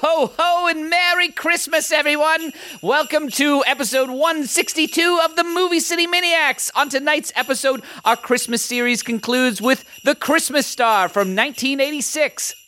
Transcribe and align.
ho, 0.00 0.32
ho, 0.38 0.68
and 0.68 0.88
Merry 0.88 1.28
Christmas, 1.28 1.90
everyone! 1.90 2.52
Welcome 2.80 3.30
to 3.30 3.64
episode 3.66 4.10
162 4.10 5.20
of 5.24 5.34
the 5.34 5.42
Movie 5.42 5.80
City 5.80 6.06
Maniacs. 6.06 6.70
On 6.76 6.88
tonight's 6.88 7.32
episode, 7.34 7.82
our 8.04 8.14
Christmas 8.14 8.62
series 8.62 9.02
concludes 9.02 9.60
with 9.60 9.84
The 10.04 10.14
Christmas 10.14 10.68
Star 10.68 11.08
from 11.08 11.34
1986. 11.34 12.67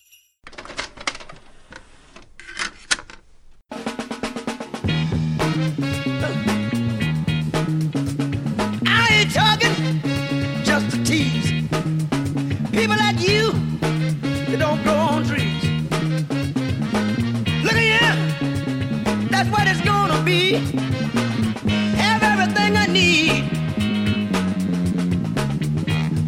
Have 20.58 22.22
everything 22.24 22.76
I 22.76 22.86
need 22.86 23.44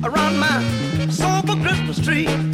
around 0.05 0.39
my 0.39 1.09
soulful 1.11 1.57
Christmas 1.57 1.98
tree. 1.98 2.52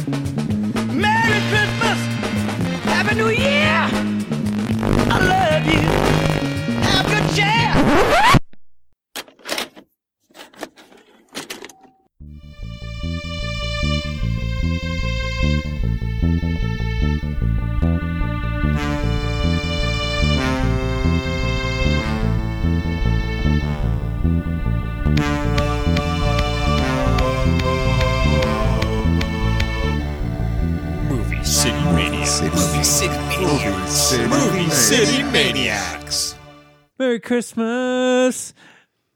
Merry 37.09 37.19
Christmas. 37.19 38.53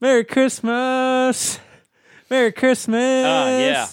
Merry 0.01 0.23
Christmas. 0.25 1.59
Merry 2.27 2.51
Christmas. 2.51 3.23
Ah, 3.23 3.49
yeah. 3.49 3.87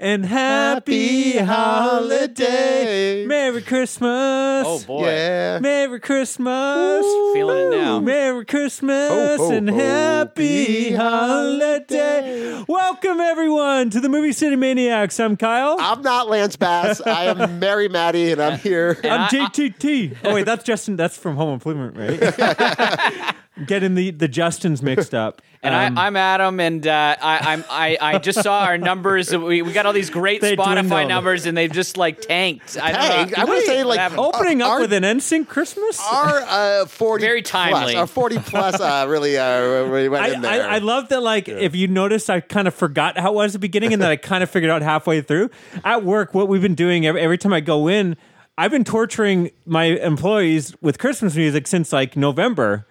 And 0.00 0.24
happy 0.24 1.38
holiday. 1.38 1.44
holiday. 1.44 3.26
Merry 3.26 3.62
Christmas. 3.62 4.64
Oh, 4.64 4.80
boy. 4.86 5.06
Yeah. 5.08 5.58
Merry 5.58 5.98
Christmas. 5.98 7.04
Feeling 7.34 7.72
it 7.72 7.76
now. 7.76 7.98
Merry 7.98 8.44
Christmas 8.44 9.10
Ho, 9.10 9.36
ho, 9.38 9.50
and 9.50 9.68
ho. 9.68 9.76
happy 9.76 10.92
holiday. 10.92 12.64
Welcome 12.68 13.18
everyone 13.18 13.90
to 13.90 13.98
the 13.98 14.08
Movie 14.08 14.30
City 14.30 14.54
Maniacs. 14.54 15.18
I'm 15.18 15.36
Kyle. 15.36 15.76
I'm 15.80 16.02
not 16.02 16.28
Lance 16.28 16.54
Bass. 16.54 17.00
I 17.04 17.24
am 17.24 17.58
Mary 17.58 17.88
Maddie, 17.88 18.30
and 18.30 18.40
I'm 18.40 18.58
here. 18.60 19.00
I'm 19.02 19.22
I- 19.22 19.28
JTT. 19.28 20.16
Oh 20.22 20.34
wait, 20.34 20.46
that's 20.46 20.62
Justin. 20.62 20.94
That's 20.94 21.16
from 21.18 21.34
Home 21.34 21.54
Improvement, 21.54 21.96
right? 21.96 23.34
Getting 23.66 23.94
the 23.94 24.10
the 24.10 24.28
Justins 24.28 24.82
mixed 24.82 25.14
up. 25.14 25.42
And 25.60 25.74
Um, 25.74 25.98
I, 25.98 26.06
I'm 26.06 26.16
Adam, 26.16 26.60
and 26.60 26.86
uh, 26.86 27.16
I, 27.20 27.38
I'm 27.52 27.64
I, 27.68 27.98
I 28.00 28.18
just 28.18 28.44
saw 28.44 28.60
our 28.60 28.78
numbers. 28.78 29.34
We, 29.36 29.60
we 29.62 29.72
got 29.72 29.86
all 29.86 29.92
these 29.92 30.08
great 30.08 30.40
Spotify 30.40 30.76
dwindled. 30.76 31.08
numbers, 31.08 31.46
and 31.46 31.56
they've 31.58 31.72
just 31.72 31.96
like 31.96 32.20
tanked. 32.20 32.76
I 32.80 32.92
don't 32.92 33.00
Tanked? 33.00 33.36
know. 33.36 33.42
I 33.42 33.44
would 33.44 33.64
say, 33.64 33.82
like, 33.82 33.98
happened? 33.98 34.20
opening 34.20 34.62
up 34.62 34.68
Our- 34.70 34.80
with 34.82 34.92
an 34.92 35.02
NSYNC 35.02 35.48
Christmas. 35.48 35.98
Our 36.00 36.42
uh, 36.82 36.86
40 36.86 37.24
Very 37.24 37.42
plus, 37.42 37.50
timely. 37.50 37.96
our 37.96 38.06
40 38.06 38.38
plus 38.38 38.80
uh, 38.80 39.06
really, 39.08 39.36
uh, 39.36 39.60
really 39.88 40.08
went 40.08 40.22
I, 40.26 40.28
in 40.28 40.44
I, 40.44 40.58
there. 40.58 40.70
I 40.70 40.78
love 40.78 41.08
that. 41.08 41.24
Like, 41.24 41.48
if 41.48 41.74
you 41.74 41.88
noticed, 41.88 42.30
I 42.30 42.38
kind 42.38 42.68
of 42.68 42.74
forgot 42.74 43.18
how 43.18 43.32
it 43.32 43.34
was 43.34 43.50
at 43.50 43.52
the 43.54 43.58
beginning, 43.58 43.92
and 43.92 44.00
then 44.00 44.10
I 44.10 44.14
kind 44.16 44.44
of 44.44 44.50
figured 44.50 44.70
out 44.70 44.82
halfway 44.82 45.22
through. 45.22 45.50
At 45.82 46.04
work, 46.04 46.34
what 46.34 46.46
we've 46.46 46.62
been 46.62 46.76
doing 46.76 47.04
every, 47.04 47.20
every 47.20 47.36
time 47.38 47.52
I 47.52 47.58
go 47.58 47.88
in, 47.88 48.16
I've 48.56 48.70
been 48.70 48.84
torturing 48.84 49.50
my 49.66 49.86
employees 49.86 50.76
with 50.80 51.00
Christmas 51.00 51.34
music 51.34 51.66
since 51.66 51.92
like 51.92 52.16
November. 52.16 52.86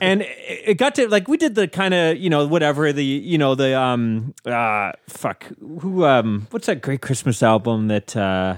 And 0.00 0.22
it 0.22 0.28
it 0.66 0.74
got 0.78 0.94
to 0.96 1.08
like 1.08 1.28
we 1.28 1.36
did 1.36 1.54
the 1.54 1.68
kind 1.68 1.94
of 1.94 2.16
you 2.18 2.28
know 2.30 2.46
whatever 2.46 2.92
the 2.92 3.04
you 3.04 3.38
know 3.38 3.54
the 3.54 3.78
um 3.78 4.34
uh 4.44 4.92
fuck 5.08 5.46
who 5.80 6.04
um 6.04 6.46
what's 6.50 6.66
that 6.66 6.82
great 6.82 7.00
Christmas 7.00 7.42
album 7.42 7.88
that 7.88 8.16
uh, 8.16 8.56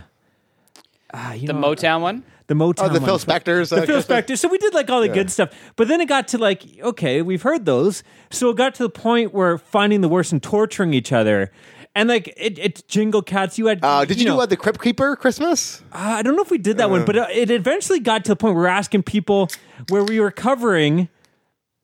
ah, 1.14 1.32
you 1.34 1.46
the 1.46 1.52
know, 1.52 1.60
Motown 1.60 2.00
one. 2.00 2.24
the 2.46 2.54
Motown 2.54 2.74
oh, 2.84 2.88
the 2.88 3.00
one. 3.00 3.04
Phil 3.04 3.18
Spector's. 3.18 3.70
the 3.70 3.76
uh, 3.76 3.86
Phil 3.86 3.96
Christmas- 3.96 4.06
Spector. 4.06 4.38
So 4.38 4.48
we 4.48 4.58
did 4.58 4.74
like 4.74 4.88
all 4.90 5.00
the 5.00 5.08
good 5.08 5.30
stuff, 5.30 5.50
but 5.76 5.88
then 5.88 6.00
it 6.00 6.08
got 6.08 6.28
to 6.28 6.38
like, 6.38 6.62
okay, 6.82 7.22
we've 7.22 7.42
heard 7.42 7.64
those. 7.64 8.02
So 8.30 8.50
it 8.50 8.56
got 8.56 8.74
to 8.76 8.84
the 8.84 8.90
point 8.90 9.32
where 9.34 9.58
finding 9.58 10.00
the 10.00 10.08
worst 10.08 10.32
and 10.32 10.42
torturing 10.42 10.94
each 10.94 11.12
other, 11.12 11.52
and 11.94 12.08
like 12.08 12.28
it, 12.36 12.58
it's 12.58 12.82
Jingle 12.82 13.22
Cats. 13.22 13.58
You 13.58 13.66
had, 13.66 13.80
Uh, 13.82 14.04
did 14.04 14.18
you, 14.18 14.26
know, 14.26 14.36
do 14.36 14.42
uh, 14.42 14.46
the 14.46 14.56
Crypt 14.56 14.80
Keeper 14.80 15.16
Christmas? 15.16 15.82
uh, 15.92 15.96
I 16.18 16.22
don't 16.22 16.34
know 16.36 16.42
if 16.42 16.50
we 16.50 16.58
did 16.58 16.78
that 16.78 16.90
one, 16.90 17.04
but 17.04 17.16
uh, 17.16 17.26
it 17.30 17.50
eventually 17.50 18.00
got 18.00 18.24
to 18.24 18.30
the 18.30 18.36
point 18.36 18.54
where 18.54 18.62
we 18.62 18.66
were 18.66 18.74
asking 18.74 19.02
people 19.04 19.48
where 19.88 20.04
we 20.04 20.18
were 20.20 20.30
covering. 20.32 21.08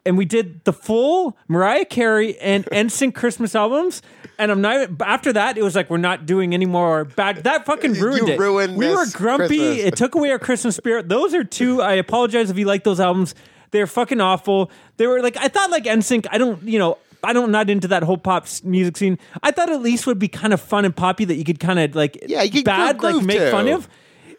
And 0.04 0.18
we 0.18 0.24
did 0.24 0.64
the 0.64 0.72
full 0.72 1.36
Mariah 1.46 1.84
Carey 1.84 2.36
and 2.40 2.64
NSYNC 2.66 3.14
Christmas 3.14 3.54
albums, 3.54 4.02
and 4.36 4.50
I'm 4.50 4.60
not. 4.60 4.88
After 5.00 5.32
that, 5.32 5.56
it 5.56 5.62
was 5.62 5.76
like 5.76 5.90
we're 5.90 5.96
not 5.98 6.26
doing 6.26 6.54
any 6.54 6.66
more 6.66 7.04
bad. 7.04 7.44
That 7.44 7.66
fucking 7.66 7.92
ruined 8.00 8.26
You 8.26 8.34
it. 8.34 8.38
ruined 8.40 8.76
we 8.76 8.88
were 8.88 9.06
grumpy. 9.12 9.58
Christmas. 9.58 9.78
It 9.84 9.96
took 9.96 10.16
away 10.16 10.32
our 10.32 10.40
Christmas 10.40 10.74
spirit. 10.74 11.08
Those 11.08 11.34
are 11.34 11.44
two. 11.44 11.80
I 11.82 11.92
apologize 11.94 12.50
if 12.50 12.58
you 12.58 12.64
like 12.66 12.82
those 12.82 12.98
albums. 12.98 13.36
They're 13.70 13.86
fucking 13.86 14.20
awful. 14.20 14.72
They 14.96 15.06
were 15.06 15.22
like 15.22 15.36
I 15.36 15.46
thought 15.46 15.70
like 15.70 15.84
NSYNC. 15.84 16.26
I 16.32 16.38
don't 16.38 16.60
you 16.64 16.80
know. 16.80 16.98
I 17.22 17.32
don't 17.32 17.52
not 17.52 17.70
into 17.70 17.86
that 17.86 18.02
whole 18.02 18.18
pop 18.18 18.48
music 18.64 18.96
scene. 18.96 19.16
I 19.44 19.52
thought 19.52 19.70
at 19.70 19.80
least 19.80 20.08
would 20.08 20.18
be 20.18 20.26
kind 20.26 20.52
of 20.52 20.60
fun 20.60 20.84
and 20.84 20.94
poppy 20.96 21.24
that 21.26 21.36
you 21.36 21.44
could 21.44 21.60
kind 21.60 21.78
of 21.78 21.94
like 21.94 22.18
Yeah, 22.26 22.42
you 22.42 22.50
could 22.50 22.64
bad 22.64 23.00
like 23.00 23.24
make 23.24 23.38
to. 23.38 23.52
fun 23.52 23.68
of. 23.68 23.88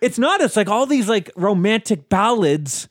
It's 0.02 0.20
not. 0.20 0.42
It's 0.42 0.58
like 0.58 0.68
all 0.68 0.86
these 0.86 1.08
like 1.08 1.32
romantic 1.38 2.10
ballads, 2.10 2.90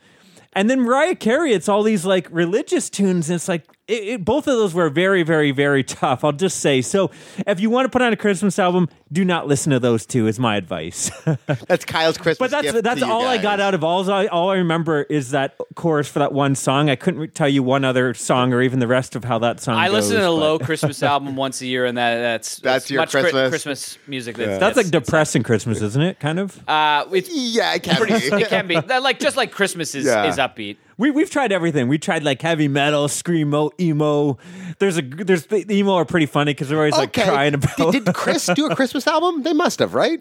and 0.53 0.69
then 0.69 0.81
Mariah 0.81 1.15
Carey. 1.15 1.53
It's 1.53 1.69
all 1.69 1.83
these 1.83 2.05
like 2.05 2.29
religious 2.31 2.91
tunes. 2.91 3.31
And 3.31 3.37
it's 3.37 3.49
like 3.49 3.65
it, 3.89 4.03
it, 4.05 4.25
both 4.25 4.47
of 4.47 4.55
those 4.55 4.73
were 4.73 4.89
very, 4.89 5.23
very, 5.25 5.51
very 5.51 5.83
tough. 5.83 6.23
I'll 6.25 6.33
just 6.33 6.61
say. 6.61 6.83
So 6.83 7.11
if 7.47 7.59
you 7.61 7.69
want 7.69 7.85
to 7.85 7.89
put 7.91 8.01
on 8.01 8.13
a 8.13 8.17
Christmas 8.17 8.59
album, 8.59 8.89
do 9.13 9.25
not 9.25 9.49
listen 9.49 9.73
to 9.73 9.81
those 9.81 10.07
two. 10.07 10.27
Is 10.29 10.39
my 10.39 10.57
advice. 10.57 11.11
That's 11.67 11.85
Kyle's 11.85 12.17
Christmas. 12.17 12.39
But 12.39 12.51
that's 12.51 12.73
gift 12.73 12.85
that's 12.85 13.01
to 13.01 13.07
all 13.07 13.27
I 13.27 13.39
got 13.39 13.61
out 13.61 13.75
of 13.75 13.83
all 13.85 14.09
I 14.11 14.27
all 14.27 14.51
I 14.51 14.57
remember 14.57 15.03
is 15.03 15.33
that 15.33 15.57
chorus 15.75 16.09
for 16.09 16.21
that 16.21 16.33
one 16.33 16.55
song. 16.55 16.89
I 16.89 16.97
couldn't 16.97 17.21
re- 17.21 17.29
tell 17.29 17.49
you 17.49 17.63
one 17.63 17.85
other 17.85 18.15
song 18.15 18.53
or 18.53 18.63
even 18.63 18.79
the 18.79 18.87
rest 18.87 19.17
of 19.17 19.25
how 19.25 19.39
that 19.41 19.61
song. 19.61 19.75
I 19.77 19.89
listen 19.89 20.17
to 20.17 20.27
a 20.27 20.31
low 20.31 20.59
Christmas 20.59 21.03
album 21.03 21.37
once 21.37 21.61
a 21.61 21.67
year, 21.67 21.85
and 21.85 21.99
that 21.99 22.19
that's 22.19 22.57
That's 22.61 22.91
your 22.91 23.01
much 23.03 23.13
Chri- 23.13 23.21
Christmas. 23.23 23.49
Christmas 23.51 23.99
music. 24.07 24.37
That's, 24.37 24.61
That's 24.61 24.77
like 24.77 24.91
depressing 24.91 25.43
Christmas, 25.43 25.83
isn't 25.83 26.03
it? 26.03 26.21
Kind 26.21 26.39
of. 26.39 26.67
Uh, 26.69 27.05
it's 27.13 27.29
Yeah, 27.31 27.75
it 27.75 27.83
can 27.83 27.97
pretty. 27.97 28.31
be. 28.31 28.37
It 28.43 28.49
can 28.49 28.67
be 28.69 28.79
That, 28.81 29.03
like 29.03 29.19
just 29.19 29.37
like 29.37 29.51
Christmas 29.51 29.95
is 29.95 30.07
Yeah. 30.07 30.25
is 30.27 30.39
upbeat. 30.39 30.77
We 30.99 31.11
we've 31.11 31.31
tried 31.31 31.53
everything. 31.53 31.89
We 31.89 31.99
tried 31.99 32.23
like 32.23 32.43
heavy 32.43 32.69
metal, 32.69 33.07
screamo, 33.09 33.71
emo. 33.81 34.39
There's 34.79 34.99
a 34.99 35.03
there's 35.03 35.47
the 35.47 35.67
emo 35.71 35.95
are 35.95 36.05
pretty 36.05 36.27
funny 36.27 36.53
because 36.53 36.69
they're 36.69 36.79
always 36.79 36.95
like 36.95 37.17
okay. 37.17 37.29
crying 37.29 37.55
about. 37.55 37.93
Did, 37.93 38.05
did 38.05 38.15
Chris 38.15 38.47
do 38.55 38.67
a 38.67 38.77
Christmas 38.77 39.07
album? 39.07 39.43
They 39.43 39.53
must 39.53 39.79
have, 39.79 39.95
right? 39.95 40.21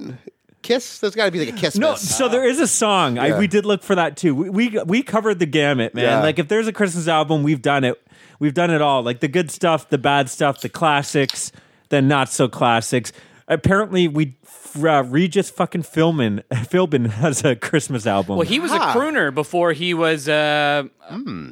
Kiss. 0.62 1.00
There's 1.00 1.16
got 1.16 1.26
to 1.26 1.32
be 1.32 1.40
like 1.40 1.56
a 1.56 1.58
Kiss. 1.58 1.76
no, 1.76 1.96
so 1.96 2.30
there 2.30 2.48
is 2.48 2.60
a 2.60 2.68
song. 2.68 3.18
I, 3.18 3.38
we 3.38 3.48
did 3.48 3.66
look 3.66 3.84
for 3.84 3.96
that 3.96 4.16
too. 4.18 4.36
We, 4.36 4.50
we 4.50 4.84
we 4.84 5.04
covered 5.04 5.40
the 5.40 5.46
gamut, 5.46 5.96
man. 5.96 6.04
Yeah. 6.04 6.22
Like 6.22 6.40
if 6.40 6.48
there's 6.48 6.68
a 6.68 6.74
Christmas 6.74 7.08
album, 7.08 7.44
we've 7.44 7.62
done 7.62 7.84
it. 7.84 8.02
We've 8.40 8.54
done 8.54 8.72
it 8.72 8.82
all. 8.82 9.04
Like 9.04 9.20
the 9.20 9.28
good 9.28 9.52
stuff, 9.52 9.90
the 9.90 9.98
bad 9.98 10.30
stuff, 10.30 10.62
the 10.62 10.70
classics, 10.70 11.52
the 11.90 12.02
not 12.02 12.30
so 12.30 12.48
classics. 12.48 13.12
Apparently, 13.52 14.08
we 14.08 14.36
uh, 14.82 15.04
Regis 15.04 15.50
fucking 15.50 15.84
Philbin 15.84 16.42
Philbin 16.52 17.10
has 17.10 17.44
a 17.44 17.56
Christmas 17.56 18.08
album. 18.08 18.38
Well, 18.38 18.48
he 18.48 18.60
was 18.60 18.72
Huh. 18.72 18.78
a 18.96 18.98
crooner 19.00 19.34
before 19.34 19.74
he 19.74 19.94
was 19.94 20.30
uh, 20.30 20.84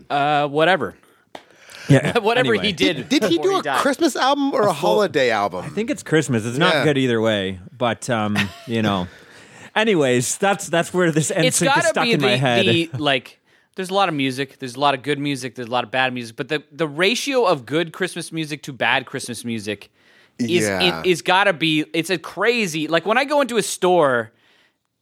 uh, 0.09 0.47
whatever, 0.47 0.95
yeah, 1.89 2.17
whatever 2.19 2.53
anyway. 2.53 2.65
he 2.67 2.71
did. 2.71 3.09
Did 3.09 3.25
he 3.25 3.37
before 3.37 3.51
do 3.51 3.59
a 3.59 3.63
died. 3.63 3.81
Christmas 3.81 4.15
album 4.15 4.53
or 4.53 4.61
a, 4.63 4.71
holiday 4.73 5.29
album? 5.29 5.65
I 5.65 5.69
think 5.69 5.89
it's 5.89 6.01
Christmas. 6.01 6.45
It's 6.45 6.57
not 6.57 6.73
Yeah. 6.73 6.83
good 6.85 6.97
either 6.97 7.19
way, 7.19 7.59
but 7.77 8.09
um, 8.09 8.37
you 8.65 8.81
know. 8.81 9.07
Anyways, 9.75 10.37
that's 10.37 10.67
that's 10.67 10.93
where 10.93 11.11
this 11.11 11.31
ends 11.31 11.47
It's 11.47 11.61
is 11.61 11.67
got 11.67 11.81
to 11.81 11.87
stuck 11.89 12.03
be 12.05 12.13
in 12.13 12.21
my 12.21 12.37
head. 12.37 12.65
the 12.65 12.89
like. 12.97 13.35
There's 13.75 13.89
a 13.91 13.93
lot 13.93 14.09
of 14.09 14.15
music. 14.15 14.59
There's 14.59 14.75
a 14.75 14.79
lot 14.79 14.93
of 14.93 15.03
good 15.03 15.19
music. 15.19 15.55
There's 15.55 15.67
a 15.69 15.71
lot 15.71 15.83
of 15.85 15.91
bad 15.91 16.13
music. 16.13 16.35
But 16.35 16.47
the 16.49 16.63
the 16.71 16.87
ratio 16.87 17.45
of 17.45 17.65
good 17.65 17.91
Christmas 17.93 18.31
music 18.31 18.63
to 18.63 18.73
bad 18.73 19.05
Christmas 19.05 19.45
music 19.45 19.89
is 20.39 20.67
Yeah. 20.67 21.01
it, 21.01 21.05
is 21.05 21.21
got 21.21 21.45
to 21.45 21.53
be. 21.53 21.85
It's 21.93 22.09
a 22.09 22.17
crazy. 22.17 22.87
Like 22.87 23.05
when 23.05 23.17
I 23.17 23.25
go 23.25 23.41
into 23.41 23.57
a 23.57 23.63
store 23.63 24.31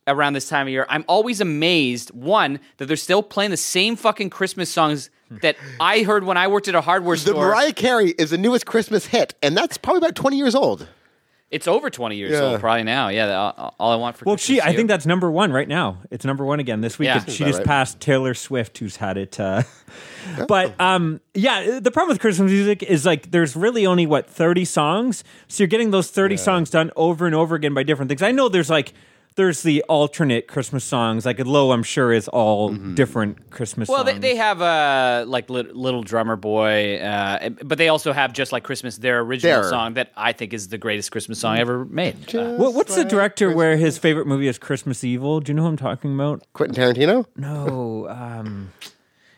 around 0.07 0.33
this 0.33 0.49
time 0.49 0.67
of 0.67 0.71
year, 0.71 0.85
I'm 0.89 1.05
always 1.07 1.41
amazed. 1.41 2.11
One 2.11 2.59
that 2.77 2.85
they're 2.85 2.97
still 2.97 3.23
playing 3.23 3.51
the 3.51 3.57
same 3.57 3.95
fucking 3.95 4.29
Christmas 4.29 4.69
songs 4.69 5.09
hmm. 5.29 5.37
that 5.41 5.57
I 5.79 6.03
heard 6.03 6.23
when 6.23 6.37
I 6.37 6.47
worked 6.47 6.67
at 6.67 6.75
a 6.75 6.81
hardware 6.81 7.15
store. 7.15 7.33
The 7.33 7.39
store. 7.39 7.49
Mariah 7.49 7.73
Carey 7.73 8.11
is 8.11 8.31
the 8.31 8.37
newest 8.37 8.65
Christmas 8.65 9.07
hit, 9.07 9.35
and 9.41 9.55
that's 9.55 9.77
probably 9.77 9.99
about 9.99 10.15
20 10.15 10.37
years 10.37 10.55
old. 10.55 10.87
It's 11.49 11.65
over 11.65 11.89
20 11.89 12.17
years 12.17 12.31
Yeah. 12.31 12.41
old, 12.41 12.59
probably 12.59 12.83
now. 12.83 13.07
Yeah, 13.07 13.33
all, 13.33 13.73
all 13.79 13.91
I 13.91 13.95
want 13.95 14.17
for 14.17 14.25
Well, 14.25 14.35
Christmas 14.35 14.57
she, 14.57 14.61
I 14.61 14.75
think 14.75 14.89
that's 14.89 15.05
number 15.05 15.31
one 15.31 15.53
right 15.53 15.67
now. 15.67 15.99
It's 16.11 16.25
number 16.25 16.43
one 16.43 16.59
again 16.59 16.81
this 16.81 16.99
week. 16.99 17.07
Yeah. 17.07 17.23
She 17.23 17.45
just 17.45 17.59
right? 17.59 17.65
passed 17.65 18.01
Taylor 18.01 18.33
Swift, 18.33 18.77
who's 18.79 18.97
had 18.97 19.17
it. 19.17 19.39
Uh, 19.39 19.63
but 20.49 20.79
um, 20.79 21.21
yeah, 21.33 21.79
the 21.79 21.89
problem 21.91 22.13
with 22.13 22.19
Christmas 22.19 22.51
music 22.51 22.83
is 22.83 23.05
like 23.05 23.31
there's 23.31 23.55
really 23.55 23.85
only 23.85 24.05
what 24.05 24.29
30 24.29 24.65
songs, 24.65 25.23
so 25.47 25.63
you're 25.63 25.69
getting 25.69 25.91
those 25.91 26.11
30 26.11 26.35
songs 26.35 26.69
done 26.69 26.91
over 26.97 27.25
and 27.25 27.33
over 27.33 27.55
again 27.55 27.73
by 27.73 27.83
different 27.83 28.09
things. 28.09 28.21
I 28.21 28.31
know 28.31 28.49
there's 28.49 28.69
like 28.69 28.93
there's 29.37 29.61
the 29.63 29.83
alternate 29.83 30.47
Christmas 30.47 30.83
songs. 30.83 31.25
Like 31.25 31.39
Low, 31.39 31.71
I'm 31.71 31.83
sure 31.83 32.11
is 32.11 32.27
all 32.27 32.69
different 32.73 33.49
Christmas. 33.51 33.87
Songs. 33.87 33.95
Well, 33.95 34.03
they, 34.03 34.11
songs. 34.13 34.21
they 34.21 34.35
have 34.35 34.61
uh, 34.61 35.23
like 35.27 35.49
Lit- 35.49 35.75
Little 35.75 36.03
Drummer 36.03 36.35
Boy, 36.35 36.97
uh, 36.97 37.49
but 37.63 37.77
they 37.77 37.87
also 37.87 38.11
have 38.13 38.33
just 38.33 38.51
like 38.51 38.63
Christmas, 38.63 38.97
their 38.97 39.19
original 39.21 39.61
Their- 39.61 39.69
song 39.69 39.93
that 39.93 40.11
I 40.17 40.33
think 40.33 40.53
is 40.53 40.67
the 40.67 40.77
greatest 40.77 41.11
Christmas 41.11 41.39
song 41.39 41.57
ever 41.59 41.85
made. 41.85 42.35
Uh, 42.35 42.55
What, 42.55 42.73
what's 42.73 42.95
the 42.95 43.05
director 43.05 43.55
where 43.55 43.77
his 43.77 43.97
favorite 43.97 44.27
movie 44.27 44.47
is 44.47 44.57
Christmas 44.57 45.03
Evil? 45.03 45.39
Do 45.39 45.51
you 45.51 45.55
know 45.55 45.61
who 45.61 45.69
I'm 45.69 45.77
talking 45.77 46.13
about? 46.13 46.43
Quentin 46.53 46.75
Tarantino. 46.83 47.25
No, 47.37 48.09
um, 48.09 48.71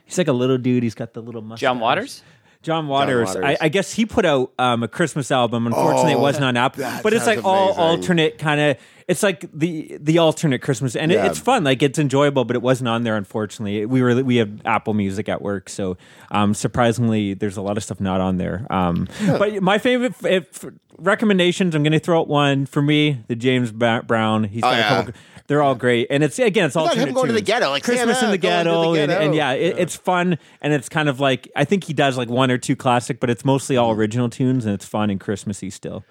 he's 0.06 0.18
like 0.18 0.28
a 0.30 0.34
little 0.34 0.58
dude. 0.58 0.82
He's 0.82 0.96
got 0.96 1.14
the 1.14 1.22
little 1.22 1.42
mustache. 1.42 1.62
John 1.62 1.80
Waters. 1.80 2.24
John 2.62 2.88
Waters. 2.88 3.30
Waters. 3.36 3.44
I, 3.62 3.66
I 3.66 3.70
guess 3.70 3.94
he 3.94 4.06
put 4.06 4.26
out 4.26 4.52
um, 4.60 4.84
a 4.84 4.88
Christmas 4.90 5.32
album. 5.32 5.66
Unfortunately, 5.68 6.12
it 6.12 6.20
wasn't 6.20 6.44
on 6.44 6.58
Apple, 6.58 6.84
but 7.04 7.14
it's 7.14 7.26
like 7.26 7.36
sounds 7.38 7.46
all 7.46 7.72
alternate 7.74 8.38
kind 8.38 8.60
of. 8.62 8.78
It's 9.10 9.24
like 9.24 9.50
the 9.52 9.98
the 10.00 10.20
alternate 10.20 10.62
Christmas, 10.62 10.96
and 10.96 11.12
it, 11.12 11.16
it's 11.26 11.40
fun. 11.40 11.64
Like 11.64 11.82
it's 11.82 11.98
enjoyable, 11.98 12.46
but 12.46 12.56
it 12.56 12.62
wasn't 12.62 12.90
on 12.90 13.04
there. 13.04 13.18
Unfortunately, 13.18 13.86
we 13.86 14.02
were 14.04 14.24
we 14.24 14.36
have 14.38 14.52
Apple 14.66 14.94
Music 14.94 15.28
at 15.28 15.42
work, 15.42 15.68
so 15.68 15.98
um, 16.30 16.54
surprisingly, 16.54 17.34
there's 17.34 17.58
a 17.58 17.62
lot 17.64 17.76
of 17.76 17.84
stuff 17.84 18.00
not 18.00 18.22
on 18.22 18.38
there. 18.38 18.68
Um, 18.70 19.08
But 19.26 19.62
my 19.64 19.80
favorite 19.80 20.14
if, 20.24 20.64
recommendations, 21.00 21.76
I'm 21.76 21.84
going 21.84 21.94
to 21.94 22.00
throw 22.00 22.20
out 22.20 22.28
one 22.28 22.66
for 22.66 22.82
me: 22.82 23.24
the 23.28 23.36
James 23.36 23.72
Brown. 23.72 24.44
He's 24.46 24.62
got 24.62 24.74
Oh, 24.74 24.76
a 24.76 24.78
yeah. 24.78 24.90
couple. 24.90 25.14
They're 25.48 25.64
all 25.64 25.74
great, 25.74 26.06
and 26.12 26.24
it's 26.24 26.38
again, 26.38 26.68
it's 26.68 26.76
about 26.76 26.96
him 26.96 27.12
going 27.12 27.26
to 27.30 27.34
the 27.34 27.42
ghetto, 27.42 27.72
like 27.72 27.82
Christmas 27.84 28.22
in 28.22 28.30
the 28.30 28.38
going 28.38 28.66
to 28.66 28.70
the 28.70 28.76
ghetto, 28.94 28.94
and, 28.94 29.12
and 29.12 29.34
yeah, 29.36 29.54
it, 29.54 29.80
it's 29.80 29.96
fun 29.96 30.38
and 30.62 30.74
it's 30.74 30.88
kind 30.90 31.10
of 31.10 31.20
like 31.20 31.50
I 31.56 31.66
think 31.66 31.86
he 31.86 31.94
does 31.94 32.20
like 32.20 32.30
one 32.30 32.52
or 32.52 32.60
two 32.60 32.76
classic, 32.76 33.20
but 33.20 33.32
it's 33.32 33.44
mostly 33.44 33.76
all 33.76 33.90
Mm-hmm. 33.90 34.00
original 34.00 34.30
tunes 34.30 34.66
and 34.68 34.76
it's 34.76 34.86
fun 34.86 35.10
and 35.10 35.20
Christmassy 35.20 35.72
still. 35.72 36.04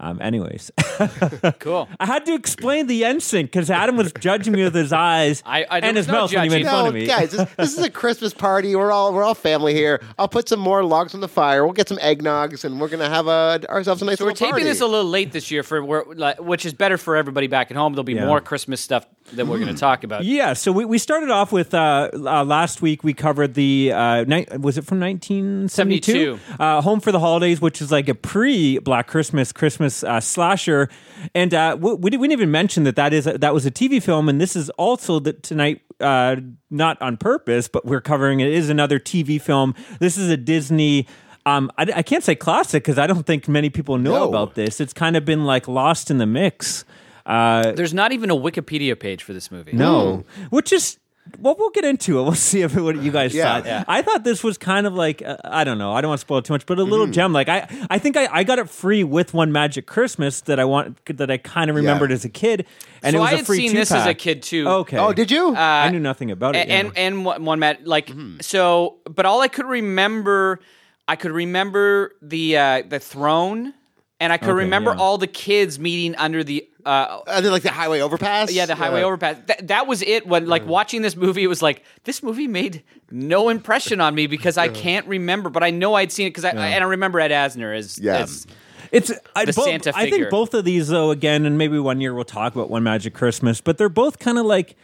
Um, 0.00 0.20
anyways, 0.20 0.70
Cool. 1.60 1.88
I 2.00 2.06
had 2.06 2.26
to 2.26 2.34
explain 2.34 2.86
the 2.88 3.02
NSYNC 3.02 3.42
because 3.44 3.70
Adam 3.70 3.96
was 3.96 4.12
judging 4.18 4.52
me 4.52 4.64
with 4.64 4.74
his 4.74 4.92
eyes 4.92 5.42
I- 5.46 5.64
I- 5.70 5.78
and 5.80 5.96
his 5.96 6.06
no 6.08 6.12
mouth 6.14 6.34
when 6.34 6.42
he 6.44 6.48
made 6.48 6.64
judging. 6.64 6.66
fun 6.66 6.82
No, 6.84 6.88
of 6.88 6.94
me. 6.94 7.06
guys, 7.06 7.30
this, 7.30 7.48
this 7.56 7.78
is 7.78 7.84
a 7.84 7.90
Christmas 7.90 8.34
party. 8.34 8.74
We're 8.76 8.90
all 8.92 9.12
we're 9.14 9.22
all 9.22 9.34
family 9.34 9.72
here. 9.74 10.00
I'll 10.18 10.28
put 10.28 10.48
some 10.48 10.60
more 10.60 10.84
logs 10.84 11.14
on 11.14 11.20
the 11.20 11.28
fire. 11.28 11.64
We'll 11.64 11.72
get 11.74 11.88
some 11.88 11.98
eggnogs, 11.98 12.64
and 12.64 12.80
we're 12.80 12.88
gonna 12.88 13.08
have 13.08 13.26
a, 13.28 13.60
ourselves 13.68 14.02
a 14.02 14.04
nice 14.04 14.18
So 14.18 14.24
we're 14.24 14.32
taping 14.32 14.50
party. 14.50 14.64
this 14.64 14.80
a 14.80 14.86
little 14.86 15.08
late 15.08 15.32
this 15.32 15.50
year 15.50 15.62
for 15.62 15.82
where- 15.84 16.04
like, 16.14 16.40
which 16.40 16.66
is 16.66 16.74
better 16.74 16.98
for 16.98 17.16
everybody 17.16 17.46
back 17.46 17.70
at 17.70 17.76
home. 17.76 17.92
There'll 17.94 18.04
be 18.04 18.14
Yeah. 18.14 18.26
more 18.26 18.40
Christmas 18.40 18.80
stuff 18.80 19.06
that 19.32 19.46
we're 19.46 19.58
going 19.58 19.74
to 19.74 19.80
talk 19.80 20.04
about. 20.04 20.24
Yeah, 20.24 20.52
so 20.52 20.70
we, 20.70 20.84
we 20.84 20.98
started 20.98 21.30
off 21.30 21.50
with 21.50 21.72
uh, 21.74 22.10
uh, 22.14 22.44
last 22.44 22.82
week. 22.82 23.02
We 23.02 23.14
covered 23.14 23.54
the 23.54 23.92
uh, 23.92 24.24
ni- 24.24 24.46
was 24.58 24.76
it 24.78 24.84
from 24.84 25.00
1972? 25.00 26.38
Uh, 26.58 26.80
Home 26.82 27.00
for 27.00 27.10
the 27.12 27.20
Holidays, 27.20 27.60
which 27.60 27.80
is 27.80 27.90
like 27.90 28.08
a 28.08 28.14
pre 28.14 28.78
Black 28.78 29.06
Christmas 29.06 29.52
Christmas 29.52 30.04
uh, 30.04 30.20
slasher, 30.20 30.88
and 31.34 31.52
uh, 31.54 31.76
we, 31.80 31.94
we 31.94 32.10
didn't 32.10 32.20
we 32.20 32.28
didn't 32.28 32.40
even 32.40 32.50
mention 32.50 32.84
that 32.84 32.96
that 32.96 33.12
is 33.12 33.26
a, 33.26 33.38
that 33.38 33.54
was 33.54 33.66
a 33.66 33.70
TV 33.70 34.02
film, 34.02 34.28
and 34.28 34.40
this 34.40 34.56
is 34.56 34.70
also 34.70 35.18
that 35.20 35.42
tonight. 35.42 35.80
Uh, 36.00 36.36
not 36.70 37.00
on 37.00 37.16
purpose, 37.16 37.68
but 37.68 37.86
we're 37.86 38.00
covering 38.00 38.40
it 38.40 38.48
is 38.48 38.68
another 38.68 38.98
TV 38.98 39.40
film. 39.40 39.74
This 40.00 40.18
is 40.18 40.28
a 40.28 40.36
Disney. 40.36 41.06
Um, 41.46 41.70
I, 41.78 41.86
I 41.96 42.02
can't 42.02 42.24
say 42.24 42.34
classic 42.34 42.82
because 42.82 42.98
I 42.98 43.06
don't 43.06 43.24
think 43.24 43.46
many 43.46 43.70
people 43.70 43.96
know 43.96 44.14
No. 44.14 44.28
about 44.28 44.54
this. 44.56 44.80
It's 44.80 44.92
kind 44.92 45.16
of 45.16 45.24
been 45.24 45.44
like 45.44 45.68
lost 45.68 46.10
in 46.10 46.18
the 46.18 46.26
mix. 46.26 46.84
Uh, 47.26 47.72
There's 47.72 47.94
not 47.94 48.12
even 48.12 48.30
a 48.30 48.36
Wikipedia 48.36 48.98
page 48.98 49.22
for 49.22 49.32
this 49.32 49.50
movie. 49.50 49.72
no, 49.72 50.24
which 50.50 50.72
is 50.72 50.98
well, 51.38 51.56
we'll 51.58 51.70
get 51.70 51.86
into 51.86 52.18
it. 52.18 52.22
We'll 52.24 52.34
see 52.34 52.60
if 52.60 52.76
what 52.76 53.00
you 53.00 53.10
guys 53.10 53.34
Yeah. 53.34 53.44
thought. 53.44 53.64
Yeah. 53.66 53.84
I 53.88 54.02
thought 54.02 54.24
this 54.24 54.44
was 54.44 54.58
kind 54.58 54.86
of 54.86 54.92
like 54.92 55.22
uh, 55.22 55.38
I 55.42 55.64
don't 55.64 55.78
know. 55.78 55.92
I 55.94 56.02
don't 56.02 56.10
want 56.10 56.18
to 56.18 56.26
spoil 56.26 56.42
too 56.42 56.52
much, 56.52 56.66
but 56.66 56.78
a 56.78 56.82
little 56.82 57.06
Mm-hmm. 57.06 57.12
gem. 57.12 57.32
Like 57.32 57.48
I, 57.48 57.66
I 57.88 57.98
think 57.98 58.18
I, 58.18 58.28
I 58.30 58.44
got 58.44 58.58
it 58.58 58.68
free 58.68 59.04
with 59.04 59.32
one 59.32 59.50
Magic 59.50 59.86
Christmas 59.86 60.42
that 60.42 60.60
I 60.60 60.66
want 60.66 61.02
that 61.06 61.30
I 61.30 61.38
kind 61.38 61.70
of 61.70 61.76
remembered 61.76 62.12
as 62.12 62.26
a 62.26 62.28
kid, 62.28 62.66
and 63.02 63.14
so 63.14 63.18
it 63.18 63.20
was 63.22 63.30
I 63.30 63.32
a 63.32 63.36
had 63.38 63.46
free 63.46 63.56
seen 63.56 63.74
this 63.74 63.90
as 63.90 64.06
a 64.06 64.12
kid 64.12 64.42
too. 64.42 64.68
Okay. 64.68 64.98
Oh, 64.98 65.14
did 65.14 65.30
you? 65.30 65.56
I 65.56 65.88
knew 65.88 65.98
nothing 65.98 66.30
about 66.30 66.56
it. 66.56 66.68
and 66.68 66.88
and, 66.88 66.98
and 66.98 67.24
one, 67.24 67.42
one 67.46 67.58
Matt 67.58 67.86
like 67.86 68.08
Mm-hmm. 68.08 68.40
so, 68.42 68.98
but 69.10 69.24
all 69.24 69.40
I 69.40 69.48
could 69.48 69.66
remember, 69.66 70.60
I 71.08 71.16
could 71.16 71.32
remember 71.32 72.12
the 72.20 72.58
uh, 72.58 72.82
the 72.86 72.98
throne, 73.00 73.72
and 74.20 74.30
I 74.30 74.36
could 74.36 74.50
Okay, 74.50 74.58
remember 74.58 74.90
yeah. 74.90 75.00
all 75.00 75.16
the 75.16 75.26
kids 75.26 75.78
meeting 75.78 76.14
under 76.16 76.44
the. 76.44 76.68
Uh, 76.84 77.20
Are 77.26 77.40
they 77.40 77.48
like 77.48 77.62
the 77.62 77.70
highway 77.70 78.00
overpass? 78.00 78.52
yeah, 78.52 78.66
the 78.66 78.74
highway 78.74 79.00
Yeah. 79.00 79.06
overpass. 79.06 79.36
That, 79.46 79.68
that 79.68 79.86
was 79.86 80.02
it. 80.02 80.26
When 80.26 80.46
like 80.46 80.66
watching 80.66 81.02
this 81.02 81.16
movie, 81.16 81.42
it 81.42 81.46
was 81.48 81.62
like 81.62 81.82
this 82.04 82.22
movie 82.22 82.46
made 82.46 82.82
no 83.10 83.48
impression 83.48 84.00
on 84.00 84.14
me 84.14 84.26
because 84.26 84.58
I 84.58 84.68
can't 84.84 85.06
remember, 85.06 85.48
but 85.50 85.62
I 85.62 85.70
know 85.70 85.94
I'd 85.94 86.12
seen 86.12 86.26
it 86.26 86.30
because 86.30 86.44
I 86.44 86.50
and 86.50 86.84
I 86.84 86.86
remember 86.86 87.20
Ed 87.20 87.30
Asner 87.30 87.76
as, 87.76 87.98
Yeah. 87.98 88.18
as 88.18 88.46
It's 88.92 89.10
I, 89.34 89.44
The 89.46 89.52
both- 89.52 89.64
Santa 89.64 89.92
I 89.96 90.04
figure. 90.04 90.18
think 90.18 90.30
both 90.30 90.52
of 90.54 90.64
these 90.64 90.88
though 90.88 91.10
again, 91.10 91.46
and 91.46 91.56
maybe 91.58 91.78
one 91.78 92.00
year 92.00 92.14
we'll 92.14 92.24
talk 92.24 92.54
about 92.54 92.70
One 92.70 92.82
Magic 92.82 93.14
Christmas, 93.14 93.60
but 93.60 93.78
they're 93.78 93.88
both 93.88 94.18
kind 94.18 94.38
of 94.38 94.44
like 94.46 94.76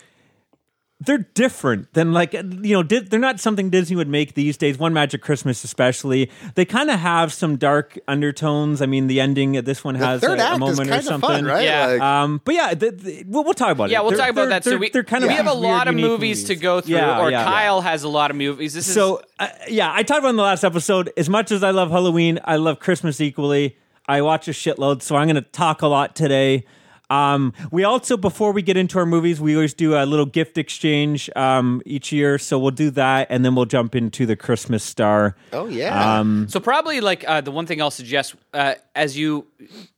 they're 1.02 1.26
different 1.34 1.92
than 1.94 2.12
like 2.12 2.34
you 2.34 2.42
know 2.74 2.82
they're 2.82 3.18
not 3.18 3.40
something 3.40 3.70
Disney 3.70 3.96
would 3.96 4.08
make 4.08 4.34
these 4.34 4.56
days. 4.58 4.78
One 4.78 4.92
Magic 4.92 5.22
Christmas, 5.22 5.64
especially, 5.64 6.30
they 6.56 6.64
kind 6.66 6.90
of 6.90 7.00
have 7.00 7.32
some 7.32 7.56
dark 7.56 7.98
undertones. 8.06 8.82
I 8.82 8.86
mean, 8.86 9.06
the 9.06 9.18
ending 9.20 9.52
this 9.52 9.82
one 9.82 9.94
has 9.94 10.22
a, 10.22 10.26
third 10.26 10.38
a 10.38 10.42
act 10.42 10.52
is 10.54 10.58
moment 10.60 10.80
or 10.80 10.84
kind 10.84 10.94
of 11.00 11.04
something. 11.04 11.28
fun, 11.30 11.44
right? 11.46 11.64
Yeah. 11.64 11.86
Like, 11.86 12.00
Um, 12.02 12.40
but 12.44 12.54
yeah, 12.54 12.74
the, 12.74 12.90
the, 12.90 13.24
we'll, 13.26 13.44
we'll 13.44 13.54
talk 13.54 13.70
about 13.72 13.84
it. 13.88 13.92
Yeah, 13.92 14.00
we'll 14.02 14.10
They're- 14.10 14.18
talk 14.18 14.28
about 14.30 14.48
that. 14.50 14.64
So 14.64 14.76
we, 14.76 14.90
they're 14.90 15.02
kind 15.02 15.24
of 15.24 15.28
we 15.28 15.34
have 15.36 15.46
a 15.46 15.54
weird, 15.54 15.62
lot 15.62 15.88
of 15.88 15.94
unique 15.94 16.10
movies, 16.10 16.44
to 16.44 16.56
go 16.56 16.80
through, 16.82 16.96
Yeah, 16.96 17.20
or 17.20 17.30
yeah. 17.30 17.44
Kyle 17.44 17.80
has 17.80 18.02
a 18.02 18.08
lot 18.08 18.30
of 18.30 18.36
movies. 18.36 18.74
This 18.74 18.86
is 18.86 18.92
So 18.94 19.22
uh, 19.38 19.48
yeah, 19.68 19.90
I 19.92 20.02
talked 20.02 20.18
about 20.20 20.30
in 20.30 20.36
the 20.36 20.42
last 20.42 20.64
episode. 20.64 21.10
As 21.16 21.28
much 21.30 21.50
as 21.50 21.62
I 21.64 21.70
love 21.70 21.90
Halloween, 21.90 22.38
I 22.44 22.56
love 22.56 22.78
Christmas 22.78 23.20
equally. 23.22 23.78
I 24.06 24.20
watch 24.22 24.48
a 24.48 24.50
shitload, 24.50 25.02
so 25.02 25.16
I'm 25.16 25.26
going 25.28 25.36
to 25.42 25.50
talk 25.50 25.82
a 25.82 25.86
lot 25.86 26.14
today. 26.14 26.64
Um, 27.10 27.52
we 27.70 27.84
also, 27.84 28.16
before 28.16 28.52
we 28.52 28.62
get 28.62 28.76
into 28.76 28.98
our 28.98 29.06
movies, 29.06 29.40
we 29.40 29.54
always 29.56 29.74
do 29.74 29.96
a 29.96 30.06
little 30.06 30.26
gift 30.26 30.56
exchange 30.56 31.28
um, 31.36 31.82
each 31.84 32.12
year. 32.12 32.38
So 32.38 32.58
we'll 32.58 32.70
do 32.70 32.90
that, 32.92 33.26
and 33.30 33.44
then 33.44 33.54
we'll 33.54 33.66
jump 33.66 33.94
into 33.94 34.26
the 34.26 34.36
Christmas 34.36 34.84
star. 34.84 35.34
oh 35.52 35.66
yeah. 35.66 36.18
Um, 36.20 36.48
So 36.48 36.60
probably 36.60 37.00
like 37.00 37.24
uh, 37.28 37.40
the 37.40 37.50
one 37.50 37.66
thing 37.66 37.82
I'll 37.82 37.90
suggest, 37.90 38.34
uh, 38.54 38.74
as 38.94 39.18
you, 39.18 39.46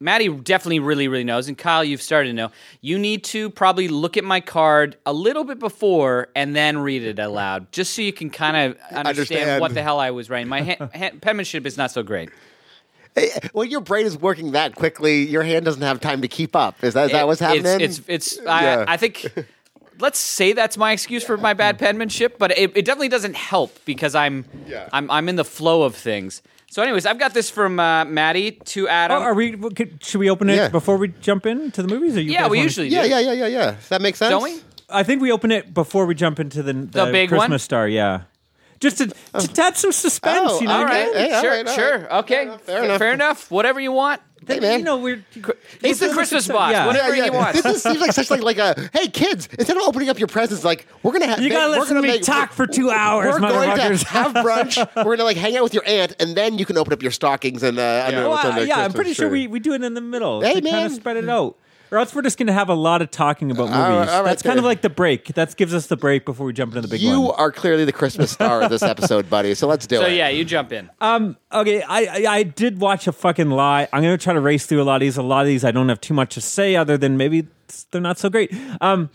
Maddie 0.00 0.28
definitely 0.28 0.80
really 0.80 1.06
really 1.08 1.24
knows, 1.24 1.48
and 1.48 1.56
Kyle 1.58 1.84
you've 1.84 2.02
started 2.02 2.28
to 2.30 2.34
know. 2.34 2.50
You 2.80 2.98
need 2.98 3.24
to 3.24 3.50
probably 3.50 3.88
look 3.88 4.16
at 4.16 4.24
my 4.24 4.40
card 4.40 4.96
a 5.06 5.12
little 5.12 5.44
bit 5.44 5.58
before 5.58 6.28
and 6.34 6.56
then 6.56 6.78
read 6.78 7.02
it 7.02 7.18
aloud, 7.18 7.70
just 7.72 7.94
so 7.94 8.02
you 8.02 8.12
can 8.12 8.30
kind 8.30 8.56
of 8.56 8.76
understand, 8.90 9.06
Understand. 9.06 9.60
what 9.60 9.74
the 9.74 9.82
hell 9.82 10.00
I 10.00 10.10
was 10.10 10.30
writing. 10.30 10.48
My 10.48 10.62
ha- 10.62 10.88
ha- 10.94 11.10
penmanship 11.20 11.66
is 11.66 11.76
not 11.76 11.90
so 11.90 12.02
great. 12.02 12.30
Hey, 13.14 13.30
when 13.52 13.70
your 13.70 13.80
brain 13.80 14.06
is 14.06 14.16
working 14.16 14.52
that 14.52 14.74
quickly, 14.74 15.26
your 15.26 15.42
hand 15.42 15.64
doesn't 15.64 15.82
have 15.82 16.00
time 16.00 16.22
to 16.22 16.28
keep 16.28 16.56
up. 16.56 16.82
Is 16.82 16.94
that, 16.94 17.06
is 17.06 17.12
that 17.12 17.26
what's 17.26 17.40
happening? 17.40 17.80
It's 17.80 17.98
it's, 17.98 18.08
it's 18.08 18.38
Yeah. 18.42 18.84
I, 18.88 18.94
I 18.94 18.96
think. 18.96 19.32
Let's 19.98 20.18
say 20.18 20.52
that's 20.52 20.76
my 20.78 20.90
excuse 20.92 21.22
for 21.22 21.36
my 21.36 21.52
bad 21.52 21.78
penmanship, 21.78 22.36
but 22.38 22.50
it, 22.58 22.76
it 22.76 22.84
definitely 22.86 23.10
doesn't 23.10 23.36
help 23.36 23.78
because 23.84 24.14
I'm, 24.14 24.46
Yeah. 24.66 24.88
I'm 24.92 25.08
I'm 25.10 25.28
in 25.28 25.36
the 25.36 25.44
flow 25.44 25.82
of 25.82 25.94
things. 25.94 26.42
So, 26.70 26.82
anyways, 26.82 27.04
I've 27.04 27.18
got 27.18 27.34
this 27.34 27.50
from 27.50 27.78
uh, 27.78 28.06
Maddie 28.06 28.52
to 28.52 28.88
Adam. 28.88 29.18
oh, 29.18 29.20
are 29.20 29.34
we? 29.34 29.52
could- 29.56 30.02
Should 30.02 30.18
we 30.18 30.30
open 30.30 30.48
it 30.48 30.56
Yeah. 30.56 30.68
before 30.70 30.96
we 30.96 31.08
jump 31.20 31.44
into 31.44 31.82
the 31.82 31.88
movies? 31.88 32.16
Or 32.16 32.22
you 32.22 32.32
yeah, 32.32 32.48
we 32.48 32.56
wanna- 32.56 32.62
usually 32.62 32.88
yeah, 32.88 33.02
do. 33.02 33.10
yeah, 33.10 33.18
yeah, 33.20 33.32
yeah, 33.32 33.46
yeah. 33.46 33.70
Does 33.72 33.88
that 33.90 34.00
make 34.00 34.16
sense? 34.16 34.30
Don't 34.30 34.42
we? 34.42 34.58
I 34.88 35.02
think 35.02 35.20
we 35.20 35.30
open 35.30 35.52
it 35.52 35.72
before 35.74 36.06
we 36.06 36.14
jump 36.14 36.40
into 36.40 36.62
the 36.62 36.72
the, 36.72 37.06
big 37.12 37.28
Christmas 37.28 37.50
one? 37.50 37.58
star. 37.58 37.86
Yeah, 37.86 38.22
just 38.82 38.98
to, 38.98 39.06
to 39.06 39.62
add 39.62 39.76
some 39.76 39.92
suspense. 39.92 40.50
Oh, 40.50 40.60
you 40.60 40.66
know, 40.68 40.74
All 40.74 40.84
right, 40.84 41.14
Hey, 41.14 41.32
all 41.32 41.40
sure, 41.40 41.50
right, 41.50 41.66
all 41.66 41.74
sure, 41.74 41.98
right. 42.00 42.10
okay, 42.24 42.56
Fair 42.64 42.84
enough. 42.84 42.98
fair 42.98 43.12
enough. 43.14 43.50
Whatever 43.50 43.80
you 43.80 43.92
want. 43.92 44.20
Hey 44.44 44.58
man, 44.58 44.80
You 44.80 44.84
know, 44.84 44.96
we're 44.98 45.24
He's 45.80 46.00
the 46.00 46.08
Christmas 46.12 46.48
boss. 46.48 46.72
Yeah. 46.72 46.86
Whatever 46.88 47.14
yeah, 47.14 47.26
you 47.26 47.32
yeah. 47.32 47.38
want. 47.38 47.52
This 47.54 47.62
just 47.62 47.82
seems 47.84 48.00
like 48.00 48.10
such 48.12 48.28
like 48.28 48.42
like 48.42 48.58
a 48.58 48.90
hey 48.92 49.06
kids. 49.06 49.48
Instead 49.56 49.76
of 49.76 49.84
opening 49.84 50.08
up 50.08 50.18
your 50.18 50.26
presents, 50.26 50.64
like 50.64 50.84
we're 51.04 51.12
gonna 51.12 51.28
have 51.28 51.40
You 51.40 51.48
gotta 51.48 51.70
we're 51.70 51.78
listen 51.78 51.94
gonna 51.94 52.08
me 52.08 52.14
make, 52.14 52.22
talk 52.24 52.50
for 52.52 52.66
two 52.66 52.90
hours, 52.90 53.34
We're 53.34 53.38
going 53.38 53.76
to 53.76 54.04
have 54.08 54.32
brunch. 54.34 54.84
we're 54.96 55.16
gonna 55.16 55.22
like 55.22 55.36
hang 55.36 55.56
out 55.56 55.62
with 55.62 55.74
your 55.74 55.84
aunt, 55.86 56.16
and 56.18 56.34
then 56.36 56.58
you 56.58 56.66
can 56.66 56.76
open 56.76 56.92
up 56.92 57.02
your 57.02 57.12
stockings 57.12 57.62
and 57.62 57.78
uh, 57.78 58.04
I 58.04 58.10
don't 58.10 58.20
know 58.24 58.30
what's 58.30 58.42
Well, 58.42 58.52
on 58.54 58.58
the 58.58 58.66
yeah, 58.66 58.80
I'm 58.80 58.92
pretty 58.92 59.14
sure 59.14 59.28
tree. 59.28 59.42
we, 59.42 59.46
we 59.46 59.60
do 59.60 59.74
it 59.74 59.82
in 59.84 59.94
the 59.94 60.00
middle 60.00 60.40
Hey, 60.40 60.54
to 60.54 60.60
kind 60.60 60.64
man. 60.64 60.86
of 60.86 60.92
spread 60.92 61.18
it 61.18 61.28
out. 61.28 61.56
Or 61.92 61.98
else 61.98 62.14
we're 62.14 62.22
just 62.22 62.38
going 62.38 62.46
to 62.46 62.54
have 62.54 62.70
a 62.70 62.74
lot 62.74 63.02
of 63.02 63.10
talking 63.10 63.50
about 63.50 63.64
movies. 63.64 63.76
All 63.76 63.90
right, 63.90 64.08
all 64.08 64.22
right, 64.22 64.24
That's 64.30 64.42
kind 64.42 64.58
of 64.58 64.64
like 64.64 64.80
the 64.80 64.88
break. 64.88 65.26
That 65.34 65.54
gives 65.56 65.74
us 65.74 65.88
the 65.88 65.96
break 65.96 66.24
before 66.24 66.46
we 66.46 66.54
jump 66.54 66.74
into 66.74 66.80
the 66.80 66.88
big 66.88 67.04
one. 67.04 67.12
You 67.12 67.20
one. 67.20 67.34
are 67.36 67.52
clearly 67.52 67.84
the 67.84 67.92
Christmas 67.92 68.30
star 68.30 68.62
of 68.62 68.70
this 68.70 68.82
episode, 68.82 69.28
buddy. 69.28 69.54
So 69.54 69.68
let's 69.68 69.86
do 69.86 69.96
it. 69.96 69.98
So 69.98 70.06
it. 70.06 70.14
yeah, 70.14 70.30
you 70.30 70.46
jump 70.46 70.72
in. 70.72 70.90
Um, 71.02 71.36
okay, 71.52 71.82
I, 71.82 72.04
I 72.06 72.32
I 72.32 72.42
did 72.44 72.80
watch 72.80 73.06
a 73.06 73.12
fucking 73.12 73.50
lie. 73.50 73.88
I'm 73.92 74.02
going 74.02 74.16
to 74.16 74.24
try 74.24 74.32
to 74.32 74.40
race 74.40 74.64
through 74.64 74.80
a 74.80 74.84
lot 74.84 74.96
of 74.96 75.00
these. 75.02 75.18
A 75.18 75.22
lot 75.22 75.42
of 75.42 75.48
these 75.48 75.64
I 75.64 75.70
don't 75.70 75.90
have 75.90 76.00
too 76.00 76.14
much 76.14 76.34
to 76.34 76.40
say 76.40 76.76
other 76.76 76.96
than 76.96 77.18
maybe 77.18 77.46
they're 77.90 78.00
not 78.00 78.18
so 78.18 78.30
great. 78.30 78.54
Um, 78.80 79.10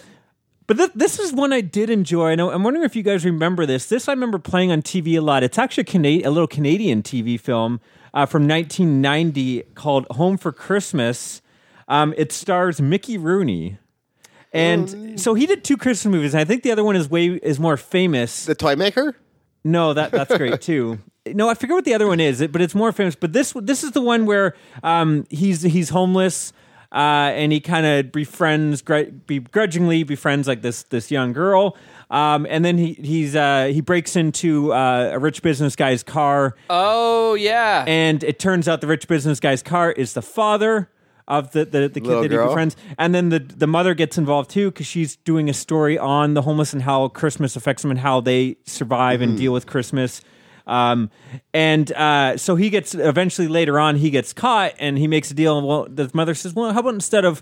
but 0.68 0.78
th- 0.78 0.92
this 0.94 1.18
is 1.18 1.34
one 1.34 1.54
I 1.54 1.62
did 1.62 1.90
enjoy. 1.90 2.30
I 2.30 2.36
know. 2.36 2.52
I'm 2.52 2.62
wondering 2.62 2.86
if 2.86 2.96
you 2.96 3.02
guys 3.02 3.26
remember 3.26 3.66
this. 3.66 3.88
This 3.88 4.08
I 4.08 4.12
remember 4.12 4.38
playing 4.38 4.72
on 4.72 4.84
TV 4.84 5.18
a 5.18 5.22
lot. 5.22 5.42
It's 5.42 5.58
actually 5.58 5.82
a, 5.82 5.86
Cana- 5.86 6.28
a 6.28 6.30
little 6.30 6.48
Canadian 6.48 7.02
TV 7.02 7.40
film 7.40 7.80
uh, 8.14 8.28
from 8.28 8.48
1990 8.48 9.64
called 9.74 10.06
Home 10.12 10.38
for 10.38 10.52
Christmas. 10.52 11.42
Um, 11.88 12.14
it 12.18 12.32
stars 12.32 12.82
Mickey 12.82 13.18
Rooney. 13.18 13.78
And 14.54 15.20
so 15.20 15.34
he 15.34 15.46
did 15.46 15.64
two 15.64 15.78
Christmas 15.78 16.12
movies. 16.12 16.34
And 16.34 16.42
I 16.42 16.46
think 16.46 16.64
the 16.64 16.72
other 16.72 16.84
one 16.84 16.96
is 16.96 17.10
way 17.10 17.28
is 17.28 17.60
more 17.60 17.78
famous. 17.78 18.46
The 18.46 18.56
toy 18.56 18.76
maker. 18.76 19.16
No, 19.64 19.94
that 19.94 20.12
that's 20.12 20.36
great 20.38 20.62
too. 20.72 21.00
No, 21.28 21.50
I 21.50 21.54
forget 21.56 21.76
what 21.76 21.86
the 21.86 21.94
other 21.94 22.08
one 22.08 22.20
is, 22.22 22.46
but 22.48 22.62
it's 22.62 22.74
more 22.74 22.92
famous. 22.92 23.16
But 23.16 23.34
this 23.34 23.54
this 23.62 23.84
is 23.84 23.92
the 23.92 24.02
one 24.02 24.26
where 24.26 24.56
um, 24.84 25.26
he's 25.30 25.62
he's 25.62 25.90
homeless. 25.90 26.54
Uh, 26.90 27.34
and 27.36 27.52
he 27.52 27.60
kind 27.60 27.86
of 27.86 28.14
befriends, 28.14 28.82
gr- 28.82 29.12
begrudgingly 29.28 30.04
befriends 30.04 30.48
like 30.48 30.62
this 30.62 30.84
this 30.84 31.12
young 31.12 31.34
girl, 31.34 31.76
um, 32.10 32.48
and 32.50 32.64
then 32.64 32.78
he 32.78 32.94
he's 32.94 33.36
uh, 33.36 33.66
he 33.66 33.82
breaks 33.82 34.16
into 34.16 34.72
uh, 34.72 35.10
a 35.14 35.20
rich 35.20 35.42
business 35.42 35.76
guy's 35.76 36.02
car, 36.02 36.56
Oh 36.70 37.34
yeah. 37.34 37.84
and 37.86 38.24
it 38.24 38.40
turns 38.40 38.70
out 38.70 38.80
the 38.80 38.88
rich 38.88 39.06
business 39.10 39.42
guy's 39.42 39.62
car 39.62 39.92
is 39.92 40.14
the 40.14 40.22
father 40.22 40.90
of 41.28 41.52
the 41.52 41.66
the, 41.66 41.90
the 41.90 42.00
kid 42.00 42.04
Little 42.08 42.22
that 42.24 42.32
he 42.32 42.38
girl. 42.38 42.48
befriends, 42.48 42.76
and 42.98 43.14
then 43.14 43.30
the 43.30 43.40
the 43.40 43.68
mother 43.68 43.94
gets 43.94 44.18
involved 44.18 44.50
too 44.50 44.72
because 44.72 44.86
she's 44.88 45.16
doing 45.18 45.50
a 45.50 45.54
story 45.54 45.98
on 45.98 46.34
the 46.34 46.42
homeless 46.44 46.74
and 46.74 46.82
how 46.84 47.08
Christmas 47.10 47.56
affects 47.56 47.82
them 47.82 47.92
and 47.92 48.00
how 48.00 48.22
they 48.22 48.58
survive 48.66 49.20
Mm-hmm. 49.20 49.30
and 49.32 49.38
deal 49.38 49.54
with 49.54 49.66
Christmas. 49.68 50.22
Um, 50.66 51.10
and 51.54 51.92
uh, 51.94 52.36
so 52.38 52.56
he 52.58 52.70
gets 52.70 52.94
eventually 52.94 53.48
later 53.48 53.80
on 53.80 53.96
he 53.96 54.10
gets 54.10 54.34
caught 54.34 54.74
and 54.80 54.98
he 54.98 55.08
makes 55.08 55.32
a 55.32 55.34
deal. 55.34 55.66
Well, 55.66 55.88
the 55.90 56.10
mother 56.14 56.34
says, 56.36 56.54
"Well, 56.54 56.74
how 56.74 56.80
about 56.82 56.94
instead 56.94 57.24
of 57.26 57.42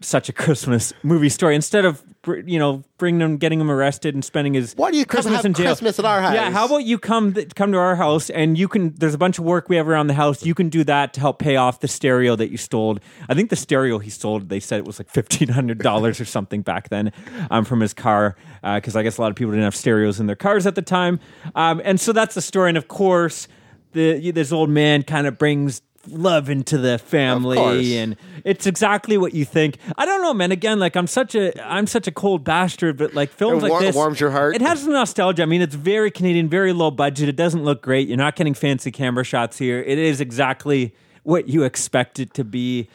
such 0.00 0.28
a 0.28 0.32
Christmas 0.32 0.92
movie 1.02 1.28
story, 1.28 1.54
instead 1.54 1.84
of 1.84 2.02
you 2.44 2.58
know 2.58 2.82
bringing 2.98 3.20
him, 3.20 3.36
getting 3.36 3.60
him 3.60 3.70
arrested 3.70 4.14
and 4.14 4.24
spending 4.24 4.54
his 4.54 4.74
Why 4.74 4.90
do 4.90 4.96
you 4.96 5.06
Christmas 5.06 5.36
have 5.36 5.44
in 5.44 5.54
jail? 5.54 5.66
Christmas 5.66 5.98
at 5.98 6.04
our 6.04 6.20
house? 6.20 6.34
Yeah, 6.34 6.50
how 6.50 6.66
about 6.66 6.84
you 6.84 6.98
come 6.98 7.32
th- 7.32 7.54
come 7.54 7.72
to 7.72 7.78
our 7.78 7.96
house 7.96 8.30
and 8.30 8.58
you 8.58 8.68
can 8.68 8.94
there's 8.96 9.14
a 9.14 9.18
bunch 9.18 9.38
of 9.38 9.44
work 9.44 9.68
we 9.68 9.76
have 9.76 9.88
around 9.88 10.08
the 10.08 10.14
house. 10.14 10.44
You 10.44 10.54
can 10.54 10.68
do 10.68 10.84
that 10.84 11.14
to 11.14 11.20
help 11.20 11.38
pay 11.38 11.56
off 11.56 11.80
the 11.80 11.88
stereo 11.88 12.36
that 12.36 12.50
you 12.50 12.56
stole. 12.56 12.98
I 13.28 13.34
think 13.34 13.50
the 13.50 13.56
stereo 13.56 13.98
he 13.98 14.10
stole 14.10 14.40
they 14.40 14.60
said 14.60 14.78
it 14.78 14.84
was 14.84 14.98
like 14.98 15.12
$1500 15.12 16.20
or 16.20 16.24
something 16.24 16.62
back 16.62 16.88
then 16.88 17.12
um, 17.50 17.64
from 17.64 17.80
his 17.80 17.94
car 17.94 18.36
because 18.62 18.96
i 18.96 19.02
guess 19.02 19.18
a 19.18 19.20
lot 19.20 19.30
of 19.30 19.36
people 19.36 19.52
didn't 19.52 19.64
have 19.64 19.76
stereos 19.76 20.20
in 20.20 20.26
their 20.26 20.36
cars 20.36 20.66
at 20.66 20.74
the 20.74 20.82
time. 20.82 21.20
Um, 21.54 21.80
and 21.84 22.00
so 22.00 22.12
that's 22.12 22.34
the 22.34 22.42
story. 22.42 22.70
And 22.70 22.78
of 22.78 22.88
course 22.88 23.48
the 23.92 24.30
this 24.32 24.52
old 24.52 24.70
man 24.70 25.02
kind 25.02 25.26
of 25.26 25.38
brings 25.38 25.82
love 26.12 26.48
into 26.48 26.78
the 26.78 26.98
family 26.98 27.96
and 27.96 28.16
it's 28.44 28.66
exactly 28.66 29.16
what 29.18 29.34
you 29.34 29.44
think 29.44 29.76
i 29.96 30.04
don't 30.04 30.22
know 30.22 30.34
man 30.34 30.52
again 30.52 30.78
like 30.78 30.96
i'm 30.96 31.06
such 31.06 31.34
a 31.34 31.52
i'm 31.70 31.86
such 31.86 32.06
a 32.06 32.12
cold 32.12 32.44
bastard 32.44 32.96
but 32.96 33.14
like 33.14 33.30
films 33.30 33.62
like 33.62 33.78
this 33.80 33.94
warms 33.94 34.20
your 34.20 34.30
heart. 34.30 34.54
it 34.54 34.60
has 34.60 34.86
nostalgia. 34.86 35.42
I 35.42 35.46
mean, 35.46 35.62
it's 35.62 35.74
very 35.74 36.10
Canadian, 36.10 36.48
very 36.48 36.72
low 36.72 36.90
budget. 36.90 37.28
It 37.28 37.36
doesn't 37.36 37.64
look 37.64 37.82
great. 37.82 38.08
You're 38.08 38.16
not 38.16 38.36
getting 38.36 38.54
fancy 38.54 38.90
camera 38.90 39.24
shots 39.24 39.58
here. 39.58 39.80
It 39.80 39.98
is 39.98 40.20
exactly 40.20 40.94
what 41.22 41.48
you 41.48 41.62
expect 41.64 42.18
it 42.18 42.34
to 42.34 42.44
be. 42.44 42.88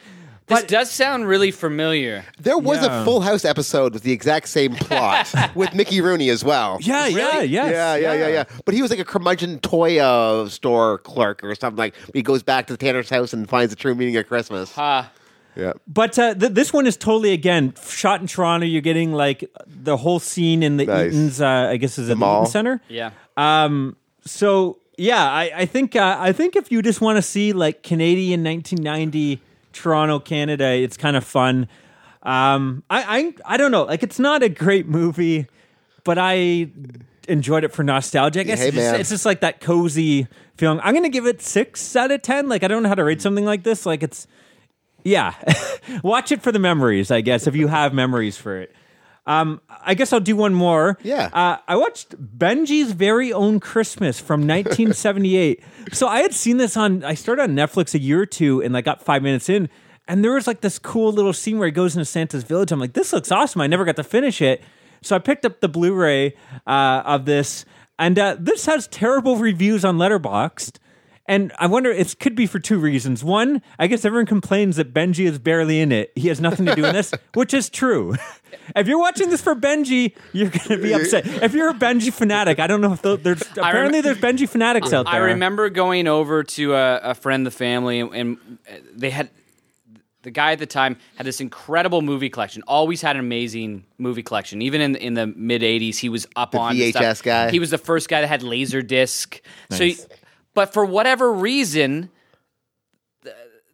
This 0.46 0.64
does 0.64 0.90
sound 0.90 1.26
really 1.26 1.50
familiar. 1.50 2.24
There 2.38 2.58
was 2.58 2.82
Yeah. 2.82 3.02
a 3.02 3.04
Full 3.04 3.20
House 3.22 3.44
episode 3.44 3.92
with 3.94 4.02
the 4.02 4.12
exact 4.12 4.48
same 4.48 4.74
plot 4.74 5.32
with 5.54 5.74
Mickey 5.74 6.00
Rooney 6.00 6.28
as 6.30 6.44
well. 6.44 6.78
Yeah, 6.80 7.06
yeah, 7.06 7.16
Really? 7.34 7.46
yes, 7.46 7.70
yeah, 7.72 7.96
yeah, 7.96 8.12
yeah, 8.14 8.28
yeah. 8.28 8.44
But 8.64 8.74
he 8.74 8.82
was 8.82 8.90
like 8.90 9.00
a 9.00 9.04
curmudgeon 9.04 9.60
toy 9.60 9.98
uh, 9.98 10.48
store 10.48 10.98
clerk 10.98 11.42
or 11.42 11.54
something 11.54 11.78
like. 11.78 11.94
He 12.12 12.22
goes 12.22 12.42
back 12.42 12.66
to 12.66 12.72
the 12.74 12.76
Tanner's 12.78 13.08
house 13.10 13.32
and 13.32 13.48
finds 13.48 13.70
the 13.70 13.76
true 13.76 13.94
meaning 13.94 14.16
of 14.16 14.26
Christmas. 14.26 14.76
Uh, 14.76 15.06
yeah. 15.56 15.72
But 15.86 16.18
uh, 16.18 16.34
th- 16.34 16.52
this 16.52 16.72
one 16.72 16.86
is 16.86 16.96
totally 16.96 17.32
again 17.32 17.74
shot 17.86 18.20
in 18.20 18.26
Toronto. 18.26 18.66
You're 18.66 18.82
getting 18.82 19.12
like 19.12 19.48
the 19.66 19.96
whole 19.96 20.18
scene 20.18 20.62
in 20.62 20.76
the 20.78 20.86
Nice. 20.86 21.12
Eaton's. 21.12 21.40
Uh, 21.40 21.46
I 21.70 21.76
guess 21.76 21.96
is 21.98 22.06
it 22.08 22.10
the 22.10 22.16
mall. 22.16 22.42
Eaton 22.42 22.50
Center. 22.52 22.82
yeah. 22.88 23.10
Um, 23.36 23.96
so 24.26 24.78
yeah, 24.98 25.24
I, 25.24 25.50
I 25.54 25.66
think 25.66 25.96
uh, 25.96 26.16
I 26.18 26.32
think 26.32 26.56
if 26.56 26.70
you 26.72 26.82
just 26.82 27.00
want 27.00 27.16
to 27.18 27.22
see 27.22 27.52
like 27.52 27.82
Canadian 27.82 28.42
1990 28.44 29.40
Toronto, 29.74 30.18
Canada, 30.18 30.72
it's 30.72 30.96
kind 30.96 31.16
of 31.16 31.24
fun. 31.24 31.68
Um, 32.22 32.82
I, 32.88 33.34
I 33.46 33.54
I 33.54 33.56
don't 33.56 33.70
know, 33.70 33.82
like 33.84 34.02
it's 34.02 34.18
not 34.18 34.42
a 34.42 34.48
great 34.48 34.86
movie, 34.88 35.46
but 36.04 36.18
I 36.18 36.70
enjoyed 37.28 37.64
it 37.64 37.72
for 37.72 37.82
nostalgia. 37.82 38.40
I 38.40 38.42
guess 38.44 38.60
Hey, 38.60 38.68
it's, 38.68 38.76
just, 38.76 38.94
it's 39.00 39.10
just 39.10 39.26
like 39.26 39.40
that 39.40 39.60
cozy 39.60 40.26
feeling. 40.56 40.80
I'm 40.82 40.94
gonna 40.94 41.08
give 41.10 41.26
it 41.26 41.42
six 41.42 41.94
out 41.96 42.10
of 42.10 42.22
ten. 42.22 42.48
Like 42.48 42.62
I 42.62 42.68
don't 42.68 42.82
know 42.82 42.88
how 42.88 42.94
to 42.94 43.04
rate 43.04 43.20
something 43.20 43.44
like 43.44 43.62
this. 43.62 43.84
Like 43.84 44.02
it's 44.02 44.26
yeah, 45.02 45.34
watch 46.02 46.32
it 46.32 46.42
for 46.42 46.50
the 46.50 46.58
memories. 46.58 47.10
I 47.10 47.20
guess 47.20 47.46
if 47.46 47.54
you 47.54 47.68
have 47.68 47.92
memories 47.92 48.36
for 48.36 48.56
it. 48.58 48.74
Um, 49.26 49.60
I 49.68 49.94
guess 49.94 50.12
I'll 50.12 50.20
do 50.20 50.36
one 50.36 50.54
more. 50.54 50.98
Yeah. 51.02 51.30
Uh, 51.32 51.56
I 51.66 51.76
watched 51.76 52.14
Benji's 52.38 52.92
Very 52.92 53.32
Own 53.32 53.58
Christmas 53.60 54.20
from 54.20 54.40
1978. 54.46 55.62
so 55.92 56.06
I 56.08 56.20
had 56.20 56.34
seen 56.34 56.58
this 56.58 56.76
on, 56.76 57.02
I 57.04 57.14
started 57.14 57.42
on 57.42 57.50
Netflix 57.54 57.94
a 57.94 57.98
year 57.98 58.20
or 58.20 58.26
two 58.26 58.62
and 58.62 58.76
I 58.76 58.80
got 58.82 59.02
five 59.02 59.22
minutes 59.22 59.48
in. 59.48 59.68
And 60.06 60.22
there 60.22 60.32
was 60.32 60.46
like 60.46 60.60
this 60.60 60.78
cool 60.78 61.10
little 61.12 61.32
scene 61.32 61.58
where 61.58 61.66
he 61.66 61.72
goes 61.72 61.96
into 61.96 62.04
Santa's 62.04 62.44
village. 62.44 62.70
I'm 62.70 62.80
like, 62.80 62.92
this 62.92 63.12
looks 63.12 63.32
awesome. 63.32 63.62
I 63.62 63.66
never 63.66 63.86
got 63.86 63.96
to 63.96 64.04
finish 64.04 64.42
it. 64.42 64.62
So 65.00 65.16
I 65.16 65.18
picked 65.18 65.46
up 65.46 65.60
the 65.60 65.68
Blu 65.68 65.94
ray 65.94 66.34
uh, 66.66 67.02
of 67.06 67.24
this. 67.24 67.64
And 67.98 68.18
uh, 68.18 68.36
this 68.38 68.66
has 68.66 68.86
terrible 68.88 69.36
reviews 69.36 69.84
on 69.84 69.96
Letterboxd. 69.96 70.76
And 71.26 71.52
I 71.58 71.66
wonder, 71.68 71.90
it 71.90 72.18
could 72.20 72.34
be 72.34 72.46
for 72.46 72.58
two 72.58 72.78
reasons. 72.78 73.24
One, 73.24 73.62
I 73.78 73.86
guess 73.86 74.04
everyone 74.04 74.26
complains 74.26 74.76
that 74.76 74.92
Benji 74.92 75.24
is 75.26 75.38
barely 75.38 75.80
in 75.80 75.90
it. 75.90 76.12
He 76.14 76.28
has 76.28 76.38
nothing 76.38 76.66
to 76.66 76.74
do 76.74 76.84
in 76.84 76.92
this, 76.92 77.14
which 77.34 77.54
is 77.54 77.70
true. 77.70 78.14
if 78.76 78.86
you're 78.86 78.98
watching 78.98 79.30
this 79.30 79.40
for 79.40 79.54
Benji, 79.54 80.14
you're 80.34 80.50
going 80.50 80.68
to 80.68 80.76
be 80.78 80.92
upset. 80.92 81.26
If 81.26 81.54
you're 81.54 81.70
a 81.70 81.74
Benji 81.74 82.12
fanatic, 82.12 82.58
I 82.58 82.66
don't 82.66 82.82
know 82.82 82.92
if 82.92 83.00
there's 83.00 83.40
apparently 83.56 84.02
there's 84.02 84.18
Benji 84.18 84.46
fanatics 84.46 84.92
out 84.92 85.06
there. 85.06 85.14
I 85.14 85.18
remember 85.18 85.70
going 85.70 86.06
over 86.08 86.42
to 86.44 86.74
a, 86.74 86.96
a 86.98 87.14
friend 87.14 87.46
of 87.46 87.52
the 87.52 87.56
family, 87.56 88.00
and, 88.00 88.12
and 88.14 88.58
they 88.94 89.08
had 89.08 89.30
the 90.24 90.30
guy 90.30 90.52
at 90.52 90.58
the 90.58 90.66
time 90.66 90.98
had 91.16 91.24
this 91.26 91.40
incredible 91.40 92.02
movie 92.02 92.28
collection. 92.28 92.62
Always 92.66 93.00
had 93.00 93.16
an 93.16 93.20
amazing 93.20 93.84
movie 93.96 94.22
collection. 94.22 94.60
Even 94.60 94.80
in 94.82 94.96
in 94.96 95.14
the 95.14 95.26
mid 95.26 95.62
'80s, 95.62 95.96
he 95.96 96.10
was 96.10 96.26
up 96.36 96.52
The 96.52 96.58
on 96.58 96.76
VHS 96.76 96.90
stuff. 96.92 97.22
guy. 97.22 97.50
He 97.50 97.58
was 97.60 97.70
the 97.70 97.78
first 97.78 98.10
guy 98.10 98.20
that 98.20 98.26
had 98.26 98.42
laser 98.42 98.82
disc. 98.82 99.40
So, 99.70 99.84
he- 99.84 99.90
Nice. 99.94 100.06
But 100.54 100.72
for 100.72 100.84
whatever 100.84 101.32
reason. 101.32 102.10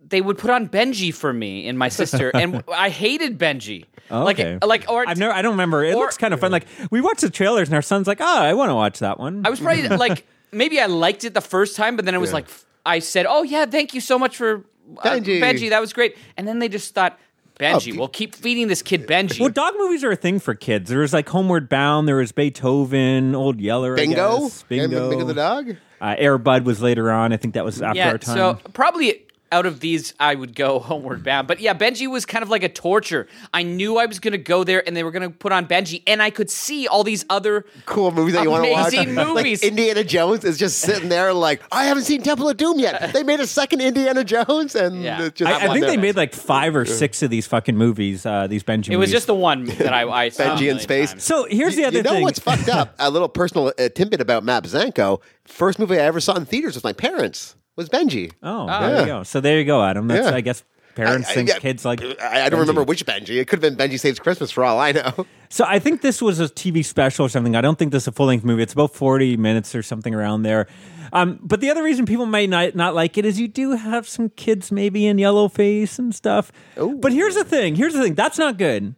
They 0.03 0.21
would 0.21 0.39
put 0.39 0.51
on 0.51 0.69
Benji 0.69 1.15
for 1.15 1.33
me 1.33 1.69
and 1.69 1.79
my 1.79 1.89
sister, 1.89 2.31
and 2.35 2.65
I 2.73 2.89
hated 2.89 3.39
Benji. 3.39 3.85
Oh, 4.11 4.29
okay. 4.29 4.55
Like, 4.55 4.65
like, 4.67 4.91
or 4.91 5.05
I've 5.07 5.19
never, 5.19 5.33
I 5.33 5.41
don't 5.41 5.53
remember. 5.53 5.85
It 5.85 5.95
or- 5.95 6.01
looks 6.01 6.17
kind 6.17 6.35
of 6.35 6.41
fun. 6.41 6.51
Like 6.51 6.67
we 6.91 7.01
watched 7.01 7.21
the 7.21 7.31
trailers, 7.31 7.69
and 7.69 7.77
our 7.77 7.83
son's 7.83 8.09
like, 8.09 8.21
"Oh, 8.21 8.39
I 8.43 8.55
want 8.55 8.71
to 8.71 8.75
watch 8.75 8.99
that 9.01 9.21
one." 9.21 9.47
I 9.47 9.51
was 9.51 9.61
probably 9.61 9.87
like 9.97 10.27
maybe 10.51 10.81
I 10.81 10.87
liked 10.87 11.23
it 11.25 11.33
the 11.35 11.41
first 11.41 11.77
time, 11.77 11.95
but 11.95 12.07
then 12.07 12.15
it 12.17 12.19
was 12.19 12.33
like 12.33 12.47
I 12.85 12.99
said, 12.99 13.27
"Oh 13.29 13.45
yeah, 13.45 13.67
thank 13.67 13.95
you 13.95 14.01
so 14.01 14.19
much 14.19 14.37
for 14.37 14.65
uh, 14.99 15.03
Benji. 15.03 15.41
Benji. 15.41 15.71
That 15.71 15.81
was 15.81 15.93
great." 15.93 16.17
And 16.37 16.49
then 16.49 16.59
they 16.59 16.69
just 16.69 16.93
thought, 16.93 17.17
"Benji, 17.61 17.95
Oh, 17.95 17.99
we'll 17.99 18.09
keep 18.09 18.35
feeding 18.35 18.69
this 18.69 18.83
kid 18.83 19.07
Benji." 19.07 19.39
well, 19.41 19.49
dog 19.51 19.75
movies 19.79 20.03
are 20.03 20.11
a 20.11 20.17
thing 20.17 20.39
for 20.41 20.55
kids. 20.55 20.91
There 20.91 21.01
was 21.01 21.13
like 21.13 21.29
Homeward 21.29 21.69
Bound. 21.69 22.09
There 22.09 22.17
was 22.17 22.33
Beethoven, 22.33 23.35
Old 23.35 23.61
Yeller. 23.61 23.93
I 23.95 23.97
Bingo? 23.97 24.41
guess. 24.41 24.65
Yeah, 24.69 24.83
Bingo. 24.87 25.11
Bingo 25.11 25.25
the 25.27 25.35
dog? 25.35 25.77
Uh, 26.01 26.15
Air 26.19 26.39
Bud 26.39 26.65
was 26.65 26.81
later 26.81 27.11
on. 27.11 27.33
I 27.33 27.37
think 27.37 27.55
that 27.55 27.65
was 27.65 27.83
after 27.83 27.99
yeah, 27.99 28.11
our 28.11 28.19
time. 28.19 28.37
so 28.37 28.59
probably 28.73 29.27
out 29.53 29.67
of 29.67 29.81
these, 29.81 30.15
I 30.21 30.35
would 30.35 30.55
go 30.55 30.79
Homeward 30.91 31.25
Bound. 31.25 31.49
But 31.49 31.61
yeah, 31.61 31.75
Benji 31.75 32.07
was 32.11 32.25
kind 32.27 32.43
of 32.43 32.49
like 32.51 32.63
a 32.63 32.69
torture. 32.69 33.27
I 33.53 33.63
knew 33.63 33.99
I 33.99 34.07
was 34.07 34.21
going 34.21 34.33
to 34.33 34.39
go 34.39 34.65
there, 34.65 34.83
and 34.87 34.97
they 34.97 35.03
were 35.05 35.11
going 35.11 35.23
to 35.29 35.31
put 35.37 35.53
on 35.53 35.67
Benji, 35.67 36.03
and 36.07 36.23
I 36.23 36.31
could 36.31 36.51
see 36.51 36.87
all 36.87 37.03
these 37.05 37.25
other 37.31 37.65
Cool 37.87 38.11
movies 38.13 38.35
that 38.35 38.45
you 38.45 38.51
want 38.51 38.65
to 38.65 38.71
watch. 38.73 38.93
Amazing 38.95 39.15
movies. 39.15 39.63
Like 39.63 39.71
Indiana 39.71 40.05
Jones 40.05 40.45
is 40.45 40.59
just 40.59 40.79
sitting 40.79 41.09
there 41.09 41.33
like, 41.33 41.63
I 41.73 41.85
haven't 41.85 42.05
seen 42.05 42.23
Temple 42.23 42.49
of 42.49 42.57
Doom 42.57 42.79
yet. 42.79 43.13
They 43.13 43.23
made 43.23 43.41
a 43.41 43.47
second 43.47 43.81
Indiana 43.81 44.25
Jones, 44.25 44.75
and 44.75 45.03
Yeah. 45.03 45.29
just 45.35 45.51
I, 45.51 45.67
I 45.69 45.73
think 45.73 45.87
they 45.87 45.97
made 45.97 46.17
like 46.17 46.33
five 46.35 46.77
or 46.77 46.85
six 46.85 47.23
of 47.23 47.31
these 47.31 47.47
fucking 47.47 47.77
movies. 47.77 48.25
Uh, 48.25 48.47
these 48.47 48.63
Benji. 48.63 48.77
Movies. 48.89 48.89
It 48.91 48.97
was 48.99 49.11
just 49.11 49.27
the 49.27 49.35
one 49.35 49.65
that 49.65 49.93
I, 49.93 50.09
I 50.09 50.29
saw. 50.29 50.45
a 50.45 50.47
Benji 50.57 50.71
in 50.71 50.79
space. 50.79 51.11
times. 51.11 51.25
So 51.25 51.47
here's 51.51 51.75
the 51.75 51.83
You- 51.83 51.87
other 51.89 51.97
you 51.99 52.03
know 52.03 52.11
thing. 52.13 52.23
what's 52.23 52.39
fucked 52.39 52.69
up? 52.69 52.95
A 52.99 53.11
little 53.11 53.29
personal 53.29 53.73
uh, 53.79 53.89
tidbit 53.89 54.21
about 54.21 54.45
Matt 54.45 54.65
Zanko. 54.65 55.21
First 55.45 55.79
movie 55.79 55.97
I 55.99 56.03
ever 56.03 56.21
saw 56.21 56.35
in 56.37 56.45
theaters 56.45 56.75
with 56.75 56.85
my 56.85 56.93
parents 56.93 57.57
was 57.81 57.89
Benji. 57.89 58.33
Oh, 58.43 58.67
Ah. 58.69 58.81
there 58.81 58.91
Yeah. 58.95 59.01
you 59.01 59.07
go. 59.07 59.23
So 59.25 59.41
there 59.41 59.59
you 59.59 59.65
go, 59.65 59.83
Adam. 59.85 60.07
That's 60.09 60.29
Yeah. 60.29 60.35
I 60.37 60.41
guess 60.41 60.63
parents 60.95 61.29
I- 61.29 61.31
I- 61.31 61.35
think 61.35 61.49
yeah, 61.49 61.59
kids 61.59 61.85
like. 61.85 62.01
I, 62.03 62.47
I 62.47 62.49
don't 62.49 62.59
Benji. 62.59 62.61
remember 62.61 62.83
which 62.85 63.07
Benji. 63.07 63.41
It 63.41 63.47
could 63.49 63.63
have 63.63 63.77
been 63.77 63.91
Benji 63.91 63.99
Saves 63.99 64.19
Christmas 64.19 64.51
for 64.51 64.65
all 64.65 64.79
I 64.79 64.93
know. 64.93 65.27
So 65.53 65.65
I 65.67 65.79
think 65.81 66.01
this 66.03 66.23
was 66.23 66.39
a 66.39 66.45
TV 66.49 66.85
special 66.85 67.27
or 67.27 67.29
something. 67.29 67.57
I 67.57 67.61
don't 67.61 67.77
think 67.79 67.91
this 67.91 68.05
is 68.05 68.09
a 68.09 68.13
full 68.13 68.27
length 68.27 68.45
movie. 68.45 68.63
It's 68.63 68.73
about 68.73 68.95
forty 68.95 69.37
minutes 69.37 69.75
or 69.75 69.83
something 69.83 70.15
around 70.15 70.43
there. 70.43 70.67
Um, 71.13 71.41
but 71.43 71.61
the 71.61 71.71
other 71.71 71.83
reason 71.83 72.07
people 72.07 72.25
might 72.27 72.49
not, 72.49 72.77
not 72.77 72.95
like 72.95 73.19
it 73.19 73.25
is 73.25 73.41
you 73.41 73.49
do 73.49 73.73
have 73.73 74.07
some 74.09 74.29
kids 74.31 74.71
maybe 74.71 75.07
in 75.09 75.19
yellow 75.19 75.49
face 75.49 75.99
and 75.99 76.15
stuff. 76.15 76.53
But 76.77 77.13
here's 77.13 77.35
the 77.35 77.43
thing. 77.43 77.75
Here's 77.75 77.95
the 77.95 78.01
thing. 78.03 78.15
That's 78.15 78.39
not 78.39 78.59
good. 78.59 78.95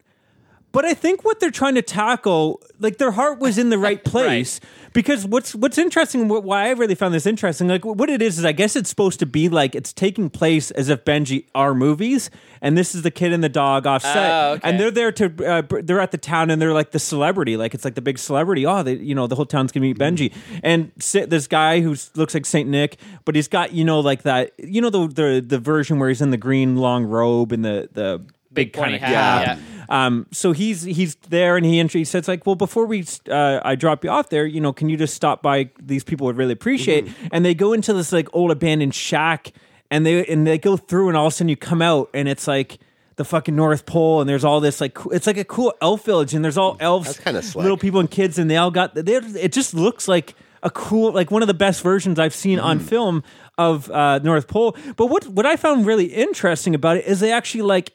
But 0.72 0.84
I 0.86 0.94
think 0.94 1.22
what 1.24 1.38
they're 1.38 1.50
trying 1.50 1.74
to 1.74 1.82
tackle, 1.82 2.62
like 2.80 2.96
their 2.98 3.10
heart 3.10 3.38
was 3.38 3.58
in 3.58 3.68
the 3.68 3.78
right 3.78 4.02
place. 4.12 4.58
Because 4.94 5.24
what's 5.26 5.54
what's 5.54 5.78
interesting, 5.78 6.28
wh- 6.28 6.44
why 6.44 6.66
I 6.68 6.70
really 6.72 6.94
found 6.94 7.14
this 7.14 7.24
interesting, 7.24 7.66
like 7.66 7.82
what 7.82 8.10
it 8.10 8.20
is 8.20 8.38
is, 8.38 8.44
I 8.44 8.52
guess 8.52 8.76
it's 8.76 8.90
supposed 8.90 9.20
to 9.20 9.26
be 9.26 9.48
like 9.48 9.74
it's 9.74 9.90
taking 9.90 10.28
place 10.28 10.70
as 10.72 10.90
if 10.90 11.02
Benji 11.06 11.46
are 11.54 11.72
movies, 11.74 12.28
and 12.60 12.76
this 12.76 12.94
is 12.94 13.00
the 13.00 13.10
kid 13.10 13.32
and 13.32 13.42
the 13.42 13.48
dog 13.48 13.86
offset, 13.86 14.30
Oh, 14.30 14.52
okay. 14.52 14.68
and 14.68 14.78
they're 14.78 14.90
there 14.90 15.10
to 15.12 15.46
uh, 15.46 15.62
they're 15.82 15.98
at 16.00 16.10
the 16.10 16.18
town 16.18 16.50
and 16.50 16.60
they're 16.60 16.74
like 16.74 16.90
the 16.90 16.98
celebrity, 16.98 17.56
like 17.56 17.72
it's 17.72 17.86
like 17.86 17.94
the 17.94 18.02
big 18.02 18.18
celebrity. 18.18 18.66
Oh, 18.66 18.82
they, 18.82 18.96
you 18.96 19.14
know, 19.14 19.26
the 19.26 19.34
whole 19.34 19.46
town's 19.46 19.72
gonna 19.72 19.84
meet 19.86 19.98
Benji, 19.98 20.30
and 20.62 20.92
this 20.96 21.46
guy 21.46 21.80
who 21.80 21.96
looks 22.14 22.34
like 22.34 22.44
Saint 22.44 22.68
Nick, 22.68 22.98
but 23.24 23.34
he's 23.34 23.48
got 23.48 23.72
you 23.72 23.84
know 23.84 24.00
like 24.00 24.24
that, 24.24 24.52
you 24.58 24.82
know 24.82 24.90
the 24.90 25.06
the 25.06 25.44
the 25.46 25.58
version 25.58 26.00
where 26.00 26.10
he's 26.10 26.20
in 26.20 26.30
the 26.32 26.36
green 26.36 26.76
long 26.76 27.04
robe 27.06 27.52
and 27.52 27.64
the 27.64 27.88
the 27.92 28.22
Big 28.52 28.74
kind 28.74 28.84
pointy 28.90 28.96
of 28.96 29.00
hat, 29.02 29.44
cap. 29.46 29.58
Um, 29.92 30.26
so 30.32 30.52
he's 30.52 30.82
he's 30.82 31.16
there, 31.28 31.56
and 31.58 31.66
he 31.66 31.78
and 31.78 31.92
he 31.92 32.04
says 32.04 32.26
like, 32.26 32.46
"Well, 32.46 32.54
before 32.56 32.86
we 32.86 33.04
uh, 33.28 33.60
I 33.62 33.74
drop 33.74 34.02
you 34.04 34.10
off 34.10 34.30
there, 34.30 34.46
you 34.46 34.58
know, 34.60 34.72
can 34.72 34.88
you 34.88 34.96
just 34.96 35.14
stop 35.14 35.42
by? 35.42 35.68
These 35.80 36.02
people 36.02 36.26
would 36.26 36.38
really 36.38 36.54
appreciate." 36.54 37.06
And 37.30 37.44
they 37.44 37.54
go 37.54 37.72
into 37.74 37.92
this 37.92 38.10
like 38.10 38.28
old 38.32 38.50
abandoned 38.50 38.94
shack, 38.94 39.52
and 39.90 40.06
they 40.06 40.24
and 40.26 40.46
they 40.46 40.56
go 40.56 40.78
through, 40.78 41.08
and 41.08 41.16
all 41.16 41.26
of 41.26 41.32
a 41.32 41.36
sudden 41.36 41.50
you 41.50 41.56
come 41.56 41.82
out, 41.82 42.08
and 42.14 42.26
it's 42.26 42.46
like 42.48 42.78
the 43.16 43.24
fucking 43.26 43.54
North 43.54 43.84
Pole, 43.84 44.22
and 44.22 44.28
there's 44.30 44.44
all 44.44 44.60
this 44.60 44.80
like 44.80 44.96
it's 45.10 45.26
like 45.26 45.36
a 45.36 45.44
cool 45.44 45.74
elf 45.82 46.06
village, 46.06 46.32
and 46.32 46.42
there's 46.42 46.56
all 46.56 46.78
elves, 46.80 47.18
kinda 47.18 47.42
little 47.54 47.76
people 47.76 48.00
and 48.00 48.10
kids, 48.10 48.38
and 48.38 48.50
they 48.50 48.56
all 48.56 48.70
got 48.70 48.94
they 48.94 49.16
it 49.16 49.52
just 49.52 49.74
looks 49.74 50.08
like 50.08 50.34
a 50.62 50.70
cool 50.70 51.12
like 51.12 51.30
one 51.30 51.42
of 51.42 51.48
the 51.48 51.54
best 51.66 51.82
versions 51.82 52.18
I've 52.18 52.34
seen 52.34 52.58
on 52.58 52.78
Mm-hmm. 52.78 52.86
film 52.88 53.22
of 53.58 53.90
uh, 53.90 54.20
North 54.20 54.48
Pole. 54.48 54.74
But 54.96 55.06
what 55.08 55.26
what 55.28 55.44
I 55.44 55.56
found 55.56 55.84
really 55.84 56.06
interesting 56.06 56.74
about 56.74 56.96
it 56.96 57.04
is 57.04 57.20
they 57.20 57.30
actually 57.32 57.60
like 57.62 57.94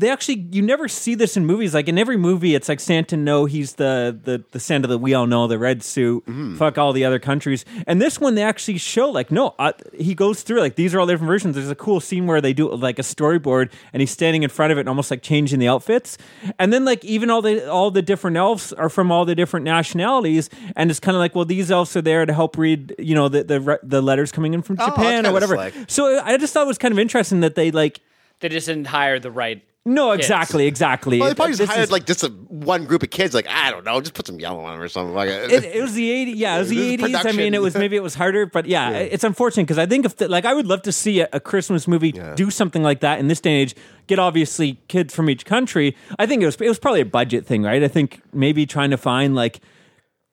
they 0.00 0.10
actually 0.10 0.46
you 0.52 0.62
never 0.62 0.86
see 0.88 1.14
this 1.14 1.36
in 1.36 1.44
movies 1.44 1.74
like 1.74 1.88
in 1.88 1.98
every 1.98 2.16
movie 2.16 2.54
it's 2.54 2.68
like 2.68 2.80
santa 2.80 3.16
no 3.16 3.44
he's 3.46 3.74
the 3.74 4.18
the, 4.24 4.44
the 4.52 4.60
santa 4.60 4.86
that 4.86 4.98
we 4.98 5.12
all 5.14 5.26
know 5.26 5.46
the 5.46 5.58
red 5.58 5.82
suit 5.82 6.24
Mm-hmm. 6.26 6.56
fuck 6.56 6.78
all 6.78 6.92
the 6.92 7.04
other 7.04 7.18
countries 7.18 7.64
and 7.86 8.00
this 8.00 8.20
one 8.20 8.34
they 8.34 8.42
actually 8.42 8.78
show 8.78 9.08
like 9.10 9.30
no 9.30 9.54
uh, 9.58 9.72
he 9.98 10.14
goes 10.14 10.42
through 10.42 10.60
like 10.60 10.76
these 10.76 10.94
are 10.94 11.00
all 11.00 11.06
different 11.06 11.28
versions 11.28 11.54
there's 11.56 11.70
a 11.70 11.74
cool 11.74 12.00
scene 12.00 12.26
where 12.26 12.40
they 12.40 12.52
do 12.52 12.70
like 12.74 12.98
a 12.98 13.02
storyboard 13.02 13.70
and 13.92 14.00
he's 14.00 14.10
standing 14.10 14.42
in 14.42 14.50
front 14.50 14.72
of 14.72 14.78
it 14.78 14.82
and 14.82 14.88
almost 14.88 15.10
like 15.10 15.22
changing 15.22 15.58
the 15.58 15.68
outfits 15.68 16.16
and 16.58 16.72
then 16.72 16.84
like 16.84 17.04
even 17.04 17.30
all 17.30 17.42
the 17.42 17.68
all 17.70 17.90
the 17.90 18.02
different 18.02 18.36
elves 18.36 18.72
are 18.74 18.88
from 18.88 19.10
all 19.10 19.24
the 19.24 19.34
different 19.34 19.64
nationalities 19.64 20.48
and 20.76 20.90
it's 20.90 21.00
kind 21.00 21.16
of 21.16 21.20
like 21.20 21.34
well 21.34 21.44
these 21.44 21.70
elves 21.70 21.96
are 21.96 22.02
there 22.02 22.24
to 22.26 22.32
help 22.32 22.56
read 22.56 22.94
you 22.98 23.14
know 23.14 23.28
the 23.28 23.42
the, 23.44 23.80
the 23.82 24.00
letters 24.02 24.30
coming 24.30 24.54
in 24.54 24.62
from 24.62 24.76
Oh, 24.80 24.86
japan 24.86 25.24
kinda 25.24 25.30
or 25.30 25.32
whatever 25.32 25.56
slick. 25.56 25.74
so 25.90 26.20
i 26.22 26.36
just 26.36 26.52
thought 26.52 26.64
it 26.64 26.68
was 26.68 26.78
kind 26.78 26.92
of 26.92 26.98
interesting 26.98 27.40
that 27.40 27.54
they 27.54 27.70
like 27.70 28.00
They 28.40 28.48
just 28.48 28.66
didn't 28.68 28.86
hire 28.86 29.18
the 29.18 29.30
right. 29.32 29.62
No, 29.84 30.10
Kids. 30.10 30.26
exactly, 30.26 30.66
exactly. 30.66 31.18
Well, 31.18 31.28
they 31.30 31.34
probably 31.34 31.52
This 31.52 31.58
just 31.60 31.70
hired 31.72 31.84
is- 31.84 31.90
like 31.90 32.04
just 32.04 32.22
a, 32.22 32.28
one 32.28 32.84
group 32.84 33.02
of 33.02 33.10
kids. 33.10 33.32
Like 33.32 33.48
I 33.48 33.70
don't 33.70 33.84
know, 33.84 34.00
just 34.00 34.12
put 34.14 34.26
some 34.26 34.38
yellow 34.38 34.60
on 34.60 34.72
them 34.74 34.82
or 34.82 34.88
something. 34.88 35.14
Like 35.14 35.30
It, 35.30 35.64
it 35.64 35.80
was 35.80 35.94
the 35.94 36.10
80s. 36.10 36.32
Yeah, 36.36 36.56
it 36.56 36.58
was 36.60 36.68
the 36.68 36.96
80s. 36.98 37.24
I 37.26 37.32
mean, 37.32 37.54
it 37.54 37.62
was 37.62 37.74
maybe 37.74 37.96
it 37.96 38.02
was 38.02 38.14
harder, 38.14 38.44
but 38.44 38.66
yeah, 38.66 38.90
it's 38.90 39.24
unfortunate 39.24 39.64
because 39.64 39.78
I 39.78 39.86
think 39.86 40.04
if 40.04 40.16
the, 40.16 40.28
like 40.28 40.44
I 40.44 40.52
would 40.52 40.66
love 40.66 40.82
to 40.82 40.92
see 40.92 41.20
a, 41.20 41.28
a 41.32 41.40
Christmas 41.40 41.88
movie 41.88 42.12
do 42.34 42.50
something 42.50 42.82
like 42.82 43.00
that 43.00 43.18
in 43.18 43.28
this 43.28 43.40
day 43.40 43.50
and 43.52 43.70
age. 43.70 43.74
Get 44.06 44.18
obviously 44.18 44.80
kids 44.88 45.14
from 45.14 45.28
each 45.28 45.44
country. 45.44 45.94
I 46.18 46.26
think 46.26 46.42
it 46.42 46.46
was 46.46 46.56
it 46.56 46.68
was 46.68 46.78
probably 46.78 47.00
a 47.02 47.06
budget 47.06 47.46
thing, 47.46 47.62
right? 47.62 47.82
I 47.82 47.88
think 47.88 48.22
maybe 48.32 48.64
trying 48.66 48.90
to 48.90 48.96
find 48.96 49.34
like 49.34 49.60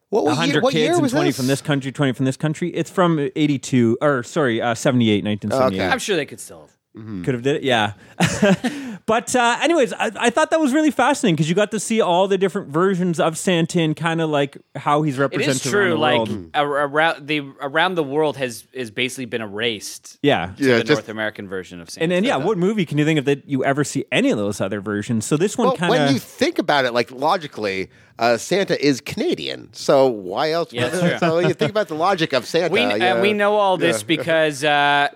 what, 0.09 0.23
what, 0.23 0.31
year, 0.31 0.61
100 0.61 0.63
what 0.63 0.73
year 0.73 0.87
kids 0.87 0.99
and 0.99 1.09
20 1.09 1.29
this? 1.29 1.37
from 1.37 1.47
this 1.47 1.61
country, 1.61 1.91
20 1.91 2.13
from 2.13 2.25
this 2.25 2.37
country. 2.37 2.69
It's 2.69 2.89
from 2.89 3.19
82 3.35 3.97
or 4.01 4.23
sorry, 4.23 4.61
uh, 4.61 4.75
78, 4.75 5.25
1978. 5.25 5.83
Okay. 5.83 5.91
I'm 5.91 5.99
sure 5.99 6.15
they 6.15 6.25
could 6.25 6.39
still. 6.39 6.69
Could 6.95 7.33
have 7.33 7.43
did 7.43 7.57
it, 7.57 7.63
yeah. 7.63 7.93
but 9.05 9.35
uh, 9.35 9.57
anyways, 9.61 9.91
I, 9.93 10.11
I 10.17 10.29
thought 10.29 10.49
that 10.51 10.59
was 10.59 10.73
really 10.73 10.91
fascinating 10.91 11.35
because 11.35 11.49
you 11.49 11.55
got 11.55 11.71
to 11.71 11.79
see 11.79 11.99
all 12.01 12.27
the 12.27 12.37
different 12.37 12.69
versions 12.69 13.19
of 13.19 13.37
Santa 13.37 13.81
and 13.81 13.95
kind 13.95 14.21
of 14.21 14.29
like 14.29 14.57
how 14.75 15.01
he's 15.03 15.17
represented 15.17 15.57
is 15.57 15.61
true. 15.71 15.89
the 15.89 15.95
Like 15.97 16.27
world. 16.29 16.49
around 16.55 17.27
the 17.27 17.39
around 17.61 17.95
the 17.95 18.03
world 18.03 18.37
has 18.37 18.65
is 18.73 18.91
basically 18.91 19.25
been 19.25 19.41
erased. 19.41 20.17
yeah, 20.21 20.53
to 20.57 20.63
Yeah, 20.63 20.77
the 20.77 20.83
just- 20.85 20.99
North 21.01 21.09
American 21.09 21.47
version 21.47 21.81
of 21.81 21.89
Santa. 21.89 22.03
And 22.03 22.11
then 22.11 22.23
yeah, 22.23 22.37
what 22.37 22.57
movie 22.57 22.85
can 22.85 22.97
you 22.97 23.05
think 23.05 23.19
of 23.19 23.25
that 23.25 23.47
you 23.47 23.63
ever 23.65 23.83
see 23.83 24.05
any 24.11 24.29
of 24.29 24.37
those 24.37 24.61
other 24.61 24.79
versions? 24.81 25.25
So 25.25 25.37
this 25.37 25.57
one 25.57 25.67
Well, 25.67 25.75
kind 25.77 25.93
of 25.93 25.99
when 25.99 26.13
you 26.13 26.19
think 26.19 26.59
about 26.59 26.85
it, 26.85 26.93
like 26.93 27.11
logically, 27.11 27.89
uh, 28.17 28.37
Santa 28.37 28.81
is 28.83 29.01
Canadian. 29.01 29.69
So 29.73 30.07
why 30.07 30.51
else? 30.51 30.71
Yeah, 30.71 31.17
so 31.19 31.39
you 31.39 31.53
think 31.53 31.71
about 31.71 31.89
the 31.89 31.95
logic 31.95 32.31
of 32.33 32.45
Santa. 32.45 32.71
we 32.71 32.79
yeah. 32.79 33.15
uh, 33.15 33.21
we 33.21 33.33
know 33.33 33.55
all 33.55 33.75
this 33.77 34.01
Yeah. 34.01 34.07
because 34.07 34.63
uh, 34.63 34.67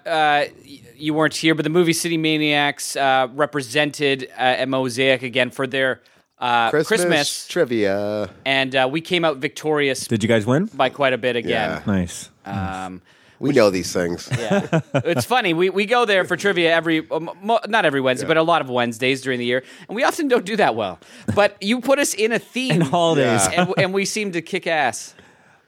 uh, 0.06 0.46
y- 0.66 0.82
you 1.00 1.14
weren't 1.14 1.36
here, 1.36 1.56
but 1.56 1.64
the 1.64 1.70
movie 1.70 1.94
City 1.94 2.18
Maniacs 2.18 2.96
uh, 2.96 3.28
represented 3.34 4.30
uh, 4.38 4.62
at 4.62 4.70
Mosaic 4.70 5.24
again 5.24 5.50
for 5.52 5.66
their 5.68 6.02
uh, 6.40 6.70
Christmas, 6.70 6.88
Christmas, 7.02 7.48
trivia. 7.48 8.30
and 8.46 8.76
uh, 8.76 8.88
we 8.92 9.02
came 9.02 9.26
out 9.26 9.38
victorious 9.38 10.08
Did 10.08 10.24
you 10.24 10.30
guys 10.30 10.46
win? 10.46 10.66
by 10.74 10.90
quite 10.90 11.14
a 11.14 11.18
bit 11.18 11.36
again. 11.36 11.82
Nice. 11.86 12.30
Um, 12.46 13.02
We 13.40 13.52
know 13.54 13.70
these 13.70 13.94
things. 13.94 14.28
yeah, 14.38 14.82
it's 14.96 15.24
funny. 15.26 15.54
We, 15.54 15.70
we 15.70 15.86
go 15.86 16.04
there 16.06 16.26
for 16.26 16.36
trivia 16.36 16.74
every 16.76 17.10
um, 17.10 17.30
mo- 17.42 17.60
not 17.70 17.86
every 17.86 18.02
Wednesday, 18.02 18.28
but 18.28 18.36
a 18.36 18.44
lot 18.44 18.62
of 18.62 18.70
Wednesdays 18.70 19.22
during 19.22 19.40
the 19.40 19.46
year, 19.46 19.64
and 19.88 19.96
we 19.96 20.04
often 20.04 20.28
don't 20.28 20.46
do 20.46 20.58
that 20.58 20.76
well. 20.76 21.00
But 21.36 21.56
you 21.62 21.80
put 21.80 22.00
us 22.00 22.14
in 22.14 22.34
a 22.34 22.40
theme, 22.40 22.82
And 22.82 22.84
holidays. 22.84 23.48
Yeah. 23.52 23.62
and, 23.62 23.74
and 23.78 23.94
we 23.94 24.04
seem 24.04 24.34
to 24.34 24.42
kick 24.42 24.68
ass. 24.68 25.16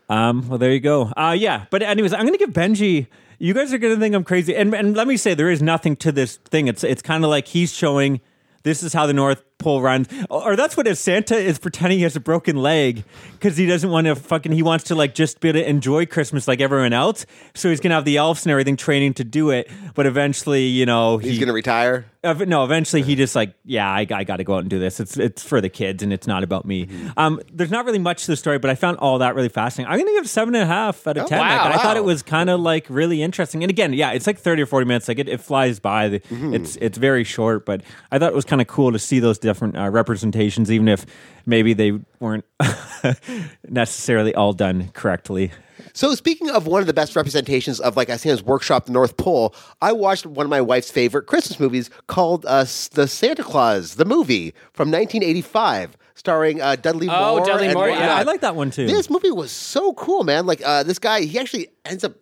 Um, 0.10 0.50
well, 0.50 0.58
there 0.58 0.72
you 0.74 0.82
go. 0.82 1.04
Uh, 1.16 1.34
yeah, 1.38 1.66
but 1.70 1.82
anyways, 1.82 2.12
I'm 2.14 2.26
gonna 2.26 2.38
give 2.38 2.50
Benji. 2.52 3.08
You 3.42 3.56
guys 3.56 3.74
are 3.74 3.80
gonna 3.80 3.98
think 3.98 4.14
I'm 4.14 4.24
crazy, 4.24 4.56
and 4.56 4.72
and 4.76 4.96
let 4.96 5.08
me 5.08 5.18
say 5.18 5.34
there 5.34 5.50
is 5.50 5.64
nothing 5.64 5.96
to 5.96 6.12
this 6.12 6.38
thing. 6.38 6.68
It's 6.68 6.84
it's 6.84 7.02
kind 7.02 7.24
of 7.24 7.32
like 7.32 7.48
he's 7.48 7.74
showing 7.74 8.22
this 8.62 8.84
is 8.84 8.94
how 8.94 9.08
the 9.08 9.14
North 9.14 9.44
Pole 9.62 9.82
or 10.30 10.56
that's 10.56 10.76
what 10.76 10.88
if 10.88 10.98
Santa 10.98 11.36
is 11.36 11.60
pretending 11.60 12.00
he 12.00 12.04
has 12.04 12.16
a 12.16 12.20
broken 12.20 12.56
leg 12.58 13.04
because 13.34 13.58
he 13.58 13.66
doesn't 13.66 13.90
want 13.90 14.08
to 14.08 14.16
fucking 14.16 14.52
he 14.52 14.64
wants 14.64 14.86
to 14.86 14.96
like 14.96 15.14
just 15.16 15.40
be 15.40 15.50
able 15.50 15.60
to 15.60 15.70
enjoy 15.70 16.06
Christmas 16.06 16.48
like 16.48 16.62
everyone 16.62 16.94
else. 16.94 17.26
So 17.54 17.70
he's 17.70 17.80
gonna 17.80 17.96
have 17.96 18.06
the 18.06 18.18
elves 18.18 18.46
and 18.46 18.52
everything 18.52 18.76
training 18.78 19.14
to 19.16 19.24
do 19.24 19.50
it, 19.52 19.70
but 19.96 20.06
eventually, 20.06 20.66
you 20.66 20.86
know, 20.86 21.18
He's 21.18 21.38
going 21.40 21.48
to 21.48 21.54
retire. 21.54 22.06
No, 22.24 22.64
eventually 22.64 23.02
he 23.02 23.16
just 23.16 23.36
like, 23.36 23.56
yeah, 23.66 23.90
I, 23.90 24.06
I 24.12 24.24
got 24.26 24.38
to 24.38 24.44
go 24.44 24.54
out 24.54 24.60
and 24.60 24.70
do 24.70 24.78
this. 24.78 25.00
It's 25.00 25.18
it's 25.18 25.42
for 25.44 25.60
the 25.60 25.70
kids 25.70 26.04
and 26.04 26.14
it's 26.14 26.28
not 26.28 26.44
about 26.44 26.66
me. 26.66 26.86
Mm-hmm. 26.86 27.08
Um, 27.18 27.42
there's 27.52 27.72
not 27.72 27.84
really 27.86 27.98
much 27.98 28.26
to 28.26 28.32
the 28.32 28.36
story, 28.38 28.60
but 28.60 28.70
I 28.70 28.76
found 28.76 28.98
all 29.00 29.18
that 29.20 29.34
really 29.34 29.50
fascinating. 29.50 29.92
I'm 29.92 29.98
gonna 30.00 30.12
give 30.20 30.30
seven 30.30 30.54
and 30.54 30.64
a 30.64 30.68
half 30.68 31.08
out 31.08 31.18
of 31.18 31.26
Oh, 31.26 31.28
ten. 31.28 31.40
wow, 31.40 31.66
Like, 31.66 31.76
I 31.80 31.82
thought 31.82 31.98
it 31.98 32.04
was 32.04 32.22
kind 32.22 32.50
of 32.52 32.60
like 32.60 32.86
really 32.90 33.24
interesting. 33.24 33.64
And 33.64 33.72
again, 33.72 33.94
yeah, 33.94 34.12
it's 34.12 34.28
like 34.28 34.38
thirty 34.38 34.62
or 34.62 34.68
forty 34.68 34.86
minutes. 34.86 35.08
Like 35.08 35.18
it, 35.18 35.28
it 35.30 35.42
flies 35.42 35.80
by. 35.80 36.10
Mm-hmm. 36.10 36.54
It's 36.54 36.76
it's 36.76 36.98
very 37.00 37.24
short, 37.24 37.66
but 37.66 37.82
I 38.12 38.20
thought 38.20 38.32
it 38.32 38.36
was 38.36 38.46
kind 38.46 38.62
of 38.62 38.68
cool 38.68 38.92
to 38.92 39.00
see 39.00 39.20
those 39.20 39.40
different 39.40 39.51
uh, 39.60 39.90
representations, 39.90 40.72
even 40.72 40.88
if 40.88 41.06
maybe 41.46 41.74
they 41.74 42.00
weren't 42.20 42.46
necessarily 43.68 44.34
all 44.36 44.54
done 44.54 44.90
correctly. 44.94 45.52
So 45.94 46.14
speaking 46.16 46.50
of 46.50 46.68
one 46.68 46.82
of 46.82 46.88
the 46.88 46.94
best 46.94 47.16
representations 47.16 47.80
of 47.80 47.98
like 47.98 48.08
Santa's 48.10 48.44
workshop, 48.44 48.86
the 48.86 48.92
North 48.92 49.18
Pole, 49.18 49.54
I 49.82 49.92
watched 49.92 50.26
one 50.26 50.46
of 50.46 50.50
my 50.50 50.62
wife's 50.62 50.92
favorite 50.92 51.24
Christmas 51.28 51.60
movies 51.60 51.90
called 52.08 52.46
uh, 52.46 52.64
"The 52.92 53.08
Santa 53.08 53.44
Claus," 53.44 53.96
the 53.96 54.06
movie 54.06 54.54
from 54.74 54.90
1985, 54.92 55.98
starring 56.16 56.62
uh, 56.62 56.76
Dudley 56.78 57.08
Oh, 57.10 57.38
Moore. 57.38 57.46
Dudley 57.46 57.66
and 57.68 57.74
Moore, 57.74 57.90
whatnot. 57.90 58.06
yeah. 58.08 58.16
I 58.16 58.24
like 58.24 58.42
that 58.42 58.56
one 58.56 58.72
too. 58.72 58.88
This 58.88 59.10
movie 59.10 59.32
was 59.32 59.52
so 59.52 59.94
cool, 59.94 60.24
man. 60.24 60.46
Like 60.46 60.62
uh, 60.64 60.84
this 60.84 61.00
guy, 61.00 61.22
he 61.22 61.40
actually 61.40 61.68
ends 61.86 62.04
up. 62.04 62.14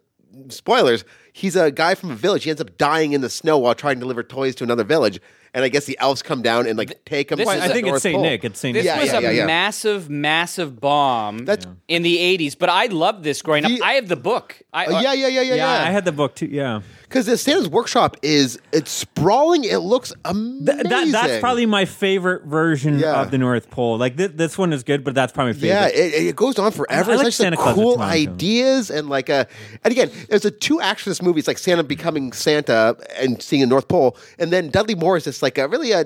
Spoilers. 0.49 1.03
He's 1.33 1.55
a 1.55 1.69
guy 1.71 1.95
from 1.95 2.11
a 2.11 2.15
village. 2.15 2.43
He 2.43 2.49
ends 2.49 2.61
up 2.61 2.77
dying 2.77 3.13
in 3.13 3.21
the 3.21 3.29
snow 3.29 3.57
while 3.57 3.73
trying 3.75 3.95
to 3.95 3.99
deliver 4.01 4.23
toys 4.23 4.55
to 4.55 4.63
another 4.63 4.83
village. 4.83 5.19
And 5.53 5.65
I 5.65 5.69
guess 5.69 5.85
the 5.85 5.97
elves 5.99 6.21
come 6.21 6.41
down 6.41 6.67
and 6.67 6.77
like 6.77 7.03
take 7.05 7.31
him. 7.31 7.37
This 7.37 7.47
to 7.49 7.55
is 7.55 7.63
the 7.67 7.69
think 7.73 7.85
North 7.87 7.95
it's 7.97 8.03
Saint 8.03 8.15
Pole. 8.15 8.23
Nick. 8.23 8.43
It's 8.45 8.59
Saint 8.59 8.73
This 8.75 8.85
Nick. 8.85 8.95
Yeah, 8.95 8.99
was 9.01 9.11
yeah, 9.11 9.17
a 9.17 9.21
yeah, 9.21 9.31
yeah. 9.31 9.45
massive, 9.47 10.09
massive 10.09 10.79
bomb 10.79 11.39
That's- 11.39 11.67
in 11.87 12.03
the 12.03 12.17
'80s. 12.17 12.55
But 12.57 12.69
I 12.69 12.85
loved 12.85 13.23
this 13.23 13.41
growing 13.41 13.65
up. 13.65 13.71
I 13.83 13.93
have 13.93 14.07
the 14.07 14.15
book. 14.15 14.61
I, 14.71 14.85
Uh, 14.85 15.01
yeah, 15.01 15.13
yeah, 15.13 15.27
yeah, 15.27 15.27
yeah, 15.27 15.41
yeah, 15.41 15.55
yeah. 15.55 15.87
I 15.87 15.91
had 15.91 16.05
the 16.05 16.11
book 16.11 16.35
too. 16.35 16.45
Yeah. 16.47 16.81
Because 17.09 17.25
the 17.25 17.37
Santa's 17.37 17.67
workshop 17.67 18.17
is 18.21 18.59
it's 18.71 18.91
sprawling. 18.91 19.63
It 19.63 19.77
looks 19.77 20.13
amazing. 20.25 20.65
Th- 20.65 20.83
that, 20.83 21.11
that's 21.11 21.39
probably 21.39 21.65
my 21.65 21.85
favorite 21.85 22.45
version 22.45 22.99
Yeah. 22.99 23.19
of 23.21 23.31
the 23.31 23.39
North 23.39 23.71
Pole. 23.71 23.97
Like 23.97 24.15
th- 24.15 24.33
this 24.35 24.59
one 24.59 24.71
is 24.71 24.83
good, 24.83 25.03
but 25.03 25.15
that's 25.15 25.33
probably 25.33 25.53
my 25.53 25.59
favorite. 25.59 25.69
Yeah, 25.69 25.87
it, 25.87 26.27
it 26.27 26.35
goes 26.35 26.59
on 26.59 26.71
forever. 26.71 27.11
I 27.11 27.15
it's 27.15 27.23
like 27.23 27.33
Santa 27.33 27.55
like 27.55 27.63
Claus 27.63 27.75
cool 27.75 27.99
ideas 27.99 28.91
and 28.91 29.09
like 29.09 29.29
a. 29.29 29.47
And 29.83 29.91
again, 29.91 30.11
there's 30.29 30.45
a 30.45 30.51
two 30.51 30.79
for 30.79 31.09
this 31.09 31.21
movie. 31.21 31.39
It's 31.39 31.47
like 31.47 31.57
Santa 31.57 31.83
becoming 31.83 32.31
Santa 32.31 32.95
and 33.17 33.41
seeing 33.41 33.61
the 33.61 33.67
North 33.67 33.87
Pole, 33.87 34.15
and 34.37 34.53
then 34.53 34.69
Dudley 34.69 34.95
Moore 34.95 35.17
is 35.17 35.23
just 35.23 35.41
like 35.41 35.57
a 35.57 35.67
really 35.67 35.91
a, 35.91 36.05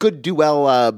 good 0.00 0.22
duel. 0.22 0.66
Uh, 0.66 0.92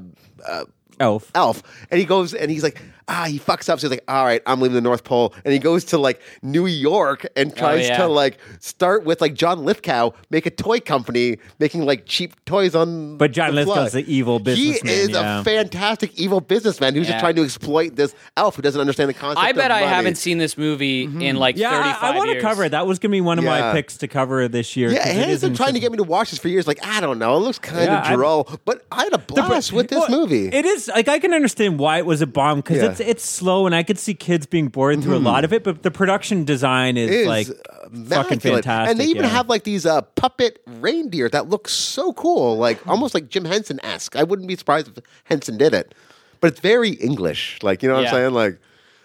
uh, 0.47 0.65
Elf. 0.99 1.31
Elf, 1.35 1.63
and 1.91 1.99
he 1.99 2.05
goes 2.05 2.33
and 2.33 2.49
he's 2.49 2.63
like, 2.63 2.81
ah, 3.07 3.25
he 3.27 3.39
fucks 3.39 3.69
up. 3.69 3.79
So 3.79 3.87
he's 3.87 3.91
like, 3.91 4.03
all 4.07 4.25
right, 4.25 4.41
I'm 4.45 4.61
leaving 4.61 4.75
the 4.75 4.81
North 4.81 5.03
Pole, 5.03 5.33
and 5.45 5.53
he 5.53 5.59
goes 5.59 5.83
to 5.85 5.97
like 5.97 6.21
New 6.41 6.65
York 6.65 7.25
and 7.35 7.55
tries 7.55 7.87
yeah. 7.87 7.97
to 7.97 8.07
like 8.07 8.37
start 8.59 9.03
with 9.05 9.21
like 9.21 9.33
John 9.33 9.63
Lithgow, 9.65 10.11
make 10.29 10.45
a 10.45 10.49
toy 10.51 10.79
company 10.79 11.37
making 11.59 11.85
like 11.85 12.05
cheap 12.05 12.43
toys 12.45 12.75
on. 12.75 13.17
But 13.17 13.31
John 13.31 13.49
the. 13.55 13.65
Lithgow's 13.65 13.93
the 13.93 14.11
evil 14.13 14.39
businessman, 14.39 14.93
He 14.95 15.01
is 15.01 15.09
yeah. 15.09 15.41
a 15.41 15.43
fantastic 15.43 16.17
evil 16.19 16.41
businessman 16.41 16.93
who's 16.95 17.07
Yeah. 17.07 17.13
just 17.13 17.21
trying 17.21 17.35
to 17.35 17.43
exploit 17.43 17.95
this 17.95 18.15
elf 18.37 18.55
who 18.55 18.61
doesn't 18.61 18.79
understand 18.79 19.09
the 19.09 19.13
concept. 19.13 19.43
I 19.45 19.51
bet 19.51 19.71
of 19.71 19.77
I 19.77 19.81
haven't 19.81 20.15
seen 20.15 20.37
this 20.37 20.57
movie 20.57 21.03
in 21.03 21.35
like 21.37 21.57
Yeah, 21.57 21.71
35 21.71 22.03
I, 22.03 22.07
I 22.13 22.17
want 22.17 22.27
to 22.29 22.33
years. 22.33 22.43
cover 22.43 22.63
it. 22.65 22.69
That 22.69 22.87
was 22.87 22.99
going 22.99 23.11
to 23.11 23.15
be 23.15 23.21
one 23.21 23.37
of 23.37 23.43
Yeah. 23.45 23.59
my 23.59 23.71
picks 23.73 23.97
to 23.97 24.07
cover 24.07 24.47
this 24.47 24.75
year. 24.75 24.91
Yeah, 24.91 25.07
it 25.07 25.15
Hannah's 25.15 25.35
is 25.35 25.49
been 25.49 25.55
trying 25.55 25.73
to 25.73 25.79
get 25.79 25.91
me 25.91 25.97
to 25.97 26.03
watch 26.03 26.31
this 26.31 26.39
for 26.39 26.47
years. 26.47 26.67
Like, 26.67 26.85
I 26.85 26.99
don't 27.01 27.19
know, 27.19 27.35
it 27.37 27.39
looks 27.39 27.59
kind 27.59 27.85
Yeah, 27.85 27.99
of 28.01 28.05
I- 28.07 28.15
droll, 28.15 28.49
but 28.65 28.85
I 28.91 29.03
had 29.03 29.13
a 29.13 29.17
blast 29.17 29.71
with 29.73 29.87
this 29.89 29.99
Well, 30.09 30.21
movie. 30.21 30.47
It 30.47 30.65
is 30.65 30.87
like 30.87 31.07
I 31.07 31.19
can 31.19 31.33
understand 31.33 31.79
why 31.79 31.97
it 31.97 32.05
was 32.05 32.21
a 32.21 32.27
bomb 32.27 32.57
because 32.59 32.77
Yeah. 32.77 32.92
It's 32.99 33.09
it's 33.09 33.25
slow 33.25 33.65
and 33.65 33.75
I 33.75 33.83
could 33.83 33.99
see 33.99 34.13
kids 34.13 34.45
being 34.45 34.67
bored 34.67 35.01
through 35.01 35.13
a 35.13 35.17
mm-hmm. 35.17 35.25
lot 35.25 35.43
of 35.43 35.53
it. 35.53 35.63
But 35.63 35.83
the 35.83 35.91
production 35.91 36.45
design 36.45 36.97
is, 36.97 37.09
is 37.09 37.27
like 37.27 37.47
fucking 37.47 37.93
immaculate. 37.93 38.65
fantastic. 38.65 38.91
And 38.91 38.99
they 38.99 39.05
even 39.05 39.23
yeah. 39.23 39.29
have 39.29 39.49
like 39.49 39.63
these 39.63 39.85
uh, 39.85 40.01
puppet 40.01 40.61
reindeer 40.65 41.29
that 41.29 41.49
look 41.49 41.67
so 41.67 42.13
cool, 42.13 42.57
like 42.57 42.79
hmm. 42.79 42.89
almost 42.89 43.13
like 43.13 43.29
Jim 43.29 43.45
Henson 43.45 43.79
esque. 43.83 44.15
I 44.15 44.23
wouldn't 44.23 44.47
be 44.47 44.55
surprised 44.55 44.97
if 44.97 45.03
Henson 45.25 45.57
did 45.57 45.73
it, 45.73 45.93
but 46.39 46.51
it's 46.51 46.59
very 46.59 46.91
English. 46.91 47.59
Like 47.61 47.83
you 47.83 47.89
know 47.89 47.95
what 47.95 48.03
Yeah. 48.03 48.09
I'm 48.09 48.15
saying? 48.15 48.33
Like, 48.33 48.59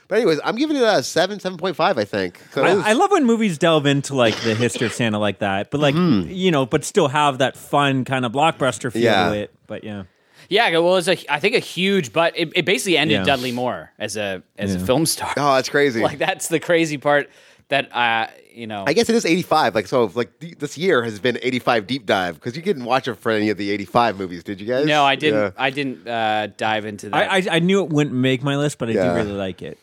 but 0.09 0.17
anyways, 0.17 0.41
I'm 0.43 0.57
giving 0.57 0.77
it 0.77 0.83
a 0.83 1.03
seven, 1.03 1.39
seven 1.41 1.59
point 1.59 1.77
five. 1.77 1.99
I 1.99 2.05
think. 2.05 2.41
So 2.53 2.65
it 2.65 2.75
was- 2.77 2.85
I, 2.85 2.91
I 2.91 2.93
love 2.95 3.11
when 3.11 3.25
movies 3.25 3.59
delve 3.59 3.87
into 3.87 4.15
like 4.15 4.37
the 4.41 4.55
history 4.55 4.87
of 4.87 4.93
Santa 4.93 5.19
like 5.19 5.41
that, 5.41 5.71
but 5.71 5.81
like 5.81 5.95
mm-hmm. 5.95 6.31
you 6.31 6.51
know, 6.51 6.67
but 6.67 6.85
still 6.85 7.09
have 7.09 7.39
that 7.39 7.57
fun 7.57 8.05
kind 8.05 8.25
of 8.25 8.33
blockbuster 8.33 8.93
feel 8.93 9.03
Yeah. 9.03 9.29
to 9.29 9.37
it. 9.37 9.55
But 9.67 9.85
yeah, 9.85 10.05
Yeah, 10.49 10.71
well, 10.79 10.97
it's 10.97 11.09
a 11.09 11.17
I 11.33 11.41
think 11.41 11.55
a 11.55 11.59
huge, 11.61 12.13
but 12.13 12.37
it, 12.39 12.51
it 12.55 12.65
basically 12.65 12.97
ended 12.97 13.19
Yeah. 13.19 13.25
Dudley 13.25 13.53
Moore 13.53 13.91
as 13.99 14.17
a 14.17 14.43
as 14.57 14.75
a 14.75 14.79
film 14.79 15.07
star. 15.07 15.33
oh, 15.37 15.55
that's 15.55 15.69
crazy. 15.69 16.01
Like 16.09 16.19
that's 16.19 16.49
the 16.49 16.61
crazy 16.61 16.99
part 16.99 17.29
that 17.69 17.95
uh 17.95 18.29
you 18.55 18.67
know. 18.67 18.85
I 18.87 18.93
guess 18.93 19.09
it 19.09 19.15
is 19.15 19.25
85. 19.25 19.75
Like 19.75 19.87
so, 19.87 20.11
like 20.15 20.41
th- 20.41 20.57
this 20.59 20.77
year 20.79 21.03
has 21.05 21.21
been 21.21 21.39
85 21.43 21.87
deep 21.87 22.07
dive 22.07 22.35
because 22.35 22.57
you 22.57 22.63
didn't 22.63 22.85
watch 22.85 23.07
it 23.07 23.15
for 23.15 23.31
any 23.31 23.51
of 23.51 23.57
the 23.57 23.71
85 23.71 24.19
movies, 24.19 24.43
did 24.43 24.61
you 24.61 24.67
guys? 24.67 24.85
no, 24.87 25.05
I 25.05 25.15
didn't. 25.17 25.41
Yeah. 25.41 25.51
I 25.57 25.71
didn't 25.71 26.09
uh, 26.09 26.49
dive 26.57 26.85
into 26.87 27.11
that. 27.11 27.31
I, 27.31 27.37
I 27.39 27.57
I 27.57 27.59
knew 27.61 27.85
it 27.85 27.91
wouldn't 27.91 28.17
make 28.17 28.43
my 28.43 28.57
list, 28.57 28.79
but 28.79 28.89
I 28.89 28.93
Yeah. 28.93 29.11
do 29.11 29.15
really 29.17 29.33
like 29.33 29.63
it. 29.63 29.79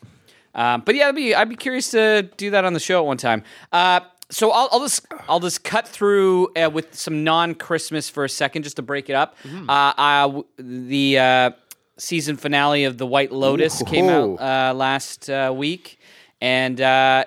Um, 0.54 0.82
but 0.86 0.96
yeah, 0.96 1.10
I'd 1.10 1.16
be 1.16 1.36
I'd 1.36 1.50
be 1.50 1.56
curious 1.58 1.92
to 1.92 2.24
do 2.38 2.52
that 2.52 2.64
on 2.66 2.74
the 2.74 2.80
show 2.80 3.00
at 3.02 3.06
one 3.06 3.18
time. 3.18 3.44
Uh, 3.72 4.00
so 4.36 4.52
I'll, 4.52 4.68
I'll 4.70 4.82
just 4.82 5.08
I'll 5.30 5.40
just 5.40 5.64
cut 5.64 5.88
through 5.88 6.50
uh, 6.58 6.70
with 6.70 6.94
some 6.94 7.24
non-Christmas 7.24 8.10
for 8.10 8.26
a 8.26 8.30
second, 8.30 8.64
just 8.64 8.76
to 8.76 8.82
break 8.82 9.10
it 9.10 9.14
up. 9.14 9.38
Mm-hmm. 9.44 9.70
Uh, 9.70 9.94
uh, 9.98 10.42
the 10.58 11.18
uh, 11.18 11.52
season 11.98 12.36
finale 12.36 12.84
of 12.84 12.98
The 12.98 13.06
White 13.08 13.32
Lotus 13.32 13.82
came 13.84 14.10
out 14.10 14.42
uh, 14.42 14.74
last 14.74 15.30
uh, 15.30 15.54
week, 15.56 16.00
and 16.42 16.82
uh, 16.82 17.24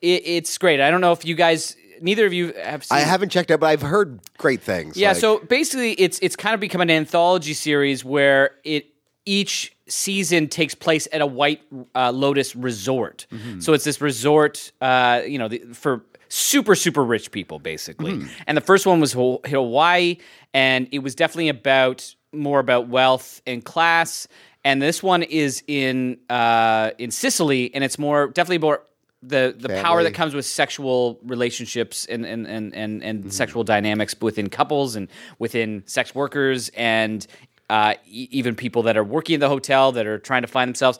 it, 0.00 0.22
it's 0.24 0.56
great. 0.56 0.80
I 0.80 0.92
don't 0.92 1.00
know 1.00 1.10
if 1.10 1.24
you 1.24 1.34
guys, 1.34 1.76
neither 2.00 2.26
of 2.26 2.32
you 2.32 2.52
have 2.52 2.84
seen. 2.84 2.96
I 2.96 3.00
haven't 3.00 3.30
checked 3.30 3.50
out, 3.50 3.58
but 3.58 3.66
I've 3.66 3.82
heard 3.82 4.20
great 4.38 4.62
things. 4.62 4.96
Yeah, 4.96 5.08
like- 5.08 5.16
so 5.16 5.40
basically, 5.40 5.94
it's 5.94 6.20
it's 6.20 6.36
kind 6.36 6.54
of 6.54 6.60
become 6.60 6.80
an 6.80 6.90
anthology 6.90 7.54
series 7.54 8.04
where 8.04 8.52
it 8.62 8.86
each 9.26 9.74
season 9.88 10.46
takes 10.46 10.76
place 10.76 11.08
at 11.12 11.20
a 11.20 11.26
White 11.26 11.62
uh, 11.96 12.12
Lotus 12.12 12.54
resort. 12.54 13.26
Mm-hmm. 13.32 13.58
So 13.58 13.72
it's 13.72 13.84
this 13.84 14.00
resort, 14.00 14.70
uh, 14.80 15.22
you 15.26 15.38
know, 15.38 15.48
the, 15.48 15.58
for 15.72 16.02
super 16.34 16.74
super 16.74 17.04
rich 17.04 17.30
people, 17.30 17.58
basically. 17.58 18.12
Mm-hmm. 18.12 18.28
And 18.46 18.56
the 18.56 18.62
first 18.62 18.86
one 18.86 19.00
was 19.00 19.12
Hawaii, 19.12 20.16
and 20.54 20.88
it 20.90 21.00
was 21.00 21.14
definitely 21.14 21.50
about 21.50 22.14
more 22.32 22.58
about 22.58 22.88
wealth 22.88 23.42
and 23.46 23.62
class. 23.62 24.26
And 24.64 24.80
this 24.80 25.02
one 25.02 25.22
is 25.24 25.62
in 25.66 26.18
uh, 26.30 26.92
in 26.98 27.10
Sicily, 27.10 27.74
and 27.74 27.84
it's 27.84 27.98
more 27.98 28.28
definitely 28.28 28.58
more 28.58 28.82
the 29.22 29.54
the 29.58 29.68
power 29.68 30.02
that 30.02 30.14
comes 30.14 30.34
with 30.34 30.46
sexual 30.46 31.18
relationships 31.24 32.06
and 32.06 32.24
and 32.24 32.46
and 32.46 32.74
and, 32.74 33.02
and 33.02 33.18
Mm-hmm. 33.20 33.30
sexual 33.30 33.64
dynamics 33.64 34.14
within 34.20 34.48
couples 34.48 34.96
and 34.96 35.08
within 35.38 35.82
sex 35.86 36.14
workers 36.14 36.70
and 36.76 37.26
uh, 37.70 37.94
e- 38.08 38.28
even 38.30 38.54
people 38.54 38.82
that 38.84 38.96
are 38.96 39.04
working 39.04 39.34
in 39.34 39.40
the 39.40 39.48
hotel 39.48 39.92
that 39.92 40.06
are 40.06 40.18
trying 40.18 40.42
to 40.42 40.48
find 40.48 40.68
themselves. 40.68 40.98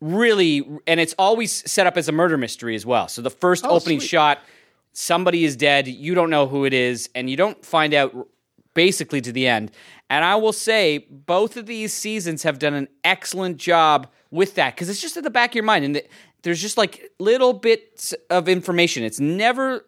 Really, 0.00 0.66
and 0.86 0.98
it's 1.00 1.14
always 1.18 1.70
set 1.70 1.86
up 1.86 1.96
as 1.96 2.08
a 2.08 2.12
murder 2.12 2.36
mystery 2.36 2.74
as 2.74 2.84
well. 2.84 3.08
So 3.08 3.22
the 3.22 3.30
first 3.30 3.64
opening 3.64 3.98
Oh, 3.98 4.00
sweet. 4.00 4.08
shot, 4.08 4.38
somebody 4.94 5.44
is 5.44 5.56
dead. 5.56 5.86
You 5.86 6.14
don't 6.14 6.30
know 6.30 6.46
who 6.46 6.64
it 6.64 6.72
is, 6.72 7.10
and 7.14 7.28
you 7.28 7.36
don't 7.36 7.62
find 7.64 7.92
out 7.92 8.28
basically 8.72 9.20
to 9.20 9.32
the 9.32 9.46
end. 9.46 9.70
And 10.08 10.24
I 10.24 10.36
will 10.36 10.52
say, 10.52 11.06
both 11.10 11.56
of 11.56 11.66
these 11.66 11.92
seasons 11.92 12.42
have 12.44 12.58
done 12.58 12.74
an 12.74 12.88
excellent 13.04 13.58
job 13.58 14.08
with 14.30 14.54
that 14.54 14.74
because 14.74 14.88
it's 14.88 15.00
just 15.00 15.16
at 15.16 15.24
the 15.24 15.30
back 15.30 15.50
of 15.50 15.54
your 15.56 15.64
mind, 15.64 15.84
and 15.84 15.96
the, 15.96 16.04
there's 16.42 16.60
just 16.60 16.78
like 16.78 17.10
little 17.18 17.52
bits 17.52 18.14
of 18.30 18.48
information. 18.48 19.02
It's 19.02 19.20
never, 19.20 19.86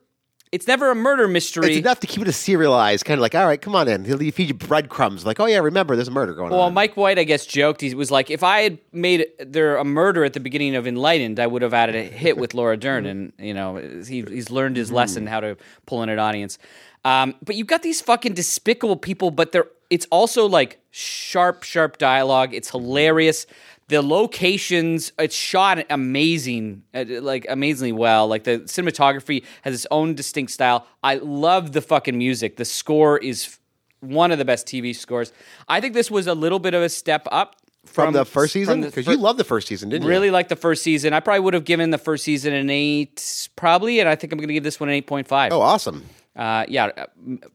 it's 0.52 0.66
never 0.66 0.90
a 0.90 0.94
murder 0.94 1.26
mystery. 1.28 1.68
It's 1.68 1.78
enough 1.78 2.00
to 2.00 2.06
keep 2.06 2.22
it 2.22 2.28
a 2.28 2.32
serialized, 2.32 3.04
kind 3.04 3.18
of 3.18 3.22
like, 3.22 3.34
all 3.34 3.46
right, 3.46 3.60
come 3.60 3.74
on 3.74 3.88
in. 3.88 4.04
He'll 4.04 4.18
feed 4.18 4.48
you 4.48 4.54
breadcrumbs. 4.54 5.26
Like, 5.26 5.40
oh 5.40 5.46
yeah, 5.46 5.58
remember, 5.58 5.96
there's 5.96 6.08
a 6.08 6.12
murder 6.12 6.34
going 6.34 6.50
Well, 6.50 6.60
on. 6.60 6.66
Well, 6.66 6.70
Mike 6.70 6.96
White, 6.96 7.18
I 7.18 7.24
guess, 7.24 7.46
joked. 7.46 7.80
He 7.80 7.94
was 7.94 8.10
like, 8.10 8.30
if 8.30 8.42
I 8.42 8.60
had 8.60 8.78
made 8.92 9.26
there 9.38 9.76
a 9.76 9.84
murder 9.84 10.24
at 10.24 10.32
the 10.32 10.40
beginning 10.40 10.76
of 10.76 10.86
Enlightened, 10.86 11.40
I 11.40 11.46
would 11.46 11.62
have 11.62 11.74
added 11.74 11.96
a 11.96 12.02
hit 12.02 12.36
with 12.36 12.54
Laura 12.54 12.76
Dern, 12.76 13.04
mm-hmm. 13.04 13.10
and 13.10 13.32
you 13.38 13.54
know, 13.54 13.76
he, 13.76 14.22
he's 14.22 14.50
learned 14.50 14.76
his 14.76 14.88
mm-hmm. 14.88 14.96
lesson 14.96 15.26
how 15.26 15.40
to 15.40 15.56
pull 15.86 16.02
in 16.02 16.08
an 16.08 16.18
audience. 16.18 16.58
Um, 17.04 17.34
but 17.42 17.54
you've 17.56 17.68
got 17.68 17.82
these 17.82 18.00
fucking 18.00 18.34
despicable 18.34 18.96
people, 18.96 19.30
but 19.30 19.52
they're 19.52 19.68
it's 19.90 20.06
also 20.10 20.46
like 20.46 20.80
sharp, 20.90 21.62
sharp 21.62 21.98
dialogue. 21.98 22.54
It's 22.54 22.70
mm-hmm. 22.70 22.84
hilarious. 22.84 23.46
The 23.88 24.02
locations, 24.02 25.12
it's 25.18 25.34
shot 25.34 25.84
amazing, 25.90 26.82
uh, 26.92 27.04
like 27.20 27.46
amazingly 27.48 27.92
well. 27.92 28.26
Like 28.26 28.44
the 28.44 28.60
cinematography 28.60 29.44
has 29.62 29.74
its 29.74 29.86
own 29.90 30.14
distinct 30.14 30.52
style. 30.52 30.86
I 31.04 31.16
love 31.16 31.72
the 31.72 31.80
fucking 31.80 32.18
music. 32.18 32.56
The 32.56 32.64
score 32.64 33.18
is 33.18 33.58
one 34.00 34.32
of 34.32 34.38
the 34.38 34.44
best 34.44 34.66
TV 34.66 34.94
scores. 34.94 35.32
I 35.68 35.80
think 35.80 35.94
this 35.94 36.10
was 36.10 36.26
a 36.26 36.34
little 36.34 36.58
bit 36.58 36.74
of 36.74 36.82
a 36.82 36.88
step 36.88 37.28
up 37.30 37.56
from, 37.84 38.12
the 38.12 38.24
first 38.24 38.52
season? 38.52 38.82
Because 38.82 39.06
you 39.06 39.16
loved 39.16 39.38
the 39.38 39.44
first 39.44 39.68
season, 39.68 39.88
didn't 39.88 40.08
really 40.08 40.26
you? 40.26 40.32
like 40.32 40.48
the 40.48 40.56
first 40.56 40.82
season. 40.82 41.12
I 41.12 41.20
probably 41.20 41.40
would 41.40 41.54
have 41.54 41.64
given 41.64 41.90
the 41.90 41.98
first 41.98 42.24
season 42.24 42.52
an 42.52 42.68
eight, 42.68 43.48
probably, 43.56 44.00
and 44.00 44.08
I 44.08 44.16
think 44.16 44.32
I'm 44.32 44.38
going 44.38 44.48
to 44.48 44.54
give 44.54 44.64
this 44.64 44.80
one 44.80 44.88
an 44.88 44.96
eight 44.96 45.06
point 45.06 45.28
five. 45.28 45.52
Oh, 45.52 45.60
awesome. 45.60 46.04
Uh, 46.34 46.66
yeah, 46.68 46.90
uh, 46.96 47.06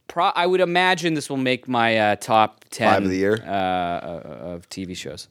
pro- 0.08 0.32
I 0.34 0.48
would 0.48 0.62
imagine 0.62 1.14
this 1.14 1.30
will 1.30 1.38
make 1.38 1.68
my 1.68 1.98
uh, 1.98 2.16
top 2.16 2.66
ten 2.72 2.90
Five 2.90 3.04
of 3.04 3.10
the 3.10 3.18
year. 3.18 3.44
uh, 3.46 3.52
uh, 3.52 4.56
of 4.56 4.70
TV 4.70 4.96
shows. 4.96 5.28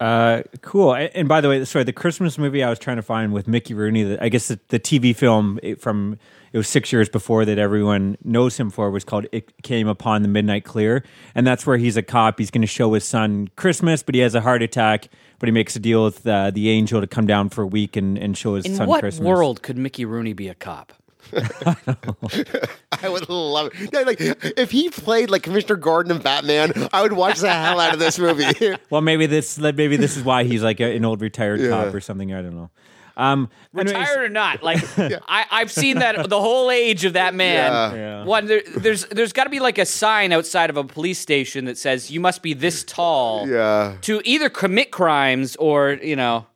Uh, 0.00 0.42
cool. 0.60 0.94
And 0.94 1.28
by 1.28 1.40
the 1.40 1.48
way, 1.48 1.64
sorry, 1.64 1.84
the 1.84 1.92
Christmas 1.92 2.38
movie 2.38 2.62
I 2.62 2.70
was 2.70 2.78
trying 2.78 2.96
to 2.96 3.02
find 3.02 3.32
with 3.32 3.48
Mickey 3.48 3.74
Rooney, 3.74 4.04
the, 4.04 4.22
I 4.22 4.28
guess 4.28 4.48
the, 4.48 4.60
the 4.68 4.78
TV 4.78 5.14
film 5.14 5.58
from 5.78 6.18
it 6.52 6.56
was 6.56 6.68
six 6.68 6.92
years 6.92 7.08
before 7.08 7.44
that 7.44 7.58
everyone 7.58 8.16
knows 8.24 8.58
him 8.58 8.70
for 8.70 8.90
was 8.90 9.04
called 9.04 9.26
"It 9.32 9.62
Came 9.62 9.86
Upon 9.88 10.22
the 10.22 10.28
Midnight 10.28 10.64
Clear," 10.64 11.04
and 11.34 11.46
that's 11.46 11.66
where 11.66 11.76
he's 11.76 11.96
a 11.96 12.02
cop. 12.02 12.38
He's 12.38 12.50
going 12.50 12.62
to 12.62 12.66
show 12.68 12.92
his 12.94 13.04
son 13.04 13.48
Christmas, 13.56 14.02
but 14.02 14.14
he 14.14 14.20
has 14.22 14.34
a 14.34 14.40
heart 14.40 14.62
attack. 14.62 15.08
But 15.40 15.48
he 15.48 15.52
makes 15.52 15.76
a 15.76 15.78
deal 15.78 16.04
with 16.04 16.26
uh, 16.26 16.50
the 16.50 16.68
angel 16.68 17.00
to 17.00 17.06
come 17.06 17.26
down 17.26 17.48
for 17.48 17.62
a 17.62 17.66
week 17.66 17.96
and, 17.96 18.18
and 18.18 18.36
show 18.36 18.54
his 18.56 18.64
In 18.64 18.74
son 18.74 18.84
In 18.84 18.88
what 18.88 19.00
Christmas. 19.00 19.24
world 19.26 19.62
could 19.62 19.78
Mickey 19.78 20.04
Rooney 20.04 20.32
be 20.32 20.48
a 20.48 20.54
cop? 20.54 20.92
I 23.02 23.08
would 23.08 23.28
love 23.28 23.70
it. 23.74 23.90
Yeah, 23.92 24.00
like, 24.00 24.18
if 24.20 24.70
he 24.70 24.90
played 24.90 25.30
like 25.30 25.42
Commissioner 25.42 25.76
Gordon 25.76 26.16
in 26.16 26.22
Batman, 26.22 26.72
I 26.92 27.02
would 27.02 27.12
watch 27.12 27.38
the 27.38 27.52
hell 27.52 27.80
out 27.80 27.92
of 27.92 27.98
this 27.98 28.18
movie. 28.18 28.44
Well, 28.90 29.00
maybe 29.02 29.26
this 29.26 29.58
maybe 29.58 29.96
this 29.96 30.16
is 30.16 30.24
why 30.24 30.44
he's 30.44 30.62
like 30.62 30.80
a, 30.80 30.96
an 30.96 31.04
old 31.04 31.20
retired 31.20 31.60
Yeah. 31.60 31.70
cop 31.70 31.92
or 31.94 32.00
something. 32.00 32.32
I 32.32 32.42
don't 32.42 32.56
know. 32.56 32.70
Um, 33.16 33.50
anyways- 33.74 33.94
Retired 33.94 34.24
or 34.24 34.28
not, 34.28 34.62
like 34.62 34.82
I, 35.28 35.44
I've 35.50 35.72
seen 35.72 35.98
that 35.98 36.28
the 36.28 36.40
whole 36.40 36.70
age 36.70 37.04
of 37.04 37.14
that 37.14 37.34
man. 37.34 37.72
Yeah. 37.72 37.94
Yeah. 37.94 38.24
One, 38.24 38.46
there, 38.46 38.62
there's 38.76 39.04
there's 39.06 39.32
got 39.32 39.44
to 39.44 39.50
be 39.50 39.60
like 39.60 39.76
a 39.78 39.84
sign 39.84 40.32
outside 40.32 40.70
of 40.70 40.76
a 40.76 40.84
police 40.84 41.18
station 41.18 41.64
that 41.66 41.76
says 41.76 42.10
you 42.10 42.20
must 42.20 42.42
be 42.42 42.54
this 42.54 42.84
tall 42.84 43.46
yeah. 43.48 43.96
to 44.02 44.22
either 44.24 44.48
commit 44.48 44.90
crimes 44.92 45.56
or 45.56 45.98
you 46.02 46.16
know. 46.16 46.46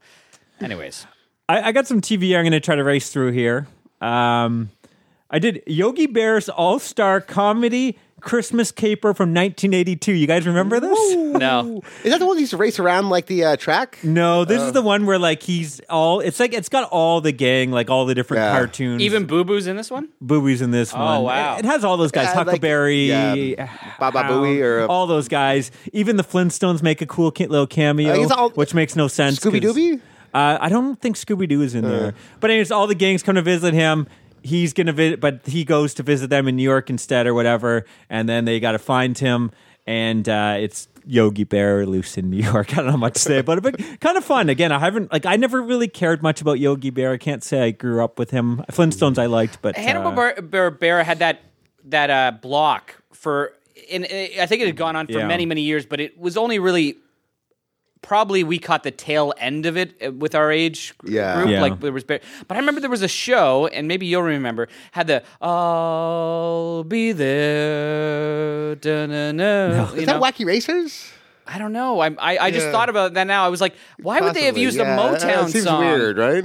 Anyways, 0.60 1.06
I, 1.48 1.68
I 1.68 1.72
got 1.72 1.86
some 1.88 2.00
TV 2.00 2.36
I'm 2.36 2.44
going 2.44 2.52
to 2.52 2.60
try 2.60 2.76
to 2.76 2.84
race 2.84 3.10
through 3.10 3.32
here. 3.32 3.66
Um, 4.02 4.70
I 5.30 5.38
did 5.38 5.62
Yogi 5.66 6.06
Bear's 6.06 6.48
All 6.48 6.78
Star 6.78 7.20
Comedy 7.20 7.96
Christmas 8.20 8.70
Caper 8.70 9.14
from 9.14 9.30
1982. 9.34 10.12
You 10.12 10.26
guys 10.26 10.46
remember 10.46 10.78
this? 10.78 11.14
no. 11.16 11.82
Is 12.04 12.12
that 12.12 12.18
the 12.18 12.26
one 12.26 12.36
that 12.36 12.40
used 12.40 12.50
to 12.50 12.56
race 12.56 12.78
around 12.78 13.08
like 13.08 13.26
the 13.26 13.44
uh, 13.44 13.56
track? 13.56 13.98
No, 14.04 14.44
this 14.44 14.60
is 14.62 14.72
the 14.72 14.82
one 14.82 15.06
where 15.06 15.18
like 15.18 15.42
he's 15.42 15.80
all. 15.88 16.20
It's 16.20 16.38
like 16.38 16.52
it's 16.52 16.68
got 16.68 16.88
all 16.90 17.20
the 17.20 17.32
gang, 17.32 17.70
like 17.72 17.90
all 17.90 18.04
the 18.06 18.14
different 18.14 18.42
Yeah. 18.42 18.52
cartoons. 18.52 19.00
Even 19.02 19.24
Boo 19.26 19.42
Boo's 19.44 19.66
in 19.66 19.76
this 19.76 19.90
one? 19.90 20.08
Boo 20.20 20.40
Boo's 20.42 20.60
in 20.60 20.70
this 20.70 20.92
one. 20.92 21.02
Oh 21.02 21.20
wow. 21.22 21.56
It, 21.56 21.60
it 21.60 21.64
has 21.64 21.82
all 21.84 21.96
those 21.96 22.12
guys, 22.12 22.26
Yeah, 22.26 22.30
like, 22.38 22.46
Huckleberry, 22.46 23.08
yeah, 23.08 23.68
Baba 23.98 24.22
Hound, 24.24 24.34
Booey 24.44 24.60
or- 24.62 24.86
all 24.86 25.06
those 25.06 25.28
guys. 25.28 25.70
Even 25.92 26.16
the 26.16 26.24
Flintstones 26.24 26.82
make 26.82 27.00
a 27.00 27.06
cool 27.06 27.32
little 27.38 27.66
cameo, 27.66 28.22
Uh, 28.24 28.34
all- 28.36 28.50
which 28.50 28.74
makes 28.74 28.94
no 28.94 29.08
sense. 29.08 29.40
Scooby-Dooby? 29.40 30.00
Uh, 30.34 30.58
I 30.60 30.68
don't 30.68 31.00
think 31.00 31.16
Scooby 31.16 31.48
Doo 31.48 31.60
is 31.62 31.74
in 31.74 31.84
there. 31.84 32.14
But 32.40 32.50
anyways, 32.50 32.70
all 32.70 32.86
the 32.86 32.94
gangs 32.94 33.22
come 33.22 33.34
to 33.34 33.42
visit 33.42 33.74
him. 33.74 34.06
He's 34.42 34.72
gonna 34.72 34.92
visit, 34.92 35.20
but 35.20 35.46
he 35.46 35.64
goes 35.64 35.94
to 35.94 36.02
visit 36.02 36.30
them 36.30 36.48
in 36.48 36.56
New 36.56 36.62
York 36.64 36.90
instead 36.90 37.26
or 37.26 37.34
whatever. 37.34 37.84
And 38.10 38.28
then 38.28 38.44
they 38.44 38.58
got 38.60 38.72
to 38.72 38.78
find 38.78 39.16
him, 39.16 39.52
and 39.86 40.28
uh, 40.28 40.56
it's 40.58 40.88
Yogi 41.06 41.44
Bear 41.44 41.86
loose 41.86 42.18
in 42.18 42.28
New 42.30 42.42
York. 42.52 42.72
I 42.72 42.76
don't 42.82 42.86
know 42.90 42.96
much 42.96 43.14
to 43.14 43.20
say 43.20 43.38
about 43.38 43.58
it, 43.58 43.60
but 43.62 43.78
kind 44.00 44.16
of 44.16 44.24
fun. 44.24 44.48
Again, 44.48 44.72
I 44.72 44.78
haven't 44.80 45.12
like 45.12 45.26
I 45.26 45.36
never 45.36 45.62
really 45.62 45.86
cared 45.86 46.22
much 46.24 46.40
about 46.40 46.58
Yogi 46.58 46.90
Bear. 46.90 47.12
I 47.12 47.18
can't 47.18 47.44
say 47.44 47.62
I 47.62 47.70
grew 47.70 48.02
up 48.02 48.18
with 48.18 48.30
him. 48.32 48.64
Flintstones 48.72 49.16
I 49.18 49.26
liked, 49.26 49.62
but 49.62 49.76
Hannibal 49.76 50.08
uh, 50.08 50.14
Bar- 50.40 50.70
Barbera 50.72 51.04
had 51.04 51.20
that 51.20 51.40
that 51.84 52.10
uh, 52.10 52.32
block 52.40 52.96
for, 53.12 53.52
and 53.92 54.04
uh, 54.04 54.08
I 54.42 54.46
think 54.46 54.62
it 54.62 54.66
had 54.66 54.76
gone 54.76 54.96
on 54.96 55.06
for 55.06 55.12
Yeah. 55.18 55.26
many 55.28 55.46
many 55.46 55.60
years, 55.62 55.86
but 55.86 56.00
it 56.00 56.18
was 56.18 56.36
only 56.36 56.58
really. 56.58 56.96
Probably 58.02 58.42
we 58.44 58.58
caught 58.58 58.82
the 58.82 58.90
tail 58.90 59.32
end 59.38 59.64
of 59.64 59.76
it 59.76 59.94
uh, 60.04 60.10
with 60.12 60.34
our 60.34 60.50
age 60.50 60.92
gr- 60.98 61.10
Yeah. 61.12 61.34
group. 61.36 61.48
Yeah. 61.50 61.60
Like 61.62 61.80
there 61.80 61.92
was, 61.92 62.02
Bar- 62.04 62.20
but 62.48 62.56
I 62.56 62.60
remember 62.60 62.80
there 62.80 62.90
was 62.90 63.02
a 63.02 63.08
show, 63.08 63.68
and 63.68 63.86
maybe 63.88 64.06
you'll 64.06 64.22
remember 64.22 64.68
had 64.90 65.06
the 65.06 65.22
"I'll 65.40 66.84
be 66.84 67.12
there." 67.12 68.74
da-na-na, 68.76 69.92
you 69.94 70.00
Is 70.00 70.06
that 70.06 70.16
know? 70.18 70.20
Wacky 70.20 70.44
Racers? 70.44 71.10
I 71.46 71.58
don't 71.58 71.72
know. 71.72 72.00
I 72.00 72.08
I, 72.18 72.38
I 72.46 72.50
just 72.50 72.68
thought 72.70 72.88
about 72.88 73.14
that 73.14 73.26
now. 73.26 73.44
I 73.44 73.48
was 73.48 73.60
like, 73.60 73.74
why 74.00 74.20
would 74.20 74.34
they 74.34 74.44
have 74.44 74.56
used 74.58 74.78
yeah. 74.78 74.94
a 74.94 74.98
Motown 74.98 75.20
That 75.20 75.50
seems 75.50 75.64
song? 75.64 75.80
weird, 75.84 76.18
right? 76.18 76.44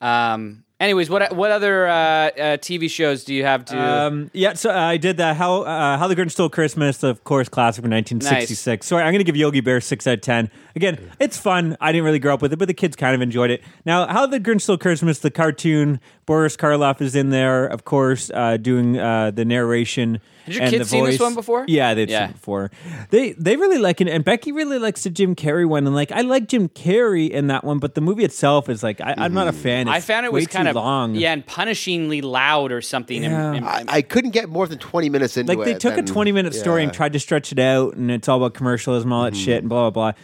Um. 0.00 0.64
Anyways, 0.78 1.08
what 1.08 1.34
what 1.34 1.50
other 1.50 1.86
uh, 1.86 1.92
uh, 1.92 2.30
TV 2.58 2.90
shows 2.90 3.24
do 3.24 3.34
you 3.34 3.44
have 3.44 3.64
to? 3.66 3.78
Um, 3.78 4.30
yeah, 4.34 4.52
so 4.52 4.70
uh, 4.70 4.74
I 4.74 4.98
did 4.98 5.16
the 5.16 5.32
How 5.32 5.62
uh, 5.62 5.96
How 5.96 6.06
the 6.06 6.14
Grinch 6.14 6.32
Stole 6.32 6.50
Christmas, 6.50 7.02
of 7.02 7.24
course, 7.24 7.48
classic 7.48 7.82
from 7.82 7.92
1966. 7.92 8.86
So 8.86 8.98
I'm 8.98 9.04
going 9.04 9.18
to 9.18 9.24
give 9.24 9.36
Yogi 9.36 9.60
Bear 9.60 9.80
six 9.80 10.06
out 10.06 10.14
of 10.14 10.20
ten. 10.20 10.50
Again, 10.76 11.10
it's 11.18 11.38
fun. 11.38 11.76
I 11.80 11.90
didn't 11.90 12.04
really 12.04 12.18
grow 12.18 12.34
up 12.34 12.42
with 12.42 12.52
it, 12.52 12.58
but 12.58 12.68
the 12.68 12.74
kids 12.74 12.96
kind 12.96 13.14
of 13.14 13.22
enjoyed 13.22 13.50
it. 13.50 13.62
Now, 13.86 14.06
How 14.06 14.26
the 14.26 14.38
Grinch 14.38 14.60
Stole 14.60 14.76
Christmas, 14.76 15.20
the 15.20 15.30
cartoon, 15.30 16.00
Boris 16.26 16.54
Karloff 16.56 17.00
is 17.00 17.16
in 17.16 17.30
there, 17.30 17.64
of 17.66 17.84
course, 17.86 18.30
uh, 18.34 18.58
doing 18.58 18.98
uh, 18.98 19.30
the 19.30 19.46
narration. 19.46 20.20
Had 20.44 20.54
your 20.54 20.62
and 20.62 20.70
kids 20.70 20.84
the 20.84 20.88
seen 20.90 21.04
this 21.06 21.14
voice. 21.16 21.20
one 21.20 21.34
before? 21.34 21.64
Yeah, 21.66 21.94
they've 21.94 22.08
Yeah. 22.08 22.26
seen 22.26 22.30
it 22.30 22.32
before. 22.34 22.70
They 23.10 23.32
they 23.32 23.56
really 23.56 23.78
like 23.78 24.00
it, 24.00 24.06
and 24.08 24.22
Becky 24.22 24.52
really 24.52 24.78
likes 24.78 25.02
the 25.02 25.10
Jim 25.10 25.34
Carrey 25.34 25.66
one. 25.66 25.86
And 25.86 25.94
like, 25.96 26.12
I 26.12 26.20
like 26.20 26.46
Jim 26.46 26.68
Carrey 26.68 27.30
in 27.30 27.46
that 27.48 27.64
one, 27.64 27.78
but 27.80 27.94
the 27.96 28.00
movie 28.00 28.22
itself 28.22 28.68
is 28.68 28.82
like, 28.84 29.00
I, 29.00 29.14
I'm 29.16 29.34
not 29.34 29.48
a 29.48 29.52
fan. 29.52 29.88
I 29.88 29.96
It's 29.96 30.06
found 30.06 30.24
it 30.26 30.32
way 30.32 30.40
was 30.40 30.46
kind 30.48 30.68
of 30.68 30.76
long. 30.76 31.14
yeah, 31.16 31.32
and 31.32 31.44
punishingly 31.44 32.22
loud 32.22 32.70
or 32.70 32.80
something. 32.82 33.24
and- 33.24 33.32
Yeah. 33.32 33.52
and- 33.54 33.64
I, 33.66 33.84
I 33.96 34.02
couldn't 34.02 34.30
get 34.32 34.48
more 34.50 34.68
than 34.68 34.78
20 34.78 35.08
minutes 35.08 35.36
into 35.36 35.50
like 35.52 35.66
it. 35.66 35.72
they 35.72 35.78
took 35.78 35.94
a 35.94 35.96
then- 35.96 36.06
20 36.06 36.30
minute 36.32 36.54
story 36.54 36.82
and 36.84 36.92
yeah. 36.92 36.96
tried 36.96 37.14
to 37.14 37.18
stretch 37.18 37.50
it 37.50 37.58
out 37.58 37.94
and 37.96 38.10
it's 38.10 38.28
all 38.28 38.36
about 38.36 38.54
commercialism 38.54 39.12
all 39.12 39.24
that 39.24 39.34
shit 39.34 39.60
and 39.62 39.68
blah 39.68 39.90
blah 39.90 40.12
blah 40.12 40.20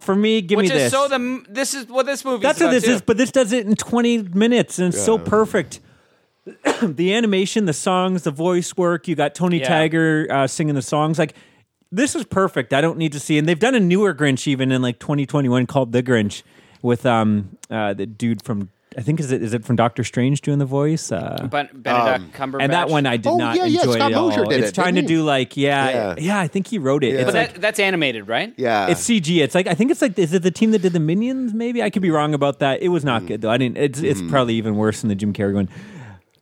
for 0.00 0.14
me 0.14 0.40
give 0.40 0.56
which 0.56 0.70
me 0.70 0.76
is 0.76 0.82
this 0.82 0.92
so 0.92 1.08
the 1.08 1.44
this 1.48 1.74
is 1.74 1.86
what 1.88 2.06
this 2.06 2.24
movie. 2.24 2.36
Is. 2.38 2.42
That's 2.42 2.58
is 2.60 2.64
what 2.64 2.70
this 2.70 2.84
too. 2.84 2.90
is 2.92 3.00
but 3.02 3.16
this 3.16 3.30
does 3.32 3.52
it 3.52 3.66
in 3.66 3.74
20 3.74 4.18
minutes 4.34 4.78
and 4.78 4.94
it's 4.94 5.02
so 5.04 5.18
perfect 5.18 5.80
the 6.82 7.12
animation 7.14 7.66
the 7.66 7.72
songs 7.72 8.22
the 8.22 8.30
voice 8.30 8.76
work 8.76 9.06
you 9.08 9.14
got 9.14 9.34
tony 9.34 9.58
Yeah. 9.58 9.68
tiger 9.68 10.26
uh, 10.30 10.46
singing 10.46 10.74
the 10.74 10.82
songs 10.82 11.18
like 11.18 11.34
this 11.92 12.14
is 12.14 12.24
perfect 12.24 12.72
i 12.72 12.80
don't 12.80 12.96
need 12.98 13.12
to 13.12 13.20
see 13.20 13.38
and 13.38 13.48
they've 13.48 13.58
done 13.58 13.74
a 13.74 13.80
newer 13.80 14.14
grinch 14.14 14.46
even 14.46 14.72
in 14.72 14.80
like 14.82 14.98
2021 14.98 15.66
called 15.66 15.92
the 15.92 16.02
grinch 16.02 16.42
with 16.80 17.04
um 17.04 17.56
uh 17.70 17.92
the 17.92 18.06
dude 18.06 18.42
from 18.42 18.70
I 18.98 19.00
think 19.00 19.20
is 19.20 19.30
it 19.30 19.44
is 19.44 19.54
it 19.54 19.64
from 19.64 19.76
Doctor 19.76 20.02
Strange 20.02 20.40
doing 20.40 20.58
the 20.58 20.64
voice? 20.64 21.12
Uh, 21.12 21.46
Ben- 21.48 21.68
Benedict 21.72 21.84
um, 21.84 22.30
Cumberbatch. 22.32 22.62
and 22.64 22.72
that 22.72 22.88
one 22.88 23.06
I 23.06 23.16
did 23.16 23.28
Oh, 23.28 23.36
not 23.36 23.54
yeah, 23.56 23.64
yeah, 23.64 23.82
enjoy 23.82 23.92
Scott 23.92 24.10
at 24.10 24.18
all. 24.18 24.30
Did 24.30 24.58
it's 24.60 24.70
it, 24.70 24.74
trying 24.74 24.96
to 24.96 25.02
he? 25.02 25.06
do 25.06 25.22
like 25.22 25.56
yeah, 25.56 25.88
yeah, 25.88 26.14
Yeah. 26.18 26.40
I 26.40 26.48
think 26.48 26.66
he 26.66 26.78
wrote 26.78 27.04
it. 27.04 27.12
Yeah. 27.12 27.20
It's 27.20 27.24
but 27.26 27.34
like 27.34 27.52
that, 27.52 27.60
that's 27.60 27.78
animated, 27.78 28.26
right? 28.26 28.52
Yeah. 28.56 28.88
it's 28.88 29.00
CG. 29.08 29.36
It's 29.40 29.54
like 29.54 29.68
I 29.68 29.74
think 29.74 29.92
it's 29.92 30.02
like 30.02 30.18
is 30.18 30.34
it 30.34 30.42
the 30.42 30.50
team 30.50 30.72
that 30.72 30.82
did 30.82 30.94
the 30.94 31.00
Minions? 31.00 31.54
Maybe 31.54 31.80
I 31.80 31.90
could 31.90 32.02
be 32.02 32.10
wrong 32.10 32.34
about 32.34 32.58
that. 32.58 32.82
It 32.82 32.88
was 32.88 33.04
not 33.04 33.22
mm. 33.22 33.28
good 33.28 33.40
though. 33.40 33.50
I 33.50 33.56
didn't. 33.56 33.76
It's 33.76 34.00
it's 34.00 34.18
mm-hmm. 34.18 34.30
probably 34.30 34.54
even 34.54 34.74
worse 34.74 35.00
than 35.02 35.08
the 35.10 35.14
Jim 35.14 35.32
Carrey 35.32 35.54
one. 35.54 35.68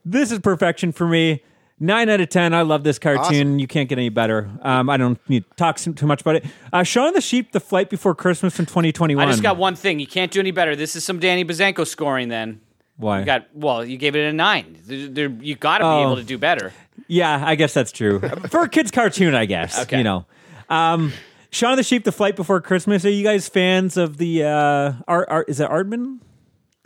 This 0.03 0.31
is 0.31 0.39
perfection 0.39 0.91
for 0.93 1.07
me. 1.07 1.43
Nine 1.79 2.09
out 2.09 2.19
of 2.19 2.29
ten. 2.29 2.53
I 2.55 2.63
love 2.63 2.83
this 2.83 2.97
cartoon. 2.97 3.21
Awesome. 3.21 3.59
You 3.59 3.67
can't 3.67 3.87
get 3.87 3.99
any 3.99 4.09
better. 4.09 4.49
Um, 4.63 4.89
I 4.89 4.97
don't 4.97 5.19
need 5.29 5.43
to 5.47 5.55
talk 5.57 5.77
too 5.77 5.93
too 5.93 6.07
much 6.07 6.21
about 6.21 6.37
it. 6.37 6.45
Uh, 6.73 6.81
Shaun 6.83 7.13
the 7.13 7.21
Sheep: 7.21 7.51
The 7.51 7.59
Flight 7.59 7.89
Before 7.91 8.15
Christmas 8.15 8.55
from 8.55 8.65
2021. 8.65 9.25
I 9.27 9.29
just 9.29 9.43
got 9.43 9.57
one 9.57 9.75
thing. 9.75 9.99
You 9.99 10.07
can't 10.07 10.31
do 10.31 10.39
any 10.39 10.49
better. 10.51 10.75
This 10.75 10.95
is 10.95 11.03
some 11.03 11.19
Danny 11.19 11.45
Bazanko 11.45 11.85
scoring. 11.85 12.29
Then 12.29 12.61
Why? 12.95 13.19
you 13.19 13.25
got 13.25 13.45
well. 13.53 13.85
You 13.85 13.97
gave 13.97 14.15
it 14.15 14.27
a 14.27 14.33
nine. 14.33 14.75
There- 14.87 15.07
there- 15.07 15.29
you 15.39 15.53
got 15.55 15.77
to 15.77 15.83
be 15.83 15.87
Oh. 15.87 16.01
able 16.01 16.15
to 16.15 16.23
do 16.23 16.39
better. 16.39 16.73
Yeah, 17.07 17.43
I 17.45 17.53
guess 17.53 17.75
that's 17.75 17.91
true. 17.91 18.19
For 18.49 18.63
a 18.63 18.69
kid's 18.69 18.89
cartoon, 18.89 19.35
I 19.35 19.45
guess. 19.45 19.79
Okay. 19.83 19.99
You 19.99 20.03
know. 20.03 20.25
Um, 20.69 21.13
Shaun 21.51 21.77
the 21.77 21.83
Sheep, 21.83 22.03
The 22.05 22.11
Flight 22.11 22.35
Before 22.35 22.59
Christmas. 22.59 23.05
Are 23.05 23.09
you 23.11 23.23
guys 23.23 23.47
fans 23.47 23.97
of 23.97 24.17
the 24.17 24.43
uh 24.43 24.93
Art, 25.07 25.27
Art 25.29 25.45
is 25.47 25.59
it 25.59 25.69
Aardman? 25.69 26.19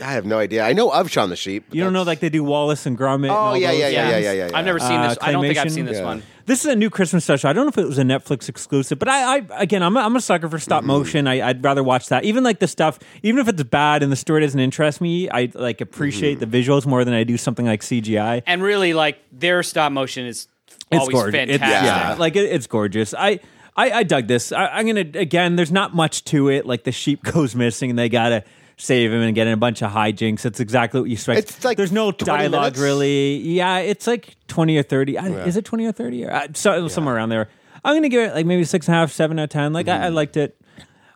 I 0.02 0.14
have 0.14 0.26
no 0.26 0.38
idea. 0.40 0.64
I 0.64 0.74
know 0.74 0.90
of 0.92 1.10
Shaun 1.12 1.30
the 1.30 1.36
Sheep. 1.36 1.66
You 1.72 1.84
don't 1.84 1.94
know 1.94 2.04
like 2.04 2.20
they 2.20 2.30
do 2.30 2.44
Wallace 2.44 2.86
and 2.86 2.98
Gromit. 2.98 3.24
and 3.26 3.32
Oh, 3.32 3.36
all 3.36 3.58
yeah, 3.58 3.72
those 3.72 3.80
yeah, 3.80 3.88
yeah, 3.88 4.12
things? 4.12 4.26
yeah, 4.26 4.32
yeah, 4.34 4.48
yeah. 4.50 4.58
I've 4.58 4.66
never 4.66 4.80
seen 4.80 4.92
Uh, 5.00 5.10
this. 5.10 5.18
I 5.22 5.32
don't 5.32 5.44
think 5.46 5.58
I've 5.58 5.72
seen 5.72 5.86
this 5.86 5.98
Yeah. 6.00 6.06
one. 6.06 6.24
This 6.48 6.66
is 6.66 6.72
a 6.72 6.76
new 6.76 6.90
Christmas 6.90 7.24
special. 7.24 7.50
I 7.50 7.54
don't 7.54 7.66
know 7.66 7.70
if 7.70 7.78
it 7.78 7.86
was 7.86 8.00
a 8.00 8.04
Netflix 8.04 8.50
exclusive, 8.50 8.98
but 9.00 9.08
I, 9.08 9.38
I 9.38 9.46
again, 9.58 9.84
I'm 9.84 9.96
a, 9.96 10.00
I'm 10.02 10.16
a 10.16 10.22
sucker 10.22 10.50
for 10.50 10.58
stop 10.60 10.84
motion. 10.84 11.28
I, 11.28 11.48
I'd 11.48 11.64
rather 11.64 11.84
watch 11.84 12.10
that. 12.10 12.24
Even 12.26 12.44
like 12.44 12.60
the 12.60 12.68
stuff, 12.68 12.98
even 13.22 13.40
if 13.40 13.48
it's 13.48 13.62
bad 13.64 14.02
and 14.04 14.12
the 14.12 14.16
story 14.16 14.42
doesn't 14.42 14.60
interest 14.60 15.02
me, 15.02 15.30
I 15.30 15.52
like 15.54 15.82
appreciate 15.82 16.40
the 16.40 16.48
visuals 16.48 16.86
more 16.86 17.06
than 17.06 17.14
I 17.14 17.24
do 17.24 17.38
something 17.38 17.66
like 17.66 17.82
CGI. 17.82 18.42
And 18.48 18.64
really, 18.64 18.94
like 18.94 19.20
their 19.32 19.62
stop 19.64 19.92
motion 19.92 20.26
is 20.26 20.48
It's 20.92 21.00
always 21.00 21.14
gorgeous. 21.14 21.36
It's- 21.42 21.60
fantastic. 21.60 21.86
yeah, 21.88 22.16
like 22.20 22.36
it, 22.36 22.46
it's 22.52 22.66
gorgeous. 22.68 23.14
I, 23.14 23.40
I 23.78 23.92
I 23.92 24.04
dug 24.04 24.28
this. 24.28 24.52
I, 24.52 24.66
I'm 24.68 24.88
gonna 24.88 25.02
again. 25.02 25.56
There's 25.56 25.72
not 25.72 25.96
much 25.96 26.26
to 26.26 26.50
it. 26.50 26.66
Like 26.66 26.84
the 26.84 26.92
sheep 26.92 27.24
goes 27.34 27.56
missing, 27.56 27.92
and 27.92 28.00
they 28.00 28.10
gotta 28.10 28.44
save 28.82 29.14
him 29.14 29.22
and 29.22 29.36
get 29.36 29.46
in 29.46 29.54
a 29.54 29.58
bunch 29.58 29.84
of 29.84 29.92
hijinks. 29.92 30.44
It's 30.44 30.60
exactly 30.60 31.00
what 31.00 31.10
you 31.10 31.14
expect. 31.14 31.40
It's 31.40 31.64
like 31.64 31.78
there's 31.78 31.92
no 31.92 32.12
dialogue 32.12 32.62
minutes? 32.64 32.80
really. 32.80 33.38
Yeah, 33.38 33.78
it's 33.78 34.08
like 34.08 34.36
twenty 34.48 34.78
or 34.78 34.84
thirty. 34.84 35.18
I, 35.18 35.28
Is 35.46 35.56
it 35.56 35.66
twenty 35.66 35.86
or 35.86 35.92
thirty? 35.92 36.26
Or, 36.26 36.34
uh, 36.34 36.48
so, 36.54 36.88
Somewhere 36.88 37.16
around 37.16 37.30
there. 37.30 37.48
I'm 37.86 37.96
gonna 37.96 38.10
give 38.10 38.28
it 38.30 38.34
like 38.34 38.46
maybe 38.46 38.64
six 38.64 38.88
and 38.88 38.96
a 38.96 39.00
half, 39.00 39.12
seven 39.12 39.40
out 39.40 39.44
of 39.44 39.50
ten. 39.50 39.74
Like 39.74 39.88
I, 39.88 40.06
I 40.06 40.10
liked 40.10 40.36
it. 40.36 40.58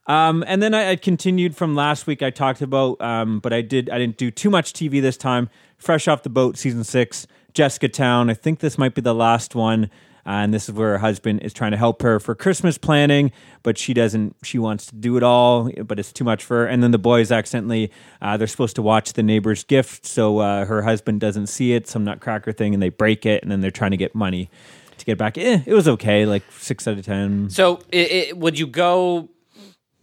Um, 0.07 0.43
and 0.45 0.61
then 0.61 0.75
I, 0.75 0.91
I 0.91 0.95
continued 0.95 1.55
from 1.55 1.73
last 1.73 2.05
week. 2.05 2.21
I 2.21 2.29
talked 2.29 2.61
about, 2.61 3.01
um, 3.01 3.39
but 3.39 3.51
I 3.51 3.61
did. 3.61 3.89
I 3.89 3.97
didn't 3.97 4.17
do 4.17 4.29
too 4.29 4.51
much 4.51 4.73
TV 4.73 5.01
this 5.01 5.17
time. 5.17 5.49
Fresh 5.77 6.07
off 6.07 6.21
the 6.21 6.29
boat, 6.29 6.57
season 6.57 6.83
six, 6.83 7.25
Jessica 7.53 7.89
Town. 7.89 8.29
I 8.29 8.35
think 8.35 8.59
this 8.59 8.77
might 8.77 8.93
be 8.93 9.01
the 9.01 9.15
last 9.15 9.55
one. 9.55 9.89
And 10.27 10.51
this 10.51 10.67
is 10.67 10.73
where 10.73 10.93
her 10.93 10.97
husband 10.97 11.43
is 11.43 11.53
trying 11.53 11.69
to 11.71 11.77
help 11.77 12.01
her 12.01 12.19
for 12.19 12.33
Christmas 12.33 12.79
planning, 12.79 13.31
but 13.61 13.77
she 13.77 13.93
doesn't. 13.93 14.35
She 14.43 14.57
wants 14.57 14.87
to 14.87 14.95
do 14.95 15.17
it 15.17 15.23
all, 15.23 15.69
but 15.85 15.99
it's 15.99 16.11
too 16.11 16.23
much 16.23 16.43
for 16.43 16.61
her. 16.63 16.65
And 16.65 16.81
then 16.81 16.89
the 16.89 16.97
boys 16.97 17.31
accidentally, 17.31 17.91
uh, 18.23 18.35
they're 18.35 18.47
supposed 18.47 18.75
to 18.77 18.81
watch 18.81 19.13
the 19.13 19.21
neighbor's 19.21 19.63
gift, 19.63 20.05
so 20.07 20.39
uh, 20.39 20.65
her 20.65 20.81
husband 20.81 21.19
doesn't 21.21 21.47
see 21.47 21.73
it, 21.73 21.87
some 21.87 22.03
nutcracker 22.03 22.51
thing, 22.53 22.73
and 22.73 22.81
they 22.81 22.89
break 22.89 23.25
it, 23.25 23.43
and 23.43 23.51
then 23.51 23.61
they're 23.61 23.69
trying 23.69 23.91
to 23.91 23.97
get 23.97 24.15
money 24.15 24.49
to 24.97 25.05
get 25.05 25.17
back. 25.19 25.37
Eh, 25.37 25.59
it 25.65 25.73
was 25.75 25.87
okay, 25.87 26.25
like 26.25 26.43
six 26.57 26.87
out 26.87 26.97
of 26.97 27.05
ten. 27.05 27.49
So, 27.51 27.81
it, 27.91 28.11
it, 28.11 28.37
would 28.37 28.57
you 28.57 28.65
go? 28.65 29.29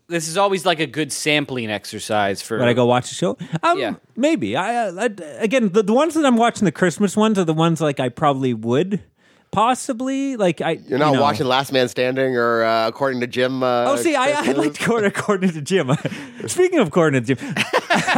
This 0.06 0.28
is 0.28 0.36
always 0.36 0.64
like 0.66 0.78
a 0.78 0.86
good 0.86 1.10
sampling 1.10 1.70
exercise 1.70 2.42
for. 2.42 2.58
Would 2.58 2.68
I 2.68 2.74
go 2.74 2.86
watch 2.86 3.08
the 3.08 3.14
show? 3.14 3.38
Um, 3.62 3.78
Yeah. 3.78 3.94
maybe. 4.14 4.56
I, 4.56 4.88
I 4.88 5.08
again, 5.38 5.70
the, 5.70 5.82
the 5.82 5.94
ones 5.94 6.14
that 6.14 6.24
I'm 6.24 6.36
watching, 6.36 6.64
the 6.66 6.72
Christmas 6.72 7.16
ones, 7.16 7.38
are 7.38 7.44
the 7.44 7.54
ones 7.54 7.80
like 7.80 7.98
I 7.98 8.08
probably 8.08 8.52
would 8.54 9.02
possibly 9.52 10.36
like. 10.36 10.60
I 10.60 10.72
You're 10.88 10.98
not 10.98 11.10
you 11.10 11.16
know. 11.16 11.22
watching 11.22 11.46
Last 11.46 11.72
Man 11.72 11.88
Standing 11.88 12.36
or 12.36 12.64
uh, 12.64 12.88
according 12.88 13.20
to 13.20 13.26
Jim. 13.28 13.62
Uh, 13.62 13.84
Oh, 13.86 13.96
see, 13.96 14.16
I, 14.16 14.50
like 14.52 14.74
to 14.74 14.88
go 14.88 15.00
to 15.00 15.06
according 15.06 15.50
to 15.52 15.60
Jim. 15.62 15.90
Speaking 16.46 16.80
of 16.80 16.88
according 16.88 17.22
to 17.24 17.34
Jim, 17.34 17.54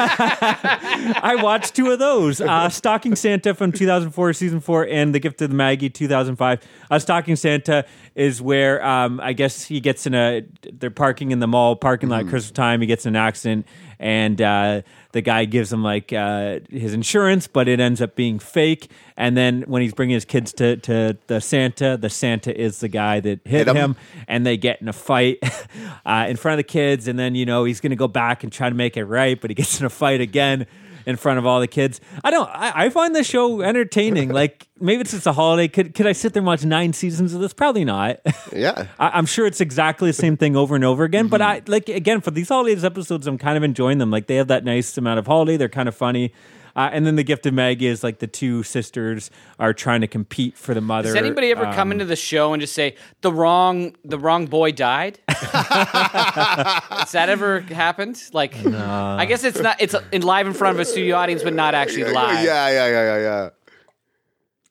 I 0.06 1.36
watched 1.42 1.74
two 1.74 1.90
of 1.90 1.98
those: 1.98 2.40
uh, 2.40 2.68
Stalking 2.68 3.16
Santa 3.16 3.54
from 3.54 3.72
2004, 3.72 4.32
season 4.32 4.60
four, 4.60 4.86
and 4.86 5.14
The 5.14 5.20
Gift 5.20 5.42
of 5.42 5.50
the 5.50 5.56
Maggie 5.56 5.90
2005. 5.90 6.60
Uh, 6.90 6.98
Stalking 6.98 7.36
Santa 7.36 7.84
is 8.14 8.40
where 8.40 8.84
um, 8.84 9.20
I 9.20 9.32
guess 9.32 9.64
he 9.64 9.80
gets 9.80 10.06
in 10.06 10.14
a. 10.14 10.42
They're 10.72 10.90
parking 10.90 11.30
in 11.32 11.40
the 11.40 11.48
mall 11.48 11.76
parking 11.76 12.08
lot 12.08 12.20
at 12.22 12.28
Christmas 12.28 12.52
time. 12.52 12.80
He 12.80 12.86
gets 12.86 13.06
in 13.06 13.16
an 13.16 13.22
accident, 13.22 13.66
and 13.98 14.40
uh, 14.40 14.82
the 15.14 15.22
guy 15.22 15.44
gives 15.44 15.72
him 15.72 15.84
like 15.84 16.12
uh, 16.12 16.58
his 16.68 16.92
insurance, 16.92 17.46
but 17.46 17.68
it 17.68 17.78
ends 17.78 18.02
up 18.02 18.16
being 18.16 18.40
fake. 18.40 18.90
And 19.16 19.36
then 19.36 19.62
when 19.68 19.80
he's 19.80 19.94
bringing 19.94 20.14
his 20.14 20.24
kids 20.24 20.52
to 20.54 20.76
to 20.78 21.16
the 21.28 21.40
Santa, 21.40 21.96
the 21.96 22.10
Santa 22.10 22.52
is 22.54 22.80
the 22.80 22.88
guy 22.88 23.20
that 23.20 23.40
hit, 23.44 23.66
Hit 23.66 23.68
him. 23.68 23.76
him 23.76 23.96
and 24.26 24.44
they 24.44 24.56
get 24.56 24.82
in 24.82 24.88
a 24.88 24.92
fight 24.92 25.38
uh, 26.04 26.26
in 26.28 26.36
front 26.36 26.54
of 26.54 26.56
the 26.58 26.70
kids, 26.70 27.06
and 27.06 27.16
then 27.16 27.36
you 27.36 27.46
know 27.46 27.62
he's 27.62 27.80
going 27.80 27.90
to 27.90 27.96
go 27.96 28.08
back 28.08 28.42
and 28.42 28.52
try 28.52 28.68
to 28.68 28.74
make 28.74 28.96
it 28.96 29.04
right, 29.04 29.40
but 29.40 29.50
he 29.50 29.54
gets 29.54 29.78
in 29.78 29.86
a 29.86 29.90
fight 29.90 30.20
again 30.20 30.66
in 31.06 31.16
front 31.16 31.38
of 31.38 31.46
all 31.46 31.60
the 31.60 31.68
kids. 31.68 32.00
I 32.22 32.30
don't. 32.30 32.48
I, 32.48 32.86
I 32.86 32.90
find 32.90 33.14
this 33.14 33.26
show 33.26 33.60
entertaining. 33.62 34.28
like 34.32 34.68
maybe 34.80 35.00
it's 35.00 35.12
just 35.12 35.26
a 35.26 35.32
holiday. 35.32 35.68
Could 35.68 35.94
could 35.94 36.06
I 36.06 36.12
sit 36.12 36.32
there 36.32 36.40
and 36.40 36.46
watch 36.46 36.64
nine 36.64 36.92
seasons 36.92 37.34
of 37.34 37.40
this? 37.40 37.52
Probably 37.52 37.84
not. 37.84 38.20
Yeah. 38.54 38.86
I, 39.00 39.08
I'm 39.08 39.26
sure 39.26 39.46
it's 39.46 39.60
exactly 39.60 40.08
the 40.10 40.14
same 40.14 40.36
thing 40.36 40.54
over 40.54 40.76
and 40.76 40.84
over 40.84 41.02
again. 41.02 41.26
But 41.26 41.40
mm-hmm. 41.40 41.50
I 41.50 41.62
like 41.66 41.88
again 41.88 42.20
for 42.20 42.30
these 42.30 42.48
holidays 42.48 42.84
episodes, 42.84 43.26
I'm 43.26 43.36
kind 43.36 43.56
of 43.56 43.64
enjoying 43.64 43.98
them. 43.98 44.12
Like 44.12 44.28
they 44.28 44.36
have 44.36 44.46
that 44.48 44.64
nice 44.64 44.96
amount 44.96 45.18
of 45.18 45.26
holiday. 45.26 45.56
They're 45.56 45.68
kind 45.68 45.88
of 45.88 45.96
funny. 45.96 46.32
Uh, 46.76 46.90
and 46.92 47.06
then 47.06 47.14
the 47.16 47.22
gift 47.22 47.46
of 47.46 47.54
Meg 47.54 47.82
is 47.82 48.02
like 48.02 48.18
the 48.18 48.26
two 48.26 48.62
sisters 48.64 49.30
are 49.58 49.72
trying 49.72 50.00
to 50.00 50.06
compete 50.08 50.56
for 50.58 50.74
the 50.74 50.80
mother. 50.80 51.08
Does 51.08 51.14
anybody 51.16 51.50
ever 51.52 51.64
come 51.66 51.88
Um, 51.88 51.92
into 51.92 52.04
the 52.04 52.16
show 52.16 52.52
and 52.52 52.60
just 52.60 52.72
say 52.74 52.96
the 53.20 53.32
wrong 53.32 53.94
the 54.04 54.18
wrong 54.18 54.46
boy 54.46 54.72
died? 54.72 55.20
Has 55.28 57.12
that 57.12 57.28
ever 57.28 57.60
happened? 57.60 58.22
Like, 58.32 58.56
I 58.66 59.24
guess 59.26 59.44
it's 59.44 59.60
not. 59.60 59.76
It's 59.80 59.94
in 60.12 60.22
live 60.22 60.46
in 60.46 60.52
front 60.54 60.76
of 60.76 60.80
a 60.80 60.84
studio 60.84 61.16
audience, 61.16 61.42
but 61.42 61.54
not 61.54 61.74
actually 61.74 62.04
live. 62.12 62.44
Yeah, 62.44 62.68
yeah, 62.68 62.86
yeah, 62.88 63.16
yeah, 63.16 63.18
yeah. 63.18 63.48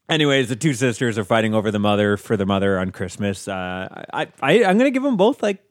Anyways, 0.09 0.49
the 0.49 0.55
two 0.55 0.73
sisters 0.73 1.17
are 1.17 1.23
fighting 1.23 1.53
over 1.53 1.71
the 1.71 1.79
mother 1.79 2.17
for 2.17 2.35
the 2.35 2.45
mother 2.45 2.77
on 2.77 2.91
Christmas. 2.91 3.47
Uh, 3.47 3.87
I, 4.13 4.27
I 4.41 4.63
I'm 4.65 4.77
gonna 4.77 4.91
give 4.91 5.03
them 5.03 5.15
both 5.17 5.41
like 5.41 5.63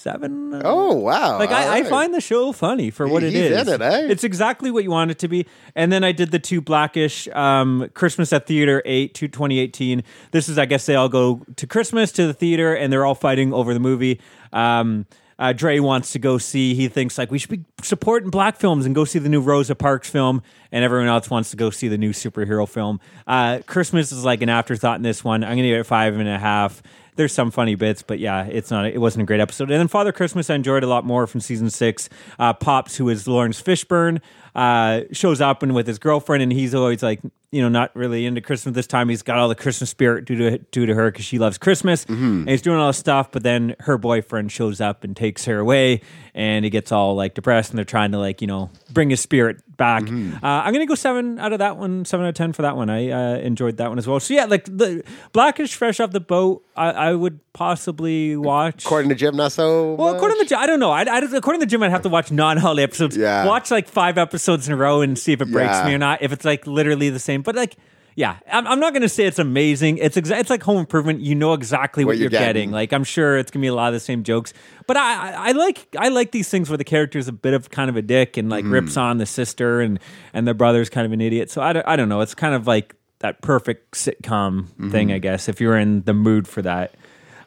seven. 0.00 0.60
Oh 0.64 0.94
wow! 0.94 1.38
Like 1.38 1.50
I, 1.50 1.64
All 1.66 1.72
I 1.72 1.82
find 1.84 2.14
the 2.14 2.20
show 2.20 2.52
funny 2.52 2.90
for 2.90 3.06
what 3.06 3.22
it 3.22 3.32
He's 3.32 3.42
is. 3.42 3.68
in 3.68 3.74
it, 3.74 3.80
eh? 3.82 4.06
It's 4.10 4.24
exactly 4.24 4.70
what 4.70 4.84
you 4.84 4.90
want 4.90 5.10
it 5.10 5.18
to 5.20 5.28
be. 5.28 5.46
And 5.74 5.92
then 5.92 6.02
I 6.04 6.12
did 6.12 6.30
the 6.30 6.38
two 6.38 6.60
Blackish 6.60 7.28
um, 7.28 7.90
Christmas 7.94 8.32
at 8.32 8.46
Theater 8.46 8.82
eight 8.84 9.14
to 9.14 9.28
2018. 9.28 10.02
This 10.32 10.48
is, 10.48 10.58
I 10.58 10.66
guess, 10.66 10.86
they 10.86 10.94
all 10.96 11.08
go 11.08 11.44
to 11.56 11.66
Christmas 11.66 12.12
to 12.12 12.26
the 12.26 12.34
theater, 12.34 12.74
and 12.74 12.92
they're 12.92 13.04
all 13.04 13.14
fighting 13.14 13.52
over 13.52 13.74
the 13.74 13.80
movie. 13.80 14.20
Um, 14.52 15.06
uh, 15.40 15.52
Dre 15.52 15.80
wants 15.80 16.12
to 16.12 16.20
go 16.20 16.38
see. 16.38 16.74
He 16.74 16.86
thinks 16.86 17.18
like 17.18 17.32
we 17.32 17.38
should 17.38 17.50
be 17.50 17.64
supporting 17.82 18.30
black 18.30 18.56
films 18.56 18.86
and 18.86 18.94
go 18.94 19.04
see 19.04 19.18
the 19.18 19.28
new 19.28 19.40
Rosa 19.40 19.74
Parks 19.74 20.08
film, 20.08 20.42
and 20.70 20.84
everyone 20.84 21.08
else 21.08 21.28
wants 21.28 21.50
to 21.50 21.56
go 21.56 21.70
see 21.70 21.88
the 21.88 21.98
new 21.98 22.12
superhero 22.12 22.68
film. 22.68 23.00
Uh, 23.26 23.58
Christmas 23.66 24.12
is 24.12 24.24
like 24.24 24.42
an 24.42 24.48
afterthought 24.48 24.96
in 24.96 25.02
this 25.02 25.24
one. 25.24 25.42
I'm 25.42 25.56
gonna 25.56 25.62
give 25.62 25.80
it 25.80 25.84
five 25.84 26.14
and 26.14 26.28
a 26.28 26.38
half 26.38 26.80
there's 27.16 27.32
some 27.34 27.50
funny 27.50 27.74
bits, 27.74 28.02
but 28.02 28.18
yeah, 28.18 28.44
it's 28.44 28.70
not. 28.70 28.86
It 28.86 28.98
wasn't 28.98 29.22
a 29.22 29.26
great 29.26 29.40
episode. 29.40 29.70
And 29.70 29.78
then 29.78 29.88
Father 29.88 30.10
Christmas, 30.10 30.48
I 30.48 30.54
enjoyed 30.54 30.82
a 30.82 30.86
lot 30.86 31.04
more 31.04 31.26
from 31.26 31.40
season 31.40 31.68
six. 31.68 32.08
Uh, 32.38 32.54
Pops, 32.54 32.96
who 32.96 33.08
is 33.08 33.28
Laurence 33.28 33.60
Fishburne, 33.60 34.20
uh, 34.54 35.02
shows 35.12 35.40
up 35.40 35.62
and 35.62 35.74
with 35.74 35.86
his 35.86 35.98
girlfriend, 35.98 36.42
and 36.42 36.52
he's 36.52 36.74
always 36.74 37.02
like, 37.02 37.20
you 37.52 37.60
know, 37.62 37.68
not 37.68 37.94
really 37.96 38.26
into 38.26 38.40
Christmas 38.40 38.74
this 38.74 38.86
time. 38.86 39.08
He's 39.08 39.22
got 39.22 39.38
all 39.38 39.48
the 39.48 39.54
Christmas 39.54 39.90
spirit 39.90 40.24
due 40.24 40.36
to 40.36 40.58
due 40.58 40.86
to 40.86 40.94
her 40.94 41.10
because 41.10 41.24
she 41.24 41.38
loves 41.38 41.58
Christmas, 41.58 42.04
and 42.06 42.48
he's 42.48 42.62
doing 42.62 42.78
all 42.78 42.86
this 42.88 42.98
stuff. 42.98 43.30
But 43.32 43.42
then 43.42 43.74
her 43.80 43.98
boyfriend 43.98 44.52
shows 44.52 44.80
up 44.80 45.02
and 45.04 45.16
takes 45.16 45.44
her 45.46 45.58
away, 45.58 46.02
and 46.34 46.64
he 46.64 46.70
gets 46.70 46.92
all 46.92 47.14
like 47.14 47.34
depressed, 47.34 47.70
and 47.70 47.78
they're 47.78 47.84
trying 47.84 48.12
to 48.12 48.18
like 48.18 48.40
you 48.40 48.46
know 48.46 48.70
bring 48.92 49.10
his 49.10 49.20
spirit 49.20 49.62
back. 49.76 50.02
Uh, 50.02 50.10
I'm 50.42 50.72
gonna 50.72 50.86
go 50.86 50.94
seven 50.94 51.38
out 51.38 51.52
of 51.52 51.58
that 51.60 51.76
one, 51.76 52.04
seven 52.04 52.26
out 52.26 52.30
of 52.30 52.34
ten 52.36 52.52
for 52.52 52.62
that 52.62 52.76
one. 52.76 52.88
I 52.90 53.10
uh, 53.10 53.36
enjoyed 53.38 53.78
that 53.78 53.88
one 53.88 53.98
as 53.98 54.06
well. 54.06 54.20
So 54.20 54.34
yeah, 54.34 54.44
like 54.44 54.64
the 54.66 55.02
Blackish, 55.32 55.74
fresh 55.74 55.98
off 56.00 56.10
the 56.12 56.20
boat, 56.20 56.64
I, 56.76 56.90
I 56.90 57.14
would 57.14 57.40
possibly 57.52 58.36
watch. 58.36 58.84
According 58.84 59.08
to 59.08 59.14
Jim, 59.14 59.36
not 59.36 59.52
so. 59.52 59.94
well, 59.94 60.08
much? 60.08 60.16
according 60.16 60.38
to 60.38 60.44
Jim, 60.44 60.58
I 60.58 60.66
don't 60.66 60.80
know. 60.80 60.90
I, 60.90 61.02
I, 61.02 61.18
according 61.18 61.60
to 61.60 61.66
Jim, 61.66 61.82
I'd 61.82 61.90
have 61.90 62.02
to 62.02 62.08
watch 62.08 62.30
non-holiday 62.30 62.82
episodes. 62.84 63.16
Yeah. 63.16 63.46
Watch 63.46 63.70
like 63.70 63.88
five 63.88 64.18
episodes 64.18 64.66
in 64.68 64.74
a 64.74 64.76
row 64.76 65.00
and 65.00 65.18
see 65.18 65.32
if 65.32 65.40
it 65.40 65.50
breaks 65.50 65.72
Yeah. 65.72 65.86
me 65.86 65.94
or 65.94 65.98
not. 65.98 66.20
If 66.22 66.32
it's 66.32 66.44
like 66.44 66.66
literally 66.66 67.08
the 67.10 67.18
same, 67.18 67.39
but 67.42 67.54
like. 67.54 67.76
Yeah, 68.16 68.38
I'm, 68.52 68.66
I'm 68.66 68.80
not 68.80 68.92
going 68.92 69.02
to 69.02 69.08
say 69.08 69.24
it's 69.24 69.38
amazing. 69.38 69.98
It's 69.98 70.16
exa- 70.16 70.40
it's 70.40 70.50
like 70.50 70.64
Home 70.64 70.78
Improvement. 70.78 71.20
You 71.20 71.36
know 71.36 71.52
exactly 71.54 72.04
what, 72.04 72.10
What 72.10 72.16
you're 72.18 72.24
you're 72.24 72.30
getting. 72.30 72.46
getting. 72.54 72.70
Like 72.72 72.92
I'm 72.92 73.04
sure 73.04 73.38
it's 73.38 73.52
going 73.52 73.60
to 73.60 73.64
be 73.64 73.68
a 73.68 73.74
lot 73.74 73.86
of 73.86 73.94
the 73.94 74.00
same 74.00 74.24
jokes. 74.24 74.52
But 74.88 74.96
I, 74.96 75.30
I, 75.30 75.48
I 75.48 75.52
like 75.52 75.86
I 75.96 76.08
like 76.08 76.32
these 76.32 76.48
things 76.48 76.68
where 76.68 76.76
the 76.76 76.84
character's 76.84 77.28
a 77.28 77.32
bit 77.32 77.54
of 77.54 77.70
kind 77.70 77.88
of 77.88 77.96
a 77.96 78.02
dick 78.02 78.36
and 78.36 78.50
like 78.50 78.64
rips 78.66 78.96
on 78.96 79.18
the 79.18 79.26
sister 79.26 79.80
and 79.80 80.00
and 80.34 80.46
the 80.46 80.54
brother's 80.54 80.90
kind 80.90 81.06
of 81.06 81.12
an 81.12 81.20
idiot. 81.20 81.50
So 81.52 81.62
I 81.62 81.72
don't, 81.72 81.86
I 81.86 81.94
don't 81.94 82.08
know. 82.08 82.20
It's 82.20 82.34
kind 82.34 82.52
of 82.54 82.66
like 82.66 82.96
that 83.20 83.40
perfect 83.42 83.92
sitcom 83.94 84.66
thing, 84.90 85.12
I 85.12 85.18
guess. 85.18 85.48
If 85.48 85.60
you're 85.60 85.78
in 85.78 86.02
the 86.02 86.12
mood 86.12 86.48
for 86.48 86.62
that. 86.62 86.94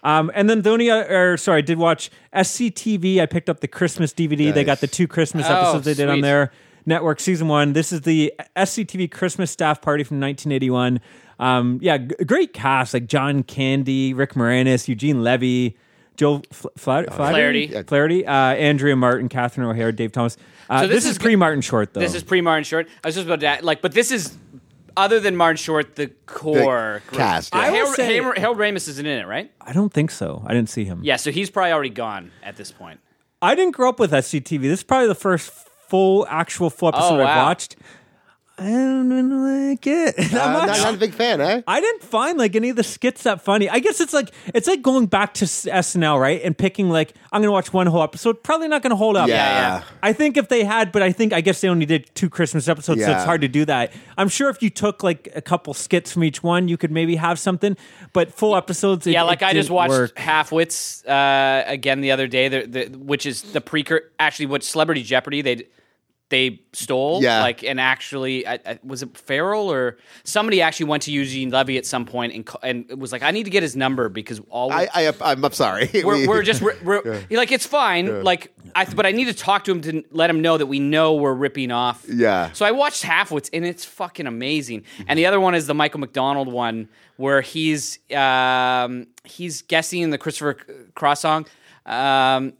Um, 0.05 0.31
and 0.33 0.49
then 0.49 0.63
the 0.63 0.69
only, 0.69 0.89
or 0.89 1.37
sorry, 1.37 1.59
I 1.59 1.61
did 1.61 1.77
watch 1.77 2.09
SCTV. 2.33 3.19
I 3.19 3.25
picked 3.25 3.49
up 3.49 3.59
the 3.59 3.67
Christmas 3.67 4.13
DVD. 4.13 4.53
They 4.53 4.63
got 4.63 4.79
the 4.79 4.87
two 4.87 5.07
Christmas 5.07 5.45
Oh, 5.47 5.53
episodes 5.53 5.85
they 5.85 5.93
did 5.93 6.09
on 6.09 6.21
there. 6.21 6.51
Network 6.85 7.19
season 7.19 7.47
one. 7.47 7.73
This 7.73 7.91
is 7.93 8.01
the 8.01 8.33
SCTV 8.55 9.09
Christmas 9.11 9.51
staff 9.51 9.81
party 9.81 10.03
from 10.03 10.19
1981. 10.19 10.99
Um, 11.39 11.79
yeah, 11.81 11.97
g- 11.97 12.15
great 12.25 12.53
cast 12.53 12.93
like 12.93 13.07
John 13.07 13.43
Candy, 13.43 14.13
Rick 14.13 14.33
Moranis, 14.33 14.87
Eugene 14.87 15.23
Levy, 15.23 15.77
Joe 16.15 16.41
Fl- 16.51 16.67
Fla- 16.77 17.03
Flaherty, 17.09 17.67
Flaherty. 17.67 17.83
Flaherty, 17.87 18.25
uh, 18.27 18.31
Andrea 18.33 18.95
Martin, 18.95 19.29
Catherine 19.29 19.67
O'Hara, 19.67 19.91
Dave 19.91 20.11
Thomas. 20.11 20.37
Uh, 20.69 20.81
So 20.81 20.87
this, 20.87 20.97
this 20.97 21.05
is, 21.05 21.11
is 21.11 21.17
pre 21.17 21.35
Martin 21.35 21.61
Short 21.61 21.93
though. 21.93 21.99
This 21.99 22.13
is 22.15 22.23
pre 22.23 22.41
Martin 22.41 22.63
Short. 22.63 22.87
I 23.03 23.07
was 23.07 23.15
just 23.15 23.25
about 23.25 23.39
to 23.41 23.47
add, 23.47 23.63
like, 23.63 23.81
but 23.81 23.93
this 23.93 24.11
is 24.11 24.37
other 24.95 25.19
than 25.19 25.35
Martin 25.35 25.57
Short, 25.57 25.95
the 25.95 26.07
core 26.27 27.01
The 27.09 27.17
cast, 27.17 27.53
yeah. 27.53 27.61
I 27.61 27.69
will 27.71 27.75
Harold, 27.77 27.95
say- 27.95 28.13
Harold, 28.15 28.37
Harold 28.37 28.57
Ramis 28.59 28.87
isn't 28.89 29.05
in 29.05 29.21
it, 29.21 29.25
right? 29.27 29.51
I 29.59 29.73
don't 29.73 29.91
think 29.91 30.11
so. 30.11 30.43
I 30.45 30.53
didn't 30.53 30.69
see 30.69 30.85
him. 30.85 30.99
Yeah, 31.03 31.15
so 31.15 31.31
he's 31.31 31.49
probably 31.49 31.71
already 31.71 31.89
gone 31.89 32.31
at 32.43 32.57
this 32.57 32.71
point. 32.71 32.99
I 33.41 33.55
didn't 33.55 33.75
grow 33.75 33.89
up 33.89 33.99
with 33.99 34.11
SCTV. 34.11 34.61
This 34.61 34.79
is 34.79 34.83
probably 34.83 35.07
the 35.07 35.15
first 35.15 35.51
full, 35.87 36.25
actual 36.29 36.69
full 36.69 36.89
episode 36.89 37.19
oh, 37.19 37.23
I've 37.25 37.45
watched. 37.45 37.75
I 38.55 38.69
don't 38.69 39.09
really 39.09 39.69
like 39.69 39.87
it 39.87 40.15
that 40.31 40.33
Uh, 40.33 40.53
much. 40.53 40.67
not, 40.67 40.77
not 40.77 40.93
a 40.93 40.97
big 40.97 41.13
fan, 41.13 41.41
eh? 41.41 41.63
I 41.67 41.81
didn't 41.81 42.03
find 42.03 42.37
like 42.37 42.55
any 42.55 42.69
of 42.69 42.75
the 42.75 42.83
skits 42.83 43.23
that 43.23 43.41
funny. 43.41 43.67
I 43.67 43.79
guess 43.79 43.99
it's 43.99 44.13
like 44.13 44.29
it's 44.53 44.67
like 44.67 44.83
going 44.83 45.07
back 45.07 45.33
to 45.35 45.45
SNL, 45.45 46.19
right? 46.21 46.39
And 46.43 46.55
picking 46.55 46.89
like 46.89 47.15
I'm 47.31 47.41
gonna 47.41 47.51
watch 47.51 47.73
one 47.73 47.87
whole 47.87 48.03
episode. 48.03 48.43
Probably 48.43 48.67
not 48.67 48.83
gonna 48.83 48.95
hold 48.95 49.17
up. 49.17 49.27
Yeah. 49.27 49.35
Yeah, 49.35 49.77
yeah. 49.79 49.83
I 50.03 50.13
think 50.13 50.37
if 50.37 50.49
they 50.49 50.63
had, 50.63 50.91
but 50.91 51.01
I 51.01 51.11
think 51.11 51.33
I 51.33 51.41
guess 51.41 51.61
they 51.61 51.67
only 51.67 51.87
did 51.87 52.13
two 52.13 52.29
Christmas 52.29 52.67
episodes, 52.67 53.03
so 53.03 53.11
it's 53.11 53.23
hard 53.23 53.41
to 53.41 53.47
do 53.47 53.65
that. 53.65 53.91
I'm 54.19 54.29
sure 54.29 54.49
if 54.49 54.61
you 54.61 54.69
took 54.69 55.01
like 55.01 55.29
a 55.35 55.41
couple 55.41 55.73
skits 55.73 56.11
from 56.11 56.23
each 56.23 56.43
one, 56.43 56.67
you 56.67 56.77
could 56.77 56.91
maybe 56.91 57.15
have 57.15 57.39
something. 57.39 57.75
But 58.13 58.31
full 58.33 58.55
episodes, 58.55 59.07
it- 59.07 59.13
Yeah, 59.13 59.23
like 59.23 59.41
it 59.41 59.45
I 59.47 59.53
just 59.53 59.69
didn't 59.69 59.75
watched 59.77 59.89
work. 59.91 60.17
Half 60.19 60.51
Wits 60.51 61.03
uh, 61.05 61.63
again 61.65 62.01
the 62.01 62.11
other 62.11 62.27
day, 62.27 62.49
the, 62.49 62.67
the, 62.67 62.97
which 62.99 63.25
is 63.25 63.41
the 63.41 63.61
precur. 63.61 64.01
Actually, 64.19 64.45
what 64.45 64.63
Celebrity 64.63 65.01
Jeopardy 65.01 65.41
they 65.41 65.63
they 66.33 66.59
stole. 66.73 67.21
Yeah. 67.21 67.41
like 67.41 67.63
and 67.63 67.79
actually, 67.79 68.47
I, 68.47 68.59
I, 68.65 68.79
was 68.83 69.03
it 69.03 69.15
Farrell 69.15 69.71
or 69.71 69.97
somebody 70.23 70.63
actually 70.63 70.87
went 70.87 71.03
to 71.03 71.11
Eugene 71.11 71.51
Levy 71.51 71.77
at 71.77 71.85
some 71.85 72.05
point 72.05 72.33
and 72.33 72.49
and 72.63 72.89
it 72.89 72.97
was 72.97 73.11
like, 73.11 73.21
I 73.21 73.29
need 73.29 73.43
to 73.43 73.51
get 73.51 73.61
his 73.61 73.75
number 73.75 74.09
because 74.09 74.41
all 74.49 74.69
we- 74.69 74.75
I, 74.75 74.87
I, 74.95 75.13
I'm, 75.21 75.45
I'm 75.45 75.51
sorry. 75.51 75.89
we're, 76.03 76.17
We- 76.17 76.27
we're 76.27 76.41
just 76.41 76.61
we're, 76.63 76.75
we're, 76.83 77.23
like 77.29 77.51
it's 77.51 77.67
fine 77.67 78.23
like 78.23 78.51
I 78.75 78.85
but 78.85 79.05
I 79.05 79.11
need 79.11 79.25
to 79.25 79.33
talk 79.33 79.63
to 79.65 79.71
him 79.71 79.81
to 79.81 80.03
let 80.09 80.29
him 80.29 80.41
know 80.41 80.57
that 80.57 80.65
we 80.65 80.79
know 80.79 81.13
we're 81.13 81.33
ripping 81.33 81.71
off 81.71 82.03
Yeah. 82.09 82.51
so 82.53 82.65
I 82.65 82.71
watched 82.71 83.03
half 83.03 83.31
of 83.31 83.37
it 83.37 83.49
and 83.53 83.63
it's 83.65 83.85
fucking 83.85 84.25
amazing 84.25 84.83
and 85.07 85.19
the 85.19 85.27
other 85.27 85.39
one 85.39 85.53
is 85.53 85.67
the 85.67 85.75
Michael 85.75 85.99
McDonald 85.99 86.47
one 86.51 86.89
where 87.17 87.41
he's 87.41 87.99
um, 88.15 89.05
he's 89.23 89.61
guessing 89.61 90.09
the 90.09 90.17
Christopher 90.17 90.55
Cross 90.95 91.21
song 91.21 91.45
um, 91.85 92.53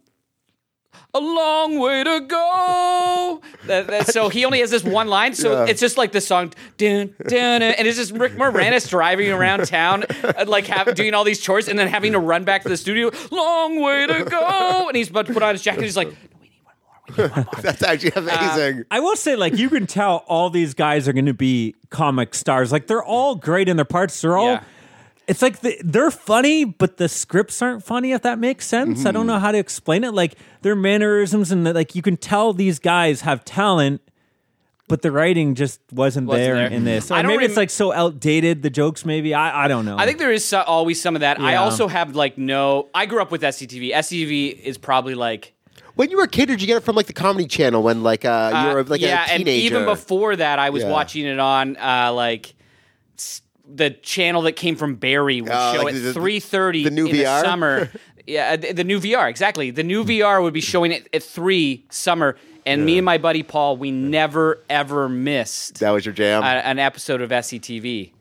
a 1.14 1.20
long 1.20 1.78
way 1.78 2.02
to 2.04 2.20
go. 2.20 3.40
That- 3.66 3.86
that- 3.88 4.06
so 4.12 4.28
he 4.28 4.44
only 4.44 4.60
has 4.60 4.70
this 4.70 4.84
one 4.84 5.08
line. 5.08 5.34
So 5.34 5.52
Yeah. 5.52 5.66
it's 5.70 5.80
just 5.80 5.96
like 5.96 6.12
the 6.12 6.20
song, 6.20 6.52
dun, 6.76 7.14
dun, 7.26 7.60
dun, 7.60 7.62
and 7.62 7.86
it's 7.86 7.96
just 7.96 8.12
Rick 8.12 8.32
Moranis 8.34 8.88
driving 8.88 9.30
around 9.30 9.66
town, 9.66 10.04
uh, 10.22 10.44
like 10.46 10.66
have, 10.66 10.94
doing 10.94 11.14
all 11.14 11.24
these 11.24 11.40
chores, 11.40 11.68
and 11.68 11.78
then 11.78 11.88
having 11.88 12.12
to 12.12 12.18
run 12.18 12.44
back 12.44 12.62
to 12.62 12.68
the 12.68 12.76
studio. 12.76 13.10
Long 13.30 13.80
way 13.80 14.06
to 14.06 14.24
go, 14.24 14.88
and 14.88 14.96
he's 14.96 15.10
about 15.10 15.26
to 15.26 15.32
put 15.32 15.42
on 15.42 15.54
his 15.54 15.62
jacket. 15.62 15.82
He's 15.84 15.96
like, 15.96 16.08
no, 16.08 16.14
we 16.40 16.48
need 16.48 16.60
one 16.64 16.74
more. 16.84 16.94
We 17.16 17.18
need 17.18 17.30
one 17.30 17.44
more. 17.44 17.54
That's 17.62 17.82
actually 17.82 18.12
amazing. 18.16 18.84
I 18.90 19.00
will 19.00 19.16
say, 19.16 19.36
like, 19.36 19.56
you 19.56 19.68
can 19.70 19.86
tell 19.86 20.24
all 20.26 20.50
these 20.50 20.74
guys 20.74 21.06
are 21.08 21.12
going 21.12 21.26
to 21.26 21.34
be 21.34 21.74
comic 21.90 22.34
stars. 22.34 22.72
Like, 22.72 22.86
they're 22.86 23.04
all 23.04 23.34
great 23.34 23.68
in 23.68 23.76
their 23.76 23.84
parts. 23.84 24.20
They're 24.20 24.36
all. 24.36 24.52
Yeah. 24.54 24.62
It's 25.26 25.40
like 25.40 25.60
the, 25.60 25.76
they're 25.82 26.10
funny, 26.10 26.64
but 26.64 26.98
the 26.98 27.08
scripts 27.08 27.62
aren't 27.62 27.82
funny. 27.82 28.12
If 28.12 28.22
that 28.22 28.38
makes 28.38 28.66
sense, 28.66 29.06
I 29.06 29.10
don't 29.10 29.26
know 29.26 29.38
how 29.38 29.52
to 29.52 29.58
explain 29.58 30.04
it. 30.04 30.12
Like 30.12 30.34
their 30.62 30.76
mannerisms 30.76 31.50
and 31.50 31.66
the, 31.66 31.72
like 31.72 31.94
you 31.94 32.02
can 32.02 32.16
tell 32.18 32.52
these 32.52 32.78
guys 32.78 33.22
have 33.22 33.42
talent, 33.44 34.02
but 34.86 35.00
the 35.00 35.10
writing 35.10 35.54
just 35.54 35.80
wasn't, 35.90 36.26
Wasn't 36.26 36.44
there, 36.44 36.54
there. 36.56 36.66
in 36.68 36.84
this. 36.84 37.10
Or 37.10 37.14
I 37.14 37.22
don't 37.22 37.30
maybe 37.30 37.46
it's 37.46 37.56
like 37.56 37.70
so 37.70 37.90
outdated. 37.90 38.62
The 38.62 38.68
jokes, 38.68 39.06
maybe 39.06 39.32
I 39.32 39.64
I 39.64 39.68
don't 39.68 39.86
know. 39.86 39.96
I 39.96 40.04
think 40.04 40.18
there 40.18 40.30
is 40.32 40.44
so, 40.44 40.60
always 40.60 41.00
some 41.00 41.14
of 41.16 41.20
that. 41.20 41.40
I 41.40 41.56
also 41.56 41.88
have 41.88 42.14
like 42.14 42.36
no. 42.36 42.88
I 42.94 43.06
grew 43.06 43.22
up 43.22 43.30
with 43.30 43.40
SCTV. 43.40 43.92
SCTV 43.94 44.60
is 44.60 44.76
probably 44.76 45.14
like 45.14 45.54
when 45.94 46.10
you 46.10 46.18
were 46.18 46.24
a 46.24 46.28
kid, 46.28 46.46
did 46.46 46.60
you 46.60 46.66
get 46.66 46.76
it 46.76 46.82
from 46.82 46.96
like 46.96 47.06
the 47.06 47.12
Comedy 47.14 47.46
Channel 47.46 47.82
when 47.82 48.02
like 48.02 48.26
uh, 48.26 48.50
you 48.52 48.58
Uh, 48.70 48.74
were 48.74 48.84
like 48.84 49.00
yeah, 49.00 49.24
a 49.24 49.38
teenager? 49.38 49.40
and 49.40 49.48
even 49.48 49.84
before 49.86 50.36
that, 50.36 50.58
I 50.58 50.68
was 50.68 50.82
Yeah. 50.82 50.90
watching 50.90 51.24
it 51.24 51.38
on 51.38 51.78
uh, 51.78 52.12
like 52.12 52.48
s- 52.48 52.54
the 53.74 53.90
channel 53.90 54.42
that 54.42 54.52
came 54.52 54.76
from 54.76 54.94
Barry 54.94 55.40
would 55.40 55.50
Oh, 55.52 55.74
show 55.74 55.82
like 55.82 55.94
it 55.94 56.12
three 56.12 56.40
thirty 56.40 56.86
in 56.86 56.94
VR? 56.94 57.10
the 57.10 57.40
summer. 57.42 57.90
yeah, 58.26 58.56
the, 58.56 58.72
the 58.72 58.84
new 58.84 59.00
VR 59.00 59.28
exactly. 59.28 59.70
The 59.70 59.82
new 59.82 60.04
VR 60.04 60.42
would 60.42 60.54
be 60.54 60.60
showing 60.60 60.92
it 60.92 61.08
at 61.12 61.22
three 61.22 61.84
summer, 61.90 62.36
and 62.66 62.84
me 62.86 62.98
and 62.98 63.04
my 63.04 63.18
buddy 63.18 63.42
Paul, 63.42 63.76
we 63.76 63.90
never 63.90 64.60
ever 64.70 65.08
missed 65.08 65.80
that 65.80 65.90
was 65.90 66.06
your 66.06 66.14
jam. 66.14 66.42
a- 66.42 66.46
an 66.46 66.78
episode 66.78 67.20
of 67.20 67.30
SCTV. 67.30 68.12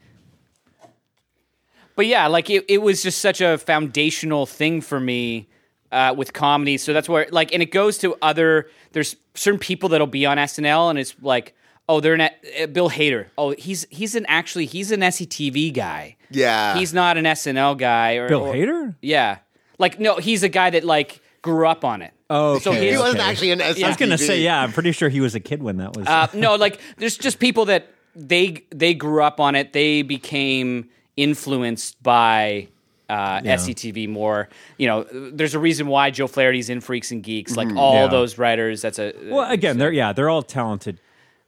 But 1.96 2.08
yeah, 2.08 2.28
like 2.28 2.50
it, 2.50 2.66
it 2.68 2.80
was 2.82 3.04
just 3.04 3.20
such 3.20 3.39
a 3.42 3.58
foundational 3.58 4.46
thing 4.46 4.82
for 4.82 5.00
me 5.00 5.48
uh, 5.92 6.13
with 6.18 6.34
comedy. 6.34 6.78
So 6.78 6.92
that's 6.92 7.08
where 7.08 7.28
like, 7.32 7.54
and 7.54 7.62
it 7.62 7.72
goes 7.72 8.00
to 8.00 8.16
other. 8.22 8.68
There's 8.94 9.16
certain 9.36 9.60
people 9.60 9.89
that'll 9.89 10.08
be 10.08 10.26
on 10.26 10.38
SNL, 10.38 10.89
and 10.89 10.98
it's 10.98 11.16
like, 11.22 11.56
oh, 11.88 12.00
they're 12.00 12.13
an 12.13 12.22
uh, 12.22 12.67
Bill 12.67 12.89
Hader. 12.89 13.28
Oh, 13.38 13.52
he's 13.52 13.86
he's 13.89 14.15
an 14.15 14.26
actually 14.28 14.65
he's 14.65 14.91
an 14.91 15.02
SCTV 15.02 15.74
guy. 15.74 16.17
Yeah. 16.30 16.76
he's 16.78 16.93
not 16.93 17.17
an 17.17 17.26
SNL 17.26 17.78
guy. 17.78 18.15
Or, 18.15 18.28
Bill 18.28 18.43
or- 18.43 18.54
Hader. 18.54 18.96
Yeah, 19.02 19.39
like 19.78 20.00
no, 20.00 20.17
he's 20.17 20.43
a 20.43 20.50
guy 20.50 20.69
that 20.72 20.84
like 20.84 21.22
grew 21.41 21.67
up 21.67 21.86
on 21.86 22.02
it. 22.02 22.13
Oh, 22.30 22.58
so 22.60 22.72
okay. 22.72 22.82
he 22.82 22.88
his, 22.88 23.00
wasn't 23.00 23.19
okay. 23.19 23.30
actually 23.30 23.52
an 23.52 23.60
SCTV. 23.60 23.84
I 23.84 23.88
was 23.88 23.98
gonna 23.98 24.17
say, 24.17 24.41
yeah, 24.41 24.62
I'm 24.62 24.72
pretty 24.72 24.91
sure 24.91 25.10
he 25.10 25.22
was 25.22 25.36
a 25.36 25.39
kid 25.39 25.62
when 25.62 25.78
that 25.78 25.96
was. 25.96 26.08
Uh, 26.08 26.28
no, 26.34 26.56
like 26.56 26.80
there's 26.98 27.17
just 27.17 27.39
people 27.39 27.65
that 27.65 27.89
they 28.15 28.63
they 28.69 28.93
grew 28.93 29.24
up 29.24 29.39
on 29.39 29.56
it. 29.56 29.74
They 29.74 30.02
became 30.02 30.89
influenced 31.15 32.02
by 32.02 32.69
uh, 33.10 33.41
SCTV 33.41 34.10
more. 34.10 34.50
You 34.78 34.88
know, 34.88 35.04
there's 35.32 35.54
a 35.54 35.60
reason 35.60 35.88
why 35.88 36.10
Joe 36.10 36.28
Flaherty's 36.28 36.69
in 36.69 36.82
Freaks 36.82 37.12
and 37.12 37.22
Geeks. 37.22 37.56
Like 37.56 37.76
all 37.76 38.06
Yeah. 38.06 38.08
those 38.08 38.38
writers. 38.38 38.82
That's 38.82 39.00
a 39.00 39.13
well, 39.26 39.52
again, 39.52 39.78
they're 39.78 39.91
yeah, 39.91 40.13
they're 40.13 40.30
all 40.30 40.41
talented 40.41 41.00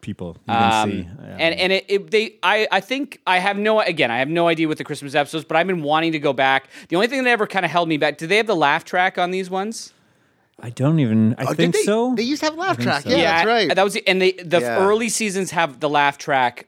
people. 0.06 0.38
You 0.48 0.54
can 0.54 0.74
Um, 0.84 0.92
see. 0.92 0.98
Yeah. 0.98 1.38
And 1.46 1.56
and 1.64 1.74
it, 1.74 1.86
it 1.90 2.12
they 2.12 2.36
I 2.44 2.68
I 2.72 2.80
think 2.80 3.20
I 3.28 3.40
have 3.40 3.58
no 3.58 3.82
again 3.82 4.12
I 4.12 4.20
have 4.20 4.30
no 4.30 4.48
idea 4.48 4.68
with 4.70 4.78
the 4.78 4.84
Christmas 4.84 5.16
episodes, 5.16 5.44
but 5.46 5.58
I've 5.58 5.68
been 5.68 5.82
wanting 5.84 6.12
to 6.14 6.20
go 6.20 6.32
back. 6.34 6.70
The 6.90 6.96
only 6.96 7.08
thing 7.08 7.24
that 7.24 7.30
ever 7.32 7.48
kind 7.48 7.66
of 7.66 7.72
held 7.72 7.90
me 7.90 7.98
back. 7.98 8.18
Do 8.18 8.28
they 8.28 8.38
have 8.38 8.48
the 8.48 8.56
laugh 8.56 8.84
track 8.86 9.18
on 9.18 9.32
these 9.32 9.50
ones? 9.50 9.92
I 10.68 10.70
don't 10.70 11.00
even. 11.00 11.36
I 11.38 11.46
Oh, 11.50 11.54
think 11.54 11.74
they, 11.74 11.84
so. 11.84 12.16
They 12.16 12.24
used 12.24 12.42
to 12.42 12.46
have 12.50 12.56
laugh 12.56 12.78
track. 12.78 13.04
so. 13.04 13.10
Yeah, 13.10 13.18
that's 13.44 13.46
right. 13.48 13.76
That 13.76 13.84
was 13.84 13.98
and 14.08 14.22
they 14.22 14.32
the 14.34 14.62
Yeah. 14.62 14.78
early 14.88 15.10
seasons 15.10 15.52
have 15.52 15.80
the 15.82 15.90
laugh 15.90 16.18
track 16.18 16.68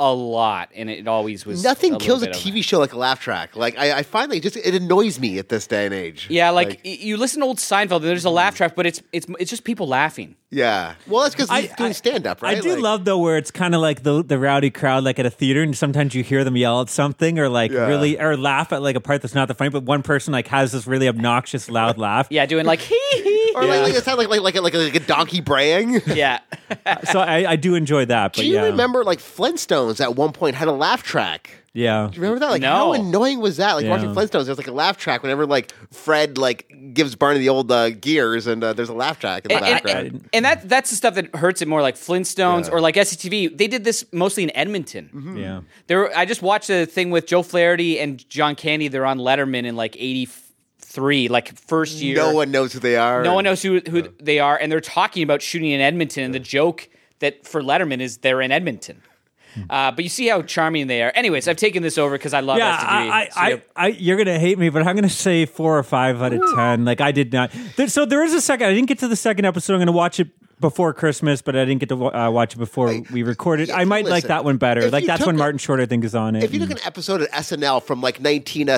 a 0.00 0.12
lot, 0.12 0.70
and 0.74 0.90
it 0.90 1.06
always 1.06 1.46
was 1.46 1.62
Nothing 1.62 1.92
little 1.92 2.04
kills 2.04 2.22
a 2.24 2.26
bit 2.26 2.34
of- 2.36 2.42
TV 2.42 2.64
show 2.64 2.80
like 2.80 2.92
a 2.92 2.98
laugh 2.98 3.20
track. 3.20 3.54
Like 3.54 3.78
I, 3.78 3.98
I 3.98 4.02
find 4.02 4.28
like 4.32 4.42
just 4.42 4.56
it 4.56 4.74
annoys 4.74 5.20
me 5.20 5.38
at 5.38 5.48
this 5.48 5.68
day 5.68 5.84
and 5.86 5.94
age. 5.94 6.26
Yeah, 6.28 6.50
like, 6.50 6.80
y 6.84 6.98
you 7.00 7.16
listen 7.16 7.38
to 7.42 7.46
old 7.46 7.58
Seinfeld, 7.58 7.98
and 7.98 8.06
there's 8.06 8.24
a 8.24 8.30
laugh 8.30 8.56
track, 8.56 8.74
but 8.74 8.86
it's 8.86 9.00
it's 9.12 9.26
it's 9.38 9.50
just 9.50 9.62
people 9.62 9.86
laughing. 9.86 10.34
Yeah. 10.54 10.94
Well, 11.06 11.22
that's 11.24 11.34
because 11.34 11.50
he's 11.50 11.72
doing 11.76 11.92
stand 11.92 12.26
up, 12.26 12.40
right? 12.42 12.56
I 12.58 12.60
do 12.60 12.70
Like- 12.74 12.82
love 12.82 13.04
though 13.04 13.18
where 13.18 13.36
it's 13.36 13.50
kind 13.50 13.74
of 13.74 13.80
like 13.80 14.02
the 14.02 14.22
the 14.22 14.38
rowdy 14.38 14.70
crowd, 14.70 15.04
like 15.04 15.18
at 15.18 15.26
a 15.26 15.30
theater, 15.30 15.62
and 15.62 15.76
sometimes 15.76 16.14
you 16.14 16.22
hear 16.22 16.44
them 16.44 16.56
yell 16.56 16.80
at 16.82 16.88
something 16.88 17.38
or 17.38 17.48
like 17.48 17.72
Yeah. 17.72 17.86
really 17.86 18.20
or 18.20 18.36
laugh 18.36 18.72
at 18.72 18.80
like 18.82 18.96
a 18.96 19.00
part 19.00 19.22
that's 19.22 19.34
not 19.34 19.48
the 19.48 19.54
funny, 19.54 19.70
but 19.70 19.82
one 19.82 20.02
person 20.02 20.32
like 20.32 20.48
has 20.48 20.72
this 20.72 20.86
really 20.86 21.08
obnoxious 21.08 21.68
loud 21.70 21.98
laugh. 21.98 22.28
Yeah, 22.30 22.46
doing 22.46 22.66
like 22.66 22.80
hee 22.80 22.98
hee. 23.12 23.52
Or 23.56 23.64
like, 23.64 23.82
like 23.82 23.94
it 23.94 24.04
sounds 24.04 24.18
like 24.18 24.28
like 24.28 24.40
like 24.42 24.54
a, 24.56 24.60
like 24.60 24.74
a, 24.74 24.78
like 24.78 24.94
a 24.94 25.00
donkey 25.00 25.40
braying. 25.40 26.00
Yeah, 26.06 26.38
So 27.10 27.18
I, 27.20 27.52
I 27.52 27.56
do 27.56 27.74
enjoy 27.74 28.04
that. 28.06 28.32
But 28.34 28.42
do 28.42 28.46
you 28.46 28.54
yeah, 28.54 28.62
remember 28.64 29.04
like 29.04 29.18
Flintstones 29.18 30.00
at 30.00 30.14
one 30.16 30.32
point 30.32 30.54
had 30.56 30.68
a 30.68 30.72
laugh 30.72 31.02
track? 31.02 31.50
Yeah, 31.76 32.08
Do 32.08 32.14
you 32.16 32.22
remember 32.22 32.38
that? 32.38 32.50
Like 32.52 32.62
No. 32.62 32.70
how 32.70 32.92
annoying 32.92 33.40
was 33.40 33.56
that? 33.56 33.72
Like 33.72 33.84
Yeah. 33.84 33.90
watching 33.90 34.14
Flintstones, 34.14 34.44
there's 34.46 34.58
like 34.58 34.68
a 34.68 34.72
laugh 34.72 34.96
track 34.96 35.24
whenever 35.24 35.44
like 35.44 35.72
Fred 35.92 36.38
like 36.38 36.72
gives 36.94 37.16
Barney 37.16 37.40
the 37.40 37.48
old 37.48 37.72
uh, 37.72 37.90
gears, 37.90 38.46
and 38.46 38.62
uh, 38.62 38.72
there's 38.74 38.90
a 38.90 38.94
laugh 38.94 39.18
track 39.18 39.44
in 39.44 39.48
the 39.48 39.56
and, 39.56 39.64
and- 39.64 39.74
background. 39.82 40.06
and- 40.06 40.28
and 40.32 40.44
that 40.44 40.68
that's 40.68 40.90
the 40.90 40.96
stuff 40.96 41.16
that 41.16 41.34
hurts 41.34 41.62
it 41.62 41.66
more. 41.68 41.82
Like 41.82 41.96
Flintstones 41.96 42.66
Yeah. 42.66 42.70
or 42.74 42.80
like 42.80 42.94
SCTV, 42.94 43.58
they 43.58 43.66
did 43.66 43.82
this 43.82 44.04
mostly 44.12 44.44
in 44.44 44.56
Edmonton. 44.56 45.10
Mm-hmm. 45.12 45.36
yeah. 45.36 45.60
There, 45.88 46.16
I 46.16 46.24
just 46.26 46.42
watched 46.42 46.70
a 46.70 46.86
thing 46.86 47.10
with 47.10 47.26
Joe 47.26 47.42
Flaherty 47.42 47.98
and 47.98 48.26
John 48.30 48.54
Candy. 48.54 48.86
They're 48.86 49.04
on 49.04 49.18
Letterman 49.18 49.64
in 49.64 49.74
like 49.74 49.96
'83, 49.96 51.26
like 51.28 51.58
first 51.58 51.96
year. 51.98 52.14
no 52.16 52.32
one 52.34 52.52
knows 52.52 52.72
who 52.72 52.78
they 52.78 52.94
are. 52.96 53.24
No 53.24 53.34
one 53.34 53.42
knows 53.42 53.62
who 53.62 53.80
who 53.90 54.02
they 54.22 54.38
are, 54.38 54.56
and 54.56 54.70
they're 54.70 54.80
talking 54.80 55.24
about 55.24 55.42
shooting 55.42 55.70
in 55.72 55.80
Edmonton. 55.80 56.22
And 56.22 56.32
the 56.34 56.38
joke 56.38 56.88
that 57.18 57.46
for 57.46 57.62
Letterman 57.62 58.00
is 58.00 58.18
they're 58.18 58.40
in 58.40 58.52
Edmonton. 58.52 59.02
Uh, 59.70 59.90
but 59.92 60.02
you 60.04 60.08
see 60.08 60.26
how 60.28 60.42
charming 60.42 60.86
they 60.86 61.02
are. 61.02 61.12
Anyways, 61.14 61.46
I've 61.48 61.56
taken 61.56 61.82
this 61.82 61.96
over 61.98 62.16
because 62.16 62.34
I 62.34 62.40
love 62.40 62.58
Yeah. 62.58 62.76
I, 62.80 63.28
I, 63.36 63.48
you- 63.50 63.62
I, 63.76 63.84
I, 63.84 63.86
you're 63.88 64.16
gonna 64.16 64.38
hate 64.38 64.58
me, 64.58 64.68
but 64.68 64.86
I'm 64.86 64.94
gonna 64.96 65.08
say 65.08 65.46
four 65.46 65.78
or 65.78 65.82
five 65.82 66.20
out 66.22 66.32
of 66.32 66.40
ten. 66.56 66.84
Like 66.84 67.00
I 67.00 67.12
did 67.12 67.32
not. 67.32 67.50
There, 67.76 67.88
so 67.88 68.04
there 68.04 68.24
is 68.24 68.34
a 68.34 68.40
second. 68.40 68.66
I 68.68 68.72
didn't 68.74 68.88
get 68.88 68.98
to 69.00 69.08
the 69.08 69.16
second 69.16 69.44
episode. 69.44 69.74
I'm 69.74 69.80
gonna 69.80 69.92
watch 69.92 70.20
it 70.20 70.28
before 70.60 70.94
Christmas, 70.94 71.42
but 71.42 71.56
I 71.56 71.64
didn't 71.64 71.80
get 71.80 71.88
to 71.90 72.06
uh, 72.16 72.30
watch 72.30 72.54
it 72.54 72.58
before 72.58 72.94
we 73.12 73.22
recorded. 73.22 73.68
if 73.68 73.74
I 73.74 73.80
you 73.82 73.86
might 73.86 74.06
like 74.06 74.24
that 74.24 74.44
one 74.44 74.56
better. 74.56 74.90
Like 74.90 75.04
that's 75.06 75.26
when 75.26 75.34
a- 75.34 75.38
Martin 75.38 75.58
Short 75.58 75.80
I 75.80 75.86
think 75.86 76.04
is 76.04 76.14
on 76.14 76.36
it. 76.36 76.44
If 76.44 76.52
you 76.54 76.60
took 76.60 76.70
an 76.70 76.78
episode 76.84 77.22
of 77.22 77.28
SNL 77.30 77.82
from 77.82 78.00
like 78.00 78.18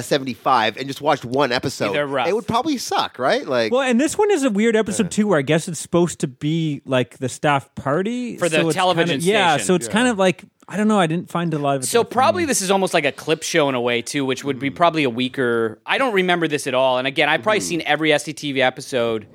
1975 0.01 0.77
and 0.77 0.87
just 0.87 1.01
watched 1.01 1.25
one 1.25 1.53
episode, 1.53 1.95
it 1.97 2.35
would 2.35 2.47
probably 2.47 2.79
suck, 2.79 3.19
right? 3.19 3.47
Like, 3.47 3.73
Well, 3.73 3.83
and 3.83 4.01
this 4.01 4.17
one 4.19 4.31
is 4.31 4.43
a 4.45 4.51
weird 4.51 4.77
episode 4.77 5.11
too, 5.11 5.27
where 5.29 5.39
I 5.39 5.43
guess 5.43 5.69
it's 5.69 5.81
supposed 5.81 6.21
to 6.21 6.27
be 6.29 6.83
like 6.85 7.19
the 7.19 7.29
staff 7.29 7.75
party 7.75 8.37
For 8.37 8.49
the 8.49 8.57
so 8.63 8.71
television 8.73 9.09
kind 9.09 9.21
of, 9.21 9.25
Yeah, 9.25 9.57
so 9.59 9.75
it's 9.75 9.89
kind 9.89 10.09
of 10.09 10.19
like 10.19 10.45
I 10.69 10.77
don't 10.77 10.89
know. 10.89 10.99
I 10.99 11.07
didn't 11.07 11.31
find 11.31 11.55
a 11.55 11.59
lot 11.59 11.77
of 11.77 11.85
it. 11.85 11.87
So 11.87 12.03
probably 12.03 12.43
funny. 12.43 12.47
this 12.47 12.61
is 12.61 12.73
almost 12.73 12.93
like 12.93 13.05
a 13.05 13.13
clip 13.13 13.45
show 13.45 13.69
in 13.69 13.77
a 13.77 13.81
way 13.81 14.03
too, 14.03 14.25
which 14.25 14.43
would 14.43 14.59
be 14.59 14.69
Hmm. 14.71 14.75
probably 14.75 15.05
a 15.05 15.11
weaker. 15.11 15.79
I 15.87 15.97
don't 15.99 16.13
remember 16.13 16.49
this 16.49 16.67
at 16.67 16.75
all. 16.75 16.99
And 16.99 17.07
again, 17.07 17.29
I've 17.29 17.43
probably 17.43 17.61
seen 17.61 17.83
every 17.87 18.11
SCTV 18.11 18.59
episode. 18.63 19.29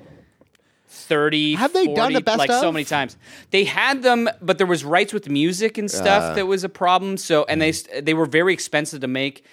30 1.12 1.54
Have 1.56 1.72
they 1.74 1.84
40, 1.84 1.94
done 2.00 2.16
a 2.16 2.20
best 2.22 2.38
like 2.38 2.50
so 2.50 2.72
many 2.72 2.84
times 2.84 3.16
they 3.50 3.64
had 3.64 4.02
them 4.02 4.28
but 4.40 4.56
there 4.58 4.66
was 4.66 4.82
rights 4.84 5.12
with 5.12 5.28
music 5.28 5.76
and 5.78 5.90
stuff 5.90 6.34
that 6.36 6.46
was 6.46 6.64
a 6.64 6.68
problem 6.68 7.16
so 7.18 7.44
and 7.50 7.60
they 7.60 7.72
they 8.00 8.14
were 8.14 8.26
very 8.26 8.52
expensive 8.54 9.00
to 9.00 9.08
make 9.08 9.44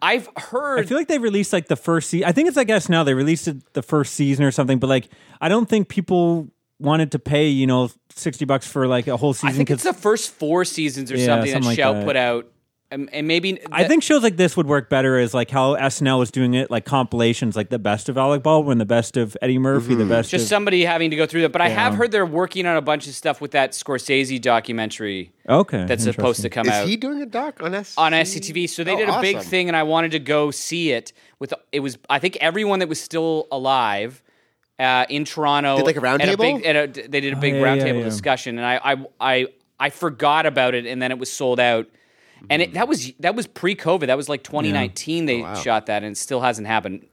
i've 0.00 0.28
heard 0.36 0.78
I 0.78 0.82
feel 0.84 0.96
like 0.96 1.08
they 1.08 1.18
released 1.18 1.52
like 1.52 1.66
the 1.66 1.74
first 1.76 2.08
season. 2.10 2.28
I 2.28 2.32
think 2.32 2.46
it's 2.48 2.56
I 2.56 2.62
guess 2.64 2.88
now 2.88 3.02
they 3.02 3.14
released 3.14 3.48
it 3.48 3.56
the 3.72 3.82
first 3.82 4.14
season 4.14 4.44
or 4.44 4.52
something, 4.52 4.78
but 4.78 4.86
like 4.86 5.08
I 5.40 5.48
don't 5.48 5.68
think 5.68 5.88
people 5.88 6.48
wanted 6.78 7.10
to 7.12 7.18
pay 7.18 7.48
you 7.48 7.66
know 7.66 7.90
sixty 8.14 8.44
bucks 8.44 8.64
for 8.66 8.86
like 8.86 9.08
a 9.08 9.16
whole 9.16 9.34
season. 9.34 9.48
i 9.48 9.50
season 9.50 9.66
think 9.66 9.70
it's 9.74 9.82
the 9.82 9.92
first 9.92 10.30
four 10.30 10.64
seasons 10.64 11.10
or 11.10 11.16
Yeah, 11.16 11.26
something 11.26 11.46
that 11.50 11.52
something 11.54 11.68
like 11.70 11.76
shout 11.76 11.94
that. 11.96 12.04
put 12.04 12.14
out 12.16 12.46
and, 12.90 13.12
and 13.12 13.28
maybe 13.28 13.60
I 13.70 13.84
think 13.84 14.02
shows 14.02 14.22
like 14.22 14.36
this 14.36 14.56
would 14.56 14.66
work 14.66 14.88
better 14.88 15.18
as 15.18 15.34
like 15.34 15.50
how 15.50 15.74
SNL 15.76 16.18
was 16.18 16.30
doing 16.30 16.54
it, 16.54 16.70
like 16.70 16.84
compilations, 16.86 17.54
like 17.54 17.68
the 17.68 17.78
best 17.78 18.08
of 18.08 18.16
Alec 18.16 18.42
Baldwin, 18.42 18.78
the 18.78 18.86
best 18.86 19.16
of 19.16 19.36
Eddie 19.42 19.58
Murphy, 19.58 19.94
the 19.94 20.06
best 20.06 20.30
just 20.30 20.44
of 20.44 20.48
somebody 20.48 20.84
having 20.84 21.10
to 21.10 21.16
go 21.16 21.26
through 21.26 21.42
that 21.42 21.52
but 21.52 21.60
i 21.60 21.68
have 21.68 21.94
heard 21.94 22.10
they're 22.12 22.24
working 22.24 22.64
on 22.66 22.76
a 22.76 22.80
bunch 22.80 23.06
of 23.06 23.14
stuff 23.14 23.40
with 23.40 23.50
that 23.50 23.72
scorsese 23.72 24.40
documentary 24.40 25.32
okay. 25.48 25.84
that's 25.86 26.04
supposed 26.04 26.40
to 26.42 26.48
come 26.48 26.66
is 26.66 26.72
out 26.72 26.84
Is 26.84 26.88
he 26.90 26.96
doing 26.96 27.20
a 27.22 27.26
doc 27.26 27.62
on 27.62 27.74
S 27.74 27.94
on 27.98 28.12
SCTV. 28.12 28.68
So 28.68 28.84
they 28.84 28.94
Oh, 28.94 28.96
did 28.98 29.08
a 29.08 29.20
big 29.20 29.40
thing, 29.40 29.68
and 29.68 29.76
I 29.76 29.82
wanted 29.82 30.12
to 30.12 30.18
go 30.18 30.50
see 30.50 30.92
it. 30.92 31.12
With 31.38 31.52
it 31.72 31.80
was, 31.80 31.98
I 32.08 32.18
think 32.18 32.36
everyone 32.40 32.78
that 32.80 32.88
was 32.88 33.00
still 33.00 33.46
alive 33.52 34.22
uh, 34.78 35.04
in 35.08 35.24
Toronto 35.24 35.76
Did 35.76 35.86
like 35.86 35.96
a 35.96 36.00
round 36.00 36.22
at 36.22 36.26
table? 36.28 36.56
big- 36.58 36.64
at 36.64 36.76
a- 36.98 37.08
they 37.08 37.20
did 37.20 37.32
a 37.32 37.36
big 37.36 37.54
Oh, 37.54 37.58
yeah, 37.58 37.74
yeah, 37.74 37.84
roundtable 37.84 37.98
yeah. 37.98 38.04
discussion, 38.04 38.58
and 38.58 38.66
I, 38.66 38.80
I, 38.92 39.06
I, 39.20 39.46
I 39.78 39.90
forgot 39.90 40.46
about 40.46 40.74
it, 40.74 40.86
and 40.86 41.00
then 41.02 41.10
it 41.10 41.18
was 41.18 41.30
sold 41.30 41.60
out. 41.60 41.86
And 42.50 42.62
it, 42.62 42.66
mm-hmm. 42.66 42.74
that 42.74 42.88
was 42.88 43.12
that 43.20 43.34
was 43.34 43.46
pre-COVID. 43.46 44.06
That 44.06 44.16
was 44.16 44.28
like 44.28 44.42
2019. 44.42 45.26
They 45.26 45.42
Oh, 45.42 45.54
shot 45.54 45.86
that, 45.86 46.02
and 46.02 46.12
it 46.12 46.18
still 46.18 46.40
hasn't 46.40 46.66
happened. 46.66 47.06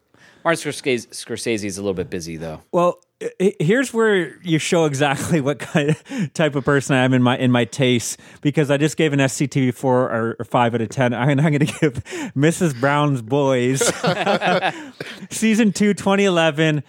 Martin 0.44 0.72
Scorsese, 0.72 1.08
Scorsese 1.08 1.66
is 1.66 1.80
a 1.80 1.82
little 1.82 1.96
bit 1.96 2.10
busy 2.10 2.38
though. 2.38 2.62
Well, 2.72 3.00
here's 3.40 3.94
where 3.94 4.40
you 4.44 4.60
show 4.60 4.86
exactly 4.86 5.42
what 5.48 5.60
kind 5.60 5.90
of 5.90 6.34
type 6.34 6.56
of 6.56 6.64
person 6.64 6.96
I 6.96 7.04
am 7.04 7.14
in 7.14 7.24
my 7.24 7.38
in 7.38 7.52
my 7.52 7.66
taste 7.66 8.20
because 8.42 8.70
I 8.70 8.78
just 8.78 8.98
gave 8.98 9.14
an 9.14 9.20
SCTV 9.20 9.74
four 9.74 10.04
or, 10.04 10.36
or 10.40 10.46
five 10.46 10.76
out 10.76 10.82
of 10.82 10.90
ten. 10.90 11.14
I'm, 11.16 11.30
I'm 11.32 11.38
going 11.38 11.60
to 11.60 11.66
give 11.66 12.04
Mrs. 12.36 12.80
Brown's 12.80 13.22
Boys 13.22 13.82
season 15.30 15.72
two, 15.72 15.94
2011, 15.94 16.84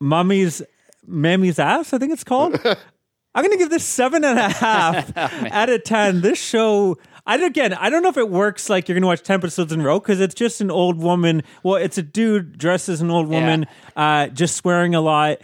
Mummy's 0.00 0.62
Mammy's 1.06 1.58
Ass. 1.58 1.92
I 1.92 1.98
think 1.98 2.12
it's 2.12 2.24
called. 2.24 2.54
I'm 2.64 3.44
going 3.44 3.52
to 3.52 3.58
give 3.58 3.70
this 3.70 3.84
seven 3.84 4.24
and 4.24 4.38
a 4.38 4.48
half 4.48 5.12
oh, 5.14 5.48
out 5.50 5.68
of 5.68 5.84
ten. 5.84 6.22
This 6.22 6.42
show. 6.42 6.98
I 7.26 7.36
again, 7.36 7.74
I 7.74 7.90
don't 7.90 8.02
know 8.02 8.08
if 8.08 8.16
it 8.16 8.28
works 8.30 8.70
like 8.70 8.88
you're 8.88 8.94
going 8.94 9.02
to 9.02 9.08
watch 9.08 9.22
ten 9.22 9.34
episodes 9.34 9.72
in 9.72 9.80
a 9.80 9.84
row 9.84 9.98
because 9.98 10.20
it's 10.20 10.34
just 10.34 10.60
an 10.60 10.70
old 10.70 10.98
woman. 10.98 11.42
Well, 11.62 11.76
it's 11.76 11.98
a 11.98 12.02
dude 12.02 12.56
dressed 12.56 12.88
as 12.88 13.00
an 13.00 13.10
old 13.10 13.26
woman, 13.28 13.66
uh, 13.96 14.28
just 14.28 14.56
swearing 14.56 14.94
a 14.94 15.00
lot. 15.00 15.38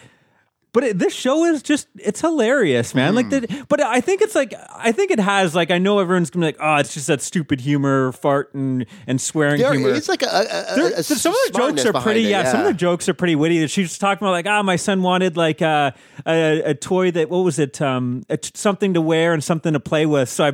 But 0.74 0.84
it, 0.84 0.98
this 0.98 1.12
show 1.14 1.44
is 1.44 1.62
just—it's 1.62 2.22
hilarious, 2.22 2.94
man. 2.94 3.14
Like, 3.14 3.28
the, 3.28 3.66
but 3.68 3.82
I 3.82 4.00
think 4.00 4.22
it's 4.22 4.34
like 4.34 4.54
I 4.74 4.90
think 4.90 5.10
it 5.10 5.20
has 5.20 5.54
like 5.54 5.70
I 5.70 5.76
know 5.76 5.98
everyone's 5.98 6.30
gonna 6.30 6.44
be 6.46 6.48
like, 6.48 6.56
oh, 6.60 6.76
it's 6.76 6.94
just 6.94 7.08
that 7.08 7.20
stupid 7.20 7.60
humor, 7.60 8.10
fart 8.12 8.54
and 8.54 8.86
and 9.06 9.20
swearing 9.20 9.60
There 9.60 9.74
humor. 9.74 9.90
it's 9.90 10.08
like 10.08 10.22
a, 10.22 10.26
a, 10.26 10.40
a, 10.40 10.74
There- 10.76 10.92
a 10.98 11.02
some 11.02 11.32
of 11.34 11.38
the 11.46 11.58
jokes 11.58 11.84
are 11.84 11.92
pretty. 11.92 12.24
it, 12.26 12.30
yeah, 12.30 12.50
some 12.50 12.60
of 12.60 12.66
the 12.66 12.72
jokes 12.72 13.06
are 13.10 13.12
pretty 13.14 13.34
witty. 13.36 13.66
She's 13.66 13.98
talking 13.98 14.24
about 14.26 14.32
like, 14.32 14.46
ah, 14.46 14.62
my 14.62 14.76
son 14.76 15.02
wanted 15.02 15.36
like 15.36 15.60
uh, 15.60 15.90
a 16.26 16.62
a 16.70 16.74
toy 16.74 17.10
that 17.10 17.28
what 17.28 17.44
was 17.44 17.58
it? 17.58 17.82
Um, 17.82 18.22
a, 18.30 18.38
something 18.54 18.94
to 18.94 19.02
wear 19.02 19.34
and 19.34 19.44
something 19.44 19.74
to 19.74 19.80
play 19.80 20.06
with. 20.06 20.30
So 20.30 20.44
I 20.46 20.52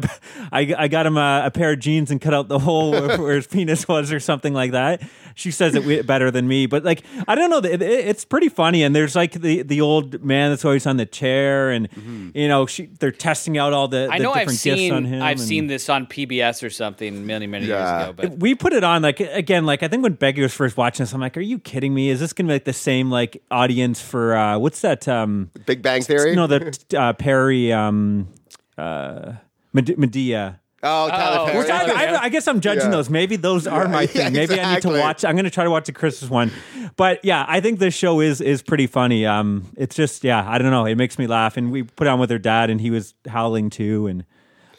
I, 0.52 0.74
I 0.76 0.88
got 0.88 1.06
him 1.06 1.16
a, 1.16 1.42
a 1.46 1.50
pair 1.52 1.72
of 1.74 1.78
jeans 1.78 2.10
and 2.10 2.20
cut 2.20 2.34
out 2.34 2.48
the 2.48 2.58
hole 2.58 2.90
where, 2.90 3.18
where 3.22 3.36
his 3.36 3.46
penis 3.46 3.86
was 3.86 4.10
or 4.12 4.18
something 4.18 4.52
like 4.52 4.72
that. 4.72 5.00
She 5.39 5.51
says 5.53 5.74
it 5.74 6.05
better 6.07 6.30
than 6.30 6.49
me, 6.49 6.66
but 6.66 6.82
like 6.84 7.05
I 7.28 7.34
don't 7.36 7.49
know. 7.49 7.59
It, 7.59 7.80
it, 7.80 7.82
it's 7.82 8.24
pretty 8.24 8.49
funny. 8.49 8.82
And 8.82 8.95
there's 8.95 9.14
like 9.14 9.32
the 9.32 9.62
the 9.62 9.80
old 9.80 10.24
man 10.24 10.51
that's 10.51 10.64
always 10.64 10.84
on 10.86 10.97
the 10.97 11.07
chair, 11.07 11.70
and 11.70 11.89
you 12.34 12.49
know 12.49 12.66
she 12.66 12.86
they're 12.86 13.12
testing 13.12 13.57
out 13.57 13.72
all 13.72 13.86
the, 13.89 14.09
I 14.11 14.18
the 14.18 14.24
know 14.24 14.32
I've 14.32 14.49
gifts 14.49 14.59
seen 14.61 14.93
on 14.93 15.05
him. 15.05 15.22
I've 15.22 15.39
and- 15.39 15.41
seen 15.41 15.66
this 15.68 15.89
on 15.89 16.07
PBS 16.07 16.62
or 16.64 16.70
something 16.70 17.24
many 17.24 17.47
many 17.47 17.66
Yeah. 17.66 17.99
years 17.99 18.03
ago, 18.03 18.12
but 18.30 18.39
we 18.41 18.55
put 18.57 18.72
it 18.72 18.82
on 18.82 19.03
like 19.03 19.20
again 19.20 19.64
like 19.64 19.82
i 19.82 19.89
think 19.89 20.03
when 20.03 20.14
becky 20.14 20.43
was 20.43 20.53
first 20.53 20.76
watching 20.76 21.05
this 21.05 21.12
i'm 21.12 21.20
like 21.20 21.36
are 21.36 21.41
you 21.41 21.59
kidding 21.59 21.95
me 21.95 22.09
is 22.11 22.18
this 22.20 22.32
gonna 22.32 22.49
be 22.49 22.55
like 22.55 22.64
the 22.64 22.72
same 22.72 23.11
like 23.11 23.41
audience 23.51 24.01
for 24.01 24.34
uh 24.36 24.59
what's 24.59 24.80
that 24.80 25.07
um 25.07 25.51
Big 25.66 25.82
Bang 25.82 26.03
Theory. 26.03 26.34
no 26.34 26.47
the 26.47 26.76
uh 26.97 27.12
perry 27.12 27.72
um 27.72 28.28
uh 28.76 29.32
Madea 29.74 30.59
oh, 30.82 31.08
Tyler 31.08 31.38
Oh, 31.40 31.46
Perry. 31.46 31.58
which 31.58 31.70
I, 31.70 32.14
I, 32.14 32.22
I 32.24 32.28
guess 32.28 32.46
I'm 32.48 32.60
judging 32.60 32.84
Yeah. 32.86 32.90
those. 32.90 33.10
Maybe 33.10 33.36
those 33.36 33.66
are 33.66 33.88
my 33.88 34.02
Yeah, 34.02 34.06
thing. 34.06 34.32
Maybe 34.32 34.54
I 34.54 34.56
need 34.56 34.82
to 34.82 34.88
exactly. 34.88 35.00
watch. 35.00 35.24
I'm 35.24 35.34
going 35.34 35.44
to 35.44 35.50
try 35.50 35.64
to 35.64 35.70
watch 35.70 35.86
the 35.86 35.92
Christmas 35.92 36.30
one. 36.30 36.50
But 36.96 37.24
yeah, 37.24 37.44
I 37.48 37.60
think 37.60 37.78
this 37.78 37.94
show 37.94 38.20
is 38.20 38.40
is 38.40 38.62
pretty 38.62 38.86
funny. 38.86 39.26
Um, 39.26 39.66
it's 39.76 39.94
just 39.96 40.24
yeah, 40.24 40.44
I 40.48 40.58
don't 40.58 40.70
know. 40.70 40.84
It 40.86 40.96
makes 40.96 41.18
me 41.18 41.26
laugh. 41.26 41.56
And 41.56 41.70
we 41.70 41.82
put 41.82 42.06
on 42.06 42.18
with 42.18 42.30
her 42.30 42.38
dad, 42.38 42.70
and 42.70 42.80
he 42.80 42.90
was 42.90 43.14
howling 43.28 43.70
too. 43.70 44.06
And 44.06 44.24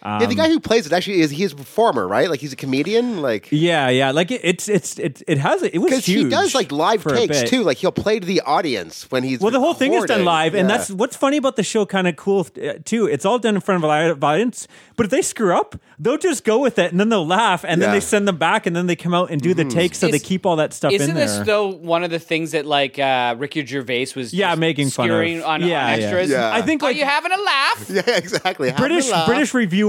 yeah, 0.04 0.26
the 0.26 0.36
guy 0.36 0.48
who 0.48 0.60
plays 0.60 0.86
it 0.86 0.94
actually 0.94 1.22
is 1.22 1.32
he's 1.32 1.54
a 1.54 1.56
performer, 1.56 2.08
right? 2.08 2.30
Like 2.30 2.40
he's 2.40 2.54
a 2.54 2.56
comedian, 2.56 3.22
like 3.22 3.48
Yeah, 3.52 3.90
yeah. 3.90 4.12
Like 4.12 4.32
it, 4.32 4.42
it's 4.44 4.68
it's 4.68 4.98
it, 5.00 5.22
it 5.28 5.38
has 5.38 5.62
it 5.64 5.78
was 5.78 5.92
huge. 5.92 6.06
because 6.06 6.06
he 6.06 6.30
does 6.30 6.56
like 6.56 6.72
live 6.72 7.04
takes 7.04 7.50
too. 7.50 7.64
Like 7.64 7.78
he'll 7.78 7.92
play 7.92 8.20
to 8.20 8.26
the 8.26 8.42
audience 8.42 9.10
when 9.12 9.24
he's 9.24 9.40
Well, 9.40 9.52
the 9.52 9.60
whole 9.60 9.74
thing 9.74 9.94
is 9.94 10.06
done 10.06 10.20
recording. 10.20 10.26
live, 10.26 10.56
and 10.56 10.70
that's 10.70 10.90
what's 10.90 11.16
funny 11.16 11.38
about 11.38 11.56
the 11.56 11.64
show. 11.64 11.86
Kind 11.86 12.08
of 12.08 12.16
cool 12.16 12.48
uh, 12.62 12.74
too. 12.86 13.08
It's 13.08 13.26
all 13.26 13.40
done 13.40 13.56
in 13.56 13.62
front 13.62 13.78
of 13.78 13.84
a 13.84 13.88
live 13.88 14.24
audience, 14.24 14.68
but 14.96 15.06
if 15.06 15.12
they 15.12 15.22
screw 15.22 15.56
up, 15.56 15.76
they'll 15.98 16.18
just 16.18 16.44
go 16.44 16.60
with 16.60 16.80
it, 16.80 16.92
and 16.92 17.00
then 17.00 17.10
they'll 17.10 17.28
laugh, 17.28 17.66
and 17.66 17.82
then 17.82 17.92
they 17.92 18.00
send 18.00 18.28
them 18.28 18.38
back, 18.38 18.66
and 18.66 18.76
then 18.76 18.88
they 18.88 18.96
come 18.96 19.14
out 19.14 19.32
and 19.32 19.42
do 19.42 19.54
the 19.54 19.66
takes, 19.66 19.98
so 20.00 20.08
they 20.08 20.20
keep 20.20 20.46
all 20.46 20.56
that 20.58 20.74
stuff 20.74 20.92
Isn't 20.92 21.10
in 21.10 21.16
there. 21.16 21.28
this 21.28 21.46
though 21.46 21.68
one 21.68 22.04
of 22.04 22.12
the 22.12 22.20
things 22.20 22.52
that 22.52 22.66
like 22.66 23.00
uh, 23.00 23.36
Ricky 23.38 23.66
Gervais 23.66 24.08
was 24.16 24.34
yeah, 24.34 24.52
just 24.52 24.60
making 24.60 24.90
fun 24.90 25.10
of 25.10 25.18
on, 25.46 25.62
yeah, 25.64 25.86
on 25.86 25.90
extras? 26.00 26.30
Yeah. 26.30 26.54
I 26.54 26.62
think 26.62 26.84
Are 26.84 26.88
like 26.88 26.98
you 26.98 27.06
having 27.06 27.32
a 27.32 27.42
laugh? 27.42 27.90
yeah, 27.90 28.18
exactly. 28.18 28.70
Having 28.70 28.86
a 28.86 28.88
British 28.88 29.12
laugh. 29.12 29.28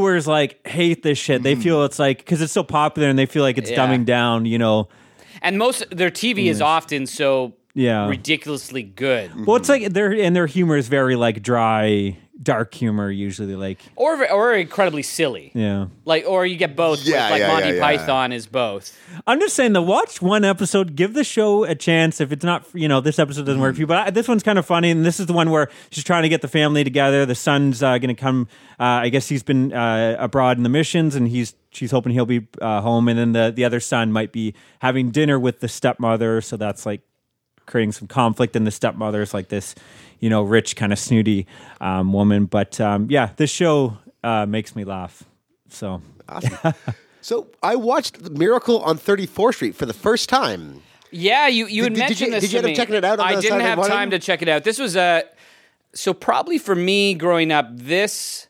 Reviewers 0.00 0.26
like 0.26 0.66
hate 0.66 1.02
this 1.02 1.18
shit. 1.18 1.42
They 1.42 1.54
feel 1.54 1.80
mm. 1.80 1.86
it's 1.86 1.98
like 1.98 2.18
because 2.18 2.40
it's 2.42 2.52
so 2.52 2.62
popular, 2.62 3.08
and 3.08 3.18
they 3.18 3.26
feel 3.26 3.42
like 3.42 3.58
it's 3.58 3.70
Yeah. 3.70 3.78
dumbing 3.86 4.04
down. 4.04 4.46
You 4.46 4.58
know, 4.58 4.88
And 5.42 5.58
most 5.58 5.84
their 5.90 6.10
TV 6.10 6.48
is 6.48 6.60
often 6.60 7.06
so 7.06 7.54
Yeah. 7.74 8.08
ridiculously 8.08 8.82
good, 8.82 9.46
well, 9.46 9.56
it's 9.56 9.68
like 9.68 9.92
their 9.92 10.12
and 10.12 10.34
their 10.34 10.46
humor 10.46 10.76
is 10.76 10.88
very 10.88 11.16
like 11.16 11.42
dry, 11.42 12.16
dark 12.42 12.74
humor. 12.74 13.10
Usually, 13.10 13.56
like 13.56 13.78
or 13.96 14.30
or 14.30 14.54
incredibly 14.54 15.02
silly. 15.02 15.52
yeah. 15.54 15.86
Like, 16.04 16.24
or 16.26 16.46
you 16.46 16.56
get 16.56 16.76
both. 16.76 17.04
Yeah, 17.04 17.24
with, 17.24 17.30
like 17.32 17.40
yeah, 17.40 17.48
Monty 17.48 17.68
yeah, 17.68 17.74
yeah. 17.74 17.80
Python 17.80 18.32
is 18.32 18.46
both. 18.46 18.96
I'm 19.26 19.40
just 19.40 19.54
saying 19.54 19.72
the 19.72 19.82
watch 19.82 20.20
one 20.20 20.44
episode, 20.44 20.96
give 20.96 21.14
the 21.14 21.24
show 21.24 21.64
a 21.64 21.74
chance. 21.74 22.20
If 22.20 22.32
it's 22.32 22.44
not, 22.44 22.66
you 22.74 22.88
know, 22.88 23.00
this 23.00 23.18
episode 23.18 23.46
doesn't 23.46 23.60
work 23.60 23.74
for 23.74 23.80
you, 23.80 23.86
but 23.86 23.96
I, 23.96 24.10
this 24.10 24.28
one's 24.28 24.42
kind 24.42 24.58
of 24.58 24.66
funny. 24.66 24.90
And 24.90 25.04
this 25.04 25.20
is 25.20 25.26
the 25.26 25.32
one 25.32 25.50
where 25.50 25.68
she's 25.90 26.04
trying 26.04 26.22
to 26.22 26.28
get 26.28 26.42
the 26.42 26.48
family 26.48 26.84
together. 26.84 27.26
The 27.26 27.34
son's 27.34 27.82
uh, 27.82 27.98
going 27.98 28.14
to 28.14 28.20
come. 28.20 28.48
Uh, 28.78 29.04
I 29.04 29.08
guess 29.08 29.28
he's 29.28 29.42
been 29.42 29.72
uh, 29.72 30.16
abroad 30.18 30.56
in 30.56 30.62
the 30.62 30.68
missions, 30.68 31.14
and 31.14 31.28
he's 31.28 31.54
she's 31.70 31.90
hoping 31.90 32.12
he'll 32.12 32.26
be 32.26 32.46
uh, 32.60 32.80
home. 32.80 33.08
And 33.08 33.18
then 33.18 33.32
the 33.32 33.52
the 33.54 33.64
other 33.64 33.80
son 33.80 34.12
might 34.12 34.32
be 34.32 34.54
having 34.80 35.10
dinner 35.10 35.38
with 35.38 35.60
the 35.60 35.68
stepmother. 35.68 36.40
So 36.40 36.56
that's 36.56 36.86
like 36.86 37.02
creating 37.70 37.92
some 37.92 38.08
conflict. 38.08 38.54
And 38.56 38.66
the 38.66 38.70
stepmother 38.70 39.22
is 39.22 39.32
like 39.32 39.48
this, 39.48 39.74
you 40.18 40.28
know, 40.28 40.42
rich 40.42 40.76
kind 40.76 40.92
of 40.92 40.98
snooty 40.98 41.46
um, 41.80 42.12
woman. 42.12 42.44
But 42.44 42.80
um, 42.80 43.06
yeah, 43.10 43.30
this 43.36 43.50
show 43.50 43.96
uh, 44.22 44.44
makes 44.46 44.76
me 44.76 44.84
laugh. 44.84 45.22
So 45.68 46.02
So 47.22 47.48
I 47.62 47.76
watched 47.76 48.30
Miracle 48.30 48.80
on 48.80 48.96
34th 48.98 49.54
Street 49.54 49.74
for 49.76 49.84
the 49.86 49.92
first 49.92 50.28
time. 50.28 50.82
Yeah, 51.10 51.48
you 51.48 51.66
you 51.66 51.82
had 51.84 51.92
Did- 51.94 51.98
did 51.98 52.08
mentioned 52.08 52.20
you- 52.28 52.32
this. 52.34 52.42
did 52.44 52.52
you 52.52 52.58
end 52.58 52.66
up 52.68 52.74
checking 52.76 52.94
it 52.94 53.04
out 53.04 53.18
on 53.20 53.26
I 53.26 53.34
the 53.36 53.42
didn't 53.42 53.60
have 53.60 53.86
time 53.86 54.10
to 54.10 54.18
check 54.18 54.42
it 54.42 54.48
out. 54.48 54.64
This 54.64 54.78
was 54.78 54.96
uh, 54.96 55.22
so 55.92 56.14
probably 56.14 56.56
for 56.56 56.74
me 56.74 57.14
growing 57.14 57.50
up. 57.52 57.66
This 57.72 58.46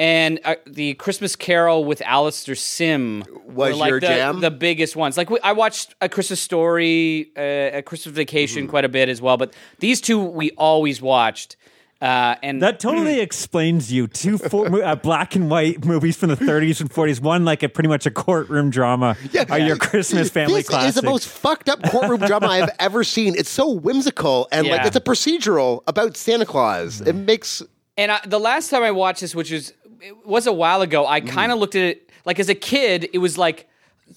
and 0.00 0.40
uh, 0.46 0.54
the 0.66 0.94
Christmas 0.94 1.36
Carol 1.36 1.84
with 1.84 2.00
Alastair 2.02 2.54
Sim 2.54 3.22
Was 3.46 3.76
like 3.76 3.90
your 3.90 4.00
the, 4.00 4.06
jam? 4.06 4.40
the 4.40 4.50
biggest 4.50 4.96
ones. 4.96 5.16
Like 5.18 5.28
we, 5.30 5.38
I 5.44 5.52
watched 5.52 5.94
A 6.00 6.08
Christmas 6.08 6.40
Story, 6.40 7.30
uh, 7.36 7.78
A 7.78 7.82
Christmas 7.82 8.14
Vacation 8.14 8.62
Mm-hmm. 8.62 8.70
quite 8.70 8.84
a 8.86 8.88
bit 8.88 9.08
as 9.10 9.20
well. 9.20 9.36
But 9.36 9.54
these 9.78 10.00
two 10.00 10.18
we 10.18 10.50
always 10.52 11.02
watched. 11.02 11.56
Uh, 12.00 12.34
and 12.42 12.62
That 12.62 12.80
totally 12.80 13.20
explains 13.28 13.92
you. 13.92 14.06
Two 14.06 14.38
four, 14.38 14.82
uh, 14.82 14.96
black 14.96 15.36
and 15.36 15.50
white 15.50 15.84
movies 15.84 16.16
from 16.16 16.30
the 16.30 16.36
30s 16.36 16.80
and 16.80 16.88
40s. 16.90 17.20
One 17.20 17.44
like 17.44 17.62
a 17.62 17.68
pretty 17.68 17.90
much 17.90 18.06
a 18.06 18.10
courtroom 18.10 18.70
drama. 18.70 19.16
Yeah, 19.32 19.44
are 19.50 19.58
your 19.58 19.76
Christmas 19.76 20.30
family 20.30 20.60
this 20.62 20.68
classics. 20.70 20.96
is 20.96 21.02
the 21.02 21.08
most 21.08 21.28
fucked 21.28 21.68
up 21.68 21.82
courtroom 21.90 22.20
drama 22.20 22.46
I've 22.46 22.70
ever 22.78 23.04
seen. 23.04 23.34
It's 23.36 23.50
so 23.50 23.70
whimsical 23.70 24.48
and 24.50 24.66
like 24.66 24.86
it's 24.86 24.96
a 24.96 25.00
procedural 25.02 25.82
about 25.86 26.16
Santa 26.16 26.46
Claus. 26.46 27.02
It 27.02 27.14
makes 27.14 27.62
And 27.98 28.10
I, 28.12 28.20
the 28.26 28.40
last 28.40 28.70
time 28.70 28.82
I 28.82 28.92
watched 28.92 29.20
this, 29.20 29.34
which 29.34 29.50
was 29.50 29.74
it 30.02 30.26
was 30.26 30.46
a 30.46 30.52
while 30.52 30.82
ago, 30.82 31.06
I 31.06 31.20
kind 31.20 31.52
of 31.52 31.58
looked 31.58 31.74
at 31.74 31.82
it 31.82 32.10
like 32.24 32.38
as 32.38 32.48
a 32.48 32.54
kid. 32.54 33.08
It 33.12 33.18
was 33.18 33.36
like, 33.38 33.68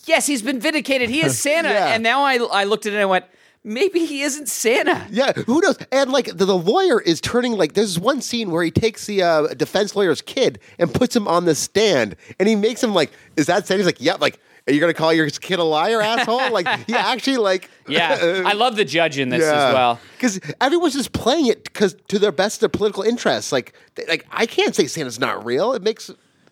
yes, 0.06 0.26
he's 0.28 0.42
been 0.42 0.60
vindicated. 0.60 1.10
He 1.10 1.24
is 1.24 1.38
Santa. 1.46 1.70
Yeah. 1.70 1.94
And 1.94 2.04
now 2.04 2.24
I 2.24 2.36
I 2.36 2.64
looked 2.66 2.86
at 2.86 2.94
it 2.94 2.96
and 2.96 3.02
I 3.02 3.06
went, 3.06 3.26
maybe 3.64 4.06
he 4.06 4.22
isn't 4.22 4.48
Santa. 4.50 5.08
yeah. 5.10 5.34
Who 5.34 5.62
knows? 5.62 5.78
And 5.92 6.12
like 6.12 6.26
the, 6.26 6.46
the 6.46 6.58
lawyer 6.58 7.00
is 7.02 7.22
turning 7.22 7.54
like 7.54 7.74
there's 7.74 8.00
one 8.00 8.22
scene 8.22 8.52
where 8.52 8.64
he 8.64 8.72
takes 8.72 9.06
the 9.06 9.22
uh, 9.24 9.48
defense 9.54 9.96
lawyer's 9.96 10.22
kid 10.22 10.60
and 10.80 10.94
puts 10.94 11.16
him 11.16 11.28
on 11.28 11.46
the 11.46 11.56
stand 11.56 12.16
and 12.40 12.48
he 12.50 12.56
makes 12.56 12.84
him 12.84 12.94
like, 12.94 13.12
is 13.38 13.46
that 13.48 13.66
Santa? 13.68 13.80
He's 13.80 13.86
like, 13.86 14.02
yeah. 14.02 14.16
Like, 14.16 14.40
are 14.68 14.74
you 14.74 14.80
gonna 14.80 14.94
call 14.94 15.12
your 15.14 15.30
kid 15.30 15.60
a 15.60 15.64
liar, 15.64 16.02
asshole? 16.02 16.52
like 16.52 16.68
he 16.88 16.94
actually 16.94 17.38
like 17.38 17.70
Yeah, 17.88 18.14
uh, 18.22 18.44
I 18.50 18.54
love 18.54 18.76
the 18.76 18.86
judge 18.86 19.18
in 19.20 19.30
this 19.30 19.44
as 19.44 19.74
well. 19.74 20.00
Because 20.16 20.40
everyone's 20.62 20.94
just 20.94 21.12
playing 21.12 21.48
it 21.48 21.64
because 21.66 21.96
to 22.10 22.20
their 22.20 22.32
best 22.32 22.58
of 22.58 22.60
their 22.62 22.70
political 22.70 23.04
interests. 23.04 23.52
Like, 23.52 23.74
they- 23.96 24.06
like 24.06 24.26
I 24.32 24.46
can't 24.46 24.74
say 24.76 24.88
Santa's 24.88 25.20
not 25.20 25.46
real. 25.46 25.74
It 25.74 25.82
makes 25.84 26.10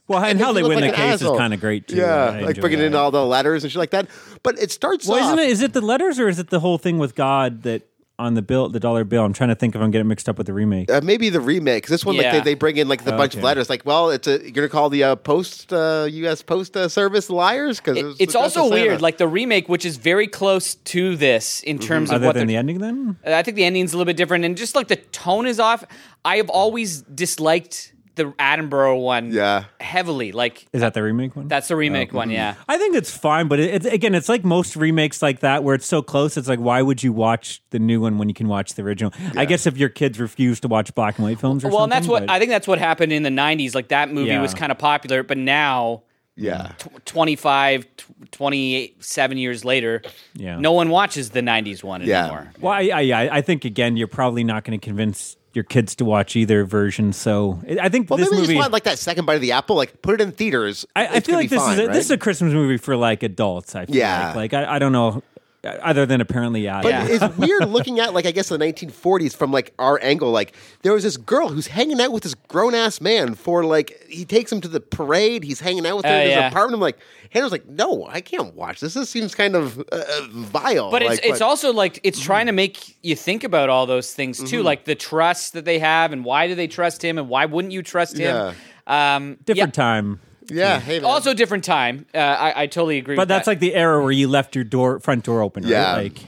well, 0.07 0.22
and 0.24 0.39
it 0.41 0.43
how 0.43 0.51
they 0.51 0.62
win 0.62 0.82
like 0.82 0.91
the 0.91 0.97
case 0.97 1.14
asshole. 1.22 1.36
is 1.36 1.39
kind 1.39 1.53
of 1.53 1.62
great 1.62 1.88
too. 1.88 1.95
Yeah, 1.95 2.05
I 2.26 2.39
like 2.41 2.49
enjoy 2.57 2.62
bringing 2.62 2.80
in 2.82 2.95
all 2.95 3.12
the 3.12 3.26
letters 3.26 3.64
and 3.64 3.72
shit 3.72 3.80
like 3.80 3.91
that. 3.91 4.09
But 4.43 4.59
it 4.59 4.72
starts 4.72 5.07
Well, 5.07 5.20
off. 5.20 5.26
isn't 5.28 5.39
it? 5.39 5.49
Is 5.49 5.62
it 5.62 5.72
the 5.72 5.80
letters 5.82 6.20
or 6.20 6.28
is 6.28 6.38
it 6.39 6.49
the 6.49 6.59
whole 6.59 6.78
thing 6.78 6.97
with 6.97 7.16
God 7.16 7.64
that 7.64 7.84
on 8.22 8.34
the 8.36 8.41
bill, 8.41 8.69
the 8.69 8.80
dollar 8.80 9.03
bill? 9.03 9.24
I'm 9.26 9.34
trying 9.34 9.49
to 9.49 9.55
think 9.55 9.76
if 9.76 9.82
I'm 9.82 9.91
getting 9.91 10.07
mixed 10.07 10.30
up 10.30 10.38
with 10.38 10.47
the 10.47 10.53
remake. 10.53 10.89
Uh, 10.91 11.01
maybe 11.03 11.30
the 11.30 11.39
remake. 11.41 11.84
'cause 11.84 11.89
this 11.89 12.05
one, 12.05 12.15
like 12.17 12.26
Yeah. 12.26 12.34
they, 12.39 12.41
they 12.41 12.53
bring 12.53 12.78
in 12.78 12.88
like 12.88 13.03
the 13.03 13.11
bunch 13.11 13.34
of 13.34 13.39
Okay. 13.39 13.45
letters. 13.45 13.69
Like, 13.69 13.86
well, 13.86 14.09
it's 14.09 14.28
a 14.28 14.39
you're 14.41 14.51
gonna 14.51 14.69
call 14.69 14.89
the 14.89 15.03
uh, 15.03 15.15
post 15.15 15.74
uh, 15.74 16.07
U.S. 16.09 16.41
Post 16.41 16.78
uh, 16.78 16.88
Service 16.88 17.30
liars 17.30 17.80
because 17.80 17.97
It- 17.97 18.15
it's 18.19 18.36
also 18.36 18.69
weird, 18.69 19.01
like 19.01 19.17
the 19.17 19.28
remake, 19.28 19.67
which 19.69 19.86
is 19.86 19.97
very 19.97 20.28
close 20.28 20.76
to 20.76 21.15
this 21.15 21.61
in 21.63 21.80
terms 21.80 22.09
of 22.09 22.15
Other 22.17 22.28
what 22.28 22.36
than 22.36 22.47
the 22.47 22.53
they're 22.53 22.59
ending, 22.59 22.80
then 22.80 23.15
I 23.26 23.41
think 23.43 23.55
the 23.57 23.65
ending's 23.65 23.93
a 23.93 23.97
little 23.97 24.05
bit 24.09 24.17
different, 24.17 24.45
and 24.45 24.55
just 24.57 24.76
like 24.76 24.88
the 24.88 24.95
tone 24.97 25.45
is 25.47 25.59
off. 25.59 25.84
I 26.24 26.38
have 26.38 26.49
always 26.49 27.01
disliked 27.01 27.93
the 28.24 28.32
Attenborough 28.34 29.01
one, 29.01 29.32
Yeah. 29.32 29.65
heavily. 29.80 30.32
Like 30.32 30.65
is 30.74 30.82
that 30.82 30.93
the 30.93 31.03
remake 31.03 31.36
one? 31.36 31.47
that's 31.47 31.67
the 31.67 31.76
remake 31.76 32.13
oh. 32.13 32.17
one, 32.17 32.30
yeah. 32.30 32.55
I 32.67 32.78
think 32.78 32.95
it's 32.95 33.15
fine, 33.15 33.47
but 33.47 33.59
it, 33.59 33.74
it's 33.76 33.86
again, 33.86 34.15
it's 34.15 34.30
like 34.30 34.43
most 34.43 34.76
remakes 34.76 35.22
like 35.22 35.39
that 35.41 35.63
where 35.63 35.76
it's 35.76 35.86
so 35.86 36.01
close. 36.01 36.38
It's 36.38 36.47
like, 36.47 36.59
why 36.59 36.82
would 36.82 37.03
you 37.03 37.13
watch 37.13 37.61
the 37.72 37.80
new 37.80 38.01
one 38.01 38.17
when 38.17 38.28
you 38.30 38.36
can 38.36 38.47
watch 38.47 38.74
the 38.76 38.84
original? 38.84 39.11
I 39.36 39.45
guess 39.45 39.65
if 39.67 39.78
your 39.78 39.89
kids 39.89 40.19
refuse 40.19 40.59
to 40.61 40.67
watch 40.67 40.93
black 40.95 41.17
and 41.17 41.26
white 41.26 41.39
films 41.39 41.63
or 41.63 41.69
Well, 41.69 41.84
and 41.84 41.91
something. 41.91 42.01
that's 42.01 42.07
what 42.09 42.28
but- 42.28 42.34
I 42.34 42.39
think. 42.39 42.49
That's 42.51 42.67
what 42.67 42.80
happened 42.80 43.11
in 43.11 43.24
the 43.24 43.30
'90s. 43.30 43.76
Like 43.76 43.88
that 43.89 44.11
movie 44.11 44.30
Yeah. 44.30 44.41
was 44.41 44.53
kind 44.53 44.72
of 44.72 44.78
popular, 44.78 45.24
but 45.24 45.38
now, 45.38 46.03
yeah. 46.36 46.74
tw- 46.78 47.05
25, 47.05 47.86
tw- 47.97 48.05
27 48.32 49.38
years 49.38 49.63
later, 49.65 50.01
Yeah. 50.36 50.57
no 50.59 50.72
one 50.72 50.89
watches 50.89 51.30
the 51.32 51.41
'90s 51.41 51.84
one 51.84 52.01
Yeah. 52.05 52.24
anymore. 52.26 52.51
Well, 52.59 52.74
I, 52.74 52.89
I, 52.93 53.01
I 53.01 53.38
I 53.38 53.41
think 53.41 53.65
again, 53.65 53.97
you're 53.97 54.07
probably 54.07 54.43
not 54.43 54.63
going 54.63 54.80
to 54.80 54.84
convince 54.84 55.38
your 55.54 55.64
kids 55.64 55.95
to 55.97 56.06
watch 56.06 56.36
either 56.36 56.64
version. 56.66 57.14
So 57.14 57.60
I 57.82 57.89
think 57.89 58.10
Well, 58.10 58.18
this 58.18 58.30
maybe 58.32 58.41
movie. 58.41 58.54
just 58.54 58.62
want 58.64 58.74
like 58.74 58.84
that 58.84 58.99
second 58.99 59.26
bite 59.26 59.36
of 59.36 59.41
the 59.41 59.52
apple. 59.54 59.76
Like, 59.76 60.02
put 60.02 60.14
it 60.20 60.22
in 60.22 60.32
theaters. 60.32 60.86
I, 60.95 61.08
I 61.08 61.20
feel 61.20 61.36
like 61.36 61.49
this 61.49 61.62
fine, 61.62 61.74
is 61.74 61.80
a, 61.80 61.88
right? 61.88 61.93
this 61.93 62.06
is 62.06 62.12
a 62.12 62.18
Christmas 62.18 62.54
movie 62.54 62.78
for 62.78 62.95
like 62.95 63.24
adults. 63.24 63.76
I 63.76 63.86
feel 63.86 63.95
Yeah. 63.97 64.28
like, 64.28 64.54
like 64.54 64.54
I, 64.54 64.76
I 64.76 64.80
don't 64.80 64.91
know, 64.91 65.22
other 65.64 66.05
than 66.07 66.22
apparently 66.22 66.62
yeah, 66.62 66.82
But 66.82 66.89
Yeah. 66.91 67.07
it's 67.07 67.38
weird 67.38 67.70
looking 67.70 67.99
at 67.99 68.14
like 68.14 68.26
I 68.26 68.32
guess 68.32 68.49
the 68.49 68.57
1940s 68.57 69.36
from 69.36 69.51
like 69.51 69.74
our 69.78 69.99
angle. 70.01 70.32
Like 70.32 70.53
there 70.82 70.93
was 70.93 71.03
this 71.03 71.18
girl 71.18 71.49
who's 71.49 71.68
hanging 71.68 72.01
out 72.01 72.12
with 72.12 72.24
this 72.24 72.34
grown 72.34 72.74
ass 72.74 72.99
man 72.99 73.36
for 73.36 73.64
like 73.64 74.03
he 74.09 74.26
takes 74.26 74.51
him 74.51 74.59
to 74.62 74.68
the 74.68 74.80
parade. 74.82 75.43
He's 75.43 75.59
hanging 75.59 75.86
out 75.86 75.97
with 75.97 76.05
her 76.05 76.12
Oh, 76.12 76.16
in 76.16 76.28
his 76.28 76.32
yeah. 76.36 76.47
apartment. 76.47 76.76
I'm 76.76 76.82
like, 76.82 76.97
Hannah's 77.30 77.51
like, 77.51 77.68
no, 77.68 78.07
I 78.07 78.22
can't 78.22 78.55
watch 78.55 78.80
this. 78.80 78.95
This 78.95 79.09
seems 79.09 79.36
kind 79.36 79.55
of 79.55 79.78
uh, 79.80 79.84
uh, 79.91 80.28
vile. 80.32 80.89
But 80.91 81.03
it's 81.03 81.09
Like, 81.12 81.20
it's 81.26 81.39
but- 81.39 81.45
also 81.45 81.72
like 81.74 81.99
it's 82.03 82.20
trying 82.20 82.47
to 82.47 82.51
make 82.53 82.97
you 83.03 83.16
think 83.16 83.43
about 83.43 83.70
all 83.70 83.86
those 83.86 84.14
things 84.14 84.38
too, 84.39 84.57
Mm-hmm. 84.57 84.66
like 84.66 84.86
the 84.86 84.95
trust 84.95 85.53
that 85.53 85.66
they 85.66 85.78
have, 85.80 86.12
and 86.12 86.26
why 86.26 86.47
do 86.47 86.55
they 86.55 86.68
trust 86.68 87.03
him, 87.03 87.18
and 87.20 87.30
why 87.30 87.45
wouldn't 87.45 87.72
you 87.72 87.84
trust 87.84 88.18
him? 88.18 88.55
Um, 88.88 89.38
different 89.45 89.78
yeah. 89.78 89.84
time. 89.84 90.20
Yeah. 90.52 90.80
Hey, 90.80 90.99
man. 90.99 91.06
Also, 91.06 91.34
different 91.34 91.64
time. 91.64 92.06
Uh, 92.14 92.18
I, 92.18 92.64
I 92.64 92.68
totally 92.68 92.97
agree. 92.97 93.16
But 93.16 93.24
with 93.24 93.28
that's 93.30 93.45
that. 93.45 93.52
like 93.52 93.60
the 93.60 93.74
era 93.76 94.02
where 94.02 94.12
you 94.12 94.28
left 94.28 94.56
your 94.56 94.64
door 94.64 94.99
front 94.99 95.24
door 95.24 95.41
open. 95.41 95.64
Right? 95.64 95.72
Yeah. 95.72 95.93
Like 95.95 96.20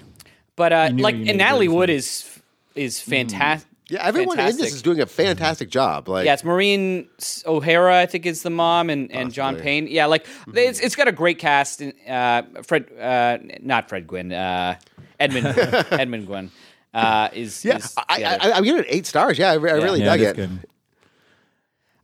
But 0.55 0.73
uh, 0.73 0.89
like, 0.93 1.15
and 1.15 1.37
Natalie 1.37 1.67
Wood 1.67 1.89
is 1.89 2.29
is 2.75 2.99
fantastic. 2.99 3.69
yeah, 3.89 4.03
everyone 4.03 4.39
in 4.39 4.45
this 4.57 4.73
is 4.73 4.81
doing 4.81 4.99
a 4.99 5.05
fantastic 5.05 5.69
job. 5.69 6.09
Like, 6.09 6.25
Yeah, 6.25 6.33
it's 6.33 6.43
Maureen 6.43 7.07
O'Hara, 7.45 7.99
I 7.99 8.05
think, 8.07 8.25
is 8.25 8.41
the 8.41 8.49
mom, 8.49 8.89
and, 8.89 9.11
and 9.11 9.31
John 9.31 9.53
Possibly. 9.53 9.63
Payne. 9.81 9.87
Yeah, 9.87 10.07
like 10.07 10.25
it's, 10.55 10.79
it's 10.79 10.95
got 10.95 11.07
a 11.07 11.11
great 11.11 11.37
cast. 11.37 11.81
and, 11.81 11.93
Uh, 12.09 12.41
Fred, 12.63 12.91
uh, 12.99 13.37
not 13.61 13.89
Fred 13.89 14.07
Gwynne, 14.07 14.31
uh, 14.33 14.75
Edmund 15.19 15.45
Edmund 15.91 16.27
Gwenn 16.27 16.49
uh, 16.95 17.29
is. 17.33 17.63
yeah. 17.63 17.75
is 17.77 17.93
I, 18.09 18.17
the 18.17 18.25
I, 18.25 18.33
other. 18.35 18.43
I, 18.43 18.57
I'm 18.57 18.63
giving 18.63 18.81
it 18.81 18.87
eight 18.89 19.05
stars. 19.05 19.37
Yeah, 19.37 19.51
I, 19.51 19.55
re- 19.55 19.71
I 19.71 19.75
really 19.75 19.99
yeah, 19.99 20.05
dug 20.17 20.21
it. 20.21 20.35
good. 20.35 20.59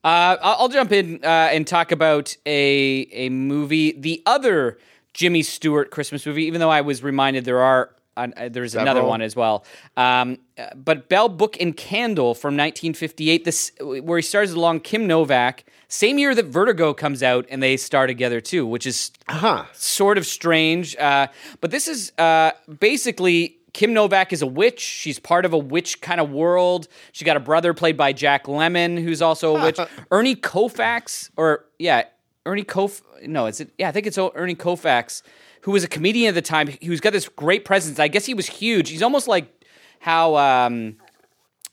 Uh, 0.04 0.38
I'll 0.42 0.56
I'll 0.62 0.70
jump 0.70 0.92
in 0.92 1.20
uh, 1.24 1.28
and 1.28 1.68
talk 1.68 1.92
about 1.92 2.36
a 2.46 3.08
a 3.12 3.30
movie, 3.30 3.92
the 3.92 4.22
other 4.26 4.78
Jimmy 5.14 5.44
Stewart 5.44 5.92
Christmas 5.92 6.26
movie. 6.26 6.46
Even 6.46 6.60
though 6.60 6.70
I 6.70 6.82
was 6.82 7.04
reminded 7.04 7.46
there 7.46 7.62
are 7.62 7.92
uh, 8.16 8.50
there's 8.50 8.76
another 8.76 9.04
one 9.04 9.22
as 9.22 9.36
well. 9.36 9.66
Um, 9.98 10.40
but 10.76 11.08
Bell 11.10 11.30
Book 11.30 11.58
and 11.60 11.76
Candle 11.76 12.34
from 12.34 12.56
1958, 12.56 13.46
this 13.46 13.72
where 13.82 14.18
he 14.18 14.22
stars 14.22 14.52
along 14.52 14.82
Kim 14.82 15.08
Novak. 15.08 15.66
Same 15.92 16.20
year 16.20 16.36
that 16.36 16.46
Vertigo 16.46 16.94
comes 16.94 17.24
out, 17.24 17.46
and 17.50 17.64
they 17.64 17.76
star 17.76 18.06
together 18.08 18.40
too, 18.40 18.66
which 18.68 18.86
is 18.86 19.12
Huh. 19.28 19.66
sort 19.74 20.18
of 20.20 20.26
strange. 20.26 20.96
Uh, 20.98 21.28
but 21.62 21.72
this 21.72 21.88
is 21.88 22.12
uh, 22.20 22.52
basically 22.80 23.58
Kim 23.74 23.94
Novak 23.94 24.34
is 24.34 24.42
a 24.42 24.48
witch. 24.48 24.80
She's 24.80 25.20
part 25.20 25.46
of 25.46 25.54
a 25.54 25.58
witch 25.58 26.02
kind 26.02 26.20
of 26.20 26.32
world. 26.32 26.88
She 27.12 27.24
got 27.26 27.38
a 27.38 27.40
brother 27.40 27.74
played 27.74 27.98
by 27.98 28.14
Jack 28.14 28.46
Lemmon, 28.46 29.02
who's 29.02 29.22
also 29.22 29.56
a 29.56 29.62
witch. 29.64 29.80
Ernie 30.12 30.36
Kovacs, 30.36 31.30
or 31.38 31.66
yeah, 31.78 32.04
Ernie 32.46 32.64
Kof. 32.64 33.02
No, 33.28 33.46
it's 33.46 33.62
yeah, 33.78 33.90
I 33.90 33.92
think 33.92 34.08
it's 34.08 34.18
Ernie 34.18 34.56
Kovacs, 34.56 35.22
who 35.62 35.72
was 35.72 35.84
a 35.84 35.88
comedian 35.88 36.30
at 36.30 36.36
the 36.36 36.42
time. 36.42 36.68
Who's 36.84 37.00
got 37.00 37.14
this 37.14 37.30
great 37.30 37.64
presence. 37.66 38.00
I 38.00 38.08
guess 38.08 38.26
he 38.26 38.34
was 38.34 38.48
huge. 38.48 38.90
He's 38.90 39.04
almost 39.04 39.28
like 39.28 39.54
how 40.00 40.36
um, 40.38 40.96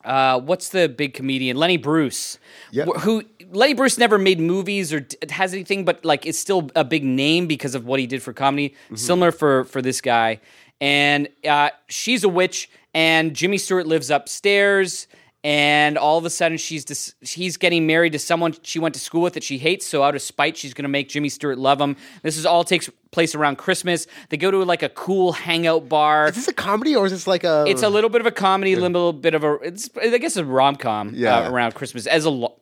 uh, 0.04 0.40
what's 0.40 0.68
the 0.68 0.88
big 0.88 1.14
comedian 1.14 1.56
Lenny 1.56 1.76
Bruce, 1.78 2.38
Yep. 2.72 2.88
who 2.98 3.22
Lenny 3.50 3.74
Bruce 3.74 3.98
never 3.98 4.18
made 4.18 4.38
movies 4.40 4.92
or 4.92 5.00
d- 5.00 5.16
has 5.30 5.52
anything, 5.54 5.84
but 5.84 6.04
like 6.04 6.26
is 6.26 6.38
still 6.38 6.70
a 6.76 6.84
big 6.84 7.04
name 7.04 7.46
because 7.46 7.74
of 7.74 7.86
what 7.86 8.00
he 8.00 8.06
did 8.06 8.22
for 8.22 8.32
comedy. 8.32 8.74
Similar 8.94 9.32
for 9.32 9.64
for 9.64 9.80
this 9.80 10.00
guy, 10.00 10.40
and 10.80 11.28
uh, 11.48 11.70
she's 11.88 12.24
a 12.24 12.28
witch, 12.28 12.68
and 12.94 13.34
Jimmy 13.34 13.58
Stewart 13.58 13.86
lives 13.86 14.10
upstairs. 14.10 15.06
And 15.44 15.96
all 15.96 16.18
of 16.18 16.24
a 16.24 16.30
sudden, 16.30 16.58
she's 16.58 16.84
dis- 16.84 17.14
she's 17.22 17.56
getting 17.56 17.86
married 17.86 18.14
to 18.14 18.18
someone 18.18 18.56
she 18.62 18.80
went 18.80 18.94
to 18.96 19.00
school 19.00 19.20
with 19.22 19.34
that 19.34 19.44
she 19.44 19.58
hates. 19.58 19.86
So 19.86 20.02
out 20.02 20.16
of 20.16 20.22
spite, 20.22 20.56
she's 20.56 20.74
going 20.74 20.82
to 20.82 20.88
make 20.88 21.08
Jimmy 21.08 21.28
Stewart 21.28 21.56
love 21.56 21.80
him. 21.80 21.94
This 22.22 22.36
is 22.36 22.44
all 22.44 22.64
takes 22.64 22.90
place 23.12 23.32
around 23.32 23.56
Christmas. 23.56 24.08
They 24.30 24.38
go 24.38 24.50
to 24.50 24.64
like 24.64 24.82
a 24.82 24.88
cool 24.88 25.30
hangout 25.32 25.88
bar. 25.88 26.26
Is 26.28 26.34
this 26.34 26.48
a 26.48 26.52
comedy 26.52 26.96
or 26.96 27.06
is 27.06 27.12
this 27.12 27.28
like 27.28 27.44
a? 27.44 27.64
It's 27.68 27.84
a 27.84 27.88
little 27.88 28.10
bit 28.10 28.20
of 28.22 28.26
a 28.26 28.32
comedy, 28.32 28.72
a 28.72 28.80
little 28.80 29.12
bit 29.12 29.34
of 29.34 29.44
a. 29.44 29.54
It's 29.62 29.88
I 30.02 30.18
guess 30.18 30.36
a 30.36 30.44
rom 30.44 30.74
com 30.74 31.12
Yeah. 31.14 31.46
uh, 31.46 31.50
around 31.52 31.74
Christmas, 31.76 32.08
as 32.08 32.24
a 32.24 32.30
lo- 32.30 32.56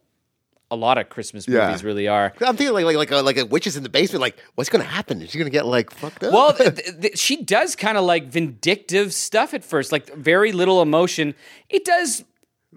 a 0.75 0.77
lot 0.77 0.99
of 0.99 1.09
Christmas 1.09 1.49
Yeah. 1.49 1.66
movies 1.68 1.83
really 1.85 2.09
are. 2.09 2.33
I'm 2.41 2.57
thinking 2.57 2.75
like 2.75 2.85
like 2.85 2.97
like 2.97 3.11
a, 3.11 3.16
like 3.22 3.37
a 3.39 3.47
witch 3.47 3.66
is 3.66 3.77
in 3.77 3.83
the 3.83 3.89
basement. 3.89 4.20
Like, 4.20 4.37
what's 4.57 4.68
gonna 4.70 4.85
happen? 4.85 5.22
Is 5.22 5.31
she 5.31 5.39
gonna 5.39 5.51
get 5.51 5.66
like 5.66 5.91
fucked 5.91 6.25
up? 6.25 6.33
Well, 6.33 6.53
th- 6.53 6.75
th- 6.77 7.01
th- 7.01 7.18
she 7.18 7.43
does 7.43 7.75
kind 7.77 7.97
of 7.97 8.05
like 8.05 8.27
vindictive 8.27 9.14
stuff 9.14 9.55
at 9.55 9.64
first, 9.64 9.93
like 9.93 10.12
very 10.14 10.53
little 10.53 10.83
emotion. 10.83 11.35
It 11.70 11.85
does 11.85 12.25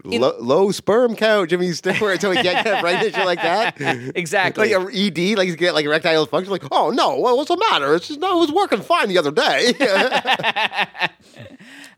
low, 0.03 0.35
low 0.39 0.71
sperm 0.71 1.15
count, 1.15 1.49
Jimmy 1.49 1.71
Stewart, 1.71 2.21
so 2.21 2.29
he 2.29 2.41
can't 2.43 2.63
get 2.63 2.79
pregnant, 2.81 3.15
shit 3.15 3.25
like 3.25 3.41
that. 3.41 3.75
exactly. 4.15 4.71
Like 4.73 4.93
a 4.93 4.95
ED, 4.95 5.37
like 5.37 5.47
you 5.47 5.55
get 5.55 5.73
like 5.73 5.85
erectile 5.85 6.25
function. 6.27 6.51
Like, 6.51 6.63
oh 6.71 6.91
no, 6.91 7.19
well, 7.19 7.35
what's 7.35 7.49
the 7.49 7.57
matter? 7.71 7.95
It's 7.95 8.07
just 8.07 8.19
no, 8.19 8.37
it 8.37 8.41
was 8.41 8.51
working 8.51 8.81
fine 8.81 9.09
the 9.09 9.17
other 9.17 9.31
day. 9.31 9.73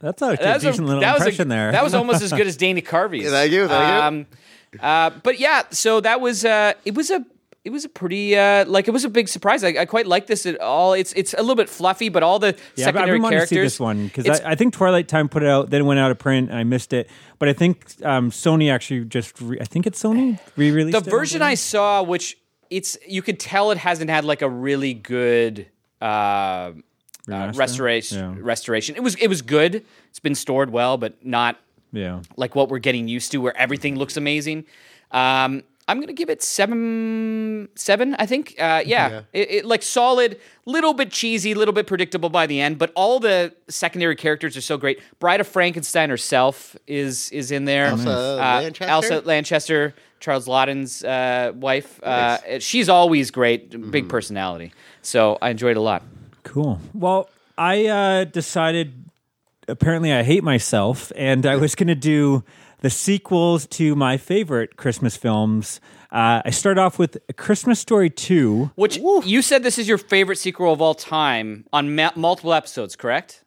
That's 0.01 0.21
a 0.21 0.37
That 0.39 0.55
was 0.55 0.63
a- 0.63 0.69
decent 0.71 0.87
little 0.87 1.01
that 1.01 1.13
was 1.13 1.23
a- 1.23 1.25
impression 1.25 1.49
there. 1.49 1.71
That 1.73 1.83
was 1.83 1.93
almost 1.93 2.21
as 2.21 2.31
good 2.31 2.47
as 2.47 2.55
Dana 2.55 2.81
Carvey's. 2.81 3.29
Thank 3.29 3.51
you, 3.51 3.67
thank 3.67 3.93
you. 3.93 4.01
Um, 4.01 4.25
Uh, 4.79 5.09
but 5.23 5.39
yeah, 5.39 5.63
so 5.71 5.99
that 6.01 6.21
was 6.21 6.45
uh, 6.45 6.73
it 6.85 6.95
was 6.95 7.09
a 7.09 7.25
it 7.65 7.71
was 7.71 7.85
a 7.85 7.89
pretty 7.89 8.37
uh, 8.37 8.65
like 8.65 8.87
it 8.87 8.91
was 8.91 9.03
a 9.03 9.09
big 9.09 9.27
surprise. 9.27 9.63
I, 9.63 9.69
I 9.69 9.85
quite 9.85 10.07
like 10.07 10.27
this 10.27 10.45
at 10.45 10.59
all. 10.59 10.93
It's 10.93 11.13
it's 11.13 11.33
a 11.33 11.41
little 11.41 11.55
bit 11.55 11.69
fluffy, 11.69 12.09
but 12.09 12.23
all 12.23 12.39
the 12.39 12.55
yeah, 12.75 12.87
I've 12.87 12.93
been 12.93 13.21
wanting 13.21 13.39
to 13.39 13.47
see 13.47 13.59
this 13.59 13.79
one 13.79 14.05
because 14.05 14.39
I, 14.39 14.51
I 14.51 14.55
think 14.55 14.73
Twilight 14.73 15.07
Time 15.07 15.29
put 15.29 15.43
it 15.43 15.49
out, 15.49 15.69
then 15.69 15.81
it 15.81 15.83
went 15.83 15.99
out 15.99 16.11
of 16.11 16.19
print, 16.19 16.49
and 16.49 16.57
I 16.57 16.63
missed 16.63 16.93
it. 16.93 17.09
But 17.37 17.49
I 17.49 17.53
think 17.53 17.85
um, 18.03 18.31
Sony 18.31 18.71
actually 18.71 19.05
just, 19.05 19.39
re- 19.41 19.59
I 19.59 19.65
think 19.65 19.87
it's 19.87 20.01
Sony 20.01 20.39
re-released 20.55 21.03
the 21.03 21.09
version 21.09 21.41
I 21.41 21.55
saw, 21.55 22.01
which 22.01 22.37
it's 22.69 22.97
you 23.07 23.21
could 23.21 23.39
tell 23.39 23.71
it 23.71 23.77
hasn't 23.77 24.09
had 24.09 24.23
like 24.23 24.41
a 24.41 24.49
really 24.49 24.93
good 24.93 25.67
uh, 26.01 26.71
uh, 27.31 27.51
restoration. 27.55 28.17
Yeah. 28.17 28.41
Restoration. 28.41 28.95
It 28.95 29.03
was 29.03 29.15
it 29.15 29.27
was 29.27 29.41
good. 29.41 29.83
It's 30.09 30.19
been 30.19 30.35
stored 30.35 30.71
well, 30.71 30.97
but 30.97 31.25
not 31.25 31.57
Yeah. 31.91 32.21
like 32.37 32.55
what 32.55 32.69
we're 32.69 32.79
getting 32.79 33.07
used 33.07 33.31
to, 33.31 33.37
where 33.39 33.55
everything 33.57 33.95
looks 33.97 34.17
amazing. 34.17 34.65
Um, 35.11 35.63
I'm 35.87 35.99
gonna 35.99 36.13
give 36.13 36.29
it 36.29 36.43
seven, 36.43 37.67
seven. 37.75 38.15
I 38.19 38.25
think. 38.27 38.53
Uh, 38.59 38.83
yeah, 38.85 39.21
It, 39.33 39.51
it- 39.51 39.65
like 39.65 39.81
solid, 39.81 40.39
little 40.65 40.93
bit 40.93 41.09
cheesy, 41.11 41.55
little 41.55 41.73
bit 41.73 41.87
predictable 41.87 42.29
by 42.29 42.45
the 42.45 42.61
end, 42.61 42.77
but 42.77 42.91
all 42.95 43.19
the 43.19 43.53
secondary 43.69 44.15
characters 44.15 44.55
are 44.55 44.61
so 44.61 44.77
great. 44.77 44.99
Bride 45.19 45.39
of 45.41 45.47
Frankenstein 45.47 46.09
herself 46.11 46.75
is 46.85 47.31
is 47.31 47.49
in 47.51 47.65
there. 47.65 47.87
Elsa 47.87 48.09
Uh, 48.11 48.35
Lanchester? 48.61 48.83
Elsa 48.91 49.21
Lanchester, 49.25 49.95
Charles 50.19 50.47
Laughton's 50.47 51.03
uh, 51.03 51.53
wife. 51.55 51.99
Uh, 52.03 52.59
she's 52.59 52.87
always 52.87 53.31
great, 53.31 53.89
big 53.91 54.07
personality. 54.09 54.71
So 55.01 55.39
I 55.41 55.49
enjoyed 55.49 55.71
it 55.71 55.77
a 55.77 55.81
lot. 55.81 56.03
Cool. 56.43 56.79
Well, 56.93 57.29
I 57.57 57.87
uh, 57.87 58.23
decided 58.25 58.98
apparently 59.69 60.11
I 60.11 60.23
hate 60.23 60.43
myself, 60.43 61.11
and 61.15 61.45
I 61.45 61.55
was 61.55 61.75
going 61.75 61.87
to 61.87 61.95
do 61.95 62.43
the 62.81 62.89
sequels 62.89 63.65
to 63.67 63.95
my 63.95 64.17
favorite 64.17 64.77
Christmas 64.77 65.17
films. 65.17 65.79
Uh, 66.11 66.41
I 66.43 66.49
start 66.49 66.77
off 66.77 66.97
with 66.97 67.17
A 67.29 67.33
Christmas 67.33 67.79
Story 67.79 68.09
2. 68.09 68.71
Which 68.75 68.97
you 69.25 69.41
said 69.41 69.63
this 69.63 69.77
is 69.77 69.87
your 69.87 69.97
favorite 69.97 70.37
sequel 70.37 70.73
of 70.73 70.81
all 70.81 70.95
time 70.95 71.65
on 71.71 71.95
ma- 71.95 72.11
multiple 72.15 72.53
episodes, 72.53 72.95
correct? 72.95 73.43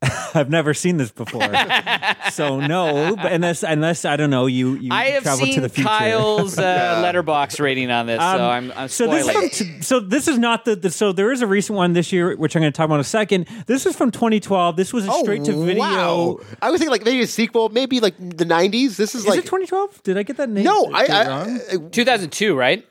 I've 0.34 0.48
never 0.50 0.74
seen 0.74 0.96
this 0.96 1.10
before. 1.10 1.42
so, 2.30 2.60
no, 2.60 3.16
but 3.16 3.32
unless, 3.32 3.64
unless 3.64 4.04
I 4.04 4.16
don't 4.16 4.30
know, 4.30 4.46
you, 4.46 4.74
you 4.76 4.90
I 4.92 5.06
have 5.06 5.24
travel 5.24 5.44
seen 5.46 5.54
to 5.56 5.60
the 5.62 5.68
future. 5.68 5.88
Kyle's 5.88 6.56
uh, 6.58 6.62
Letterboxd 7.04 7.58
rating 7.60 7.90
on 7.90 8.06
this, 8.06 8.20
so 8.20 8.26
Um, 8.26 8.40
I'm, 8.40 8.72
I'm 8.76 8.88
so 8.88 9.06
spoiling. 9.06 9.40
this 9.40 9.60
is 9.60 9.66
from, 9.72 9.82
so 9.82 10.00
this 10.00 10.28
is 10.28 10.38
not 10.38 10.64
the, 10.64 10.76
the 10.76 10.90
so 10.90 11.12
there 11.12 11.32
is 11.32 11.42
a 11.42 11.46
recent 11.48 11.76
one 11.76 11.94
this 11.94 12.12
year 12.12 12.36
which 12.36 12.54
I'm 12.54 12.62
going 12.62 12.72
to 12.72 12.76
talk 12.76 12.84
about 12.84 12.96
in 12.96 13.00
a 13.00 13.04
second. 13.04 13.48
This 13.66 13.86
is 13.86 13.96
from 13.96 14.10
2012. 14.12 14.76
This 14.76 14.92
was 14.92 15.06
a 15.08 15.12
straight 15.12 15.44
to 15.46 15.64
video. 15.64 15.82
Oh, 15.84 15.88
Wow. 16.34 16.40
I 16.62 16.70
was 16.70 16.78
thinking 16.80 16.92
like 16.92 17.04
maybe 17.04 17.22
a 17.22 17.26
sequel, 17.26 17.68
maybe 17.70 17.98
like 18.00 18.16
the 18.18 18.44
'90s. 18.44 18.96
This 18.96 19.14
is, 19.14 19.22
Is 19.22 19.26
like 19.26 19.38
it 19.40 19.46
2012? 19.46 20.02
Did 20.04 20.16
I 20.18 20.22
get 20.22 20.36
that 20.36 20.48
name? 20.48 20.64
no, 20.64 20.90
I, 20.92 21.06
I, 21.06 21.28
wrong? 21.28 21.60
I 21.72 21.76
2002, 21.90 22.54
right? 22.56 22.86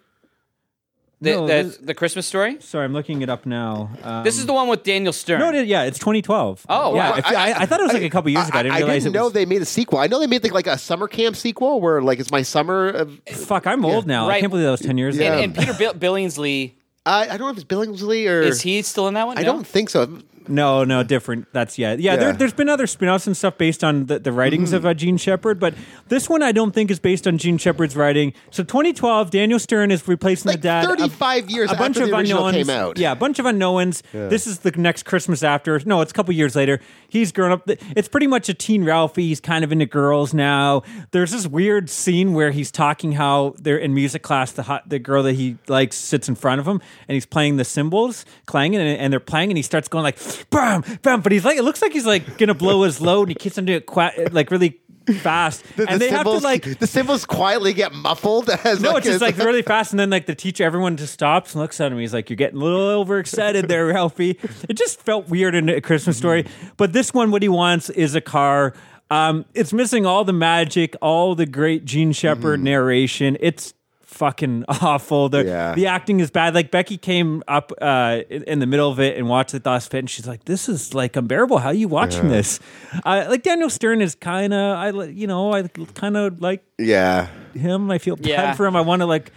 The, 1.20 1.32
No, 1.32 1.47
the, 1.47 1.53
this- 1.63 1.78
the 1.78 1.93
Christmas 1.95 2.28
story. 2.28 2.57
Sorry, 2.61 2.86
I'm 2.86 2.93
looking 2.93 3.24
it 3.24 3.30
up 3.30 3.45
now. 3.47 3.89
Um, 4.03 4.24
This 4.24 4.38
is 4.38 4.45
the 4.45 4.53
one 4.53 4.68
with 4.68 4.84
Daniel 4.84 5.11
Stern. 5.11 5.39
no, 5.39 5.49
it 5.49 5.55
is- 5.55 5.68
yeah, 5.68 5.84
it's 5.84 5.97
2012. 5.97 6.65
Oh, 6.70 6.93
yeah. 6.95 7.09
wow. 7.11 7.18
if- 7.18 7.26
I, 7.26 7.53
I 7.53 7.65
thought 7.65 7.80
it 7.80 7.84
was 7.84 7.93
like 7.93 8.03
a 8.03 8.09
couple 8.09 8.30
years 8.30 8.47
ago. 8.47 8.59
I 8.59 8.63
didn't 8.63 8.78
realize 8.78 9.03
didn't 9.03 9.15
it 9.15 9.18
know 9.20 9.24
was. 9.26 9.34
they 9.34 9.45
made 9.45 9.61
a 9.63 9.65
sequel. 9.65 9.97
I 9.97 10.05
know 10.07 10.20
they 10.20 10.28
made 10.28 10.43
like, 10.43 10.53
like 10.53 10.68
a 10.68 10.78
summer 10.78 11.07
camp 11.07 11.36
sequel 11.36 11.82
where 11.82 12.01
like 12.03 12.20
it's 12.20 12.30
my 12.32 12.43
summer. 12.43 12.89
Of, 12.89 13.20
Fuck, 13.30 13.65
I'm 13.65 13.84
old 13.84 14.05
now. 14.05 14.30
I 14.30 14.39
can't 14.39 14.51
believe 14.51 14.65
that 14.65 14.72
was 14.72 14.82
10 14.82 14.97
years 14.99 15.18
Yeah. 15.18 15.28
ago. 15.34 15.34
and, 15.41 15.43
and 15.45 15.55
Peter 15.55 15.74
Bill- 15.74 15.93
Billingsley 15.95 16.74
I, 17.05 17.22
I 17.24 17.26
don't 17.38 17.39
know 17.39 17.49
if 17.49 17.55
it's 17.57 17.63
Billingsley 17.65 18.30
or 18.30 18.41
is 18.41 18.61
he 18.61 18.82
still 18.82 19.07
in 19.07 19.13
that 19.15 19.26
one? 19.26 19.38
I 19.38 19.41
No? 19.41 19.53
don't 19.53 19.65
think 19.65 19.89
so. 19.89 20.20
No, 20.49 20.83
no, 20.83 21.03
different. 21.03 21.47
That's 21.53 21.77
yeah, 21.77 21.93
yeah. 21.93 22.15
There, 22.15 22.29
Yeah. 22.29 22.35
there's 22.35 22.53
been 22.53 22.69
other 22.69 22.87
spin-offs 22.87 23.27
and 23.27 23.35
stuff 23.35 23.57
based 23.57 23.83
on 23.83 24.05
the, 24.07 24.19
the 24.19 24.31
writings 24.31 24.69
Mm-hmm. 24.69 24.75
of 24.77 24.85
uh, 24.85 24.93
Jean 24.93 25.17
Shepherd, 25.17 25.59
but 25.59 25.73
this 26.07 26.27
one 26.29 26.41
I 26.43 26.51
don't 26.51 26.71
think 26.73 26.89
is 26.91 26.99
based 26.99 27.27
on 27.27 27.37
Jean 27.37 27.57
Shepherd's 27.57 27.95
writing. 27.95 28.33
So 28.51 28.63
2012, 28.63 29.29
Daniel 29.31 29.59
Stern 29.59 29.91
is 29.91 30.07
replacing 30.07 30.49
Like 30.49 30.59
the 30.61 30.67
dad. 30.67 30.85
35 30.85 31.49
years 31.49 31.71
a 31.71 31.75
bunch 31.75 31.97
after 31.97 32.11
of 32.13 32.19
unknowns 32.19 32.55
came 32.55 32.69
out. 32.69 32.97
Yeah, 32.97 33.11
a 33.11 33.15
bunch 33.15 33.39
of 33.39 33.45
unknowns. 33.45 34.03
This 34.11 34.47
is 34.47 34.59
the 34.59 34.71
next 34.71 35.03
Christmas 35.03 35.43
after. 35.43 35.79
No, 35.85 36.01
it's 36.01 36.11
a 36.11 36.13
couple 36.15 36.33
years 36.33 36.55
later. 36.55 36.79
He's 37.09 37.31
grown 37.31 37.51
up. 37.51 37.63
It's 37.67 38.07
pretty 38.07 38.27
much 38.27 38.49
a 38.49 38.53
teen 38.53 38.83
Ralphie. 38.83 39.27
He's 39.27 39.39
kind 39.39 39.63
of 39.63 39.71
into 39.71 39.85
girls 39.85 40.33
now. 40.33 40.83
There's 41.11 41.31
this 41.31 41.47
weird 41.47 41.89
scene 41.89 42.33
where 42.33 42.51
he's 42.51 42.71
talking 42.71 43.13
how 43.13 43.55
they're 43.59 43.77
in 43.77 43.93
music 43.93 44.21
class. 44.23 44.51
The 44.51 44.63
hot, 44.63 44.89
the 44.89 44.99
girl 44.99 45.23
that 45.23 45.33
he 45.33 45.57
likes 45.67 45.95
sits 45.97 46.27
in 46.29 46.35
front 46.35 46.59
of 46.59 46.67
him, 46.67 46.81
and 47.07 47.13
he's 47.15 47.25
playing 47.25 47.57
the 47.57 47.65
cymbals, 47.65 48.25
clanging, 48.45 48.79
and, 48.79 48.99
and 48.99 49.13
they're 49.13 49.19
playing, 49.19 49.49
and 49.51 49.57
he 49.57 49.61
starts 49.63 49.87
going 49.87 50.03
like 50.03 50.17
bam, 50.49 50.83
bam. 51.01 51.21
But 51.21 51.31
he's 51.31 51.45
like, 51.45 51.57
it 51.57 51.63
looks 51.63 51.81
like 51.81 51.93
he's 51.93 52.05
like 52.05 52.38
gonna 52.38 52.53
blow 52.53 52.83
his 52.83 53.01
load, 53.01 53.23
and 53.23 53.29
he 53.29 53.35
keeps 53.35 53.57
on 53.57 53.65
doing 53.65 53.77
it 53.77 53.85
qua- 53.85 54.11
like 54.31 54.51
really 54.51 54.79
fast, 55.21 55.63
The, 55.77 55.88
and 55.89 56.01
the 56.01 56.05
they 56.05 56.09
have 56.09 56.23
to 56.25 56.31
like 56.31 56.79
the 56.79 56.88
symbols 56.88 57.25
quietly 57.25 57.73
get 57.73 57.93
muffled 57.93 58.49
as 58.49 58.81
no, 58.81 58.89
like, 58.91 58.97
it's 58.99 59.07
just 59.07 59.21
like 59.21 59.38
really 59.45 59.61
fast, 59.61 59.91
and 59.91 59.99
then 59.99 60.09
like 60.09 60.25
the 60.25 60.35
teacher, 60.35 60.63
everyone 60.63 60.97
just 60.97 61.13
stops 61.13 61.53
and 61.53 61.61
looks 61.61 61.79
at 61.79 61.91
him. 61.91 61.97
He's 61.97 62.13
like, 62.13 62.29
"You're 62.29 62.35
getting 62.38 62.59
a 62.59 62.63
little 62.63 62.81
overexcited 62.81 63.67
there, 63.67 63.85
Ralphie." 63.93 64.38
It 64.67 64.73
just 64.77 65.01
felt 65.01 65.29
weird 65.29 65.55
in 65.55 65.69
a 65.69 65.81
Christmas 65.81 66.17
story. 66.17 66.45
But 66.75 66.93
this 66.93 67.13
one, 67.13 67.31
what 67.31 67.41
he 67.41 67.49
wants 67.49 67.89
is 67.89 68.15
a 68.15 68.21
car. 68.21 68.73
Um, 69.09 69.45
it's 69.53 69.71
missing 69.71 70.05
all 70.05 70.25
the 70.25 70.33
magic, 70.33 70.95
all 71.01 71.33
the 71.35 71.45
great 71.45 71.85
Jean 71.85 72.11
Shepherd 72.11 72.61
narration. 72.61 73.38
It's 73.39 73.73
fucking 74.18 74.65
awful. 74.82 75.30
The 75.30 75.45
Yeah. 75.45 75.74
the 75.76 75.88
acting 75.88 76.20
is 76.20 76.32
bad. 76.32 76.53
Like 76.55 76.72
Becky 76.72 76.97
came 76.97 77.43
up 77.47 77.72
uh, 77.82 78.20
in, 78.30 78.43
in 78.43 78.59
the 78.59 78.65
middle 78.65 78.89
of 78.91 78.99
it 78.99 79.18
and 79.18 79.30
watched 79.30 79.53
it 79.53 79.65
last 79.65 79.91
fit, 79.91 79.99
and 79.99 80.09
she's 80.09 80.28
like, 80.28 80.45
"This 80.45 80.68
is 80.68 80.93
like 80.93 81.15
unbearable. 81.15 81.59
How 81.59 81.70
are 81.70 81.74
you 81.74 81.88
watching 81.88 82.30
this?" 82.30 82.59
Uh, 83.05 83.26
like 83.30 83.43
Daniel 83.43 83.70
Stern 83.70 84.01
is 84.01 84.15
kind 84.15 84.53
of, 84.53 84.78
I 84.78 85.03
you 85.05 85.28
know, 85.28 85.53
I 85.53 85.63
kind 85.93 86.18
of 86.18 86.41
like 86.41 86.63
yeah. 86.78 87.28
him. 87.53 87.89
I 87.91 87.97
feel 87.99 88.15
bad 88.15 88.26
Yeah. 88.28 88.53
for 88.53 88.65
him. 88.65 88.76
I 88.76 88.82
want 88.82 89.01
to 89.01 89.05
like, 89.05 89.32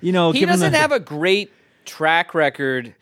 you 0.00 0.12
know, 0.12 0.32
He 0.32 0.40
give 0.40 0.48
doesn't 0.50 0.72
the- 0.72 0.78
have 0.78 0.92
a 0.92 1.00
great 1.00 1.50
track 1.84 2.34
record. 2.34 2.94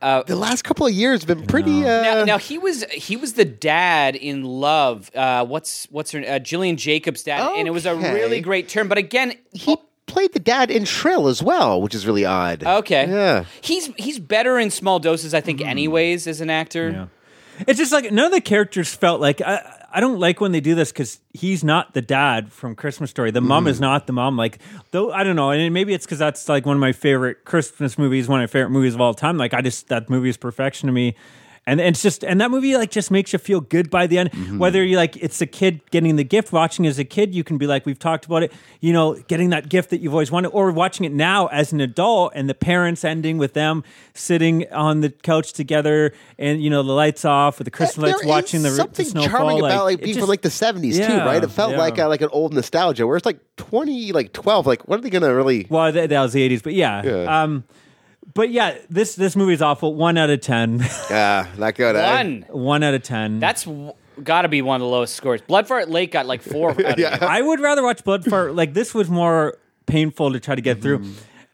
The 0.00 0.34
last 0.34 0.62
couple 0.62 0.86
of 0.86 0.92
years 0.94 1.20
have 1.24 1.28
been 1.38 1.46
pretty. 1.46 1.84
Uh, 1.84 2.02
Now, 2.02 2.24
now 2.24 2.38
he 2.38 2.56
was 2.56 2.84
he 2.84 3.16
was 3.16 3.34
the 3.34 3.44
dad 3.44 4.16
in 4.16 4.44
Love. 4.44 5.10
Uh, 5.14 5.44
what's 5.44 5.86
what's 5.90 6.12
her 6.12 6.24
uh, 6.26 6.38
Gillian 6.38 6.78
Jacobs' 6.78 7.22
dad, 7.22 7.42
and 7.58 7.68
it 7.68 7.70
was 7.70 7.84
a 7.84 7.94
really 7.94 8.40
great 8.40 8.68
turn. 8.70 8.88
But 8.88 8.96
again, 8.96 9.34
he 9.52 9.76
played 10.10 10.32
the 10.32 10.40
dad 10.40 10.70
in 10.70 10.84
Shrill 10.84 11.28
as 11.28 11.42
well, 11.42 11.80
which 11.80 11.94
is 11.94 12.06
really 12.06 12.24
odd. 12.24 12.64
okay, 12.64 13.08
Yeah. 13.08 13.44
he's 13.60 13.86
he's 13.96 14.18
better 14.18 14.58
in 14.58 14.70
small 14.70 14.98
doses, 14.98 15.34
I 15.34 15.40
think, 15.40 15.60
hmm. 15.60 15.68
anyways, 15.68 16.26
as 16.26 16.40
an 16.40 16.50
actor. 16.50 16.90
Yeah. 16.90 17.06
It's 17.66 17.78
just 17.78 17.92
like 17.92 18.10
none 18.10 18.26
of 18.26 18.32
the 18.32 18.40
characters 18.40 18.94
felt 18.94 19.20
like 19.20 19.40
I. 19.40 19.76
I 19.92 19.98
don't 19.98 20.20
like 20.20 20.40
when 20.40 20.52
they 20.52 20.60
do 20.60 20.76
this 20.76 20.92
because 20.92 21.18
he's 21.32 21.64
not 21.64 21.94
the 21.94 22.00
dad 22.00 22.52
from 22.52 22.76
Christmas 22.76 23.10
Story. 23.10 23.32
The 23.32 23.40
mom 23.40 23.64
hmm. 23.64 23.70
is 23.70 23.80
not 23.80 24.06
the 24.06 24.12
mom. 24.12 24.36
Like 24.36 24.60
though 24.92 25.10
I 25.10 25.24
don't 25.24 25.34
know, 25.34 25.50
and 25.50 25.74
maybe 25.74 25.92
it's 25.94 26.06
because 26.06 26.20
that's 26.20 26.48
like 26.48 26.64
one 26.64 26.76
of 26.76 26.80
my 26.80 26.92
favorite 26.92 27.44
Christmas 27.44 27.98
movies, 27.98 28.28
one 28.28 28.38
of 28.40 28.44
my 28.44 28.46
favorite 28.46 28.70
movies 28.70 28.94
of 28.94 29.00
all 29.00 29.14
time. 29.14 29.36
Like 29.36 29.52
I 29.52 29.62
just 29.62 29.88
that 29.88 30.08
movie 30.08 30.28
is 30.28 30.36
perfection 30.36 30.86
to 30.86 30.92
me. 30.92 31.16
And, 31.66 31.78
and 31.78 31.90
it's 31.90 32.02
just 32.02 32.24
and 32.24 32.40
that 32.40 32.50
movie 32.50 32.76
like 32.76 32.90
just 32.90 33.10
makes 33.10 33.32
you 33.32 33.38
feel 33.38 33.60
good 33.60 33.90
by 33.90 34.06
the 34.06 34.18
end. 34.18 34.32
Mm-hmm. 34.32 34.58
Whether 34.58 34.82
you 34.82 34.96
like 34.96 35.16
it's 35.16 35.40
a 35.40 35.46
kid 35.46 35.82
getting 35.90 36.16
the 36.16 36.24
gift, 36.24 36.52
watching 36.52 36.86
as 36.86 36.98
a 36.98 37.04
kid, 37.04 37.34
you 37.34 37.44
can 37.44 37.58
be 37.58 37.66
like 37.66 37.86
we've 37.86 37.98
talked 37.98 38.24
about 38.24 38.42
it. 38.42 38.52
You 38.80 38.92
know, 38.92 39.14
getting 39.28 39.50
that 39.50 39.68
gift 39.68 39.90
that 39.90 40.00
you've 40.00 40.12
always 40.14 40.30
wanted, 40.32 40.48
or 40.48 40.72
watching 40.72 41.04
it 41.04 41.12
now 41.12 41.46
as 41.48 41.72
an 41.72 41.80
adult 41.80 42.32
and 42.34 42.48
the 42.48 42.54
parents 42.54 43.04
ending 43.04 43.38
with 43.38 43.52
them 43.52 43.84
sitting 44.14 44.72
on 44.72 45.00
the 45.02 45.10
couch 45.10 45.52
together 45.52 46.12
and 46.38 46.62
you 46.62 46.70
know 46.70 46.82
the 46.82 46.92
lights 46.92 47.24
off 47.24 47.58
with 47.58 47.66
the 47.66 47.70
Christmas 47.70 48.06
There 48.06 48.14
lights, 48.14 48.26
watching 48.26 48.62
the, 48.62 48.68
is 48.68 48.76
the 48.76 48.82
something 48.82 49.06
snowfall. 49.06 49.30
charming 49.30 49.58
about 49.60 49.84
like 49.84 49.98
it 49.98 50.04
being 50.04 50.14
just- 50.14 50.20
from 50.20 50.28
like 50.28 50.42
the 50.42 50.48
70s 50.48 50.96
too, 51.06 51.18
right? 51.18 51.44
It 51.44 51.50
felt 51.50 51.72
yeah. 51.72 51.78
like 51.78 51.98
uh, 51.98 52.08
like 52.08 52.22
an 52.22 52.30
old 52.32 52.52
nostalgia 52.54 53.06
where 53.06 53.16
it's 53.16 53.26
like 53.26 53.38
20 53.58 54.12
like 54.12 54.32
12 54.32 54.66
like 54.66 54.88
what 54.88 54.98
are 54.98 55.02
they 55.02 55.10
going 55.10 55.22
to 55.22 55.28
really 55.34 55.66
Well, 55.68 55.92
that, 55.92 56.08
that 56.08 56.20
was 56.22 56.32
the 56.32 56.42
eighties, 56.42 56.62
but 56.62 56.72
yeah. 56.72 57.02
Yeah. 57.04 57.42
Um, 57.42 57.64
but 58.34 58.50
yeah, 58.50 58.76
this 58.88 59.14
this 59.14 59.36
movie 59.36 59.52
is 59.54 59.62
awful. 59.62 59.94
One 59.94 60.16
out 60.18 60.30
of 60.30 60.40
ten. 60.40 60.84
Yeah, 61.10 61.46
not 61.58 61.74
good. 61.74 61.96
eh? 61.96 62.16
One. 62.16 62.44
One 62.48 62.82
out 62.82 62.94
of 62.94 63.02
ten. 63.02 63.40
That's 63.40 63.66
got 64.22 64.42
to 64.42 64.48
be 64.48 64.62
one 64.62 64.76
of 64.76 64.80
the 64.80 64.86
lowest 64.90 65.14
scores. 65.14 65.40
Blood 65.40 65.66
Fart 65.66 65.88
Lake 65.88 66.12
got 66.12 66.26
like 66.26 66.42
four. 66.42 66.70
out 66.70 66.80
of 66.80 66.98
Yeah. 66.98 67.14
eight. 67.16 67.22
I 67.22 67.40
would 67.42 67.60
rather 67.60 67.82
watch 67.82 68.04
Blood 68.04 68.24
Fart. 68.24 68.54
Like 68.54 68.74
this 68.74 68.94
was 68.94 69.08
more 69.10 69.56
painful 69.86 70.32
to 70.32 70.40
try 70.40 70.54
to 70.54 70.60
get 70.62 70.80
through. 70.82 71.04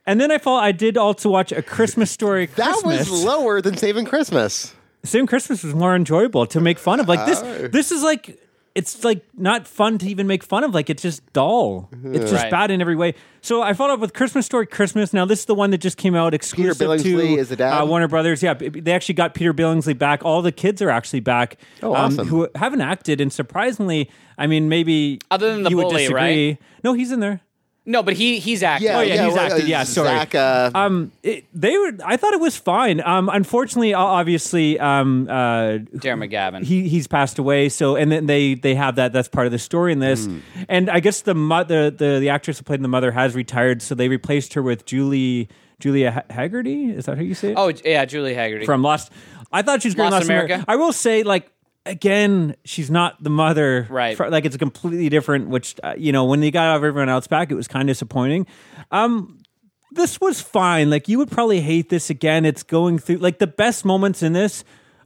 And 0.06 0.20
then 0.20 0.30
I 0.30 0.38
thought 0.38 0.62
I 0.62 0.72
did 0.72 0.96
also 0.96 1.30
watch 1.30 1.50
a 1.52 1.62
Christmas 1.62 2.10
story. 2.10 2.46
That 2.56 2.72
Christmas. 2.72 3.10
was 3.10 3.24
lower 3.24 3.60
than 3.60 3.76
Saving 3.76 4.04
Christmas. 4.04 4.74
Same 5.04 5.26
Christmas 5.26 5.62
was 5.62 5.74
more 5.74 5.94
enjoyable 5.94 6.46
to 6.46 6.60
make 6.60 6.78
fun 6.78 7.00
of. 7.00 7.08
Like 7.08 7.26
this, 7.26 7.40
Oh. 7.42 7.68
this 7.68 7.90
is 7.92 8.02
like 8.02 8.38
it's 8.76 9.02
like 9.04 9.24
not 9.36 9.66
fun 9.66 9.98
to 9.98 10.06
even 10.06 10.26
make 10.26 10.44
fun 10.44 10.62
of. 10.62 10.74
Like 10.74 10.88
it's 10.90 11.02
just 11.02 11.20
dull. 11.32 11.88
It's 12.04 12.30
just 12.30 12.44
Right. 12.44 12.50
bad 12.50 12.70
in 12.70 12.80
every 12.80 12.94
way. 12.94 13.14
So 13.40 13.62
I 13.62 13.72
followed 13.72 13.94
up 13.94 14.00
with 14.00 14.12
Christmas 14.12 14.44
Story 14.46 14.66
Christmas. 14.66 15.12
Now 15.12 15.24
this 15.24 15.40
is 15.40 15.44
the 15.46 15.54
one 15.54 15.70
that 15.70 15.78
just 15.78 15.96
came 15.96 16.14
out 16.14 16.34
exclusive 16.34 16.86
Billingsley 16.86 17.02
to 17.02 17.36
is 17.38 17.48
the 17.48 17.56
dad? 17.56 17.80
Uh, 17.80 17.86
Warner 17.86 18.06
Brothers. 18.08 18.42
Yeah, 18.42 18.54
b- 18.54 18.68
they 18.68 18.92
actually 18.92 19.14
got 19.14 19.34
Peter 19.34 19.54
Billingsley 19.54 19.96
back. 19.96 20.24
All 20.24 20.42
the 20.42 20.52
kids 20.52 20.82
are 20.82 20.90
actually 20.90 21.20
back. 21.20 21.56
Oh, 21.82 21.94
awesome. 21.94 22.28
who 22.28 22.48
haven't 22.54 22.82
acted, 22.82 23.20
and 23.20 23.32
surprisingly, 23.32 24.10
I 24.38 24.46
mean, 24.46 24.68
maybe 24.68 25.20
Other 25.30 25.52
than 25.52 25.62
the 25.62 25.70
you 25.70 25.76
would 25.78 25.84
bully, 25.84 26.02
disagree. 26.02 26.58
No, 26.84 26.92
he's 26.92 27.10
in 27.12 27.20
there. 27.20 27.40
No, 27.88 28.02
but 28.02 28.14
he 28.14 28.40
he's 28.40 28.64
acting. 28.64 28.88
Yeah, 28.88 28.98
Oh, 28.98 29.00
yeah, 29.00 29.24
he's 29.24 29.34
well, 29.34 29.46
acted, 29.46 29.64
uh, 29.64 29.66
yeah, 29.68 29.84
sorry. 29.84 30.08
Zach, 30.08 30.34
uh, 30.34 30.70
Um, 30.74 31.12
it, 31.22 31.44
they 31.54 31.78
were. 31.78 31.92
I 32.04 32.16
thought 32.16 32.34
it 32.34 32.40
was 32.40 32.56
fine. 32.56 33.00
Um, 33.00 33.30
unfortunately, 33.32 33.94
obviously, 33.94 34.78
um, 34.80 35.28
uh, 35.30 35.78
Darren 35.94 36.28
McGavin. 36.28 36.64
he 36.64 36.88
he's 36.88 37.06
passed 37.06 37.38
away. 37.38 37.68
So, 37.68 37.94
and 37.94 38.10
then 38.10 38.26
they 38.26 38.54
they 38.54 38.74
have 38.74 38.96
that. 38.96 39.12
That's 39.12 39.28
part 39.28 39.46
of 39.46 39.52
the 39.52 39.58
story 39.60 39.92
in 39.92 40.00
this. 40.00 40.26
Hmm. 40.26 40.38
And 40.68 40.90
I 40.90 40.98
guess 40.98 41.20
the 41.20 41.34
mother, 41.34 41.90
the 41.90 42.18
the 42.18 42.28
actress 42.28 42.58
who 42.58 42.64
played 42.64 42.82
the 42.82 42.88
mother, 42.88 43.12
has 43.12 43.34
retired. 43.36 43.80
So 43.82 43.94
they 43.94 44.08
replaced 44.08 44.54
her 44.54 44.62
with 44.62 44.84
Julie 44.84 45.48
Julia 45.78 46.24
Hagerty. 46.28 46.92
Is 46.96 47.06
that 47.06 47.16
how 47.16 47.22
you 47.22 47.34
say 47.34 47.52
it? 47.52 47.54
oh 47.56 47.72
yeah, 47.84 48.04
Julie 48.04 48.34
Hagerty. 48.34 48.64
from 48.66 48.82
Lost. 48.82 49.12
I 49.52 49.62
thought 49.62 49.82
she 49.82 49.88
was 49.88 49.94
great 49.94 50.06
in 50.06 50.10
Lost 50.10 50.22
Lost 50.22 50.30
America? 50.30 50.64
I 50.66 50.74
will 50.74 50.92
say, 50.92 51.22
like 51.22 51.50
again, 51.86 52.56
she's 52.64 52.90
not 52.90 53.22
the 53.22 53.30
mother. 53.30 53.86
Right. 53.88 54.18
Like 54.18 54.44
it's 54.44 54.56
a 54.56 54.58
completely 54.58 55.08
different. 55.08 55.48
Which 55.48 55.76
uh, 55.82 55.94
you 55.96 56.12
know, 56.12 56.24
when 56.24 56.40
they 56.40 56.50
got 56.50 56.74
everyone 56.74 57.08
else 57.08 57.26
back, 57.26 57.50
it 57.50 57.54
was 57.54 57.68
kind 57.68 57.88
of 57.88 57.94
disappointing. 57.94 58.46
Um, 58.90 59.38
this 59.92 60.20
was 60.20 60.40
fine. 60.40 60.90
Like 60.90 61.08
you 61.08 61.18
would 61.18 61.30
probably 61.30 61.60
hate 61.60 61.88
this 61.88 62.10
again. 62.10 62.44
It's 62.44 62.62
going 62.62 62.98
through 62.98 63.18
like 63.18 63.38
the 63.38 63.46
best 63.46 63.84
moments 63.84 64.22
in 64.22 64.32
this 64.32 64.64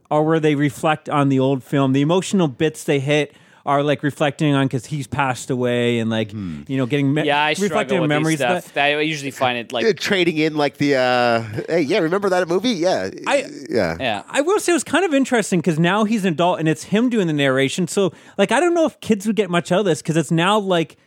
are 0.09 0.23
where 0.23 0.39
they 0.39 0.55
reflect 0.55 1.07
on 1.07 1.29
the 1.29 1.39
old 1.39 1.63
film. 1.63 1.93
The 1.93 2.01
emotional 2.01 2.47
bits 2.47 2.83
they 2.83 2.99
hit 2.99 3.33
are 3.65 3.83
like 3.83 4.03
reflecting 4.03 4.53
on 4.55 4.65
because 4.65 4.85
he's 4.87 5.07
passed 5.07 5.49
away 5.49 5.99
and 5.99 6.09
like 6.09 6.31
Hmm. 6.31 6.61
you 6.67 6.77
know 6.77 6.85
getting 6.85 7.13
me- 7.13 7.23
yeah, 7.25 7.43
I 7.43 7.49
reflecting 7.49 7.67
struggle 7.69 7.95
on 7.97 8.01
with 8.01 8.09
memories. 8.09 8.39
these 8.39 8.47
But- 8.47 8.63
stuff. 8.63 8.77
I 8.77 8.99
usually 9.01 9.31
find 9.31 9.57
it 9.57 9.71
like 9.71 9.97
trading 9.99 10.37
in 10.37 10.55
like 10.55 10.77
the 10.77 10.95
uh 10.95 11.41
hey 11.69 11.81
yeah 11.81 11.99
remember 11.99 12.29
that 12.29 12.47
movie 12.47 12.69
yeah 12.71 13.09
I- 13.27 13.45
yeah 13.69 13.97
yeah. 13.99 14.23
I 14.29 14.41
will 14.41 14.59
say 14.59 14.71
it 14.71 14.75
was 14.75 14.83
kind 14.83 15.05
of 15.05 15.13
interesting 15.13 15.59
because 15.59 15.79
now 15.79 16.03
he's 16.05 16.25
an 16.25 16.33
adult 16.33 16.59
and 16.59 16.67
it's 16.67 16.83
him 16.85 17.09
doing 17.09 17.27
the 17.27 17.33
narration. 17.33 17.87
So, 17.87 18.11
like, 18.37 18.51
I 18.51 18.59
don't 18.59 18.73
know 18.73 18.85
if 18.85 18.99
kids 19.01 19.27
would 19.27 19.35
get 19.35 19.49
much 19.49 19.71
out 19.71 19.79
of 19.79 19.85
this 19.85 20.01
because 20.01 20.17
it's 20.17 20.31
now 20.31 20.57
like 20.59 20.97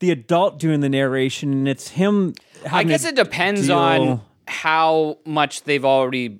the 0.00 0.10
adult 0.10 0.58
doing 0.58 0.80
the 0.80 0.88
narration 0.88 1.52
and 1.52 1.68
it's 1.68 1.88
him. 1.88 2.34
I 2.70 2.84
guess 2.84 3.04
it 3.04 3.16
depends 3.16 3.66
deal- 3.68 3.76
on 3.78 4.20
how 4.46 5.18
much 5.24 5.62
they've 5.64 5.84
already 5.84 6.38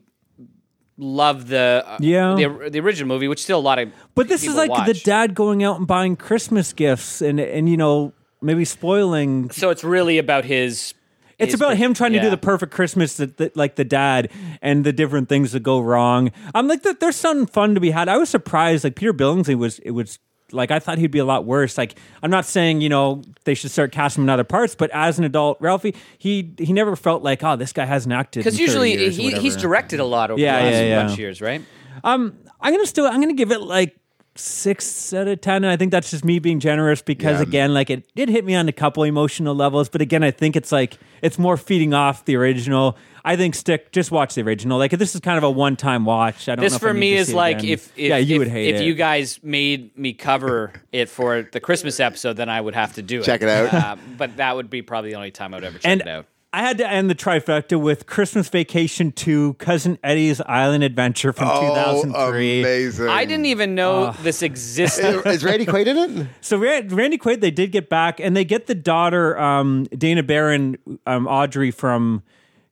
loved 0.96 1.48
the 1.48 1.84
uh, 1.86 1.98
Yeah. 2.00 2.34
the, 2.34 2.70
the 2.70 2.80
original 2.80 3.08
movie, 3.08 3.28
which 3.28 3.42
still 3.42 3.58
a 3.58 3.60
lot 3.60 3.78
of 3.78 3.90
But 4.14 4.28
this 4.28 4.46
is 4.46 4.54
like 4.54 4.86
the 4.86 4.94
dad 4.94 5.34
going 5.34 5.62
out 5.64 5.78
and 5.78 5.86
buying 5.86 6.16
Christmas 6.16 6.72
gifts 6.72 7.20
and 7.22 7.40
and 7.40 7.68
you 7.68 7.76
know 7.76 8.12
maybe 8.40 8.64
spoiling. 8.64 9.50
So 9.50 9.70
it's 9.70 9.84
really 9.84 10.18
about 10.18 10.44
his. 10.44 10.94
It's 11.36 11.52
his 11.52 11.60
about 11.60 11.70
per- 11.70 11.76
him 11.76 11.94
trying 11.94 12.12
to 12.12 12.20
do 12.20 12.30
the 12.30 12.36
perfect 12.36 12.72
Christmas 12.72 13.16
that, 13.16 13.38
that 13.38 13.56
like 13.56 13.74
the 13.74 13.84
dad 13.84 14.30
and 14.62 14.84
the 14.84 14.92
different 14.92 15.28
things 15.28 15.50
that 15.50 15.64
go 15.64 15.80
wrong. 15.80 16.30
I'm 16.54 16.68
like 16.68 16.82
that. 16.82 17.00
There's 17.00 17.16
something 17.16 17.46
fun 17.46 17.74
to 17.74 17.80
be 17.80 17.90
had. 17.90 18.08
I 18.08 18.18
was 18.18 18.28
surprised. 18.28 18.84
Like 18.84 18.94
Peter 18.94 19.12
Billingsley 19.12 19.56
was. 19.56 19.80
It 19.80 19.90
was 19.92 20.20
like 20.54 20.70
I 20.70 20.78
thought 20.78 20.98
he'd 20.98 21.10
be 21.10 21.18
a 21.18 21.24
lot 21.24 21.44
worse. 21.44 21.76
Like 21.76 21.98
I'm 22.22 22.30
not 22.30 22.44
saying 22.46 22.80
you 22.80 22.88
know 22.88 23.22
they 23.44 23.54
should 23.54 23.70
start 23.70 23.92
casting 23.92 24.22
him 24.22 24.28
in 24.28 24.32
other 24.32 24.44
parts, 24.44 24.74
but 24.74 24.90
as 24.92 25.18
an 25.18 25.24
adult, 25.24 25.58
Ralphie, 25.60 25.94
he 26.18 26.52
he 26.58 26.72
never 26.72 26.96
felt 26.96 27.22
like 27.22 27.42
oh 27.42 27.56
this 27.56 27.72
guy 27.72 27.84
hasn't 27.84 28.12
acted 28.12 28.40
Because 28.40 28.58
usually 28.58 28.92
years 28.96 29.16
he, 29.16 29.30
he's 29.32 29.56
directed 29.56 30.00
a 30.00 30.04
lot 30.04 30.30
over 30.30 30.40
Yeah, 30.40 30.58
the 30.58 30.64
last 30.64 30.72
yeah, 30.74 30.82
yeah. 30.82 31.02
bunch 31.02 31.12
of 31.12 31.18
years, 31.18 31.40
right? 31.40 31.62
Um, 32.02 32.36
I'm 32.60 32.72
gonna 32.72 32.86
still. 32.86 33.06
I'm 33.06 33.20
gonna 33.20 33.34
give 33.34 33.52
it 33.52 33.60
like 33.60 33.96
six 34.36 35.12
out 35.14 35.28
of 35.28 35.40
ten. 35.40 35.64
And 35.64 35.66
I 35.66 35.76
think 35.76 35.90
that's 35.92 36.10
just 36.10 36.24
me 36.24 36.38
being 36.38 36.60
generous 36.60 37.02
because 37.02 37.38
Yeah. 37.38 37.42
again, 37.46 37.74
like 37.74 37.90
it 37.90 38.04
did 38.14 38.28
hit 38.28 38.44
me 38.44 38.54
on 38.54 38.68
a 38.68 38.72
couple 38.72 39.02
emotional 39.04 39.54
levels. 39.54 39.88
But 39.88 40.00
again, 40.00 40.22
I 40.22 40.30
think 40.30 40.56
it's 40.56 40.72
like 40.72 40.98
it's 41.22 41.38
more 41.38 41.56
feeding 41.56 41.94
off 41.94 42.24
the 42.24 42.36
original. 42.36 42.96
I 43.24 43.36
think 43.36 43.54
stick 43.54 43.90
just 43.90 44.10
watch 44.10 44.34
the 44.34 44.42
original. 44.42 44.78
Like 44.78 44.90
this 44.90 45.14
is 45.14 45.20
kind 45.20 45.38
of 45.38 45.44
a 45.44 45.50
one 45.50 45.76
time 45.76 46.04
watch. 46.04 46.48
I 46.48 46.56
don't. 46.56 46.62
know 46.62 46.66
This 46.66 46.74
if 46.74 46.80
for 46.80 46.92
need 46.92 47.00
me 47.00 47.14
is 47.14 47.32
like 47.32 47.64
if, 47.64 47.90
if 47.96 48.08
yeah, 48.10 48.16
you 48.18 48.34
if, 48.34 48.38
would 48.40 48.48
hate 48.48 48.74
if 48.74 48.80
it. 48.82 48.84
you 48.84 48.94
guys 48.94 49.40
made 49.42 49.96
me 49.96 50.12
cover 50.12 50.72
it 50.92 51.08
for 51.08 51.42
the 51.42 51.60
Christmas 51.60 52.00
episode, 52.00 52.34
then 52.36 52.48
I 52.48 52.60
would 52.60 52.74
have 52.74 52.94
to 52.94 53.02
do 53.02 53.20
it. 53.20 53.24
Check 53.24 53.42
it 53.42 53.48
out. 53.48 53.72
Uh, 53.72 53.96
but 54.18 54.36
that 54.36 54.56
would 54.56 54.68
be 54.68 54.82
probably 54.82 55.10
the 55.10 55.16
only 55.16 55.30
time 55.30 55.54
I 55.54 55.56
would 55.56 55.64
ever 55.64 55.78
check 55.78 55.90
and 55.90 56.00
it 56.02 56.08
out. 56.08 56.26
I 56.54 56.58
had 56.58 56.78
to 56.78 56.88
end 56.88 57.10
the 57.10 57.16
trifecta 57.16 57.80
with 57.80 58.06
Christmas 58.06 58.48
Vacation 58.48 59.10
2, 59.10 59.54
Cousin 59.54 59.98
Eddie's 60.04 60.40
Island 60.42 60.84
Adventure 60.84 61.32
from 61.32 61.48
oh 61.50 61.60
2003. 62.02 62.60
amazing 62.60 63.08
I 63.08 63.24
didn't 63.24 63.46
even 63.46 63.74
know 63.74 64.12
this 64.22 64.40
existed. 64.40 65.26
is 65.26 65.42
Randy 65.42 65.66
Quaid 65.66 65.88
in 65.88 65.96
it 66.20 66.26
So 66.42 66.56
Randy 66.58 67.18
Quaid, 67.18 67.40
they 67.40 67.50
did 67.50 67.72
get 67.72 67.88
back, 67.88 68.20
and 68.20 68.36
they 68.36 68.44
get 68.44 68.68
the 68.68 68.76
daughter, 68.76 69.36
um, 69.36 69.84
Dana 69.98 70.22
Barron, 70.22 70.78
um, 71.06 71.26
Audrey 71.26 71.72
from. 71.72 72.22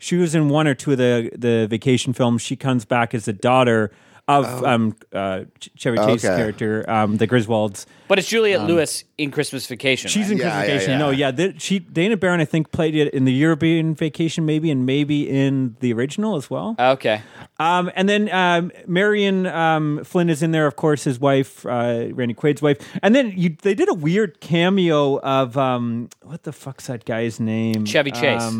She 0.02 0.16
was 0.16 0.34
in 0.34 0.48
one 0.48 0.66
or 0.66 0.74
two 0.74 0.90
of 0.92 0.98
the 0.98 1.30
the 1.36 1.66
vacation 1.70 2.12
films. 2.12 2.42
She 2.42 2.56
comes 2.56 2.84
back 2.84 3.14
as 3.14 3.24
the 3.26 3.32
daughter 3.32 3.92
of 4.28 4.64
um, 4.64 4.94
uh, 5.12 5.40
Ch- 5.58 5.70
Chevy 5.76 5.98
Chase's 5.98 6.24
Okay. 6.24 6.36
character, 6.36 6.88
um, 6.88 7.16
the 7.16 7.26
Griswolds. 7.26 7.86
but 8.06 8.20
it's 8.20 8.28
Juliette 8.28 8.62
Lewis 8.68 9.02
in 9.18 9.32
Christmas 9.32 9.66
Vacation. 9.66 10.08
She's 10.10 10.30
in 10.30 10.38
Yeah, 10.38 10.44
Christmas 10.44 10.66
yeah, 10.68 10.72
Vacation. 10.74 10.90
yeah. 10.92 10.98
No, 10.98 11.10
yeah, 11.10 11.30
the, 11.32 11.54
she 11.58 11.80
Dana 11.80 12.16
Barron, 12.16 12.40
I 12.40 12.44
think, 12.44 12.70
played 12.70 12.94
it 12.94 13.12
in 13.14 13.24
the 13.24 13.32
European 13.32 13.96
Vacation, 13.96 14.46
maybe, 14.46 14.70
and 14.70 14.86
maybe 14.86 15.28
in 15.28 15.76
the 15.80 15.92
original 15.92 16.36
as 16.36 16.48
well. 16.48 16.76
okay. 16.78 17.20
Um, 17.58 17.90
and 17.96 18.08
then 18.08 18.30
um, 18.32 18.70
Marion 18.86 19.46
um, 19.46 20.04
Flynn 20.04 20.30
is 20.30 20.40
in 20.42 20.52
there, 20.52 20.66
of 20.68 20.76
course, 20.76 21.02
his 21.02 21.18
wife, 21.18 21.66
uh, 21.66 22.06
Randy 22.12 22.34
Quaid's 22.34 22.62
wife. 22.62 22.78
And 23.02 23.14
then 23.16 23.32
you, 23.36 23.56
they 23.62 23.74
did 23.74 23.88
a 23.88 23.94
weird 23.94 24.40
cameo 24.40 25.18
of 25.18 25.56
um, 25.58 26.08
what 26.22 26.44
the 26.44 26.52
fuck's 26.52 26.86
that 26.86 27.04
guy's 27.04 27.40
name? 27.40 27.84
Chevy 27.86 28.12
Chase. 28.12 28.52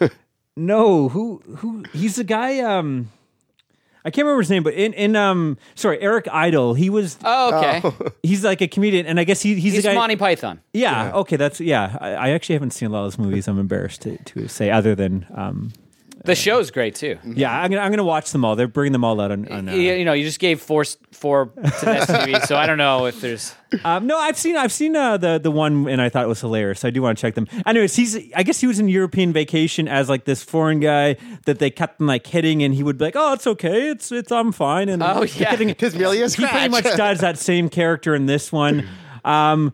No, 0.60 1.08
who 1.08 1.42
who? 1.56 1.84
He's 1.92 2.16
the 2.16 2.24
guy. 2.24 2.60
Um, 2.60 3.10
I 4.04 4.10
can't 4.10 4.24
remember 4.26 4.42
his 4.42 4.50
name, 4.50 4.62
but 4.62 4.74
in 4.74 4.92
in 4.92 5.16
um, 5.16 5.56
sorry, 5.74 6.00
Eric 6.00 6.28
Idle. 6.30 6.74
He 6.74 6.90
was. 6.90 7.18
Oh, 7.24 7.54
okay. 7.56 8.10
He's 8.22 8.44
like 8.44 8.60
a 8.60 8.68
comedian, 8.68 9.06
and 9.06 9.18
I 9.18 9.24
guess 9.24 9.40
he, 9.42 9.54
he's, 9.54 9.72
He's 9.74 9.82
the 9.82 9.90
guy. 9.90 9.94
Monty 9.94 10.16
Python. 10.16 10.60
yeah, 10.72 11.12
Okay. 11.14 11.36
That's 11.36 11.60
yeah. 11.60 11.96
I, 12.00 12.10
I 12.10 12.28
actually 12.30 12.54
haven't 12.56 12.72
seen 12.72 12.88
a 12.88 12.92
lot 12.92 13.06
of 13.06 13.12
those 13.12 13.18
movies. 13.18 13.48
I'm 13.48 13.58
embarrassed 13.58 14.02
to, 14.02 14.16
to 14.18 14.48
say, 14.48 14.70
other 14.70 14.94
than 14.94 15.26
um, 15.34 15.72
The 16.24 16.34
show's 16.34 16.70
great 16.70 16.94
too. 16.94 17.18
yeah. 17.24 17.50
I'm 17.62 17.70
gonna 17.70 17.82
I'm 17.82 17.90
gonna 17.90 18.04
watch 18.04 18.30
them 18.32 18.44
all. 18.44 18.54
They're 18.56 18.68
bringing 18.68 18.92
them 18.92 19.04
all 19.04 19.20
out 19.20 19.32
on. 19.32 19.48
on 19.48 19.68
uh, 19.68 19.72
you, 19.72 19.92
you 19.94 20.04
know, 20.04 20.12
you 20.12 20.24
just 20.24 20.38
gave 20.38 20.60
four 20.60 20.84
four 21.12 21.46
to 21.46 21.60
STV, 21.62 22.46
so 22.46 22.56
I 22.56 22.66
don't 22.66 22.76
know 22.78 23.06
if 23.06 23.20
there's. 23.20 23.54
Um, 23.84 24.06
no, 24.06 24.18
I've 24.18 24.36
seen 24.36 24.56
I've 24.56 24.72
seen 24.72 24.96
uh, 24.96 25.16
the 25.16 25.38
the 25.38 25.50
one 25.50 25.88
and 25.88 26.00
I 26.02 26.08
thought 26.10 26.24
it 26.24 26.28
was 26.28 26.40
hilarious. 26.40 26.80
So 26.80 26.88
I 26.88 26.90
do 26.90 27.00
want 27.02 27.16
to 27.16 27.22
check 27.22 27.34
them. 27.34 27.46
Anyways, 27.64 27.96
he's 27.96 28.16
I 28.36 28.42
guess 28.42 28.60
he 28.60 28.66
was 28.66 28.78
in 28.78 28.88
European 28.88 29.32
vacation 29.32 29.88
as 29.88 30.08
like 30.10 30.24
this 30.24 30.42
foreign 30.42 30.80
guy 30.80 31.16
that 31.46 31.58
they 31.58 31.70
kept 31.70 32.00
like 32.00 32.26
hitting, 32.26 32.62
and 32.62 32.74
he 32.74 32.82
would 32.82 32.98
be 32.98 33.06
like, 33.06 33.16
"Oh, 33.16 33.32
it's 33.32 33.46
okay, 33.46 33.88
it's 33.88 34.12
it's 34.12 34.30
I'm 34.30 34.52
fine." 34.52 34.88
And 34.90 35.02
Oh, 35.02 35.22
keep 35.26 35.40
yeah. 35.40 35.50
hitting- 35.52 35.74
His 35.78 35.94
Amelia 35.94 36.28
he 36.28 36.46
pretty 36.46 36.68
much 36.68 36.84
does 36.96 37.20
that 37.20 37.38
same 37.38 37.68
character 37.70 38.14
in 38.14 38.26
this 38.26 38.52
one. 38.52 38.86
Um, 39.24 39.72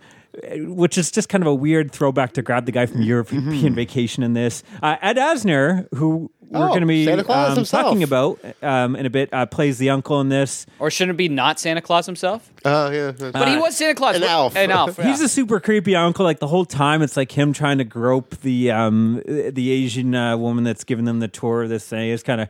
which 0.59 0.99
is 0.99 1.11
just 1.11 1.31
kind 1.31 1.43
of 1.43 1.49
a 1.49 1.55
weird 1.55 1.91
throwback 1.93 2.35
to 2.35 2.43
grab 2.43 2.67
the 2.67 2.73
guy 2.73 2.85
from 2.85 3.01
European 3.01 3.75
Vacation 3.75 4.23
in 4.23 4.35
this. 4.35 4.63
Uh, 4.83 4.97
Ed 5.01 5.17
Asner, 5.17 5.89
who 5.95 6.31
we're 6.51 6.65
Oh, 6.65 6.69
going 6.69 6.81
to 6.83 6.87
be 6.87 7.05
Santa 7.05 7.25
Claus 7.25 7.51
um, 7.51 7.57
himself. 7.57 7.83
talking 7.83 8.03
about 8.03 8.39
um, 8.63 8.95
in 8.97 9.05
a 9.07 9.11
bit 9.11 9.33
uh, 9.33 9.47
plays 9.47 9.79
the 9.79 9.91
uncle 9.91 10.21
in 10.21 10.29
this. 10.29 10.67
Or 10.79 10.91
shouldn't 10.91 11.15
it 11.17 11.19
be 11.19 11.29
not 11.29 11.59
Santa 11.61 11.81
Claus 11.81 12.07
himself? 12.07 12.51
Oh 12.65 12.91
yeah. 12.91 13.13
But 13.13 13.49
he 13.49 13.57
was 13.57 13.77
Santa 13.77 13.95
Claus. 13.95 14.17
an 14.17 14.23
What- 14.23 14.31
elf. 14.31 14.57
An 14.57 14.71
elf. 14.71 14.97
He's 14.97 15.21
a 15.21 15.29
super 15.29 15.61
creepy 15.61 15.95
uncle. 15.97 16.25
Like 16.25 16.39
the 16.39 16.47
whole 16.47 16.65
time, 16.65 17.03
it's 17.03 17.17
like 17.17 17.33
him 17.37 17.53
trying 17.53 17.79
to 17.79 17.85
grope 17.85 18.37
the 18.41 18.71
um 18.71 19.23
the 19.27 19.71
Asian 19.71 20.15
uh, 20.15 20.37
woman 20.37 20.65
that's 20.65 20.85
giving 20.85 21.05
them 21.05 21.21
the 21.21 21.29
tour 21.29 21.63
of 21.65 21.69
this 21.69 21.87
thing. 21.89 22.11
It's 22.11 22.23
kind 22.23 22.41
of 22.41 22.49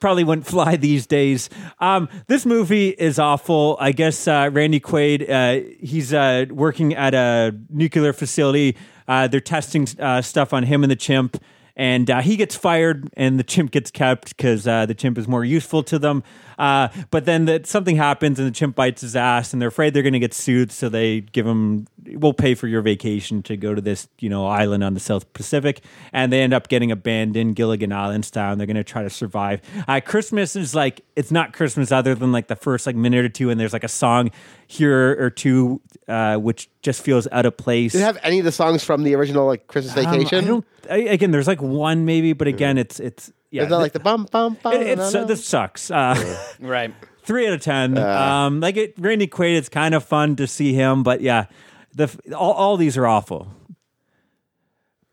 probably 0.00 0.24
wouldn't 0.24 0.46
fly 0.46 0.76
these 0.76 1.06
days. 1.06 1.50
Um, 1.80 2.08
this 2.28 2.46
movie 2.46 2.90
is 2.90 3.18
awful. 3.18 3.76
I 3.80 3.92
guess 3.92 4.28
uh, 4.28 4.50
Randy 4.52 4.80
Quaid. 4.80 5.28
Uh, 5.28 5.68
he's 5.80 6.12
uh, 6.14 6.46
working 6.50 6.94
at 6.94 7.14
a 7.14 7.54
nuclear 7.70 8.12
facility. 8.12 8.76
Uh, 9.08 9.26
they're 9.26 9.40
testing 9.40 9.86
uh, 9.98 10.20
stuff 10.22 10.52
on 10.52 10.62
him 10.64 10.84
and 10.84 10.90
the 10.90 10.96
chimp. 10.96 11.42
And 11.78 12.10
uh, 12.10 12.20
he 12.20 12.36
gets 12.36 12.56
fired, 12.56 13.08
and 13.16 13.38
the 13.38 13.44
chimp 13.44 13.70
gets 13.70 13.92
kept 13.92 14.36
because 14.36 14.66
uh, 14.66 14.84
the 14.84 14.94
chimp 14.94 15.16
is 15.16 15.28
more 15.28 15.44
useful 15.44 15.84
to 15.84 15.98
them. 16.00 16.24
Uh, 16.58 16.88
but 17.12 17.24
then 17.24 17.64
something 17.64 17.94
happens, 17.94 18.40
and 18.40 18.48
the 18.48 18.52
chimp 18.52 18.74
bites 18.74 19.00
his 19.02 19.14
ass, 19.14 19.52
and 19.52 19.62
they're 19.62 19.68
afraid 19.68 19.94
they're 19.94 20.02
going 20.02 20.12
to 20.12 20.18
get 20.18 20.34
sued. 20.34 20.72
So 20.72 20.88
they 20.88 21.20
give 21.20 21.46
him, 21.46 21.86
"We'll 22.04 22.32
pay 22.32 22.56
for 22.56 22.66
your 22.66 22.82
vacation 22.82 23.44
to 23.44 23.56
go 23.56 23.76
to 23.76 23.80
this, 23.80 24.08
you 24.18 24.28
know, 24.28 24.48
island 24.48 24.82
on 24.82 24.94
the 24.94 25.00
South 25.00 25.32
Pacific." 25.34 25.80
And 26.12 26.32
they 26.32 26.42
end 26.42 26.52
up 26.52 26.66
getting 26.66 26.90
abandoned, 26.90 27.54
Gilligan 27.54 27.92
Island 27.92 28.24
style, 28.24 28.50
and 28.50 28.60
they're 28.60 28.66
going 28.66 28.76
to 28.76 28.82
try 28.82 29.04
to 29.04 29.10
survive. 29.10 29.60
Uh, 29.86 30.00
Christmas 30.04 30.56
is 30.56 30.74
like 30.74 31.02
it's 31.14 31.30
not 31.30 31.52
Christmas 31.52 31.92
other 31.92 32.16
than 32.16 32.32
like 32.32 32.48
the 32.48 32.56
first 32.56 32.88
like 32.88 32.96
minute 32.96 33.24
or 33.24 33.28
two, 33.28 33.50
and 33.50 33.60
there's 33.60 33.72
like 33.72 33.84
a 33.84 33.88
song 33.88 34.32
here 34.70 35.16
or 35.18 35.30
two, 35.30 35.80
uh, 36.06 36.36
which 36.36 36.68
just 36.82 37.02
feels 37.02 37.26
out 37.32 37.46
of 37.46 37.56
place. 37.56 37.92
Did 37.92 38.02
it 38.02 38.04
have 38.04 38.18
any 38.22 38.38
of 38.38 38.44
the 38.44 38.52
songs 38.52 38.84
from 38.84 39.02
the 39.02 39.14
original 39.14 39.46
like 39.46 39.66
Christmas 39.66 39.96
Um, 39.96 40.12
Vacation? 40.12 40.44
I 40.44 40.46
don't. 40.46 40.64
I, 40.90 40.96
again, 40.98 41.30
there's 41.30 41.48
like 41.48 41.60
one 41.62 42.04
maybe, 42.04 42.34
but 42.34 42.46
again, 42.48 42.76
it's 42.78 43.00
it's 43.00 43.32
yeah. 43.50 43.62
Is 43.62 43.70
that 43.70 43.78
like 43.78 43.92
the 43.94 44.00
bum 44.00 44.28
bum 44.30 44.58
bum? 44.62 44.74
it, 44.74 44.82
it's 44.98 45.12
na, 45.14 45.20
na? 45.20 45.26
this 45.26 45.44
sucks. 45.44 45.90
Uh, 45.90 46.14
right. 46.60 46.94
three 47.22 47.46
out 47.46 47.54
of 47.54 47.62
ten. 47.62 47.96
um, 47.96 48.60
like 48.60 48.76
it, 48.76 48.94
Randy 48.98 49.26
Quaid, 49.26 49.56
it's 49.56 49.70
kind 49.70 49.94
of 49.94 50.04
fun 50.04 50.36
to 50.36 50.46
see 50.46 50.74
him, 50.74 51.02
but 51.02 51.22
yeah, 51.22 51.46
the 51.94 52.14
all, 52.36 52.52
all 52.52 52.76
these 52.76 52.96
are 52.98 53.06
awful. 53.06 53.48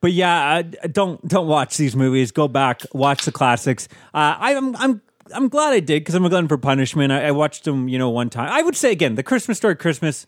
But 0.01 0.11
yeah, 0.11 0.57
uh, 0.83 0.87
don't 0.91 1.25
don't 1.27 1.47
watch 1.47 1.77
these 1.77 1.95
movies. 1.95 2.31
Go 2.31 2.47
back, 2.49 2.81
watch 2.93 3.23
the 3.23 3.31
classics. 3.31 3.87
Uh, 4.13 4.35
I'm 4.37 4.75
I'm 4.75 5.01
I'm 5.33 5.49
glad 5.49 5.73
I 5.73 5.79
did 5.79 6.01
because 6.01 6.15
I'm 6.15 6.25
a 6.25 6.29
glutton 6.29 6.47
for 6.47 6.57
punishment. 6.57 7.11
I, 7.11 7.27
I 7.27 7.31
watched 7.31 7.63
them, 7.63 7.87
you 7.87 7.97
know, 7.97 8.09
one 8.09 8.29
time. 8.29 8.49
I 8.51 8.61
would 8.61 8.75
say 8.75 8.91
again, 8.91 9.15
the 9.15 9.23
Christmas 9.23 9.57
Story 9.57 9.75
Christmas 9.75 10.27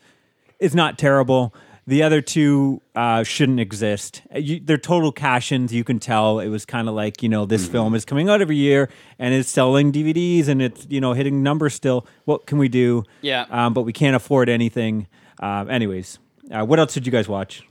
is 0.60 0.74
not 0.74 0.98
terrible. 0.98 1.54
The 1.86 2.04
other 2.04 2.20
two 2.20 2.82
uh, 2.96 3.24
shouldn't 3.24 3.62
exist. 3.62 4.22
You, 4.36 4.60
they're 4.60 4.78
total 4.78 5.14
cash-ins. 5.14 5.74
You 5.74 5.86
can 5.86 6.00
tell 6.00 6.40
it 6.42 6.50
was 6.50 6.66
kind 6.66 6.90
of 6.90 6.96
like 6.96 7.24
you 7.24 7.30
know 7.30 7.46
this 7.46 7.66
film 7.68 7.96
is 7.96 8.04
coming 8.04 8.28
out 8.28 8.42
every 8.42 8.58
year 8.58 8.90
and 9.18 9.34
it's 9.34 9.50
selling 9.50 9.94
DVDs 9.94 10.50
and 10.50 10.62
it's 10.62 10.86
you 10.90 11.00
know 11.00 11.14
hitting 11.14 11.44
numbers 11.44 11.74
still. 11.76 12.06
What 12.26 12.46
can 12.46 12.58
we 12.58 12.68
do? 12.68 13.04
Yeah. 13.22 13.46
um, 13.50 13.74
but 13.74 13.84
we 13.84 13.94
can't 13.94 14.16
afford 14.18 14.50
anything. 14.50 15.08
Uh, 15.42 15.66
anyways, 15.70 16.20
uh, 16.52 16.66
what 16.66 16.78
else 16.80 16.94
did 16.94 17.06
you 17.06 17.12
guys 17.12 17.30
watch? 17.30 17.64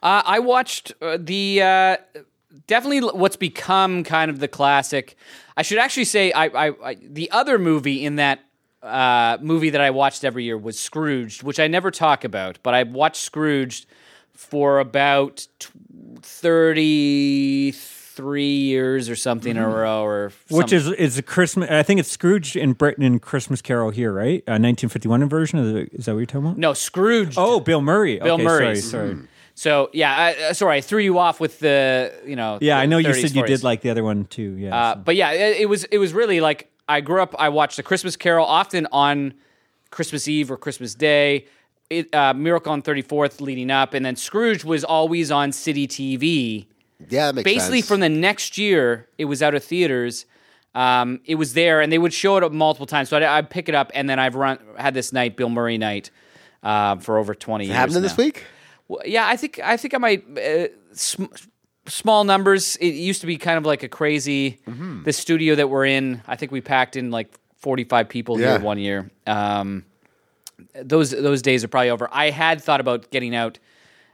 Uh, 0.00 0.22
I 0.24 0.38
watched 0.38 0.92
uh, 1.00 1.16
the 1.18 1.62
uh, 1.62 1.96
definitely 2.66 3.00
what's 3.18 3.36
become 3.36 4.04
kind 4.04 4.30
of 4.30 4.38
the 4.40 4.48
classic. 4.48 5.16
I 5.56 5.62
should 5.62 5.78
actually 5.78 6.04
say 6.04 6.32
I, 6.32 6.46
I, 6.46 6.72
I 6.90 6.94
the 7.02 7.30
other 7.30 7.58
movie 7.58 8.04
in 8.04 8.16
that 8.16 8.40
uh, 8.82 9.38
movie 9.40 9.70
that 9.70 9.80
I 9.80 9.90
watched 9.90 10.24
every 10.24 10.44
year 10.44 10.58
was 10.58 10.78
Scrooged, 10.78 11.42
which 11.42 11.58
I 11.58 11.68
never 11.68 11.90
talk 11.90 12.24
about, 12.24 12.58
but 12.62 12.74
I 12.74 12.82
watched 12.82 13.22
Scrooged 13.22 13.86
for 14.32 14.78
about 14.80 15.46
t- 15.58 15.68
thirty 16.22 17.72
three 17.72 18.44
years 18.58 19.08
or 19.08 19.16
something 19.16 19.56
in 19.56 19.62
a 19.62 19.68
row, 19.68 20.04
or 20.04 20.30
Mm-hmm. 20.30 20.56
Which 20.56 20.72
is 20.72 20.88
is 20.88 21.18
a 21.18 21.22
Christmas? 21.22 21.70
I 21.70 21.82
think 21.82 22.00
it's 22.00 22.10
Scrooge 22.10 22.56
in 22.56 22.72
Britain 22.74 23.04
and 23.04 23.20
Christmas 23.20 23.60
Carol 23.62 23.90
here, 23.90 24.12
right? 24.12 24.42
Uh, 24.46 24.60
1951 24.60 25.28
version. 25.28 25.58
Is, 25.92 26.04
that 26.06 26.12
what 26.12 26.18
you're 26.18 26.26
talking 26.26 26.46
about? 26.46 26.58
no 26.58 26.74
scrooge 26.74 27.34
Oh, 27.36 27.60
Bill 27.60 27.80
Murray. 27.80 28.18
Bill 28.18 28.34
okay, 28.34 28.44
Murray. 28.44 28.76
Sorry, 28.76 29.12
sorry. 29.14 29.28
So 29.54 29.88
yeah, 29.92 30.16
I, 30.16 30.42
uh, 30.50 30.52
sorry, 30.52 30.78
I 30.78 30.80
threw 30.80 31.00
you 31.00 31.18
off 31.18 31.38
with 31.40 31.60
the 31.60 32.12
you 32.26 32.36
know. 32.36 32.58
Yeah, 32.60 32.78
I 32.78 32.86
know 32.86 32.98
you 32.98 33.08
30s, 33.08 33.20
said 33.20 33.30
you 33.36 33.46
did 33.46 33.62
like 33.62 33.82
the 33.82 33.90
other 33.90 34.02
one 34.02 34.24
too. 34.24 34.56
Yeah. 34.58 34.76
Uh, 34.76 34.94
but 34.96 35.14
yeah, 35.16 35.30
it, 35.30 35.62
it 35.62 35.66
was 35.66 35.84
it 35.84 35.98
was 35.98 36.12
really 36.12 36.40
like 36.40 36.70
I 36.88 37.00
grew 37.00 37.22
up. 37.22 37.34
I 37.38 37.48
watched 37.48 37.76
the 37.76 37.82
Christmas 37.82 38.16
Carol 38.16 38.46
often 38.46 38.88
on 38.90 39.34
Christmas 39.90 40.26
Eve 40.26 40.50
or 40.50 40.56
Christmas 40.56 40.94
Day. 40.94 41.46
It, 41.88 42.12
uh, 42.14 42.34
Miracle 42.34 42.72
on 42.72 42.82
Thirty 42.82 43.02
Fourth 43.02 43.40
leading 43.40 43.70
up, 43.70 43.94
and 43.94 44.04
then 44.04 44.16
Scrooge 44.16 44.64
was 44.64 44.82
always 44.82 45.30
on 45.30 45.52
City 45.52 45.86
TV. 45.86 46.66
yeah, 47.08 47.26
that 47.26 47.36
makes 47.36 47.44
Basically, 47.44 47.80
sense. 47.80 47.88
from 47.88 48.00
the 48.00 48.08
next 48.08 48.58
year, 48.58 49.08
it 49.18 49.26
was 49.26 49.42
out 49.42 49.54
of 49.54 49.62
theaters. 49.62 50.26
Um, 50.74 51.20
it 51.26 51.36
was 51.36 51.54
there, 51.54 51.80
and 51.80 51.92
they 51.92 51.98
would 51.98 52.12
show 52.12 52.36
it 52.36 52.42
up 52.42 52.50
multiple 52.50 52.86
times. 52.86 53.10
So 53.10 53.18
I'd, 53.18 53.22
I'd 53.22 53.50
pick 53.50 53.68
it 53.68 53.76
up, 53.76 53.92
and 53.94 54.10
then 54.10 54.18
I've 54.18 54.34
run 54.34 54.58
had 54.76 54.94
this 54.94 55.12
night, 55.12 55.36
Bill 55.36 55.48
Murray 55.48 55.78
night, 55.78 56.10
uh, 56.64 56.96
for 56.96 57.18
over 57.18 57.34
twenty 57.34 57.66
years. 57.66 57.76
happening 57.76 58.02
this 58.02 58.16
week. 58.16 58.44
Well, 58.88 59.00
yeah, 59.04 59.26
I 59.26 59.36
think 59.36 59.58
I 59.62 59.76
think 59.76 59.94
I 59.94 59.98
might 59.98 60.24
uh, 60.38 60.68
sm- 60.92 61.24
small 61.86 62.24
numbers. 62.24 62.76
It 62.76 62.88
used 62.94 63.20
to 63.22 63.26
be 63.26 63.36
kind 63.38 63.56
of 63.58 63.64
like 63.64 63.82
a 63.82 63.88
crazy. 63.88 64.60
Mm-hmm. 64.68 65.04
The 65.04 65.12
studio 65.12 65.54
that 65.54 65.68
we're 65.70 65.86
in, 65.86 66.22
I 66.26 66.36
think 66.36 66.52
we 66.52 66.60
packed 66.60 66.96
in 66.96 67.10
like 67.10 67.28
forty 67.56 67.84
five 67.84 68.08
people 68.08 68.38
Yeah. 68.40 68.52
here 68.58 68.60
one 68.60 68.78
year. 68.78 69.10
Um, 69.26 69.84
those 70.74 71.10
those 71.10 71.40
days 71.42 71.64
are 71.64 71.68
probably 71.68 71.90
over. 71.90 72.08
I 72.12 72.30
had 72.30 72.62
thought 72.62 72.80
about 72.80 73.10
getting 73.10 73.34
out 73.34 73.58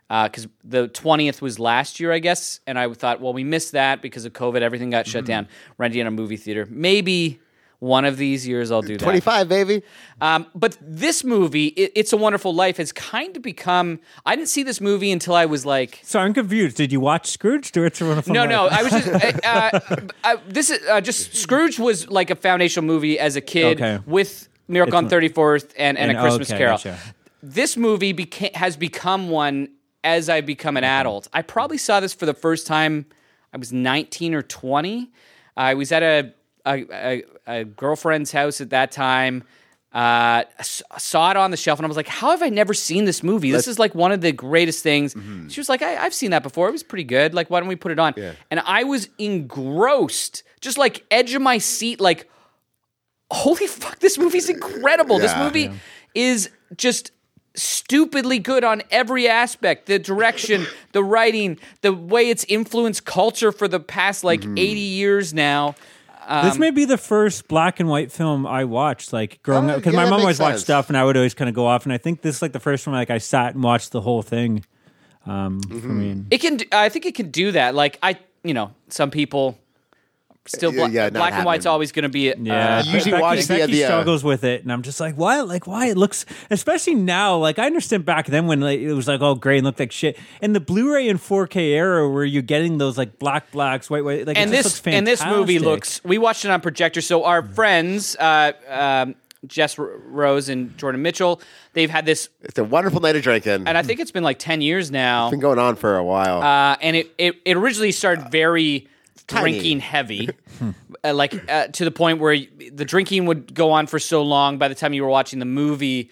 because 0.08 0.48
the 0.64 0.88
twentieth 0.88 1.40
was 1.42 1.58
last 1.58 2.00
year, 2.00 2.12
I 2.12 2.18
guess, 2.18 2.60
and 2.66 2.78
I 2.78 2.92
thought, 2.92 3.20
well, 3.20 3.32
we 3.32 3.44
missed 3.44 3.72
that 3.72 4.02
because 4.02 4.24
of 4.24 4.32
COVID. 4.32 4.60
Everything 4.62 4.90
got 4.90 5.04
Mm-hmm. 5.06 5.10
shut 5.12 5.24
down. 5.24 5.48
Renting 5.78 6.06
a 6.06 6.10
movie 6.10 6.36
theater. 6.36 6.66
Maybe 6.70 7.40
one 7.80 8.04
of 8.04 8.16
these 8.18 8.46
years 8.46 8.70
I'll 8.70 8.82
do 8.82 8.96
that. 8.96 9.02
Twenty 9.02 9.20
five, 9.20 9.48
baby. 9.48 9.82
Um, 10.20 10.46
but 10.54 10.76
this 10.80 11.24
movie, 11.24 11.66
it, 11.68 11.92
It's 11.96 12.12
a 12.12 12.16
Wonderful 12.16 12.54
Life, 12.54 12.76
has 12.76 12.92
kind 12.92 13.36
of 13.36 13.42
become. 13.42 13.98
I 14.24 14.36
didn't 14.36 14.48
see 14.50 14.62
this 14.62 14.80
movie 14.80 15.10
until 15.10 15.34
I 15.34 15.46
was 15.46 15.64
like. 15.66 15.98
so 16.04 16.20
I'm 16.20 16.32
confused. 16.34 16.76
Did 16.76 16.92
you 16.92 17.00
watch 17.00 17.30
Scrooge? 17.30 17.74
Or 17.76 17.86
it's 17.86 18.00
a 18.00 18.06
Wonderful 18.06 18.32
No, 18.34 18.40
Life? 18.42 18.50
no. 18.50 18.68
I 18.70 18.82
was 18.82 18.92
just. 18.92 19.40
Uh, 19.44 19.80
uh, 20.24 20.36
this 20.46 20.70
is 20.70 20.86
uh, 20.88 21.00
just 21.00 21.34
Scrooge 21.34 21.78
was 21.78 22.08
like 22.10 22.30
a 22.30 22.36
foundational 22.36 22.86
movie 22.86 23.18
as 23.18 23.34
a 23.36 23.40
kid 23.40 23.80
Okay. 23.80 23.98
with 24.06 24.48
Miracle 24.68 24.96
on 24.96 25.08
Thirty 25.08 25.28
Fourth 25.28 25.72
and, 25.76 25.96
and, 25.98 26.10
And- 26.10 26.18
a 26.18 26.22
Christmas 26.22 26.50
okay, 26.50 26.58
Carol. 26.58 26.76
gotcha. 26.76 26.98
This 27.42 27.76
movie 27.78 28.12
beca- 28.12 28.54
has 28.54 28.76
become 28.76 29.30
one 29.30 29.68
as 30.04 30.28
I 30.28 30.42
become 30.42 30.76
an 30.76 30.84
adult. 30.84 31.28
I 31.32 31.40
probably 31.42 31.78
saw 31.78 31.98
this 32.00 32.12
for 32.12 32.26
the 32.26 32.34
first 32.34 32.66
time. 32.66 33.06
I 33.54 33.56
was 33.56 33.72
nineteen 33.72 34.34
or 34.34 34.42
twenty. 34.42 35.10
I 35.56 35.72
was 35.74 35.90
at 35.92 36.02
a 36.02 36.32
a, 36.66 36.84
a, 36.92 37.22
a 37.60 37.64
girlfriend's 37.64 38.32
house 38.32 38.60
at 38.60 38.70
that 38.70 38.92
time. 38.92 39.44
Uh, 39.92 40.44
saw 40.62 41.32
it 41.32 41.36
on 41.36 41.50
the 41.50 41.56
shelf 41.56 41.80
and 41.80 41.84
I 41.86 41.88
was 41.88 41.96
like, 41.96 42.06
"How 42.06 42.30
have 42.30 42.42
I 42.44 42.48
never 42.48 42.72
seen 42.72 43.06
this 43.06 43.24
movie? 43.24 43.50
This 43.50 43.66
is 43.66 43.76
like 43.78 43.92
one 43.92 44.12
of 44.12 44.20
the 44.20 44.30
greatest 44.30 44.84
things." 44.84 45.16
She 45.48 45.58
was 45.58 45.68
like, 45.68 45.82
I, 45.82 45.96
"I've 45.96 46.14
seen 46.14 46.30
that 46.30 46.44
before. 46.44 46.68
It 46.68 46.72
was 46.72 46.84
pretty 46.84 47.02
good. 47.02 47.34
Like, 47.34 47.50
why 47.50 47.58
don't 47.58 47.68
we 47.68 47.74
put 47.74 47.90
it 47.90 47.98
on?" 47.98 48.14
And 48.52 48.60
I 48.60 48.84
was 48.84 49.08
engrossed, 49.18 50.44
just 50.60 50.78
like 50.78 51.04
edge 51.10 51.34
of 51.34 51.42
my 51.42 51.58
seat, 51.58 52.00
like 52.00 52.28
holy 53.32 53.66
fuck, 53.66 53.98
this 54.00 54.18
movie's 54.18 54.48
incredible. 54.48 55.18
this 55.18 55.32
Yeah. 55.32 55.44
movie 55.44 55.70
is 56.14 56.50
just 56.76 57.12
stupidly 57.54 58.38
good 58.38 58.62
on 58.64 58.82
every 58.90 59.28
aspect 59.28 59.86
the 59.86 59.98
direction, 59.98 60.66
the 60.92 61.02
writing, 61.02 61.58
the 61.82 61.92
way 61.92 62.28
it's 62.30 62.44
influenced 62.44 63.04
culture 63.04 63.50
for 63.52 63.66
the 63.68 63.80
past 63.80 64.22
like 64.24 64.42
80 64.44 64.80
years 64.80 65.34
now. 65.34 65.74
This 66.30 66.58
may 66.58 66.70
be 66.70 66.84
the 66.84 66.98
first 66.98 67.48
black 67.48 67.80
and 67.80 67.88
white 67.88 68.12
film 68.12 68.46
I 68.46 68.64
watched, 68.64 69.12
like 69.12 69.42
growing 69.42 69.68
Oh, 69.68 69.74
up, 69.74 69.76
because 69.78 69.92
yeah, 69.94 70.04
my 70.04 70.10
mom 70.10 70.20
makes 70.20 70.22
always 70.22 70.40
watched 70.40 70.60
stuff, 70.60 70.88
and 70.88 70.96
I 70.96 71.04
would 71.04 71.16
always 71.16 71.34
kind 71.34 71.48
of 71.48 71.54
go 71.54 71.66
off. 71.66 71.84
And 71.84 71.92
I 71.92 71.98
think 71.98 72.22
this 72.22 72.36
is 72.36 72.42
like 72.42 72.52
the 72.52 72.60
first 72.60 72.86
one, 72.86 72.94
like 72.94 73.10
I 73.10 73.18
sat 73.18 73.54
and 73.54 73.62
watched 73.64 73.92
the 73.92 74.00
whole 74.00 74.22
thing. 74.22 74.64
Um, 75.26 75.60
Mm-hmm. 75.60 75.80
for 75.80 75.88
me, 75.92 76.24
It 76.30 76.38
can, 76.38 76.58
I 76.72 76.88
think 76.88 77.04
it 77.06 77.14
can 77.14 77.30
do 77.30 77.52
that. 77.52 77.74
Like, 77.74 77.98
I, 78.02 78.18
you 78.42 78.54
know, 78.54 78.72
some 78.88 79.10
people 79.10 79.58
still, 80.50 80.72
bla- 80.72 80.88
yeah, 80.88 81.10
black 81.10 81.32
and 81.34 81.44
white's 81.44 81.64
happening. 81.64 81.72
always 81.72 81.92
going 81.92 82.02
to 82.02 82.08
be, 82.08 82.28
it. 82.28 82.38
yeah, 82.38 82.78
uh, 82.78 82.82
usually 82.84 83.12
Becky, 83.12 83.22
watch 83.22 83.46
the- 83.46 83.58
Becky 83.58 83.72
the, 83.72 83.84
uh, 83.84 83.86
struggles 83.88 84.24
with 84.24 84.44
it, 84.44 84.62
and 84.62 84.72
I'm 84.72 84.82
just 84.82 85.00
like, 85.00 85.14
why? 85.14 85.40
Like, 85.40 85.66
why 85.66 85.86
it 85.86 85.96
looks, 85.96 86.26
especially 86.50 86.94
now. 86.94 87.36
Like, 87.36 87.58
I 87.58 87.66
understand 87.66 88.04
back 88.04 88.26
then 88.26 88.46
when 88.46 88.60
like, 88.60 88.80
it 88.80 88.92
was 88.92 89.08
like, 89.08 89.20
oh, 89.20 89.34
great, 89.34 89.58
and 89.58 89.64
looked 89.66 89.80
like 89.80 89.92
shit. 89.92 90.18
And 90.42 90.54
the 90.54 90.60
Blu-ray 90.60 91.08
and 91.08 91.18
4K 91.18 91.56
era, 91.70 92.08
where 92.10 92.24
you're 92.24 92.42
getting 92.42 92.78
those 92.78 92.98
like 92.98 93.18
black 93.18 93.50
blacks, 93.50 93.88
white, 93.88 94.04
white, 94.04 94.26
like, 94.26 94.36
it 94.36 94.40
and 94.40 94.50
just 94.50 94.64
this 94.64 94.86
looks 94.86 94.94
and 94.94 95.06
this 95.06 95.24
movie 95.24 95.58
looks. 95.58 96.02
We 96.04 96.18
watched 96.18 96.44
it 96.44 96.50
on 96.50 96.60
projector. 96.60 97.00
So 97.00 97.24
our 97.24 97.42
friends, 97.42 98.16
uh, 98.16 98.52
um, 98.68 99.14
Jess 99.46 99.78
Rose 99.78 100.50
and 100.50 100.76
Jordan 100.76 101.00
Mitchell, 101.00 101.40
they've 101.72 101.88
had 101.88 102.04
this, 102.04 102.28
It's 102.42 102.58
a 102.58 102.64
wonderful 102.64 103.00
night 103.00 103.16
of 103.16 103.22
drinking. 103.22 103.66
and 103.66 103.78
I 103.78 103.82
think 103.82 103.98
it's 103.98 104.10
been 104.10 104.22
like 104.22 104.38
ten 104.38 104.60
years 104.60 104.90
now. 104.90 105.26
It's 105.28 105.30
been 105.30 105.40
going 105.40 105.58
on 105.58 105.76
for 105.76 105.96
a 105.96 106.04
while. 106.04 106.42
Uh, 106.42 106.76
and 106.82 106.94
it, 106.94 107.10
it 107.16 107.36
it 107.46 107.56
originally 107.56 107.90
started 107.92 108.30
very 108.30 108.86
Tiny. 109.30 109.52
drinking 109.52 109.80
heavy, 109.80 110.28
uh, 111.04 111.14
like 111.14 111.50
uh, 111.50 111.68
to 111.68 111.84
the 111.84 111.90
point 111.90 112.18
where 112.18 112.36
the 112.72 112.84
drinking 112.84 113.26
would 113.26 113.54
go 113.54 113.70
on 113.72 113.86
for 113.86 113.98
so 113.98 114.22
long. 114.22 114.58
By 114.58 114.68
the 114.68 114.74
time 114.74 114.92
you 114.92 115.02
were 115.02 115.08
watching 115.08 115.38
the 115.38 115.44
movie, 115.46 116.10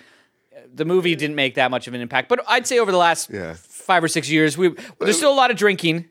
uh, 0.56 0.60
the 0.74 0.84
movie 0.84 1.14
didn't 1.14 1.36
make 1.36 1.54
that 1.56 1.70
much 1.70 1.86
of 1.88 1.94
an 1.94 2.00
impact. 2.00 2.28
But 2.28 2.44
I'd 2.48 2.66
say 2.66 2.78
over 2.78 2.90
the 2.90 2.98
last 2.98 3.30
Yeah. 3.30 3.54
five 3.58 4.02
or 4.02 4.08
six 4.08 4.30
years, 4.30 4.56
we 4.56 4.74
there's 5.00 5.16
still 5.16 5.32
a 5.32 5.34
lot 5.34 5.50
of 5.50 5.56
drinking. 5.56 6.06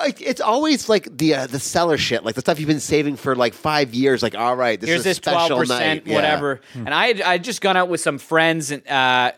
It's 0.00 0.40
always 0.42 0.88
like 0.90 1.08
the 1.16 1.34
uh, 1.34 1.46
the 1.46 1.58
seller 1.58 1.96
shit, 1.96 2.24
like 2.24 2.34
the 2.34 2.42
stuff 2.42 2.60
you've 2.60 2.68
been 2.68 2.78
saving 2.78 3.16
for 3.16 3.34
like 3.34 3.54
five 3.54 3.94
years. 3.94 4.22
Like, 4.22 4.34
all 4.34 4.54
right, 4.54 4.78
this 4.78 4.86
Here's 4.88 5.00
is 5.00 5.06
a 5.06 5.08
this 5.10 5.16
special 5.16 5.46
twelve 5.56 5.68
night. 5.68 5.78
percent, 5.78 6.06
Yeah. 6.06 6.14
whatever. 6.14 6.60
And 6.74 6.90
I 6.92 7.06
had 7.06 7.22
I 7.22 7.32
had 7.32 7.44
just 7.44 7.60
gone 7.62 7.76
out 7.76 7.88
with 7.88 8.00
some 8.00 8.18
friends 8.18 8.70
and. 8.70 8.86
Uh, 8.86 9.32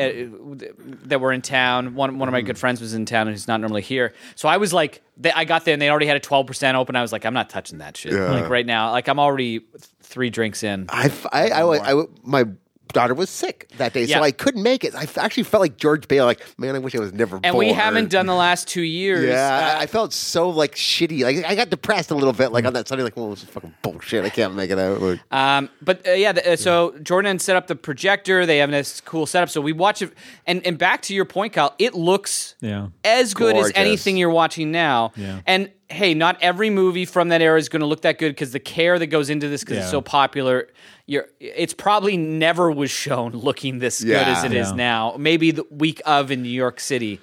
Uh, 0.00 0.66
that 1.04 1.20
were 1.20 1.32
in 1.32 1.42
town. 1.42 1.94
One 1.94 2.18
one 2.18 2.28
of 2.28 2.32
my 2.32 2.40
good 2.40 2.58
friends 2.58 2.80
was 2.80 2.94
in 2.94 3.04
town, 3.06 3.28
and 3.28 3.36
he's 3.36 3.46
not 3.46 3.60
normally 3.60 3.82
here. 3.82 4.14
So 4.34 4.48
I 4.48 4.56
was 4.56 4.72
like, 4.72 5.02
they, 5.16 5.32
I 5.32 5.44
got 5.44 5.64
there 5.64 5.74
and 5.74 5.82
they 5.82 5.90
already 5.90 6.06
had 6.06 6.16
a 6.16 6.20
twelve 6.20 6.46
percent 6.46 6.76
open. 6.76 6.96
I 6.96 7.02
was 7.02 7.12
like, 7.12 7.24
I'm 7.24 7.34
not 7.34 7.50
touching 7.50 7.78
that 7.78 7.96
shit. 7.96 8.12
Yeah. 8.12 8.30
Like 8.30 8.48
right 8.48 8.66
now, 8.66 8.90
like 8.92 9.08
I'm 9.08 9.18
already 9.18 9.60
three 10.02 10.30
drinks 10.30 10.62
in. 10.62 10.86
I've, 10.88 11.26
I, 11.32 11.50
I, 11.50 11.60
I, 11.60 11.92
I, 11.92 12.04
my 12.22 12.44
daughter 12.92 13.14
was 13.14 13.30
sick 13.30 13.68
that 13.78 13.92
day, 13.92 14.04
Yeah. 14.04 14.18
so 14.18 14.22
I 14.22 14.30
couldn't 14.32 14.62
make 14.62 14.84
it. 14.84 14.94
I 14.94 15.06
actually 15.16 15.42
felt 15.44 15.60
like 15.60 15.76
George 15.76 16.08
Bale. 16.08 16.24
Like, 16.24 16.40
man, 16.58 16.74
I 16.74 16.78
wish 16.78 16.94
I 16.94 16.98
was 17.00 17.12
never. 17.12 17.36
Born. 17.36 17.44
And 17.44 17.56
we 17.56 17.72
haven't 17.72 18.10
done 18.10 18.26
the 18.26 18.34
last 18.34 18.68
two 18.68 18.82
years. 18.82 19.24
Yeah, 19.28 19.74
Uh, 19.74 19.78
I, 19.78 19.82
I 19.82 19.86
felt 19.86 20.12
so 20.12 20.48
like 20.50 20.74
shitty. 20.74 21.22
Like 21.22 21.44
I 21.44 21.54
got 21.54 21.70
depressed 21.70 22.10
a 22.10 22.14
little 22.14 22.32
bit. 22.32 22.52
Like 22.52 22.64
on 22.64 22.72
that 22.74 22.88
Sunday, 22.88 23.04
like, 23.04 23.16
well, 23.16 23.30
this 23.30 23.42
is 23.42 23.48
fucking 23.48 23.74
bullshit. 23.82 24.24
I 24.24 24.28
can't 24.30 24.54
make 24.54 24.70
it 24.70 24.78
out. 24.78 25.00
Like, 25.00 25.20
Um, 25.30 25.68
but 25.82 26.06
uh, 26.06 26.12
yeah, 26.12 26.32
the, 26.32 26.52
uh, 26.52 26.56
so 26.56 26.94
Jordan 27.02 27.38
set 27.38 27.56
up 27.56 27.66
the 27.66 27.76
projector. 27.76 28.46
They 28.46 28.58
have 28.58 28.70
this 28.70 29.00
cool 29.00 29.26
setup. 29.26 29.48
So 29.50 29.60
we 29.60 29.72
watch 29.72 30.02
it, 30.02 30.12
and 30.46 30.64
and 30.66 30.76
back 30.78 31.02
to 31.02 31.14
your 31.14 31.24
point, 31.24 31.52
Kyle. 31.52 31.74
It 31.78 31.94
looks 31.94 32.54
Yeah. 32.60 32.88
as 33.04 33.34
good 33.34 33.54
Gorgeous. 33.54 33.70
as 33.72 33.76
anything 33.76 34.16
you're 34.16 34.30
watching 34.30 34.70
now. 34.72 35.12
Yeah. 35.16 35.40
And 35.46 35.70
hey, 35.90 36.14
not 36.14 36.38
every 36.40 36.70
movie 36.70 37.04
from 37.04 37.28
that 37.28 37.42
era 37.42 37.58
is 37.58 37.68
going 37.68 37.80
to 37.80 37.86
look 37.86 38.02
that 38.02 38.18
good 38.18 38.30
because 38.30 38.52
the 38.52 38.60
care 38.60 38.98
that 38.98 39.08
goes 39.08 39.28
into 39.28 39.48
this 39.48 39.62
because 39.64 39.78
it's 39.78 39.90
so 39.90 40.00
popular. 40.00 40.68
You're, 41.06 41.26
it's 41.40 41.74
probably 41.74 42.16
never 42.16 42.70
was 42.70 42.90
shown 42.90 43.32
looking 43.34 43.80
this 43.80 44.02
good 44.02 44.14
as 44.16 44.44
it 44.44 44.52
is 44.54 44.70
Yeah. 44.70 44.76
now. 44.76 45.14
Maybe 45.18 45.50
the 45.50 45.64
week 45.70 46.00
of 46.06 46.30
in 46.30 46.42
New 46.42 46.48
York 46.48 46.78
City. 46.80 47.18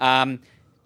Um, 0.00 0.40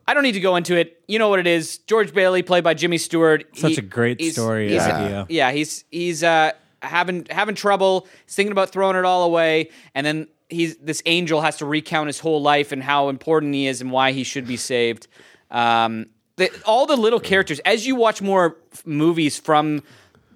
I 0.07 0.15
don't 0.15 0.23
need 0.23 0.33
to 0.33 0.41
go 0.41 0.55
into 0.57 0.77
it. 0.77 1.03
You 1.09 1.19
know 1.19 1.29
what 1.29 1.39
it 1.41 1.47
is. 1.47 1.79
George 1.79 2.13
Bailey, 2.15 2.43
played 2.43 2.63
by 2.63 2.75
Jimmy 2.75 2.99
Stewart. 2.99 3.45
Such 3.57 3.73
He- 3.73 3.79
a 3.79 3.83
great 3.83 4.21
he's- 4.21 4.35
story 4.35 4.69
he's- 4.69 4.83
idea. 4.87 5.27
yeah, 5.29 5.51
he's 5.51 5.85
he's 5.91 6.23
uh, 6.23 6.53
having 6.83 7.27
having 7.31 7.55
trouble. 7.55 8.07
He's 8.27 8.35
thinking 8.35 8.53
about 8.53 8.71
throwing 8.71 8.97
it 8.97 9.05
all 9.05 9.25
away, 9.25 9.71
and 9.95 10.07
then 10.07 10.29
he's 10.51 10.77
this 10.77 11.03
angel 11.07 11.41
has 11.41 11.57
to 11.57 11.67
recount 11.67 12.09
his 12.09 12.21
whole 12.21 12.43
life 12.43 12.71
and 12.71 12.83
how 12.83 13.09
important 13.09 13.55
he 13.55 13.67
is 13.67 13.81
and 13.81 13.91
why 13.91 14.13
he 14.13 14.25
should 14.25 14.47
be 14.47 14.59
saved. 14.59 15.09
Um, 15.51 16.07
the, 16.37 16.51
all 16.67 16.87
the 16.87 16.97
little 16.97 17.21
characters, 17.21 17.61
as 17.61 17.87
you 17.87 17.95
watch 17.95 18.21
more 18.21 18.57
f- 18.73 18.87
movies 18.87 19.39
from 19.39 19.83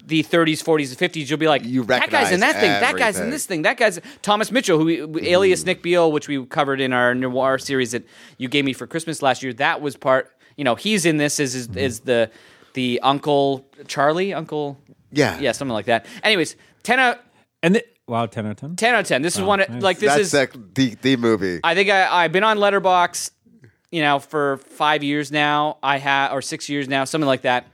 the 0.05 0.23
30s, 0.23 0.63
40s, 0.63 0.89
and 1.01 1.11
50s, 1.13 1.29
you'll 1.29 1.37
be 1.37 1.47
like, 1.47 1.63
You 1.63 1.83
that 1.85 2.09
guy's 2.09 2.31
in 2.31 2.39
that 2.39 2.55
recognize 2.55 2.61
thing, 2.61 2.81
that 2.81 2.97
guy's 2.97 3.19
in 3.19 3.29
this 3.29 3.45
thing, 3.45 3.61
that 3.63 3.77
guy's 3.77 3.99
Thomas 4.21 4.51
Mitchell, 4.51 4.79
who 4.79 5.19
alias 5.21 5.65
Nick 5.65 5.81
Beal, 5.83 6.11
which 6.11 6.27
we 6.27 6.45
covered 6.45 6.81
in 6.81 6.93
our 6.93 7.13
noir 7.13 7.57
series 7.57 7.91
that 7.91 8.03
you 8.37 8.47
gave 8.49 8.65
me 8.65 8.73
for 8.73 8.87
Christmas 8.87 9.21
last 9.21 9.43
year. 9.43 9.53
That 9.53 9.81
was 9.81 9.95
part, 9.95 10.35
you 10.57 10.63
know, 10.63 10.75
he's 10.75 11.05
in 11.05 11.17
this 11.17 11.39
as 11.39 11.55
is, 11.55 11.67
is 11.75 11.99
mm-hmm. 11.99 12.07
the 12.07 12.31
the 12.73 12.99
Uncle 13.01 13.65
Charlie, 13.87 14.33
Uncle, 14.33 14.77
Yeah. 15.11 15.39
yeah, 15.39 15.51
something 15.51 15.73
like 15.73 15.85
that. 15.85 16.05
Anyways, 16.23 16.55
10 16.83 16.99
out, 16.99 17.19
And 17.63 17.75
the, 17.75 17.83
wow, 18.07 18.25
ten 18.25 18.45
out 18.45 18.51
of 18.51 18.57
ten. 18.57 18.75
10 18.75 18.93
out 18.95 18.99
of 19.01 19.07
10. 19.07 19.21
This 19.21 19.35
is 19.35 19.41
one, 19.41 19.59
nice. 19.59 19.81
like, 19.81 19.99
this 19.99 20.09
that's 20.13 20.21
is, 20.21 20.31
the, 20.31 20.49
the 20.75 20.95
the 21.01 21.15
movie. 21.17 21.59
I 21.63 21.75
think 21.75 21.89
I, 21.89 22.23
I've 22.23 22.31
been 22.31 22.43
on 22.43 22.57
Letterbox, 22.57 23.31
you 23.91 24.01
know, 24.01 24.19
for 24.19 24.57
five 24.57 25.03
years 25.03 25.31
now. 25.31 25.77
I 25.81 25.97
have, 25.97 26.33
or 26.33 26.41
six 26.41 26.69
years 26.69 26.87
now, 26.87 27.03
something 27.03 27.27
like 27.27 27.41
that. 27.41 27.67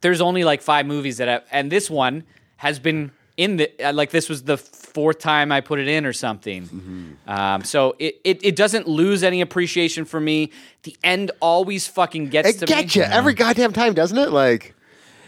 There's 0.00 0.20
only 0.20 0.44
like 0.44 0.62
five 0.62 0.86
movies 0.86 1.18
that 1.18 1.28
have, 1.28 1.44
and 1.50 1.70
this 1.70 1.88
one 1.88 2.24
has 2.56 2.78
been 2.78 3.12
in 3.36 3.56
the 3.56 3.70
uh, 3.82 3.92
like 3.92 4.10
this 4.10 4.28
was 4.28 4.42
the 4.42 4.56
fourth 4.56 5.18
time 5.18 5.50
I 5.52 5.60
put 5.60 5.78
it 5.78 5.88
in 5.88 6.04
or 6.04 6.12
something. 6.12 6.64
Mm-hmm. 6.64 7.30
Um, 7.30 7.64
so 7.64 7.96
it, 7.98 8.20
it 8.24 8.44
it 8.44 8.56
doesn't 8.56 8.86
lose 8.86 9.22
any 9.22 9.40
appreciation 9.40 10.04
for 10.04 10.20
me. 10.20 10.50
The 10.82 10.96
end 11.02 11.30
always 11.40 11.86
fucking 11.86 12.28
gets 12.28 12.50
it 12.50 12.58
to 12.60 12.66
gets 12.66 12.94
me. 12.94 13.02
you 13.02 13.08
every 13.08 13.34
goddamn 13.34 13.72
time, 13.72 13.94
doesn't 13.94 14.18
it? 14.18 14.30
Like, 14.30 14.74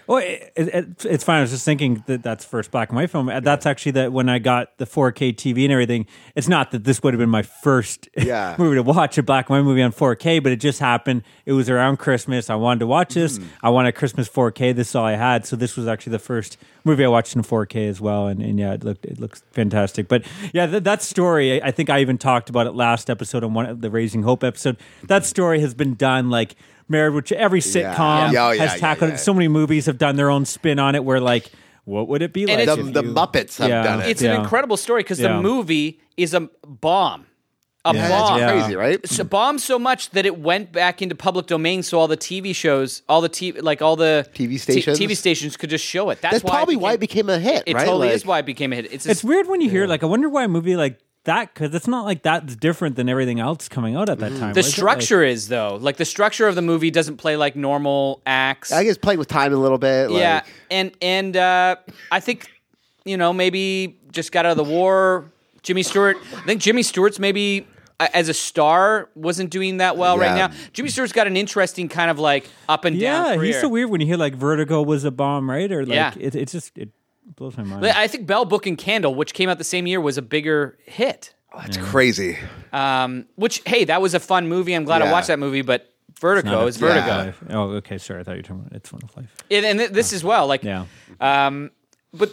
Well, 0.07 0.19
it, 0.19 0.53
it, 0.57 1.05
it's 1.07 1.25
fine. 1.25 1.39
I 1.39 1.41
was 1.43 1.51
just 1.51 1.65
thinking 1.65 2.03
that 2.07 2.23
that's 2.23 2.45
first 2.45 2.71
black 2.71 2.91
and 2.91 2.97
white 2.97 3.11
film. 3.11 3.27
That's 3.43 3.65
actually 3.67 3.93
that 3.93 4.13
when 4.13 4.29
I 4.29 4.39
got 4.39 4.77
the 4.79 4.85
4K 4.87 5.35
TV 5.35 5.65
and 5.65 5.73
everything. 5.73 6.07
It's 6.35 6.49
not 6.49 6.71
that 6.73 6.85
this 6.85 7.03
would 7.03 7.15
have 7.15 7.19
been 7.19 7.31
my 7.31 7.43
first 7.43 8.09
Yeah. 8.17 8.55
movie 8.59 8.77
to 8.77 8.83
watch 8.83 9.17
a 9.19 9.23
black 9.23 9.49
and 9.49 9.57
white 9.59 9.65
movie 9.65 9.83
on 9.83 9.93
4K, 9.93 10.43
but 10.43 10.53
it 10.53 10.57
just 10.61 10.79
happened. 10.81 11.23
It 11.47 11.53
was 11.53 11.71
around 11.71 11.99
Christmas. 11.99 12.51
I 12.51 12.55
wanted 12.55 12.81
to 12.81 12.87
watch 12.87 13.15
this. 13.15 13.39
Mm. 13.39 13.47
I 13.63 13.71
wanted 13.71 13.93
Christmas 13.93 14.29
4K. 14.29 14.75
This 14.75 14.91
is 14.91 14.95
all 14.95 15.05
I 15.07 15.17
had. 15.17 15.47
So 15.47 15.57
this 15.57 15.77
was 15.77 15.87
actually 15.89 16.13
the 16.13 16.19
first 16.19 16.59
movie 16.85 17.05
I 17.05 17.09
watched 17.09 17.35
in 17.35 17.43
4K 17.43 17.89
as 17.89 18.01
well. 18.01 18.27
And, 18.27 18.43
and 18.43 18.59
yeah, 18.59 18.75
it 18.75 18.85
looked 18.85 19.05
it 19.07 19.19
looks 19.19 19.43
fantastic. 19.53 20.09
But 20.09 20.25
yeah, 20.53 20.67
th- 20.67 20.83
that 20.85 21.03
story. 21.03 21.63
I 21.63 21.69
I 21.69 21.71
think 21.71 21.89
I 21.91 22.01
even 22.01 22.19
talked 22.19 22.51
about 22.51 22.67
it 22.67 22.75
last 22.75 23.09
episode 23.09 23.43
on 23.43 23.55
one 23.55 23.67
of 23.67 23.81
the 23.81 23.91
Raising 23.91 24.23
Hope 24.23 24.45
episode. 24.45 24.77
That 25.05 25.25
story 25.25 25.61
has 25.61 25.73
been 25.75 25.95
done 25.95 26.29
like. 26.31 26.55
Married, 26.89 27.15
which 27.15 27.33
every 27.33 27.61
sitcom 27.61 28.33
Yeah. 28.33 28.47
Oh, 28.49 28.51
yeah, 28.51 28.63
has 28.67 28.73
yeah, 28.75 28.77
tackled. 28.79 29.11
yeah. 29.13 29.17
So 29.17 29.33
many 29.33 29.49
movies 29.49 29.87
have 29.87 29.99
done 29.99 30.17
their 30.17 30.31
own 30.31 30.45
spin 30.45 30.79
on 30.79 30.95
it. 30.95 31.05
Where 31.05 31.21
like, 31.21 31.51
what 31.85 32.09
would 32.09 32.23
it 32.23 32.33
be 32.33 32.47
like? 32.47 32.67
the, 32.67 32.73
if 32.79 32.93
the 32.93 33.03
you- 33.05 33.13
Muppets 33.15 33.59
have 33.59 33.69
Yeah. 33.69 33.83
done 33.83 34.01
it. 34.03 34.09
It's 34.09 34.23
Yeah. 34.23 34.35
an 34.35 34.43
incredible 34.43 34.77
story 34.77 35.03
because 35.03 35.19
Yeah. 35.21 35.37
the 35.37 35.43
movie 35.43 36.01
is 36.17 36.35
a 36.35 36.49
bomb. 36.67 37.27
A 37.87 37.95
Yeah, 37.95 38.09
bomb. 38.09 38.41
that's 38.41 38.53
crazy, 38.63 38.77
right? 38.77 38.99
It's 39.03 39.19
a 39.19 39.25
bomb 39.27 39.59
so 39.59 39.79
much 39.79 40.09
that 40.11 40.25
it 40.25 40.39
went 40.39 40.73
back 40.73 41.03
into 41.03 41.15
public 41.15 41.47
domain, 41.47 41.83
so 41.83 41.99
all 41.99 42.09
the 42.09 42.17
TV 42.17 42.55
shows, 42.55 43.03
all 43.11 43.21
the 43.21 43.29
TV, 43.29 43.61
like 43.61 43.83
all 43.83 43.95
the 43.97 44.27
TV 44.35 44.53
t- 44.53 44.59
stations? 44.59 44.99
TV 44.99 45.15
stations 45.15 45.59
could 45.59 45.69
just 45.69 45.85
show 45.85 46.09
it. 46.09 46.23
That's, 46.23 46.37
That's 46.37 46.45
why 46.45 46.51
probably 46.53 46.77
it 46.77 46.81
why 46.81 46.93
it 46.95 47.01
became 47.01 47.29
a 47.29 47.39
hit, 47.39 47.63
It 47.67 47.75
right? 47.75 47.85
totally 47.85 48.07
Like- 48.09 48.17
is 48.17 48.25
why 48.25 48.39
it 48.39 48.47
became 48.47 48.73
a 48.73 48.77
hit. 48.77 48.91
It's, 48.91 49.05
It's 49.05 49.23
weird 49.23 49.49
when 49.49 49.61
you 49.61 49.69
hear 49.69 49.87
like, 49.87 50.03
I 50.03 50.07
wonder 50.07 50.31
why 50.31 50.45
a 50.45 50.49
movie 50.49 50.77
like 50.77 50.99
that 51.25 51.53
because 51.53 51.75
it's 51.75 51.87
not 51.89 52.05
like 52.05 52.23
that's 52.23 52.57
different 52.57 52.97
than 52.97 53.09
everything 53.09 53.41
else 53.41 53.69
coming 53.69 53.97
out 53.97 54.09
at 54.09 54.19
that 54.19 54.31
time. 54.37 54.53
the 54.53 54.59
was 54.61 54.69
it? 54.69 54.73
structure 54.73 55.23
is 55.23 55.49
though, 55.49 55.77
like 55.81 55.97
the 55.97 56.05
structure 56.05 56.47
of 56.49 56.55
the 56.55 56.63
movie 56.63 56.91
doesn't 56.91 57.17
play 57.17 57.37
like 57.37 57.57
normal 57.57 58.23
acts. 58.27 58.73
I 58.73 58.85
guess 58.85 58.97
playing 58.99 59.19
with 59.19 59.29
time 59.29 59.53
a 59.53 59.57
little 59.57 59.79
bit. 59.79 60.11
Like, 60.11 60.21
yeah, 60.21 60.43
and 60.71 60.93
and 61.03 61.37
uh, 61.37 61.77
I 62.11 62.21
think 62.21 62.51
you 63.05 63.17
know 63.17 63.33
maybe 63.33 63.99
just 64.13 64.33
got 64.33 64.47
out 64.47 64.53
of 64.53 64.57
the 64.57 64.65
war. 64.65 65.31
Jimmy 65.63 65.83
Stewart. 65.83 66.17
I 66.37 66.43
think 66.43 66.61
Jimmy 66.61 66.83
Stewart's 66.83 67.19
maybe 67.19 67.67
uh, 67.99 68.09
as 68.13 68.29
a 68.29 68.35
star 68.35 69.09
wasn't 69.15 69.49
doing 69.49 69.79
that 69.79 69.97
well 69.97 70.19
right 70.19 70.35
now. 70.37 70.51
Jimmy 70.75 70.91
Stewart's 70.91 71.13
got 71.15 71.27
an 71.27 71.37
interesting 71.39 71.89
kind 71.89 72.11
of 72.11 72.19
like 72.19 72.47
up 72.69 72.85
and 72.85 73.01
down. 73.01 73.39
yeah, 73.39 73.43
he's 73.45 73.61
so 73.61 73.69
weird 73.71 73.89
when 73.89 74.01
you 74.03 74.07
hear 74.07 74.19
like 74.19 74.35
Vertigo 74.35 74.83
was 74.83 75.05
a 75.05 75.11
bomb, 75.11 75.49
right? 75.49 75.73
Or 75.73 75.87
like 75.87 75.95
Yeah. 75.95 76.13
it, 76.21 76.35
it's 76.35 76.53
just 76.53 76.77
it 76.77 76.91
blows 77.25 77.57
my 77.57 77.65
mind. 77.65 77.87
I 77.87 78.07
think 78.07 78.27
Bell 78.27 78.45
Book 78.45 78.67
and 78.67 78.77
Candle, 78.79 79.15
which 79.15 79.35
came 79.35 79.49
out 79.49 79.59
the 79.59 79.65
same 79.65 79.87
year, 79.87 80.01
was 80.01 80.19
a 80.19 80.23
bigger 80.23 80.79
hit. 80.87 81.35
That's 81.57 81.77
crazy. 81.77 82.37
Um, 82.73 83.27
which 83.37 83.63
hey, 83.67 83.85
that 83.85 84.03
was 84.03 84.15
a 84.15 84.21
fun 84.21 84.49
movie. 84.49 84.75
I'm 84.75 84.85
glad 84.85 85.03
I 85.03 85.13
watched 85.13 85.29
that 85.29 85.39
movie, 85.39 85.63
but 85.63 85.89
Vertigo 86.21 86.51
Not 86.51 86.69
is 86.69 86.77
Vertigo, 86.77 87.07
Yeah. 87.49 87.57
Oh, 87.57 87.63
okay. 87.75 87.99
Sorry, 87.99 88.21
I 88.21 88.25
thought 88.25 88.33
you 88.33 88.39
were 88.39 88.43
talking 88.43 88.61
about 88.67 88.73
It's 88.77 88.93
Wonderful 88.93 89.23
Life. 89.23 89.37
and, 89.51 89.65
and 89.67 89.79
th- 89.79 89.91
this 89.91 90.13
as 90.13 90.25
well. 90.25 90.47
Like, 90.47 90.63
Yeah. 90.65 90.87
um, 91.21 91.71
but 92.13 92.31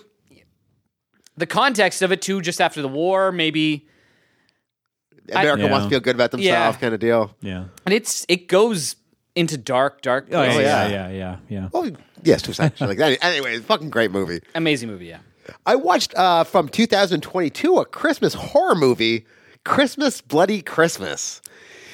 the 1.38 1.46
context 1.46 2.02
of 2.02 2.12
it 2.12 2.22
too, 2.22 2.42
just 2.42 2.60
after 2.62 2.82
the 2.82 2.88
war, 2.88 3.32
maybe, 3.32 3.88
America 5.32 5.64
Yeah. 5.64 5.72
wants 5.72 5.86
to 5.86 5.89
feel 5.89 6.00
good 6.00 6.16
about 6.16 6.32
themselves, 6.32 6.76
Yeah. 6.78 6.80
kind 6.82 6.94
of 6.94 7.00
deal. 7.00 7.36
Yeah. 7.42 7.66
and 7.86 7.94
it's 7.94 8.26
it 8.28 8.48
goes 8.48 8.96
into 9.36 9.58
dark, 9.58 10.02
dark. 10.02 10.28
Oh, 10.32 10.42
yeah, 10.42 10.54
places. 10.54 10.64
yeah, 10.64 10.88
yeah. 10.88 11.10
yeah, 11.10 11.10
yeah, 11.10 11.38
yeah. 11.50 11.70
Well, 11.72 11.92
yes, 12.24 12.42
to 12.44 12.52
a 12.52 12.86
like 12.86 12.98
that. 12.98 13.24
Anyway, 13.24 13.60
fucking 13.60 13.90
great 13.90 14.12
movie. 14.12 14.42
amazing 14.56 14.90
movie. 14.90 15.08
Yeah, 15.08 15.20
I 15.66 15.76
watched 15.76 16.14
uh, 16.16 16.44
from 16.44 16.68
2022 16.70 17.78
a 17.78 17.86
Christmas 17.86 18.34
horror 18.34 18.76
movie, 18.76 19.26
Christmas 19.64 20.22
Bloody 20.22 20.62
Christmas. 20.62 21.42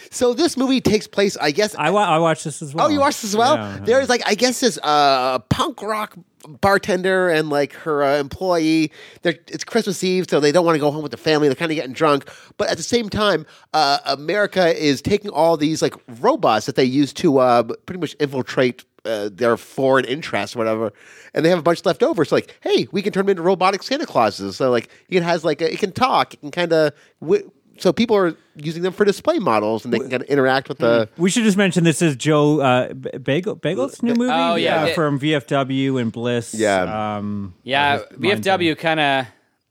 So 0.10 0.34
this 0.34 0.56
movie 0.56 0.80
takes 0.80 1.06
place, 1.06 1.36
I 1.38 1.52
guess. 1.52 1.76
I, 1.76 1.90
wa- 1.92 2.02
I 2.08 2.18
watched 2.18 2.46
this 2.46 2.62
as 2.62 2.74
well. 2.74 2.86
oh, 2.88 2.90
you 2.90 3.00
watched 3.00 3.22
this 3.22 3.32
as 3.32 3.38
well? 3.38 3.56
Yeah. 3.56 3.80
There's 3.84 4.08
like, 4.10 4.22
I 4.26 4.36
guess 4.36 4.62
this 4.62 4.80
uh, 4.82 5.40
punk 5.40 5.82
rock 5.82 6.16
bartender 6.48 7.30
and 7.30 7.50
like 7.50 7.74
her 7.74 8.04
uh, 8.04 8.18
employee. 8.18 8.92
They're, 9.22 9.38
it's 9.48 9.64
Christmas 9.64 10.04
Eve, 10.04 10.28
so 10.30 10.40
they 10.40 10.52
don't 10.52 10.66
want 10.66 10.76
to 10.76 10.80
go 10.80 10.92
home 10.92 11.04
with 11.04 11.12
the 11.12 11.18
family. 11.18 11.48
They're 11.48 11.56
kind 11.56 11.72
of 11.72 11.76
getting 11.76 11.94
drunk, 11.94 12.30
but 12.58 12.70
at 12.70 12.78
the 12.78 12.84
same 12.84 13.10
time, 13.10 13.46
uh, 13.74 14.00
America 14.06 14.76
is 14.78 15.02
taking 15.02 15.32
all 15.32 15.58
these 15.58 15.82
like 15.82 15.96
robots 16.22 16.66
that 16.66 16.76
they 16.76 16.84
use 16.84 17.14
to 17.14 17.40
uh, 17.40 17.64
pretty 17.64 18.00
much 18.00 18.16
infiltrate 18.20 18.86
uh, 19.06 19.30
their 19.32 19.58
foreign 19.58 20.06
interests, 20.06 20.56
or 20.56 20.60
whatever, 20.60 20.94
and 21.34 21.46
they 21.46 21.50
have 21.50 21.60
a 21.60 21.64
bunch 21.64 21.86
left 21.86 22.04
over. 22.04 22.26
So 22.26 22.36
like, 22.36 22.56
hey, 22.62 22.88
we 22.92 23.02
can 23.02 23.14
turn 23.14 23.26
them 23.26 23.32
into 23.32 23.44
robotic 23.44 23.84
Santa 23.84 24.06
Clauses. 24.06 24.58
So 24.58 24.70
like, 24.70 24.90
it 25.10 25.24
has 25.24 25.46
like 25.46 25.62
a, 25.62 25.72
it 25.72 25.80
can 25.80 25.92
talk, 25.92 26.34
it 26.34 26.40
can 26.42 26.52
kind 26.52 26.74
of. 26.74 26.94
W- 27.22 27.52
so 27.78 27.94
people 27.94 28.16
are 28.16 28.36
using 28.56 28.82
them 28.84 28.94
for 28.94 29.06
display 29.06 29.40
models, 29.40 29.86
and 29.86 29.94
they 29.94 30.00
can 30.00 30.10
kind 30.10 30.24
of 30.24 30.30
interact 30.30 30.70
with 30.70 30.80
the. 30.80 31.10
We 31.18 31.30
should 31.30 31.44
just 31.44 31.58
mention 31.58 31.84
this 31.84 32.02
is 32.02 32.16
Joe 32.16 32.60
uh, 32.62 32.90
Begos 32.90 33.60
Begos' 33.62 34.02
new 34.04 34.14
movie. 34.16 34.32
Oh, 34.34 34.56
yeah. 34.56 34.84
uh, 34.84 34.86
It- 34.88 34.96
from 34.96 35.20
VFW 35.20 36.02
and 36.02 36.12
Bliss. 36.12 36.54
Yeah. 36.54 37.18
um, 37.18 37.54
yeah. 37.64 38.00
VFW 38.14 38.78
kind 38.78 39.00
of 39.00 39.26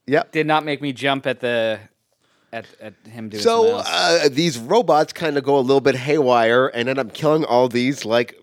Yep. 0.08 0.30
did 0.32 0.46
not 0.46 0.64
make 0.64 0.80
me 0.80 0.92
jump 0.92 1.26
at 1.26 1.40
the 1.40 1.80
at, 2.52 2.64
at 2.80 2.94
him 3.08 3.28
doing 3.28 3.42
So 3.42 3.78
uh, 3.84 4.28
these 4.30 4.56
robots 4.56 5.12
kind 5.12 5.36
of 5.36 5.42
go 5.42 5.58
a 5.58 5.60
little 5.60 5.80
bit 5.80 5.96
haywire 5.96 6.68
and 6.68 6.88
end 6.88 6.98
up 7.00 7.12
killing 7.12 7.44
all 7.44 7.68
these 7.68 8.04
like 8.04 8.36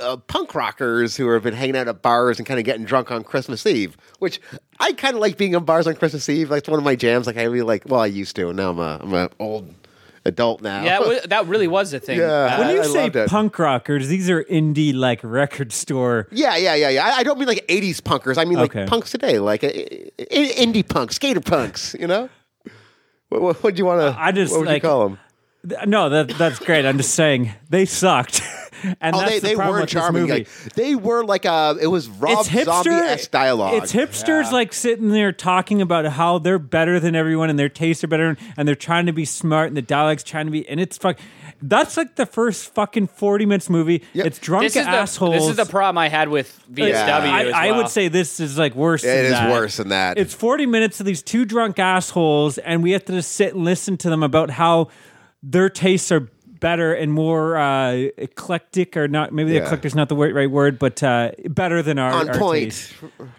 uh, 0.00 0.16
punk 0.16 0.54
rockers 0.54 1.16
who 1.16 1.28
have 1.30 1.42
been 1.42 1.54
hanging 1.54 1.76
out 1.76 1.88
at 1.88 2.02
bars 2.02 2.38
and 2.38 2.46
kind 2.46 2.58
of 2.58 2.64
getting 2.64 2.84
drunk 2.84 3.10
on 3.10 3.22
Christmas 3.24 3.66
Eve. 3.66 3.96
Which 4.18 4.40
I 4.80 4.92
kind 4.92 5.14
of 5.14 5.20
like 5.20 5.36
being 5.36 5.54
in 5.54 5.64
bars 5.64 5.86
on 5.86 5.94
Christmas 5.96 6.28
Eve. 6.28 6.50
Like 6.50 6.60
it's 6.60 6.68
one 6.68 6.78
of 6.78 6.84
my 6.84 6.96
jams. 6.96 7.26
Like 7.26 7.36
I 7.36 7.44
really 7.44 7.62
like. 7.62 7.84
Well, 7.86 8.00
I 8.00 8.06
used 8.06 8.36
to. 8.36 8.52
Now 8.52 8.70
I'm 8.70 8.78
a 8.78 8.98
I'm 9.02 9.12
a 9.14 9.30
old 9.38 9.74
adult 10.24 10.60
now. 10.60 10.82
Yeah, 10.82 10.98
that, 11.00 11.30
that 11.30 11.46
really 11.46 11.68
was 11.68 11.92
a 11.94 12.00
thing. 12.00 12.18
Yeah. 12.20 12.26
Uh, 12.26 12.58
when 12.58 12.74
you 12.74 12.82
I 12.82 12.86
say 13.10 13.26
punk 13.28 13.58
rockers, 13.58 14.08
these 14.08 14.28
are 14.28 14.42
indie 14.44 14.92
like 14.94 15.20
record 15.22 15.72
store. 15.72 16.26
Yeah, 16.32 16.56
yeah, 16.56 16.74
yeah, 16.74 16.88
yeah. 16.88 17.06
I, 17.06 17.18
I 17.18 17.22
don't 17.22 17.38
mean 17.38 17.46
like 17.48 17.64
'80s 17.68 18.00
punkers. 18.00 18.36
I 18.38 18.44
mean 18.44 18.58
like 18.58 18.70
Okay. 18.74 18.86
punks 18.86 19.10
today, 19.12 19.38
like 19.38 19.62
uh, 19.62 19.68
indie 19.68 20.86
punks, 20.88 21.16
skater 21.16 21.40
punks. 21.40 21.94
You 21.98 22.06
know, 22.08 22.28
what, 23.28 23.40
what, 23.42 23.62
what 23.62 23.74
do 23.74 23.78
you 23.78 23.84
want 23.86 24.00
to? 24.00 24.20
I 24.20 24.32
just, 24.32 24.52
what 24.52 24.60
would 24.60 24.68
like- 24.68 24.82
you 24.82 24.88
call 24.88 25.08
them? 25.10 25.18
Th- 25.68 25.86
No, 25.86 26.08
that 26.08 26.28
that's 26.38 26.58
great. 26.60 26.84
I'm 26.86 26.96
just 26.96 27.14
saying 27.14 27.52
they 27.70 27.84
sucked, 27.86 28.40
and 29.00 29.14
Oh, 29.16 29.20
that's 29.20 29.30
they, 29.30 29.38
the 29.40 29.46
they 29.48 29.56
were 29.56 29.80
with 29.80 29.88
charming. 29.88 30.28
Like, 30.28 30.48
they 30.74 30.94
were 30.94 31.24
like 31.24 31.46
uh 31.46 31.74
it 31.80 31.86
was 31.88 32.08
Rob 32.08 32.40
it's 32.40 32.48
hipster 32.48 32.64
Zombie-esque 32.84 33.30
dialogue. 33.30 33.74
It's 33.74 33.92
hipsters 33.92 34.52
like 34.52 34.72
sitting 34.72 35.10
there 35.10 35.32
talking 35.32 35.82
about 35.82 36.06
how 36.06 36.38
they're 36.38 36.58
better 36.58 37.00
than 37.00 37.14
everyone 37.14 37.50
and 37.50 37.58
their 37.58 37.68
tastes 37.68 38.04
are 38.04 38.08
better 38.08 38.36
and 38.56 38.66
they're 38.68 38.74
trying 38.74 39.06
to 39.06 39.12
be 39.12 39.24
smart 39.24 39.68
and 39.68 39.76
the 39.76 39.82
dialogue's 39.82 40.22
trying 40.22 40.46
to 40.46 40.52
be 40.52 40.68
and 40.68 40.80
it's 40.80 40.96
fuck. 40.98 41.18
That's 41.62 41.96
like 41.96 42.16
the 42.16 42.26
first 42.26 42.74
fucking 42.74 43.06
forty 43.08 43.46
minutes 43.46 43.70
movie. 43.70 44.02
Yep. 44.12 44.26
It's 44.26 44.38
drunk 44.38 44.64
this 44.64 44.76
is 44.76 44.86
assholes. 44.86 45.32
the 45.32 45.38
this 45.38 45.48
is 45.50 45.56
the 45.56 45.64
problem 45.64 45.96
I 45.98 46.08
had 46.08 46.28
with 46.28 46.62
VFW. 46.70 46.88
Yeah. 46.88 47.18
as 47.18 47.52
I, 47.54 47.68
I 47.68 47.72
would 47.72 47.88
say 47.88 48.08
this 48.08 48.40
is 48.40 48.58
like 48.58 48.74
worse. 48.74 49.04
It 49.04 49.06
than 49.08 49.24
is 49.24 49.30
that. 49.32 49.50
worse 49.50 49.76
than 49.78 49.88
that. 49.88 50.18
It's 50.18 50.34
40 50.34 50.66
minutes 50.66 51.00
of 51.00 51.06
these 51.06 51.22
two 51.22 51.44
drunk 51.46 51.78
assholes, 51.78 52.58
and 52.58 52.82
we 52.82 52.90
have 52.92 53.04
to 53.06 53.12
just 53.12 53.32
sit 53.32 53.54
and 53.54 53.64
listen 53.64 53.96
to 53.98 54.10
them 54.10 54.22
about 54.22 54.50
how 54.50 54.88
their 55.42 55.68
tastes 55.70 56.12
are 56.12 56.28
better 56.60 56.92
and 56.94 57.12
more 57.12 57.56
uh, 57.56 57.92
eclectic, 58.16 58.96
or 58.96 59.08
not. 59.08 59.32
Maybe 59.32 59.52
Yeah. 59.52 59.62
eclectic 59.64 59.86
is 59.86 59.94
not 59.94 60.08
the 60.08 60.16
right 60.16 60.50
word, 60.50 60.78
but 60.78 61.02
uh, 61.02 61.32
better 61.46 61.82
than 61.82 61.98
our 61.98 62.12
on 62.12 62.28
our 62.30 62.38
point. 62.38 62.64
taste. 62.64 62.92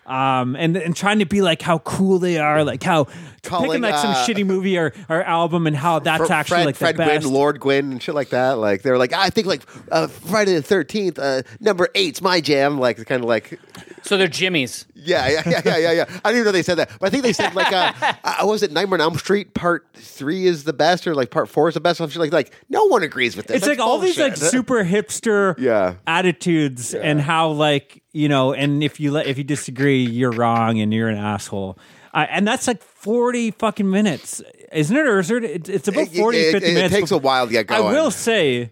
Um, 0.05 0.55
and 0.55 0.75
and 0.77 0.95
trying 0.95 1.19
to 1.19 1.25
be 1.25 1.41
like 1.41 1.61
how 1.61 1.79
cool 1.79 2.19
they 2.19 2.37
are, 2.37 2.63
like 2.63 2.83
how 2.83 3.07
Calling, 3.43 3.69
picking 3.69 3.81
like 3.83 3.95
some 3.95 4.11
uh, 4.11 4.25
shitty 4.25 4.45
movie 4.45 4.77
or, 4.77 4.93
or 5.09 5.23
album, 5.23 5.67
and 5.67 5.75
how 5.75 5.99
that's 5.99 6.27
Fr- 6.27 6.33
actually 6.33 6.55
Fred, 6.57 6.65
like 6.65 6.75
Fred 6.75 6.95
the 6.95 6.97
best. 6.99 7.21
Gwynne, 7.23 7.33
Lord 7.33 7.59
Gwynne, 7.59 7.91
and 7.93 8.03
shit 8.03 8.13
like 8.15 8.29
that. 8.29 8.57
Like 8.57 8.81
they're 8.81 8.97
like, 8.97 9.13
I 9.13 9.29
think 9.29 9.47
like 9.47 9.61
uh, 9.91 10.07
Friday 10.07 10.53
the 10.55 10.61
Thirteenth, 10.61 11.17
uh, 11.17 11.43
number 11.59 11.87
eight's 11.95 12.21
my 12.21 12.41
jam. 12.41 12.77
Like 12.79 12.97
kind 13.05 13.23
of 13.23 13.27
like, 13.29 13.59
so. 14.03 14.17
They're 14.17 14.27
Jimmy's. 14.27 14.85
Yeah, 15.07 15.27
yeah, 15.27 15.43
yeah, 15.47 15.61
yeah, 15.65 15.77
yeah, 15.77 15.91
yeah. 15.91 16.19
I 16.23 16.29
didn't 16.29 16.35
even 16.41 16.45
know 16.45 16.51
they 16.51 16.63
said 16.63 16.75
that, 16.77 16.91
but 16.99 17.07
I 17.07 17.09
think 17.09 17.23
they 17.23 17.33
said 17.33 17.55
like, 17.55 17.71
uh, 17.71 17.93
uh, 18.23 18.45
was 18.45 18.61
it 18.63 18.71
Nightmare 18.71 18.97
on 18.97 19.01
Elm 19.01 19.17
Street 19.17 19.53
Part 19.53 19.87
Three 19.95 20.45
is 20.45 20.63
the 20.65 20.73
best, 20.73 21.07
or 21.07 21.15
like 21.15 21.31
Part 21.31 21.49
Four 21.49 21.67
is 21.69 21.73
the 21.73 21.79
best? 21.79 21.97
Shit 21.99 22.15
like 22.17 22.31
like 22.33 22.53
no 22.69 22.85
one 22.85 23.03
agrees 23.03 23.35
with 23.35 23.47
this. 23.47 23.57
it's 23.57 23.65
That's 23.65 23.79
like 23.79 23.87
all 23.87 23.99
these 23.99 24.17
like 24.19 24.33
bullshit. 24.33 24.51
super 24.51 24.83
hipster 24.83 25.57
Yeah. 25.57 25.95
attitudes 26.05 26.93
and 26.93 27.21
how 27.21 27.49
like 27.49 28.03
you 28.13 28.27
know 28.29 28.53
and 28.53 28.83
if 28.83 28.99
you 28.99 29.11
let 29.11 29.27
if 29.27 29.37
you 29.37 29.43
disagree 29.43 30.03
you're 30.03 30.31
wrong 30.31 30.79
and 30.79 30.93
you're 30.93 31.07
an 31.09 31.17
asshole 31.17 31.77
uh, 32.13 32.25
and 32.29 32.47
that's 32.47 32.67
like 32.67 32.81
40 32.81 33.51
fucking 33.51 33.89
minutes 33.89 34.41
isn't 34.71 34.95
it 34.95 35.07
or 35.07 35.19
is 35.19 35.29
it 35.31 35.69
it's, 35.69 35.87
about 35.87 36.07
It- 36.07 36.15
40 36.17 36.37
it- 36.37 36.51
50 36.51 36.67
it 36.69 36.73
minutes 36.73 36.93
takes 36.95 37.11
a 37.11 37.17
while 37.17 37.45
to 37.47 37.51
get 37.51 37.67
going. 37.67 37.79
i 37.79 37.83
going. 37.83 37.95
will 37.95 38.11
say 38.11 38.71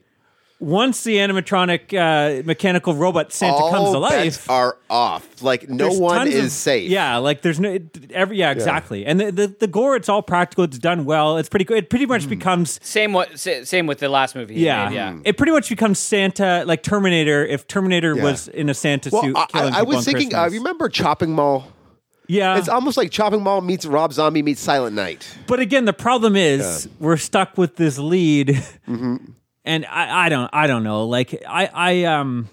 once 0.60 1.04
the 1.04 1.18
animatronic 1.18 1.94
uh, 1.94 2.42
mechanical 2.46 2.94
robot 2.96 3.34
santa 3.34 3.54
all 3.56 3.72
comes 3.72 3.92
to 3.92 4.00
bets 4.00 4.38
life 4.48 4.50
are 4.50 4.78
off. 4.90 5.42
Like 5.44 5.68
no 5.70 5.88
there's 5.90 6.00
one 6.00 6.18
tons 6.18 6.34
is 6.34 6.46
of- 6.46 6.52
safe. 6.52 6.90
Yeah, 6.90 7.18
like 7.18 7.42
there's 7.42 7.60
no 7.60 7.74
it- 7.74 8.12
every 8.12 8.38
yeah 8.38 8.52
exactly, 8.52 9.06
and 9.06 9.20
the, 9.20 9.32
the 9.32 9.48
the 9.48 9.68
gore 9.68 9.96
it's 9.96 10.08
all 10.10 10.22
practical. 10.22 10.64
It's 10.64 10.80
done 10.80 11.04
well. 11.06 11.38
It's 11.38 11.50
pretty 11.50 11.66
good. 11.66 11.78
It 11.80 11.90
pretty 11.90 12.06
Hmm. 12.06 12.12
much 12.12 12.30
becomes 12.30 12.80
Same 12.82 13.12
what 13.14 13.38
sa- 13.38 13.64
same 13.64 13.86
with 13.86 14.00
the 14.00 14.08
last 14.10 14.34
movie. 14.36 14.56
he 14.56 14.66
yeah, 14.66 14.88
made, 14.90 14.96
yeah. 14.96 15.18
It 15.26 15.38
pretty 15.38 15.52
much 15.52 15.68
becomes 15.70 16.00
Santa, 16.00 16.64
like 16.66 16.84
Terminator. 16.84 17.46
If 17.46 17.68
Terminator 17.68 18.16
Yeah. 18.16 18.24
was 18.24 18.48
in 18.48 18.70
a 18.70 18.74
Santa 18.74 19.10
Well, 19.12 19.24
suit, 19.24 19.36
I, 19.38 19.46
killing 19.48 19.74
I 19.74 19.80
people 19.80 19.88
was 19.88 19.98
on 19.98 20.04
thinking. 20.04 20.34
Uh, 20.34 20.44
Christmas. 20.44 20.60
remember 20.60 20.90
Chopping 20.90 21.32
Mall? 21.34 21.68
yeah, 22.28 22.58
It's 22.58 22.70
almost 22.70 22.96
like 22.98 23.12
Chopping 23.12 23.44
Mall 23.44 23.62
meets 23.62 23.86
Rob 23.86 24.12
Zombie 24.14 24.42
meets 24.42 24.62
Silent 24.62 24.96
Night. 24.96 25.28
but 25.48 25.60
again, 25.60 25.86
the 25.86 25.94
problem 25.94 26.36
is 26.36 26.88
we're 27.00 27.18
stuck 27.18 27.58
with 27.58 27.76
this 27.76 28.00
lead, 28.00 28.48
Mm-hmm. 28.88 29.18
And 29.66 29.86
I, 29.86 30.26
I 30.26 30.30
don't, 30.30 30.50
I 30.54 30.68
don't 30.68 30.84
know. 30.84 31.06
Like 31.06 31.44
I, 31.48 31.70
I, 31.74 32.04
um. 32.06 32.50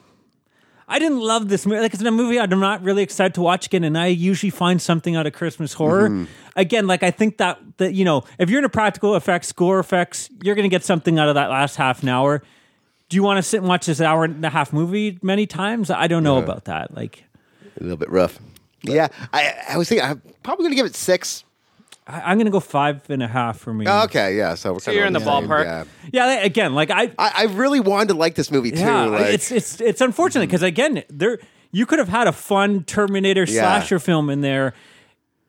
I 0.88 0.98
didn't 0.98 1.20
love 1.20 1.48
this 1.48 1.64
movie. 1.64 1.80
Like 1.80 1.94
it's 1.94 2.02
a 2.02 2.10
movie 2.10 2.38
I'm 2.38 2.50
not 2.50 2.82
really 2.82 3.02
excited 3.02 3.32
to 3.34 3.40
watch 3.40 3.64
again, 3.64 3.82
and 3.82 3.96
I 3.96 4.08
usually 4.08 4.50
find 4.50 4.82
something 4.82 5.16
out 5.16 5.26
of 5.26 5.32
Christmas 5.32 5.72
horror. 5.72 6.10
Mm-hmm. 6.10 6.24
Again, 6.54 6.86
like 6.86 7.02
I 7.02 7.10
think 7.10 7.38
that 7.38 7.60
that 7.78 7.94
you 7.94 8.04
know, 8.04 8.24
if 8.38 8.50
you're 8.50 8.58
into 8.58 8.68
practical 8.68 9.16
effects, 9.16 9.52
gore 9.52 9.78
effects, 9.78 10.28
you're 10.42 10.54
going 10.54 10.64
to 10.64 10.68
get 10.68 10.84
something 10.84 11.18
out 11.18 11.28
of 11.28 11.36
that 11.36 11.48
last 11.48 11.76
half 11.76 12.02
an 12.02 12.10
hour. 12.10 12.42
Do 13.08 13.16
you 13.16 13.22
want 13.22 13.38
to 13.38 13.42
sit 13.42 13.58
and 13.58 13.68
watch 13.68 13.86
this 13.86 14.02
hour 14.02 14.24
and 14.24 14.44
a 14.44 14.50
half 14.50 14.70
movie 14.72 15.18
many 15.22 15.46
times? 15.46 15.88
I 15.88 16.08
don't 16.08 16.24
know 16.24 16.36
about 16.36 16.64
that. 16.64 16.94
Like, 16.94 17.24
A 17.80 17.82
little 17.82 17.96
bit 17.96 18.10
rough. 18.10 18.38
Yeah, 18.82 19.08
I, 19.32 19.54
I 19.70 19.78
was 19.78 19.88
thinking 19.88 20.06
I'm 20.06 20.20
probably 20.42 20.64
going 20.64 20.72
to 20.72 20.76
give 20.76 20.86
it 20.86 20.96
six. 20.96 21.44
I, 22.06 22.20
I'm 22.22 22.36
going 22.38 22.46
to 22.46 22.50
go 22.52 22.60
five 22.60 23.08
and 23.10 23.22
a 23.22 23.28
half 23.28 23.58
for 23.58 23.72
me. 23.72 23.86
Oh, 23.88 24.04
Okay, 24.04 24.36
yeah. 24.36 24.54
So 24.54 24.72
we're 24.72 24.80
kind 24.80 24.96
you're 24.96 25.06
in 25.06 25.12
the 25.12 25.20
same, 25.20 25.28
ballpark. 25.48 25.64
Yeah. 25.64 25.84
Yeah, 26.12 26.40
again, 26.44 26.74
like 26.74 26.90
I, 26.90 27.04
I, 27.18 27.32
I 27.36 27.44
really 27.44 27.80
wanted 27.80 28.08
to 28.08 28.14
like 28.14 28.34
this 28.34 28.50
movie 28.50 28.70
too. 28.72 28.78
yeah, 28.78 29.04
like, 29.04 29.26
it's 29.34 29.50
it's 29.52 29.80
it's 29.80 30.00
unfortunate 30.00 30.46
because 30.46 30.62
again, 30.62 31.04
there 31.08 31.38
you 31.70 31.86
could 31.86 31.98
have 31.98 32.08
had 32.08 32.26
a 32.26 32.32
fun 32.32 32.84
Terminator 32.84 33.44
Yeah. 33.44 33.62
slasher 33.62 33.98
film 33.98 34.30
in 34.30 34.40
there. 34.40 34.74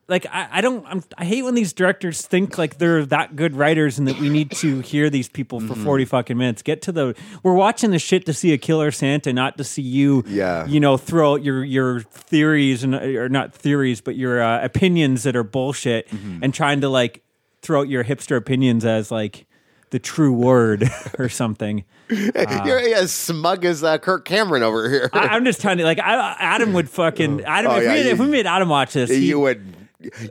Like 0.09 0.25
I, 0.29 0.47
I 0.51 0.61
don't, 0.61 0.85
I'm, 0.85 1.01
I 1.17 1.23
hate 1.23 1.43
when 1.43 1.55
these 1.55 1.71
directors 1.71 2.21
think 2.27 2.57
like 2.57 2.77
they're 2.77 3.05
that 3.05 3.37
good 3.37 3.55
writers 3.55 3.97
and 3.97 4.07
that 4.09 4.19
we 4.19 4.29
need 4.29 4.51
to 4.51 4.79
hear 4.81 5.09
these 5.09 5.29
people 5.29 5.59
for 5.61 5.67
Mm-hmm. 5.73 5.83
forty 5.85 6.05
fucking 6.05 6.37
minutes. 6.37 6.61
Get 6.61 6.81
to 6.83 6.91
the, 6.91 7.15
we're 7.41 7.53
watching 7.53 7.91
the 7.91 7.99
shit 7.99 8.25
to 8.25 8.33
see 8.33 8.51
a 8.51 8.57
killer 8.57 8.91
Santa, 8.91 9.31
not 9.31 9.57
to 9.57 9.63
see 9.63 9.81
you, 9.81 10.23
Yeah. 10.27 10.65
you 10.65 10.79
know, 10.81 10.97
throw 10.97 11.33
out 11.35 11.43
your 11.43 11.63
your 11.63 12.01
theories 12.01 12.83
and 12.83 12.93
or 12.95 13.29
not 13.29 13.53
theories, 13.53 14.01
but 14.01 14.15
your 14.17 14.41
uh, 14.41 14.63
opinions 14.63 15.23
that 15.23 15.35
are 15.37 15.43
bullshit 15.43 16.09
Mm-hmm. 16.09 16.43
and 16.43 16.53
trying 16.53 16.81
to 16.81 16.89
like 16.89 17.23
throw 17.61 17.79
out 17.81 17.87
your 17.89 18.03
hipster 18.03 18.35
opinions 18.35 18.83
as 18.83 19.09
like 19.09 19.45
the 19.91 19.99
true 19.99 20.33
word 20.33 20.89
or 21.17 21.29
something. 21.29 21.85
you're 22.09 22.77
as 22.95 23.11
smug 23.13 23.63
as 23.63 23.83
uh, 23.85 23.97
Kirk 23.99 24.25
Cameron 24.25 24.63
over 24.63 24.89
here. 24.89 25.09
I, 25.13 25.27
I'm 25.29 25.45
just 25.45 25.61
trying 25.61 25.77
to 25.77 25.85
like 25.85 25.99
I, 25.99 26.35
Adam 26.39 26.73
would 26.73 26.89
fucking 26.89 27.41
Adam. 27.45 27.71
Oh, 27.71 27.77
if, 27.77 27.83
yeah, 27.83 27.93
we, 27.93 27.99
if 28.09 28.19
we 28.19 28.27
made 28.27 28.45
Adam 28.45 28.67
watch 28.67 28.91
this, 28.93 29.09
he- 29.09 29.27
you 29.29 29.39
would. 29.39 29.63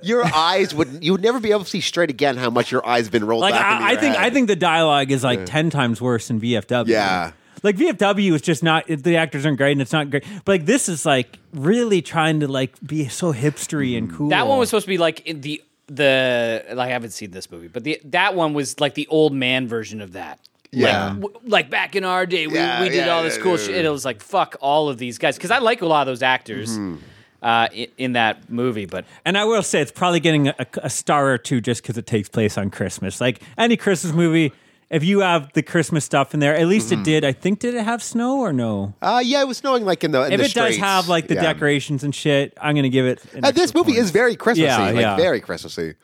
Your 0.03 0.25
eyes 0.25 0.75
would. 0.75 1.03
You 1.05 1.13
would 1.13 1.23
never 1.23 1.41
be 1.41 1.51
able 1.51 1.65
to 1.65 1.71
see 1.71 1.81
straight 1.81 2.11
again 2.11 2.37
how 2.37 2.51
much 2.51 2.71
your 2.71 2.87
eyes 2.87 3.09
been 3.09 3.25
rolled 3.25 3.43
like 3.43 3.55
back. 3.55 3.81
into 3.81 3.85
I, 3.85 3.91
I 3.93 3.97
think 3.97 4.17
head. 4.17 4.27
I 4.27 4.31
think 4.31 4.49
the 4.49 4.57
dialogue 4.57 5.11
is 5.11 5.25
like 5.25 5.47
ten 5.47 5.71
times 5.71 6.01
worse 6.01 6.29
than 6.29 6.41
VFW. 6.41 6.89
Yeah. 6.89 7.33
like 7.63 7.77
VFW 7.77 8.35
is 8.35 8.43
just 8.43 8.63
not 8.63 8.87
the 8.87 9.17
actors 9.17 9.47
aren't 9.47 9.59
great 9.59 9.73
and 9.73 9.83
it's 9.83 9.93
not 9.93 10.11
great. 10.11 10.25
But 10.45 10.53
like 10.53 10.67
this 10.67 10.89
is 10.89 11.07
like 11.07 11.39
really 11.53 12.03
trying 12.03 12.41
to 12.41 12.49
like 12.49 12.75
be 12.85 13.09
so 13.09 13.33
hipstery 13.33 13.97
and 13.97 14.11
mm. 14.11 14.17
cool. 14.17 14.29
That 14.31 14.47
one 14.47 14.59
was 14.59 14.71
supposed 14.71 14.87
to 14.87 14.91
be 14.91 14.99
like 14.99 15.27
in 15.27 15.41
the 15.41 15.63
the 15.87 16.65
like, 16.69 16.89
I 16.89 16.93
haven't 16.93 17.11
seen 17.11 17.31
this 17.31 17.51
movie, 17.51 17.69
but 17.69 17.85
the 17.85 18.01
that 18.07 18.35
one 18.35 18.55
was 18.55 18.81
like 18.81 18.95
the 18.95 19.07
old 19.09 19.33
man 19.33 19.69
version 19.69 20.01
of 20.01 20.13
that. 20.13 20.41
Yeah. 20.71 21.09
Like, 21.09 21.21
w- 21.21 21.41
like 21.45 21.71
back 21.71 21.97
in 21.97 22.05
our 22.05 22.25
day, 22.25 22.47
we, 22.47 22.55
Yeah, 22.55 22.83
we 22.83 22.89
did 22.89 23.07
yeah, 23.07 23.11
all 23.11 23.23
this 23.23 23.37
yeah, 23.37 23.43
cool 23.43 23.53
yeah, 23.53 23.59
shit. 23.59 23.77
yeah. 23.77 23.89
It 23.89 23.93
was 23.93 24.05
like 24.05 24.23
fuck 24.23 24.57
all 24.61 24.89
of 24.89 24.99
these 24.99 25.19
guys 25.19 25.37
because 25.37 25.51
I 25.51 25.59
like 25.59 25.83
a 25.83 25.87
lot 25.87 26.03
of 26.03 26.07
those 26.07 26.23
actors 26.23 26.71
mm-hmm. 26.71 26.97
Uh, 27.43 27.67
in, 27.73 27.89
in 27.99 28.13
that 28.13 28.49
movie. 28.49 28.87
But 28.87 29.05
And 29.25 29.37
I 29.37 29.45
will 29.45 29.65
say 29.65 29.81
it's 29.81 29.91
probably 29.91 30.21
getting 30.21 30.47
a, 30.49 30.55
a 30.85 30.89
star 30.89 31.33
or 31.33 31.39
two 31.39 31.61
just 31.61 31.83
because 31.83 31.99
it 31.99 32.07
takes 32.07 32.29
place 32.29 32.57
on 32.57 32.71
Christmas. 32.71 33.21
Like 33.21 33.43
any 33.59 33.77
Christmas 33.77 34.13
movie, 34.15 34.53
if 34.91 35.03
you 35.03 35.21
have 35.21 35.53
the 35.55 35.63
Christmas 35.63 36.05
stuff 36.05 36.35
in 36.35 36.41
there, 36.41 36.55
at 36.57 36.69
least 36.69 36.91
Mm-hmm. 36.91 37.01
it 37.01 37.05
did. 37.05 37.25
I 37.25 37.33
think 37.33 37.59
did 37.59 37.75
it 37.75 37.83
have 37.85 38.01
snow 38.01 38.39
or 38.39 38.53
no? 38.53 38.95
Uh, 39.03 39.21
yeah, 39.25 39.41
it 39.41 39.49
was 39.49 39.59
snowing 39.59 39.85
like 39.85 40.05
in 40.05 40.13
the. 40.13 40.23
In 40.27 40.35
if 40.35 40.39
the 40.39 40.45
it 40.47 40.55
does 40.55 40.77
have 40.77 41.09
like 41.09 41.27
the 41.27 41.35
Yeah. 41.35 41.43
decorations 41.53 42.05
and 42.05 42.15
shit, 42.15 42.57
I'm 42.61 42.77
gonna 42.77 42.89
give 42.89 43.07
it. 43.07 43.21
an 43.35 43.45
Uh, 43.45 43.51
this 43.51 43.75
movie 43.75 43.93
point. 43.93 44.05
is 44.05 44.11
very 44.13 44.37
Christmassy, 44.37 44.69
Yeah, 44.71 44.79
like 44.91 44.97
yeah. 45.01 45.17
very 45.17 45.41
Christmassy. 45.41 45.95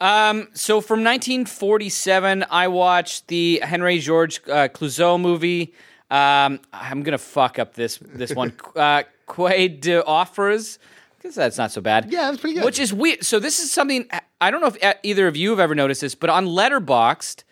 Um, 0.00 0.48
So 0.54 0.80
from 0.80 1.02
1947, 1.02 2.44
I 2.50 2.68
watched 2.68 3.28
the 3.28 3.60
Henry 3.62 3.98
George 3.98 4.40
uh, 4.48 4.68
Clouzot 4.68 5.20
movie. 5.20 5.72
Um, 6.10 6.60
I'm 6.72 7.02
gonna 7.02 7.18
fuck 7.18 7.58
up 7.58 7.74
this 7.74 7.98
this 7.98 8.34
one. 8.34 8.52
uh, 8.76 9.02
Quai 9.32 9.68
de 9.68 10.02
Offres. 10.02 10.78
Guess 11.22 11.36
that's 11.36 11.56
not 11.56 11.72
so 11.72 11.80
bad. 11.80 12.12
Yeah, 12.12 12.28
was 12.28 12.38
pretty 12.38 12.54
good. 12.54 12.64
Which 12.64 12.78
is 12.78 12.92
weird. 12.92 13.24
So 13.24 13.38
this 13.38 13.60
is 13.60 13.72
something 13.72 14.06
I 14.40 14.50
don't 14.50 14.60
know 14.60 14.72
if 14.74 14.96
either 15.02 15.26
of 15.26 15.36
you 15.36 15.50
have 15.50 15.60
ever 15.60 15.74
noticed 15.74 16.02
this, 16.02 16.14
but 16.14 16.28
on 16.28 16.46
Letterboxd, 16.46 17.44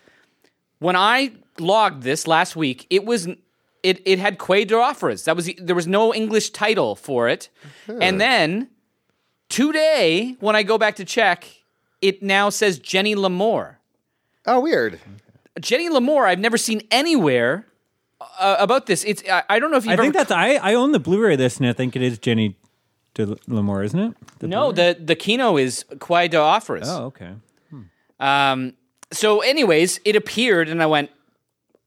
when 0.79 0.95
I 0.95 1.33
logged 1.59 2.03
this 2.03 2.27
last 2.27 2.55
week, 2.55 2.87
it 2.91 3.07
was 3.07 3.29
it 3.83 4.03
it 4.05 4.19
had 4.19 4.37
Quai 4.37 4.65
de 4.65 4.75
Offres. 4.75 5.25
That 5.25 5.37
was 5.37 5.51
there 5.57 5.75
was 5.75 5.87
no 5.87 6.13
English 6.13 6.51
title 6.51 6.97
for 6.97 7.29
it, 7.29 7.49
and 7.89 8.21
then 8.21 8.69
today 9.49 10.37
when 10.41 10.55
I 10.55 10.63
go 10.63 10.77
back 10.77 10.97
to 10.97 11.05
check, 11.07 11.47
it 12.03 12.23
now 12.23 12.51
says 12.51 12.79
Jenny 12.79 13.15
Lamour. 13.15 13.77
Oh, 14.45 14.61
weird. 14.61 15.01
Jenny 15.59 15.89
Lamour, 15.89 16.27
I've 16.27 16.39
never 16.39 16.59
seen 16.59 16.83
anywhere 16.91 17.67
uh, 18.21 18.57
about 18.59 18.87
this. 18.87 19.05
It's 19.05 19.23
I, 19.29 19.43
I 19.49 19.59
don't 19.59 19.71
know 19.71 19.77
if 19.77 19.85
you've 19.85 19.99
I 19.99 20.03
think 20.03 20.15
that's 20.15 20.31
I, 20.31 20.55
I 20.55 20.75
own 20.75 20.93
the 20.93 21.01
Blu-ray 21.01 21.37
this, 21.37 21.59
and 21.59 21.67
I 21.67 21.73
think 21.73 21.97
it 21.97 22.03
is 22.03 22.19
Jenny 22.19 22.57
de 23.15 23.27
Lamour, 23.49 23.85
isn't 23.85 23.99
it? 23.99 24.15
The 24.39 24.49
no 24.49 24.73
the 24.73 24.97
the 24.99 25.17
Kino 25.17 25.57
is 25.57 25.85
Quai 25.99 26.29
de 26.29 26.37
Offres. 26.37 26.87
Oh, 26.87 27.07
okay. 27.07 27.33
Um, 28.21 28.75
so, 29.13 29.41
anyways, 29.41 29.99
it 30.05 30.15
appeared, 30.15 30.69
and 30.69 30.83
I 30.83 30.87
went, 30.87 31.11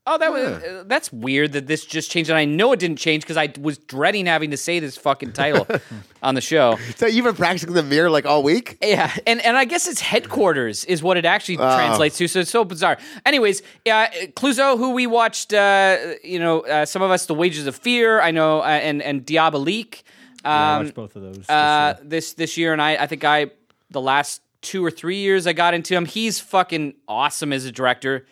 Oh, 0.05 0.17
that 0.17 0.33
was 0.33 0.43
uh, 0.43 0.83
that's 0.85 1.13
weird 1.13 1.53
that 1.53 1.65
this 1.67 1.85
just 1.85 2.11
changed, 2.11 2.29
and 2.29 2.37
I 2.37 2.43
know 2.43 2.73
it 2.73 2.79
didn't 2.81 2.97
change 2.97 3.23
because 3.23 3.37
I 3.37 3.53
was 3.61 3.77
dreading 3.77 4.25
having 4.25 4.51
to 4.51 4.57
say 4.57 4.79
this 4.79 4.97
fucking 4.97 5.31
title 5.31 5.65
on 6.21 6.35
the 6.35 6.41
show. 6.41 6.77
So 6.97 7.05
you've 7.07 7.23
been 7.23 7.35
practicing 7.35 7.71
the 7.71 7.83
mirror 7.83 8.09
like 8.09 8.25
all 8.25 8.43
week? 8.43 8.77
Yeah, 8.81 9.09
and 9.25 9.39
and 9.45 9.55
I 9.55 9.63
guess 9.63 9.87
it's 9.87 10.01
headquarters 10.01 10.83
is 10.83 11.01
what 11.01 11.15
it 11.15 11.23
actually 11.23 11.55
translates 11.55 12.17
to. 12.17 12.27
So 12.27 12.41
it's 12.41 12.51
so 12.51 12.65
bizarre. 12.65 12.97
Anyways, 13.25 13.61
uh, 13.89 14.07
Clouzot, 14.35 14.77
who 14.77 14.89
we 14.91 15.07
watched, 15.07 15.53
uh, 15.53 15.97
you 16.21 16.37
know, 16.37 16.61
uh, 16.65 16.85
some 16.85 17.01
of 17.01 17.09
us, 17.09 17.25
The 17.25 17.33
Wages 17.35 17.65
of 17.65 17.75
Fear, 17.77 18.19
I 18.19 18.31
know, 18.31 18.59
uh, 18.59 18.65
and 18.65 19.01
and 19.01 19.25
Diabolique. 19.25 20.03
I 20.43 20.75
Um, 20.75 20.83
watched 20.83 20.95
both 20.95 21.15
of 21.15 21.21
those. 21.21 21.37
this 21.37 21.49
uh, 21.49 21.93
this 22.03 22.33
this 22.33 22.57
year, 22.57 22.73
and 22.73 22.81
I 22.81 22.97
I 23.03 23.07
think 23.07 23.23
I 23.23 23.51
the 23.89 24.01
last 24.01 24.41
two 24.61 24.83
or 24.83 24.91
three 24.91 25.19
years 25.19 25.47
I 25.47 25.53
got 25.53 25.73
into 25.73 25.95
him. 25.95 26.03
He's 26.05 26.41
fucking 26.41 26.95
awesome 27.07 27.53
as 27.53 27.63
a 27.63 27.71
director. 27.71 28.25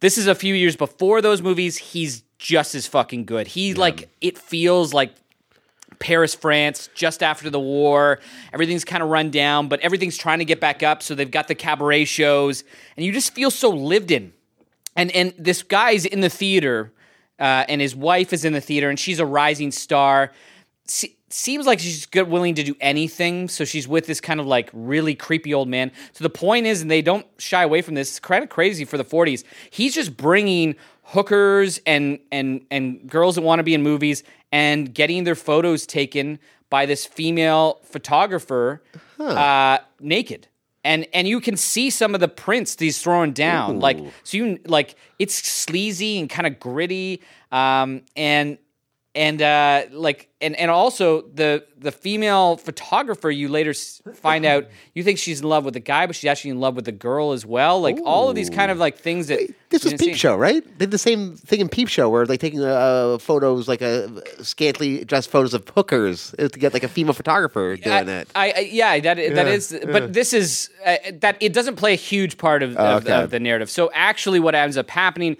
This 0.00 0.16
is 0.16 0.26
a 0.26 0.34
few 0.34 0.54
years 0.54 0.76
before 0.76 1.20
those 1.20 1.42
movies. 1.42 1.76
He's 1.76 2.22
just 2.38 2.74
as 2.74 2.86
fucking 2.86 3.26
good. 3.26 3.46
He 3.48 3.74
like 3.74 4.08
it 4.20 4.38
feels 4.38 4.94
like 4.94 5.14
Paris, 5.98 6.34
France, 6.34 6.88
just 6.94 7.22
after 7.22 7.50
the 7.50 7.60
war. 7.60 8.18
Everything's 8.52 8.84
kind 8.84 9.02
of 9.02 9.10
run 9.10 9.30
down, 9.30 9.68
but 9.68 9.78
everything's 9.80 10.16
trying 10.16 10.38
to 10.38 10.46
get 10.46 10.58
back 10.58 10.82
up. 10.82 11.02
So 11.02 11.14
they've 11.14 11.30
got 11.30 11.48
the 11.48 11.54
cabaret 11.54 12.06
shows, 12.06 12.64
and 12.96 13.04
you 13.04 13.12
just 13.12 13.34
feel 13.34 13.50
so 13.50 13.68
lived 13.68 14.10
in. 14.10 14.32
And 14.96 15.10
and 15.12 15.34
this 15.38 15.62
guy's 15.62 16.06
in 16.06 16.20
the 16.20 16.30
theater, 16.30 16.92
uh, 17.38 17.64
and 17.68 17.80
his 17.80 17.94
wife 17.94 18.32
is 18.32 18.44
in 18.44 18.54
the 18.54 18.60
theater, 18.60 18.88
and 18.88 18.98
she's 18.98 19.20
a 19.20 19.26
rising 19.26 19.70
star. 19.70 20.32
Se- 20.90 21.16
seems 21.28 21.66
like 21.66 21.78
she's 21.78 22.04
good, 22.06 22.28
willing 22.28 22.56
to 22.56 22.64
do 22.64 22.74
anything. 22.80 23.48
So 23.48 23.64
she's 23.64 23.86
with 23.86 24.06
this 24.06 24.20
kind 24.20 24.40
of 24.40 24.46
like 24.46 24.70
really 24.72 25.14
creepy 25.14 25.54
old 25.54 25.68
man. 25.68 25.92
So 26.12 26.24
the 26.24 26.30
point 26.30 26.66
is, 26.66 26.82
and 26.82 26.90
they 26.90 27.00
don't 27.02 27.24
shy 27.38 27.62
away 27.62 27.80
from 27.82 27.94
this. 27.94 28.08
It's 28.10 28.18
kind 28.18 28.42
of 28.42 28.50
crazy 28.50 28.84
for 28.84 28.98
the 28.98 29.04
40s. 29.04 29.44
He's 29.70 29.94
just 29.94 30.16
bringing 30.16 30.74
hookers 31.04 31.80
and 31.86 32.18
and 32.32 32.64
and 32.70 33.08
girls 33.08 33.36
that 33.36 33.42
want 33.42 33.60
to 33.60 33.62
be 33.62 33.74
in 33.74 33.82
movies 33.82 34.22
and 34.50 34.92
getting 34.92 35.22
their 35.24 35.34
photos 35.36 35.86
taken 35.86 36.38
by 36.70 36.86
this 36.86 37.06
female 37.06 37.80
photographer 37.84 38.82
uh, 39.20 39.78
naked. 40.00 40.48
And 40.82 41.06
and 41.12 41.28
you 41.28 41.40
can 41.40 41.56
see 41.56 41.90
some 41.90 42.14
of 42.14 42.20
the 42.20 42.28
prints 42.28 42.74
that 42.74 42.84
he's 42.84 43.00
throwing 43.00 43.32
down. 43.32 43.80
Like 43.80 43.98
so 44.24 44.38
you 44.38 44.58
like 44.66 44.96
it's 45.18 45.34
sleazy 45.34 46.18
and 46.18 46.28
kind 46.28 46.46
of 46.48 46.58
gritty. 46.58 47.22
Um 47.52 48.02
and 48.16 48.58
and 49.14 49.42
uh, 49.42 49.84
like 49.90 50.28
and 50.40 50.54
and 50.56 50.70
also 50.70 51.22
the 51.22 51.64
the 51.78 51.90
female 51.90 52.56
photographer 52.56 53.30
you 53.30 53.48
later 53.48 53.74
find 54.14 54.44
out 54.44 54.66
you 54.94 55.02
think 55.02 55.18
she's 55.18 55.40
in 55.40 55.48
love 55.48 55.64
with 55.64 55.74
the 55.74 55.80
guy 55.80 56.06
but 56.06 56.14
she's 56.14 56.28
actually 56.28 56.50
in 56.50 56.60
love 56.60 56.76
with 56.76 56.84
the 56.84 56.92
girl 56.92 57.32
as 57.32 57.44
well 57.44 57.80
like 57.80 57.98
all 58.04 58.28
of 58.28 58.36
these 58.36 58.48
kind 58.48 58.70
of 58.70 58.78
like 58.78 58.96
things 58.98 59.26
that 59.26 59.40
This 59.70 59.84
was 59.84 59.94
Peep 59.94 60.00
see. 60.00 60.14
Show, 60.14 60.36
right? 60.36 60.64
They 60.64 60.86
did 60.86 60.90
the 60.90 60.98
same 60.98 61.36
thing 61.36 61.60
in 61.60 61.68
Peep 61.68 61.88
Show, 61.88 62.08
where 62.08 62.26
they're 62.26 62.36
taking 62.36 62.60
uh, 62.60 63.18
photos, 63.18 63.68
like 63.68 63.80
uh, 63.82 64.08
scantily 64.42 65.04
dressed 65.04 65.30
photos 65.30 65.54
of 65.54 65.68
hookers, 65.68 66.34
to 66.38 66.48
get 66.48 66.72
like 66.72 66.82
a 66.82 66.88
female 66.88 67.12
photographer 67.12 67.76
doing 67.76 68.08
I, 68.08 68.12
it. 68.12 68.28
I, 68.34 68.50
I 68.50 68.60
yeah 68.60 68.98
that 69.00 69.16
that 69.16 69.46
is 69.46 69.78
but 69.84 70.12
this 70.12 70.32
is 70.32 70.70
uh, 70.84 70.96
that 71.20 71.36
it 71.40 71.52
doesn't 71.52 71.76
play 71.76 71.92
a 71.92 71.96
huge 71.96 72.36
part 72.36 72.62
of, 72.62 72.76
of, 72.76 73.04
okay. 73.04 73.22
of 73.22 73.30
the 73.30 73.40
narrative 73.40 73.70
so 73.70 73.90
actually 73.94 74.40
what 74.40 74.54
ends 74.54 74.76
up 74.76 74.90
happening 74.90 75.36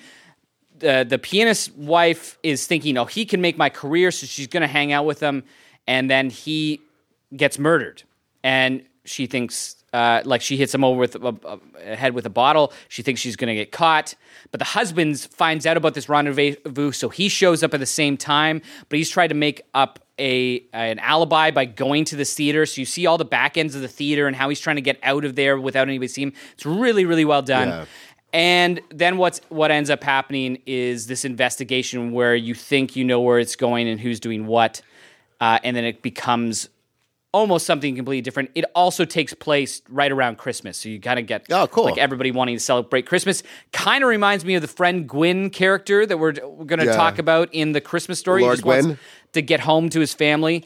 the 0.81 1.07
the 1.09 1.19
pianist's 1.19 1.70
wife 1.77 2.39
is 2.43 2.66
thinking, 2.66 2.98
oh, 2.98 3.05
he 3.05 3.24
can 3.24 3.40
make 3.40 3.57
my 3.57 3.70
career, 3.70 4.11
so 4.11 4.27
she's 4.27 4.47
going 4.48 4.62
to 4.62 4.66
hang 4.66 4.93
out 4.93 5.07
with 5.07 5.20
him, 5.20 5.44
and 5.86 6.11
then 6.11 6.31
he 6.31 6.81
gets 7.36 7.59
murdered, 7.59 8.02
and 8.43 8.82
she 9.05 9.27
thinks. 9.27 9.77
Uh, 9.93 10.23
like 10.24 10.40
she 10.40 10.57
hits 10.57 10.73
him 10.73 10.85
over 10.85 11.01
with 11.01 11.16
a, 11.16 11.36
a, 11.44 11.59
a 11.85 11.97
head 11.97 12.15
with 12.15 12.24
a 12.24 12.31
bottle. 12.31 12.73
She 12.86 13.02
thinks 13.02 13.20
she's 13.20 13.35
going 13.35 13.48
to 13.48 13.57
get 13.57 13.73
caught, 13.73 14.15
but 14.52 14.61
the 14.61 14.65
husband 14.65 15.19
finds 15.19 15.66
out 15.66 15.77
about 15.77 15.94
this 15.94 16.09
rendezvous, 16.09 16.93
so 16.93 17.09
he 17.09 17.28
shows 17.28 17.65
up 17.65 17.74
at 17.74 17.81
the 17.81 17.86
same 17.86 18.16
time. 18.16 18.62
But 18.89 18.98
he's 18.98 19.11
tried 19.11 19.28
to 19.28 19.35
make 19.35 19.62
up 19.74 19.98
a 20.20 20.62
an 20.73 21.01
alibi 21.01 21.51
by 21.51 21.65
going 21.65 22.05
to 22.05 22.15
this 22.15 22.35
theater. 22.35 22.66
So 22.66 22.81
you 22.81 22.85
see 22.85 23.07
all 23.07 23.19
the 23.19 23.24
back 23.24 23.57
ends 23.57 23.74
of 23.74 23.81
the 23.81 23.89
theater 23.89 24.28
and 24.28 24.36
how 24.36 24.48
he's 24.48 24.61
trying 24.61 24.77
to 24.77 24.82
get 24.82 24.98
out 25.02 25.24
of 25.24 25.35
there 25.35 25.59
without 25.59 25.89
anybody 25.89 26.07
seeing. 26.07 26.35
It's 26.52 26.66
really 26.66 27.05
really 27.05 27.24
well 27.24 27.43
done. 27.43 27.69
Yeah. 27.69 27.85
And 28.32 28.81
then 28.90 29.16
what's 29.16 29.40
what 29.48 29.70
ends 29.70 29.90
up 29.90 30.05
happening 30.05 30.62
is 30.66 31.07
this 31.09 31.24
investigation 31.24 32.12
where 32.12 32.35
you 32.35 32.55
think 32.55 32.94
you 32.97 33.05
know 33.05 33.20
where 33.20 33.39
it's 33.39 33.57
going 33.57 33.89
and 33.89 34.01
who's 34.01 34.20
doing 34.20 34.47
what, 34.47 34.82
uh, 35.40 35.59
and 35.65 35.77
then 35.77 35.85
it 35.85 36.01
becomes 36.02 36.69
almost 37.32 37.65
something 37.66 37.94
completely 37.94 38.20
different. 38.23 38.51
It 38.57 38.65
also 38.74 39.05
takes 39.05 39.35
place 39.35 39.82
right 39.89 40.11
around 40.11 40.39
Christmas, 40.39 40.77
so 40.78 40.89
you 40.89 41.01
kind 41.01 41.19
of 41.19 41.27
get 41.27 41.47
Oh, 41.51 41.66
cool. 41.69 41.85
like 41.85 41.98
everybody 41.98 42.31
wanting 42.32 42.57
to 42.57 42.61
celebrate 42.61 43.07
Christmas. 43.07 43.43
Kind 43.73 44.02
of 44.02 44.09
reminds 44.11 44.44
me 44.44 44.55
of 44.57 44.62
the 44.62 44.69
Fred 44.69 45.07
Gwynne 45.07 45.51
character 45.51 46.05
that 46.07 46.19
we're, 46.19 46.32
we're 46.44 46.65
going 46.65 46.81
to 46.81 46.86
Yeah. 46.86 46.97
talk 46.97 47.19
about 47.20 47.48
in 47.52 47.70
the 47.73 47.81
Christmas 47.81 48.19
story. 48.19 48.40
He 48.43 48.47
Lord 48.47 48.57
just 48.57 48.65
wants 48.66 48.86
Gwynne. 48.86 48.98
to 49.35 49.43
get 49.43 49.61
home 49.61 49.89
to 49.90 50.01
his 50.01 50.12
family. 50.12 50.65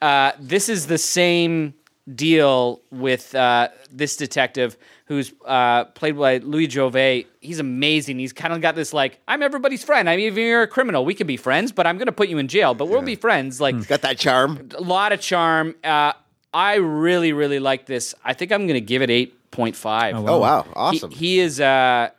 uh, 0.00 0.32
this 0.40 0.68
is 0.68 0.88
the 0.88 0.98
same 0.98 1.74
deal 2.12 2.80
with 2.90 3.32
uh, 3.36 3.68
this 3.92 4.16
detective 4.16 4.76
who's 5.06 5.32
uh, 5.44 5.84
played 5.86 6.16
by 6.18 6.38
Louis 6.38 6.68
Jouvet. 6.68 7.26
He's 7.40 7.58
amazing. 7.58 8.18
He's 8.18 8.32
kind 8.32 8.54
of 8.54 8.60
got 8.60 8.74
this 8.74 8.92
like, 8.92 9.18
I'm 9.28 9.42
everybody's 9.42 9.82
friend. 9.84 10.08
I 10.08 10.16
mean, 10.16 10.28
if 10.32 10.36
you're 10.38 10.62
a 10.62 10.66
criminal, 10.68 11.04
we 11.04 11.14
can 11.14 11.26
be 11.26 11.36
friends, 11.36 11.72
but 11.72 11.86
I'm 11.86 11.98
going 11.98 12.06
to 12.06 12.12
put 12.12 12.28
you 12.28 12.38
in 12.38 12.48
jail. 12.48 12.74
But 12.74 12.86
we'll 12.86 13.02
be 13.02 13.16
friends. 13.16 13.60
Like 13.60 13.86
Got 13.88 14.02
that 14.02 14.18
charm. 14.18 14.68
a 14.76 14.80
lot 14.80 15.12
of 15.12 15.20
charm. 15.20 15.74
Uh, 15.84 16.12
I 16.54 16.74
really, 16.76 17.32
really 17.32 17.58
like 17.58 17.86
this. 17.86 18.14
I 18.24 18.34
think 18.34 18.52
I'm 18.52 18.66
going 18.66 18.74
to 18.74 18.80
give 18.80 19.02
it 19.02 19.10
eight 19.10 19.50
point 19.50 19.74
five. 19.76 20.16
Oh 20.16 20.38
wow, 20.38 20.66
awesome. 20.74 21.10
He, 21.10 21.16
he 21.16 21.40
is. 21.40 21.60
Uh, 21.60 22.10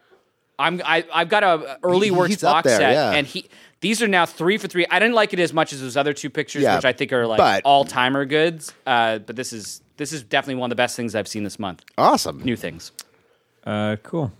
I'm. 0.60 0.82
I, 0.86 1.06
I've 1.14 1.30
got 1.30 1.44
a 1.44 1.78
early 1.84 2.08
He- 2.08 2.12
works 2.12 2.42
box 2.42 2.68
there, 2.68 2.78
set, 2.80 2.94
yeah. 2.94 3.12
and 3.12 3.28
he. 3.28 3.48
These 3.82 4.02
are 4.02 4.08
now 4.08 4.26
three 4.26 4.58
for 4.58 4.68
three. 4.68 4.86
I 4.90 4.98
didn't 4.98 5.14
like 5.14 5.34
it 5.34 5.40
as 5.40 5.52
much 5.54 5.74
as 5.74 5.82
those 5.82 5.98
other 5.98 6.14
two 6.14 6.30
pictures, 6.30 6.64
Yeah, 6.64 6.78
which 6.78 6.86
I 6.86 6.94
think 6.94 7.12
are 7.14 7.28
like 7.28 7.62
all 7.66 7.84
timer 7.86 8.24
goods. 8.26 8.74
Uh, 8.88 9.20
but 9.20 9.36
this 9.36 9.52
is 9.54 9.82
this 10.04 10.12
is 10.12 10.22
definitely 10.22 10.56
one 10.56 10.68
of 10.68 10.70
the 10.72 10.76
best 10.76 10.98
things 10.98 11.16
I've 11.16 11.30
seen 11.30 11.46
this 11.46 11.58
month. 11.58 11.82
awesome. 11.98 12.44
New 12.44 12.58
things. 12.58 12.92
Uh, 13.64 13.96
cool. 14.04 14.34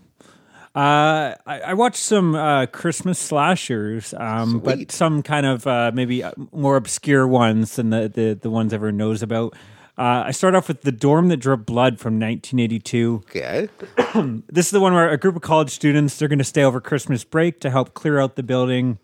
Uh, 0.74 1.34
I, 1.46 1.60
I 1.60 1.72
watched 1.72 2.02
some 2.02 2.34
uh, 2.34 2.66
Christmas 2.66 3.18
slashers, 3.18 4.12
um, 4.12 4.58
but 4.58 4.92
some 4.92 5.22
kind 5.22 5.46
of 5.46 5.66
uh, 5.66 5.90
maybe 5.94 6.22
uh, 6.22 6.32
more 6.52 6.76
obscure 6.76 7.26
ones 7.26 7.76
than 7.76 7.88
the, 7.88 8.10
the, 8.10 8.38
the 8.42 8.50
ones 8.50 8.74
everyone 8.74 8.98
knows 8.98 9.22
about. 9.22 9.54
Uh, 9.96 10.24
I 10.26 10.32
start 10.32 10.54
off 10.54 10.68
with 10.68 10.82
The 10.82 10.92
Dorm 10.92 11.28
That 11.28 11.38
Dripped 11.38 11.64
Blood 11.64 11.98
from 11.98 12.20
1982. 12.20 13.22
Okay. 13.30 13.68
This 14.48 14.66
is 14.66 14.70
the 14.70 14.80
one 14.80 14.92
where 14.92 15.08
a 15.08 15.16
group 15.16 15.34
of 15.34 15.42
college 15.42 15.70
students 15.70 16.18
they're 16.18 16.28
going 16.28 16.38
to 16.38 16.44
stay 16.44 16.62
over 16.62 16.80
Christmas 16.80 17.24
break 17.24 17.58
to 17.60 17.70
help 17.70 17.94
clear 17.94 18.20
out 18.20 18.36
the 18.36 18.42
building. 18.44 18.98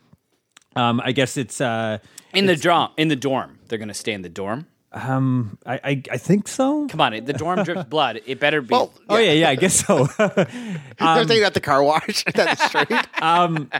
Um, 0.76 1.00
I 1.02 1.12
guess 1.12 1.36
it's 1.38 1.60
uh, 1.60 1.98
In 2.34 2.44
the 2.46 2.54
dorm, 2.54 2.90
in 2.98 3.08
the 3.08 3.16
dorm, 3.16 3.58
they're 3.66 3.78
going 3.78 3.88
to 3.88 3.94
stay 3.94 4.12
in 4.12 4.22
the 4.22 4.28
dorm. 4.28 4.66
Um, 4.92 5.56
I, 5.64 5.74
I 5.84 6.02
I 6.10 6.16
think 6.18 6.48
so. 6.48 6.88
Come 6.88 7.00
on, 7.00 7.12
the 7.24 7.32
dorm 7.32 7.62
drips 7.62 7.84
blood. 7.84 8.20
It 8.26 8.40
better 8.40 8.60
be. 8.60 8.68
Well, 8.72 8.92
Oh 9.08 9.18
yeah, 9.18 9.32
yeah, 9.32 9.48
I 9.50 9.54
guess 9.54 9.86
so. 9.86 10.06
they're 10.18 10.46
um, 10.98 11.26
taking 11.26 11.44
out 11.44 11.54
the 11.54 11.60
car 11.60 11.82
wash 11.82 12.24
down 12.34 12.46
the 12.46 12.68
street. 12.68 13.22
Um, 13.22 13.70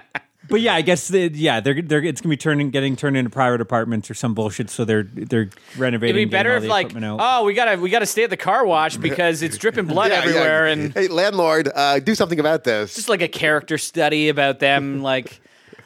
but 0.48 0.60
yeah, 0.60 0.74
I 0.74 0.82
guess 0.82 1.08
the, 1.08 1.28
yeah, 1.32 1.58
they're 1.60 1.82
they're 1.82 2.02
it's 2.02 2.20
gonna 2.20 2.30
be 2.32 2.36
turning 2.36 2.70
getting 2.70 2.94
turned 2.94 3.16
into 3.16 3.30
private 3.30 3.60
apartments 3.60 4.08
or 4.10 4.14
some 4.14 4.34
bullshit. 4.34 4.70
So 4.70 4.84
they're 4.84 5.02
they're 5.02 5.50
renovating. 5.76 6.16
It'd 6.16 6.28
be 6.28 6.32
better 6.32 6.56
if 6.56 6.64
like, 6.64 6.86
equipment 6.90 7.20
out. 7.20 7.20
oh, 7.20 7.44
we 7.44 7.54
gotta 7.54 7.80
we 7.80 7.90
gotta 7.90 8.06
stay 8.06 8.22
at 8.24 8.30
the 8.30 8.36
car 8.36 8.64
wash 8.64 8.96
because 8.96 9.42
it's 9.42 9.58
dripping 9.58 9.86
blood 9.86 10.10
Yeah, 10.12 10.18
yeah. 10.18 10.24
everywhere, 10.24 10.66
and 10.66 10.92
hey, 10.94 11.08
landlord, 11.08 11.70
uh, 11.74 11.98
do 11.98 12.14
something 12.14 12.38
about 12.38 12.62
this. 12.64 12.94
just 12.94 13.08
like 13.08 13.22
a 13.22 13.28
character 13.28 13.78
study 13.78 14.28
about 14.28 14.60
them, 14.60 15.02
like 15.02 15.40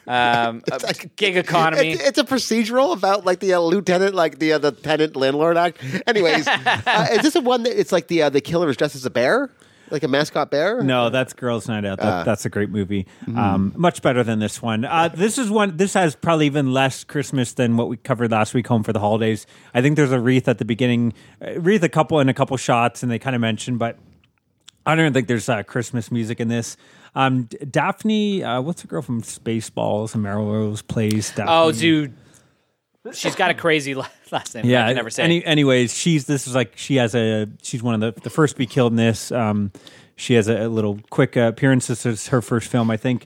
um, 0.07 0.63
like- 0.69 1.15
gig 1.15 1.37
economy. 1.37 1.91
It's, 1.91 2.03
it's 2.03 2.17
a 2.19 2.23
procedural 2.23 2.95
about 2.95 3.25
like 3.25 3.39
the 3.39 3.53
uh, 3.53 3.59
lieutenant, 3.59 4.15
like 4.15 4.39
the 4.39 4.53
uh, 4.53 4.57
the 4.59 4.71
tenant 4.71 5.15
landlord 5.15 5.57
act. 5.57 5.77
Anyways, 6.07 6.47
uh, 6.47 7.07
is 7.11 7.21
this 7.21 7.33
the 7.33 7.41
one 7.41 7.63
that 7.63 7.79
it's 7.79 7.91
like 7.91 8.07
the 8.07 8.23
uh, 8.23 8.29
the 8.29 8.41
killer 8.41 8.69
is 8.69 8.77
dressed 8.77 8.95
as 8.95 9.05
a 9.05 9.09
bear, 9.09 9.49
like 9.89 10.03
a 10.03 10.07
mascot 10.07 10.51
bear? 10.51 10.81
No, 10.83 11.09
that's 11.09 11.33
Girls 11.33 11.67
Night 11.67 11.85
Out. 11.85 11.99
That, 11.99 12.05
Uh. 12.07 12.23
that's 12.23 12.45
a 12.45 12.49
great 12.49 12.69
movie. 12.69 13.07
Mm-hmm. 13.23 13.37
Um, 13.37 13.73
much 13.75 14.01
better 14.01 14.23
than 14.23 14.39
this 14.39 14.61
one. 14.61 14.85
Uh, 14.85 15.07
this 15.07 15.37
is 15.37 15.49
one. 15.49 15.77
This 15.77 15.93
has 15.95 16.15
probably 16.15 16.45
even 16.47 16.71
less 16.73 17.03
Christmas 17.03 17.53
than 17.53 17.77
what 17.77 17.89
we 17.89 17.97
covered 17.97 18.31
last 18.31 18.53
week. 18.53 18.67
Home 18.67 18.83
for 18.83 18.93
the 18.93 18.99
holidays. 18.99 19.45
I 19.73 19.81
think 19.81 19.95
there's 19.95 20.11
a 20.11 20.19
wreath 20.19 20.47
at 20.47 20.57
the 20.59 20.65
beginning, 20.65 21.13
uh, 21.41 21.59
wreath 21.59 21.83
a 21.83 21.89
couple 21.89 22.19
and 22.19 22.29
a 22.29 22.33
couple 22.33 22.55
shots, 22.57 23.01
and 23.03 23.11
they 23.11 23.19
kind 23.19 23.35
of 23.35 23.41
mention, 23.41 23.77
but 23.77 23.97
I 24.85 24.91
don't 24.93 24.99
even 25.05 25.13
think 25.13 25.27
there's 25.27 25.49
uh, 25.49 25.63
Christmas 25.63 26.11
music 26.11 26.39
in 26.39 26.47
this. 26.47 26.77
Um, 27.15 27.43
Daphne, 27.69 28.43
uh, 28.43 28.61
what's 28.61 28.81
the 28.81 28.87
girl 28.87 29.01
from 29.01 29.21
Spaceballs 29.21 30.13
and 30.13 30.23
Melrose 30.23 30.81
plays? 30.81 31.29
Daphne. 31.29 31.45
oh, 31.47 31.71
dude, 31.71 32.13
she's 33.13 33.35
got 33.35 33.51
a 33.51 33.53
crazy 33.53 33.95
last 34.31 34.53
name. 34.55 34.65
yeah. 34.65 34.85
I 34.85 34.93
never 34.93 35.09
say. 35.09 35.23
Any, 35.23 35.45
anyways, 35.45 35.95
she's 35.95 36.25
this 36.25 36.47
is 36.47 36.55
like 36.55 36.77
she 36.77 36.97
has 36.97 37.15
a 37.15 37.47
she's 37.61 37.81
one 37.81 37.95
of 37.95 38.15
the 38.15 38.21
the 38.21 38.29
first 38.29 38.55
to 38.55 38.57
be 38.57 38.65
killed 38.65 38.91
in 38.91 38.97
this. 38.97 39.31
Um, 39.31 39.71
she 40.17 40.33
has 40.35 40.47
a, 40.47 40.65
a 40.65 40.69
little 40.69 40.99
quick 41.09 41.37
uh, 41.37 41.41
appearance. 41.41 41.87
This 41.87 42.05
is 42.05 42.27
her 42.27 42.41
first 42.41 42.69
film, 42.69 42.91
I 42.91 42.97
think. 42.97 43.25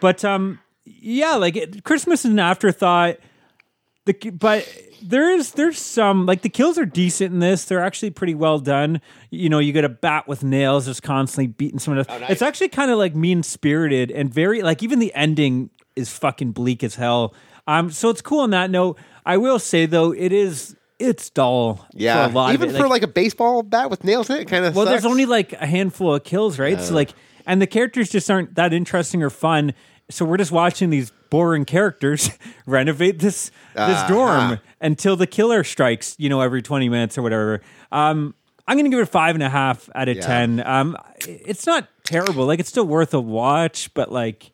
But 0.00 0.24
um, 0.24 0.60
yeah, 0.84 1.34
like 1.36 1.56
it, 1.56 1.84
Christmas 1.84 2.24
is 2.24 2.30
an 2.30 2.38
afterthought. 2.38 3.16
The 4.06 4.30
but 4.30 4.66
There's 5.02 5.52
there's 5.52 5.78
some 5.78 6.26
like 6.26 6.42
the 6.42 6.48
kills 6.48 6.78
are 6.78 6.86
decent 6.86 7.32
in 7.32 7.40
this. 7.40 7.64
They're 7.64 7.82
actually 7.82 8.10
pretty 8.10 8.34
well 8.34 8.58
done. 8.58 9.00
You 9.30 9.48
know, 9.48 9.58
you 9.58 9.72
get 9.72 9.84
a 9.84 9.88
bat 9.88 10.26
with 10.28 10.42
nails 10.42 10.86
just 10.86 11.02
constantly 11.02 11.46
beating 11.48 11.78
someone 11.78 11.98
else. 11.98 12.20
nice. 12.20 12.30
It's 12.30 12.42
actually 12.42 12.68
kind 12.68 12.90
of 12.90 12.98
like 12.98 13.14
mean 13.14 13.42
spirited 13.42 14.10
and 14.10 14.32
very 14.32 14.62
like 14.62 14.82
even 14.82 14.98
the 14.98 15.14
ending 15.14 15.70
is 15.94 16.10
fucking 16.16 16.52
bleak 16.52 16.84
as 16.84 16.94
hell. 16.94 17.34
Um, 17.66 17.90
so 17.90 18.10
it's 18.10 18.22
cool 18.22 18.40
on 18.40 18.50
that 18.50 18.70
note. 18.70 18.98
I 19.24 19.36
will 19.38 19.58
say 19.58 19.86
though, 19.86 20.12
it 20.12 20.32
is 20.32 20.76
it's 20.98 21.30
dull. 21.30 21.86
Yeah, 21.92 22.26
for 22.26 22.32
a 22.32 22.34
lot 22.34 22.52
even 22.54 22.70
for 22.74 22.88
like 22.88 23.02
a 23.02 23.08
baseball 23.08 23.62
bat 23.62 23.90
with 23.90 24.04
nails 24.04 24.30
in 24.30 24.36
it, 24.36 24.48
kind 24.48 24.64
of. 24.64 24.74
Well, 24.74 24.86
there's 24.86 25.04
only 25.04 25.26
like 25.26 25.52
a 25.54 25.66
handful 25.66 26.14
of 26.14 26.24
kills, 26.24 26.58
right? 26.58 26.80
So 26.80 26.94
like, 26.94 27.10
and 27.46 27.60
the 27.60 27.66
characters 27.66 28.08
just 28.08 28.30
aren't 28.30 28.54
that 28.54 28.72
interesting 28.72 29.22
or 29.22 29.30
fun. 29.30 29.74
So 30.08 30.24
we're 30.24 30.36
just 30.36 30.52
watching 30.52 30.90
these 30.90 31.12
boring 31.30 31.64
characters 31.64 32.30
renovate 32.66 33.18
this 33.18 33.50
this 33.74 34.02
dorm 34.08 34.58
until 34.80 35.16
the 35.16 35.26
killer 35.26 35.64
strikes. 35.64 36.14
You 36.18 36.28
know, 36.28 36.40
every 36.40 36.62
20 36.62 36.88
minutes 36.88 37.16
or 37.18 37.22
whatever. 37.22 37.60
Um, 37.92 38.34
I'm 38.68 38.76
gonna 38.76 38.88
give 38.88 38.98
it 38.98 39.02
a 39.02 39.06
five 39.06 39.34
and 39.36 39.42
a 39.44 39.48
half 39.48 39.88
out 39.94 40.08
of 40.08 40.16
Yeah. 40.16 40.26
ten. 40.26 40.66
Um, 40.66 40.96
it's 41.26 41.66
not 41.66 41.88
terrible. 42.04 42.46
Like 42.46 42.58
it's 42.60 42.68
still 42.68 42.86
worth 42.86 43.14
a 43.14 43.20
watch, 43.20 43.92
but 43.94 44.10
like, 44.10 44.50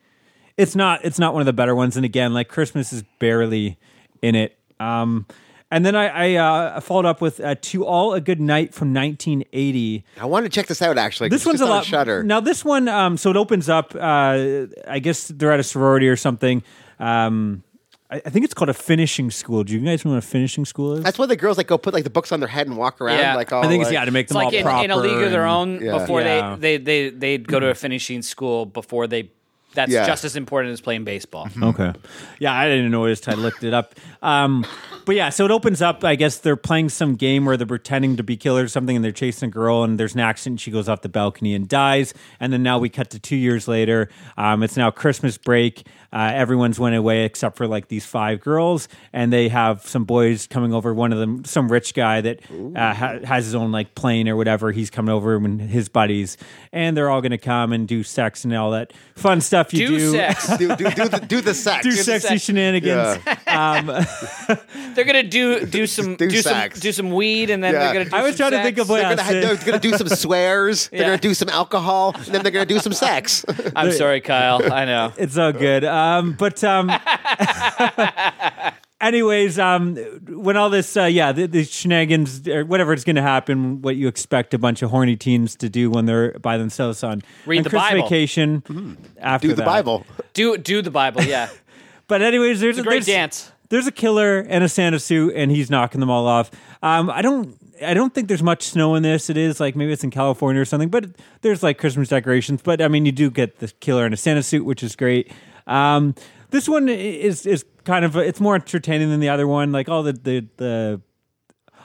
it's 0.58 0.76
not 0.76 1.00
it's 1.04 1.18
not 1.18 1.32
one 1.32 1.40
of 1.40 1.46
the 1.46 1.52
better 1.54 1.74
ones. 1.74 1.96
And 1.96 2.04
again, 2.04 2.34
like 2.34 2.48
Christmas 2.48 2.92
is 2.92 3.04
barely 3.18 3.78
in 4.20 4.34
it. 4.34 4.58
Um, 4.78 5.26
and 5.72 5.84
then 5.86 5.96
I, 5.96 6.34
I 6.34 6.34
uh, 6.76 6.80
followed 6.80 7.06
up 7.06 7.20
with 7.20 7.40
uh, 7.40 7.54
"To 7.60 7.84
All 7.86 8.12
a 8.14 8.20
Good 8.20 8.40
Night" 8.40 8.74
from 8.74 8.92
1980. 8.94 10.04
I 10.20 10.24
wanted 10.26 10.52
to 10.52 10.54
check 10.54 10.66
this 10.66 10.82
out 10.82 10.98
actually. 10.98 11.30
This 11.30 11.46
one's 11.46 11.60
just 11.60 11.68
a 11.68 11.72
on 11.72 11.78
lot. 11.78 11.84
Shudder. 11.86 12.22
Now 12.22 12.40
this 12.40 12.64
one, 12.64 12.88
um, 12.88 13.16
so 13.16 13.30
it 13.30 13.36
opens 13.36 13.68
up. 13.68 13.94
Uh, 13.94 14.66
I 14.86 15.00
guess 15.02 15.28
they're 15.28 15.50
at 15.52 15.60
a 15.60 15.64
sorority 15.64 16.08
or 16.08 16.16
something. 16.16 16.62
Um, 17.00 17.62
I, 18.10 18.16
I 18.26 18.30
think 18.30 18.44
it's 18.44 18.54
called 18.54 18.68
a 18.68 18.74
finishing 18.74 19.30
school. 19.30 19.64
Do 19.64 19.72
you 19.72 19.80
guys 19.80 20.04
know 20.04 20.10
what 20.12 20.18
a 20.18 20.20
finishing 20.20 20.64
school 20.66 20.92
is? 20.94 21.02
That's 21.04 21.18
why 21.18 21.26
the 21.26 21.36
girls 21.36 21.56
like 21.56 21.66
go 21.66 21.78
put 21.78 21.94
like 21.94 22.04
the 22.04 22.10
books 22.10 22.30
on 22.32 22.40
their 22.40 22.48
head 22.48 22.66
and 22.66 22.76
walk 22.76 23.00
around 23.00 23.18
Yeah. 23.18 23.34
like 23.36 23.50
all. 23.52 23.64
I 23.64 23.68
think 23.68 23.80
it's 23.80 23.88
like- 23.88 23.94
yeah 23.94 24.04
to 24.04 24.10
make 24.10 24.24
It's 24.24 24.32
them 24.34 24.38
all 24.42 24.44
like 24.44 24.54
in, 24.54 24.62
proper 24.64 24.84
in 24.84 24.90
a 24.90 24.96
league 24.96 25.22
of 25.22 25.30
their 25.30 25.46
and- 25.46 25.80
own 25.80 25.82
Yeah. 25.82 25.98
before 25.98 26.20
Yeah. 26.20 26.56
they, 26.56 26.76
they 26.76 27.08
they 27.08 27.10
they'd 27.10 27.48
go 27.48 27.58
to 27.60 27.68
a 27.68 27.74
finishing 27.74 28.20
school 28.22 28.66
before 28.66 29.06
they. 29.06 29.30
That's 29.74 29.90
Yeah. 29.90 30.04
just 30.06 30.22
as 30.26 30.36
important 30.36 30.74
as 30.74 30.82
playing 30.82 31.04
baseball. 31.04 31.48
Okay. 31.62 31.94
Yeah, 32.38 32.52
I 32.52 32.68
didn't 32.68 32.90
know 32.90 33.00
what 33.00 33.06
it 33.06 33.26
was. 33.26 33.28
I 33.28 33.32
looked 33.40 33.64
it 33.64 33.72
up. 33.72 33.94
Um, 34.22 34.64
but 35.04 35.16
yeah, 35.16 35.30
so 35.30 35.44
it 35.44 35.50
opens 35.50 35.82
up. 35.82 36.04
I 36.04 36.14
guess 36.14 36.38
they're 36.38 36.54
playing 36.56 36.88
some 36.90 37.16
game 37.16 37.44
where 37.44 37.56
they're 37.56 37.66
pretending 37.66 38.16
to 38.18 38.22
be 38.22 38.36
killers 38.36 38.66
or 38.66 38.68
something, 38.68 38.94
and 38.94 39.04
they're 39.04 39.10
chasing 39.10 39.48
a 39.48 39.50
girl, 39.50 39.82
and 39.82 39.98
there's 39.98 40.14
an 40.14 40.20
accident. 40.20 40.60
She 40.60 40.70
goes 40.70 40.88
off 40.88 41.02
the 41.02 41.08
balcony 41.08 41.54
and 41.54 41.68
dies. 41.68 42.14
And 42.38 42.52
then 42.52 42.62
now 42.62 42.78
we 42.78 42.88
cut 42.88 43.10
to 43.10 43.18
two 43.18 43.34
years 43.36 43.66
later. 43.66 44.08
Um, 44.36 44.62
it's 44.62 44.76
now 44.76 44.90
Christmas 44.92 45.36
break. 45.38 45.84
Uh, 46.12 46.30
everyone's 46.34 46.78
went 46.78 46.94
away 46.94 47.24
except 47.24 47.56
for 47.56 47.66
like 47.66 47.88
these 47.88 48.04
five 48.04 48.40
girls, 48.40 48.86
and 49.14 49.32
they 49.32 49.48
have 49.48 49.84
some 49.88 50.04
boys 50.04 50.46
coming 50.46 50.72
over. 50.74 50.92
One 50.92 51.10
of 51.12 51.18
them, 51.18 51.42
some 51.46 51.72
rich 51.72 51.94
guy 51.94 52.20
that 52.20 52.40
uh, 52.76 52.92
ha- 52.94 53.18
has 53.24 53.46
his 53.46 53.54
own 53.54 53.72
like 53.72 53.94
plane 53.94 54.28
or 54.28 54.36
whatever. 54.36 54.72
He's 54.72 54.90
coming 54.90 55.12
over 55.12 55.34
and 55.36 55.58
his 55.60 55.88
buddies, 55.88 56.36
and 56.70 56.94
they're 56.96 57.08
all 57.08 57.22
going 57.22 57.30
to 57.30 57.38
come 57.38 57.72
and 57.72 57.88
do 57.88 58.02
sex 58.02 58.44
and 58.44 58.54
all 58.54 58.72
that 58.72 58.92
fun 59.16 59.40
stuff 59.40 59.72
you 59.72 59.88
Do 59.88 59.98
do. 59.98 60.12
sex. 60.12 60.46
do, 60.58 60.68
do, 60.76 60.90
do, 60.90 61.08
the, 61.08 61.24
do 61.26 61.40
the 61.40 61.54
sex. 61.54 61.82
do 61.82 61.90
the 61.90 61.96
sexy 61.96 62.28
sex. 62.28 62.42
shenanigans. 62.42 63.18
They're 64.94 65.04
gonna 65.04 65.22
do 65.22 65.64
do 65.66 65.86
some 65.86 66.16
Do 66.16 66.28
do, 66.28 66.42
some 66.42 66.68
do 66.70 66.92
some 66.92 67.10
weed, 67.12 67.50
and 67.50 67.62
then 67.64 67.72
Yeah. 67.74 67.78
they're 67.80 67.92
gonna. 67.92 68.04
Do 68.10 68.16
I 68.16 68.22
was 68.22 68.36
some 68.36 68.50
trying 68.50 68.60
to 68.60 68.64
think 68.64 68.78
of 68.78 68.88
what- 68.88 69.00
They're 69.00 69.16
gonna, 69.16 69.40
they're 69.56 69.56
gonna 69.66 69.78
do 69.78 69.96
some 69.96 70.08
swears. 70.22 70.88
They're 70.88 71.00
Yeah. 71.00 71.06
gonna 71.06 71.18
do 71.18 71.34
some 71.34 71.48
alcohol, 71.48 72.12
and 72.16 72.26
then 72.26 72.42
they're 72.42 72.52
gonna 72.52 72.66
do 72.66 72.78
some 72.78 72.92
sex. 72.92 73.44
I'm 73.76 73.92
sorry, 73.92 74.20
Kyle. 74.20 74.60
I 74.72 74.84
know. 74.84 75.12
It's 75.16 75.36
all 75.38 75.52
good. 75.52 75.84
Um, 75.84 76.32
but 76.34 76.62
um, 76.64 76.90
anyways, 79.00 79.58
um, 79.58 79.96
when 80.28 80.56
all 80.56 80.70
this, 80.70 80.96
uh, 80.96 81.04
yeah, 81.04 81.32
the, 81.32 81.46
the 81.46 81.64
shenanigans 81.64 82.46
or 82.48 82.64
whatever 82.64 82.92
is 82.92 83.04
going 83.04 83.16
to 83.16 83.22
happen, 83.22 83.82
what 83.82 83.96
you 83.96 84.08
expect 84.08 84.54
a 84.54 84.58
bunch 84.58 84.82
of 84.82 84.90
horny 84.90 85.16
teens 85.16 85.56
to 85.56 85.68
do 85.68 85.90
when 85.90 86.06
they're 86.06 86.38
by 86.38 86.56
themselves 86.58 87.02
on 87.02 87.22
Read 87.46 87.58
on 87.58 87.64
the 87.64 87.70
Christmas 87.70 87.90
Bible. 87.90 88.02
vacation. 88.08 88.96
After 89.20 89.48
do 89.48 89.54
the 89.54 89.62
that. 89.62 89.66
Bible. 89.66 90.06
Do 90.34 90.56
do 90.56 90.82
the 90.82 90.90
Bible. 90.90 91.22
Yeah, 91.22 91.48
But 92.08 92.22
anyways, 92.22 92.60
there's 92.60 92.78
it's 92.78 92.86
a 92.86 92.88
great 92.88 93.04
there's, 93.04 93.06
dance. 93.06 93.52
There's 93.72 93.86
a 93.86 93.90
killer 93.90 94.40
and 94.50 94.62
a 94.62 94.68
Santa 94.68 94.98
suit, 94.98 95.32
and 95.34 95.50
he's 95.50 95.70
knocking 95.70 96.00
them 96.00 96.10
all 96.10 96.26
off. 96.26 96.50
Um, 96.82 97.08
I 97.08 97.22
don't. 97.22 97.56
I 97.82 97.94
don't 97.94 98.14
think 98.14 98.28
there's 98.28 98.42
much 98.42 98.64
snow 98.64 98.94
in 98.96 99.02
this. 99.02 99.30
It 99.30 99.38
is 99.38 99.60
like 99.60 99.74
maybe 99.74 99.92
it's 99.92 100.04
in 100.04 100.10
California 100.10 100.60
or 100.60 100.66
something, 100.66 100.90
but 100.90 101.06
there's 101.40 101.62
like 101.62 101.78
Christmas 101.78 102.10
decorations. 102.10 102.60
But 102.60 102.82
I 102.82 102.88
mean, 102.88 103.06
you 103.06 103.12
do 103.12 103.30
get 103.30 103.60
the 103.60 103.68
killer 103.80 104.04
in 104.04 104.12
a 104.12 104.16
Santa 104.18 104.42
suit, 104.42 104.66
which 104.66 104.82
is 104.82 104.94
great. 104.94 105.32
Um, 105.66 106.14
this 106.50 106.68
one 106.68 106.86
is 106.90 107.46
is 107.46 107.64
kind 107.84 108.04
of 108.04 108.14
it's 108.18 108.42
more 108.42 108.56
entertaining 108.56 109.08
than 109.08 109.20
the 109.20 109.30
other 109.30 109.46
one. 109.46 109.72
Like 109.72 109.88
all 109.88 110.02
the 110.02 110.12
the 110.12 110.46
the 110.58 111.00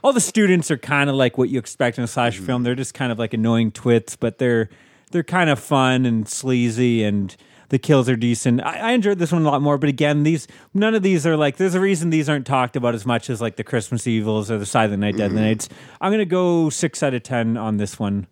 all 0.03 0.11
the 0.11 0.19
students 0.19 0.69
are 0.69 0.77
kind 0.77 1.09
of 1.09 1.15
like 1.15 1.37
what 1.37 1.47
you 1.47 1.57
expect 1.57 1.97
in 1.97 2.03
a 2.03 2.07
slasher 2.07 2.41
film. 2.41 2.63
They're 2.63 2.75
just 2.75 2.95
kind 2.95 3.13
of 3.13 3.17
like 3.17 3.33
annoying 3.33 3.71
twits, 3.71 4.17
but 4.17 4.39
they're 4.39 4.67
they're 5.11 5.23
kind 5.23 5.49
of 5.49 5.57
fun 5.57 6.05
and 6.05 6.27
sleazy, 6.27 7.05
and 7.05 7.33
the 7.69 7.79
kills 7.79 8.07
are 8.09 8.15
decent. 8.15 8.61
I, 8.63 8.77
I 8.77 8.91
enjoyed 8.91 9.19
this 9.19 9.31
one 9.31 9.43
a 9.43 9.49
lot 9.49 9.61
more, 9.61 9.77
but 9.77 9.89
again, 9.89 10.23
these 10.23 10.47
none 10.73 10.95
of 10.95 11.03
these 11.03 11.25
are 11.27 11.35
like. 11.37 11.57
There's 11.57 11.75
a 11.75 11.79
reason 11.79 12.09
these 12.09 12.29
aren't 12.29 12.45
talked 12.47 12.75
about 12.75 12.95
as 12.95 13.05
much 13.05 13.29
as 13.29 13.41
like 13.41 13.55
the 13.55 13.63
Christmas 13.63 14.07
Evils 14.07 14.49
or 14.49 14.57
the 14.57 14.65
Silent 14.65 14.99
Night, 14.99 15.17
Deadly 15.17 15.41
Nights. 15.41 15.69
I'm 15.99 16.11
gonna 16.11 16.25
go 16.25 16.69
six 16.69 17.03
out 17.03 17.13
of 17.13 17.23
ten 17.23 17.57
on 17.57 17.77
this 17.77 17.99
one. 17.99 18.27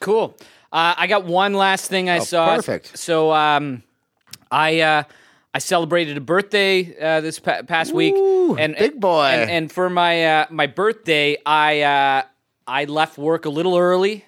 Cool. 0.00 0.36
Uh, 0.72 0.94
I 0.96 1.06
got 1.06 1.24
one 1.24 1.54
last 1.54 1.88
thing 1.88 2.10
I 2.10 2.18
saw. 2.18 2.54
perfect. 2.56 2.98
So 2.98 3.32
um, 3.32 3.82
I 4.50 4.80
uh, 4.80 5.02
I 5.54 5.58
celebrated 5.60 6.16
a 6.16 6.20
birthday 6.20 6.94
uh, 7.00 7.20
this 7.20 7.38
pa- 7.38 7.62
past 7.62 7.92
week, 7.92 8.14
and 8.14 8.76
big 8.76 9.00
boy. 9.00 9.24
And, 9.24 9.50
and 9.50 9.72
for 9.72 9.88
my 9.88 10.24
uh, 10.24 10.46
my 10.50 10.66
birthday, 10.66 11.38
I 11.44 11.80
uh, 11.80 12.22
I 12.66 12.84
left 12.84 13.16
work 13.16 13.46
a 13.46 13.48
little 13.50 13.76
early, 13.78 14.26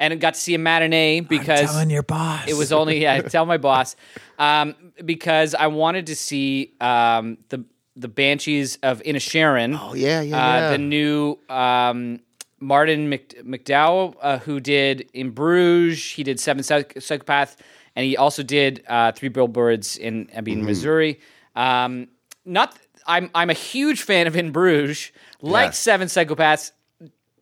and 0.00 0.20
got 0.20 0.34
to 0.34 0.40
see 0.40 0.54
a 0.54 0.58
matinee 0.58 1.20
because 1.20 1.88
your 1.88 2.02
boss. 2.02 2.48
it 2.48 2.54
was 2.56 2.72
only 2.72 3.00
yeah, 3.02 3.20
tell 3.22 3.46
my 3.46 3.58
boss 3.58 3.94
um, 4.40 4.74
because 5.04 5.54
I 5.54 5.68
wanted 5.68 6.06
to 6.06 6.16
see 6.16 6.72
um, 6.80 7.38
the 7.50 7.64
the 7.94 8.08
Banshees 8.08 8.78
of 8.82 9.00
Inisherin. 9.02 9.78
Oh 9.80 9.94
yeah, 9.94 10.22
yeah, 10.22 10.36
uh, 10.36 10.60
yeah. 10.60 10.70
the 10.72 10.78
new 10.78 11.38
um, 11.48 12.20
Martin 12.58 13.08
Mc, 13.10 13.44
McDonagh, 13.44 14.14
uh, 14.20 14.38
who 14.38 14.58
did 14.60 15.08
in 15.12 15.30
Bruges, 15.30 16.02
he 16.12 16.22
did 16.22 16.40
Seven 16.40 16.62
Psych- 16.62 16.94
Psychopath, 17.00 17.56
and 17.94 18.04
he 18.06 18.16
also 18.16 18.42
did 18.42 18.82
uh, 18.88 19.12
Three 19.12 19.28
Billboards 19.28 19.96
in 19.96 20.28
Ebbing, 20.32 20.58
Mm-hmm. 20.58 20.66
Missouri. 20.66 21.20
Um, 21.56 22.08
not, 22.46 22.76
I'm 23.06 23.30
I'm 23.34 23.50
a 23.50 23.54
huge 23.54 24.02
fan 24.02 24.26
of 24.26 24.36
In 24.36 24.50
Bruges. 24.52 25.10
Like 25.42 25.66
Yeah. 25.68 25.70
Seven 25.72 26.08
Psychopaths, 26.08 26.72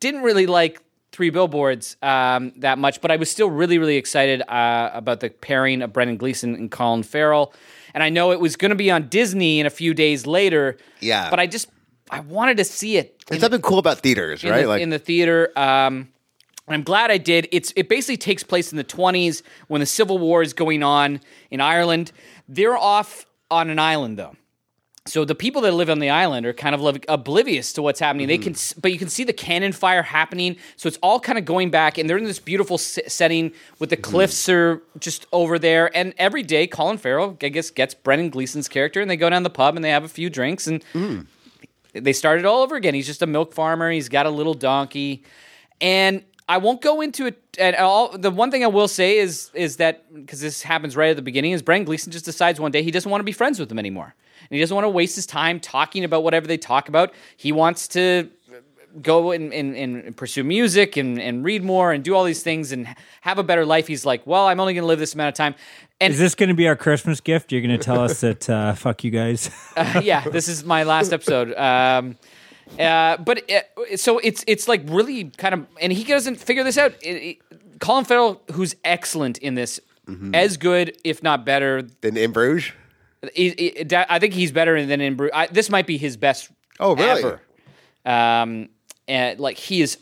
didn't 0.01 0.23
really 0.23 0.47
like 0.47 0.81
Three 1.19 1.31
Billboards 1.31 1.97
um, 2.01 2.53
that 2.59 2.79
much, 2.79 3.01
but 3.01 3.11
I 3.11 3.17
was 3.17 3.29
still 3.29 3.51
really, 3.51 3.77
really 3.79 3.97
excited 3.97 4.41
uh, 4.43 4.91
about 4.95 5.19
the 5.19 5.31
pairing 5.31 5.83
of 5.83 5.93
Brendan 5.93 6.17
Gleeson 6.17 6.55
and 6.55 6.71
Colin 6.71 7.03
Farrell. 7.03 7.53
And 7.93 8.05
I 8.05 8.09
know 8.09 8.31
it 8.31 8.39
was 8.39 8.55
going 8.55 8.69
to 8.69 8.77
be 8.77 8.89
on 8.89 9.09
Disney 9.09 9.59
in 9.59 9.67
a 9.67 9.71
few 9.71 9.95
days 9.95 10.29
later. 10.29 10.77
Yeah. 11.01 11.29
But 11.29 11.41
I 11.41 11.49
just 11.49 11.71
I 12.09 12.21
wanted 12.21 12.59
to 12.59 12.65
see 12.65 12.99
it 12.99 13.25
There's 13.27 13.41
something 13.41 13.61
cool 13.63 13.81
about 13.81 13.99
theaters, 13.99 14.45
right? 14.45 14.63
the, 14.63 14.69
like 14.69 14.81
in 14.81 14.91
the 14.91 15.01
theater. 15.01 15.51
Um, 15.57 16.09
I'm 16.69 16.85
glad 16.85 17.11
I 17.11 17.19
did. 17.19 17.49
It's 17.51 17.73
it 17.75 17.89
basically 17.89 18.19
takes 18.19 18.45
place 18.45 18.71
in 18.71 18.77
the 18.77 18.85
20s 18.85 19.43
when 19.67 19.81
the 19.81 19.87
Civil 19.87 20.19
War 20.19 20.41
is 20.41 20.53
going 20.53 20.85
on 20.85 21.21
in 21.51 21.61
Ireland. 21.61 22.13
They're 22.47 22.79
off 22.79 23.27
on 23.51 23.71
an 23.71 23.81
island 23.81 24.21
though. 24.21 24.37
So 25.09 25.25
the 25.25 25.35
people 25.35 25.63
that 25.63 25.73
live 25.73 25.91
on 25.91 25.99
the 25.99 26.11
island 26.11 26.47
are 26.47 26.53
kind 26.53 26.75
of 26.75 26.81
like 26.81 27.05
oblivious 27.09 27.73
to 27.75 27.83
what's 27.83 27.99
happening. 27.99 28.29
They 28.29 28.39
mm-hmm. 28.39 28.53
can, 28.53 28.81
but 28.81 28.93
you 28.93 28.99
can 28.99 29.09
see 29.09 29.25
the 29.25 29.33
cannon 29.33 29.73
fire 29.73 30.03
happening. 30.03 30.57
So 30.77 30.87
it's 30.87 30.99
all 31.03 31.19
kind 31.19 31.39
of 31.39 31.45
going 31.45 31.71
back, 31.71 31.99
and 31.99 32.09
they're 32.09 32.19
in 32.19 32.25
this 32.25 32.39
beautiful 32.39 32.75
s- 32.75 32.99
setting 33.07 33.53
with 33.79 33.91
the 33.91 33.97
mm-hmm. 33.97 34.11
cliffs 34.11 34.49
are 34.49 34.83
just 35.01 35.27
over 35.33 35.59
there. 35.59 35.95
And 35.97 36.15
every 36.19 36.43
day, 36.43 36.67
Colin 36.67 36.99
Farrell, 36.99 37.37
I 37.43 37.49
guess, 37.49 37.71
gets 37.71 37.95
Brendan 37.95 38.31
Gleeson's 38.31 38.69
character, 38.69 39.01
and 39.01 39.11
they 39.11 39.17
go 39.17 39.31
down 39.31 39.43
the 39.43 39.51
pub 39.51 39.77
and 39.77 39.85
they 39.85 39.91
have 39.91 40.05
a 40.05 40.09
few 40.09 40.31
drinks, 40.31 40.67
and 40.67 40.85
mm. 40.93 41.27
they 41.93 42.13
start 42.13 42.39
it 42.39 42.45
all 42.45 42.63
over 42.63 42.77
again. 42.77 42.95
He's 42.95 43.07
just 43.07 43.23
a 43.23 43.27
milk 43.27 43.53
farmer. 43.53 43.91
He's 43.91 44.09
got 44.09 44.27
a 44.27 44.31
little 44.31 44.55
donkey, 44.55 45.25
and 45.81 46.23
I 46.49 46.59
won't 46.59 46.81
go 46.81 47.01
into 47.01 47.27
it. 47.27 47.43
And 47.59 47.77
all 47.77 48.17
the 48.17 48.31
one 48.31 48.51
thing 48.51 48.65
I 48.65 48.69
will 48.69 48.89
say 48.89 49.19
is 49.19 49.51
is 49.55 49.77
that 49.77 50.13
because 50.15 50.41
this 50.41 50.63
happens 50.63 50.97
right 50.97 51.11
at 51.11 51.17
the 51.17 51.23
beginning, 51.23 51.53
is 51.53 51.63
Brendan 51.63 51.87
Gleeson 51.87 52.13
just 52.13 52.25
decides 52.25 52.61
one 52.61 52.73
day 52.73 52.83
he 52.83 52.91
doesn't 52.91 53.11
want 53.11 53.21
to 53.21 53.25
be 53.25 53.33
friends 53.33 53.59
with 53.59 53.69
them 53.69 53.79
anymore, 53.79 54.15
and 54.51 54.57
he 54.57 54.61
doesn't 54.61 54.75
want 54.75 54.85
to 54.85 54.91
waste 54.91 55.17
his 55.17 55.27
time 55.27 55.61
talking 55.61 56.05
about 56.05 56.23
whatever 56.23 56.47
they 56.47 56.57
talk 56.59 56.89
about. 56.89 57.13
He 57.37 57.53
wants 57.53 57.89
to 57.89 58.31
go 59.03 59.31
and, 59.33 59.53
and, 59.53 59.77
and 59.77 60.17
pursue 60.17 60.43
music 60.43 60.97
and, 60.97 61.21
and 61.21 61.45
read 61.45 61.63
more 61.63 61.93
and 61.93 62.03
do 62.03 62.15
all 62.15 62.25
these 62.25 62.43
things 62.43 62.73
and 62.73 62.89
have 63.21 63.39
a 63.39 63.43
better 63.43 63.67
life. 63.67 63.87
He's 63.87 64.07
like, 64.07 64.27
well, 64.27 64.47
I'm 64.47 64.59
only 64.61 64.73
going 64.75 64.83
to 64.83 64.87
live 64.89 64.99
this 64.99 65.15
amount 65.15 65.29
of 65.29 65.35
time. 65.35 65.55
And 66.01 66.13
Is 66.13 66.19
this 66.19 66.35
going 66.35 66.49
to 66.49 66.55
be 66.55 66.67
our 66.69 66.77
Christmas 66.77 67.21
gift? 67.21 67.53
You're 67.53 67.61
going 67.61 67.79
to 67.79 67.85
tell 67.85 68.01
us 68.01 68.21
that 68.23 68.49
uh, 68.49 68.75
fuck 68.75 69.05
you 69.05 69.11
guys. 69.11 69.51
yeah, 70.03 70.27
this 70.29 70.49
is 70.49 70.65
my 70.65 70.85
last 70.85 71.13
episode. 71.13 71.55
Um, 71.57 72.17
uh, 72.79 73.17
but 73.19 73.43
it, 73.49 74.01
so 74.01 74.19
it's 74.19 74.45
it's 74.47 74.69
like 74.69 74.83
really 74.87 75.25
kind 75.25 75.55
of, 75.55 75.67
and 75.81 75.93
he 75.93 76.05
doesn't 76.05 76.37
figure 76.37 76.65
this 76.65 76.77
out. 76.79 76.93
It, 77.03 77.11
it- 77.11 77.39
Colin 77.81 78.05
Farrell, 78.05 78.43
who's 78.53 78.75
excellent 78.85 79.39
in 79.39 79.55
this, 79.55 79.79
as 80.35 80.57
good 80.57 80.97
if 81.05 81.23
not 81.23 81.45
better. 81.47 81.83
than 82.01 82.17
in 82.17 82.33
Bruges. 82.33 82.73
He- 83.35 83.51
he- 83.51 83.87
I 83.95 84.19
think 84.19 84.35
he's 84.35 84.53
better 84.53 84.85
than 84.85 85.01
in 85.01 85.15
Bruges. 85.17 85.33
I, 85.35 85.47
this 85.49 85.71
might 85.71 85.87
be 85.87 85.97
his 85.99 86.17
best 86.17 86.51
Oh, 86.81 86.95
really? 86.95 87.23
ever. 87.25 87.41
Um, 88.05 88.69
and 89.07 89.39
like 89.41 89.57
he 89.59 89.81
is 89.83 89.99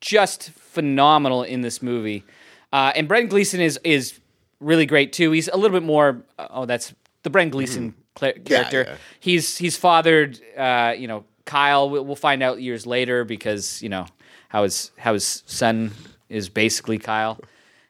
just 0.00 0.50
phenomenal 0.50 1.42
in 1.42 1.60
this 1.62 1.82
movie. 1.82 2.24
Uh, 2.72 2.92
and 2.94 3.06
Brendan 3.08 3.28
Gleeson 3.28 3.60
is 3.60 3.78
is 3.84 4.18
really 4.60 4.86
great 4.86 5.12
too. 5.12 5.30
He's 5.30 5.48
a 5.48 5.56
little 5.56 5.78
bit 5.78 5.86
more. 5.86 6.22
Oh, 6.38 6.64
that's 6.66 6.92
the 7.22 7.30
Brendan 7.30 7.52
Gleeson 7.52 7.94
cla- 8.14 8.32
character. 8.34 8.84
yeah. 8.88 8.96
He's 9.20 9.56
he's 9.56 9.76
fathered. 9.76 10.40
Uh, 10.56 10.94
you 10.96 11.06
know, 11.08 11.24
Kyle. 11.44 11.88
We'll, 11.88 12.04
we'll 12.04 12.16
find 12.16 12.42
out 12.42 12.60
years 12.60 12.86
later 12.86 13.24
because 13.24 13.80
you 13.82 13.88
know 13.88 14.06
how 14.48 14.64
his 14.64 14.90
how 14.98 15.12
his 15.14 15.42
son 15.46 15.92
is 16.28 16.48
basically 16.48 16.98
Kyle. 16.98 17.38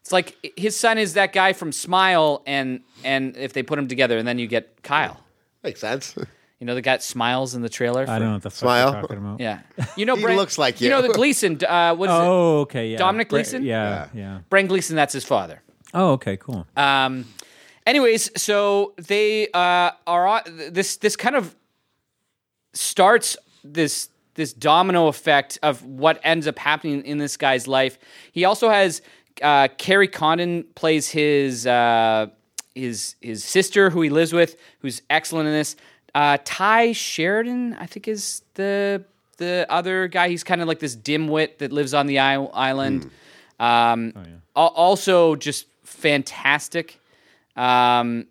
It's 0.06 0.12
like 0.12 0.52
his 0.56 0.76
son 0.76 0.98
is 0.98 1.14
that 1.14 1.32
guy 1.32 1.52
from 1.52 1.72
Smile, 1.72 2.44
and 2.46 2.82
and 3.02 3.36
if 3.36 3.54
they 3.54 3.64
put 3.64 3.74
them 3.74 3.88
together, 3.88 4.16
and 4.18 4.28
then 4.28 4.38
you 4.38 4.46
get 4.46 4.80
Kyle. 4.84 5.18
Makes 5.62 5.80
sense. 5.80 6.14
You 6.58 6.66
know 6.66 6.74
the 6.74 6.80
guy 6.80 6.96
smiles 6.96 7.54
in 7.54 7.60
the 7.60 7.68
trailer. 7.68 8.06
I 8.08 8.18
don't 8.18 8.28
know 8.28 8.32
what 8.32 8.42
the 8.42 8.48
fuck 8.48 8.60
Smile. 8.60 8.92
you're 8.92 9.00
talking 9.02 9.18
about. 9.18 9.40
Yeah, 9.40 9.60
you 9.94 10.06
know, 10.06 10.16
He 10.16 10.22
Brent, 10.22 10.38
looks 10.38 10.56
like 10.56 10.80
You 10.80 10.86
you. 10.86 10.90
know 10.90 11.02
the 11.02 11.12
Gleeson. 11.12 11.62
Uh, 11.62 11.94
what 11.94 12.08
is 12.08 12.14
it? 12.14 12.18
Oh, 12.18 12.60
okay, 12.60 12.88
yeah. 12.92 12.96
Dominic 12.96 13.28
Gleason. 13.28 13.60
Gleeson? 13.60 13.66
Yeah, 13.66 14.08
yeah. 14.14 14.38
Brent 14.48 14.70
Gleeson. 14.70 14.96
That's 14.96 15.12
his 15.12 15.22
father. 15.22 15.60
Oh, 15.92 16.12
okay, 16.12 16.38
cool. 16.38 16.66
Um, 16.74 17.26
anyways, 17.86 18.30
so 18.40 18.94
they 18.96 19.48
uh, 19.52 19.90
are 20.06 20.42
this. 20.46 20.96
This 20.96 21.14
kind 21.14 21.36
of 21.36 21.54
starts 22.72 23.36
this 23.62 24.08
this 24.32 24.54
domino 24.54 25.08
effect 25.08 25.58
of 25.62 25.84
what 25.84 26.18
ends 26.24 26.46
up 26.46 26.58
happening 26.58 27.04
in 27.04 27.18
this 27.18 27.36
guy's 27.36 27.68
life. 27.68 27.98
He 28.32 28.46
also 28.46 28.70
has 28.70 29.02
uh, 29.42 29.68
Kerry 29.78 30.08
Condon 30.08 30.64
plays 30.74 31.10
his 31.10 31.66
uh, 31.66 32.26
his 32.74 33.16
his 33.20 33.44
sister 33.44 33.90
who 33.90 34.02
he 34.02 34.10
lives 34.10 34.32
with, 34.32 34.56
who's 34.80 35.02
excellent 35.10 35.46
in 35.48 35.52
this. 35.54 35.76
Uh, 36.14 36.38
Ty 36.44 36.92
Sheridan, 36.92 37.74
I 37.74 37.86
think, 37.86 38.08
is 38.08 38.42
the 38.54 39.04
the 39.38 39.66
other 39.68 40.08
guy. 40.08 40.28
He's 40.28 40.44
kind 40.44 40.60
of 40.62 40.68
like 40.68 40.78
this 40.78 40.96
dimwit 40.96 41.58
that 41.58 41.72
lives 41.72 41.94
on 41.94 42.06
the 42.06 42.18
isle- 42.18 42.50
island. 42.54 43.10
Um, 43.60 44.12
oh 44.16 44.22
al- 44.56 44.68
also, 44.68 45.36
just 45.36 45.66
fantastic. 45.84 47.00
Um, 47.56 48.26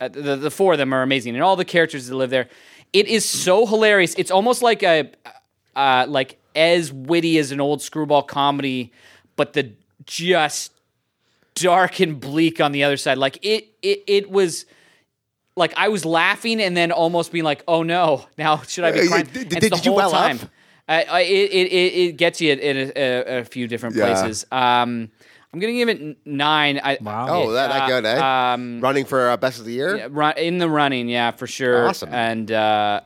uh, 0.00 0.08
the 0.08 0.36
the 0.36 0.50
four 0.50 0.72
of 0.72 0.78
them 0.78 0.92
are 0.92 1.02
amazing, 1.02 1.34
and 1.34 1.42
all 1.42 1.56
the 1.56 1.64
characters 1.64 2.06
that 2.08 2.14
live 2.16 2.30
there. 2.30 2.48
It 2.92 3.06
is 3.06 3.24
so 3.28 3.66
hilarious. 3.66 4.14
It's 4.16 4.30
almost 4.30 4.62
like 4.62 4.82
a 4.82 5.10
uh, 5.76 6.06
like 6.08 6.38
as 6.54 6.92
witty 6.92 7.38
as 7.38 7.52
an 7.52 7.60
old 7.60 7.82
screwball 7.82 8.22
comedy, 8.22 8.92
but 9.36 9.52
the 9.52 9.72
just 10.08 10.72
dark 11.54 12.00
and 12.00 12.18
bleak 12.18 12.60
on 12.60 12.72
the 12.72 12.82
other 12.84 12.96
side. 12.96 13.18
Like 13.18 13.38
it 13.42 13.68
it 13.82 14.02
it 14.08 14.30
was. 14.30 14.66
Like 15.56 15.74
I 15.76 15.88
was 15.88 16.04
laughing 16.04 16.60
and 16.60 16.76
then 16.76 16.92
almost 16.92 17.32
being 17.32 17.44
like, 17.44 17.64
"Oh 17.66 17.82
no! 17.82 18.26
Now 18.38 18.58
should 18.62 18.84
I 18.84 18.92
be 18.92 19.00
Uh, 19.00 19.08
crying?" 19.08 19.24
did- 19.26 19.36
And 19.42 19.50
did- 19.50 19.62
the 19.72 19.76
did 19.76 19.84
you 19.86 19.90
whole 19.92 19.96
well 19.96 20.14
up? 20.14 20.26
time. 20.38 20.50
I, 20.88 21.02
I, 21.02 21.20
it, 21.22 21.50
it, 21.50 21.72
it 21.72 21.94
it 22.08 22.12
gets 22.16 22.40
you 22.40 22.52
in 22.52 22.76
a, 22.76 22.92
a, 22.96 23.38
a 23.40 23.44
few 23.44 23.66
different 23.68 23.96
Yeah. 23.96 24.06
places. 24.06 24.46
Um, 24.52 25.10
I'm 25.52 25.58
gonna 25.60 25.72
give 25.72 25.88
it 25.88 26.24
nine. 26.24 26.80
I, 26.82 26.98
Wow. 27.00 27.26
Oh, 27.28 27.52
that, 27.52 27.68
that 27.68 27.82
uh, 27.82 27.86
good, 27.88 28.04
eh? 28.06 28.52
Um, 28.52 28.80
Running 28.80 29.04
for 29.04 29.30
uh, 29.30 29.36
best 29.36 29.58
of 29.58 29.64
the 29.66 29.72
year. 29.72 29.96
yeah, 29.96 30.06
run, 30.10 30.34
in 30.38 30.58
the 30.58 30.68
running, 30.70 31.08
yeah, 31.08 31.32
for 31.32 31.46
sure. 31.48 31.88
Awesome. 31.88 32.14
And 32.14 32.52
uh, 32.52 33.00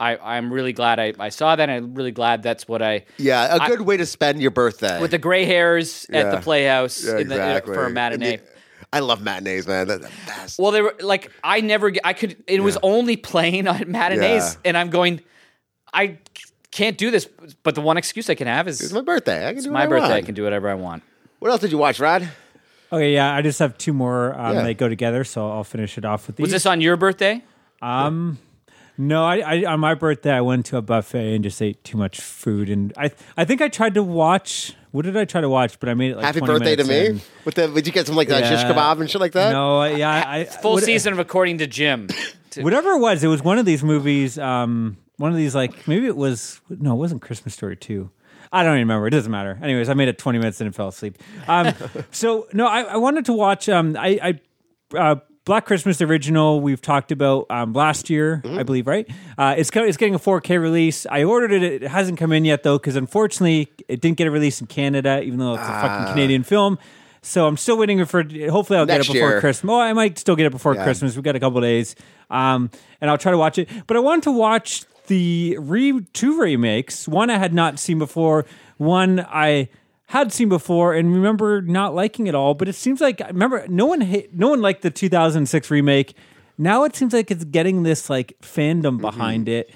I, 0.00 0.16
I'm 0.16 0.52
really 0.52 0.72
glad 0.72 0.98
I, 0.98 1.12
I 1.18 1.28
saw 1.28 1.54
that. 1.56 1.68
And 1.68 1.84
I'm 1.86 1.94
really 1.94 2.10
glad 2.10 2.42
that's 2.42 2.66
what 2.66 2.82
I 2.82 3.04
Yeah, 3.18 3.56
a 3.64 3.68
good 3.68 3.82
way 3.82 3.96
to 3.96 4.06
spend 4.06 4.40
your 4.42 4.50
birthday. 4.50 5.00
with 5.00 5.10
the 5.12 5.18
gray 5.18 5.44
hairs 5.44 6.06
at 6.12 6.30
the 6.30 6.40
Playhouse 6.40 7.04
Yeah, 7.04 7.18
in 7.18 7.28
the, 7.28 7.34
exactly. 7.36 7.74
for 7.74 7.84
a 7.86 7.90
matinee. 7.90 8.36
The- 8.38 8.42
I 8.92 9.00
love 9.00 9.22
matinees, 9.22 9.66
man. 9.66 9.88
They're 9.88 9.98
the 9.98 10.10
best. 10.26 10.58
well, 10.58 10.70
they 10.70 10.80
were 10.82 10.94
like 11.00 11.30
I 11.42 11.60
never, 11.60 11.92
I 12.04 12.12
could. 12.12 12.36
It 12.46 12.62
was 12.62 12.76
only 12.82 13.16
playing 13.16 13.66
on 13.74 13.90
matinees, 13.90 14.54
Yeah. 14.54 14.60
and 14.66 14.76
I'm 14.76 14.90
going. 14.90 15.20
I 15.92 16.18
can't 16.70 16.98
do 16.98 17.10
this, 17.10 17.28
but 17.62 17.74
the 17.76 17.80
one 17.80 17.96
excuse 17.96 18.28
I 18.30 18.34
can 18.34 18.46
have 18.48 18.68
is 18.68 18.80
it's 18.80 18.92
my 18.92 19.00
birthday. 19.00 19.48
I 19.48 19.54
can 19.54 19.62
do 19.64 19.70
my 19.70 19.86
what 19.86 19.96
I 19.96 20.00
birthday. 20.00 20.14
I 20.16 20.22
can 20.22 20.34
do 20.34 20.42
whatever 20.44 20.68
I 20.68 20.74
want. 20.74 21.02
What 21.40 21.50
else 21.50 21.60
did 21.60 21.72
you 21.72 21.78
watch, 21.78 21.98
Rod? 22.00 22.28
Okay, 22.92 23.14
yeah. 23.14 23.32
I 23.34 23.42
just 23.42 23.58
have 23.60 23.76
two 23.78 23.92
more. 23.92 24.38
Um, 24.38 24.54
Yeah. 24.56 24.62
They 24.62 24.74
go 24.74 24.88
together, 24.88 25.24
so 25.24 25.50
I'll 25.50 25.64
finish 25.64 25.98
it 25.98 26.04
off 26.04 26.26
with 26.28 26.36
these. 26.36 26.42
Was 26.44 26.52
this 26.52 26.66
on 26.66 26.80
your 26.80 26.96
birthday? 26.96 27.42
No, 28.96 29.24
I, 29.24 29.38
I 29.38 29.64
on 29.64 29.80
my 29.80 29.94
birthday 29.94 30.30
I 30.32 30.40
went 30.40 30.66
to 30.66 30.76
a 30.76 30.82
buffet 30.82 31.34
and 31.34 31.42
just 31.42 31.60
ate 31.60 31.82
too 31.82 31.96
much 31.98 32.20
food, 32.20 32.68
and 32.70 32.92
I 32.96 33.10
I 33.36 33.44
think 33.44 33.60
I 33.60 33.68
tried 33.68 33.94
to 33.94 34.02
watch. 34.02 34.74
What 34.92 35.04
did 35.04 35.16
I 35.16 35.24
try 35.24 35.40
to 35.40 35.48
watch? 35.48 35.80
But 35.80 35.88
I 35.88 35.94
made 35.94 36.12
it 36.12 36.16
like 36.16 36.24
Happy 36.26 36.38
20 36.38 36.52
birthday 36.52 36.76
to 36.76 36.84
minutes 36.84 37.08
me. 37.10 37.16
in. 37.16 37.20
With 37.44 37.54
the, 37.56 37.66
did 37.66 37.86
you 37.88 37.92
get 37.92 38.06
some 38.06 38.14
like 38.14 38.30
uh, 38.30 38.38
shish 38.42 38.60
Yeah. 38.62 38.72
kebab 38.72 39.00
and 39.00 39.10
shit 39.10 39.20
like 39.20 39.32
that? 39.32 39.50
No, 39.50 39.78
I- 39.78 39.90
yeah, 39.96 40.24
I, 40.24 40.44
Full 40.44 40.74
what- 40.74 40.84
season 40.84 41.12
of 41.12 41.18
According 41.18 41.58
to 41.58 41.66
Jim. 41.66 42.06
To- 42.50 42.62
Whatever 42.62 42.90
it 42.92 43.00
was, 43.00 43.24
it 43.24 43.26
was 43.28 43.42
one 43.42 43.58
of 43.58 43.66
these 43.66 43.82
movies. 43.82 44.38
Um, 44.38 44.96
one 45.16 45.32
of 45.32 45.36
these 45.36 45.56
like 45.56 45.88
maybe 45.88 46.06
it 46.06 46.16
was 46.16 46.60
no, 46.68 46.92
it 46.92 46.96
wasn't 46.98 47.20
Christmas 47.22 47.52
Story 47.54 47.76
two. 47.76 48.10
I 48.52 48.62
don't 48.62 48.74
even 48.76 48.82
remember. 48.86 49.08
It 49.08 49.10
doesn't 49.10 49.32
matter. 49.32 49.58
Anyways, 49.60 49.88
I 49.88 49.94
made 49.94 50.06
it 50.06 50.18
twenty 50.18 50.38
minutes 50.38 50.60
and 50.60 50.72
fell 50.72 50.86
asleep. 50.88 51.18
Um, 51.48 51.74
so 52.12 52.46
no, 52.52 52.68
I, 52.68 52.82
I 52.82 52.96
wanted 52.98 53.24
to 53.24 53.32
watch. 53.32 53.68
Um, 53.68 53.96
I, 53.98 54.38
I 54.94 54.96
uh, 54.96 55.16
Black 55.44 55.66
Christmas 55.66 56.00
original. 56.00 56.60
We've 56.60 56.80
talked 56.80 57.12
about 57.12 57.46
um, 57.50 57.74
last 57.74 58.08
year, 58.08 58.40
I 58.46 58.62
believe, 58.62 58.86
right? 58.86 59.06
Uh, 59.36 59.54
it's 59.58 59.70
it's 59.74 59.96
getting 59.98 60.14
a 60.14 60.18
4K 60.18 60.58
release. 60.60 61.06
I 61.10 61.24
ordered 61.24 61.52
it. 61.52 61.62
It 61.62 61.82
hasn't 61.82 62.18
come 62.18 62.32
in 62.32 62.46
yet 62.46 62.62
though, 62.62 62.78
because 62.78 62.96
unfortunately, 62.96 63.70
it 63.86 64.00
didn't 64.00 64.16
get 64.16 64.26
a 64.26 64.30
release 64.30 64.62
in 64.62 64.66
Canada, 64.66 65.22
even 65.22 65.38
though 65.38 65.52
it's 65.54 65.62
a 65.62 65.66
fucking 65.66 66.12
Canadian 66.14 66.44
film. 66.44 66.78
So 67.20 67.46
I'm 67.46 67.58
still 67.58 67.76
waiting 67.76 68.02
for. 68.06 68.22
Hopefully, 68.22 68.78
I'll 68.78 68.86
Next 68.86 69.06
get 69.08 69.10
it 69.10 69.18
before 69.18 69.30
year. 69.30 69.40
Christmas. 69.40 69.70
Oh, 69.70 69.80
I 69.80 69.92
might 69.92 70.18
still 70.18 70.36
get 70.36 70.46
it 70.46 70.50
before 70.52 70.74
Yeah. 70.76 70.84
Christmas. 70.84 71.14
We've 71.14 71.24
got 71.24 71.36
a 71.36 71.40
couple 71.40 71.60
days, 71.60 71.94
um, 72.30 72.70
and 73.02 73.10
I'll 73.10 73.18
try 73.18 73.32
to 73.32 73.38
watch 73.38 73.58
it. 73.58 73.68
But 73.86 73.98
I 73.98 74.00
wanted 74.00 74.22
to 74.24 74.32
watch 74.32 74.84
the 75.08 75.58
re 75.60 76.00
two 76.14 76.40
remakes. 76.40 77.06
One 77.06 77.28
I 77.28 77.36
had 77.36 77.52
not 77.52 77.78
seen 77.78 77.98
before. 77.98 78.46
One 78.78 79.20
I 79.20 79.68
had 80.06 80.32
seen 80.32 80.48
before 80.48 80.94
and 80.94 81.12
remember 81.12 81.62
not 81.62 81.94
liking 81.94 82.26
it 82.26 82.34
all. 82.34 82.54
But 82.54 82.68
it 82.68 82.74
seems 82.74 83.00
like 83.00 83.20
remember 83.20 83.66
no 83.68 83.86
one 83.86 84.00
hate, 84.00 84.34
no 84.34 84.48
one 84.48 84.60
liked 84.60 84.82
the 84.82 84.90
2006 84.90 85.70
remake. 85.70 86.14
Now 86.56 86.84
it 86.84 86.94
seems 86.94 87.12
like 87.12 87.30
it's 87.30 87.44
getting 87.44 87.82
this 87.82 88.08
like 88.08 88.36
fandom 88.40 89.00
behind 89.00 89.48
it. 89.48 89.70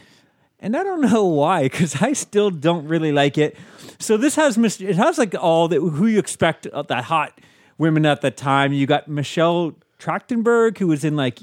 And 0.61 0.77
I 0.77 0.83
don't 0.83 1.01
know 1.01 1.25
why, 1.25 1.63
because 1.65 2.03
I 2.03 2.13
still 2.13 2.51
don't 2.51 2.87
really 2.87 3.13
like 3.13 3.39
it. 3.39 3.57
So 3.99 4.17
this 4.17 4.35
has. 4.37 4.57
It 4.81 4.97
has 4.97 5.19
like 5.19 5.35
all 5.35 5.69
that 5.69 5.81
who 5.81 6.07
you 6.07 6.19
expect 6.19 6.67
uh, 6.67 6.83
the 6.83 7.03
hot 7.03 7.41
women 7.79 8.05
at 8.07 8.21
the 8.21 8.31
time. 8.31 8.73
You 8.73 8.87
got 8.87 9.09
Michelle 9.09 9.75
Trachtenberg, 9.99 10.79
who 10.79 10.89
was 10.89 11.05
in 11.05 11.17
like 11.17 11.41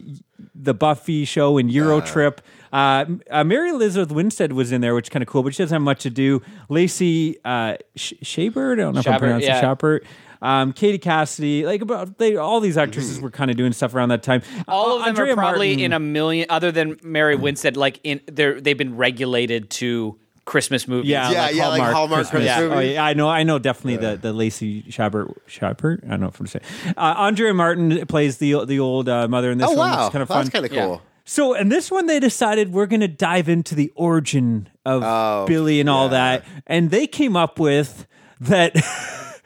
the 0.54 0.74
Buffy 0.74 1.26
show 1.26 1.58
and 1.58 1.72
Euro 1.72 2.02
Trip. 2.02 2.42
Uh, 2.76 3.06
uh, 3.32 3.44
Mary 3.44 3.70
Elizabeth 3.70 4.12
Winstead 4.12 4.52
was 4.52 4.72
in 4.74 4.82
there, 4.82 4.94
which 4.94 5.06
is 5.06 5.10
kind 5.10 5.24
of 5.24 5.30
cool, 5.30 5.44
but 5.44 5.54
she 5.56 5.64
doesn't 5.64 5.74
have 5.76 5.82
much 5.82 6.04
to 6.04 6.10
do. 6.10 6.42
Lacey 6.68 7.38
uh, 7.46 7.78
Sh- 7.96 8.14
Chabert, 8.22 8.74
I 8.74 8.76
don't 8.82 8.94
know 8.94 9.00
if 9.00 9.08
I'm 9.08 9.14
Chabert, 9.14 9.20
pronouncing 9.20 9.50
yeah. 9.50 9.62
Chabert. 9.62 10.04
Um, 10.42 10.74
Katie 10.74 10.98
Cassidy, 10.98 11.66
like 11.66 11.82
about 11.82 12.18
they, 12.18 12.36
all 12.36 12.60
these 12.60 12.78
actresses 12.78 13.22
were 13.22 13.32
kind 13.32 13.50
of 13.50 13.56
doing 13.58 13.72
stuff 13.72 13.96
around 13.96 14.10
that 14.10 14.22
time. 14.24 14.42
All 14.68 14.98
of 14.98 15.00
them 15.00 15.10
Andrea 15.10 15.34
are 15.34 15.36
probably 15.38 15.70
Martin- 15.70 15.86
in 15.86 15.94
a 15.94 16.00
million, 16.00 16.48
other 16.50 16.72
than 16.72 16.98
Mary 17.02 17.36
Winstead. 17.38 17.78
Like 17.78 18.00
in, 18.04 18.20
they're 18.28 18.60
they've 18.60 18.78
been 18.78 18.98
regulated 18.98 19.70
to 19.72 20.20
Christmas 20.44 20.88
movies. 20.88 21.10
Yeah, 21.10 21.32
Yeah, 21.32 21.42
like 21.44 21.56
yeah, 21.56 21.68
like 21.70 21.82
Hallmark, 21.82 21.96
Hallmark 21.96 22.20
Christmas. 22.28 22.52
Christmas 22.54 22.72
Oh, 22.72 22.76
movies. 22.76 22.94
yeah, 22.96 23.06
I 23.06 23.14
know, 23.14 23.30
I 23.30 23.44
know, 23.44 23.58
definitely 23.58 23.98
the 24.06 24.18
the 24.18 24.34
Lacey 24.34 24.84
Chabert, 24.84 25.34
Chabert. 25.48 26.04
I 26.06 26.10
don't 26.10 26.20
know 26.20 26.28
if 26.28 26.40
I'm 26.40 26.46
saying. 26.48 26.66
Uh, 26.98 27.16
Andrea 27.18 27.54
Martin 27.54 28.06
plays 28.06 28.38
the 28.38 28.66
the 28.66 28.80
old 28.80 29.08
uh, 29.10 29.28
mother 29.30 29.50
in 29.50 29.58
this 29.58 29.68
Oh 29.70 29.74
one. 29.76 29.90
wow, 29.90 30.06
It's 30.08 30.12
kind 30.12 30.22
of 30.22 30.28
fun. 30.28 30.38
that's 30.40 30.50
kind 30.50 30.66
of 30.66 30.72
Yeah. 30.74 30.98
So, 31.26 31.54
and 31.56 31.72
this 31.72 31.90
one, 31.90 32.06
they 32.06 32.20
decided 32.20 32.72
we're 32.72 32.86
going 32.86 33.00
to 33.02 33.08
dive 33.08 33.50
into 33.50 33.74
the 33.74 33.92
origin 33.96 34.70
of 34.86 35.02
Oh, 35.04 35.46
Billy 35.48 35.80
and 35.80 35.90
all 35.90 36.06
yeah. 36.06 36.38
that, 36.38 36.46
and 36.68 36.92
they 36.92 37.08
came 37.08 37.36
up 37.36 37.60
with 37.60 38.06
that. 38.42 38.74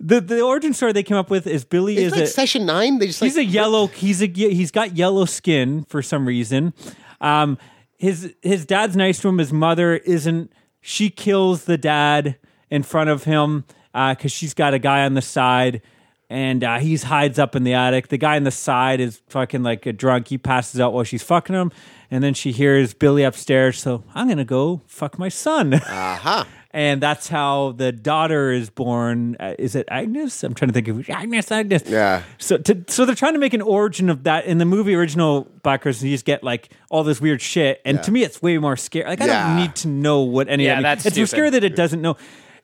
the 0.00 0.20
the 0.20 0.40
origin 0.40 0.72
story 0.72 0.92
they 0.92 1.02
came 1.02 1.16
up 1.16 1.28
with 1.28 1.46
is 1.46 1.64
Billy 1.64 1.96
It's 1.96 2.06
is 2.06 2.12
like 2.12 2.22
a 2.22 2.26
session 2.26 2.64
nine. 2.64 2.98
They 2.98 3.08
just 3.08 3.20
he's 3.20 3.36
like 3.36 3.46
a 3.46 3.50
yellow 3.50 3.86
he's 3.88 4.22
a 4.22 4.26
he's 4.26 4.70
got 4.70 4.96
yellow 4.96 5.24
skin 5.26 5.84
for 5.90 6.00
some 6.00 6.26
reason 6.26 6.72
um 7.20 7.58
his 7.98 8.32
his 8.40 8.64
dad's 8.64 8.96
nice 8.96 9.20
to 9.20 9.28
him 9.28 9.36
his 9.36 9.52
mother 9.52 9.96
isn't 9.98 10.50
she 10.80 11.10
kills 11.10 11.64
the 11.64 11.76
dad 11.76 12.36
in 12.70 12.82
front 12.82 13.10
of 13.10 13.24
him 13.24 13.64
because 13.92 14.32
she's 14.32 14.54
got 14.54 14.72
a 14.72 14.78
guy 14.78 15.04
on 15.04 15.12
the 15.12 15.20
side 15.22 15.82
and 16.30 16.62
uh, 16.64 16.78
he 16.78 16.96
hides 16.96 17.38
up 17.38 17.54
in 17.56 17.64
the 17.64 17.74
attic 17.74 18.08
the 18.08 18.16
guy 18.16 18.36
on 18.36 18.44
the 18.44 18.50
side 18.50 19.00
is 19.00 19.20
fucking 19.28 19.62
like 19.62 19.84
a 19.84 19.92
drunk 19.92 20.28
he 20.28 20.38
passes 20.38 20.80
out 20.80 20.92
while 20.94 21.04
she's 21.04 21.22
fucking 21.22 21.54
him 21.54 21.70
and 22.10 22.22
then 22.24 22.32
she 22.32 22.52
hears 22.52 22.94
billy 22.94 23.22
upstairs 23.24 23.78
so 23.78 24.02
i'm 24.14 24.28
gonna 24.28 24.44
go 24.44 24.80
fuck 24.86 25.18
my 25.18 25.28
son 25.28 25.74
aha. 25.74 26.46
and 26.72 27.02
that's 27.02 27.26
how 27.28 27.72
the 27.72 27.90
daughter 27.90 28.52
is 28.52 28.70
born. 28.70 29.36
Uh, 29.40 29.56
is 29.58 29.74
it 29.74 29.88
Agnes? 29.90 30.44
I'm 30.44 30.54
trying 30.54 30.68
to 30.68 30.72
think 30.72 30.86
of 30.86 31.10
Agnes. 31.10 31.50
Agnes. 31.50 31.82
Yeah. 31.84 32.22
So, 32.38 32.58
to, 32.58 32.84
so 32.86 33.04
they're 33.04 33.16
trying 33.16 33.32
to 33.32 33.40
make 33.40 33.54
an 33.54 33.60
origin 33.60 34.08
of 34.08 34.22
that 34.22 34.44
in 34.44 34.58
the 34.58 34.64
movie 34.64 34.94
original 34.94 35.48
Black 35.64 35.82
Christmas. 35.82 36.04
You 36.04 36.14
just 36.14 36.24
get 36.24 36.44
like 36.44 36.68
all 36.88 37.02
this 37.02 37.20
weird 37.20 37.42
shit, 37.42 37.80
and 37.84 38.00
to 38.04 38.12
me, 38.12 38.22
it's 38.22 38.40
way 38.40 38.56
more 38.58 38.76
scary. 38.76 39.04
Like 39.08 39.20
I 39.20 39.26
Yeah. 39.26 39.46
don't 39.48 39.56
need 39.56 39.74
to 39.76 39.88
know 39.88 40.20
what 40.20 40.48
any 40.48 40.66
Yeah, 40.66 40.76
of 40.76 40.82
that. 40.84 40.98
that's 40.98 41.06
It's 41.06 41.14
stupid. 41.16 41.28
scary 41.30 41.50
that 41.50 41.64
it 41.64 41.74
doesn't 41.74 42.00
know. 42.00 42.16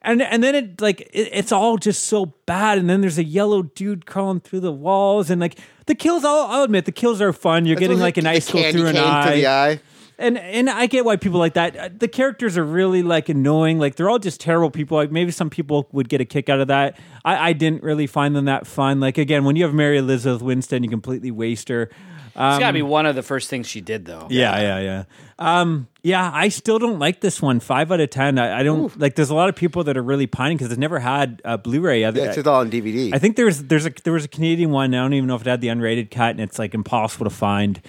And 0.03 0.23
and 0.23 0.43
then 0.43 0.55
it 0.55 0.81
like 0.81 1.01
it, 1.13 1.31
it's 1.33 1.53
all 1.53 1.79
just 1.79 2.05
so 2.05 2.27
bad. 2.47 2.79
And 2.79 2.89
then 2.89 3.01
there's 3.01 3.19
a 3.19 3.25
yellow 3.25 3.63
dude 3.63 4.07
crawling 4.07 4.41
through 4.41 4.61
the 4.61 4.73
walls, 4.73 5.31
and 5.31 5.41
like 5.41 5.59
the 5.87 5.95
kills. 5.95 6.25
I'll, 6.25 6.47
I'll 6.49 6.63
admit 6.63 6.85
the 6.85 6.93
kills 6.93 7.21
are 7.21 7.33
fun. 7.33 7.67
You're 7.67 7.77
getting 7.77 7.99
like 7.99 8.17
an 8.17 8.25
the 8.25 8.31
ice 8.31 8.51
go 8.51 8.61
candy 8.61 8.79
through 8.79 8.89
an 8.89 8.95
cane 8.95 9.05
eye. 9.05 9.35
the 9.37 9.47
eye. 9.47 9.81
and 10.19 10.39
and 10.39 10.71
I 10.71 10.87
get 10.87 11.05
why 11.05 11.17
people 11.17 11.41
like 11.41 11.55
that. 11.55 11.77
Uh, 11.77 11.89
The 11.97 12.09
characters 12.09 12.57
are 12.57 12.65
really 12.65 13.03
like 13.03 13.29
annoying. 13.29 13.79
Like 13.79 13.97
they're 13.97 14.09
all 14.09 14.19
just 14.21 14.41
terrible 14.41 14.71
people. 14.71 14.97
Like 14.97 15.11
maybe 15.11 15.33
some 15.33 15.51
people 15.51 15.89
would 15.93 16.09
get 16.09 16.21
a 16.21 16.25
kick 16.25 16.49
out 16.49 16.61
of 16.61 16.69
that. 16.69 16.99
I, 17.25 17.49
I 17.49 17.53
didn't 17.53 17.83
really 17.83 18.07
find 18.07 18.37
them 18.37 18.45
that 18.45 18.67
fun. 18.67 19.01
Like 19.01 19.19
again, 19.19 19.45
when 19.45 19.57
you 19.57 19.65
have 19.65 19.75
Mary 19.75 19.99
Elizabeth 19.99 20.41
Winstead, 20.43 20.85
you 20.85 20.91
completely 20.91 21.31
waste 21.33 21.69
her. 21.69 21.91
It's 22.39 22.59
got 22.61 22.67
to 22.67 22.73
be 22.75 22.83
one 22.83 23.07
of 23.07 23.15
the 23.15 23.23
first 23.23 23.49
things 23.49 23.67
she 23.67 23.81
did, 23.81 24.05
though. 24.05 24.27
Yeah, 24.29 24.61
yeah, 24.61 24.79
yeah. 24.79 25.05
Um, 25.39 25.89
yeah, 26.03 26.31
I 26.33 26.49
still 26.49 26.79
don't 26.79 26.99
like 26.99 27.21
this 27.21 27.43
one. 27.43 27.61
Five 27.61 27.93
out 27.93 28.01
of 28.01 28.09
ten. 28.11 28.39
I, 28.39 28.61
I 28.61 28.63
don't 28.63 28.99
like. 28.99 29.17
There's 29.17 29.29
a 29.31 29.35
lot 29.35 29.49
of 29.51 29.55
people 29.57 29.85
that 29.85 29.97
are 29.97 30.03
really 30.03 30.27
pining 30.27 30.57
because 30.57 30.73
it's 30.73 30.79
never 30.79 30.99
had 30.99 31.43
a 31.45 31.59
Blu-ray. 31.59 32.01
Yeah, 32.01 32.13
it's 32.15 32.47
all 32.47 32.61
on 32.61 32.71
DVD. 32.71 33.13
I 33.15 33.19
think 33.19 33.37
there's 33.37 33.65
there's 33.65 33.85
a 33.87 33.91
there 34.05 34.15
was 34.15 34.25
a 34.25 34.29
Canadian 34.29 34.71
one. 34.71 34.95
I 34.95 34.99
don't 34.99 35.13
even 35.13 35.27
know 35.27 35.35
if 35.37 35.43
it 35.43 35.47
had 35.47 35.61
the 35.61 35.69
unrated 35.69 36.11
cut, 36.11 36.31
and 36.31 36.41
it's 36.41 36.59
like 36.59 36.73
impossible 36.75 37.25
to 37.25 37.31
find. 37.37 37.81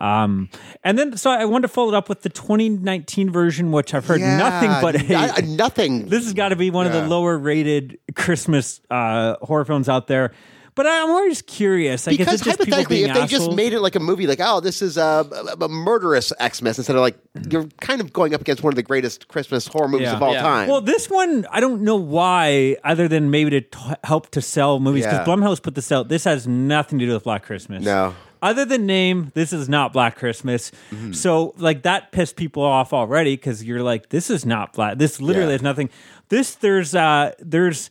Um, 0.00 0.48
and 0.84 0.98
then 0.98 1.16
so 1.16 1.30
I 1.30 1.44
wanted 1.44 1.62
to 1.62 1.68
follow 1.68 1.88
it 1.88 1.94
up 1.94 2.08
with 2.08 2.22
the 2.22 2.28
2019 2.28 3.30
version, 3.30 3.72
which 3.72 3.94
I've 3.94 4.06
heard 4.06 4.20
Yeah, 4.20 4.36
nothing 4.38 4.70
but 4.80 4.94
n- 4.96 5.14
I- 5.16 5.28
hate. 5.40 5.44
nothing. 5.48 6.06
This 6.08 6.24
has 6.24 6.32
got 6.34 6.48
to 6.48 6.56
be 6.56 6.70
one 6.70 6.86
of 6.86 6.92
the 6.92 7.06
lower 7.06 7.36
rated 7.38 7.98
Christmas 8.16 8.80
uh, 8.90 9.36
horror 9.42 9.64
films 9.64 9.88
out 9.88 10.06
there. 10.06 10.32
But 10.74 10.86
I'm 10.86 11.10
always 11.10 11.42
curious. 11.42 12.06
Like, 12.06 12.16
because 12.16 12.40
is 12.40 12.46
it 12.46 12.50
hypothetically, 12.52 12.96
being 12.96 13.10
if 13.10 13.14
they 13.16 13.26
just 13.26 13.52
made 13.52 13.74
it 13.74 13.80
like 13.80 13.94
a 13.94 14.00
movie, 14.00 14.26
like 14.26 14.38
oh, 14.40 14.60
this 14.60 14.80
is 14.80 14.96
a, 14.96 15.26
a, 15.60 15.64
a 15.64 15.68
murderous 15.68 16.32
Xmas, 16.40 16.78
instead 16.78 16.96
of 16.96 17.02
like 17.02 17.18
you're 17.50 17.66
kind 17.82 18.00
of 18.00 18.10
going 18.12 18.34
up 18.34 18.40
against 18.40 18.62
one 18.62 18.72
of 18.72 18.76
the 18.76 18.82
greatest 18.82 19.28
Christmas 19.28 19.66
horror 19.66 19.88
movies 19.88 20.06
Yeah. 20.06 20.16
of 20.16 20.22
all 20.22 20.32
Yeah. 20.32 20.40
time. 20.42 20.68
Well, 20.70 20.80
this 20.80 21.10
one, 21.10 21.46
I 21.50 21.60
don't 21.60 21.82
know 21.82 21.96
why, 21.96 22.76
other 22.84 23.06
than 23.06 23.30
maybe 23.30 23.50
to 23.50 23.60
t- 23.60 23.78
help 24.02 24.30
to 24.30 24.40
sell 24.40 24.80
movies, 24.80 25.04
because 25.04 25.26
Yeah. 25.26 25.34
Blumhouse 25.34 25.62
put 25.62 25.74
this 25.74 25.92
out. 25.92 26.08
This 26.08 26.24
has 26.24 26.46
nothing 26.48 26.98
to 27.00 27.06
do 27.06 27.12
with 27.12 27.24
Black 27.24 27.42
Christmas. 27.42 27.84
No. 27.84 28.14
Other 28.40 28.64
than 28.64 28.86
name, 28.86 29.30
this 29.34 29.52
is 29.52 29.68
not 29.68 29.92
Black 29.92 30.16
Christmas. 30.16 30.72
Mm-hmm. 30.90 31.12
So, 31.12 31.54
like, 31.58 31.82
that 31.82 32.10
pissed 32.12 32.34
people 32.36 32.62
off 32.64 32.92
already 32.94 33.36
because 33.36 33.62
you're 33.62 33.82
like, 33.84 34.08
this 34.08 34.30
is 34.30 34.44
not 34.46 34.72
Black. 34.72 34.96
This 34.98 35.20
literally 35.20 35.48
Yeah. 35.50 35.52
has 35.52 35.62
nothing. 35.62 35.90
This, 36.28 36.54
there's, 36.56 36.94
uh, 36.94 37.32
there's, 37.38 37.88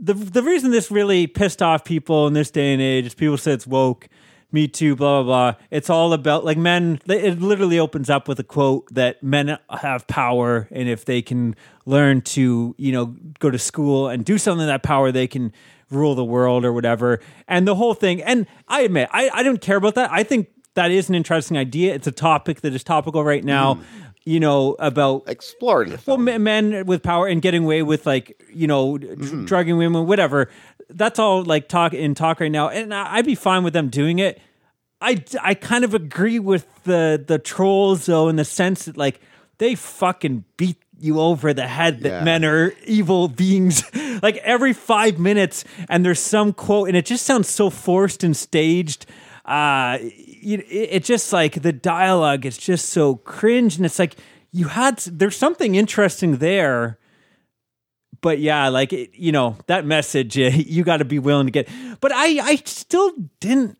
the 0.00 0.14
the 0.14 0.42
reason 0.42 0.70
this 0.70 0.90
really 0.90 1.26
pissed 1.26 1.62
off 1.62 1.84
people 1.84 2.26
in 2.26 2.32
this 2.32 2.50
day 2.50 2.72
and 2.72 2.82
age 2.82 3.06
is 3.06 3.14
people 3.14 3.36
say 3.36 3.52
it's 3.52 3.66
woke, 3.66 4.08
me 4.52 4.68
too, 4.68 4.96
blah 4.96 5.22
blah 5.22 5.52
blah. 5.52 5.60
It's 5.70 5.90
all 5.90 6.12
about 6.12 6.44
like 6.44 6.58
men. 6.58 7.00
It 7.06 7.40
literally 7.40 7.78
opens 7.78 8.10
up 8.10 8.28
with 8.28 8.38
a 8.38 8.44
quote 8.44 8.92
that 8.94 9.22
men 9.22 9.58
have 9.70 10.06
power, 10.06 10.68
and 10.70 10.88
if 10.88 11.04
they 11.04 11.22
can 11.22 11.56
learn 11.84 12.20
to 12.22 12.74
you 12.78 12.92
know 12.92 13.16
go 13.38 13.50
to 13.50 13.58
school 13.58 14.08
and 14.08 14.24
do 14.24 14.38
something 14.38 14.66
that 14.66 14.82
power, 14.82 15.12
they 15.12 15.26
can 15.26 15.52
rule 15.90 16.14
the 16.14 16.24
world 16.24 16.64
or 16.64 16.72
whatever. 16.72 17.20
And 17.46 17.66
the 17.66 17.74
whole 17.74 17.94
thing. 17.94 18.22
And 18.22 18.46
I 18.68 18.82
admit, 18.82 19.08
I 19.12 19.30
I 19.32 19.42
don't 19.42 19.60
care 19.60 19.76
about 19.76 19.94
that. 19.94 20.10
I 20.12 20.22
think 20.22 20.48
that 20.74 20.90
is 20.90 21.08
an 21.08 21.14
interesting 21.14 21.56
idea. 21.56 21.94
It's 21.94 22.06
a 22.06 22.12
topic 22.12 22.60
that 22.60 22.74
is 22.74 22.84
topical 22.84 23.24
right 23.24 23.44
now. 23.44 23.74
Mm. 23.74 23.82
You 24.28 24.40
know 24.40 24.74
about 24.80 25.22
exploring 25.28 25.90
the 25.90 26.00
well, 26.04 26.16
film. 26.16 26.24
men, 26.24 26.42
men 26.42 26.84
with 26.86 27.02
power 27.04 27.28
and 27.28 27.40
getting 27.40 27.62
away 27.62 27.82
with 27.84 28.04
like 28.06 28.42
you 28.52 28.66
know 28.66 28.98
dr- 28.98 29.16
Mm-hmm. 29.18 29.44
drugging 29.44 29.76
women, 29.78 30.06
whatever. 30.06 30.50
That's 30.90 31.18
all 31.20 31.44
like 31.44 31.68
talk 31.68 31.94
in 31.94 32.14
talk 32.16 32.40
right 32.40 32.50
now, 32.50 32.68
and 32.68 32.92
I- 32.92 33.14
I'd 33.18 33.24
be 33.26 33.36
fine 33.36 33.62
with 33.62 33.72
them 33.72 33.88
doing 33.88 34.18
it. 34.18 34.40
I 35.00 35.22
I 35.40 35.54
kind 35.54 35.84
of 35.84 35.94
agree 35.94 36.40
with 36.40 36.66
the 36.82 37.22
the 37.24 37.38
trolls 37.38 38.06
though, 38.06 38.28
in 38.28 38.34
the 38.34 38.44
sense 38.44 38.86
that 38.86 38.96
like 38.96 39.20
they 39.58 39.76
fucking 39.76 40.42
beat 40.56 40.76
you 40.98 41.20
over 41.20 41.54
the 41.54 41.66
head 41.68 42.00
that 42.00 42.08
Yeah. 42.08 42.24
men 42.24 42.44
are 42.44 42.72
evil 42.84 43.28
beings 43.28 43.84
like 44.22 44.38
every 44.38 44.72
five 44.72 45.20
minutes, 45.20 45.64
and 45.88 46.04
there's 46.04 46.18
some 46.20 46.52
quote, 46.52 46.88
and 46.88 46.96
it 46.96 47.06
just 47.06 47.24
sounds 47.26 47.48
so 47.48 47.70
forced 47.70 48.24
and 48.24 48.36
staged 48.36 49.06
uh 49.44 49.98
you, 50.46 50.58
it, 50.68 50.88
it 50.96 51.04
just 51.04 51.32
like 51.32 51.60
the 51.62 51.72
dialogue 51.72 52.46
is 52.46 52.56
just 52.56 52.88
so 52.90 53.16
cringe 53.16 53.76
and 53.76 53.84
it's 53.84 53.98
like 53.98 54.14
you 54.52 54.68
had 54.68 54.98
there's 54.98 55.36
something 55.36 55.74
interesting 55.74 56.36
there 56.36 56.98
but 58.20 58.38
yeah 58.38 58.68
like 58.68 58.92
it, 58.92 59.10
you 59.14 59.32
know 59.32 59.56
that 59.66 59.84
message 59.84 60.38
uh, 60.38 60.42
you 60.54 60.84
got 60.84 60.98
to 60.98 61.04
be 61.04 61.18
willing 61.18 61.46
to 61.46 61.50
get 61.50 61.68
but 62.00 62.12
i 62.14 62.26
i 62.52 62.56
still 62.64 63.12
didn't 63.40 63.76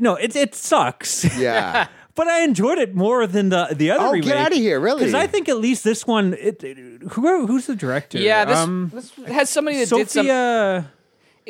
no 0.00 0.14
it 0.16 0.34
it 0.36 0.54
sucks 0.54 1.24
Yeah. 1.38 1.88
but 2.14 2.26
i 2.28 2.42
enjoyed 2.42 2.78
it 2.78 2.94
more 2.94 3.26
than 3.26 3.48
the 3.48 3.68
the 3.72 3.90
other 3.90 4.04
Oh, 4.06 4.12
remake 4.12 4.28
get 4.28 4.36
outta 4.36 4.56
here, 4.56 4.78
really? 4.80 5.00
because 5.00 5.14
i 5.14 5.26
think 5.26 5.48
at 5.48 5.58
least 5.58 5.82
this 5.84 6.06
one 6.06 6.34
it, 6.34 6.62
it- 6.64 6.78
who 7.12 7.46
who's 7.46 7.66
the 7.66 7.76
director 7.76 8.18
Yeah, 8.18 8.44
this, 8.44 8.58
um 8.58 8.90
this 8.94 9.12
has 9.26 9.50
somebody 9.50 9.78
that 9.78 9.88
did 9.88 10.08
some. 10.10 10.26
sophia 10.26 10.90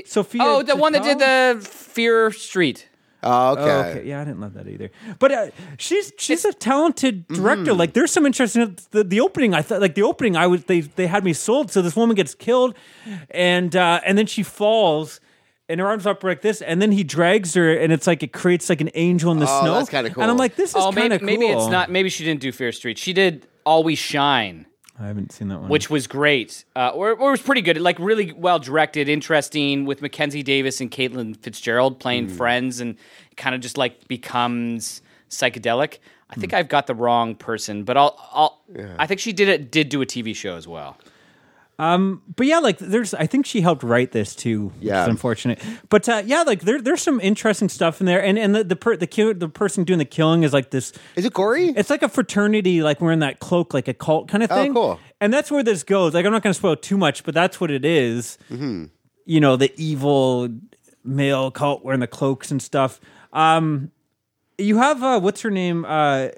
sophia 0.07 0.43
Oh, 0.45 0.63
the 0.63 0.77
one 0.77 0.93
that 0.93 1.03
did 1.03 1.19
the 1.19 1.61
Fear 1.67 2.31
Street. 2.33 2.89
Oh, 3.23 3.53
okay. 3.53 3.63
Oh, 3.63 3.81
okay. 3.99 4.09
Yeah, 4.09 4.21
I 4.21 4.25
didn't 4.25 4.41
love 4.41 4.55
that 4.55 4.69
either. 4.69 4.91
But 5.19 5.33
uh, 5.33 5.47
she's 5.79 6.13
she's 6.19 6.45
a 6.45 6.53
talented 6.53 7.27
Mm-hmm. 7.29 7.43
director. 7.43 7.75
Like, 7.75 7.93
there's 7.93 8.13
some 8.13 8.25
interesting. 8.27 8.77
The, 8.93 9.03
the 9.05 9.21
opening, 9.21 9.55
I 9.55 9.63
thought, 9.63 9.81
like 9.81 9.95
the 9.97 10.03
opening, 10.03 10.37
I 10.37 10.47
was 10.47 10.65
they 10.65 10.81
they 10.83 11.07
had 11.09 11.25
me 11.25 11.33
sold. 11.33 11.71
So 11.73 11.83
this 11.83 11.97
woman 11.97 12.15
gets 12.15 12.35
killed, 12.35 12.75
and 13.31 13.75
uh, 13.75 14.01
and 14.05 14.17
then 14.19 14.27
she 14.27 14.43
falls. 14.43 15.21
And 15.71 15.81
her 15.81 15.87
arms 15.87 16.07
up 16.07 16.25
like 16.25 16.41
this, 16.41 16.63
and 16.63 16.81
then 16.81 16.93
he 16.93 17.05
drags 17.05 17.53
her, 17.53 17.77
and 17.77 17.93
it's 17.93 18.07
like 18.07 18.23
it 18.23 18.33
creates 18.33 18.71
like 18.71 18.81
an 18.81 18.89
angel 18.95 19.31
in 19.33 19.39
the 19.39 19.45
Oh, 19.47 19.61
snow. 19.61 19.75
that's 19.75 19.91
kinda 19.91 20.09
cool. 20.09 20.23
And 20.23 20.31
I'm 20.31 20.39
like, 20.39 20.57
this 20.57 20.71
is 20.71 20.77
Oh, 20.77 20.91
kind 20.93 21.13
of 21.13 21.21
cool. 21.21 21.27
maybe 21.27 21.45
it's 21.45 21.67
not. 21.67 21.91
Maybe 21.91 22.09
she 22.09 22.25
didn't 22.25 22.41
do 22.41 22.53
Fear 22.53 22.73
Street. 22.73 22.97
She 22.97 23.13
did 23.13 23.47
Always 23.67 23.99
Shine, 23.99 24.65
I 25.01 25.07
haven't 25.07 25.31
seen 25.33 25.49
that 25.49 25.61
one. 25.61 25.69
which 25.71 25.89
was 25.91 26.07
great, 26.09 26.65
uh, 26.75 26.89
or, 26.91 27.11
or 27.13 27.31
was 27.31 27.41
pretty 27.41 27.61
good. 27.63 27.79
Like 27.81 27.99
really 28.01 28.33
well 28.33 28.59
directed, 28.59 29.09
interesting, 29.09 29.85
with 29.85 30.03
Mackenzie 30.03 30.43
Davis 30.43 30.81
and 30.81 30.91
Caitlin 30.91 31.37
Fitzgerald 31.37 32.01
playing 32.01 32.29
Hmm. 32.29 32.35
friends, 32.37 32.81
and 32.81 32.97
kind 33.37 33.55
of 33.55 33.61
just 33.61 33.79
like 33.79 34.09
becomes 34.09 35.03
psychedelic. 35.31 35.99
I 36.31 36.35
think 36.35 36.53
I've 36.53 36.69
got 36.69 36.87
the 36.87 36.95
wrong 36.95 37.35
person, 37.35 37.85
but 37.85 37.97
I'll. 37.97 38.17
I'll 38.33 38.61
I 38.99 39.07
think 39.07 39.21
she 39.21 39.33
did 39.33 39.49
it. 39.49 39.71
Did 39.71 39.89
do 39.89 40.03
a 40.03 40.07
TV 40.07 40.35
show 40.37 40.57
as 40.57 40.67
well. 40.69 40.99
But 41.79 42.47
yeah, 42.47 42.59
like 42.59 42.79
there's, 42.79 43.15
I 43.15 43.27
think 43.27 43.47
she 43.47 43.61
helped 43.61 43.83
write 43.85 44.11
this 44.13 44.35
too. 44.35 44.73
Yeah. 44.81 45.03
is 45.03 45.09
unfortunate. 45.09 45.61
But 45.89 46.09
uh, 46.09 46.23
yeah, 46.27 46.43
like 46.43 46.63
there, 46.63 46.81
there's 46.83 47.01
some 47.03 47.21
interesting 47.21 47.69
stuff 47.69 48.01
in 48.01 48.07
there, 48.07 48.23
and 48.23 48.37
and 48.39 48.55
the 48.55 48.65
the 48.65 48.77
per, 48.77 48.97
the, 48.97 49.07
kill, 49.07 49.33
the 49.35 49.49
person 49.49 49.85
doing 49.85 49.99
the 50.01 50.05
killing 50.05 50.43
is 50.43 50.53
like 50.53 50.71
this. 50.71 50.93
Is 51.15 51.25
it 51.25 51.33
gory? 51.33 51.69
It's 51.69 51.89
like 51.91 52.03
a 52.03 52.09
fraternity, 52.09 52.83
like 52.83 53.01
wearing 53.01 53.21
that 53.21 53.39
cloak, 53.39 53.73
like 53.75 53.87
a 53.89 53.95
cult 53.95 54.27
kind 54.29 54.43
of 54.43 54.51
Oh, 54.51 54.55
thing. 54.57 54.75
cool. 54.75 54.99
And 55.21 55.33
that's 55.33 55.51
where 55.51 55.63
this 55.63 55.85
goes. 55.85 56.15
Like 56.15 56.27
I'm 56.27 56.33
not 56.33 56.43
going 56.43 56.53
to 56.53 56.59
spoil 56.59 56.77
too 56.77 56.99
much, 56.99 57.23
but 57.25 57.35
that's 57.35 57.61
what 57.61 57.71
it 57.71 57.85
is. 57.85 58.39
Mm-hmm. 58.51 58.87
You 59.27 59.41
know, 59.41 59.57
the 59.57 59.73
evil 59.81 60.49
male 61.05 61.51
cult 61.51 61.85
wearing 61.85 62.01
the 62.01 62.07
cloaks 62.07 62.51
and 62.51 62.61
stuff. 62.61 63.01
Um, 63.33 63.93
you 64.59 64.79
have 64.79 65.03
uh, 65.03 65.21
what's 65.21 65.43
her 65.43 65.51
name? 65.51 65.85
Uh, 65.85 66.29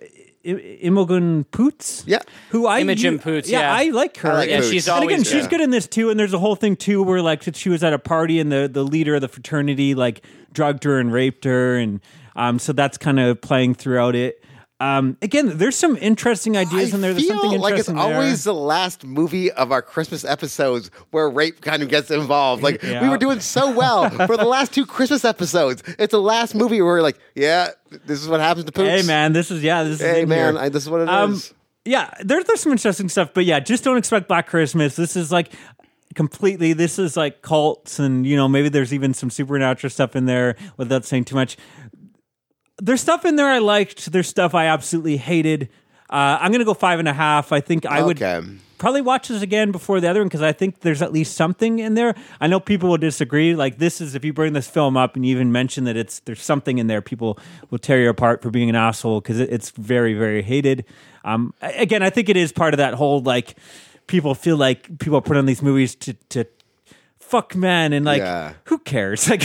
Imogen 0.43 1.45
Poots. 1.45 2.05
Yeah. 2.07 2.21
who 2.51 2.67
I 2.67 2.81
Imogen 2.81 3.15
you- 3.15 3.19
Poots, 3.19 3.49
yeah. 3.51 3.73
I 3.73 3.85
like 3.91 4.17
her. 4.19 4.31
I 4.31 4.35
like 4.37 4.49
Yeah, 4.51 4.57
Poots. 4.59 4.71
she's 4.71 4.89
and 4.89 4.95
always 5.03 5.21
again, 5.21 5.25
she's 5.25 5.47
good 5.47 5.61
in 5.61 5.71
this 5.71 5.87
too. 5.87 6.11
And 6.11 6.19
there's 6.19 6.33
a 6.33 6.39
whole 6.39 6.57
thing 6.57 6.77
too 6.77 7.03
where 7.03 7.21
like 7.23 7.43
she 7.55 7.69
was 7.69 7.85
at 7.85 7.93
a 7.93 7.99
party 7.99 8.41
and 8.41 8.51
the 8.51 8.69
the 8.73 8.83
leader 8.85 9.15
of 9.15 9.21
the 9.21 9.29
fraternity 9.29 9.95
like 9.95 10.23
drugged 10.53 10.85
her 10.85 10.99
and 10.99 11.13
raped 11.13 11.45
her, 11.45 11.77
and 11.77 12.01
um, 12.37 12.59
so 12.59 12.73
that's 12.73 12.97
kind 12.99 13.21
of 13.21 13.41
playing 13.41 13.75
throughout 13.75 14.15
it. 14.15 14.43
Um, 14.81 15.19
again, 15.21 15.59
there's 15.59 15.77
some 15.77 15.99
interesting 15.99 16.57
ideas 16.57 16.95
in 16.95 17.03
there. 17.03 17.13
There's 17.13 17.27
feel 17.27 17.39
something 17.39 17.61
like 17.61 17.75
it's 17.75 17.89
interesting 17.89 17.97
there. 17.97 18.17
always 18.17 18.45
the 18.45 18.55
last 18.55 19.05
movie 19.05 19.53
of 19.53 19.73
our 19.73 19.83
Christmas 19.83 20.25
episodes 20.25 20.91
where 21.11 21.29
rape 21.29 21.61
kind 21.61 21.83
of 21.83 21.91
gets 21.91 22.11
involved. 22.11 22.63
Like 22.63 22.83
we 22.83 23.09
were 23.09 23.19
doing 23.19 23.41
so 23.41 23.71
well 23.73 24.09
for 24.27 24.39
the 24.39 24.47
last 24.47 24.73
two 24.73 24.87
Christmas 24.87 25.23
episodes. 25.25 25.83
It's 25.99 26.13
the 26.13 26.21
last 26.21 26.55
movie 26.55 26.81
where 26.81 26.95
we're 26.95 27.03
like, 27.03 27.19
yeah, 27.35 27.69
this 28.07 28.23
is 28.23 28.29
what 28.29 28.41
happens 28.41 28.65
to 28.65 28.73
poops. 28.73 28.89
Hey 28.89 29.03
man, 29.07 29.35
this 29.35 29.51
is 29.51 29.63
yeah, 29.63 29.83
this 29.83 30.01
is 30.01 30.01
Hey 30.01 30.25
man. 30.25 30.57
I, 30.57 30.71
this 30.71 30.85
is 30.85 30.89
what 30.89 31.03
it 31.03 31.05
is. 31.05 31.11
Um, 31.11 31.43
yeah, 31.85 32.11
there, 32.23 32.43
there's 32.43 32.61
some 32.61 32.73
interesting 32.73 33.09
stuff, 33.11 33.35
but 33.35 33.45
yeah, 33.45 33.61
just 33.61 33.85
don't 33.85 33.99
expect 33.99 34.29
Black 34.29 34.47
Christmas. 34.47 34.97
This 34.97 35.15
is 35.15 35.31
like 35.31 35.53
completely. 36.15 36.73
This 36.73 36.99
is 36.99 37.17
like 37.17 37.43
cults, 37.43 37.99
and 37.99 38.27
you 38.27 38.37
know 38.37 38.49
maybe 38.49 38.71
there's 38.71 38.95
even 38.95 39.13
some 39.13 39.29
supernatural 39.29 39.91
stuff 39.91 40.17
in 40.17 40.27
there 40.27 40.57
without 40.77 41.05
saying 41.05 41.25
too 41.25 41.35
much. 41.35 41.57
There's 42.81 43.01
stuff 43.01 43.25
in 43.25 43.37
there 43.37 43.49
I 43.49 43.59
liked. 43.59 44.11
There's 44.13 44.29
stuff 44.29 44.55
I 44.55 44.67
absolutely 44.67 45.17
hated. 45.19 45.69
Uh, 46.09 46.39
I'm 46.41 46.51
gonna 46.53 46.65
go 46.65 46.75
five 46.75 46.99
and 46.99 47.09
a 47.09 47.13
half. 47.13 47.53
I 47.53 47.61
think 47.61 47.87
I 47.87 48.03
would 48.03 48.21
Okay. 48.21 48.45
probably 48.79 49.01
watch 49.01 49.29
this 49.29 49.43
again 49.43 49.71
before 49.71 50.01
the 50.01 50.09
other 50.09 50.21
one 50.21 50.27
because 50.29 50.43
I 50.43 50.53
think 50.53 50.81
there's 50.81 51.03
at 51.03 51.13
least 51.13 51.37
something 51.37 51.79
in 51.79 51.95
there. 51.95 52.15
I 52.41 52.49
know 52.49 52.59
people 52.59 52.89
will 52.89 52.97
disagree. 52.99 53.55
Like 53.55 53.79
this 53.79 54.01
is 54.01 54.15
if 54.17 54.25
you 54.25 54.33
bring 54.33 54.53
this 54.55 54.67
film 54.69 54.97
up 54.97 55.15
and 55.15 55.25
you 55.25 55.31
even 55.33 55.53
mention 55.53 55.85
that 55.85 55.97
it's 55.97 56.19
there's 56.21 56.43
something 56.43 56.79
in 56.79 56.89
there, 56.89 57.01
people 57.01 57.39
will 57.71 57.79
tear 57.79 58.03
you 58.03 58.09
apart 58.09 58.43
for 58.43 58.51
being 58.51 58.69
an 58.69 58.75
asshole 58.77 59.21
because 59.21 59.39
it, 59.39 59.51
it's 59.53 59.71
very 59.71 60.15
very 60.15 60.43
hated. 60.43 60.85
Um, 61.25 61.55
a- 61.63 61.81
again, 61.83 62.03
I 62.03 62.11
think 62.11 62.29
it 62.29 62.37
is 62.37 62.51
part 62.51 62.75
of 62.75 62.79
that 62.79 62.95
whole 62.95 63.21
like 63.21 63.55
people 64.09 64.35
feel 64.35 64.57
like 64.57 64.99
people 64.99 65.21
put 65.21 65.37
on 65.37 65.47
these 65.47 65.63
movies 65.63 65.95
to 65.97 66.15
to 66.31 66.45
fuck 67.31 67.55
men 67.55 67.93
and 67.93 68.05
like 68.05 68.21
Yeah. 68.21 68.55
who 68.65 68.79
cares 68.79 69.29
like 69.31 69.43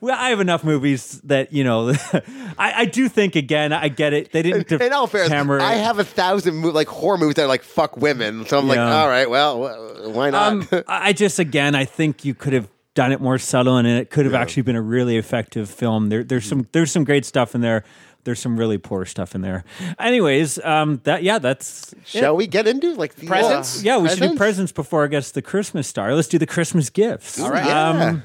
well 0.00 0.16
i 0.18 0.30
have 0.30 0.40
enough 0.40 0.64
movies 0.64 1.20
that 1.24 1.52
you 1.52 1.62
know 1.64 1.90
I, 2.58 2.72
I 2.76 2.84
do 2.86 3.08
think 3.08 3.36
again 3.36 3.72
i 3.72 3.88
get 3.88 4.12
it 4.12 4.32
they 4.32 4.42
didn't 4.42 4.70
in 4.72 4.92
all 4.92 5.06
fairness, 5.06 5.30
hammer 5.32 5.60
I 5.60 5.74
have 5.74 5.98
a 5.98 6.04
thousand 6.04 6.56
mo- 6.56 6.70
like 6.70 6.88
horror 6.88 7.18
movies 7.18 7.36
that 7.36 7.44
are 7.44 7.48
like 7.48 7.62
fuck 7.62 7.96
women. 7.96 8.46
So 8.46 8.58
I'm 8.58 8.66
like, 8.68 8.78
all 8.78 9.08
right, 9.08 9.28
well, 9.30 10.10
why 10.10 10.30
not? 10.30 10.52
Um, 10.52 10.68
I 10.88 11.08
I 11.08 11.12
just 11.12 11.38
again, 11.38 11.74
I 11.74 11.84
think 11.84 12.24
you 12.24 12.34
could 12.34 12.52
have 12.52 12.68
done 12.94 13.12
it 13.12 13.20
more 13.20 13.38
subtle, 13.38 13.76
and 13.76 13.86
it 13.86 14.10
could 14.10 14.24
have 14.24 14.34
actually 14.34 14.62
been 14.64 14.76
a 14.76 14.82
really 14.82 15.16
effective 15.16 15.70
film. 15.70 16.08
There, 16.08 16.24
there's 16.24 16.44
some 16.46 16.66
there's 16.72 16.90
some 16.90 17.04
great 17.04 17.24
stuff 17.24 17.54
in 17.54 17.60
there. 17.60 17.84
There's 18.28 18.40
some 18.40 18.58
really 18.58 18.76
poor 18.76 19.06
stuff 19.06 19.34
in 19.34 19.40
there. 19.40 19.64
Anyways, 19.98 20.62
um, 20.62 21.00
that 21.04 21.22
yeah, 21.22 21.38
that's 21.38 21.94
Shall 22.04 22.36
we 22.36 22.46
get 22.46 22.66
into 22.66 22.92
like 22.94 23.14
the 23.14 23.26
Presents? 23.26 23.78
uh, 23.78 23.80
yeah. 23.84 23.96
We 23.96 24.10
should 24.10 24.20
do 24.20 24.36
presents 24.36 24.70
before 24.70 25.02
I 25.02 25.06
guess 25.06 25.30
the 25.30 25.40
Christmas 25.40 25.88
star. 25.88 26.14
Let's 26.14 26.28
do 26.28 26.36
the 26.38 26.46
Christmas 26.46 26.90
gifts. 26.90 27.40
All 27.40 27.50
right. 27.50 27.64
Yeah. 27.64 27.88
Um, 27.88 28.22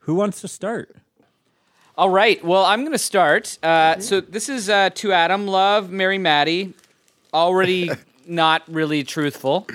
who 0.00 0.16
wants 0.16 0.40
to 0.40 0.48
start? 0.48 0.96
All 1.96 2.10
right. 2.10 2.44
Well, 2.44 2.64
I'm 2.64 2.80
going 2.80 2.90
to 2.90 2.98
start. 2.98 3.56
Uh, 3.62 4.00
so 4.00 4.20
this 4.20 4.48
is 4.48 4.68
uh, 4.68 4.90
to 4.96 5.12
Adam. 5.12 5.46
Love, 5.46 5.88
Mary 5.88 6.18
Maddie. 6.18 6.74
Already 7.32 7.90
not 8.26 8.62
really 8.66 9.04
truthful. 9.04 9.68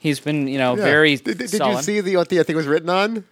He's 0.00 0.18
been, 0.18 0.48
you 0.48 0.56
know, 0.56 0.76
Yeah. 0.78 0.82
very 0.84 1.16
Did, 1.16 1.36
did- 1.36 1.50
did 1.50 1.60
you 1.60 1.82
see 1.82 2.00
the 2.00 2.16
what 2.16 2.30
the 2.30 2.40
I 2.40 2.42
thing 2.44 2.56
was 2.56 2.66
written 2.66 2.88
on? 2.88 3.24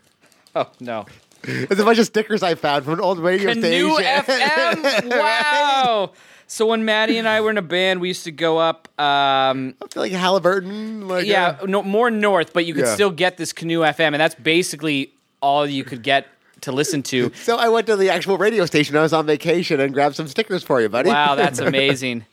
Oh 0.54 0.68
no. 0.80 1.06
It's 1.44 1.80
a 1.80 1.84
bunch 1.84 1.98
of 1.98 2.06
stickers 2.06 2.42
I 2.42 2.54
found 2.54 2.84
from 2.84 2.94
an 2.94 3.00
old 3.00 3.18
radio 3.18 3.52
Canoe 3.52 3.94
station. 3.94 4.22
FM. 4.24 5.10
Wow. 5.10 6.12
So 6.46 6.66
when 6.66 6.84
Maddie 6.84 7.16
and 7.18 7.26
I 7.26 7.40
were 7.40 7.50
in 7.50 7.56
a 7.58 7.62
band, 7.62 8.00
we 8.00 8.08
used 8.08 8.24
to 8.24 8.30
go 8.32 8.58
up. 8.58 8.88
Um, 9.00 9.74
like 9.96 10.12
Haliburton. 10.12 11.08
Like 11.08 11.26
yeah, 11.26 11.56
uh, 11.62 11.66
no, 11.66 11.82
more 11.82 12.10
north, 12.10 12.52
but 12.52 12.66
you 12.66 12.74
could 12.74 12.84
Yeah. 12.84 12.94
still 12.94 13.10
get 13.10 13.36
this 13.38 13.52
Canoe 13.52 13.80
FM, 13.80 14.08
and 14.12 14.16
that's 14.16 14.34
basically 14.34 15.12
all 15.40 15.66
you 15.66 15.82
could 15.84 16.02
get 16.02 16.26
to 16.60 16.70
listen 16.72 17.02
to. 17.04 17.32
so 17.42 17.56
I 17.56 17.68
went 17.70 17.86
to 17.86 17.96
the 17.96 18.10
actual 18.10 18.36
radio 18.38 18.66
station. 18.66 18.96
I 18.96 19.02
was 19.02 19.12
on 19.14 19.24
vacation 19.26 19.80
and 19.80 19.92
grabbed 19.94 20.14
some 20.14 20.28
stickers 20.28 20.62
for 20.62 20.80
you, 20.82 20.88
buddy. 20.88 21.08
Wow, 21.08 21.34
that's 21.36 21.58
amazing. 21.70 22.24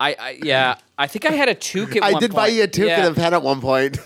I, 0.00 0.16
I 0.18 0.38
yeah, 0.42 0.76
I 0.98 1.06
think 1.06 1.24
I 1.26 1.32
had 1.32 1.48
a 1.48 1.54
toque 1.54 1.96
at 1.96 2.02
I 2.02 2.12
one 2.12 2.20
did 2.20 2.32
buy 2.32 2.46
point. 2.46 2.54
you 2.54 2.62
a 2.64 2.68
toque 2.68 2.86
Yeah. 2.88 3.06
and 3.06 3.16
a 3.16 3.20
pen 3.20 3.34
at 3.34 3.42
one 3.42 3.60
point. 3.60 3.98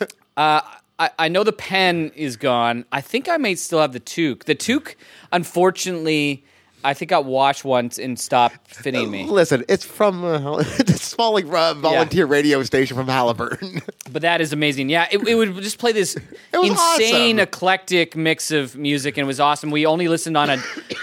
I, 0.99 1.11
I 1.19 1.29
know 1.29 1.43
the 1.43 1.53
pen 1.53 2.13
is 2.15 2.37
gone. 2.37 2.85
I 2.93 3.01
think 3.01 3.29
I 3.29 3.37
may 3.37 3.55
still 3.55 3.81
have 3.81 3.93
the 3.93 4.01
toque. 4.01 4.45
The 4.45 4.55
toque, 4.55 4.97
unfortunately, 5.33 6.45
I 6.85 6.93
think 6.95 7.09
got 7.09 7.25
washed 7.25 7.65
once 7.65 7.99
and 7.99 8.19
stopped 8.19 8.69
fitting 8.69 9.11
me. 9.11 9.25
Listen, 9.25 9.65
it's 9.69 9.85
from 9.85 10.23
uh, 10.23 10.39
the 10.59 10.99
small 11.01 11.33
like, 11.33 11.47
uh, 11.47 11.75
volunteer 11.75 12.27
radio 12.27 12.63
station 12.63 12.97
from 12.97 13.07
Haliburton. 13.07 13.83
But 14.13 14.23
that 14.23 14.41
is 14.41 14.53
amazing. 14.53 14.91
Yeah, 14.91 15.09
it, 15.11 15.27
it 15.27 15.35
would 15.35 15.57
just 15.57 15.79
play 15.79 15.91
this 15.91 16.15
insane, 16.53 16.77
awesome. 16.77 17.39
eclectic 17.41 18.15
mix 18.15 18.53
of 18.53 18.77
music, 18.77 19.17
and 19.17 19.25
it 19.25 19.27
was 19.27 19.41
awesome. 19.41 19.73
We 19.73 19.87
only 19.87 20.07
listened 20.07 20.37
on 20.37 20.51
a 20.51 20.59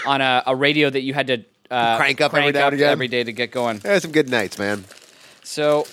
on 0.06 0.22
a, 0.22 0.42
a 0.46 0.56
radio 0.56 0.88
that 0.88 1.02
you 1.02 1.12
had 1.12 1.26
to 1.26 1.44
uh, 1.70 1.98
Crank 1.98 2.22
up 2.22 2.32
every 2.32 2.52
now 2.52 2.68
and 2.68 2.74
again. 2.74 2.90
every 2.90 3.08
day 3.08 3.22
to 3.22 3.32
get 3.32 3.50
going. 3.50 3.80
There's 3.80 4.02
some 4.02 4.12
good 4.12 4.30
nights, 4.30 4.58
man. 4.58 4.84
So, 5.42 5.86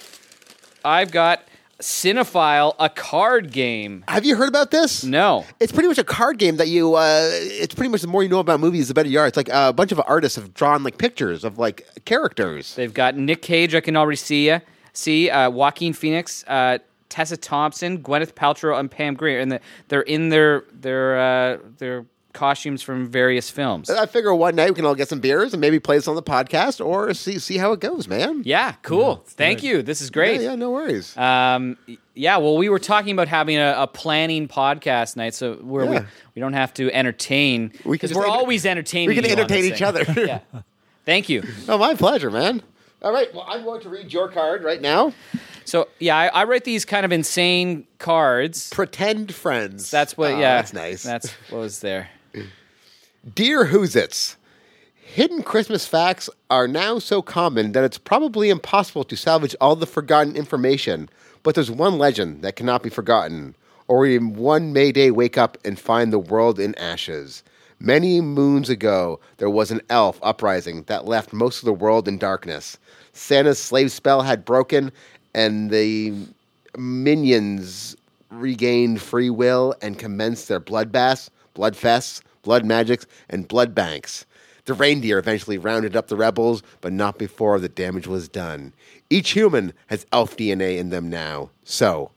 I've 0.85 1.11
got 1.11 1.43
Cinephile, 1.81 2.75
a 2.77 2.89
card 2.89 3.51
game. 3.51 4.03
Have 4.07 4.25
you 4.25 4.35
heard 4.35 4.49
about 4.49 4.69
this? 4.71 5.03
No, 5.03 5.45
It's 5.59 5.71
pretty 5.71 5.87
much 5.87 5.97
a 5.97 6.03
card 6.03 6.37
game 6.37 6.57
that 6.57 6.67
you. 6.67 6.95
Uh, 6.95 7.29
it's 7.31 7.73
pretty 7.73 7.89
much 7.89 8.01
the 8.01 8.07
more 8.07 8.21
you 8.21 8.29
know 8.29 8.39
about 8.39 8.59
movies, 8.59 8.89
the 8.89 8.93
better 8.93 9.07
you 9.09 9.17
are. 9.19 9.27
It's 9.27 9.37
like 9.37 9.49
a 9.49 9.71
bunch 9.71 9.91
of 9.93 10.01
artists 10.05 10.35
have 10.35 10.53
drawn 10.53 10.83
like 10.83 10.97
pictures 10.97 11.43
of 11.43 11.57
like 11.57 11.87
characters. 12.05 12.75
they've 12.75 12.93
got 12.93 13.15
Nick 13.15 13.41
Cage. 13.41 13.73
I 13.75 13.79
can 13.79 13.95
already 13.95 14.17
see 14.17 14.47
ya. 14.47 14.59
See 14.91 15.29
uh, 15.29 15.49
Joaquin 15.49 15.93
Phoenix, 15.93 16.43
uh, 16.47 16.79
Tessa 17.07 17.37
Thompson, 17.37 18.03
Gwyneth 18.03 18.33
Paltrow, 18.33 18.77
and 18.77 18.91
Pam 18.91 19.13
Grier, 19.13 19.39
and 19.39 19.53
the, 19.53 19.61
they're 19.87 20.01
in 20.01 20.29
their 20.29 20.65
their 20.73 21.19
uh, 21.19 21.57
their 21.77 22.05
costumes 22.33 22.81
from 22.81 23.07
various 23.07 23.49
films. 23.49 23.89
I 23.89 24.05
figure 24.05 24.33
one 24.35 24.55
night 24.55 24.69
we 24.69 24.75
can 24.75 24.85
all 24.85 24.95
get 24.95 25.07
some 25.09 25.19
beers 25.19 25.53
and 25.53 25.61
maybe 25.61 25.79
play 25.79 25.97
this 25.97 26.07
on 26.07 26.15
the 26.15 26.23
podcast 26.23 26.83
or 26.85 27.13
see 27.13 27.39
see 27.39 27.57
how 27.57 27.71
it 27.71 27.79
goes, 27.79 28.07
man. 28.07 28.43
Yeah, 28.45 28.73
cool. 28.83 29.23
Thank 29.27 29.63
you. 29.63 29.81
This 29.81 30.01
is 30.01 30.09
great. 30.09 30.41
Yeah, 30.41 30.49
yeah, 30.49 30.55
no 30.55 30.71
worries. 30.71 31.15
Um, 31.17 31.77
yeah, 32.13 32.37
well, 32.37 32.57
we 32.57 32.69
were 32.69 32.79
talking 32.79 33.13
about 33.13 33.27
having 33.27 33.57
a, 33.57 33.73
a 33.77 33.87
planning 33.87 34.47
podcast 34.47 35.15
night, 35.15 35.33
so 35.33 35.55
where 35.55 35.85
we, 35.85 35.95
Yeah. 35.95 36.05
we 36.35 36.39
don't 36.39 36.53
have 36.53 36.73
to 36.75 36.91
entertain 36.91 37.69
because 37.89 38.11
just 38.11 38.15
we're 38.15 38.25
enter- 38.25 38.37
always 38.37 38.65
entertaining. 38.65 39.09
we 39.09 39.15
can 39.15 39.25
you 39.25 39.31
entertain 39.31 39.65
each 39.65 39.79
thing. 39.79 39.87
other. 39.87 40.03
yeah. 40.17 40.39
Thank 41.05 41.29
you. 41.29 41.43
oh, 41.67 41.77
my 41.77 41.95
pleasure, 41.95 42.29
man. 42.29 42.61
All 43.01 43.13
right, 43.13 43.33
well, 43.33 43.45
I'm 43.47 43.63
going 43.63 43.81
to 43.81 43.89
read 43.89 44.11
your 44.13 44.27
card 44.29 44.63
right 44.63 44.81
now. 44.81 45.13
So 45.65 45.87
yeah, 45.99 46.17
I, 46.17 46.27
I 46.27 46.43
write 46.43 46.63
these 46.65 46.83
kind 46.83 47.05
of 47.05 47.11
insane 47.11 47.87
cards. 47.99 48.69
Pretend 48.71 49.33
friends. 49.33 49.89
That's 49.89 50.17
what. 50.17 50.31
Oh, 50.33 50.37
yeah, 50.39 50.55
that's 50.57 50.73
nice. 50.73 51.03
That's 51.03 51.31
what 51.49 51.59
was 51.59 51.79
there. 51.79 52.09
Dear 53.35 53.65
Who's 53.65 53.97
It's, 53.97 54.37
hidden 54.93 55.43
Christmas 55.43 55.85
facts 55.85 56.29
are 56.49 56.69
now 56.69 56.99
so 56.99 57.21
common 57.21 57.73
that 57.73 57.83
it's 57.83 57.97
probably 57.97 58.49
impossible 58.49 59.03
to 59.03 59.17
salvage 59.17 59.53
all 59.59 59.75
the 59.75 59.85
forgotten 59.85 60.37
information. 60.37 61.09
But 61.43 61.53
there's 61.53 61.69
one 61.69 61.97
legend 61.97 62.43
that 62.43 62.55
cannot 62.55 62.81
be 62.81 62.89
forgotten, 62.89 63.55
or 63.89 64.05
in 64.05 64.35
one 64.35 64.71
May 64.71 64.93
Day 64.93 65.11
wake 65.11 65.37
up 65.37 65.57
and 65.65 65.77
find 65.77 66.13
the 66.13 66.17
world 66.17 66.61
in 66.61 66.73
ashes. 66.75 67.43
Many 67.81 68.21
moons 68.21 68.69
ago, 68.69 69.19
there 69.35 69.49
was 69.49 69.69
an 69.69 69.81
elf 69.89 70.17
uprising 70.23 70.83
that 70.83 71.05
left 71.05 71.33
most 71.33 71.59
of 71.59 71.65
the 71.65 71.73
world 71.73 72.07
in 72.07 72.19
darkness. 72.19 72.77
Santa's 73.11 73.59
slave 73.59 73.91
spell 73.91 74.21
had 74.21 74.45
broken, 74.45 74.93
and 75.33 75.71
the 75.71 76.13
minions 76.77 77.97
regained 78.31 79.01
free 79.01 79.29
will 79.29 79.75
and 79.81 79.99
commenced 79.99 80.47
their 80.47 80.61
bloodbaths, 80.61 81.29
bloodfests, 81.53 82.21
blood 82.41 82.65
magics, 82.65 83.05
and 83.29 83.47
blood 83.47 83.73
banks. 83.75 84.25
The 84.65 84.73
reindeer 84.73 85.17
eventually 85.17 85.57
rounded 85.57 85.95
up 85.95 86.07
the 86.07 86.15
rebels, 86.15 86.61
but 86.81 86.93
not 86.93 87.17
before 87.17 87.59
the 87.59 87.69
damage 87.69 88.07
was 88.07 88.27
done. 88.29 88.73
Each 89.09 89.31
human 89.31 89.73
has 89.87 90.05
elf 90.11 90.37
DNA 90.37 90.77
in 90.77 90.89
them 90.89 91.09
now. 91.09 91.49
So, 91.63 92.11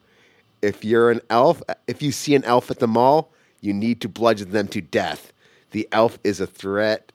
if 0.60 0.84
you're 0.84 1.10
an 1.10 1.20
elf, 1.30 1.62
if 1.86 2.02
you 2.02 2.12
see 2.12 2.34
an 2.34 2.44
elf 2.44 2.70
at 2.70 2.78
the 2.78 2.86
mall, 2.86 3.30
you 3.60 3.72
need 3.72 4.00
to 4.02 4.08
bludgeon 4.08 4.50
them 4.50 4.68
to 4.68 4.80
death. 4.80 5.32
The 5.70 5.88
elf 5.92 6.18
is 6.24 6.40
a 6.40 6.46
threat. 6.46 7.12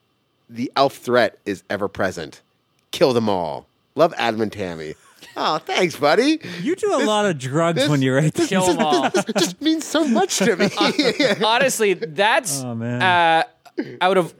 The 0.50 0.72
elf 0.74 0.96
threat 0.96 1.38
is 1.46 1.62
ever 1.70 1.88
present. 1.88 2.42
Kill 2.90 3.12
them 3.12 3.28
all. 3.28 3.66
Love 3.94 4.14
Adam 4.16 4.40
and 4.40 4.52
Tammy. 4.52 4.94
Oh, 5.40 5.58
thanks, 5.58 5.94
buddy. 5.96 6.40
You 6.62 6.74
do 6.74 6.94
a 6.94 7.02
lot 7.04 7.24
of 7.26 7.38
drugs 7.38 7.78
this- 7.80 7.88
when 7.88 8.02
you 8.02 8.14
write 8.14 8.34
this. 8.34 8.48
Kill 8.48 8.66
them 8.66 8.78
all. 8.84 9.04
It 9.06 9.36
just 9.38 9.60
means 9.62 9.84
so 9.86 10.06
much 10.06 10.38
to 10.38 10.56
me. 10.56 10.68
Honestly, 11.44 11.94
that's 11.94 12.62
Oh, 12.62 12.74
man. 12.74 13.00
uh, 13.02 13.42
out 14.00 14.16
of. 14.16 14.34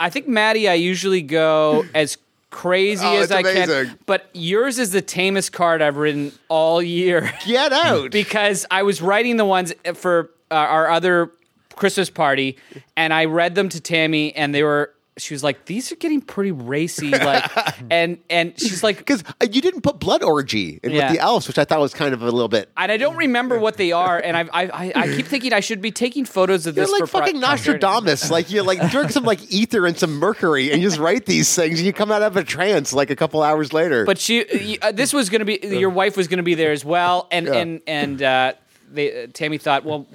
I 0.00 0.10
think 0.10 0.26
Maddie, 0.26 0.68
I 0.68 0.74
usually 0.74 1.22
go 1.22 1.84
as 1.94 2.18
crazy 2.50 3.04
Oh, 3.06 3.16
as 3.18 3.30
it's 3.30 3.32
I 3.32 3.42
can, 3.42 3.98
but 4.06 4.28
yours 4.32 4.78
is 4.78 4.90
the 4.92 5.02
tamest 5.02 5.52
card 5.52 5.82
I've 5.82 5.96
written 5.96 6.32
all 6.48 6.82
year. 6.82 7.32
Get 7.46 7.72
out. 7.72 8.10
because 8.10 8.66
I 8.70 8.82
was 8.82 9.00
writing 9.02 9.36
the 9.36 9.44
ones 9.44 9.72
for 9.94 10.30
uh, 10.50 10.54
our 10.54 10.90
other 10.90 11.30
Christmas 11.76 12.10
party, 12.10 12.56
and 12.96 13.12
I 13.12 13.24
read 13.26 13.54
them 13.56 13.68
to 13.70 13.80
Tammy, 13.80 14.34
and 14.34 14.54
they 14.54 14.62
were. 14.62 14.93
She 15.16 15.32
was 15.32 15.44
like, 15.44 15.66
"These 15.66 15.92
are 15.92 15.96
getting 15.96 16.20
pretty 16.20 16.50
racy," 16.50 17.10
like, 17.12 17.48
and 17.88 18.18
and 18.28 18.58
she's 18.58 18.82
like, 18.82 18.98
Because 18.98 19.22
you 19.48 19.60
didn't 19.60 19.82
put 19.82 20.00
blood 20.00 20.24
orgy 20.24 20.80
in 20.82 20.90
Yeah. 20.90 21.04
with 21.08 21.16
the 21.16 21.22
elves, 21.22 21.46
which 21.46 21.56
I 21.56 21.64
thought 21.64 21.78
was 21.78 21.94
kind 21.94 22.12
of 22.12 22.22
a 22.22 22.24
little 22.32 22.48
bit. 22.48 22.68
and 22.76 22.90
I 22.90 22.96
don't 22.96 23.14
remember 23.16 23.56
what 23.56 23.76
they 23.76 23.92
are, 23.92 24.18
and 24.18 24.36
I 24.36 24.40
I, 24.52 24.62
I, 24.66 24.92
I 24.96 25.06
keep 25.14 25.26
thinking 25.26 25.52
I 25.52 25.60
should 25.60 25.80
be 25.80 25.92
taking 25.92 26.24
photos 26.24 26.66
of 26.66 26.74
You're 26.76 26.86
this. 26.86 26.92
like 26.92 27.02
for 27.02 27.06
pro- 27.06 27.20
fucking 27.26 27.40
Nostradamus. 27.40 28.28
like 28.30 28.50
you 28.50 28.62
like 28.64 28.90
drink 28.90 29.12
some 29.12 29.22
like 29.22 29.40
ether 29.52 29.86
and 29.86 29.96
some 29.96 30.14
mercury, 30.14 30.72
and 30.72 30.82
you 30.82 30.88
just 30.88 30.98
write 31.00 31.26
these 31.26 31.54
things, 31.54 31.78
and 31.78 31.86
you 31.86 31.92
come 31.92 32.10
out 32.10 32.22
of 32.22 32.36
a 32.36 32.42
trance 32.42 32.92
like 32.92 33.10
a 33.10 33.16
couple 33.16 33.40
hours 33.40 33.72
later. 33.72 34.04
But 34.04 34.18
she, 34.18 34.78
uh, 34.82 34.90
this 34.90 35.12
was 35.12 35.30
going 35.30 35.40
to 35.40 35.44
be 35.44 35.60
your 35.78 35.90
wife 35.90 36.16
was 36.16 36.26
going 36.26 36.38
to 36.38 36.42
be 36.42 36.54
there 36.54 36.72
as 36.72 36.84
well, 36.84 37.28
and 37.30 37.46
Yeah. 37.46 37.52
and 37.54 37.80
and 37.86 38.20
uh, 38.20 38.52
they, 38.92 39.24
uh, 39.24 39.26
Tammy 39.32 39.58
thought, 39.58 39.84
well, 39.84 40.06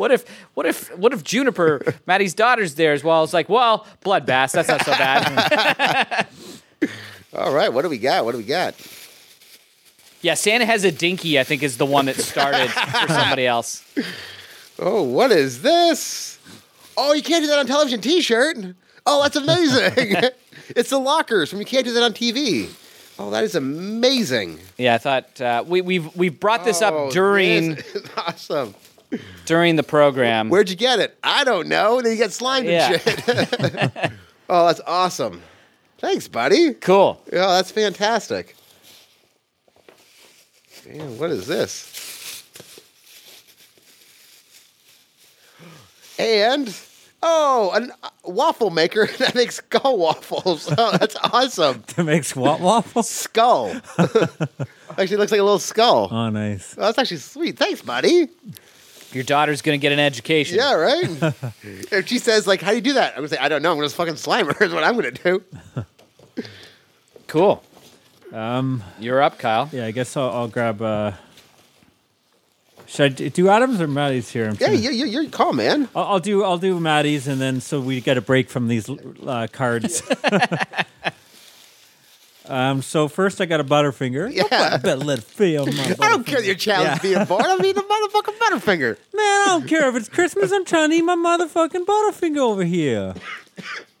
what 0.00 0.10
if 0.10 0.24
what 0.54 0.64
if 0.64 0.96
what 0.96 1.12
if 1.12 1.22
Juniper, 1.22 1.94
Maddie's 2.06 2.32
daughter's 2.32 2.74
there 2.74 2.94
as 2.94 3.04
well? 3.04 3.22
It's 3.22 3.34
like, 3.34 3.50
well, 3.50 3.86
bloodbath, 4.02 4.52
that's 4.52 4.68
not 4.68 4.82
so 4.82 4.92
bad. 4.92 6.26
all 7.36 7.52
right, 7.52 7.70
what 7.70 7.82
do 7.82 7.90
we 7.90 7.98
got? 7.98 8.24
What 8.24 8.32
do 8.32 8.38
we 8.38 8.44
got? 8.44 8.74
yeah, 10.22 10.32
Santa 10.32 10.64
has 10.64 10.84
a 10.84 10.90
dinky. 10.90 11.38
I 11.38 11.44
think 11.44 11.62
is 11.62 11.76
the 11.76 11.84
one 11.84 12.06
that 12.06 12.16
started 12.16 12.70
for 12.70 13.08
somebody 13.08 13.46
else. 13.46 13.84
Oh, 14.78 15.02
what 15.02 15.32
is 15.32 15.60
this? 15.60 16.38
Oh, 16.96 17.12
you 17.12 17.22
can't 17.22 17.44
do 17.44 17.48
that 17.48 17.58
on 17.58 17.66
television. 17.66 18.00
T-shirt. 18.00 18.56
Oh, 19.04 19.22
that's 19.22 19.36
amazing. 19.36 20.30
it's 20.70 20.88
the 20.88 20.98
lockers 20.98 21.50
from 21.50 21.58
you 21.58 21.66
can't 21.66 21.84
do 21.84 21.92
that 21.92 22.02
on 22.02 22.14
TV. 22.14 22.70
Oh, 23.18 23.28
that 23.32 23.44
is 23.44 23.54
amazing. 23.54 24.60
Yeah, 24.78 24.94
I 24.94 24.98
thought 24.98 25.40
uh, 25.42 25.62
we, 25.66 25.82
we've 25.82 26.16
we've 26.16 26.40
brought 26.40 26.64
this 26.64 26.80
Oh, 26.80 27.08
up 27.08 27.12
during 27.12 27.76
awesome. 28.16 28.74
during 29.44 29.76
the 29.76 29.82
program. 29.82 30.48
Where'd 30.48 30.70
you 30.70 30.76
get 30.76 30.98
it? 30.98 31.18
I 31.22 31.44
don't 31.44 31.68
know. 31.68 31.96
And 31.98 32.06
then 32.06 32.12
you 32.12 32.18
get 32.18 32.32
slimed 32.32 32.66
Yeah. 32.66 32.92
and 32.92 33.00
shit. 33.02 34.12
oh, 34.48 34.66
that's 34.66 34.80
awesome. 34.86 35.42
Thanks, 35.98 36.28
buddy. 36.28 36.74
cool. 36.74 37.22
Yeah, 37.32 37.46
that's 37.48 37.70
fantastic. 37.70 38.56
Man, 40.88 41.18
what 41.18 41.30
is 41.30 41.46
this? 41.46 41.96
And 46.18 46.78
oh, 47.22 47.70
a 47.74 48.06
uh, 48.06 48.10
waffle 48.24 48.68
maker 48.68 49.06
that 49.18 49.34
makes 49.34 49.54
skull 49.56 49.96
waffles. 49.98 50.70
Oh, 50.76 50.96
that's 50.98 51.16
awesome. 51.16 51.82
That 51.96 52.04
makes 52.04 52.36
what 52.36 52.60
waffles? 52.60 53.08
Skull. 53.08 53.70
actually, 53.98 55.16
looks 55.16 55.32
like 55.32 55.40
a 55.40 55.44
little 55.44 55.58
skull. 55.58 56.08
Oh, 56.10 56.28
nice. 56.28 56.74
Oh, 56.76 56.82
nice. 56.82 56.94
that's 56.94 56.98
actually 56.98 57.16
sweet. 57.18 57.56
Thanks, 57.58 57.80
buddy. 57.80 58.28
Your 59.12 59.24
daughter's 59.24 59.60
going 59.62 59.78
to 59.78 59.82
get 59.82 59.92
an 59.92 59.98
education. 59.98 60.56
Yeah, 60.56 60.74
right. 60.74 61.02
if 61.62 62.06
she 62.08 62.18
says 62.18 62.46
like, 62.46 62.60
"How 62.62 62.70
do 62.70 62.76
you 62.76 62.82
do 62.82 62.92
that?" 62.94 63.12
I'm 63.12 63.18
gonna 63.18 63.28
say, 63.28 63.38
"I 63.38 63.48
don't 63.48 63.62
know. 63.62 63.72
I'm 63.72 63.76
gonna 63.78 63.88
fucking 63.88 64.16
slime 64.16 64.46
her." 64.46 64.56
Is 64.64 64.72
what 64.72 64.84
I'm 64.84 64.94
gonna 64.94 65.10
do. 65.10 65.42
Cool. 67.26 67.62
Um, 68.32 68.82
You're 69.00 69.20
up, 69.22 69.38
Kyle. 69.38 69.68
Yeah, 69.72 69.86
I 69.86 69.90
guess 69.90 70.16
I'll, 70.16 70.30
I'll 70.30 70.48
grab. 70.48 70.80
Uh, 70.80 71.12
should 72.86 73.04
I 73.04 73.08
d- 73.14 73.28
do 73.30 73.48
Adams 73.48 73.80
or 73.80 73.86
Maddie's 73.88 74.30
here? 74.30 74.46
I'm 74.48 74.56
Yeah, 74.60 74.68
trying- 74.68 74.82
you, 74.82 74.90
you, 74.90 75.06
you're 75.06 75.28
calm, 75.30 75.56
man. 75.56 75.88
I'll, 75.94 76.04
I'll 76.04 76.18
do 76.20 76.42
I'll 76.44 76.58
do 76.58 76.78
Maddie's, 76.80 77.26
and 77.28 77.40
then 77.40 77.60
so 77.60 77.80
we 77.80 78.00
get 78.00 78.16
a 78.16 78.20
break 78.20 78.48
from 78.48 78.68
these 78.68 78.88
uh, 79.26 79.46
cards. 79.52 80.02
um. 82.50 82.82
So 82.82 83.08
first, 83.08 83.40
I 83.40 83.46
got 83.46 83.60
a 83.60 83.64
Butterfinger. 83.64 84.32
Yeah. 84.32 84.76
better 84.78 84.96
let 84.96 85.18
it 85.18 85.24
feel. 85.24 85.66
my 85.66 85.94
I 86.00 86.08
don't 86.08 86.26
care 86.26 86.40
that 86.40 86.46
your 86.46 86.54
child's 86.54 87.00
being 87.00 87.24
born. 87.24 87.44
I 87.44 87.56
mean, 87.58 87.74
the 87.74 87.82
motherfucking 87.82 88.38
Butterfinger. 88.38 88.96
Man, 89.14 89.24
I 89.24 89.44
don't 89.48 89.68
care 89.68 89.88
if 89.88 89.96
it's 89.96 90.08
Christmas. 90.08 90.52
I'm 90.52 90.64
trying 90.64 90.90
to 90.90 90.96
eat 90.96 91.02
my 91.02 91.14
motherfucking 91.16 91.84
Butterfinger 91.86 92.38
over 92.38 92.64
here. 92.64 93.14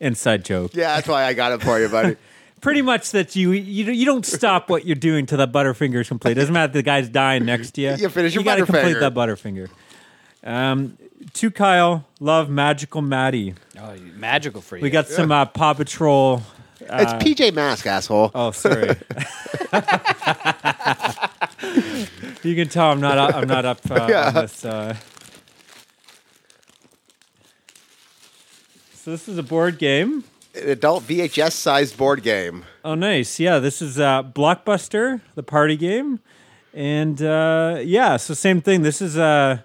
Inside 0.00 0.44
joke. 0.44 0.72
Yeah, 0.74 0.96
that's 0.96 1.08
why 1.08 1.24
I 1.24 1.32
got 1.34 1.52
it 1.52 1.62
for 1.62 1.78
you, 1.78 1.88
buddy. 1.88 2.16
Pretty 2.60 2.82
much 2.82 3.12
that 3.12 3.36
you 3.36 3.52
you 3.52 3.90
you 3.90 4.04
don't 4.04 4.26
stop 4.26 4.68
what 4.68 4.84
you're 4.84 4.94
doing 4.94 5.24
till 5.26 5.38
that 5.38 5.50
Butterfinger 5.52 6.00
is 6.00 6.08
complete. 6.08 6.34
Doesn't 6.34 6.52
matter 6.52 6.70
if 6.70 6.72
the 6.74 6.82
guy's 6.82 7.08
dying 7.08 7.44
next 7.46 7.70
to 7.72 7.80
you. 7.80 7.94
You 7.96 8.08
finish 8.10 8.34
your 8.34 8.42
You 8.42 8.44
gotta 8.44 8.66
complete 8.66 8.96
Butterfinger. 8.96 9.00
that 9.00 9.14
Butterfinger. 9.14 9.68
Um, 10.44 10.98
to 11.34 11.50
Kyle, 11.50 12.06
love 12.18 12.48
magical 12.50 13.02
Maddie. 13.02 13.54
Oh, 13.78 13.94
magical 14.16 14.60
for 14.60 14.76
you. 14.76 14.82
We 14.82 14.90
got 14.90 15.08
some 15.08 15.32
uh, 15.32 15.46
Paw 15.46 15.74
Patrol. 15.74 16.42
It's 16.80 17.12
PJ 17.24 17.52
Mask, 17.54 17.86
asshole. 17.86 18.30
Oh, 18.34 18.50
sorry. 18.50 18.96
you 22.42 22.54
can 22.56 22.68
tell 22.68 22.90
I'm 22.90 23.00
not 23.00 23.18
up, 23.18 23.34
I'm 23.34 23.48
not 23.48 23.64
up 23.64 23.78
uh, 23.90 24.06
Yeah. 24.08 24.28
on 24.28 24.34
this. 24.34 24.64
Uh... 24.64 24.94
So 28.94 29.10
this 29.12 29.28
is 29.28 29.38
a 29.38 29.42
board 29.42 29.78
game. 29.78 30.24
An 30.54 30.68
adult 30.68 31.04
VHS 31.04 31.52
sized 31.52 31.96
board 31.96 32.22
game. 32.22 32.64
Oh, 32.84 32.94
nice. 32.94 33.38
Yeah, 33.38 33.58
this 33.60 33.80
is 33.80 33.98
uh, 34.00 34.22
Blockbuster, 34.24 35.20
the 35.34 35.42
party 35.42 35.76
game, 35.76 36.18
and 36.74 37.22
uh, 37.22 37.78
yeah, 37.82 38.16
so 38.16 38.34
same 38.34 38.60
thing. 38.60 38.82
This 38.82 39.00
is 39.00 39.16
uh, 39.16 39.58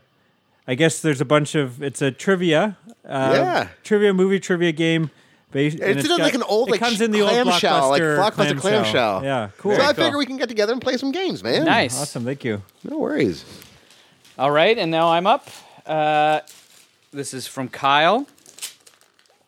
I 0.68 0.76
guess 0.76 1.02
there's 1.02 1.22
a 1.22 1.26
bunch 1.26 1.56
of 1.56 1.82
it's 1.82 2.02
a 2.02 2.12
trivia, 2.12 2.78
uh, 3.08 3.32
Yeah. 3.34 3.68
trivia 3.84 4.14
movie 4.14 4.40
trivia 4.40 4.72
game. 4.72 5.10
Based, 5.56 5.80
and 5.80 5.98
It's, 5.98 6.10
like 6.10 6.34
an 6.34 6.44
old 6.44 6.68
it 6.68 6.72
like 6.72 6.80
comes 6.82 7.00
in 7.00 7.12
the 7.12 7.22
old 7.22 7.32
clamshell, 7.32 7.88
like 7.88 8.02
Blockbuster 8.02 8.34
blockbuster 8.36 8.60
clamshell. 8.60 9.24
Yeah, 9.24 9.52
cool. 9.58 9.74
So 9.78 9.82
I 9.82 9.94
cool. 9.94 10.04
figure 10.04 10.18
we 10.18 10.26
can 10.26 10.36
get 10.36 10.50
together 10.50 10.74
and 10.74 10.82
play 10.82 10.98
some 10.98 11.14
games, 11.14 11.42
man. 11.46 11.64
nice. 11.64 11.98
Awesome, 11.98 12.26
thank 12.26 12.44
you. 12.44 12.62
No 12.84 12.98
worries. 12.98 13.46
All 14.38 14.52
right, 14.52 14.78
and 14.78 14.92
now 14.92 15.14
I'm 15.14 15.26
up. 15.26 15.48
Uh, 15.86 16.42
this 17.14 17.34
is 17.34 17.48
from 17.48 17.70
Kyle. 17.70 18.28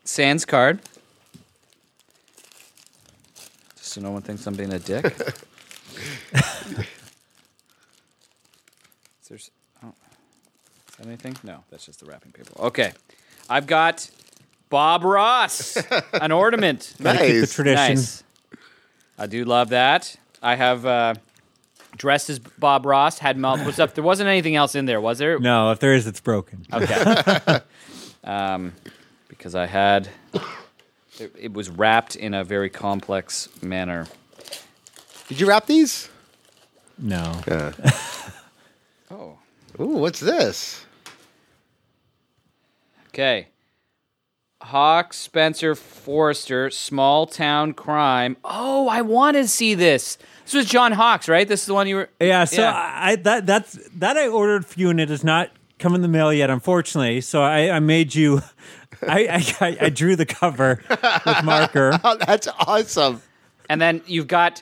Sans 0.05 0.45
card. 0.45 0.79
Just 3.75 3.91
so 3.91 3.99
no 3.99 4.11
one 4.11 4.21
thinks 4.21 4.47
I'm 4.47 4.55
being 4.55 4.71
a 4.71 4.79
dick. 4.79 5.03
is 5.03 5.13
there 9.27 9.37
oh, 9.83 9.87
is 9.89 10.95
that 10.99 11.05
anything? 11.05 11.35
No, 11.43 11.65
that's 11.69 11.85
just 11.85 11.99
the 11.99 12.05
wrapping 12.05 12.31
paper. 12.31 12.53
Okay, 12.61 12.93
I've 13.49 13.67
got 13.67 14.09
Bob 14.69 15.03
Ross, 15.03 15.77
an 16.13 16.31
ornament. 16.31 16.93
Gotta 17.01 17.19
keep 17.19 17.27
the 17.33 17.39
Nice. 17.41 17.53
tradition. 17.53 17.95
Nice. 17.95 18.23
I 19.17 19.27
do 19.27 19.45
love 19.45 19.69
that. 19.69 20.15
I 20.41 20.55
have 20.55 20.85
uh, 20.85 21.13
dressed 21.97 22.29
as 22.29 22.39
Bob 22.39 22.85
Ross, 22.85 23.17
had 23.19 23.37
mouth 23.37 23.57
multiple 23.57 23.73
stuff. 23.73 23.93
There 23.95 24.03
wasn't 24.03 24.27
anything 24.29 24.55
else 24.55 24.75
in 24.75 24.85
there, 24.85 25.01
was 25.01 25.17
there? 25.17 25.39
No, 25.39 25.71
if 25.71 25.79
there 25.79 25.93
is, 25.93 26.05
it's 26.05 26.19
broken. 26.19 26.65
Okay. 26.71 27.59
um, 28.23 28.73
because 29.29 29.55
I 29.55 29.65
had 29.65 30.09
it, 31.19 31.33
it 31.39 31.53
was 31.53 31.69
wrapped 31.69 32.15
in 32.15 32.33
a 32.33 32.43
very 32.43 32.69
complex 32.69 33.49
manner. 33.63 34.05
Did 35.27 35.39
you 35.39 35.47
wrap 35.47 35.65
these? 35.65 36.09
No. 36.97 37.41
Yeah. 37.47 37.71
Oh. 39.09 39.37
Ooh, 39.79 39.85
what's 39.99 40.19
this? 40.19 40.85
Okay. 43.09 43.47
Hawk 44.67 45.13
Spencer 45.13 45.75
Forrester, 45.75 46.69
Small 46.69 47.25
Town 47.25 47.73
Crime. 47.73 48.37
Oh, 48.43 48.87
I 48.89 49.01
want 49.01 49.35
to 49.37 49.47
see 49.47 49.73
this. 49.75 50.17
This 50.45 50.53
was 50.53 50.65
John 50.65 50.91
Hawkes, 50.91 51.27
right? 51.29 51.47
This 51.47 51.61
is 51.61 51.65
the 51.67 51.73
one 51.73 51.87
you 51.87 51.95
were. 51.95 52.09
Yeah, 52.19 52.45
so 52.45 52.61
Yeah. 52.61 52.73
I 52.95 53.15
that 53.17 53.45
that's 53.45 53.77
that 53.95 54.17
I 54.17 54.27
ordered 54.27 54.65
for 54.65 54.79
you, 54.79 54.89
and 54.89 54.99
it 54.99 55.09
has 55.09 55.23
not 55.23 55.49
come 55.79 55.95
in 55.95 56.01
the 56.01 56.07
mail 56.07 56.33
yet, 56.33 56.49
unfortunately. 56.49 57.21
So 57.21 57.41
I, 57.41 57.71
I 57.71 57.79
made 57.79 58.13
you. 58.15 58.41
I, 59.07 59.43
I 59.61 59.77
I 59.81 59.89
drew 59.89 60.15
the 60.15 60.25
cover 60.25 60.81
with 60.89 61.43
marker. 61.43 61.99
Oh, 62.03 62.17
that's 62.17 62.47
awesome. 62.59 63.21
And 63.69 63.79
then 63.81 64.01
you've 64.07 64.27
got 64.27 64.61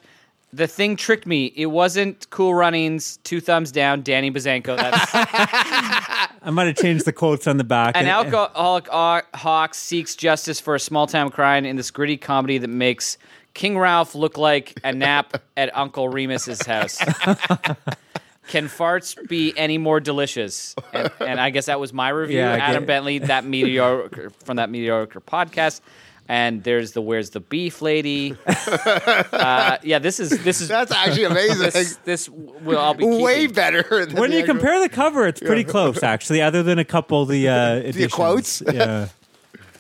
the 0.52 0.68
thing 0.68 0.96
tricked 0.96 1.26
me. 1.28 1.54
It 1.56 1.68
wasn't 1.68 2.30
Cool 2.30 2.54
Runnings, 2.54 3.18
two 3.24 3.40
thumbs 3.42 3.72
down, 3.72 4.02
Danny 4.02 4.32
Bazanko. 4.32 4.78
That's 4.78 5.12
I 6.46 6.52
might 6.52 6.68
have 6.68 6.76
changed 6.78 7.06
the 7.06 7.12
quotes 7.12 7.48
on 7.48 7.58
the 7.58 7.64
back. 7.64 7.96
An 7.98 8.02
And- 8.02 8.10
alcoholic 8.10 8.88
Haw- 8.88 9.22
hawk 9.34 9.74
seeks 9.74 10.16
justice 10.16 10.60
for 10.60 10.76
a 10.76 10.80
small 10.80 11.08
town 11.08 11.32
crime 11.32 11.66
in 11.66 11.76
this 11.76 11.90
gritty 11.92 12.18
comedy 12.18 12.60
that 12.60 12.68
makes 12.70 13.18
King 13.56 13.78
Ralph 13.80 14.14
look 14.16 14.38
like 14.38 14.80
a 14.84 14.94
nap 14.94 15.42
at 15.58 15.76
Uncle 15.76 16.08
Remus's 16.08 16.62
house. 16.66 16.98
Can 18.48 18.66
farts 18.68 19.18
be 19.28 19.58
any 19.58 19.80
more 19.80 20.00
delicious? 20.00 20.76
And, 20.94 21.10
and 21.20 21.40
I 21.40 21.50
guess 21.50 21.66
that 21.66 21.80
was 21.80 21.92
my 21.92 22.10
review. 22.10 22.38
Yeah, 22.38 22.52
Adam 22.54 22.86
Bentley, 22.86 23.18
that 23.18 23.44
mediocre 23.46 24.30
from 24.44 24.58
that 24.58 24.70
mediocre 24.70 25.20
podcast. 25.20 25.82
And 26.28 26.64
there's 26.64 26.94
the 26.94 27.02
"Where's 27.02 27.30
the 27.30 27.40
beef, 27.40 27.82
lady?" 27.84 28.36
uh, 28.48 29.78
yeah, 29.84 30.00
this 30.00 30.20
is 30.20 30.44
this 30.44 30.60
is 30.62 30.68
That's 30.70 30.92
actually 30.92 31.26
amazing. 31.26 31.60
this 31.70 31.98
this 32.04 32.30
will 32.30 32.80
I'll 32.80 32.94
be 32.96 33.06
Way 33.06 33.42
keeping. 33.42 33.54
better. 33.56 34.06
Than 34.06 34.16
when 34.18 34.32
you 34.32 34.40
actual- 34.40 34.56
compare 34.56 34.80
the 34.80 34.90
cover, 34.90 35.28
it's 35.28 35.40
pretty 35.40 35.64
close, 35.64 36.02
actually. 36.04 36.42
Other 36.42 36.64
than 36.64 36.80
a 36.80 36.86
couple 36.86 37.22
of 37.22 37.30
the 37.30 37.48
uh, 37.48 37.76
editions. 37.76 38.14
quotes? 38.14 38.64
yeah. 38.72 39.10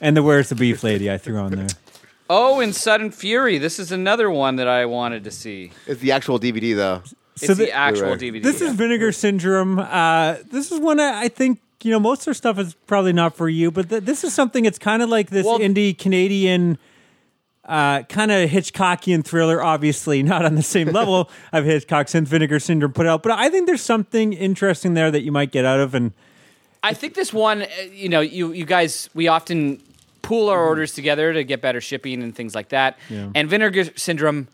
And 0.01 0.15
the 0.15 0.21
"Where's 0.23 0.49
the 0.49 0.55
beef, 0.55 0.83
lady?" 0.83 1.11
I 1.11 1.17
threw 1.17 1.37
on 1.37 1.51
there. 1.51 1.67
Oh, 2.29 2.59
in 2.59 2.73
Sudden 2.73 3.11
Fury. 3.11 3.57
This 3.57 3.79
is 3.79 3.91
another 3.91 4.29
one 4.29 4.55
that 4.57 4.67
I 4.67 4.85
wanted 4.85 5.23
to 5.25 5.31
see. 5.31 5.71
it's 5.87 6.01
the 6.01 6.11
actual 6.11 6.39
DVD 6.39 6.75
though. 6.75 7.01
It's 7.35 7.47
So 7.47 7.53
the, 7.53 7.65
the- 7.65 7.71
actual 7.71 8.09
Right. 8.09 8.19
DVD. 8.19 8.43
This 8.43 8.61
yeah. 8.61 8.67
is 8.67 8.73
Vinegar 8.75 9.11
Syndrome. 9.11 9.79
Uh, 9.79 10.35
this 10.51 10.71
is 10.71 10.79
one 10.79 10.99
I 10.99 11.23
I 11.23 11.27
think 11.27 11.59
you 11.83 11.91
know 11.91 11.99
most 11.99 12.21
of 12.21 12.25
their 12.25 12.33
stuff 12.33 12.57
is 12.59 12.73
probably 12.87 13.13
not 13.13 13.35
for 13.35 13.47
you, 13.49 13.71
but 13.71 13.89
th- 13.89 14.03
this 14.03 14.23
is 14.23 14.33
something. 14.33 14.65
It's 14.65 14.79
kind 14.79 15.01
of 15.01 15.09
like 15.09 15.29
this 15.29 15.45
Well- 15.45 15.59
indie 15.59 15.97
Canadian. 15.97 16.77
Uh, 17.67 18.03
kind 18.03 18.31
of 18.31 18.47
Hitchcockian 18.47 19.25
thriller, 19.25 19.59
obviously 19.63 20.21
not 20.21 20.45
on 20.45 20.53
the 20.53 20.61
same 20.61 20.89
level 20.91 21.31
of 21.51 21.65
Hitchcock 21.65 22.07
since 22.09 22.29
Vinegar 22.29 22.59
Syndrome 22.59 22.93
put 22.93 23.07
out, 23.07 23.23
but 23.23 23.31
I 23.31 23.49
think 23.49 23.65
there's 23.65 23.81
something 23.81 24.33
interesting 24.33 24.93
there 24.93 25.09
that 25.09 25.23
you 25.23 25.31
might 25.31 25.51
get 25.51 25.65
out 25.65 25.79
of. 25.79 25.95
And 25.95 26.11
I 26.83 26.93
think 26.93 27.15
this 27.15 27.33
one, 27.33 27.63
uh, 27.63 27.67
you 27.91 28.07
know, 28.07 28.19
you 28.21 28.51
you 28.51 28.65
guys, 28.65 29.09
we 29.15 29.27
often 29.29 29.81
pool 30.21 30.49
our 30.49 30.63
orders 30.63 30.93
together 30.93 31.33
to 31.33 31.43
get 31.43 31.59
better 31.59 31.81
shipping 31.81 32.21
and 32.21 32.35
things 32.35 32.53
like 32.53 32.69
that. 32.69 32.99
Yeah. 33.09 33.29
And 33.33 33.49
Vinegar 33.49 33.85
Syndrome, 33.95 34.47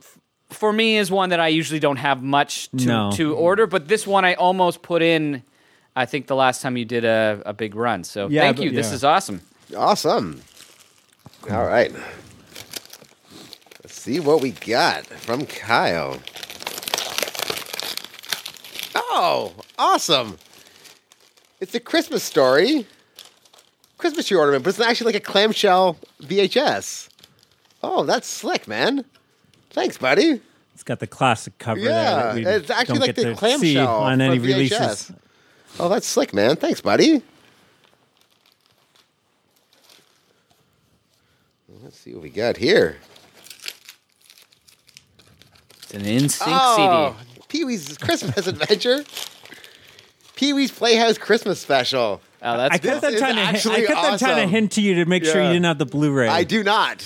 f- 0.00 0.18
for 0.50 0.72
me, 0.72 0.96
is 0.96 1.08
one 1.08 1.28
that 1.28 1.38
I 1.38 1.46
usually 1.46 1.78
don't 1.78 1.98
have 1.98 2.20
much 2.24 2.68
to, 2.70 2.84
No. 2.84 3.10
to 3.12 3.32
order, 3.36 3.68
but 3.68 3.86
this 3.86 4.08
one 4.08 4.24
I 4.24 4.34
almost 4.34 4.82
put 4.82 5.02
in. 5.02 5.44
I 5.96 6.04
think 6.06 6.26
the 6.26 6.36
last 6.36 6.60
time 6.62 6.76
you 6.76 6.84
did 6.84 7.04
a, 7.04 7.42
a 7.46 7.52
big 7.54 7.74
run. 7.74 8.04
So 8.04 8.28
Yeah, 8.28 8.42
thank 8.42 8.58
but- 8.58 8.64
you. 8.66 8.70
This 8.70 8.92
is 8.92 9.02
awesome. 9.02 9.40
Awesome. 9.76 10.42
All 11.50 11.64
right. 11.64 11.92
Let's 13.82 13.94
see 13.94 14.20
what 14.20 14.40
we 14.42 14.50
got 14.52 15.06
from 15.06 15.46
Kyle. 15.46 16.18
Oh, 18.94 19.54
awesome. 19.78 20.38
It's 21.60 21.74
a 21.74 21.80
Christmas 21.80 22.22
story. 22.22 22.86
Christmas 23.98 24.28
tree 24.28 24.36
ornament, 24.36 24.62
but 24.64 24.70
it's 24.70 24.80
actually 24.80 25.12
like 25.14 25.22
a 25.22 25.24
clamshell 25.24 25.96
VHS. 26.22 27.08
Oh, 27.82 28.04
that's 28.04 28.28
slick, 28.28 28.68
man. 28.68 29.04
Thanks, 29.70 29.96
buddy. 29.96 30.40
it's 30.74 30.82
got 30.82 31.00
the 31.00 31.06
classic 31.06 31.56
cover 31.58 31.80
there. 31.80 31.90
Yeah, 31.90 32.14
that 32.22 32.34
we 32.34 32.46
it's 32.46 32.70
actually 32.70 32.98
don't 32.98 33.06
like 33.06 33.16
get 33.16 33.22
the 33.24 33.30
to 33.30 33.36
clamshell 33.36 33.60
see 33.60 33.78
on 33.78 34.20
any 34.20 34.38
from 34.38 34.46
releases. 34.46 35.12
VHS. 35.76 35.84
Oh, 35.84 35.88
that's 35.88 36.06
slick, 36.06 36.32
man. 36.34 36.56
Thanks, 36.56 36.80
buddy. 36.80 37.22
Let's 41.82 41.98
see 41.98 42.14
what 42.14 42.22
we 42.22 42.30
got 42.30 42.56
here. 42.56 42.96
It's 45.82 45.94
an 45.94 46.02
NSYNC 46.02 46.42
Oh, 46.46 47.16
CD. 47.16 47.40
Pee 47.48 47.64
Wee's 47.64 47.96
Christmas 47.98 48.46
Adventure. 48.46 49.04
Pee 50.34 50.52
Wee's 50.52 50.72
Playhouse 50.72 51.16
Christmas 51.16 51.60
Special. 51.60 52.20
Oh, 52.42 52.56
that's 52.56 52.74
I 52.74 52.78
cool. 52.78 52.90
kept 52.90 53.02
that 53.02 53.12
is 53.14 53.20
trying 53.20 53.36
to. 53.36 53.40
I 53.40 53.44
actually 53.44 53.86
kept 53.86 54.02
that 54.02 54.18
trying 54.18 54.46
to 54.46 54.48
hint 54.48 54.72
to 54.72 54.82
you 54.82 54.96
to 54.96 55.06
make 55.06 55.24
sure 55.24 55.42
you 55.42 55.52
didn't 55.52 55.64
have 55.64 55.78
the 55.78 55.86
Blu-ray. 55.86 56.28
I 56.28 56.44
do 56.44 56.62
not. 56.62 56.98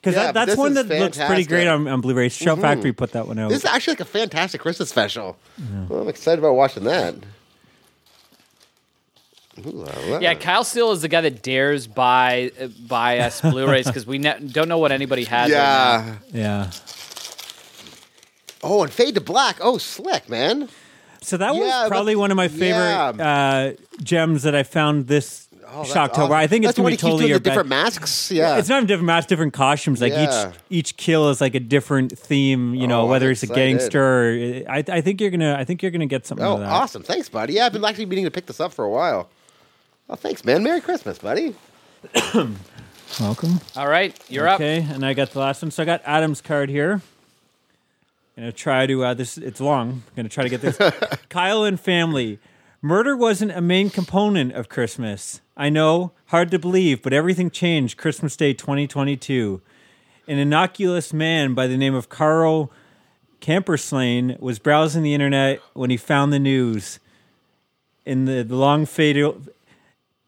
because 0.00 0.14
yeah, 0.14 0.32
that, 0.32 0.46
that's 0.46 0.56
one 0.56 0.76
is 0.76 0.86
that 0.86 0.98
looks 1.00 1.18
pretty 1.18 1.44
great 1.44 1.66
on, 1.68 1.86
on 1.86 2.00
Blu-ray. 2.00 2.28
Shout 2.30 2.54
mm-hmm. 2.54 2.62
Factory 2.62 2.92
put 2.92 3.12
that 3.12 3.28
one 3.28 3.38
out. 3.38 3.50
This 3.50 3.58
is 3.58 3.64
actually 3.66 3.92
like 3.92 4.00
a 4.00 4.04
fantastic 4.06 4.60
Christmas 4.60 4.88
special. 4.88 5.36
Well, 5.88 6.00
I'm 6.02 6.08
excited 6.08 6.38
about 6.38 6.54
watching 6.54 6.84
that. 6.84 7.14
Ooh 9.66 9.70
la 9.70 9.92
la. 10.08 10.18
Yeah, 10.18 10.34
Kyle 10.34 10.64
Steele 10.64 10.90
is 10.92 11.02
the 11.02 11.08
guy 11.08 11.20
that 11.20 11.42
dares 11.42 11.86
buy 11.86 12.50
uh, 12.60 12.66
buy 12.88 13.18
us 13.20 13.40
Blu-rays 13.40 13.86
because 13.86 14.06
we 14.06 14.18
ne- 14.18 14.40
don't 14.40 14.68
know 14.68 14.78
what 14.78 14.90
anybody 14.92 15.24
has. 15.24 15.50
right. 15.50 15.56
Yeah. 15.56 16.16
yeah. 16.32 16.70
Oh, 18.62 18.82
and 18.82 18.92
Fade 18.92 19.14
to 19.14 19.20
Black. 19.20 19.58
Oh, 19.60 19.78
slick, 19.78 20.28
man. 20.28 20.68
So 21.20 21.36
that 21.36 21.54
Yeah, 21.54 21.60
was 21.82 21.88
probably 21.88 22.14
but- 22.14 22.20
one 22.20 22.30
of 22.30 22.36
my 22.36 22.48
favorite 22.48 23.20
uh, 23.20 23.72
gems 24.02 24.42
that 24.42 24.54
I 24.54 24.62
found 24.62 25.06
this 25.06 25.42
Oh, 25.66 25.82
Shocktober. 25.82 26.18
awesome. 26.18 26.32
I 26.32 26.46
think 26.46 26.64
it's 26.66 26.74
the 26.74 26.82
gonna 26.82 26.92
be 26.92 26.96
totally 26.96 27.26
your 27.26 27.40
different 27.40 27.68
bet. 27.68 27.84
masks. 27.84 28.30
Yeah. 28.30 28.58
It's 28.58 28.68
not 28.68 28.76
even 28.76 28.86
different 28.86 29.06
masks, 29.06 29.28
different 29.28 29.54
costumes. 29.54 30.00
Like 30.00 30.12
Yeah. 30.12 30.50
each 30.50 30.56
each 30.70 30.96
kill 30.96 31.30
is 31.30 31.40
like 31.40 31.56
a 31.56 31.60
different 31.60 32.16
theme. 32.16 32.74
You 32.76 32.86
know, 32.86 33.00
Oh, 33.00 33.04
I'm 33.04 33.08
whether 33.10 33.28
it's 33.30 33.42
a 33.42 33.48
gangster. 33.48 34.00
Or, 34.00 34.70
I, 34.70 34.84
I 34.86 35.00
think 35.00 35.20
you're 35.20 35.30
gonna. 35.30 35.56
I 35.58 35.64
think 35.64 35.82
you're 35.82 35.90
gonna 35.90 36.06
get 36.06 36.26
something. 36.26 36.46
Oh, 36.46 36.54
of 36.54 36.60
that. 36.60 36.68
awesome. 36.68 37.02
Thanks, 37.02 37.28
buddy. 37.28 37.54
Yeah, 37.54 37.66
I've 37.66 37.72
been 37.72 37.84
actually 37.84 38.06
meaning 38.06 38.24
to 38.26 38.30
pick 38.30 38.46
this 38.46 38.60
up 38.60 38.72
for 38.72 38.84
a 38.84 38.90
while. 38.90 39.28
Oh, 40.08 40.16
thanks, 40.16 40.44
man. 40.44 40.62
Merry 40.62 40.80
Christmas, 40.80 41.18
buddy. 41.18 41.54
Welcome. 43.20 43.60
All 43.74 43.88
right, 43.88 44.18
you're 44.28 44.46
up. 44.46 44.56
Okay, 44.56 44.86
and 44.90 45.04
I 45.04 45.14
got 45.14 45.30
the 45.30 45.38
last 45.38 45.62
one. 45.62 45.70
So 45.70 45.82
I 45.82 45.86
got 45.86 46.02
Adam's 46.04 46.40
card 46.40 46.68
here. 46.68 47.00
Gonna 48.36 48.52
try 48.52 48.86
to 48.86 49.04
uh, 49.04 49.14
this. 49.14 49.38
It's 49.38 49.60
long. 49.60 50.02
gonna 50.14 50.28
try 50.28 50.44
to 50.44 50.50
get 50.50 50.60
this. 50.60 50.78
Kyle 51.28 51.64
and 51.64 51.80
family. 51.80 52.38
Murder 52.82 53.16
wasn't 53.16 53.52
a 53.52 53.62
main 53.62 53.88
component 53.88 54.52
of 54.52 54.68
Christmas. 54.68 55.40
I 55.56 55.70
know, 55.70 56.12
hard 56.26 56.50
to 56.50 56.58
believe, 56.58 57.00
but 57.00 57.14
everything 57.14 57.50
changed 57.50 57.96
Christmas 57.96 58.36
Day 58.36 58.52
2022. 58.52 59.62
An 60.28 60.38
innocuous 60.38 61.12
man 61.14 61.54
by 61.54 61.66
the 61.66 61.78
name 61.78 61.94
of 61.94 62.10
Carl 62.10 62.70
Camperslain 63.40 64.38
was 64.38 64.58
browsing 64.58 65.02
the 65.02 65.14
internet 65.14 65.60
when 65.72 65.88
he 65.88 65.96
found 65.96 66.30
the 66.30 66.38
news. 66.38 66.98
In 68.04 68.26
the, 68.26 68.42
the 68.42 68.56
long 68.56 68.84
fatal, 68.84 69.40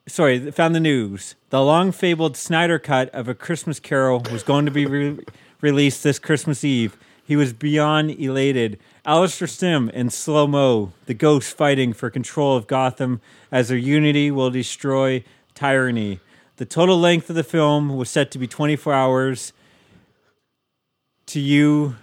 sorry, 0.07 0.51
found 0.51 0.75
the 0.75 0.81
news. 0.81 1.35
The 1.51 1.63
long 1.63 1.93
fabled 1.93 2.37
Snyder 2.37 2.79
cut 2.79 3.09
of 3.11 3.29
A 3.29 3.35
Christmas 3.35 3.81
Carol 3.81 4.23
was 4.31 4.43
going 4.43 4.65
to 4.65 4.71
be 4.71 4.87
re- 4.87 5.19
released 5.61 6.03
this 6.03 6.19
Christmas 6.19 6.65
Eve. 6.65 6.97
He 7.25 7.37
was 7.37 7.53
beyond 7.53 8.11
elated. 8.11 8.79
Alastair 9.05 9.49
Sim 9.49 9.89
in 9.91 10.11
slow 10.11 10.47
mo, 10.47 10.93
the 11.07 11.15
ghost 11.15 11.57
fighting 11.57 11.93
for 11.93 12.09
control 12.11 12.57
of 12.57 12.67
Gotham 12.67 13.21
as 13.51 13.69
their 13.69 13.79
unity 13.79 14.31
will 14.31 14.51
destroy 14.51 15.25
tyranny. 15.55 16.21
The 16.57 16.67
total 16.67 16.99
length 16.99 17.29
of 17.29 17.37
the 17.37 17.45
film 17.45 17.97
was 17.97 18.09
set 18.09 18.31
to 18.31 18.39
be 18.39 18.47
24 18.47 18.93
hours. 18.93 19.53
To 21.27 21.41
you, 21.41 21.97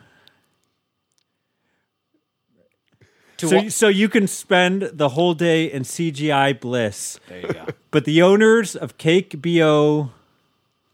To 3.44 3.49
so, 3.49 3.56
wa- 3.57 3.70
so 3.70 3.88
you 3.90 4.10
can 4.10 4.28
spend 4.28 4.84
the 4.94 5.10
whole 5.10 5.34
day 5.34 5.72
in 5.72 5.84
CGI 5.84 6.60
bliss. 6.60 7.20
there 7.28 7.41
you 7.41 7.48
go. 7.53 7.65
But 7.91 8.06
the 8.06 8.22
owners 8.24 8.76
of 8.76 8.98
Cake 8.98 9.40
BO 9.40 10.10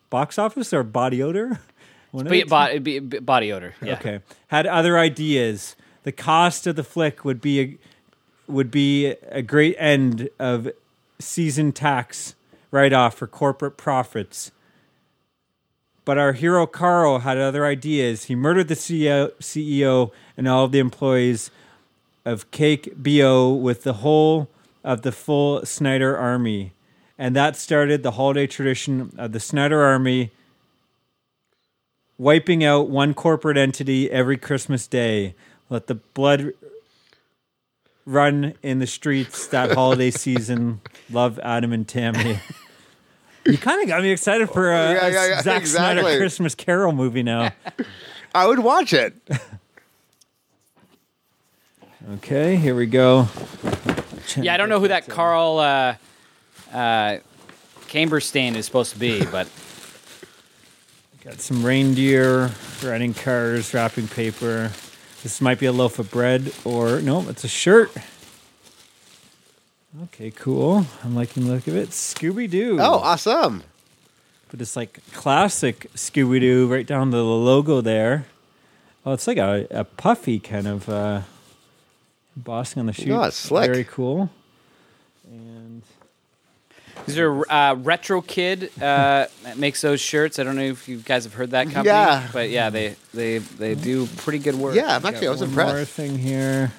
box 0.10 0.38
office 0.38 0.74
or 0.74 0.84
body 0.84 1.24
odor? 1.24 1.62
One 2.12 2.26
of 2.28 2.32
Be, 2.32 2.40
it? 2.42 2.50
body, 2.50 2.80
be, 2.80 3.00
be- 3.00 3.20
body 3.20 3.54
odor. 3.54 3.74
Yeah. 3.82 3.94
Okay. 3.94 4.20
Had 4.48 4.66
other 4.68 4.98
ideas. 4.98 5.76
The 6.04 6.12
cost 6.12 6.68
of 6.68 6.76
the 6.76 6.84
flick 6.84 7.24
would 7.24 7.40
be 7.40 7.62
a 7.62 7.78
would 8.52 8.72
be 8.72 9.06
a 9.30 9.42
great 9.44 9.76
end 9.78 10.28
of 10.40 10.70
season 11.20 11.72
tax 11.72 12.34
write 12.72 12.92
off 12.94 13.16
for 13.16 13.28
corporate 13.28 13.78
profits. 13.78 14.52
But 16.04 16.18
our 16.18 16.34
hero 16.34 16.66
Carl 16.66 17.20
had 17.20 17.38
other 17.38 17.66
ideas. 17.66 18.26
He 18.26 18.36
murdered 18.36 18.68
the 18.68 18.74
CEO, 18.76 19.32
CEO 19.40 20.12
and 20.36 20.48
all 20.48 20.66
of 20.66 20.72
the 20.72 20.80
employees 20.80 21.52
of 22.26 22.52
Cake 22.52 22.94
BO 22.96 23.54
with 23.54 23.84
the 23.84 23.94
whole 23.94 24.50
of 24.84 25.02
the 25.02 25.12
full 25.12 25.66
Snyder 25.66 26.18
army. 26.18 26.74
And 27.18 27.36
that 27.36 27.56
started 27.56 28.04
the 28.04 28.12
holiday 28.12 28.48
tradition 28.48 29.14
of 29.18 29.32
the 29.34 29.40
Snyder 29.40 29.82
army 29.82 30.32
wiping 32.18 32.64
out 32.64 32.90
one 32.90 33.14
corporate 33.14 33.58
entity 33.58 34.12
every 34.12 34.38
Christmas 34.38 34.88
day. 34.88 35.36
Let 35.70 35.88
the 35.88 35.96
blood 35.96 36.54
run 38.06 38.54
in 38.64 38.80
the 38.80 38.88
streets 38.88 39.48
that 39.48 39.72
holiday 39.72 40.12
season. 40.26 40.82
Love 41.10 41.40
Adam 41.44 41.74
and 41.74 41.88
Tammy. 41.88 42.40
You 43.46 43.58
kind 43.58 43.82
of 43.82 43.88
got 43.88 44.02
me 44.02 44.10
excited 44.12 44.50
for 44.50 44.72
a, 44.72 44.94
Yeah, 44.94 45.08
yeah, 45.08 45.26
yeah, 45.28 45.40
a 45.40 45.44
Zack 45.44 45.62
exactly. 45.62 46.02
Snyder 46.02 46.18
Christmas 46.20 46.56
Carol 46.56 46.92
movie 46.92 47.24
now. 47.24 47.52
I 48.36 48.48
would 48.48 48.60
watch 48.60 48.94
it. 48.94 49.16
Okay, 52.14 52.56
here 52.56 52.76
we 52.76 52.86
go. 52.86 53.28
Yeah, 54.38 54.54
I 54.54 54.58
don't 54.58 54.70
know 54.70 54.80
who 54.80 54.88
that 54.88 55.08
Carl 55.08 55.60
uh, 55.60 55.96
uh, 56.72 57.18
Camberstain 57.88 58.56
is 58.56 58.66
supposed 58.66 58.94
to 58.94 59.00
be, 59.00 59.26
but 59.26 59.50
Got 61.26 61.42
some 61.42 61.66
reindeer, 61.66 62.50
riding 62.82 63.14
cars, 63.14 63.74
wrapping 63.74 64.08
paper. 64.08 64.72
This 65.22 65.42
might 65.42 65.60
be 65.60 65.66
a 65.66 65.72
loaf 65.74 66.00
of 66.00 66.10
bread, 66.10 66.54
or 66.64 67.02
no, 67.02 67.28
it's 67.28 67.44
a 67.44 67.50
shirt. 67.50 67.92
Okay, 70.04 70.32
cool. 70.32 70.86
I'm 71.04 71.16
liking 71.16 71.46
the 71.46 71.52
look 71.52 71.68
of 71.68 71.76
it. 71.76 71.90
Scooby 71.90 72.50
Doo. 72.50 72.78
Oh, 72.80 73.00
awesome. 73.00 73.64
But 74.50 74.62
it's 74.62 74.78
like 74.78 75.02
classic 75.12 75.92
Scooby 75.94 76.40
Doo 76.40 76.72
right 76.72 76.88
down 76.88 77.12
to 77.12 77.18
the 77.18 77.24
logo 77.24 77.82
there. 77.82 78.26
Oh, 79.06 79.12
it's 79.12 79.28
like 79.28 79.38
a, 79.38 79.68
a 79.72 79.84
puffy 79.84 80.40
kind 80.40 80.68
of 80.68 80.88
uh, 80.88 81.22
embossing 82.36 82.80
on 82.80 82.86
the 82.86 82.94
shoe. 82.94 83.14
Oh, 83.14 83.30
slick. 83.30 83.70
Very 83.72 83.84
cool. 83.84 84.30
And 85.30 85.82
these 87.06 87.18
are 87.20 87.50
uh, 87.52 87.76
Retro 87.76 88.22
Kid 88.22 88.72
uh, 88.82 89.28
that 89.44 89.58
makes 89.58 89.82
those 89.82 90.02
shirts. 90.02 90.40
I 90.40 90.44
don't 90.44 90.56
know 90.56 90.64
if 90.64 90.88
you 90.90 90.98
guys 90.98 91.24
have 91.24 91.34
heard 91.34 91.52
that 91.52 91.66
company, 91.66 91.88
Yeah. 91.88 92.28
but 92.34 92.50
yeah, 92.50 92.70
they 92.70 92.96
they 93.14 93.38
they 93.40 93.76
do 93.76 94.06
pretty 94.18 94.40
good 94.40 94.56
work. 94.56 94.76
Yeah, 94.76 94.96
I'm 94.96 95.06
actually, 95.06 95.28
I 95.28 95.32
was 95.32 95.40
one 95.42 95.50
impressed. 95.50 95.76
more 95.76 95.86
thing 95.86 96.18
here. 96.18 96.72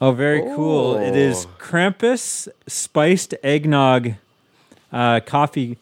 Oh, 0.00 0.10
very 0.12 0.40
cool! 0.56 0.96
It 0.96 1.14
is 1.14 1.46
Oh. 1.46 1.50
Krampus 1.60 2.48
spiced 2.66 3.34
eggnog, 3.44 4.14
uh, 4.92 5.20
coffee, 5.20 5.78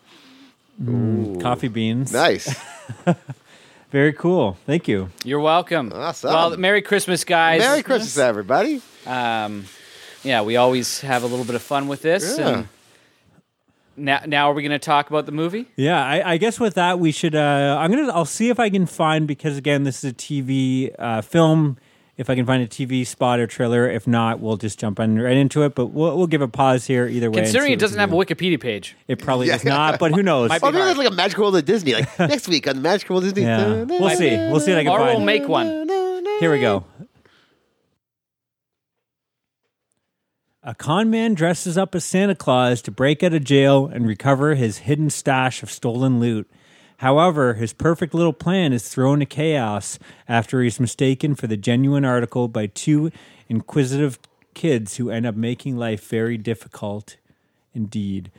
mm, 0.83 1.41
coffee 1.41 1.69
beans. 1.69 2.13
Nice. 2.13 2.55
Very 3.91 4.13
cool. 4.13 4.57
Thank 4.67 4.87
you. 4.87 5.11
You're 5.25 5.41
welcome. 5.41 5.93
Awesome. 5.93 6.33
Well, 6.33 6.57
Merry 6.57 6.81
Christmas, 6.81 7.25
guys. 7.25 7.61
Merry 7.61 7.83
Christmas, 7.83 8.17
everybody. 8.19 8.81
Um, 9.05 9.65
yeah, 10.23 10.43
we 10.43 10.57
always 10.57 11.01
have 11.01 11.25
a 11.25 11.27
little 11.27 11.45
bit 11.45 11.57
of 11.57 11.63
fun 11.63 11.89
with 11.89 12.03
this. 12.03 12.39
Yeah. 12.39 12.49
And 12.49 12.69
now, 13.97 14.21
now 14.27 14.51
are 14.51 14.55
we 14.55 14.63
going 14.63 14.71
to 14.71 14.79
talk 14.79 15.11
about 15.11 15.27
the 15.27 15.33
movie? 15.33 15.67
Yeah, 15.77 16.05
I, 16.05 16.33
I 16.33 16.37
guess 16.37 16.61
with 16.61 16.75
that 16.75 17.01
we 17.01 17.11
should. 17.11 17.35
Uh, 17.35 17.77
I'm 17.81 17.91
gonna. 17.91 18.13
I'll 18.13 18.25
see 18.25 18.49
if 18.49 18.61
I 18.61 18.71
can 18.71 18.87
find 18.87 19.27
because 19.27 19.57
again, 19.57 19.83
this 19.83 20.05
is 20.05 20.13
a 20.13 20.15
TV 20.15 20.95
uh, 20.99 21.21
film. 21.23 21.77
If 22.21 22.29
I 22.29 22.35
can 22.35 22.45
find 22.45 22.63
a 22.63 22.67
TV 22.67 23.07
spot 23.07 23.41
or 23.41 23.47
trailer, 23.47 23.89
if 23.91 24.07
not, 24.07 24.41
we'll 24.41 24.59
just 24.59 24.79
jump 24.79 25.01
on 25.01 25.19
right 25.19 25.39
into 25.39 25.63
it. 25.63 25.75
But 25.75 25.87
we'll, 25.87 26.19
we'll 26.19 26.27
give 26.27 26.43
a 26.43 26.49
pause 26.49 26.87
here 26.87 27.07
either 27.07 27.31
way. 27.31 27.41
Considering 27.41 27.73
it 27.73 27.79
doesn't 27.79 27.97
we 27.97 28.01
have 28.01 28.13
a. 28.13 28.15
Wikipedia 28.15 28.61
page. 28.61 28.95
it 29.09 29.19
probably 29.21 29.47
Yeah. 29.47 29.55
does 29.55 29.65
not. 29.65 29.99
But 29.99 30.13
who 30.13 30.23
knows? 30.23 30.51
Might 30.51 30.61
be 30.61 30.67
maybe 30.67 30.77
hard. 30.81 30.91
it's 30.91 30.99
like 30.99 31.11
a 31.11 31.15
Magical 31.15 31.45
World 31.45 31.57
of 31.57 31.65
Disney. 31.65 31.95
Like 31.95 32.19
next 32.19 32.47
week 32.47 32.69
on 32.69 32.77
the 32.77 32.83
Magical 32.83 33.15
World 33.15 33.25
of 33.25 33.33
Disney. 33.33 33.49
Yeah, 33.49 33.85
we'll 33.85 34.11
see. 34.11 34.37
We'll 34.37 34.61
see 34.61 34.73
If 34.73 34.79
I 34.79 34.85
can 34.85 34.93
Or 34.93 34.99
we'll 35.01 35.21
make 35.21 35.49
one. 35.49 35.89
Here 36.41 36.53
we 36.53 36.61
go. 36.61 36.85
A 40.63 40.75
con 40.75 41.09
man 41.09 41.33
dresses 41.33 41.79
up 41.79 41.95
as 41.95 42.05
Santa 42.05 42.35
Claus 42.35 42.83
to 42.83 42.91
break 42.91 43.23
out 43.23 43.33
of 43.33 43.45
jail 43.45 43.87
and 43.87 44.07
recover 44.07 44.57
his 44.57 44.77
hidden 44.79 45.09
stash 45.09 45.63
of 45.63 45.71
stolen 45.71 46.21
loot. 46.21 46.51
However, 47.01 47.55
his 47.55 47.73
perfect 47.73 48.13
little 48.13 48.35
plan 48.35 48.75
is 48.75 48.89
thrown 48.89 49.21
to 49.21 49.27
chaos 49.27 49.99
after 50.29 50.61
he's 50.63 50.79
mistaken 50.79 51.35
for 51.35 51.47
the 51.47 51.57
genuine 51.57 52.05
article 52.05 52.47
by 52.47 52.67
two 52.67 53.11
inquisitive 53.49 54.19
kids 54.53 54.99
who 54.99 55.09
end 55.11 55.25
up 55.25 55.35
making 55.35 55.79
life 55.79 56.07
very 56.09 56.37
difficult 56.37 57.17
indeed. 57.75 58.31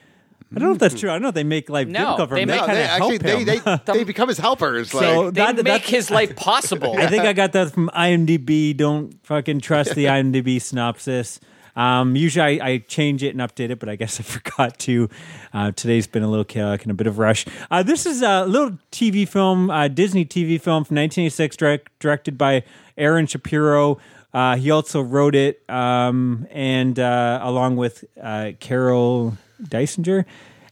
I 0.55 0.59
don't 0.59 0.67
know 0.69 0.73
if 0.73 0.79
that's 0.79 0.99
true. 0.99 1.09
I 1.09 1.13
don't 1.13 1.21
know 1.23 1.29
if 1.29 1.33
they 1.33 1.43
make 1.45 1.69
life 1.69 1.87
No, 1.87 1.99
difficult 1.99 2.29
for 2.29 2.35
they 2.35 2.41
him. 2.43 2.47
make- 2.49 2.55
They 2.55 2.61
No, 2.61 2.65
kind 2.67 2.77
they 2.77 2.83
of 2.83 2.89
actually 2.89 3.29
help 3.29 3.45
they, 3.45 3.55
him. 3.55 3.79
they, 3.85 3.93
they 3.99 4.03
become 4.03 4.27
his 4.27 4.37
helpers. 4.37 4.93
Like, 4.93 5.03
So 5.05 5.31
They 5.31 5.41
that- 5.53 5.63
make 5.63 5.83
his 5.87 6.11
life 6.11 6.35
possible. 6.35 6.95
I 6.99 7.07
think 7.07 7.23
I 7.23 7.33
got 7.33 7.53
that 7.53 7.71
from 7.71 7.89
IMDb. 7.95 8.75
Don't 8.77 9.15
fucking 9.25 9.61
trust 9.61 9.95
the 9.95 10.05
IMDb 10.17 10.61
synopsis. 10.61 11.39
Um, 11.75 12.15
usually 12.15 12.59
I, 12.61 12.67
I 12.67 12.77
change 12.79 13.23
it 13.23 13.29
and 13.35 13.39
update 13.39 13.69
it, 13.69 13.79
but 13.79 13.89
I 13.89 13.95
guess 13.95 14.19
I 14.19 14.23
forgot 14.37 14.77
to. 14.79 15.09
Uh, 15.53 15.71
today's 15.71 16.07
been 16.07 16.23
a 16.23 16.27
little 16.29 16.45
chaotic 16.45 16.83
and 16.83 16.91
a 16.91 16.93
bit 16.95 17.07
of 17.07 17.17
rush. 17.17 17.45
Uh, 17.69 17.83
this 17.83 18.05
is 18.05 18.21
a 18.21 18.45
little 18.45 18.77
TV 18.91 19.27
film, 19.27 19.69
uh, 19.69 19.87
Disney 19.87 20.25
TV 20.25 20.59
film 20.59 20.83
from 20.83 20.95
1986, 20.97 21.55
direct, 21.57 21.99
directed 21.99 22.37
by 22.37 22.63
Alan 22.97 23.27
Shapiro. 23.27 23.99
Uh, 24.33 24.55
he 24.55 24.71
also 24.71 25.01
wrote 25.01 25.35
it, 25.35 25.61
um, 25.69 26.47
and 26.51 26.97
uh, 26.99 27.39
along 27.41 27.75
with 27.75 28.05
uh, 28.21 28.51
Carol 28.61 29.37
Dysinger. 29.61 30.23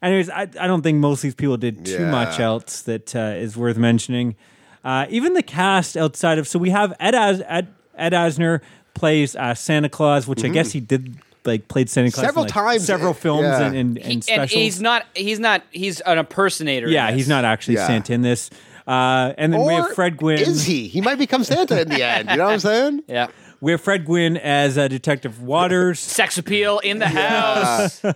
Anyways, 0.01 0.29
I, 0.29 0.43
I 0.43 0.67
don't 0.67 0.81
think 0.81 0.97
most 0.99 1.19
of 1.19 1.23
these 1.23 1.35
people 1.35 1.57
did 1.57 1.85
too 1.85 1.91
Yeah. 2.03 2.09
much 2.11 2.39
else 2.39 2.81
that 2.83 3.13
uh, 3.13 3.33
is 3.35 3.57
worth 3.57 3.75
mentioning. 3.75 4.35
Uh, 4.81 5.05
even 5.09 5.33
the 5.33 5.43
cast 5.43 5.97
outside 5.97 6.37
of 6.37 6.47
so 6.47 6.57
we 6.57 6.69
have 6.69 6.93
Ed 7.01 7.13
As, 7.15 7.41
Ed, 7.47 7.67
Ed 7.97 8.13
Asner 8.13 8.61
plays 8.93 9.35
uh, 9.35 9.53
Santa 9.53 9.89
Claus, 9.89 10.27
which 10.27 10.43
I 10.43 10.47
guess 10.49 10.71
he 10.71 10.79
did 10.79 11.15
like 11.45 11.67
played 11.67 11.89
Santa 11.89 12.11
Claus 12.11 12.23
in, 12.23 12.27
Several 12.27 12.43
like, 12.45 12.53
times, 12.53 12.85
several 12.85 13.13
films 13.13 13.43
yeah. 13.43 13.61
and, 13.67 13.75
and, 13.75 13.97
He- 13.97 14.13
and 14.13 14.23
specials. 14.23 14.51
and 14.53 14.61
he's 14.61 14.81
not. 14.81 15.05
He's 15.15 15.39
not. 15.39 15.63
He's 15.71 15.99
an 16.01 16.17
impersonator. 16.17 16.87
in 16.87 16.93
yeah, 16.93 17.07
this. 17.11 17.17
he's 17.17 17.29
not 17.29 17.45
actually 17.45 17.75
Yeah. 17.75 17.87
Santa 17.87 18.13
in 18.13 18.21
this. 18.21 18.49
Uh, 18.87 19.33
and 19.37 19.53
then 19.53 19.63
we 19.65 19.73
have 19.73 19.91
Or 19.91 19.93
Fred 19.93 20.17
Gwynne. 20.17 20.39
Is 20.39 20.65
he? 20.65 20.87
He 20.87 20.99
might 20.99 21.19
become 21.19 21.43
Santa 21.43 21.81
in 21.81 21.89
the 21.89 22.03
end. 22.03 22.29
You 22.29 22.37
know 22.37 22.45
what 22.45 22.53
I'm 22.53 22.59
saying? 22.59 23.03
Yeah. 23.07 23.27
We 23.61 23.71
have 23.71 23.81
Fred 23.81 24.05
Gwynne 24.05 24.37
as 24.37 24.77
uh, 24.77 24.87
Detective 24.87 25.41
Waters. 25.43 25.99
Sex 25.99 26.37
appeal 26.37 26.79
in 26.79 26.99
the 26.99 27.07
house. 27.07 28.01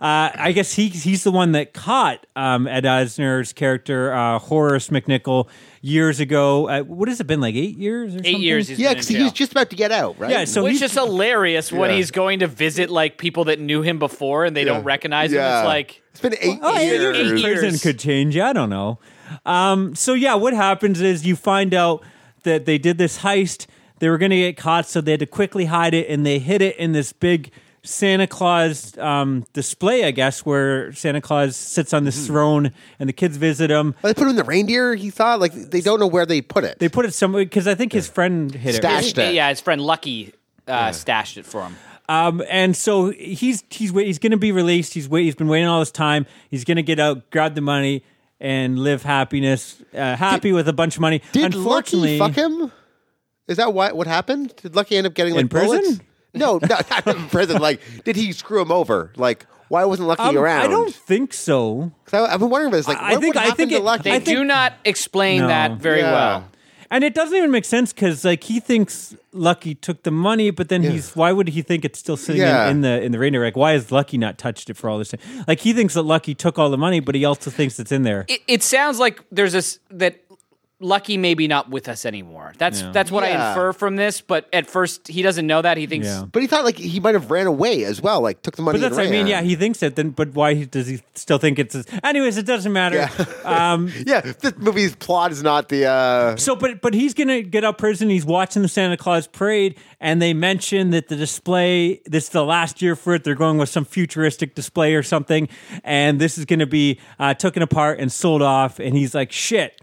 Uh, 0.00 0.32
I 0.34 0.50
guess 0.50 0.72
he 0.72 0.88
he's 0.88 1.22
the 1.22 1.30
one 1.30 1.52
that 1.52 1.72
caught 1.74 2.26
um, 2.34 2.66
Ed 2.66 2.82
Asner's 2.82 3.52
character 3.52 4.12
uh, 4.12 4.40
Horace 4.40 4.88
McNichol 4.88 5.46
years 5.84 6.20
ago. 6.20 6.68
Uh, 6.68 6.80
what 6.82 7.08
has 7.08 7.20
it 7.20 7.26
been 7.26 7.40
like 7.40 7.54
eight 7.54 7.76
years? 7.76 8.14
Or 8.14 8.18
something? 8.18 8.36
Eight 8.36 8.40
years. 8.40 8.68
He's 8.68 8.78
Yeah, 8.78 8.90
because 8.90 9.08
he 9.08 9.14
jail. 9.16 9.24
was 9.24 9.32
just 9.32 9.52
about 9.52 9.68
to 9.70 9.76
get 9.76 9.90
out, 9.92 10.18
right? 10.18 10.30
Yeah, 10.30 10.44
so 10.46 10.62
Which 10.62 10.74
he's, 10.74 10.82
is 10.82 10.92
hilarious 10.94 11.70
when 11.72 11.90
Yeah. 11.90 11.96
he's 11.96 12.10
going 12.12 12.38
to 12.38 12.46
visit 12.46 12.88
like 12.88 13.18
people 13.18 13.44
that 13.46 13.58
knew 13.60 13.82
him 13.82 13.98
before 13.98 14.44
and 14.46 14.56
they 14.56 14.64
don't 14.64 14.84
recognize 14.84 15.32
him. 15.32 15.40
It's 15.42 15.66
like 15.66 16.00
it's 16.12 16.20
been 16.20 16.34
eight 16.40 16.60
years. 16.62 16.82
years 17.02 17.18
in 17.18 17.36
Eight 17.38 17.42
prison 17.42 17.68
years. 17.70 17.82
could 17.82 17.98
change. 17.98 18.38
I 18.38 18.52
don't 18.52 18.70
know. 18.70 18.98
Um, 19.44 19.94
so 19.94 20.14
yeah, 20.14 20.34
what 20.36 20.54
happens 20.54 21.00
is 21.00 21.26
you 21.26 21.36
find 21.36 21.74
out 21.74 22.02
that 22.44 22.64
they 22.64 22.78
did 22.78 22.96
this 22.98 23.18
heist. 23.18 23.66
They 23.98 24.08
were 24.08 24.18
going 24.18 24.30
to 24.30 24.36
get 24.36 24.56
caught, 24.56 24.86
so 24.86 25.00
they 25.00 25.12
had 25.12 25.20
to 25.20 25.26
quickly 25.26 25.66
hide 25.66 25.94
it, 25.94 26.08
and 26.08 26.26
they 26.26 26.38
hid 26.38 26.60
it 26.62 26.76
in 26.76 26.92
this 26.92 27.12
big 27.12 27.50
Santa 27.84 28.26
Claus 28.28 28.96
um, 28.98 29.44
display, 29.52 30.04
I 30.04 30.12
guess, 30.12 30.46
where 30.46 30.92
Santa 30.92 31.20
Claus 31.20 31.56
sits 31.56 31.92
on 31.92 32.04
this 32.04 32.26
throne, 32.26 32.70
and 33.00 33.08
the 33.08 33.12
kids 33.12 33.36
visit 33.36 33.70
him. 33.70 33.94
Oh, 34.04 34.08
they 34.08 34.14
put 34.14 34.22
him 34.22 34.30
in 34.30 34.36
the 34.36 34.44
reindeer. 34.44 34.94
He 34.94 35.10
thought 35.10 35.40
like 35.40 35.52
they 35.52 35.80
don't 35.80 35.98
know 35.98 36.06
where 36.06 36.24
they 36.24 36.40
put 36.42 36.62
it. 36.64 36.78
They 36.78 36.88
put 36.88 37.04
it 37.06 37.12
somewhere 37.14 37.44
because 37.44 37.66
I 37.66 37.74
think 37.74 37.92
his 37.92 38.08
friend 38.08 38.54
hid 38.54 38.76
Stashed 38.76 39.18
it. 39.18 39.30
it. 39.30 39.34
yeah, 39.34 39.48
his 39.48 39.60
friend 39.60 39.80
Lucky 39.80 40.32
uh, 40.68 40.92
stashed 40.92 41.36
it 41.38 41.44
for 41.46 41.62
him. 41.62 41.76
Um, 42.08 42.42
and 42.48 42.76
so 42.76 43.10
he's 43.10 43.64
he's 43.70 43.90
he's 43.90 44.18
going 44.18 44.30
to 44.32 44.36
be 44.36 44.52
released. 44.52 44.94
He's 44.94 45.08
wait, 45.08 45.24
he's 45.24 45.34
been 45.34 45.48
waiting 45.48 45.66
all 45.68 45.80
this 45.80 45.90
time. 45.90 46.26
He's 46.50 46.64
going 46.64 46.76
to 46.76 46.82
get 46.82 47.00
out, 47.00 47.30
grab 47.30 47.54
the 47.56 47.60
money, 47.62 48.04
and 48.40 48.78
live 48.78 49.02
happiness, 49.02 49.82
uh, 49.94 50.14
happy 50.16 50.52
with 50.52 50.68
a 50.68 50.72
bunch 50.72 50.96
of 50.96 51.00
money. 51.00 51.20
Did 51.32 51.54
Unfortunately, 51.54 52.18
Lucky 52.18 52.34
fuck 52.34 52.44
him? 52.50 52.72
Is 53.48 53.56
that 53.56 53.74
why, 53.74 53.90
what 53.92 54.06
happened? 54.06 54.54
Did 54.62 54.76
Lucky 54.76 54.96
end 54.96 55.06
up 55.06 55.14
getting 55.14 55.34
like 55.34 55.42
In 55.42 55.48
prison? 55.48 55.80
bullets? 55.80 56.00
No, 56.34 56.58
not, 56.68 56.88
not 56.90 57.06
in 57.06 57.28
prison. 57.28 57.60
Like, 57.60 57.80
did 58.04 58.16
he 58.16 58.32
screw 58.32 58.60
him 58.62 58.72
over? 58.72 59.12
Like, 59.16 59.46
why 59.68 59.84
wasn't 59.84 60.08
Lucky 60.08 60.22
Um, 60.22 60.36
around? 60.36 60.64
I 60.64 60.68
don't 60.68 60.94
think 60.94 61.32
so. 61.32 61.92
'Cause 62.04 62.14
I, 62.28 62.32
I've 62.34 62.40
been 62.40 62.50
wondering 62.50 62.68
about 62.70 62.78
this. 62.78 62.88
Like, 62.88 62.98
I 62.98 63.12
what 63.12 63.20
think- 63.20 63.34
would 63.34 63.40
I 63.42 63.44
happen 63.44 63.56
think 63.56 63.70
to 63.70 63.76
it- 63.76 63.82
Lucky? 63.84 64.02
They 64.04 64.10
I 64.16 64.18
think- 64.20 64.38
do 64.38 64.44
not 64.44 64.74
explain 64.84 65.42
No. 65.42 65.46
that 65.48 65.72
very 65.78 66.00
Yeah. 66.00 66.12
well. 66.12 66.44
And 66.90 67.04
it 67.04 67.14
doesn't 67.14 67.34
even 67.34 67.50
make 67.50 67.64
sense 67.64 67.90
because 67.90 68.22
like 68.22 68.44
he 68.44 68.60
thinks 68.60 69.16
Lucky 69.32 69.74
took 69.74 70.02
the 70.02 70.10
money, 70.10 70.50
but 70.50 70.68
then 70.68 70.82
he's 70.82 71.16
why 71.16 71.32
would 71.32 71.48
he 71.48 71.62
think 71.62 71.86
it's 71.86 71.98
still 71.98 72.18
sitting 72.18 72.42
Yeah. 72.42 72.66
in, 72.66 72.76
in 72.76 72.80
the 72.82 73.02
in 73.02 73.12
the 73.12 73.18
reindeer? 73.18 73.42
Like 73.42 73.56
why 73.56 73.72
has 73.72 73.90
Lucky 73.90 74.18
not 74.18 74.36
touched 74.36 74.68
it 74.68 74.76
for 74.76 74.90
all 74.90 74.98
this 74.98 75.08
time? 75.08 75.20
Like 75.48 75.60
he 75.60 75.72
thinks 75.72 75.94
that 75.94 76.02
Lucky 76.02 76.34
took 76.34 76.58
all 76.58 76.68
the 76.68 76.76
money, 76.76 77.00
but 77.00 77.14
he 77.14 77.24
also 77.24 77.50
thinks 77.50 77.80
it's 77.80 77.92
in 77.92 78.02
there. 78.02 78.26
It, 78.28 78.42
it 78.46 78.62
sounds 78.62 78.98
like 78.98 79.22
there's 79.32 79.54
this 79.54 79.78
that 79.90 80.16
Lucky 80.82 81.16
maybe 81.16 81.46
not 81.48 81.70
with 81.70 81.88
us 81.88 82.04
anymore. 82.04 82.52
That's 82.58 82.82
that's 82.92 83.10
what 83.10 83.24
I 83.24 83.28
infer 83.28 83.72
from 83.72 83.96
this. 83.96 84.20
But 84.20 84.48
at 84.52 84.66
first, 84.68 85.08
he 85.08 85.22
doesn't 85.22 85.46
know 85.46 85.62
that. 85.62 85.76
He 85.76 85.86
thinks 85.86 86.06
Yeah. 86.06 86.24
but 86.30 86.42
he 86.42 86.48
thought 86.48 86.64
like 86.64 86.76
he 86.76 87.00
might 87.00 87.14
have 87.14 87.30
ran 87.30 87.46
away 87.46 87.84
as 87.84 88.00
well. 88.02 88.20
Like, 88.20 88.42
took 88.42 88.56
the 88.56 88.62
money. 88.62 88.78
But 88.78 88.82
that's 88.90 88.98
and 88.98 89.08
what 89.10 89.14
I 89.14 89.18
mean. 89.18 89.26
Yeah, 89.26 89.42
he 89.42 89.54
thinks 89.56 89.82
it. 89.82 89.96
Then, 89.96 90.10
but 90.10 90.34
why 90.34 90.64
does 90.64 90.88
he 90.88 91.00
still 91.14 91.38
think 91.38 91.58
it's? 91.58 91.74
His? 91.74 91.86
Anyways, 92.02 92.36
it 92.36 92.46
doesn't 92.46 92.72
matter. 92.72 92.96
Yeah. 92.96 93.24
Um, 93.44 93.92
yeah. 94.06 94.20
This 94.20 94.56
movie's 94.56 94.94
plot 94.96 95.32
is 95.32 95.42
not 95.42 95.68
the. 95.68 95.86
uh 95.86 96.36
So, 96.36 96.54
but 96.56 96.80
but 96.80 96.94
he's 96.94 97.12
gonna 97.14 97.42
get 97.42 97.64
out 97.64 97.74
of 97.74 97.78
prison. 97.78 98.08
He's 98.08 98.24
watching 98.24 98.62
the 98.62 98.68
Santa 98.68 98.96
Claus 98.96 99.26
parade, 99.26 99.76
and 100.00 100.22
they 100.22 100.32
mention 100.32 100.90
that 100.90 101.08
the 101.08 101.16
display. 101.16 102.00
This 102.06 102.24
is 102.24 102.30
the 102.30 102.44
last 102.44 102.80
year 102.82 102.96
for 102.96 103.14
it. 103.14 103.24
They're 103.24 103.34
going 103.34 103.58
with 103.58 103.68
some 103.68 103.84
futuristic 103.84 104.54
display 104.54 104.94
or 104.94 105.02
something, 105.02 105.48
and 105.84 106.20
this 106.20 106.38
is 106.38 106.44
gonna 106.44 106.66
be 106.66 106.98
uh, 107.18 107.34
taken 107.34 107.62
apart 107.62 107.98
and 108.00 108.10
sold 108.12 108.42
off. 108.42 108.78
And 108.78 108.96
he's 108.96 109.14
like, 109.14 109.32
"Shit, 109.32 109.80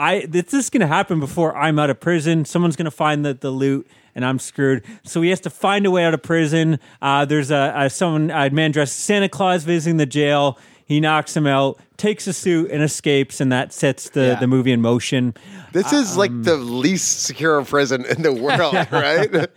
I 0.00 0.26
this 0.26 0.54
is 0.54 0.70
gonna 0.70 0.86
happen 0.86 1.20
before 1.20 1.56
I'm 1.56 1.78
out 1.78 1.90
of 1.90 2.00
prison. 2.00 2.44
Someone's 2.44 2.76
gonna 2.76 2.90
find 2.90 3.24
the 3.24 3.34
the 3.34 3.50
loot." 3.50 3.86
And 4.16 4.24
I'm 4.24 4.40
screwed. 4.40 4.82
So 5.04 5.22
he 5.22 5.30
has 5.30 5.38
to 5.40 5.50
find 5.50 5.86
a 5.86 5.90
way 5.90 6.04
out 6.04 6.14
of 6.14 6.22
prison. 6.22 6.80
Uh, 7.00 7.24
there's 7.24 7.52
a, 7.52 7.72
a 7.76 7.88
someone 7.90 8.30
a 8.32 8.50
man 8.50 8.72
dressed 8.72 8.98
as 8.98 9.04
Santa 9.04 9.28
Claus 9.28 9.62
visiting 9.62 9.98
the 9.98 10.06
jail. 10.06 10.58
He 10.84 10.98
knocks 10.98 11.36
him 11.36 11.46
out, 11.46 11.78
takes 11.96 12.26
a 12.26 12.32
suit, 12.32 12.72
and 12.72 12.82
escapes, 12.82 13.40
and 13.40 13.52
that 13.52 13.72
sets 13.72 14.10
the, 14.10 14.20
Yeah. 14.20 14.34
the 14.40 14.48
movie 14.48 14.72
in 14.72 14.80
motion. 14.80 15.34
This 15.72 15.92
is 15.92 16.16
like 16.16 16.30
Um, 16.32 16.42
the 16.42 16.56
least 16.56 17.22
secure 17.22 17.64
prison 17.64 18.04
in 18.04 18.22
the 18.22 18.32
world, 18.32 18.74
right? 18.90 19.48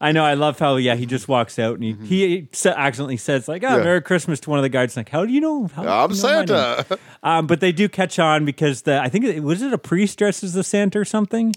I 0.00 0.12
know. 0.12 0.24
I 0.24 0.34
love 0.34 0.58
how 0.58 0.76
yeah 0.76 0.94
he 0.94 1.06
just 1.06 1.26
walks 1.28 1.58
out 1.58 1.74
and 1.78 1.84
he 1.84 1.92
he 2.06 2.48
accidentally 2.66 3.16
says 3.16 3.48
like 3.48 3.62
oh 3.64 3.66
Mm-hmm. 3.68 3.78
Yeah. 3.78 3.84
Merry 3.84 4.02
Christmas 4.02 4.40
to 4.40 4.50
one 4.50 4.58
of 4.58 4.62
the 4.62 4.68
guards 4.68 4.96
like 4.96 5.08
how 5.08 5.24
do 5.24 5.32
you 5.32 5.40
know? 5.40 5.68
How 5.68 5.82
I'm 5.82 6.10
you 6.10 6.16
know? 6.16 6.20
Santa. 6.22 6.98
Um, 7.22 7.46
but 7.46 7.60
they 7.60 7.72
do 7.72 7.88
catch 7.88 8.18
on 8.18 8.44
because 8.44 8.82
the 8.82 9.00
I 9.00 9.08
think 9.08 9.24
it, 9.24 9.42
was 9.42 9.62
it 9.62 9.72
a 9.72 9.78
priest 9.78 10.18
dressed 10.18 10.44
as 10.44 10.52
the 10.52 10.62
Santa 10.64 10.98
or 10.98 11.04
something. 11.04 11.54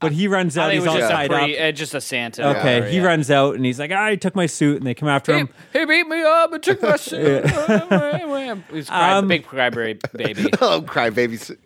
But 0.00 0.12
he 0.12 0.28
runs 0.28 0.56
I 0.56 0.62
out. 0.62 0.66
think 0.68 0.74
it 0.74 0.80
He's 0.82 0.86
was 0.86 0.94
all 0.94 1.00
just 1.00 1.10
a, 1.10 1.28
tied 1.28 1.32
up. 1.32 1.60
uh, 1.60 1.72
just 1.72 1.92
a 1.92 2.00
Santa. 2.00 2.48
Okay, 2.58 2.78
or, 2.78 2.86
he 2.86 2.98
yeah. 2.98 3.02
runs 3.02 3.32
out 3.32 3.56
and 3.56 3.64
he's 3.64 3.80
like, 3.80 3.90
"I 3.90 4.14
took 4.14 4.36
my 4.36 4.46
suit," 4.46 4.76
and 4.76 4.86
they 4.86 4.94
come 4.94 5.08
after 5.08 5.32
He, 5.34 5.40
him. 5.40 5.48
he 5.72 5.84
beat 5.86 6.06
me 6.06 6.22
up 6.22 6.52
and 6.52 6.62
took 6.62 6.80
my 6.80 6.94
suit. 7.10 7.44
He's 8.72 8.86
crying, 8.88 9.16
Um, 9.16 9.26
big 9.26 9.44
cryberry 9.44 9.98
baby. 10.12 10.50
oh, 10.60 10.82
crybabies. 10.82 11.56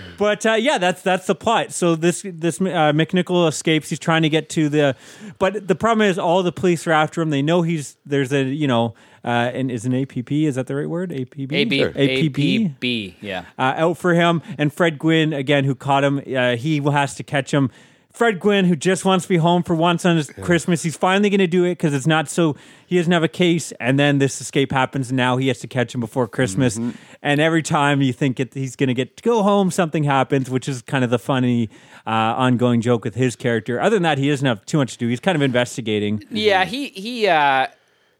But 0.18 0.46
uh, 0.46 0.52
yeah, 0.52 0.78
that's 0.78 1.02
that's 1.02 1.26
the 1.26 1.34
plot. 1.34 1.72
So 1.72 1.96
this 1.96 2.22
this 2.24 2.60
uh, 2.60 2.92
McNichol 2.92 3.48
escapes. 3.48 3.88
He's 3.88 3.98
trying 3.98 4.22
to 4.22 4.28
get 4.28 4.48
to 4.50 4.68
the, 4.68 4.96
but 5.38 5.66
the 5.66 5.74
problem 5.74 6.06
is 6.08 6.18
all 6.18 6.42
the 6.42 6.52
police 6.52 6.86
are 6.86 6.92
after 6.92 7.20
him. 7.20 7.30
They 7.30 7.42
know 7.42 7.62
he's 7.62 7.96
there's 8.06 8.32
a 8.32 8.44
you 8.44 8.68
know, 8.68 8.94
uh, 9.24 9.50
and 9.52 9.70
is 9.70 9.84
an 9.84 9.94
APP 9.94 10.30
is 10.30 10.54
that 10.54 10.66
the 10.66 10.76
right 10.76 10.88
word? 10.88 11.10
APB. 11.10 11.52
A 11.52 11.64
B 11.64 11.80
APB. 11.80 12.80
B. 12.80 13.16
Yeah. 13.20 13.44
uh, 13.58 13.74
out 13.76 13.98
for 13.98 14.14
him. 14.14 14.42
And 14.58 14.72
Fred 14.72 14.98
Gwynne, 14.98 15.32
again, 15.32 15.64
who 15.64 15.74
caught 15.74 16.04
him, 16.04 16.18
uh, 16.18 16.56
he 16.56 16.80
has 16.80 17.14
to 17.16 17.22
catch 17.22 17.52
him. 17.52 17.70
Fred 18.12 18.40
Gwynne, 18.40 18.66
who 18.66 18.76
just 18.76 19.04
wants 19.04 19.24
to 19.24 19.28
be 19.28 19.38
home 19.38 19.62
for 19.62 19.74
once 19.74 20.04
on 20.04 20.16
his 20.16 20.30
Christmas, 20.30 20.82
he's 20.82 20.96
finally 20.96 21.30
going 21.30 21.38
to 21.38 21.46
do 21.46 21.64
it 21.64 21.72
because 21.72 21.94
it's 21.94 22.06
not 22.06 22.28
so 22.28 22.56
he 22.86 22.96
doesn't 22.96 23.12
have 23.12 23.22
a 23.22 23.28
case. 23.28 23.72
And 23.80 23.98
then 23.98 24.18
this 24.18 24.40
escape 24.40 24.70
happens, 24.70 25.08
and 25.10 25.16
now 25.16 25.38
he 25.38 25.48
has 25.48 25.60
to 25.60 25.66
catch 25.66 25.94
him 25.94 26.00
before 26.00 26.28
Christmas. 26.28 26.78
And 27.22 27.40
every 27.40 27.62
time 27.62 28.02
you 28.02 28.12
think 28.12 28.38
it, 28.38 28.52
he's 28.52 28.76
going 28.76 28.88
to 28.88 28.94
get 28.94 29.16
to 29.16 29.22
go 29.22 29.42
home, 29.42 29.70
something 29.70 30.04
happens, 30.04 30.50
which 30.50 30.68
is 30.68 30.82
kind 30.82 31.04
of 31.04 31.10
the 31.10 31.18
funny 31.18 31.70
uh, 32.06 32.10
ongoing 32.10 32.82
joke 32.82 33.02
with 33.04 33.14
his 33.14 33.34
character. 33.34 33.80
Other 33.80 33.96
than 33.96 34.02
that, 34.02 34.18
he 34.18 34.28
doesn't 34.28 34.46
have 34.46 34.64
too 34.66 34.76
much 34.76 34.92
to 34.92 34.98
do. 34.98 35.08
He's 35.08 35.20
kind 35.20 35.36
of 35.36 35.42
investigating. 35.42 36.22
Yeah, 36.30 36.66
he 36.66 36.88
he 36.88 37.26
uh 37.28 37.68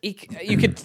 he, 0.00 0.16
you 0.42 0.56
could 0.56 0.82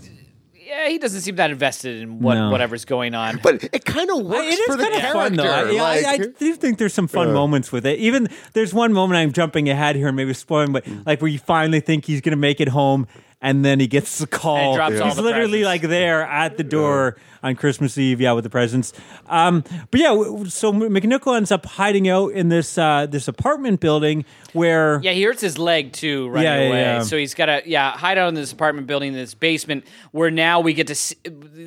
yeah, 0.68 0.90
he 0.90 0.98
doesn't 0.98 1.22
seem 1.22 1.36
that 1.38 1.50
invested 1.52 2.02
in 2.02 2.20
what 2.20 2.36
No. 2.36 2.50
whatever's 2.52 2.86
going 2.86 3.16
on. 3.16 3.40
But 3.42 3.64
it 3.72 3.86
kind 3.86 4.10
of 4.10 4.26
works 4.26 4.46
it 4.54 4.60
is 4.60 4.66
for 4.66 4.76
the 4.78 4.84
kind 4.84 4.96
of 4.96 5.00
character. 5.02 5.20
fun 5.20 5.36
though. 5.36 5.44
I, 5.44 5.72
yeah, 5.72 5.84
I- 5.84 6.02
like- 6.02 6.22
I, 6.22 6.26
do 6.38 6.56
think 6.56 6.78
there's 6.78 6.94
some 6.94 7.08
fun 7.08 7.32
moments 7.34 7.72
with 7.72 7.86
it. 7.86 8.00
Even 8.00 8.28
there's 8.54 8.74
one 8.74 8.92
moment 8.94 9.18
I'm 9.20 9.32
jumping 9.32 9.70
ahead 9.70 9.96
here, 9.96 10.12
maybe 10.12 10.34
spoiling, 10.34 10.74
but 10.74 10.84
Mm. 10.86 11.06
like 11.06 11.22
where 11.22 11.32
you 11.32 11.40
finally 11.40 11.80
think 11.80 12.06
he's 12.06 12.22
gonna 12.22 12.36
make 12.36 12.60
it 12.60 12.68
home, 12.70 13.08
and 13.42 13.64
then 13.64 13.80
he 13.80 13.88
gets 13.88 14.18
the 14.20 14.28
call. 14.28 14.76
drops 14.76 15.00
all 15.00 15.08
he's 15.08 15.16
the 15.16 15.22
literally 15.22 15.60
presents. 15.62 15.84
like 15.84 15.90
there 15.90 16.24
at 16.24 16.58
the 16.58 16.64
door 16.64 17.18
on 17.44 17.56
Christmas 17.56 17.98
Eve, 18.00 18.20
yeah, 18.20 18.32
with 18.32 18.44
the 18.44 18.50
presents. 18.50 18.94
Um, 19.28 19.64
but 19.92 20.00
yeah, 20.00 20.08
w- 20.10 20.46
so 20.50 20.74
McNichol 20.74 21.38
ends 21.38 21.52
up 21.52 21.66
hiding 21.68 22.10
out 22.10 22.32
in 22.32 22.50
this 22.50 22.78
uh, 22.80 23.06
this 23.06 23.28
apartment 23.28 23.80
building 23.80 24.26
where 24.54 25.00
Yeah, 25.04 25.12
he 25.12 25.22
hurts 25.22 25.42
his 25.42 25.60
leg 25.60 25.94
too 25.94 26.30
running 26.30 26.44
Yeah, 26.46 26.60
yeah, 26.62 26.68
away. 26.68 26.82
yeah. 26.82 27.02
So 27.04 27.16
he's 27.16 27.36
got 27.36 27.46
to 27.46 27.62
yeah 27.66 27.92
hide 27.92 28.18
out 28.18 28.30
in 28.30 28.34
this 28.34 28.52
apartment 28.52 28.88
building 28.88 29.10
in 29.10 29.14
this 29.14 29.36
basement 29.36 29.86
where 30.12 30.32
now 30.32 30.60
we 30.62 30.74
get 30.74 30.88
to 30.88 30.96
see, 30.96 31.16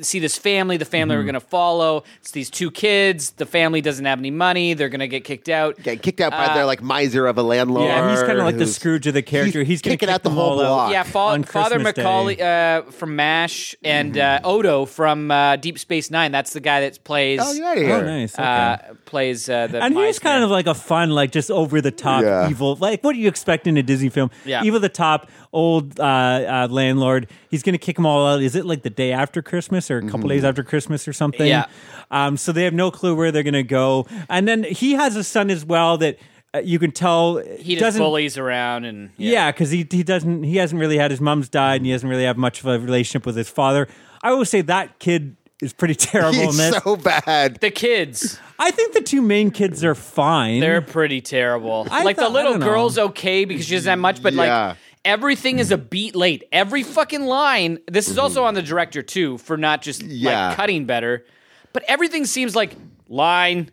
see 0.01 0.19
this 0.19 0.37
family. 0.37 0.75
The 0.77 0.83
family 0.85 1.13
Mm-hmm. 1.15 1.19
we're 1.19 1.23
going 1.31 1.33
to 1.35 1.39
follow. 1.47 2.03
It's 2.19 2.31
these 2.31 2.49
two 2.49 2.69
kids. 2.69 3.31
The 3.31 3.45
family 3.45 3.79
doesn't 3.81 4.05
have 4.05 4.19
any 4.19 4.29
money. 4.31 4.73
They're 4.73 4.89
going 4.89 4.99
to 4.99 5.07
get 5.07 5.23
kicked 5.23 5.47
out. 5.49 5.81
Get 5.81 6.01
kicked 6.03 6.19
out 6.19 6.31
by 6.31 6.53
their 6.53 6.65
like 6.65 6.81
miser 6.83 7.27
of 7.27 7.37
a 7.37 7.43
landlord. 7.43 7.87
yeah, 7.87 8.11
he's 8.11 8.21
kind 8.23 8.37
of 8.39 8.45
like 8.45 8.55
the 8.57 8.65
who's- 8.65 8.75
Scrooge 8.75 9.07
of 9.07 9.13
the 9.13 9.21
character. 9.21 9.63
He's, 9.63 9.81
gonna 9.81 9.93
kicking 9.95 10.07
kick 10.07 10.13
out 10.13 10.23
the 10.23 10.29
them 10.29 10.37
whole 10.37 10.59
all 10.59 10.61
out. 10.61 10.65
block. 10.75 10.91
Yeah, 10.91 11.03
fa- 11.03 11.17
on 11.19 11.43
Father 11.61 11.79
Christmas 11.79 12.03
Mulcahy 12.03 12.41
uh, 12.41 12.81
from 12.91 13.15
MASH 13.15 13.75
and 13.83 14.17
uh, 14.17 14.39
Odo 14.43 14.85
from 14.85 15.31
uh, 15.31 15.55
Deep 15.57 15.77
Space 15.79 16.11
Nine. 16.11 16.31
That's 16.31 16.53
the 16.53 16.59
guy 16.59 16.81
that 16.81 17.03
plays 17.03 17.39
Oh, 17.41 17.51
yeah, 17.53 17.65
out 17.71 17.77
of 17.77 17.83
here. 17.83 17.95
Oh, 17.95 18.01
nice. 18.01 18.33
Okay. 18.35 18.43
uh, 18.43 18.77
plays 19.05 19.49
uh, 19.49 19.67
the 19.67 19.83
and 19.83 19.95
he's 19.95 20.19
kind 20.19 20.43
of 20.43 20.49
like 20.49 20.67
a 20.67 20.73
fun, 20.73 21.09
like 21.09 21.31
just 21.31 21.51
over 21.51 21.81
the 21.81 21.91
top 21.91 22.23
Yeah. 22.23 22.49
evil. 22.49 22.75
Like 22.75 23.03
what 23.03 23.13
do 23.13 23.19
you 23.19 23.27
expect 23.27 23.67
in 23.67 23.77
a 23.77 23.83
Disney 23.83 24.09
film? 24.09 24.31
Yeah. 24.45 24.63
Evil 24.63 24.79
the 24.79 24.89
top 24.89 25.29
old 25.53 25.99
uh, 25.99 26.03
uh, 26.03 26.67
landlord. 26.69 27.27
He's 27.49 27.63
gonna 27.63 27.77
kick 27.77 27.95
them 27.97 28.05
all 28.05 28.25
out. 28.27 28.41
Is 28.41 28.55
it 28.55 28.65
like 28.65 28.83
the 28.83 28.89
day 28.89 29.11
after 29.11 29.41
Christmas 29.41 29.91
or 29.91 29.97
a 29.99 30.07
couple 30.09 30.29
days 30.29 30.43
after 30.43 30.63
Christmas 30.63 31.07
or 31.07 31.13
something? 31.13 31.47
Yeah. 31.47 31.65
Um, 32.09 32.37
so 32.37 32.51
they 32.51 32.63
have 32.63 32.73
no 32.73 32.91
clue 32.91 33.15
where 33.15 33.31
they're 33.31 33.43
gonna 33.43 33.63
go. 33.63 34.07
And 34.29 34.47
then 34.47 34.63
he 34.63 34.93
has 34.93 35.15
a 35.15 35.23
son 35.23 35.49
as 35.49 35.65
well 35.65 35.97
that 35.99 36.17
uh, 36.53 36.59
you 36.59 36.79
can 36.79 36.91
tell 36.91 37.37
he 37.37 37.75
just 37.75 37.79
doesn't. 37.79 38.01
bullies 38.01 38.37
around 38.37 38.85
and 38.85 39.11
Yeah, 39.17 39.51
because 39.51 39.71
he 39.71 39.87
he 39.89 40.03
doesn't 40.03 40.43
he 40.43 40.57
hasn't 40.57 40.79
really 40.79 40.97
had 40.97 41.11
his 41.11 41.21
mom's 41.21 41.49
died 41.49 41.77
and 41.77 41.85
he 41.85 41.91
doesn't 41.91 42.09
really 42.09 42.25
have 42.25 42.37
much 42.37 42.59
of 42.59 42.65
a 42.67 42.79
relationship 42.79 43.25
with 43.25 43.35
his 43.35 43.49
father. 43.49 43.87
I 44.21 44.29
always 44.31 44.49
say 44.49 44.61
that 44.61 44.99
kid 44.99 45.35
is 45.61 45.73
pretty 45.73 45.95
terrible 46.09 46.39
in 46.39 46.45
He's 46.47 46.57
this. 46.57 46.83
so 46.83 46.95
bad. 46.95 47.59
The 47.61 47.71
kids, 47.71 48.39
I 48.59 48.71
think 48.71 48.93
the 48.93 49.01
two 49.01 49.21
main 49.21 49.51
kids 49.51 49.83
are 49.83 49.95
fine. 49.95 50.59
they're 50.59 50.81
pretty 50.81 51.21
terrible. 51.21 51.87
I 51.89 52.03
like 52.03 52.15
the 52.15 52.23
thought- 52.23 52.31
I 52.31 52.33
little 52.33 52.51
don't 52.53 52.59
know. 52.61 52.65
girl's 52.65 52.97
okay 52.97 53.45
because 53.45 53.65
she 53.65 53.75
doesn't 53.75 53.89
have 53.89 53.99
much, 53.99 54.21
but 54.23 54.33
Yeah. 54.33 54.67
like 54.69 54.77
everything 55.05 55.59
is 55.59 55.71
a 55.71 55.77
beat 55.77 56.15
late. 56.15 56.43
Every 56.51 56.83
fucking 56.83 57.21
line. 57.25 57.79
This 57.89 58.07
is 58.09 58.17
also 58.17 58.43
on 58.43 58.53
the 58.55 58.61
director 58.61 59.01
too 59.01 59.37
for 59.37 59.55
not 59.57 59.81
just 59.81 60.01
Yeah. 60.03 60.47
like 60.49 60.57
cutting 60.57 60.85
better, 60.85 61.25
but 61.73 61.83
everything 61.87 62.25
seems 62.25 62.55
like 62.55 62.75
line, 63.07 63.69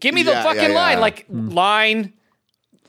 Give 0.00 0.14
me 0.14 0.22
the 0.22 0.32
Yeah, 0.32 0.42
fucking 0.42 0.62
yeah, 0.70 0.74
line, 0.74 0.96
yeah. 0.96 1.00
like 1.00 1.26
Hmm. 1.26 1.48
line. 1.50 2.12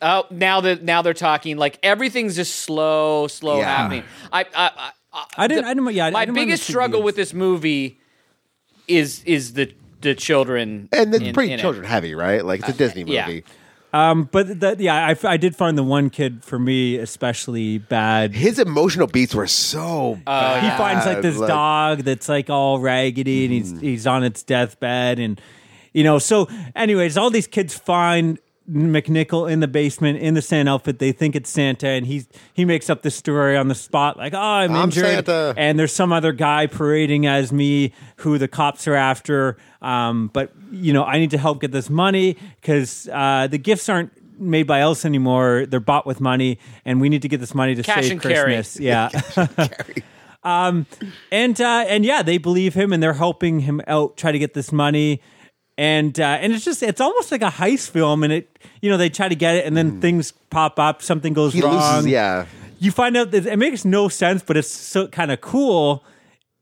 Oh, 0.02 0.26
now 0.30 0.62
that 0.62 0.84
now 0.84 1.02
they're 1.02 1.14
talking, 1.14 1.58
like 1.58 1.80
everything's 1.82 2.36
just 2.36 2.56
slow, 2.56 3.28
slow 3.28 3.60
Yeah. 3.60 3.76
happening. 3.76 4.04
I, 4.32 4.42
I, 4.42 4.46
I, 4.56 4.92
I 5.14 5.24
I 5.38 5.48
didn't. 5.48 5.66
I 5.66 5.74
didn't. 5.74 5.94
Yeah, 5.94 6.08
I 6.08 6.10
my 6.12 6.26
didn't 6.26 6.36
biggest 6.36 6.64
struggle 6.64 7.02
with 7.02 7.16
this 7.16 7.34
movie 7.34 8.00
is 8.88 9.24
is 9.26 9.54
the 9.54 9.74
the 10.02 10.14
children 10.14 10.90
And 10.92 11.16
it's 11.16 11.24
in- 11.24 11.34
pretty 11.34 11.54
in 11.54 11.60
it. 11.60 11.62
children 11.62 11.86
heavy, 11.86 12.14
right? 12.14 12.44
Like 12.46 12.60
it's 12.62 12.70
a 12.70 12.74
Disney 12.74 13.04
yeah. 13.04 13.26
movie. 13.28 13.44
Um, 13.94 14.28
but 14.30 14.60
that, 14.60 14.82
yeah, 14.82 15.08
I, 15.08 15.16
I 15.24 15.38
did 15.38 15.56
find 15.56 15.78
the 15.78 15.84
one 15.84 16.10
kid 16.10 16.44
for 16.44 16.60
me 16.60 16.98
especially 16.98 17.78
bad. 17.78 18.36
His 18.36 18.60
emotional 18.60 19.08
beats 19.08 19.34
were 19.34 19.48
so. 19.48 20.20
Oh, 20.28 20.60
he 20.60 20.70
finds 20.72 21.06
like 21.06 21.22
this 21.22 21.38
like- 21.38 21.48
dog 21.48 22.00
that's 22.00 22.28
like 22.28 22.50
all 22.50 22.80
raggedy 22.80 23.46
and 23.46 23.54
he's 23.54 23.80
he's 23.80 24.06
on 24.06 24.24
its 24.26 24.44
deathbed 24.44 25.18
and 25.20 25.40
you 25.96 26.04
know 26.04 26.20
so 26.20 26.48
anyways 26.76 27.18
all 27.18 27.30
these 27.30 27.48
kids 27.48 27.76
find 27.78 28.38
McNichol 28.70 29.50
in 29.52 29.60
the 29.60 29.68
basement 29.68 30.18
in 30.18 30.34
the 30.34 30.42
Santa 30.42 30.72
outfit. 30.72 30.98
They 30.98 31.12
think 31.12 31.36
it's 31.36 31.50
Santa 31.52 31.88
and 31.88 32.06
he's 32.06 32.28
he 32.54 32.66
makes 32.66 32.90
up 32.90 33.04
this 33.04 33.16
story 33.16 33.56
on 33.56 33.68
the 33.68 33.76
spot 33.76 34.18
like 34.18 34.34
oh 34.34 34.40
I'm, 34.40 34.74
I'm 34.74 34.86
injured. 34.86 35.06
Santa. 35.06 35.54
and 35.56 35.78
there's 35.78 35.94
some 35.94 36.12
other 36.12 36.32
guy 36.32 36.66
parading 36.66 37.28
as 37.28 37.52
me 37.52 37.94
who 38.18 38.38
the 38.40 38.48
cops 38.48 38.88
are 38.88 38.96
after. 38.96 39.58
Um, 39.84 40.32
but 40.34 40.52
you 40.72 40.94
know 40.94 41.04
I 41.04 41.20
need 41.20 41.32
to 41.32 41.38
help 41.38 41.62
get 41.62 41.72
this 41.72 41.90
money 41.92 42.38
because 42.60 43.08
uh, 43.14 43.48
the 43.48 43.60
gifts 43.60 43.88
aren't 43.88 44.12
made 44.40 44.66
by 44.66 44.82
us 44.82 45.06
anymore. 45.06 45.66
They're 45.68 45.80
bought 45.80 46.08
with 46.08 46.20
money 46.20 46.58
and 46.86 47.00
we 47.00 47.08
need 47.08 47.22
to 47.22 47.30
get 47.30 47.40
this 47.40 47.54
money 47.54 47.76
to 47.76 47.84
Cash 47.84 48.06
save 48.06 48.12
and 48.14 48.22
carry. 48.22 48.56
Christmas. 48.56 48.80
Yeah. 48.80 49.10
And 50.46 51.60
uh, 51.60 51.86
and 51.88 52.06
yeah, 52.06 52.22
they 52.22 52.38
believe 52.38 52.76
him, 52.76 52.94
and 52.94 53.02
they're 53.02 53.14
helping 53.14 53.62
him 53.62 53.82
out, 53.88 54.16
try 54.16 54.32
to 54.32 54.38
get 54.38 54.54
this 54.54 54.72
money, 54.72 55.20
and 55.78 56.20
uh, 56.20 56.24
and 56.24 56.54
it's 56.54 56.64
just 56.66 56.82
it's 56.84 57.02
almost 57.02 57.32
like 57.32 57.42
a 57.42 57.50
heist 57.50 57.90
film, 57.90 58.24
and 58.24 58.32
it 58.32 58.60
you 58.82 58.90
know 58.90 58.98
they 58.98 59.10
try 59.10 59.28
to 59.28 59.36
get 59.36 59.56
it, 59.56 59.66
and 59.66 59.76
then 59.76 60.00
things 60.02 60.32
pop 60.50 60.80
up, 60.80 61.02
something 61.02 61.34
goes 61.34 61.54
he 61.54 61.62
wrong. 61.62 61.96
loses. 61.96 62.08
Yeah. 62.08 62.46
You 62.80 62.92
find 62.92 63.16
out 63.18 63.32
that 63.32 63.46
it 63.46 63.58
makes 63.58 63.86
no 63.86 64.10
sense, 64.10 64.44
but 64.44 64.58
it's 64.58 64.70
so 64.70 65.08
kind 65.08 65.32
of 65.32 65.42
cool. 65.42 66.04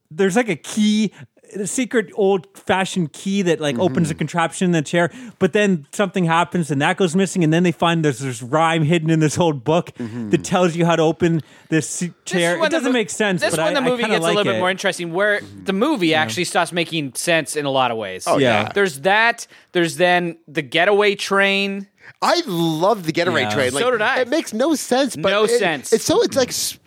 There's 0.10 0.35
like 0.35 0.49
a 0.49 0.56
key. 0.56 1.11
A 1.55 1.67
secret 1.67 2.11
old 2.15 2.47
fashioned 2.57 3.13
key 3.13 3.41
that 3.43 3.59
like 3.59 3.77
opens 3.80 4.09
a 4.09 4.13
mm-hmm. 4.13 4.19
contraption 4.19 4.65
in 4.65 4.71
the 4.71 4.81
chair, 4.81 5.11
but 5.39 5.53
then 5.53 5.85
something 5.91 6.25
happens 6.25 6.71
and 6.71 6.81
that 6.81 6.97
goes 6.97 7.15
missing, 7.15 7.43
and 7.43 7.53
then 7.53 7.63
they 7.63 7.71
find 7.71 8.03
there's 8.03 8.19
this 8.19 8.41
rhyme 8.41 8.84
hidden 8.84 9.09
in 9.09 9.19
this 9.19 9.38
old 9.38 9.63
book 9.63 9.91
mm-hmm. 9.97 10.30
that 10.31 10.43
tells 10.43 10.75
you 10.75 10.85
how 10.85 10.95
to 10.95 11.03
open 11.03 11.41
this 11.69 11.88
se- 11.89 12.07
This 12.07 12.15
chair. 12.25 12.63
It 12.63 12.71
doesn't 12.71 12.84
the, 12.84 12.91
make 12.91 13.09
sense. 13.09 13.41
This 13.41 13.55
but 13.55 13.63
when 13.63 13.77
I, 13.77 13.80
the 13.80 13.89
movie 13.89 14.03
gets 14.03 14.21
like 14.23 14.34
a 14.34 14.38
little 14.38 14.51
it. 14.51 14.55
bit 14.55 14.59
more 14.59 14.71
interesting, 14.71 15.13
where 15.13 15.39
mm-hmm. 15.39 15.63
the 15.65 15.73
movie 15.73 16.13
actually 16.13 16.45
starts 16.45 16.71
making 16.71 17.13
sense 17.15 17.55
in 17.55 17.65
a 17.65 17.71
lot 17.71 17.91
of 17.91 17.97
ways. 17.97 18.25
Oh 18.27 18.38
Yeah. 18.38 18.63
yeah. 18.63 18.71
There's 18.73 19.01
that. 19.01 19.47
There's 19.71 19.97
then 19.97 20.38
the 20.47 20.61
getaway 20.61 21.15
train. 21.15 21.88
I 22.21 22.41
love 22.45 23.05
the 23.05 23.11
getaway 23.11 23.41
Yeah. 23.41 23.49
train. 23.49 23.71
So 23.71 23.80
Like, 23.80 23.91
did 23.93 24.01
I. 24.01 24.19
It 24.21 24.27
makes 24.30 24.53
no 24.53 24.75
sense. 24.75 25.15
But 25.15 25.30
No 25.30 25.43
it- 25.43 25.59
sense. 25.59 25.93
It's 25.93 26.03
so. 26.03 26.21
It's 26.23 26.35
like 26.35 26.49
s- 26.49 26.77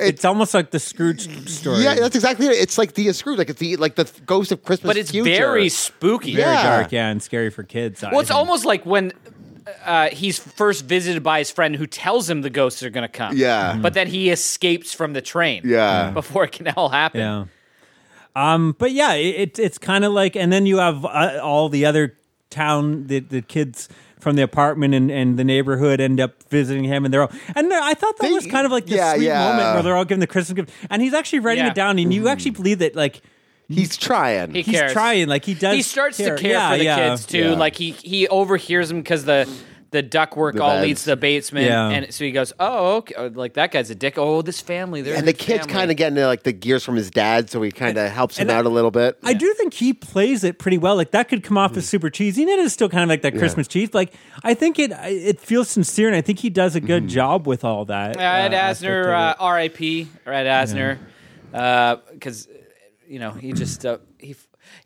okay. 0.00 0.08
It's 0.10 0.24
almost 0.24 0.54
like 0.54 0.70
the 0.70 0.78
Scrooge 0.80 1.48
story. 1.48 1.82
Yeah, 1.82 1.94
that's 1.94 2.14
exactly 2.14 2.46
it. 2.46 2.52
It's 2.52 2.78
like 2.78 2.94
the 2.94 3.12
Scrooge, 3.12 3.38
like 3.38 3.50
it's 3.50 3.58
the 3.60 3.76
like 3.76 3.94
the 3.96 4.10
ghost 4.26 4.52
of 4.52 4.62
Christmas. 4.64 4.88
But 4.90 4.96
it's 4.96 5.10
future. 5.10 5.30
very 5.30 5.68
spooky. 5.68 6.32
Yeah. 6.32 6.44
very 6.44 6.62
dark, 6.62 6.92
yeah, 6.92 7.08
and 7.08 7.22
scary 7.22 7.50
for 7.50 7.62
kids. 7.62 8.02
I 8.04 8.10
Well, 8.10 8.20
it's 8.20 8.28
think. 8.28 8.38
almost 8.38 8.64
like 8.64 8.84
when 8.86 9.12
uh, 9.84 10.08
he's 10.10 10.38
first 10.38 10.84
visited 10.84 11.22
by 11.22 11.38
his 11.38 11.50
friend 11.50 11.74
who 11.76 11.86
tells 11.86 12.28
him 12.30 12.42
the 12.42 12.50
ghosts 12.50 12.82
are 12.82 12.90
going 12.90 13.02
to 13.02 13.08
come. 13.12 13.36
Yeah. 13.36 13.76
But 13.80 13.94
then 13.94 14.06
he 14.06 14.30
escapes 14.30 14.92
from 14.92 15.12
the 15.12 15.22
train. 15.22 15.62
Yeah. 15.64 16.10
Before 16.10 16.44
it 16.44 16.52
can 16.52 16.68
all 16.76 16.88
happen. 16.90 17.20
yeah. 17.20 17.44
Um, 18.36 18.76
but 18.78 18.92
yeah, 18.92 19.14
it, 19.14 19.34
it 19.56 19.58
it's 19.58 19.78
kind 19.78 20.04
of 20.04 20.12
like, 20.12 20.36
and 20.36 20.52
then 20.52 20.66
you 20.66 20.76
have 20.76 21.04
uh, 21.06 21.40
all 21.42 21.68
the 21.70 21.86
other 21.86 22.16
town, 22.50 23.06
the 23.06 23.20
the 23.20 23.40
kids 23.40 23.88
from 24.20 24.36
the 24.36 24.42
apartment 24.42 24.94
and, 24.94 25.10
and 25.10 25.38
the 25.38 25.44
neighborhood 25.44 26.00
end 26.00 26.20
up 26.20 26.42
visiting 26.44 26.84
him, 26.84 27.04
and 27.04 27.12
they're 27.12 27.22
all, 27.22 27.32
and 27.54 27.72
I 27.72 27.94
thought 27.94 28.16
that 28.18 28.26
They- 28.28 28.32
was 28.32 28.46
kind 28.46 28.64
of 28.66 28.72
like 28.72 28.86
the 28.86 28.96
yeah, 28.96 29.14
sweet 29.14 29.26
yeah. 29.26 29.44
moment 29.50 29.74
where 29.74 29.82
they're 29.82 29.96
all 29.96 30.04
giving 30.04 30.20
the 30.20 30.26
Christmas 30.26 30.56
gift, 30.56 30.70
and 30.90 31.02
he's 31.02 31.14
actually 31.14 31.40
writing 31.40 31.64
Yeah. 31.64 31.70
it 31.70 31.74
down, 31.74 31.98
and 31.98 32.12
you 32.12 32.20
mm-hmm. 32.22 32.28
actually 32.28 32.52
believe 32.52 32.78
that 32.80 32.96
like 32.96 33.20
He's 33.68 33.96
trying. 33.96 34.54
He 34.54 34.62
he's 34.62 34.76
cares. 34.76 34.92
trying, 34.92 35.26
like 35.26 35.44
he 35.44 35.54
does. 35.54 35.74
He 35.74 35.82
starts 35.82 36.18
care. 36.18 36.36
to 36.36 36.42
care 36.42 36.52
Yeah, 36.52 36.70
for 36.70 36.78
the 36.78 36.84
yeah. 36.84 37.08
kids 37.10 37.26
too. 37.26 37.38
Yeah. 37.38 37.54
Like 37.54 37.74
he 37.74 37.90
he 37.90 38.28
overhears 38.28 38.88
them 38.88 38.98
because 38.98 39.24
the 39.24 39.48
the 39.96 40.02
ductwork 40.02 40.54
The 40.54 40.62
all 40.62 40.70
beds. 40.76 40.82
leads 40.86 41.02
to 41.04 41.10
the 41.10 41.16
basement, 41.16 41.66
Yeah. 41.66 41.88
and 41.88 42.12
so 42.14 42.24
he 42.24 42.30
goes, 42.30 42.52
"Oh, 42.60 42.96
okay. 42.98 43.14
oh, 43.16 43.26
like 43.34 43.54
that 43.54 43.72
guy's 43.72 43.90
a 43.90 43.94
dick. 43.94 44.14
Oh, 44.18 44.42
this 44.42 44.60
family, 44.60 45.02
they're 45.02 45.16
and 45.16 45.26
the 45.26 45.32
kid's 45.32 45.66
kind 45.66 45.90
of 45.90 45.96
getting 45.96 46.22
like 46.24 46.42
the 46.44 46.52
gears 46.52 46.84
from 46.84 46.96
his 46.96 47.10
dad, 47.10 47.50
so 47.50 47.60
he 47.62 47.70
kind 47.72 47.96
of 47.98 48.10
helps 48.10 48.36
him 48.38 48.50
I- 48.50 48.54
out 48.54 48.66
a 48.66 48.68
little 48.68 48.90
bit. 48.90 49.18
I 49.24 49.32
do 49.32 49.52
think 49.54 49.74
he 49.74 49.92
plays 49.92 50.44
it 50.44 50.58
pretty 50.58 50.78
well. 50.78 50.96
Like 50.96 51.10
that 51.12 51.28
could 51.28 51.42
come 51.42 51.58
off 51.58 51.72
Mm. 51.72 51.78
as 51.78 51.88
super 51.88 52.10
cheesy, 52.10 52.42
and 52.42 52.50
it 52.50 52.58
is 52.58 52.72
still 52.72 52.88
kind 52.88 53.02
of 53.02 53.08
like 53.08 53.22
that 53.22 53.36
Christmas 53.36 53.66
cheese. 53.68 53.90
Like 53.92 54.12
I 54.44 54.54
think 54.54 54.78
it 54.78 54.92
it 55.04 55.40
feels 55.40 55.68
sincere, 55.68 56.06
and 56.08 56.16
I 56.16 56.20
think 56.20 56.38
he 56.40 56.50
does 56.50 56.76
a 56.76 56.80
good 56.80 57.04
Mm-hmm. 57.04 57.08
job 57.14 57.46
with 57.46 57.64
all 57.64 57.84
that. 57.86 58.16
Uh, 58.16 58.20
Ed 58.20 58.54
uh, 58.54 58.58
Asner, 58.70 59.06
aspect 59.06 59.40
uh. 59.40 59.44
R.I.P. 59.44 60.08
Ed 60.26 60.44
Asner, 60.44 60.98
because 62.12 62.48
you 63.08 63.18
know 63.18 63.30
he 63.32 63.52
just 63.52 63.84
uh, 63.86 63.98
he. 64.18 64.34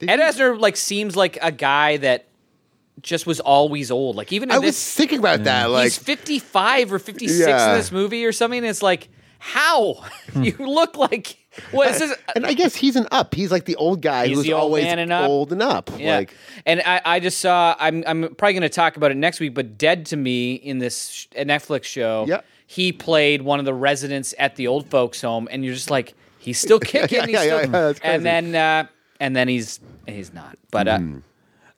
Ed 0.02 0.18
Asner 0.20 0.58
like 0.58 0.76
seems 0.76 1.16
like 1.16 1.38
a 1.42 1.52
guy 1.52 1.96
that 1.98 2.26
just 3.02 3.26
was 3.26 3.40
always 3.40 3.90
old. 3.90 4.16
Like 4.16 4.32
even 4.32 4.50
in 4.50 4.54
I 4.56 4.58
was 4.58 4.68
this, 4.68 4.94
thinking 4.94 5.18
about 5.18 5.44
that. 5.44 5.70
Like, 5.70 5.84
he's 5.84 5.98
fifty 5.98 6.38
five 6.38 6.92
or 6.92 6.98
fifty 6.98 7.28
six 7.28 7.48
Yeah. 7.48 7.72
in 7.72 7.78
this 7.78 7.90
movie 7.92 8.24
or 8.24 8.32
something. 8.32 8.64
It's 8.64 8.82
like 8.82 9.08
how 9.38 10.04
you 10.36 10.54
look 10.58 10.96
like 10.96 11.36
what 11.72 11.90
is 11.90 11.98
this? 11.98 12.16
and 12.36 12.46
I 12.46 12.52
guess 12.52 12.76
he's 12.76 12.94
an 12.96 13.08
up. 13.10 13.34
He's 13.34 13.50
like 13.50 13.64
the 13.64 13.74
old 13.76 14.02
guy 14.02 14.26
He's 14.28 14.36
who's 14.36 14.46
the 14.46 14.52
old 14.52 14.62
always 14.64 14.84
man 14.84 14.98
and 15.00 15.12
up. 15.12 15.28
old 15.28 15.50
and 15.52 15.62
up. 15.62 15.90
Yeah, 15.98 16.18
Like, 16.18 16.34
and 16.66 16.80
I, 16.86 17.00
I 17.04 17.20
just 17.20 17.38
saw. 17.40 17.74
I'm 17.78 18.04
I'm 18.06 18.34
probably 18.36 18.52
going 18.52 18.62
to 18.62 18.68
talk 18.68 18.96
about 18.96 19.10
it 19.10 19.16
next 19.16 19.40
week. 19.40 19.54
But 19.54 19.76
Dead 19.78 20.06
to 20.06 20.16
Me 20.16 20.54
in 20.54 20.78
this 20.78 21.08
sh- 21.08 21.26
Netflix 21.36 21.84
show, 21.84 22.24
Yeah. 22.28 22.42
he 22.66 22.92
played 22.92 23.42
one 23.42 23.58
of 23.58 23.64
the 23.64 23.74
residents 23.74 24.32
at 24.38 24.54
the 24.56 24.68
old 24.68 24.88
folks' 24.90 25.20
home, 25.22 25.48
and 25.50 25.64
you're 25.64 25.74
just 25.74 25.90
like, 25.90 26.14
he's 26.38 26.60
still 26.60 26.78
kicking. 26.80 27.16
Yeah, 27.18 27.24
he's 27.26 27.32
yeah, 27.34 27.40
still, 27.40 27.60
yeah, 27.60 27.66
that's 27.66 27.98
crazy. 27.98 28.14
and 28.14 28.24
then 28.24 28.54
uh, 28.54 28.86
and 29.18 29.34
then 29.34 29.48
he's 29.48 29.80
he's 30.06 30.32
not. 30.32 30.56
But 30.70 30.86
uh, 30.86 30.98
Hmm. 30.98 31.18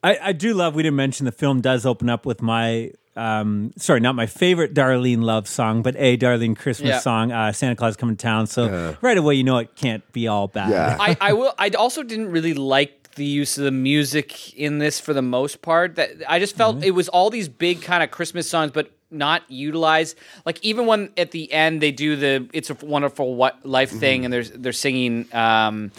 I, 0.02 0.18
I 0.22 0.32
do 0.32 0.54
love. 0.54 0.74
We 0.74 0.82
didn't 0.82 0.96
mention 0.96 1.26
the 1.26 1.32
film 1.32 1.60
does 1.60 1.86
open 1.86 2.08
up 2.10 2.26
with 2.26 2.42
my. 2.42 2.92
Um, 3.14 3.72
sorry, 3.76 4.00
not 4.00 4.14
my 4.14 4.24
favorite 4.24 4.72
Darlene 4.72 5.22
Love 5.22 5.46
song, 5.46 5.82
but 5.82 5.94
a 5.98 6.16
Darlene 6.16 6.56
Christmas 6.56 6.88
Yeah. 6.88 6.98
song. 7.00 7.30
Uh, 7.30 7.52
Santa 7.52 7.76
Claus 7.76 7.94
coming 7.94 8.16
to 8.16 8.22
town. 8.22 8.46
So 8.46 8.96
right 9.02 9.18
away, 9.18 9.34
you 9.34 9.44
know 9.44 9.58
it 9.58 9.76
can't 9.76 10.02
be 10.12 10.28
all 10.28 10.48
bad. 10.48 10.70
Yeah. 10.70 10.96
I, 10.98 11.16
I 11.20 11.32
will. 11.34 11.52
I 11.58 11.68
also 11.70 12.02
didn't 12.02 12.30
really 12.30 12.54
like 12.54 13.14
the 13.16 13.24
use 13.26 13.58
of 13.58 13.64
the 13.64 13.70
music 13.70 14.54
in 14.54 14.78
this 14.78 14.98
for 14.98 15.12
the 15.12 15.20
most 15.20 15.60
part. 15.60 15.96
That 15.96 16.10
I 16.26 16.38
just 16.38 16.56
felt 16.56 16.76
Mm-hmm. 16.76 16.84
it 16.84 16.94
was 16.94 17.08
all 17.10 17.28
these 17.28 17.48
big 17.50 17.82
kind 17.82 18.02
of 18.02 18.10
Christmas 18.10 18.48
songs, 18.48 18.70
but 18.72 18.90
not 19.12 19.42
utilized. 19.50 20.16
Like 20.46 20.58
even 20.64 20.86
when 20.86 21.10
at 21.16 21.30
the 21.30 21.52
end 21.52 21.80
they 21.80 21.92
do 21.92 22.16
the 22.16 22.48
"It's 22.52 22.70
a 22.70 22.74
Wonderful 22.74 23.34
What 23.34 23.64
Life" 23.64 23.90
Mm-hmm. 23.90 23.98
thing, 24.00 24.24
and 24.24 24.32
they're 24.32 24.44
they're 24.44 24.72
singing 24.72 25.26
um, 25.34 25.92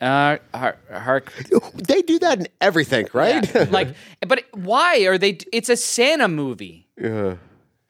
uh, 0.00 0.38
hark, 0.54 0.78
hark 0.92 1.32
they 1.74 2.02
do 2.02 2.18
that 2.18 2.40
in 2.40 2.48
everything, 2.60 3.06
right? 3.12 3.54
yeah. 3.54 3.66
like, 3.70 3.88
but 4.26 4.44
why 4.52 5.06
are 5.06 5.18
they? 5.18 5.38
It's 5.52 5.68
a 5.68 5.76
Santa 5.76 6.28
movie. 6.28 6.86
Yeah. 7.00 7.36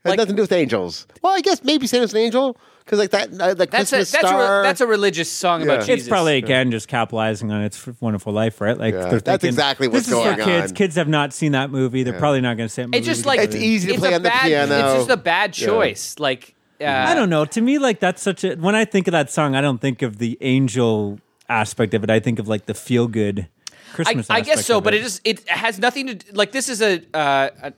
Has 0.04 0.10
like- 0.10 0.18
nothing 0.18 0.34
to 0.34 0.36
do 0.36 0.42
with 0.42 0.52
angels. 0.52 1.06
Well, 1.22 1.32
I 1.32 1.40
guess 1.40 1.64
maybe 1.64 1.86
Santa's 1.86 2.12
an 2.12 2.20
angel 2.20 2.56
because 2.86 2.98
like 3.00 3.10
that, 3.10 3.28
uh, 3.38 3.48
the 3.52 3.66
That's 3.66 3.92
a 3.92 3.96
Christmas 3.96 4.10
that's 4.12 4.24
a, 4.24 4.26
star. 4.28 4.60
re- 4.60 4.62
that's 4.62 4.80
a 4.80 4.86
religious 4.86 5.30
song 5.30 5.60
Yeah. 5.60 5.64
about 5.66 5.76
It's 5.80 5.86
Jesus. 5.86 6.00
It's 6.02 6.08
probably 6.08 6.36
again 6.38 6.70
just 6.70 6.86
capitalizing 6.88 7.50
on 7.52 7.62
its 7.64 7.84
wonderful 8.00 8.32
life, 8.32 8.60
right? 8.60 8.78
Like 8.78 8.94
Yeah, 8.94 9.00
they're 9.08 9.20
that's 9.20 9.42
thinking, 9.42 9.48
exactly 9.48 9.88
what's 9.88 10.06
this 10.06 10.16
is 10.16 10.24
going 10.24 10.36
for 10.38 10.44
kids. 10.44 10.70
on. 10.70 10.76
Kids 10.76 10.94
have 10.96 11.08
not 11.08 11.32
seen 11.34 11.52
that 11.52 11.70
movie. 11.70 12.04
They're 12.04 12.18
probably 12.18 12.40
not 12.40 12.56
going 12.56 12.68
to 12.68 12.72
say 12.72 12.84
it. 12.84 12.90
It's 12.94 13.04
just 13.06 13.26
like 13.26 13.40
It's 13.40 13.56
easy 13.56 13.88
to 13.88 13.94
it's 13.94 14.00
play 14.00 14.12
a 14.12 14.16
on 14.16 14.22
the 14.22 14.28
bad, 14.30 14.42
piano. 14.46 14.74
It's 14.74 14.94
just 15.00 15.10
a 15.10 15.16
bad 15.16 15.52
choice. 15.52 16.16
Like 16.18 16.54
uh, 16.80 16.84
I 16.84 17.14
don't 17.14 17.28
know. 17.30 17.44
To 17.44 17.60
me, 17.60 17.78
like 17.78 18.00
that's 18.00 18.22
such 18.22 18.44
a. 18.44 18.54
When 18.54 18.74
I 18.76 18.84
think 18.84 19.08
of 19.08 19.12
that 19.12 19.30
song, 19.30 19.54
I 19.56 19.60
don't 19.60 19.80
think 19.80 20.02
of 20.02 20.18
the 20.18 20.38
angel 20.40 21.18
aspect 21.48 21.92
of 21.94 22.04
it. 22.04 22.10
I 22.10 22.20
think 22.20 22.38
of 22.38 22.46
like 22.48 22.66
the 22.66 22.74
feel 22.74 23.08
good 23.08 23.48
I, 23.48 23.94
Christmas. 23.94 24.30
I 24.30 24.40
guess 24.42 24.58
aspect 24.58 24.66
so, 24.66 24.78
of 24.78 24.84
but 24.84 24.94
it 24.94 25.02
just 25.02 25.20
it 25.24 25.48
has 25.48 25.78
nothing 25.78 26.06
to 26.08 26.14
d- 26.16 26.26
like. 26.32 26.52
This 26.52 26.68
is 26.68 26.82
a, 26.82 27.00
uh, 27.14 27.70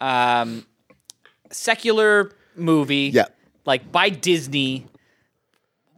a 0.00 0.04
um, 0.04 0.66
secular 1.50 2.32
movie, 2.56 3.10
Yeah. 3.14 3.26
Like 3.64 3.90
by 3.92 4.08
Disney. 4.08 4.86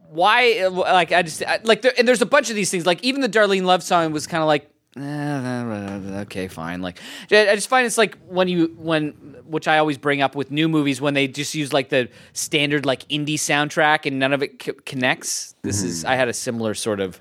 Why? 0.09 0.67
Like 0.67 1.11
I 1.11 1.23
just 1.23 1.43
I, 1.45 1.59
like 1.63 1.81
there, 1.81 1.93
and 1.97 2.07
there's 2.07 2.21
a 2.21 2.25
bunch 2.25 2.49
of 2.49 2.55
these 2.55 2.69
things. 2.71 2.85
Like 2.85 3.03
even 3.03 3.21
the 3.21 3.29
Darlene 3.29 3.63
Love 3.63 3.83
song 3.83 4.11
was 4.11 4.27
kind 4.27 4.41
of 4.41 4.47
like. 4.47 4.69
eh, 4.97 6.19
okay, 6.21 6.47
fine. 6.47 6.81
Like, 6.81 6.99
I 7.31 7.53
just 7.55 7.67
find 7.67 7.85
it's 7.85 7.97
like 7.97 8.17
when 8.27 8.47
you 8.47 8.73
when 8.77 9.09
which 9.45 9.67
I 9.67 9.77
always 9.77 9.97
bring 9.97 10.21
up 10.21 10.35
with 10.35 10.51
new 10.51 10.67
movies 10.69 11.01
when 11.01 11.13
they 11.13 11.27
just 11.27 11.53
use 11.53 11.71
like 11.73 11.89
the 11.89 12.09
standard 12.33 12.85
like 12.85 13.07
indie 13.09 13.35
soundtrack 13.35 14.05
and 14.05 14.17
none 14.19 14.33
of 14.33 14.41
it 14.41 14.61
c- 14.63 14.71
connects. 14.85 15.53
This 15.63 15.83
is 15.83 16.03
Mm-hmm. 16.03 16.11
I 16.11 16.15
had 16.15 16.27
a 16.29 16.33
similar 16.33 16.73
sort 16.73 16.99
of 16.99 17.19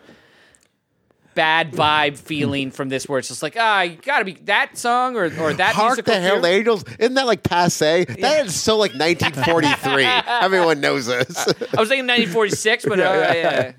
bad 1.34 1.72
vibe 1.72 2.16
feeling 2.16 2.70
from 2.70 2.88
this 2.88 3.08
where 3.08 3.18
it's 3.18 3.28
just 3.28 3.42
like 3.42 3.56
ah 3.58 3.82
you 3.82 3.96
gotta 3.96 4.24
be 4.24 4.32
that 4.44 4.76
song 4.78 5.16
or 5.16 5.24
or 5.40 5.52
that 5.52 5.74
Hark 5.74 5.96
musical 5.96 6.14
the 6.14 6.20
Herald. 6.20 6.44
Angels. 6.44 6.84
Isn't 6.98 7.14
that 7.14 7.26
like 7.26 7.42
passe? 7.42 8.04
That 8.04 8.46
is 8.46 8.54
so 8.54 8.76
like 8.76 8.92
1943. 8.94 10.04
Everyone 10.42 10.80
knows 10.80 11.06
this. 11.06 11.46
I 11.46 11.80
was 11.80 11.88
thinking 11.88 12.06
1946 12.06 12.84
but 12.86 13.00
uh, 13.00 13.02
yeah. 13.02 13.72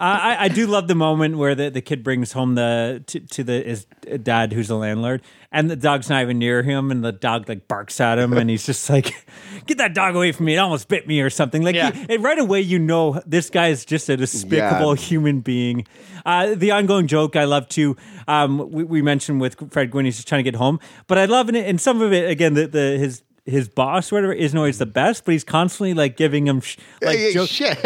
I, 0.00 0.44
I 0.44 0.48
do 0.48 0.66
love 0.66 0.88
the 0.88 0.94
moment 0.94 1.36
where 1.36 1.54
the, 1.54 1.68
the 1.68 1.82
kid 1.82 2.02
brings 2.02 2.32
home 2.32 2.54
the 2.54 3.02
to, 3.06 3.20
to 3.20 3.44
the 3.44 3.62
his 3.62 3.86
dad 4.22 4.52
who's 4.54 4.68
the 4.68 4.76
landlord, 4.76 5.20
and 5.52 5.70
the 5.70 5.76
dog's 5.76 6.08
not 6.08 6.22
even 6.22 6.38
near 6.38 6.62
him, 6.62 6.90
and 6.90 7.04
the 7.04 7.12
dog 7.12 7.48
like 7.48 7.66
barks 7.68 8.00
at 8.00 8.18
him, 8.18 8.32
and 8.32 8.48
he's 8.48 8.64
just 8.66 8.88
like, 8.88 9.12
"Get 9.66 9.78
that 9.78 9.94
dog 9.94 10.14
away 10.16 10.32
from 10.32 10.46
me! 10.46 10.54
It 10.54 10.58
almost 10.58 10.88
bit 10.88 11.06
me 11.06 11.20
or 11.20 11.30
something." 11.30 11.62
Like 11.62 11.74
Yeah. 11.74 11.90
he- 11.92 12.16
right 12.18 12.38
away, 12.38 12.60
you 12.60 12.78
know 12.78 13.20
this 13.26 13.50
guy 13.50 13.68
is 13.68 13.84
just 13.84 14.08
a 14.08 14.16
despicable 14.16 14.94
Yeah. 14.96 15.02
human 15.02 15.40
being. 15.40 15.86
Uh, 16.24 16.54
the 16.54 16.70
ongoing 16.70 17.06
joke 17.06 17.34
I 17.36 17.44
love 17.44 17.68
too. 17.68 17.96
Um, 18.28 18.70
we, 18.70 18.84
we 18.84 19.02
mentioned 19.02 19.40
with 19.40 19.72
Fred 19.72 19.90
Gwynne, 19.90 20.04
he's 20.04 20.16
just 20.16 20.28
trying 20.28 20.40
to 20.44 20.50
get 20.50 20.56
home, 20.56 20.78
but 21.06 21.18
I 21.18 21.24
love 21.24 21.48
it, 21.48 21.56
and 21.56 21.80
some 21.80 22.00
of 22.02 22.12
it 22.12 22.28
again. 22.30 22.54
The, 22.54 22.66
the 22.66 22.80
his 22.98 23.22
his 23.46 23.68
boss, 23.68 24.12
or 24.12 24.16
whatever, 24.16 24.32
isn't 24.32 24.56
always 24.56 24.78
the 24.78 24.86
best, 24.86 25.24
but 25.24 25.32
he's 25.32 25.44
constantly 25.44 25.94
like 25.94 26.16
giving 26.16 26.46
him 26.46 26.60
sh- 26.60 26.76
like 27.02 27.18
yeah, 27.18 27.30
joke- 27.32 27.48
shit. 27.48 27.78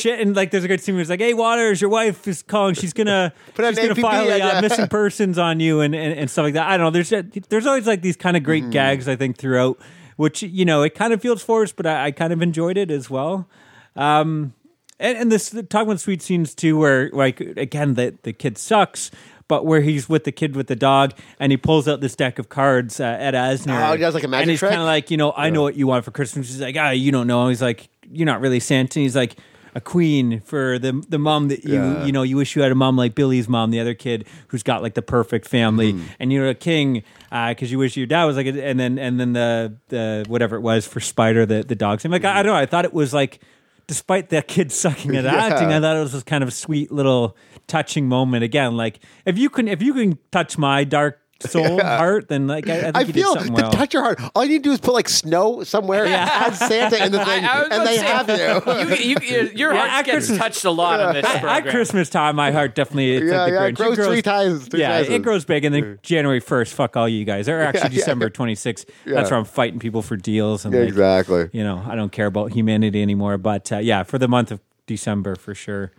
shit. 0.00 0.20
And 0.20 0.36
like, 0.36 0.50
there's 0.50 0.64
a 0.64 0.68
good 0.68 0.80
scene 0.80 0.94
where 0.94 1.00
it's 1.02 1.10
like, 1.10 1.20
"Hey, 1.20 1.34
Waters, 1.34 1.80
your 1.80 1.90
wife 1.90 2.28
is 2.28 2.42
calling. 2.42 2.74
She's 2.74 2.92
gonna 2.92 3.32
she's 3.56 3.76
gonna 3.76 3.94
APB 3.94 4.00
file 4.00 4.28
a 4.28 4.40
uh, 4.40 4.60
missing 4.60 4.86
persons 4.90 5.38
on 5.38 5.60
you 5.60 5.80
and, 5.80 5.94
and 5.94 6.12
and 6.18 6.30
stuff 6.30 6.44
like 6.44 6.54
that." 6.54 6.68
I 6.68 6.76
don't 6.76 6.86
know. 6.86 6.90
There's 7.02 7.12
there's 7.48 7.66
always 7.66 7.86
like 7.86 8.02
these 8.02 8.16
kind 8.16 8.36
of 8.36 8.42
great 8.42 8.64
Mm-hmm. 8.64 8.70
gags 8.72 9.08
I 9.08 9.16
think 9.16 9.38
throughout, 9.38 9.78
which 10.16 10.42
you 10.42 10.64
know 10.64 10.82
it 10.82 10.94
kind 10.94 11.12
of 11.12 11.20
feels 11.22 11.42
forced, 11.42 11.76
but 11.76 11.86
I, 11.86 12.06
I 12.06 12.10
kind 12.10 12.32
of 12.32 12.42
enjoyed 12.42 12.76
it 12.76 12.90
as 12.90 13.08
well. 13.10 13.48
Um, 13.96 14.52
and, 15.00 15.16
and 15.16 15.32
this 15.32 15.50
talking 15.50 15.88
about 15.88 16.00
sweet 16.00 16.22
scenes 16.22 16.54
too, 16.54 16.76
where 16.78 17.10
like 17.10 17.40
again 17.40 17.94
the 17.94 18.16
the 18.22 18.32
kid 18.32 18.58
sucks. 18.58 19.10
But 19.48 19.64
where 19.66 19.80
he's 19.80 20.08
with 20.08 20.24
the 20.24 20.32
kid 20.32 20.54
with 20.54 20.66
the 20.66 20.76
dog, 20.76 21.14
and 21.40 21.50
he 21.50 21.56
pulls 21.56 21.88
out 21.88 22.00
this 22.02 22.14
deck 22.14 22.38
of 22.38 22.48
cards 22.50 23.00
uh, 23.00 23.04
at 23.04 23.32
Asner. 23.34 23.88
Oh, 23.88 23.92
he 23.92 23.98
does 23.98 24.12
like 24.14 24.24
a 24.24 24.28
magic 24.28 24.42
and 24.42 24.50
he's 24.50 24.58
trick? 24.60 24.70
kind 24.70 24.80
of 24.82 24.86
like, 24.86 25.10
you 25.10 25.16
know, 25.16 25.32
I 25.36 25.48
know 25.50 25.62
what 25.62 25.74
you 25.74 25.86
want 25.86 26.04
for 26.04 26.10
Christmas. 26.10 26.48
He's 26.48 26.60
like, 26.60 26.76
ah, 26.78 26.90
you 26.90 27.10
don't 27.10 27.26
know. 27.26 27.48
He's 27.48 27.62
like, 27.62 27.88
you're 28.10 28.26
not 28.26 28.40
really 28.42 28.60
Santa. 28.60 29.00
He's 29.00 29.16
like, 29.16 29.36
a 29.74 29.80
queen 29.82 30.40
for 30.40 30.78
the 30.78 31.04
the 31.08 31.18
mom 31.18 31.48
that 31.48 31.62
you 31.64 31.74
Yeah. 31.74 32.04
you 32.06 32.10
know 32.10 32.22
you 32.22 32.36
wish 32.36 32.56
you 32.56 32.62
had 32.62 32.72
a 32.72 32.74
mom 32.74 32.96
like 32.96 33.14
Billy's 33.14 33.48
mom, 33.48 33.70
the 33.70 33.78
other 33.80 33.92
kid 33.94 34.26
who's 34.48 34.62
got 34.62 34.82
like 34.82 34.94
the 34.94 35.02
perfect 35.02 35.46
family, 35.46 35.92
Mm-hmm. 35.92 36.04
and 36.18 36.32
you're 36.32 36.48
a 36.48 36.54
king 36.54 37.02
because 37.30 37.70
you 37.70 37.78
wish 37.78 37.94
your 37.96 38.06
dad 38.06 38.24
was 38.24 38.36
like, 38.36 38.46
a, 38.46 38.64
and 38.64 38.80
then 38.80 38.98
and 38.98 39.20
then 39.20 39.34
the 39.34 39.74
the 39.88 40.24
whatever 40.26 40.56
it 40.56 40.62
was 40.62 40.86
for 40.86 41.00
Spider 41.00 41.44
the 41.46 41.62
the 41.62 41.74
dog. 41.76 42.00
So 42.00 42.06
I'm 42.08 42.12
like, 42.12 42.24
I, 42.24 42.40
I 42.40 42.42
don't 42.42 42.52
know. 42.54 42.58
I 42.58 42.66
thought 42.66 42.84
it 42.86 42.92
was 42.94 43.14
like. 43.14 43.40
Despite 43.88 44.28
that 44.28 44.46
kid 44.46 44.70
sucking 44.70 45.16
at 45.16 45.24
Yeah. 45.24 45.34
acting, 45.34 45.72
I 45.72 45.80
thought 45.80 45.96
it 45.96 46.00
was 46.00 46.12
this 46.12 46.22
kind 46.22 46.42
of 46.42 46.48
a 46.48 46.52
sweet 46.52 46.92
little 46.92 47.36
touching 47.66 48.06
moment. 48.06 48.44
Again, 48.44 48.76
like 48.76 49.00
if 49.26 49.36
you 49.38 49.50
can 49.50 49.66
if 49.66 49.82
you 49.82 49.94
can 49.94 50.18
touch 50.30 50.56
my 50.58 50.84
dark 50.84 51.18
soul 51.40 51.80
heart, 51.80 52.28
then 52.28 52.46
like 52.48 52.68
I, 52.68 52.78
I 52.78 52.82
think 52.82 52.96
I 52.96 53.04
feel 53.04 53.34
did 53.34 53.46
to 53.46 53.52
well. 53.52 53.70
touch 53.70 53.94
your 53.94 54.02
heart. 54.02 54.20
All 54.34 54.44
you 54.44 54.50
need 54.50 54.58
to 54.64 54.68
do 54.70 54.72
is 54.72 54.80
put 54.80 54.92
like 54.94 55.08
snow 55.08 55.62
somewhere, 55.62 56.04
add 56.08 56.54
Santa 56.54 57.04
in 57.04 57.12
the 57.12 57.18
thing, 57.24 57.44
I 57.44 57.60
was 57.62 57.68
and 57.70 57.86
they 57.86 57.96
say, 57.96 58.04
have 58.06 58.28
you. 58.28 58.96
you, 59.10 59.16
you, 59.22 59.50
your 59.54 59.72
Yeah, 59.72 59.88
heart 59.88 60.06
gets 60.06 60.36
touched 60.36 60.64
a 60.64 60.70
lot 60.70 61.00
on 61.00 61.14
this 61.14 61.24
at, 61.24 61.40
program. 61.40 61.66
at 61.66 61.70
Christmas 61.70 62.10
time, 62.10 62.36
my 62.36 62.50
heart 62.50 62.74
definitely 62.74 63.16
it's 63.16 63.26
Yeah, 63.30 63.42
like 63.42 63.52
the 63.52 63.54
yeah, 63.54 63.64
it 63.66 63.74
Grinch. 63.74 63.94
grows 63.96 64.06
three 64.08 64.22
times- 64.22 64.68
three 64.68 64.80
yeah, 64.80 64.98
sizes. 64.98 65.14
it 65.14 65.22
grows 65.22 65.44
big, 65.44 65.64
and 65.64 65.74
then 65.74 65.98
January 66.02 66.40
first, 66.40 66.74
fuck 66.74 66.96
all 66.96 67.08
you 67.08 67.24
guys. 67.24 67.48
Or 67.48 67.60
actually, 67.60 67.82
yeah, 67.90 68.00
December 68.00 68.30
twenty 68.30 68.54
sixth. 68.54 68.90
Yeah. 69.06 69.14
That's 69.14 69.30
where 69.30 69.38
I'm 69.38 69.44
fighting 69.44 69.78
people 69.78 70.02
for 70.02 70.16
deals 70.16 70.64
and 70.64 70.74
Yeah, 70.74 70.80
like, 70.80 70.88
exactly. 70.88 71.48
You 71.52 71.62
know, 71.62 71.82
I 71.86 71.94
don't 71.94 72.10
care 72.10 72.26
about 72.26 72.52
humanity 72.52 73.00
anymore. 73.00 73.38
But 73.38 73.70
uh, 73.72 73.78
yeah, 73.78 74.02
for 74.02 74.18
the 74.18 74.28
month 74.28 74.50
of 74.50 74.60
December 74.86 75.36
for 75.36 75.54
sure. 75.54 75.92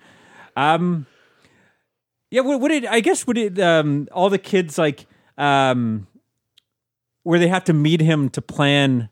Um, 0.57 1.05
yeah, 2.31 2.41
what, 2.41 2.59
what 2.59 2.67
did 2.69 2.85
I 2.85 2.99
guess? 2.99 3.25
Would 3.25 3.37
it 3.37 3.59
um 3.59 4.07
all 4.11 4.29
the 4.29 4.37
kids 4.37 4.77
like 4.77 5.05
um 5.39 6.05
where 7.23 7.39
they 7.39 7.47
have 7.47 7.63
to 7.65 7.73
meet 7.73 8.01
him 8.01 8.29
to 8.29 8.41
plan 8.41 9.09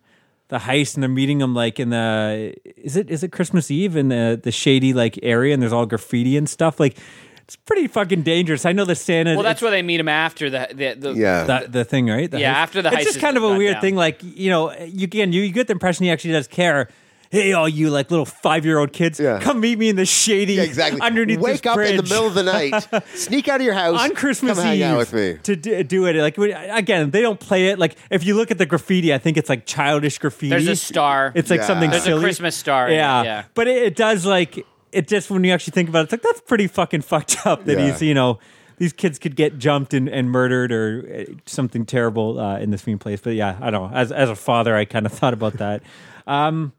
the 0.50 0.58
heist 0.60 0.94
and 0.96 1.04
they're 1.04 1.10
meeting 1.10 1.42
him 1.42 1.54
like 1.54 1.80
in 1.80 1.90
the 1.90 2.54
is 2.78 2.96
it 2.96 3.10
is 3.10 3.24
it 3.24 3.32
Christmas 3.32 3.70
Eve 3.72 3.96
in 3.96 4.10
the 4.10 4.40
the 4.42 4.52
shady 4.52 4.94
like 4.94 5.20
area 5.24 5.54
and 5.54 5.62
there's 5.62 5.74
all 5.74 5.86
graffiti 5.86 6.38
and 6.38 6.48
stuff 6.50 6.80
like 6.80 6.98
it's 7.44 7.56
pretty 7.56 7.88
fucking 7.88 8.24
dangerous. 8.24 8.66
I 8.66 8.74
know 8.74 8.84
the 8.84 8.94
Santa. 8.94 9.34
well, 9.36 9.42
that's 9.44 9.62
where 9.62 9.72
they 9.72 9.82
meet 9.82 10.02
him 10.02 10.10
after 10.10 10.50
the 10.50 10.68
the, 10.70 10.96
the 11.00 11.14
Yeah. 11.14 11.46
that 11.46 11.72
the 11.72 11.86
thing, 11.86 12.08
right? 12.08 12.30
The 12.30 12.42
Yeah, 12.42 12.54
heist. 12.54 12.58
after 12.58 12.82
the 12.82 12.90
it's 12.90 12.98
heist 12.98 13.04
just 13.06 13.20
kind 13.22 13.38
of 13.38 13.44
a 13.44 13.58
weird 13.58 13.76
down. 13.76 13.82
thing. 13.82 13.96
Like 13.96 14.20
you 14.22 14.50
know, 14.50 14.74
you 14.84 15.06
again, 15.06 15.32
you, 15.32 15.42
you 15.44 15.54
get 15.54 15.68
the 15.68 15.72
impression 15.72 16.04
he 16.04 16.12
actually 16.12 16.34
does 16.34 16.48
care. 16.48 16.90
Hey, 17.30 17.54
all 17.54 17.68
you 17.68 17.90
like 17.90 18.10
little 18.10 18.26
five 18.26 18.66
year 18.66 18.80
old 18.80 18.94
kids, 18.94 19.20
Yeah. 19.20 19.40
come 19.40 19.60
meet 19.60 19.78
me 19.78 19.90
in 19.90 19.96
the 19.96 20.06
shady, 20.06 20.54
Yeah, 20.54 20.64
exactly. 20.64 21.02
underneath 21.02 21.40
Wake 21.40 21.62
this 21.64 21.72
up 21.72 21.78
in 21.80 21.98
the 21.98 22.04
bridge 22.04 22.10
middle 22.10 22.28
of 22.28 22.34
the 22.34 22.44
night, 22.44 22.88
sneak 23.16 23.48
out 23.50 23.60
of 23.60 23.66
your 23.66 23.74
house 23.74 24.00
on 24.00 24.16
Christmas 24.16 24.58
come 24.58 24.66
hang 24.68 24.78
Eve 24.78 24.84
out 24.86 24.98
with 24.98 25.14
me. 25.14 25.38
to 25.44 25.56
do, 25.56 25.84
do 25.84 26.06
it. 26.06 26.16
Like 26.16 26.38
when- 26.38 26.52
again, 26.52 27.12
they 27.12 27.22
don't 27.22 27.40
play 27.40 27.68
it. 27.68 27.80
Like 27.80 27.96
if 28.10 28.24
you 28.26 28.36
look 28.36 28.50
at 28.52 28.58
the 28.58 28.66
graffiti, 28.66 29.14
I 29.14 29.18
think 29.18 29.38
it's 29.38 29.50
like 29.50 29.66
childish 29.66 30.18
graffiti. 30.20 30.50
There's 30.52 30.68
a 30.68 30.76
star. 30.76 31.32
It's 31.36 31.50
like 31.50 31.60
Yeah. 31.62 31.66
something 31.68 31.90
There's 31.90 32.04
a 32.04 32.06
silly. 32.06 32.22
Christmas 32.22 32.56
star 32.56 32.88
in 32.88 32.94
it, 32.94 32.98
Yeah, 32.98 33.24
yeah. 33.24 33.44
But 33.54 33.68
it, 33.68 33.84
it 33.84 33.96
does 33.96 34.26
like 34.26 34.66
it 34.94 35.08
just 35.10 35.30
when 35.30 35.44
you 35.44 35.52
actually 35.52 35.72
think 35.74 35.90
about 35.90 36.00
it, 36.00 36.04
it's 36.04 36.12
like 36.14 36.22
that's 36.22 36.42
pretty 36.42 36.68
fucking 36.68 37.02
fucked 37.02 37.46
up. 37.46 37.66
That 37.66 37.78
Yeah. 37.78 37.92
he's 37.92 38.02
you 38.02 38.14
know 38.14 38.40
these 38.78 38.94
kids 38.94 39.18
could 39.20 39.36
get 39.36 39.58
jumped 39.58 39.94
and, 39.94 40.08
and 40.08 40.30
murdered 40.30 40.72
or 40.72 41.26
uh, 41.28 41.34
something 41.46 41.84
terrible 41.86 42.40
uh, 42.40 42.60
in 42.60 42.70
this 42.72 42.86
mean 42.88 43.00
place. 43.00 43.20
But 43.20 43.34
yeah, 43.34 43.58
I 43.60 43.70
don't 43.70 43.92
know. 43.92 43.98
As 43.98 44.12
as 44.14 44.30
a 44.30 44.36
father, 44.36 44.76
I 44.76 44.86
kind 44.86 45.06
of 45.06 45.12
thought 45.20 45.34
about 45.34 45.54
that. 45.54 45.82
Um, 46.28 46.74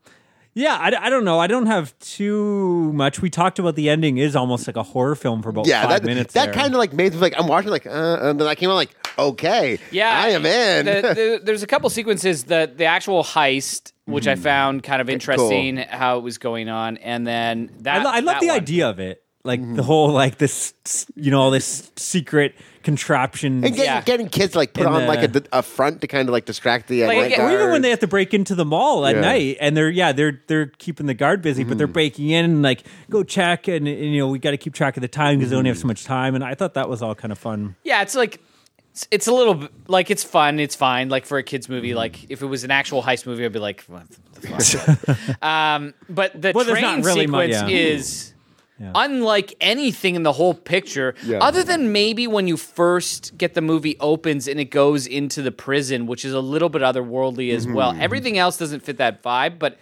yeah, 0.59 0.77
I, 0.77 1.07
I 1.07 1.09
don't 1.11 1.25
know. 1.25 1.39
I 1.39 1.47
don't 1.47 1.67
have 1.67 1.97
too 2.01 2.93
much. 2.93 3.23
We 3.23 3.31
talked 3.31 3.59
about 3.61 3.77
the 3.77 3.89
ending 3.89 4.19
is 4.19 4.35
almost 4.35 4.67
like 4.67 4.77
a 4.77 4.83
horror 4.83 5.15
film 5.15 5.41
for 5.43 5.51
about 5.51 5.67
Yeah, 5.69 5.83
five 5.83 5.91
that 6.03 6.05
minutes. 6.05 6.35
that 6.35 6.53
kind 6.53 6.75
of 6.75 6.79
like 6.79 6.93
made 6.93 7.13
me 7.13 7.19
like 7.21 7.35
I'm 7.39 7.47
watching 7.47 7.71
like, 7.71 7.87
uh, 7.87 8.19
and 8.23 8.41
then 8.41 8.47
I 8.49 8.55
came 8.55 8.69
out 8.69 8.75
like, 8.75 8.95
okay, 9.19 9.79
Yeah, 9.93 10.11
I 10.11 10.29
am 10.31 10.45
in. 10.45 10.87
The, 10.87 10.93
the, 11.15 11.41
there's 11.45 11.63
a 11.63 11.67
couple 11.67 11.89
sequences 11.91 12.45
that 12.45 12.77
the 12.77 12.87
actual 12.87 13.23
heist, 13.23 13.93
which 14.07 14.27
I 14.27 14.35
found 14.35 14.83
kind 14.83 15.01
of 15.01 15.09
interesting 15.09 15.77
how 15.77 16.19
it 16.19 16.23
was 16.23 16.39
going 16.39 16.69
on, 16.69 16.97
and 16.99 17.27
then 17.27 17.71
I, 17.79 17.83
that 17.83 18.05
lo- 18.05 18.11
I 18.13 18.21
love 18.21 18.41
the 18.41 18.49
one. 18.49 18.57
idea 18.57 18.89
of 18.91 18.99
it. 18.99 19.23
Like 19.49 19.75
the 19.77 19.83
whole 19.83 20.11
like 20.11 20.39
this, 20.39 20.75
you 21.17 21.31
know, 21.33 21.41
all 21.41 21.51
this 21.51 21.91
secret 21.97 22.55
contraption. 22.83 23.65
and 23.65 23.75
getting, 23.75 23.85
Yeah. 23.85 24.01
getting 24.03 24.29
kids 24.29 24.55
like 24.55 24.73
put 24.75 24.83
In 24.87 24.93
on 24.93 25.07
like 25.07 25.23
a, 25.35 25.43
a 25.53 25.63
front 25.63 26.01
to 26.03 26.07
kind 26.07 26.29
of 26.29 26.33
like 26.33 26.45
distract 26.45 26.87
the 26.89 27.05
uh, 27.05 27.09
Like, 27.09 27.19
night 27.19 27.31
yeah, 27.33 27.43
or 27.47 27.49
even 27.49 27.59
when 27.61 27.69
guard. 27.71 27.83
they 27.85 27.91
have 27.91 27.99
to 28.01 28.07
break 28.07 28.33
into 28.35 28.55
the 28.55 28.65
mall 28.65 29.05
at 29.07 29.15
Yeah. 29.17 29.21
night 29.23 29.57
and 29.61 29.77
they're 29.77 29.91
yeah 29.91 30.13
they're 30.13 30.41
they're 30.47 30.67
keeping 30.67 31.07
the 31.07 31.15
guard 31.15 31.43
busy 31.43 31.65
but 31.65 31.77
they're 31.79 31.87
breaking 31.87 32.31
in 32.31 32.45
and 32.45 32.63
like 32.63 32.85
go 33.11 33.23
check 33.25 33.69
and, 33.69 33.87
and 33.89 34.15
you 34.15 34.19
know 34.21 34.29
we 34.29 34.39
got 34.39 34.53
to 34.53 34.57
keep 34.57 34.75
track 34.75 34.97
of 34.97 35.01
the 35.01 35.09
time 35.09 35.39
because 35.39 35.51
they 35.51 35.57
only 35.57 35.69
have 35.71 35.79
so 35.79 35.87
much 35.87 36.05
time 36.05 36.35
and 36.35 36.45
I 36.45 36.55
thought 36.55 36.75
that 36.75 36.89
was 36.89 37.03
all 37.03 37.15
kind 37.15 37.33
of 37.33 37.39
fun. 37.39 37.75
Yeah, 37.85 38.03
it's 38.03 38.15
like 38.15 38.41
it's, 38.93 39.09
it's 39.11 39.27
a 39.27 39.33
little 39.33 39.55
bit- 39.55 39.71
like 39.89 40.11
it's 40.11 40.25
fun. 40.25 40.59
It's 40.61 40.75
fine. 40.77 41.09
Like 41.09 41.27
for 41.27 41.39
a 41.39 41.43
kids 41.43 41.69
movie, 41.69 41.95
like 41.95 42.31
if 42.31 42.43
it 42.43 42.47
was 42.47 42.65
an 42.65 42.71
actual 42.71 43.03
heist 43.03 43.27
movie, 43.27 43.45
I'd 43.45 43.53
be 43.53 43.59
like, 43.59 43.83
what 43.83 44.05
the 44.35 44.47
fuck? 44.49 45.43
um, 45.43 45.95
but 46.09 46.41
the 46.41 46.53
Well, 46.55 46.65
there's 46.65 46.79
train 46.79 46.99
not 47.01 47.05
really 47.05 47.27
mu- 47.27 47.39
sequence 47.49 47.71
yeah. 47.71 47.77
is. 47.79 48.35
Unlike 48.81 49.55
anything 49.61 50.15
in 50.15 50.23
the 50.23 50.33
whole 50.33 50.55
picture, 50.55 51.15
Yeah. 51.25 51.39
other 51.39 51.65
than 51.65 51.91
maybe 51.93 52.27
when 52.27 52.47
you 52.47 52.57
first 52.57 53.37
get 53.37 53.55
the 53.55 53.61
movie 53.61 53.97
opens 53.99 54.47
and 54.47 54.61
it 54.61 54.67
goes 54.71 55.07
into 55.07 55.43
the 55.43 55.51
prison, 55.51 56.07
which 56.07 56.25
is 56.25 56.33
a 56.33 56.41
little 56.41 56.69
bit 56.69 56.83
otherworldly 56.83 57.53
as 57.53 57.67
well. 57.67 57.93
Mm-hmm. 57.93 58.03
Everything 58.03 58.39
else 58.39 58.57
doesn't 58.57 58.81
fit 58.85 58.99
that 58.99 59.23
vibe, 59.23 59.59
but 59.59 59.79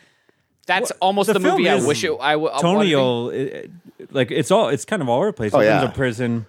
that's 0.67 0.91
almost 0.93 1.27
the 1.29 1.35
the, 1.35 1.41
movie 1.41 1.69
I 1.69 1.77
wish 1.77 2.03
it. 2.05 2.13
I, 2.21 2.33
w- 2.33 2.51
I 2.53 2.59
Tony 2.61 2.95
wanted 2.97 3.53
it- 3.53 3.71
like 4.13 4.31
it's 4.31 4.51
all 4.51 4.69
it's 4.69 4.85
kind 4.85 5.03
of 5.03 5.09
all 5.09 5.19
over 5.19 5.27
the 5.29 5.33
place. 5.33 5.53
Oh, 5.55 5.59
Opens 5.61 5.83
yeah. 5.83 5.89
a 5.91 5.93
prison, 5.93 6.47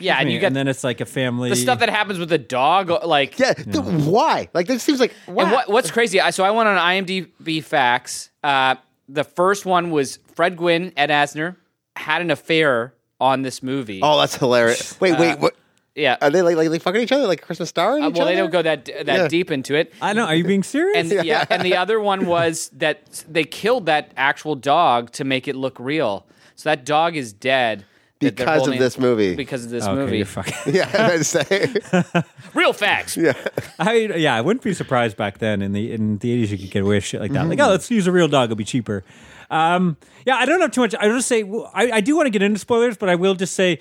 yeah, 0.00 0.16
and 0.18 0.28
you 0.28 0.36
and 0.36 0.40
get 0.40 0.54
then 0.54 0.66
it's 0.68 0.82
like 0.82 1.00
a 1.00 1.06
family. 1.06 1.48
the 1.50 1.56
stuff 1.56 1.78
that 1.80 1.88
happens 1.90 2.18
with 2.18 2.28
the 2.28 2.38
dog, 2.38 2.90
like 3.04 3.38
yeah, 3.38 3.52
th- 3.54 3.76
why? 3.84 4.48
Like 4.52 4.66
this 4.66 4.82
seems 4.82 4.98
like 5.00 5.12
why? 5.26 5.44
And 5.44 5.52
what, 5.52 5.68
what's 5.68 5.90
crazy? 5.90 6.20
I- 6.20 6.30
So 6.30 6.44
I 6.44 6.50
went 6.50 6.68
on 6.68 6.76
IMDb 6.76 7.62
facts. 7.62 8.30
Uh, 8.42 8.76
the 9.08 9.24
first 9.24 9.66
one 9.66 9.90
was 9.90 10.18
Fred 10.34 10.56
Gwynne, 10.56 10.92
Ed 10.96 11.10
Asner 11.10 11.56
had 11.96 12.20
an 12.22 12.30
affair 12.30 12.94
on 13.20 13.42
this 13.42 13.62
movie. 13.62 14.00
Oh, 14.02 14.18
that's 14.18 14.36
hilarious. 14.36 15.00
Wait, 15.00 15.18
wait, 15.18 15.38
what? 15.38 15.54
yeah. 15.94 16.16
Are 16.20 16.30
they 16.30 16.42
like 16.42 16.56
like 16.56 16.68
they 16.70 16.78
fucking 16.78 17.00
each 17.00 17.12
other 17.12 17.26
like 17.26 17.42
Christmas 17.42 17.68
Star? 17.68 17.98
Uh, 17.98 18.10
well, 18.10 18.26
they 18.26 18.36
don't 18.36 18.50
go 18.50 18.62
that 18.62 18.84
that 18.84 19.06
Yeah. 19.06 19.28
deep 19.28 19.50
into 19.50 19.74
it. 19.74 19.92
I 20.02 20.12
know. 20.12 20.26
Are 20.26 20.34
you 20.34 20.44
being 20.44 20.62
serious? 20.62 21.10
And 21.10 21.24
yeah. 21.26 21.46
and 21.48 21.62
the 21.62 21.76
other 21.76 21.98
one 22.00 22.26
was 22.26 22.68
that 22.74 23.24
they 23.28 23.44
killed 23.44 23.86
that 23.86 24.12
actual 24.16 24.54
dog 24.54 25.12
to 25.12 25.24
make 25.24 25.48
it 25.48 25.56
look 25.56 25.78
real. 25.80 26.26
So 26.54 26.68
that 26.68 26.84
dog 26.84 27.16
is 27.16 27.32
dead 27.32 27.80
that 27.80 27.84
they're 27.84 27.86
Because 28.18 28.46
of 28.48 28.64
holding- 28.64 28.80
this 28.80 28.98
movie. 28.98 29.34
Because 29.36 29.64
of 29.66 29.70
this 29.70 29.84
okay, 29.84 29.94
movie. 29.94 30.16
you're 30.18 30.26
fucking. 30.26 30.54
Yeah, 30.74 30.90
I'd 31.12 31.26
say. 31.26 31.74
Real 32.54 32.72
facts. 32.72 33.16
yeah. 33.16 33.34
I 33.78 33.94
yeah, 34.16 34.34
I 34.34 34.40
wouldn't 34.40 34.62
be 34.64 34.72
surprised 34.72 35.16
back 35.16 35.38
then 35.38 35.60
in 35.62 35.72
the 35.72 35.92
in 35.92 36.18
the 36.18 36.32
eighties 36.32 36.50
you 36.50 36.56
could 36.58 36.70
get 36.70 36.82
away 36.82 36.96
with 36.96 37.04
shit 37.04 37.20
like 37.20 37.32
that. 37.32 37.40
Mm-hmm. 37.40 37.50
Like, 37.50 37.60
oh, 37.60 37.68
let's 37.68 37.90
use 37.90 38.06
a 38.06 38.12
real 38.12 38.28
dog; 38.28 38.44
it'll 38.46 38.56
be 38.56 38.64
cheaper. 38.64 39.04
Um, 39.50 39.96
yeah, 40.24 40.36
I 40.36 40.46
don't 40.46 40.60
have 40.60 40.70
too 40.72 40.80
much. 40.80 40.94
I 40.94 41.06
will 41.08 41.16
just 41.16 41.28
say 41.28 41.42
I, 41.74 41.90
I 41.92 42.00
do 42.00 42.16
want 42.16 42.26
to 42.26 42.30
get 42.30 42.42
into 42.42 42.58
spoilers, 42.58 42.96
but 42.96 43.08
I 43.10 43.14
will 43.16 43.34
just 43.34 43.54
say, 43.54 43.80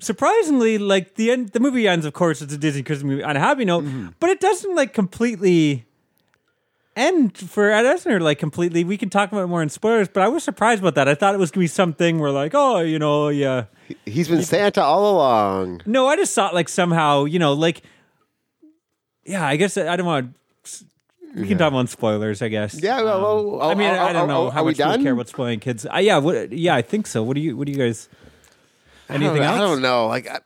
surprisingly, 0.00 0.78
like 0.78 1.14
the 1.14 1.30
end, 1.30 1.48
the 1.50 1.60
movie 1.60 1.88
ends. 1.88 2.04
Of 2.06 2.12
course, 2.12 2.42
it's 2.42 2.52
a 2.52 2.58
Disney 2.58 2.82
Christmas 2.82 3.04
movie 3.10 3.22
on 3.22 3.36
a 3.36 3.40
happy 3.40 3.64
note, 3.64 3.84
Mm-hmm. 3.84 4.08
but 4.20 4.30
it 4.30 4.40
doesn't 4.40 4.74
like 4.76 4.92
completely 4.92 5.86
end 6.96 7.36
for 7.36 7.70
Ed 7.70 7.84
Asner. 7.84 8.20
Like 8.20 8.38
completely, 8.38 8.84
we 8.84 8.96
can 8.98 9.10
talk 9.10 9.30
about 9.32 9.42
it 9.44 9.46
more 9.48 9.62
in 9.62 9.68
spoilers. 9.68 10.08
But 10.08 10.22
I 10.22 10.28
was 10.28 10.44
surprised 10.44 10.80
about 10.82 10.94
that. 10.96 11.08
I 11.08 11.14
thought 11.14 11.34
it 11.34 11.38
was 11.38 11.50
gonna 11.50 11.64
be 11.64 11.68
something 11.68 12.18
where 12.18 12.30
like, 12.30 12.52
oh, 12.54 12.80
you 12.80 12.98
know, 12.98 13.28
yeah. 13.28 13.64
He's 14.06 14.28
been 14.28 14.42
Santa 14.42 14.82
all 14.82 15.14
along. 15.16 15.82
No, 15.86 16.06
I 16.06 16.16
just 16.16 16.34
thought 16.34 16.54
like 16.54 16.68
somehow, 16.68 17.24
you 17.24 17.38
know, 17.38 17.52
like, 17.52 17.82
yeah, 19.24 19.46
I 19.46 19.56
guess 19.56 19.76
I 19.76 19.96
don't 19.96 20.06
want 20.06 20.34
to 20.64 20.84
we 21.34 21.48
can 21.48 21.56
talk 21.56 21.68
about 21.72 21.88
spoilers, 21.88 22.42
I 22.42 22.48
guess. 22.48 22.74
Yeah, 22.82 23.00
well, 23.00 23.52
well, 23.58 23.70
I 23.70 23.74
mean, 23.74 23.88
are- 23.88 23.98
I 24.08 24.12
don't 24.12 24.28
know 24.28 24.50
how 24.50 24.60
are 24.60 24.64
we 24.64 24.72
much 24.72 24.76
people 24.76 24.92
done? 24.92 25.02
care 25.02 25.12
about 25.14 25.28
spoiling 25.28 25.60
kids. 25.60 25.86
Uh, 25.86 25.96
yeah, 25.98 26.18
what, 26.18 26.52
yeah, 26.52 26.74
I 26.74 26.82
think 26.82 27.06
so. 27.06 27.22
What 27.22 27.36
do 27.36 27.40
you? 27.40 27.56
What 27.56 27.66
do 27.66 27.72
you 27.72 27.78
guys? 27.78 28.08
Anything 29.08 29.36
know, 29.36 29.42
else? 29.42 29.56
I 29.56 29.58
don't 29.58 29.80
know. 29.82 30.06
Like, 30.08 30.28
I, 30.28 30.40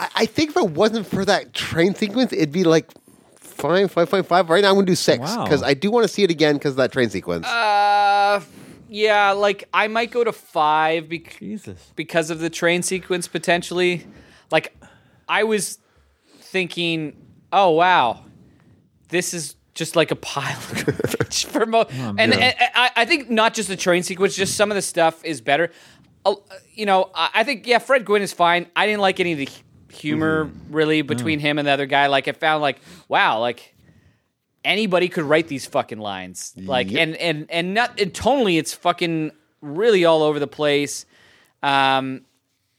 I- 0.00 0.08
I 0.16 0.26
think 0.26 0.50
if 0.50 0.56
it 0.56 0.70
wasn't 0.70 1.06
for 1.06 1.24
that 1.24 1.54
train 1.54 1.94
sequence, 1.94 2.32
it'd 2.32 2.50
be 2.50 2.64
like 2.64 2.90
five, 3.58 3.90
five 3.90 4.08
point 4.10 4.26
five. 4.26 4.48
Right 4.48 4.62
now, 4.62 4.68
I'm 4.68 4.74
going 4.74 4.86
to 4.86 4.92
do 4.92 4.96
six 4.96 5.20
Wow. 5.20 5.44
because 5.44 5.62
I 5.62 5.74
do 5.74 5.90
want 5.90 6.04
to 6.04 6.08
see 6.08 6.22
it 6.22 6.30
again 6.30 6.54
because 6.54 6.76
that 6.76 6.92
train 6.92 7.10
sequence. 7.10 7.46
Uh, 7.46 8.40
yeah, 8.88 9.32
like 9.32 9.68
I 9.74 9.88
might 9.88 10.10
go 10.10 10.24
to 10.24 10.32
five 10.32 11.08
bec- 11.08 11.36
Jesus. 11.38 11.92
because 11.96 12.30
of 12.30 12.38
the 12.40 12.50
train 12.50 12.82
sequence 12.82 13.28
potentially. 13.28 14.06
Like, 14.50 14.74
I 15.28 15.44
was 15.44 15.78
thinking, 16.40 17.16
oh 17.52 17.70
wow, 17.70 18.24
this 19.10 19.34
is 19.34 19.56
just 19.74 19.94
like 19.94 20.10
a 20.10 20.16
pile 20.16 20.56
of 20.56 20.84
garbage 20.86 21.44
for 21.52 21.66
mo- 21.66 21.86
and, 21.90 22.18
and 22.20 22.54
I, 22.74 22.90
I 22.96 23.04
think 23.04 23.30
not 23.30 23.54
just 23.54 23.68
the 23.68 23.76
train 23.76 24.02
sequence, 24.02 24.34
just 24.34 24.56
some 24.56 24.70
of 24.70 24.74
the 24.74 24.82
stuff 24.82 25.24
is 25.24 25.40
better. 25.40 25.70
Uh, 26.24 26.34
you 26.74 26.84
know, 26.86 27.10
I, 27.14 27.30
I 27.34 27.44
think 27.44 27.66
yeah, 27.66 27.78
Fred 27.78 28.04
Gwynne 28.04 28.22
is 28.22 28.32
fine. 28.32 28.66
I 28.74 28.86
didn't 28.86 29.00
like 29.02 29.20
any 29.20 29.32
of 29.32 29.38
the 29.38 29.48
hu- 29.90 29.96
humor 29.96 30.50
really 30.70 31.02
between 31.02 31.38
him 31.40 31.58
and 31.58 31.66
the 31.68 31.72
other 31.72 31.86
guy. 31.86 32.06
Like, 32.06 32.28
I 32.28 32.32
found 32.32 32.62
like 32.62 32.80
wow, 33.08 33.40
like 33.40 33.74
anybody 34.64 35.08
could 35.08 35.24
write 35.24 35.48
these 35.48 35.66
fucking 35.66 35.98
lines. 35.98 36.52
Like 36.56 36.90
Yep. 36.90 37.00
and 37.00 37.16
and 37.16 37.50
and 37.50 37.74
not 37.74 38.00
and 38.00 38.12
tonally 38.12 38.58
it's 38.58 38.74
fucking 38.74 39.32
really 39.60 40.04
all 40.04 40.22
over 40.22 40.38
the 40.38 40.46
place. 40.48 41.06
Um 41.62 42.22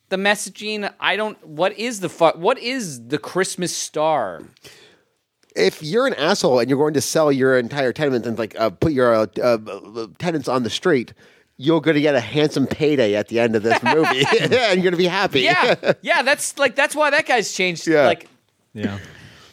the 0.10 0.18
messaging, 0.18 0.92
I 1.00 1.16
don't 1.16 1.44
what 1.46 1.78
is 1.78 2.00
the 2.00 2.10
fuck 2.10 2.36
what 2.38 2.58
is 2.60 3.08
the 3.08 3.18
Christmas 3.18 3.76
star? 3.76 4.44
if 5.56 5.82
you're 5.84 6.06
an 6.08 6.14
asshole 6.14 6.60
and 6.60 6.70
you're 6.70 6.78
going 6.80 6.94
to 6.94 7.02
sell 7.02 7.32
your 7.32 7.58
entire 7.58 7.92
tenement 7.92 8.26
and 8.26 8.38
like 8.38 8.58
uh, 8.60 8.70
put 8.70 8.94
your 8.94 9.14
uh, 9.16 9.26
uh, 9.44 10.08
tenants 10.20 10.48
on 10.48 10.62
the 10.64 10.70
street, 10.70 11.12
you're 11.62 11.82
going 11.82 11.96
to 11.96 12.02
get 12.02 12.16
a 12.16 12.22
handsome 12.22 12.66
payday 12.66 13.16
at 13.16 13.28
the 13.28 13.38
end 13.38 13.54
of 13.54 13.64
this 13.64 13.84
movie, 13.84 14.24
and 14.42 14.52
you're 14.52 14.76
going 14.78 14.92
to 14.92 14.98
be 14.98 15.08
happy. 15.08 15.42
Yeah. 15.42 15.76
yeah, 16.02 16.22
that's 16.24 16.58
like 16.58 16.74
that's 16.76 16.96
why 16.96 17.10
that 17.10 17.26
guy's 17.26 17.52
changed 17.54 17.86
Yeah. 17.86 18.06
like 18.08 18.30
Yeah. 18.74 18.98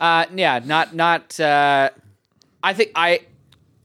uh 0.00 0.24
yeah, 0.34 0.60
not 0.64 0.94
not 0.94 1.38
uh 1.40 1.90
I 2.62 2.74
think 2.74 2.92
I 2.94 3.20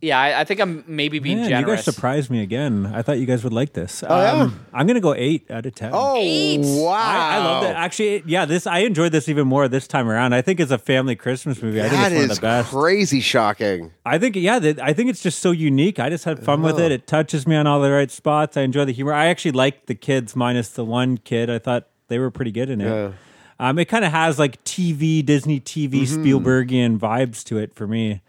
yeah, 0.01 0.19
I, 0.19 0.41
I 0.41 0.43
think 0.45 0.59
I'm 0.59 0.83
maybe 0.87 1.19
being 1.19 1.37
Man, 1.37 1.45
you 1.45 1.51
guys 1.51 1.61
generous. 1.61 1.85
surprised 1.85 2.29
me 2.31 2.41
again. 2.41 2.87
I 2.87 3.01
thought 3.03 3.19
you 3.19 3.25
guys 3.27 3.43
would 3.43 3.53
like 3.53 3.73
this. 3.73 4.03
Oh, 4.07 4.19
yeah? 4.19 4.49
I'm 4.73 4.87
gonna 4.87 4.99
go 4.99 5.13
eight 5.13 5.49
out 5.51 5.65
of 5.65 5.75
ten. 5.75 5.91
Oh 5.93 6.15
Eight. 6.17 6.59
wow! 6.63 6.91
I, 6.93 7.35
I 7.35 7.37
love 7.37 7.63
that. 7.63 7.75
Actually, 7.75 8.23
yeah, 8.25 8.45
this 8.45 8.65
I 8.65 8.79
enjoyed 8.79 9.11
this 9.11 9.29
even 9.29 9.47
more 9.47 9.67
this 9.67 9.87
time 9.87 10.09
around. 10.09 10.33
I 10.33 10.41
think 10.41 10.59
it's 10.59 10.71
a 10.71 10.77
family 10.77 11.15
Christmas 11.15 11.61
movie. 11.61 11.79
I 11.81 11.89
think 11.89 12.01
That 12.01 12.11
it's 12.11 12.21
one 12.21 12.29
of 12.31 12.35
the 12.37 12.41
best. 12.41 12.69
crazy 12.71 13.19
shocking. 13.21 13.91
I 14.05 14.17
think 14.17 14.35
yeah, 14.35 14.59
that, 14.59 14.79
I 14.79 14.93
think 14.93 15.09
it's 15.09 15.21
just 15.21 15.39
so 15.39 15.51
unique. 15.51 15.99
I 15.99 16.09
just 16.09 16.25
had 16.25 16.43
fun 16.43 16.61
with 16.63 16.79
it. 16.79 16.91
It 16.91 17.05
touches 17.07 17.45
me 17.45 17.55
on 17.55 17.67
all 17.67 17.79
the 17.81 17.91
right 17.91 18.09
spots. 18.09 18.57
I 18.57 18.61
enjoy 18.61 18.85
the 18.85 18.93
humor. 18.93 19.13
I 19.13 19.27
actually 19.27 19.51
like 19.51 19.85
the 19.85 19.95
kids 19.95 20.35
minus 20.35 20.69
the 20.69 20.83
one 20.83 21.17
kid. 21.19 21.49
I 21.49 21.59
thought 21.59 21.87
they 22.07 22.17
were 22.19 22.31
pretty 22.31 22.51
good 22.51 22.69
in 22.69 22.81
it. 22.81 22.85
Yeah. 22.89 23.11
Um, 23.59 23.77
it 23.77 23.85
kind 23.85 24.03
of 24.03 24.11
has 24.11 24.39
like 24.39 24.63
TV, 24.63 25.23
Disney 25.23 25.59
TV, 25.59 26.07
Spielbergian 26.07 26.97
vibes 26.97 27.43
to 27.43 27.59
it 27.59 27.75
for 27.75 27.85
me. 27.87 28.21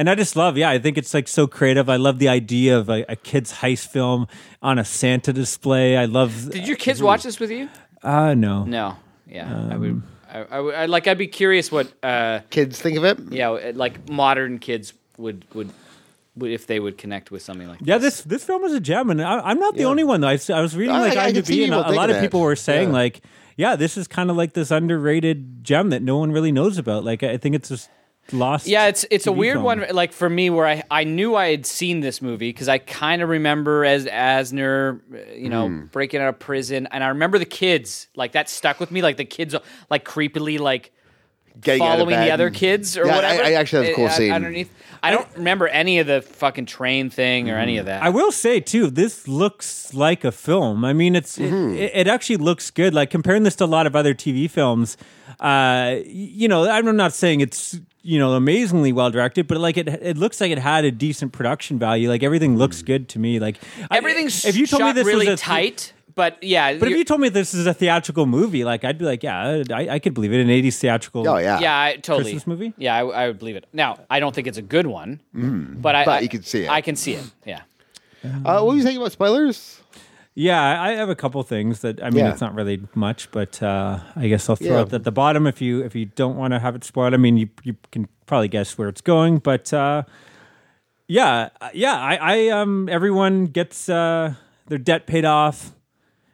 And 0.00 0.08
I 0.08 0.14
just 0.14 0.34
love, 0.34 0.56
yeah, 0.56 0.70
I 0.70 0.78
think 0.78 0.96
it's 0.96 1.12
like 1.12 1.28
so 1.28 1.46
creative. 1.46 1.90
I 1.90 1.96
love 1.96 2.18
the 2.18 2.30
idea 2.30 2.78
of 2.78 2.88
a, 2.88 3.04
a 3.06 3.16
kid's 3.16 3.52
heist 3.52 3.88
film 3.88 4.28
on 4.62 4.78
a 4.78 4.84
Santa 4.84 5.30
display. 5.30 5.94
I 5.98 6.06
love. 6.06 6.48
Did 6.50 6.66
your 6.66 6.78
kids 6.78 7.02
watch 7.02 7.22
this 7.22 7.38
with 7.38 7.50
you? 7.50 7.68
Uh, 8.02 8.32
no. 8.32 8.64
No. 8.64 8.96
Yeah. 9.28 9.46
I 9.46 9.74
Um, 9.74 9.80
would 9.80 10.02
I, 10.32 10.56
I 10.56 10.60
would 10.60 10.74
I, 10.74 10.86
like 10.86 11.06
I'd 11.06 11.18
be 11.18 11.26
curious 11.26 11.70
what 11.70 11.92
uh 12.02 12.40
Kids 12.48 12.80
think 12.80 12.96
of 12.96 13.04
it. 13.04 13.18
yeah, 13.30 13.72
like 13.74 14.08
modern 14.08 14.58
kids 14.58 14.94
would 15.18 15.44
would, 15.52 15.68
would 16.34 16.50
if 16.50 16.66
they 16.66 16.80
would 16.80 16.96
connect 16.96 17.30
with 17.30 17.42
something 17.42 17.68
like 17.68 17.80
Yeah, 17.82 17.98
this. 17.98 18.22
this 18.22 18.24
this 18.40 18.44
film 18.44 18.62
was 18.62 18.72
a 18.72 18.80
gem, 18.80 19.10
and 19.10 19.20
I, 19.20 19.40
I'm 19.40 19.58
not 19.58 19.74
the 19.76 19.84
only 19.84 20.04
one 20.04 20.22
though. 20.22 20.28
I 20.28 20.62
was 20.62 20.74
reading 20.76 20.94
like 20.96 21.18
I 21.18 21.30
IMDb, 21.30 21.64
and 21.64 21.74
a, 21.74 21.90
a 21.90 21.92
lot 21.92 22.08
of 22.08 22.16
that. 22.16 22.22
people 22.22 22.40
were 22.40 22.56
saying 22.56 22.88
Yeah. 22.88 22.94
like, 23.02 23.20
yeah, 23.58 23.76
this 23.76 23.98
is 23.98 24.08
kind 24.08 24.30
of 24.30 24.36
like 24.36 24.54
this 24.54 24.70
underrated 24.70 25.62
gem 25.62 25.90
that 25.90 26.00
no 26.02 26.16
one 26.16 26.32
really 26.32 26.52
knows 26.52 26.78
about. 26.78 27.04
Like, 27.04 27.22
I 27.22 27.36
think 27.36 27.54
it's 27.54 27.68
just 27.68 27.90
lost. 28.32 28.66
Yeah, 28.66 28.86
it's 28.86 29.04
it's 29.10 29.26
a 29.26 29.32
weird 29.32 29.54
film. 29.56 29.64
one. 29.64 29.84
Like 29.92 30.12
for 30.12 30.28
me, 30.30 30.50
where 30.50 30.66
I 30.66 30.82
I 30.90 31.04
knew 31.04 31.34
I 31.36 31.50
had 31.50 31.66
seen 31.66 32.00
this 32.00 32.20
movie 32.22 32.50
because 32.50 32.68
I 32.68 32.78
kind 32.78 33.22
of 33.22 33.28
remember 33.28 33.84
as 33.84 34.06
Asner, 34.06 35.00
you 35.36 35.48
know, 35.48 35.66
Hmm. 35.68 35.84
breaking 35.86 36.20
out 36.20 36.28
of 36.28 36.38
prison, 36.38 36.88
and 36.90 37.02
I 37.04 37.08
remember 37.08 37.38
the 37.38 37.44
kids. 37.44 38.08
Like 38.14 38.32
that 38.32 38.48
stuck 38.48 38.80
with 38.80 38.90
me. 38.90 39.02
Like 39.02 39.16
the 39.16 39.24
kids, 39.24 39.54
like 39.90 40.04
creepily, 40.04 40.58
like 40.58 40.92
Getting 41.60 41.80
following 41.80 42.10
the 42.18 42.30
other 42.30 42.48
kids 42.48 42.96
or 42.96 43.04
Yeah, 43.04 43.12
I- 43.12 43.16
whatever. 43.16 43.42
I 43.42 43.52
actually- 43.54 43.86
have 43.86 43.92
a 43.92 43.96
cool 43.96 44.06
Uh, 44.06 44.10
scene. 44.10 44.32
Underneath, 44.32 44.70
I 45.02 45.10
don't 45.10 45.26
remember 45.36 45.66
any 45.66 45.98
of 45.98 46.06
the 46.06 46.22
fucking 46.22 46.66
train 46.66 47.10
thing 47.10 47.50
or 47.50 47.58
any 47.58 47.76
of 47.76 47.86
that. 47.86 48.02
I 48.02 48.08
will 48.08 48.30
say 48.32 48.60
too, 48.60 48.88
this 48.88 49.26
looks 49.26 49.92
like 49.92 50.24
a 50.24 50.30
film. 50.32 50.84
I 50.84 50.92
mean, 50.92 51.16
it's 51.16 51.36
Mm-hmm. 51.36 51.74
it, 51.76 51.90
it 51.92 52.06
actually 52.06 52.36
looks 52.36 52.70
good. 52.70 52.94
Like 52.94 53.10
comparing 53.10 53.42
this 53.42 53.56
to 53.56 53.64
a 53.64 53.66
lot 53.66 53.86
of 53.86 53.96
other 53.96 54.14
TV 54.14 54.48
films, 54.48 54.96
uh, 55.40 55.96
you 56.06 56.48
know, 56.48 56.68
I'm 56.70 56.96
not 56.96 57.12
saying 57.12 57.40
it's 57.40 57.78
you 58.02 58.18
know 58.18 58.32
amazingly 58.32 58.92
well 58.92 59.10
directed, 59.10 59.46
but 59.46 59.58
like 59.58 59.76
it 59.76 59.88
it 59.88 60.16
looks 60.16 60.40
like 60.40 60.50
it 60.50 60.58
had 60.58 60.84
a 60.84 60.90
decent 60.90 61.32
production 61.32 61.78
value. 61.78 62.08
Like 62.08 62.22
everything 62.22 62.54
Mm. 62.54 62.58
looks 62.58 62.82
good 62.82 63.08
to 63.10 63.18
me. 63.18 63.38
Like 63.38 63.56
I- 63.90 63.98
Everything's 63.98 64.44
if 64.44 64.56
you 64.56 64.66
told 64.66 64.82
me 64.82 64.92
this 64.92 65.06
really 65.06 65.28
was 65.28 65.40
a, 65.40 65.42
tight, 65.42 65.92
but 66.14 66.42
yeah, 66.42 66.72
But 66.74 66.88
if 66.88 66.90
you're- 66.90 67.04
told 67.04 67.20
me 67.20 67.28
this 67.28 67.54
is 67.54 67.66
a 67.66 67.74
theatrical 67.74 68.26
movie, 68.26 68.64
like 68.64 68.84
I'd 68.84 68.98
be 68.98 69.04
like, 69.04 69.22
yeah, 69.22 69.62
I, 69.70 69.88
I 69.90 69.98
could 69.98 70.14
believe 70.14 70.32
it. 70.32 70.40
An 70.40 70.48
'80s 70.48 70.78
theatrical. 70.78 71.28
Oh 71.28 71.36
yeah. 71.36 71.60
Yeah, 71.60 71.78
I, 71.78 71.96
totally. 71.96 72.32
Christmas 72.32 72.46
movie? 72.46 72.72
Yeah, 72.78 72.94
I, 72.96 73.00
I 73.06 73.26
would 73.28 73.38
believe 73.38 73.56
it. 73.56 73.66
Now, 73.72 73.98
I 74.10 74.18
don't 74.20 74.34
think 74.34 74.46
it's 74.46 74.58
a 74.58 74.62
good 74.62 74.86
one, 74.86 75.20
but 75.34 75.94
I. 75.94 76.04
But 76.04 76.10
I- 76.18 76.20
you 76.20 76.28
can 76.28 76.42
see 76.42 76.64
it. 76.64 76.70
I 76.70 76.80
can 76.80 76.96
see 76.96 77.12
it. 77.14 77.24
Yeah. 77.46 77.60
Uh, 78.24 78.60
what 78.60 78.66
were 78.66 78.74
you 78.76 78.82
saying 78.82 78.98
about 78.98 79.12
spoilers? 79.12 79.79
Yeah, 80.42 80.82
I 80.82 80.92
have 80.92 81.10
a 81.10 81.14
couple 81.14 81.42
things 81.42 81.80
that 81.80 82.02
I 82.02 82.08
mean, 82.08 82.24
Yeah. 82.24 82.30
it's 82.32 82.40
not 82.40 82.54
really 82.54 82.80
much, 82.94 83.30
but 83.30 83.62
uh, 83.62 83.98
I 84.16 84.26
guess 84.28 84.48
I'll 84.48 84.56
throw 84.56 84.76
Yeah. 84.76 84.82
it 84.82 84.92
at 84.94 85.04
the 85.04 85.12
bottom 85.12 85.46
if 85.46 85.60
you 85.60 85.82
if 85.84 85.94
you 85.94 86.06
don't 86.06 86.36
want 86.36 86.54
to 86.54 86.58
have 86.58 86.74
it 86.74 86.82
spoiled. 86.82 87.12
I 87.12 87.18
mean, 87.18 87.36
you 87.36 87.48
you 87.62 87.76
can 87.92 88.08
probably 88.24 88.48
guess 88.48 88.78
where 88.78 88.88
it's 88.88 89.02
going, 89.02 89.38
but 89.38 89.70
uh, 89.74 90.04
yeah, 91.08 91.50
uh, 91.60 91.68
yeah, 91.74 91.94
I, 91.94 92.14
I 92.20 92.48
um 92.48 92.88
everyone 92.88 93.46
gets 93.46 93.88
uh, 93.90 94.34
their 94.68 94.78
debt 94.78 95.06
paid 95.06 95.26
off. 95.26 95.72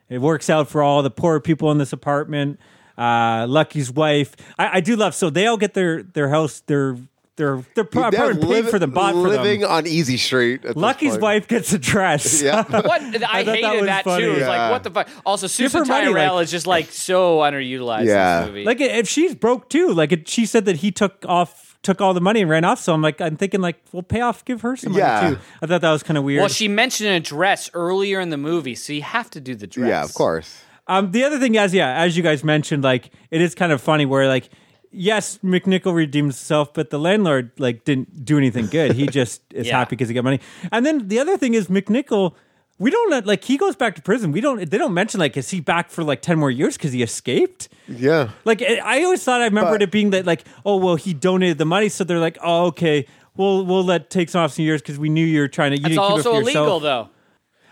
It 0.09 0.20
works 0.20 0.49
out 0.49 0.69
for 0.69 0.83
all 0.85 1.03
the 1.03 1.11
poor 1.11 1.41
people 1.41 1.73
in 1.73 1.78
this 1.78 1.93
apartment. 1.93 2.61
Uh, 2.97 3.45
Lucky's 3.49 3.91
wife, 3.91 4.37
I, 4.57 4.77
I 4.77 4.81
do 4.81 4.95
love. 4.95 5.15
So 5.16 5.31
they 5.31 5.47
all 5.49 5.57
get 5.57 5.74
their 5.74 6.05
their 6.05 6.28
house 6.28 6.61
their 6.61 6.97
their 7.37 7.63
their 7.75 7.85
pro- 7.85 8.11
They're 8.11 8.31
apartment 8.31 8.41
paid 8.43 8.49
liv- 8.49 8.71
for 8.71 8.79
the 8.79 8.87
bought 8.87 9.13
for 9.13 9.21
living 9.29 9.61
them. 9.61 9.71
on 9.71 9.87
Easy 9.87 10.17
Street. 10.17 10.65
at 10.65 10.77
Lucky's 10.77 11.19
wife 11.19 11.47
gets 11.49 11.73
a 11.73 11.79
dress. 11.79 12.43
Yeah. 12.47 12.63
What 12.71 13.01
I, 13.03 13.13
thought 13.13 13.21
that 13.21 13.47
hated 13.47 13.77
was 13.81 13.87
that, 13.87 14.05
funny. 14.05 14.25
too. 14.25 14.31
It's 14.33 14.41
Yeah. 14.41 14.49
like 14.49 14.71
what 14.71 14.83
the 14.85 14.91
fuck. 14.91 15.09
Also, 15.25 15.47
Susan 15.47 15.81
her 15.81 15.85
money, 15.87 16.07
Tyrrell 16.13 16.35
like- 16.37 16.45
is 16.45 16.51
just 16.51 16.67
like 16.67 16.91
so 16.91 17.39
underutilized 17.39 18.07
Yeah. 18.07 18.39
in 18.39 18.43
this 18.43 18.49
movie. 18.49 18.65
Like 18.65 18.81
if 18.81 19.09
she's 19.09 19.35
broke 19.35 19.69
too, 19.69 19.89
like 19.93 20.13
it, 20.13 20.29
she 20.29 20.47
said 20.47 20.65
that 20.65 20.77
he 20.77 20.91
took 20.91 21.25
off, 21.29 21.77
took 21.83 22.01
all 22.01 22.15
the 22.15 22.21
money 22.21 22.41
and 22.41 22.51
ran 22.51 22.65
off. 22.65 22.81
So 22.81 22.93
I'm 22.95 23.03
like, 23.03 23.21
I'm 23.21 23.37
thinking 23.37 23.61
like, 23.61 23.77
we'll 23.93 24.03
pay 24.03 24.21
off, 24.23 24.45
give 24.45 24.63
her 24.63 24.77
some 24.77 24.93
Yeah. 24.95 25.21
money 25.23 25.37
too. 25.37 25.41
I 25.63 25.67
thought 25.67 25.81
that 25.83 25.93
was 25.93 26.03
kind 26.03 26.17
of 26.19 26.25
weird. 26.25 26.41
well, 26.41 26.49
she 26.49 26.69
mentioned 26.69 27.11
a 27.11 27.21
dress 27.21 27.71
earlier 27.75 28.19
in 28.21 28.31
the 28.31 28.37
movie, 28.39 28.75
so 28.75 28.93
you 28.93 29.03
have 29.03 29.31
to 29.31 29.41
do 29.41 29.55
the 29.55 29.67
dress. 29.67 29.89
Yeah, 29.89 30.03
of 30.03 30.15
course. 30.15 30.63
um, 30.89 31.11
the 31.13 31.25
other 31.25 31.39
thing 31.39 31.55
is, 31.57 31.75
yeah, 31.75 31.95
as 32.01 32.17
you 32.17 32.23
guys 32.23 32.43
mentioned, 32.45 32.83
like 32.83 33.11
it 33.31 33.41
is 33.41 33.55
kind 33.55 33.73
of 33.73 33.81
funny 33.81 34.07
where 34.07 34.27
like, 34.29 34.49
yes, 34.97 35.39
McNichol 35.44 35.94
redeems 35.94 36.36
himself, 36.39 36.73
but 36.74 36.90
the 36.90 36.98
landlord 36.98 37.51
like 37.59 37.85
didn't 37.85 38.24
do 38.24 38.36
anything 38.39 38.66
good. 38.66 38.93
He 38.93 39.06
just 39.20 39.43
is 39.52 39.66
Yeah. 39.66 39.78
happy 39.78 39.90
because 39.97 40.09
he 40.09 40.14
got 40.14 40.24
money. 40.24 40.40
And 40.73 40.85
then 40.86 41.09
the 41.09 41.18
other 41.18 41.36
thing 41.36 41.55
is 41.55 41.68
McNichol. 41.68 42.35
We 42.78 42.90
don't 42.90 43.10
let- 43.10 43.27
like 43.27 43.43
he 43.44 43.56
goes 43.56 43.74
back 43.77 43.94
to 43.97 44.02
prison. 44.02 44.32
We 44.32 44.40
don't. 44.43 44.68
They 44.70 44.77
don't 44.78 44.93
mention 44.93 45.18
like 45.20 45.36
is 45.36 45.48
he 45.51 45.60
back 45.60 45.90
for 45.90 46.05
like 46.05 46.20
ten 46.20 46.39
more 46.39 46.51
years 46.51 46.77
because 46.77 46.93
he 46.93 47.02
escaped. 47.02 47.68
Yeah. 47.89 48.31
Like 48.44 48.60
I 48.62 48.77
I 48.85 49.02
always 49.05 49.23
thought 49.24 49.40
I 49.40 49.44
remembered 49.44 49.81
But- 49.81 49.82
it 49.82 49.90
being 49.90 50.10
that 50.10 50.27
like 50.27 50.44
oh 50.66 50.77
well 50.77 50.97
he 50.97 51.14
donated 51.14 51.56
the 51.59 51.64
money 51.64 51.89
so 51.89 52.05
they're 52.05 52.18
like 52.18 52.36
oh 52.43 52.66
okay 52.66 53.06
we'll 53.36 53.64
we'll 53.64 53.85
let 53.85 54.10
take 54.10 54.28
some 54.28 54.43
off 54.43 54.52
some 54.52 54.64
years 54.64 54.82
because 54.82 54.98
we 54.98 55.09
knew 55.09 55.24
you 55.24 55.40
were 55.40 55.48
trying 55.48 55.70
to 55.73 55.78
you 55.78 55.86
It's 55.86 55.94
didn't 55.97 56.02
keep 56.05 56.10
it 56.10 56.16
also 56.18 56.32
for 56.35 56.40
illegal, 56.43 56.62
yourself. 56.64 56.82
though. 56.82 57.09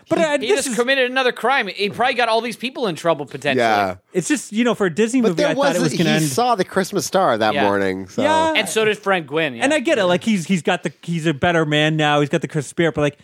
But 0.09 0.19
uh, 0.19 0.31
He 0.39 0.47
this 0.47 0.57
just 0.57 0.67
is, 0.69 0.75
committed 0.75 1.09
another 1.09 1.31
crime. 1.31 1.67
He 1.67 1.89
probably 1.89 2.13
got 2.15 2.29
all 2.29 2.41
these 2.41 2.55
people 2.57 2.87
in 2.87 2.95
trouble 2.95 3.25
potentially. 3.25 3.59
Yeah. 3.63 3.95
it's 4.13 4.27
just 4.27 4.51
you 4.51 4.63
know 4.63 4.75
for 4.75 4.85
a 4.85 4.93
Disney 4.93 5.21
But 5.21 5.29
movie 5.29 5.41
there 5.43 5.47
I 5.51 5.53
thought 5.55 5.59
was 5.69 5.75
it 5.77 5.81
was 5.81 5.91
going 5.93 6.05
to 6.05 6.11
he 6.11 6.15
end. 6.17 6.25
saw 6.25 6.55
the 6.55 6.63
Christmas 6.65 7.05
star 7.05 7.37
that 7.37 7.53
Yeah. 7.53 7.63
morning. 7.63 8.07
So. 8.07 8.21
Yeah. 8.21 8.53
And 8.55 8.69
so 8.69 8.85
did 8.85 8.97
Frank 8.97 9.27
Gwynne. 9.27 9.55
and 9.61 9.73
I 9.73 9.79
get 9.79 9.97
it 9.97 10.05
like 10.05 10.23
he's 10.23 10.45
he's 10.47 10.61
got 10.61 10.83
the 10.83 10.93
he's 11.01 11.25
a 11.25 11.33
better 11.33 11.65
man 11.65 11.97
now 11.97 12.19
he's 12.19 12.29
got 12.29 12.41
the 12.41 12.47
Christmas 12.47 12.67
spirit 12.69 12.93
but 12.95 13.01
like. 13.01 13.17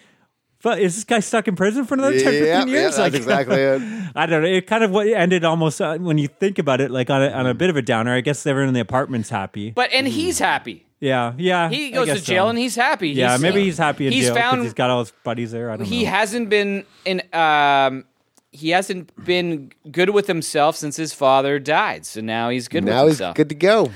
But 0.64 0.78
is 0.80 0.94
this 0.94 1.04
guy 1.06 1.22
stuck 1.22 1.48
in 1.48 1.56
prison 1.56 1.86
for 1.86 1.96
another 1.96 2.12
10, 2.20 2.24
15 2.24 2.44
Yeah, 2.44 2.60
yeah, 2.60 2.66
years? 2.66 2.96
that's 2.96 3.00
like, 3.00 3.14
exactly 3.16 3.56
it. 3.56 3.82
I 4.16 4.28
don't 4.28 4.44
know. 4.44 4.48
It 4.48 4.68
kind 4.68 4.84
of 4.84 4.92
what 4.92 5.08
ended 5.08 5.44
almost 5.44 5.82
uh, 5.82 5.98
when 5.98 6.20
you 6.20 6.28
think 6.28 6.60
about 6.60 6.80
it, 6.82 6.92
like 6.92 7.10
on 7.10 7.24
a, 7.24 7.30
on 7.30 7.48
a 7.48 7.56
bit 7.56 7.72
of 7.72 7.78
a 7.78 7.82
downer. 7.82 8.14
I 8.14 8.22
guess 8.22 8.46
everyone 8.46 8.68
in 8.68 8.76
the 8.76 8.80
apartment's 8.80 9.30
happy. 9.32 9.72
But 9.72 9.92
and 9.92 10.08
he's 10.08 10.38
happy. 10.38 10.86
Yeah, 11.02 11.34
yeah. 11.38 11.68
He 11.70 11.92
goes 11.92 12.08
to 12.08 12.22
jail 12.22 12.46
so. 12.46 12.50
and 12.50 12.58
he's 12.60 12.76
happy. 12.76 13.10
yeah, 13.10 13.30
He's- 13.32 13.42
maybe 13.42 13.64
he's 13.64 13.78
happy 13.78 14.08
in 14.08 14.14
he's 14.14 14.26
jail 14.28 14.34
because 14.36 14.50
found 14.52 14.64
he's 14.64 14.74
got 14.74 14.90
all 14.90 15.00
his 15.00 15.12
buddies 15.24 15.52
there. 15.52 15.70
I 15.70 15.76
don't 15.76 15.90
know. 15.90 15.90
he 15.96 16.04
know. 16.06 16.10
hasn't 16.12 16.50
been 16.50 16.86
in 17.04 17.22
um 17.34 18.06
he 18.54 18.72
hasn't 18.72 19.10
been 19.26 19.72
good 19.90 20.10
with 20.10 20.28
himself 20.28 20.76
since 20.76 20.98
his 20.98 21.14
father 21.14 21.58
died. 21.58 22.06
So 22.06 22.20
now 22.20 22.50
he's 22.50 22.68
good 22.68 22.84
Now 22.84 23.04
with 23.06 23.12
he's 23.14 23.20
himself. 23.20 23.36
good 23.38 23.48
to 23.48 23.56
go. 23.56 23.92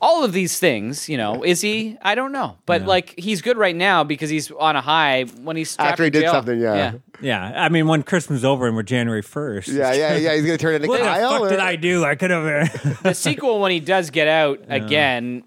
All 0.00 0.22
of 0.22 0.32
these 0.32 0.60
things, 0.60 1.08
you 1.08 1.16
know, 1.16 1.42
is 1.42 1.60
he? 1.60 1.98
I 2.02 2.14
don't 2.14 2.30
know, 2.30 2.56
but 2.66 2.82
like 2.82 3.18
he's 3.18 3.42
good 3.42 3.56
right 3.58 3.74
now 3.74 4.04
because 4.04 4.30
he's 4.30 4.48
on 4.52 4.76
a 4.76 4.80
high. 4.80 5.24
When 5.42 5.56
he's 5.56 5.76
After 5.80 6.04
he 6.04 6.10
did 6.10 6.20
jail. 6.22 6.32
something, 6.34 6.56
yeah. 6.60 6.92
Yeah, 7.20 7.50
I 7.56 7.68
mean, 7.68 7.88
when 7.88 8.04
Christmas 8.04 8.38
is 8.40 8.44
over 8.44 8.68
and 8.68 8.76
we're 8.76 8.84
January 8.84 9.22
first. 9.22 9.66
Yeah, 9.68 9.92
yeah, 9.92 10.14
yeah. 10.16 10.34
He's 10.36 10.44
gonna 10.44 10.56
turn 10.58 10.76
into 10.76 10.86
What 10.92 11.00
Kyle. 11.00 11.30
the 11.30 11.34
fuck 11.34 11.40
or- 11.46 11.48
did 11.48 11.58
I 11.60 11.74
do? 11.74 12.04
I 12.04 12.14
could 12.14 12.30
have. 12.30 13.02
The 13.02 13.12
sequel, 13.14 13.58
when 13.60 13.72
he 13.72 13.80
does 13.80 14.10
get 14.10 14.28
out 14.28 14.60
again, 14.68 15.42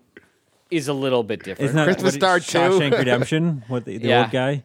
is 0.72 0.88
a 0.88 0.94
little 0.94 1.24
bit 1.24 1.44
different. 1.44 1.70
Isn't 1.70 1.76
that 1.76 1.84
Christmas 1.86 2.14
what- 2.14 2.22
Star 2.22 2.40
too? 2.40 2.58
Shawshank 2.80 2.98
Redemption? 2.98 3.64
What 3.68 3.86
the, 3.86 3.98
the 3.98 4.08
Yeah. 4.08 4.22
old 4.24 4.32
guy 4.32 4.64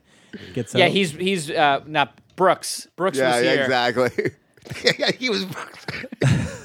gets 0.54 0.74
yeah, 0.74 0.86
out? 0.86 0.90
he's 0.90 1.12
he's 1.12 1.50
uh, 1.50 1.80
not 1.86 2.18
Brooks. 2.36 2.88
Brooks 2.96 3.18
Yeah, 3.18 3.36
was 3.36 3.44
yeah, 3.44 3.52
here. 3.52 3.62
exactly. 3.64 4.32
yeah, 4.98 5.10
he 5.12 5.30
was. 5.30 5.46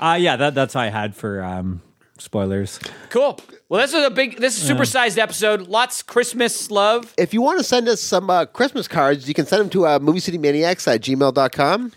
Uh, 0.00 0.14
yeah, 0.18 0.36
that, 0.36 0.54
that's 0.54 0.74
all 0.74 0.82
I 0.82 0.88
had 0.88 1.14
for 1.14 1.42
um, 1.42 1.82
spoilers. 2.18 2.80
Cool. 3.10 3.38
Well, 3.68 3.80
this 3.80 3.92
is 3.92 4.04
a 4.04 4.10
big. 4.10 4.38
This 4.38 4.56
is 4.60 4.68
a 4.70 4.74
supersized 4.74 5.18
episode. 5.18 5.68
Lots 5.68 6.02
Christmas 6.02 6.70
love. 6.70 7.12
If 7.18 7.34
you 7.34 7.42
want 7.42 7.58
to 7.58 7.64
send 7.64 7.88
us 7.88 8.00
some 8.00 8.30
uh, 8.30 8.46
Christmas 8.46 8.88
cards, 8.88 9.28
you 9.28 9.34
can 9.34 9.44
send 9.44 9.60
them 9.60 9.70
to 9.70 9.86
uh, 9.86 9.98
moviecitymaniacs 9.98 10.92
at 10.92 11.02
gmail.com. 11.02 11.92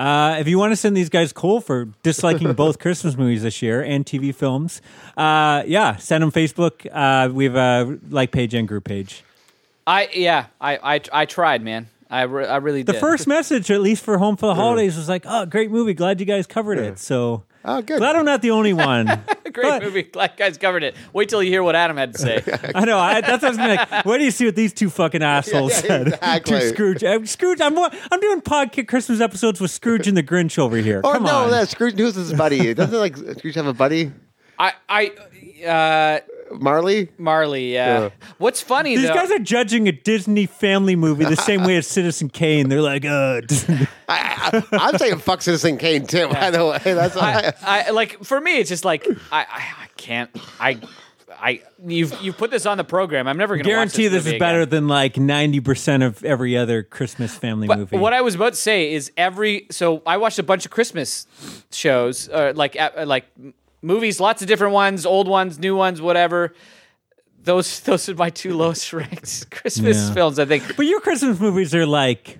Uh, 0.00 0.36
if 0.40 0.48
you 0.48 0.58
want 0.58 0.72
to 0.72 0.76
send 0.76 0.96
these 0.96 1.10
guys 1.10 1.32
cool 1.32 1.60
for 1.60 1.88
disliking 2.02 2.52
both 2.54 2.78
Christmas 2.84 3.16
movies 3.18 3.42
this 3.42 3.60
year 3.60 3.82
and 3.82 4.06
TV 4.06 4.34
films, 4.34 4.80
uh, 5.16 5.62
yeah, 5.66 5.96
send 5.96 6.22
them 6.22 6.32
Facebook. 6.32 6.86
Uh, 6.90 7.28
we 7.30 7.44
have 7.44 7.56
a 7.56 7.98
like 8.08 8.30
page 8.32 8.54
and 8.54 8.66
group 8.66 8.84
page. 8.84 9.22
I 9.86 10.08
yeah. 10.14 10.46
I 10.60 10.94
I, 10.96 11.00
I 11.12 11.24
tried, 11.26 11.62
man. 11.62 11.88
I, 12.12 12.22
re- 12.22 12.46
I 12.46 12.56
really 12.56 12.82
The 12.82 12.94
did. 12.94 13.00
first 13.00 13.26
message, 13.28 13.70
at 13.70 13.80
least 13.80 14.02
for 14.02 14.18
Home 14.18 14.36
for 14.36 14.46
the 14.46 14.54
Holidays, 14.54 14.96
was 14.96 15.08
like, 15.08 15.24
"Oh, 15.26 15.46
great 15.46 15.70
movie! 15.70 15.94
Glad 15.94 16.18
you 16.18 16.26
guys 16.26 16.46
covered 16.46 16.78
it." 16.78 16.98
So, 16.98 17.44
Oh, 17.64 17.82
good. 17.82 17.98
glad 17.98 18.16
I'm 18.16 18.24
not 18.24 18.40
the 18.42 18.52
only 18.52 18.72
one. 18.72 19.06
great 19.52 19.68
But- 19.68 19.82
movie. 19.82 20.02
Glad 20.04 20.36
guys 20.36 20.56
covered 20.56 20.82
it. 20.82 20.94
Wait 21.12 21.28
till 21.28 21.42
you 21.42 21.50
hear 21.50 21.62
what 21.62 21.74
Adam 21.76 21.96
had 21.96 22.12
to 22.14 22.18
say. 22.18 22.42
I 22.74 22.84
know. 22.84 22.98
I, 22.98 23.20
that's 23.20 23.42
what 23.42 23.44
I 23.44 23.48
was 23.48 23.56
gonna 23.58 23.74
like. 23.90 24.04
Where 24.04 24.18
do 24.18 24.24
you 24.24 24.30
see 24.30 24.46
what 24.46 24.56
these 24.56 24.72
two 24.72 24.88
fucking 24.90 25.22
assholes 25.22 25.72
yeah, 25.72 25.80
said 25.80 26.06
exactly. 26.14 26.60
to 26.60 26.68
Scrooge? 26.68 27.04
Uh, 27.04 27.24
Scrooge, 27.26 27.60
I'm 27.60 27.76
I'm 27.78 28.20
doing 28.20 28.40
podcast 28.40 28.88
Christmas 28.88 29.20
episodes 29.20 29.60
with 29.60 29.70
Scrooge 29.70 30.06
and 30.08 30.16
the 30.16 30.22
Grinch 30.22 30.58
over 30.58 30.76
here. 30.76 31.00
Oh 31.04 31.12
Come 31.12 31.24
no, 31.24 31.44
on. 31.44 31.50
that's 31.50 31.72
Scrooge. 31.72 31.94
Who's 31.98 32.14
his 32.14 32.32
buddy? 32.32 32.72
Doesn't 32.74 32.98
like 32.98 33.16
Scrooge 33.16 33.54
have 33.56 33.66
a 33.66 33.74
buddy? 33.74 34.12
I 34.58 34.72
I 34.88 35.06
uh, 35.66 36.20
Marley. 36.52 37.08
Marley. 37.18 37.72
Yeah. 37.72 38.00
Yeah. 38.00 38.10
What's 38.38 38.60
funny 38.60 38.96
These 38.96 39.08
though? 39.08 39.14
guys 39.14 39.30
are 39.30 39.38
judging 39.38 39.88
a 39.88 39.92
Disney 39.92 40.46
family 40.46 40.96
movie 40.96 41.24
the 41.24 41.36
same 41.36 41.64
way 41.64 41.76
as 41.76 41.86
Citizen 41.86 42.28
Kane. 42.28 42.68
They're 42.68 42.80
like, 42.82 43.04
uh, 43.04 43.40
I, 44.08 44.62
I, 44.62 44.62
I'm 44.72 44.98
saying 44.98 45.18
fuck 45.18 45.42
Citizen 45.42 45.78
Kane 45.78 46.06
too. 46.06 46.28
By 46.28 46.50
the 46.50 46.64
way, 46.66 46.80
that's 46.94 47.16
I, 47.16 47.52
I 47.62 47.90
like 47.90 48.24
for 48.24 48.40
me. 48.40 48.58
It's 48.58 48.68
just 48.68 48.84
like 48.84 49.06
I 49.30 49.40
I, 49.42 49.46
I 49.82 49.86
can't. 49.96 50.30
I 50.58 50.80
I 51.42 51.62
you've 51.86 52.20
you 52.20 52.32
put 52.32 52.50
this 52.50 52.66
on 52.66 52.76
the 52.76 52.84
program. 52.84 53.26
I'm 53.26 53.38
never 53.38 53.54
going 53.54 53.64
to 53.64 53.70
guarantee 53.70 54.08
this, 54.08 54.12
this 54.12 54.20
is 54.20 54.26
movie 54.26 54.38
better 54.38 54.66
than 54.66 54.88
like 54.88 55.14
90% 55.14 56.04
of 56.04 56.22
every 56.22 56.54
other 56.56 56.82
Christmas 56.82 57.34
family 57.34 57.66
But 57.66 57.78
movie. 57.78 57.96
what 57.96 58.12
I 58.12 58.20
was 58.20 58.34
about 58.34 58.52
to 58.52 58.58
say 58.58 58.92
is 58.92 59.10
every 59.16 59.66
so 59.70 60.02
I 60.04 60.18
watched 60.18 60.38
a 60.38 60.42
bunch 60.42 60.66
of 60.66 60.70
Christmas 60.70 61.26
shows, 61.70 62.28
uh, 62.28 62.52
like 62.54 62.78
uh, 62.78 62.90
like 63.06 63.24
m- 63.38 63.54
movies, 63.82 64.20
lots 64.20 64.42
of 64.42 64.48
different 64.48 64.74
ones, 64.74 65.06
old 65.06 65.28
ones, 65.28 65.58
new 65.58 65.76
ones, 65.76 66.00
whatever. 66.02 66.52
Those 67.42 67.80
those 67.88 68.08
are 68.08 68.14
my 68.14 68.30
two 68.30 68.54
lowest 68.54 68.92
ranked 68.92 69.50
Christmas 69.50 69.96
Yeah. 70.08 70.14
films. 70.14 70.38
I 70.38 70.44
think 70.44 70.76
but 70.76 70.86
your 70.86 71.00
Christmas 71.00 71.40
movies 71.40 71.74
are 71.74 71.86
like, 71.86 72.38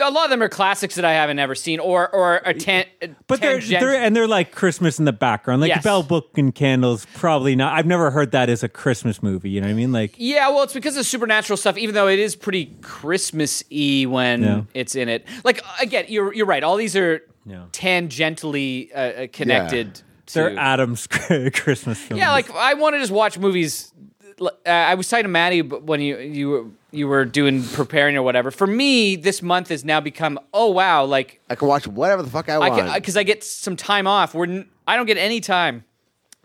a 0.00 0.10
lot 0.10 0.24
of 0.24 0.30
them 0.30 0.42
are 0.42 0.48
classics 0.48 0.94
that 0.96 1.04
I 1.04 1.12
haven't 1.12 1.38
ever 1.38 1.54
seen, 1.54 1.78
or 1.80 2.08
or 2.14 2.36
a 2.44 2.52
tan- 2.54 2.86
but 3.26 3.40
they're, 3.40 3.60
tangent- 3.60 3.80
they're 3.80 3.94
and 4.02 4.14
they're 4.16 4.26
like 4.26 4.52
Christmas 4.52 4.98
in 4.98 5.04
the 5.04 5.12
background. 5.12 5.60
Like 5.60 5.68
Yes. 5.68 5.84
Bell 5.84 6.02
Book 6.02 6.36
and 6.36 6.54
Candles, 6.54 7.06
probably 7.14 7.54
not. 7.56 7.72
I've 7.74 7.86
never 7.86 8.10
heard 8.10 8.32
that 8.32 8.48
as 8.50 8.62
a 8.62 8.68
Christmas 8.68 9.22
movie. 9.22 9.50
You 9.50 9.60
know 9.60 9.66
what 9.66 9.72
I 9.72 9.76
mean? 9.76 9.92
Like, 9.92 10.14
Yeah, 10.18 10.48
well, 10.50 10.62
it's 10.64 10.72
because 10.74 10.96
of 10.96 11.06
supernatural 11.06 11.56
stuff. 11.56 11.76
Even 11.78 11.94
though 11.94 12.08
it 12.08 12.18
is 12.18 12.34
pretty 12.36 12.66
Christmas-y 12.82 14.04
when 14.08 14.42
Yeah. 14.42 14.62
it's 14.74 14.94
in 14.94 15.08
it. 15.08 15.26
Like 15.44 15.62
again, 15.80 16.06
you're 16.08 16.32
you're 16.34 16.46
right. 16.46 16.62
All 16.62 16.76
these 16.76 16.96
are 16.96 17.22
Yeah. 17.46 17.64
tangentially 17.72 18.90
uh, 18.94 18.98
uh, 18.98 19.26
connected. 19.32 19.94
they're 19.96 20.02
to, 20.26 20.52
Adam's 20.58 21.06
Christmas 21.54 21.98
films. 21.98 22.18
Yeah, 22.18 22.32
like 22.32 22.50
I 22.50 22.74
want 22.74 22.94
to 22.94 23.00
just 23.00 23.12
watch 23.12 23.38
movies. 23.38 23.92
Uh, 24.40 24.50
I 24.66 24.94
was 24.94 25.08
talking 25.08 25.24
to 25.24 25.28
Maddie 25.28 25.62
when 25.62 26.00
you 26.00 26.18
you 26.18 26.48
were- 26.50 26.66
you 26.90 27.08
were 27.08 27.24
doing 27.24 27.64
preparing 27.64 28.16
or 28.16 28.22
whatever. 28.22 28.52
For 28.52 28.68
me, 28.68 29.16
this 29.16 29.42
month 29.42 29.68
has 29.70 29.84
now 29.84 30.00
become 30.00 30.38
oh 30.52 30.70
wow, 30.70 31.04
like 31.04 31.40
I 31.50 31.56
can 31.56 31.66
watch 31.66 31.88
whatever 31.88 32.22
the 32.22 32.30
fuck 32.30 32.48
I 32.48 32.54
I 32.54 32.68
want. 32.68 32.94
because 32.94 33.16
I 33.16 33.24
get 33.24 33.42
some 33.42 33.74
time 33.74 34.06
off. 34.06 34.32
We're 34.32 34.44
n- 34.46 34.68
I 34.86 34.94
don't 34.96 35.06
get 35.06 35.16
any 35.18 35.40
time, 35.40 35.82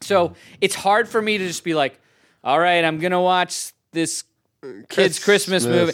so 0.01 0.33
it's 0.59 0.73
hard 0.73 1.07
for 1.07 1.21
me 1.21 1.37
to 1.37 1.45
just 1.47 1.63
be 1.63 1.75
like, 1.75 1.99
all 2.43 2.59
right, 2.59 2.83
I'm 2.83 2.97
gonna 2.99 3.21
watch 3.21 3.73
this 3.91 4.23
kids 4.89 5.23
Christmas, 5.23 5.65
movie, 5.67 5.93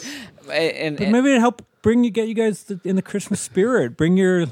and, 0.50 0.96
But 0.96 1.02
and- 1.04 1.12
maybe 1.12 1.34
it 1.34 1.38
help 1.38 1.62
bring 1.82 2.02
you, 2.02 2.10
get 2.10 2.26
you 2.26 2.34
guys 2.34 2.64
in 2.84 2.96
the 2.96 3.02
Christmas 3.02 3.40
spirit. 3.42 3.94
Bring 3.96 4.16
your 4.16 4.46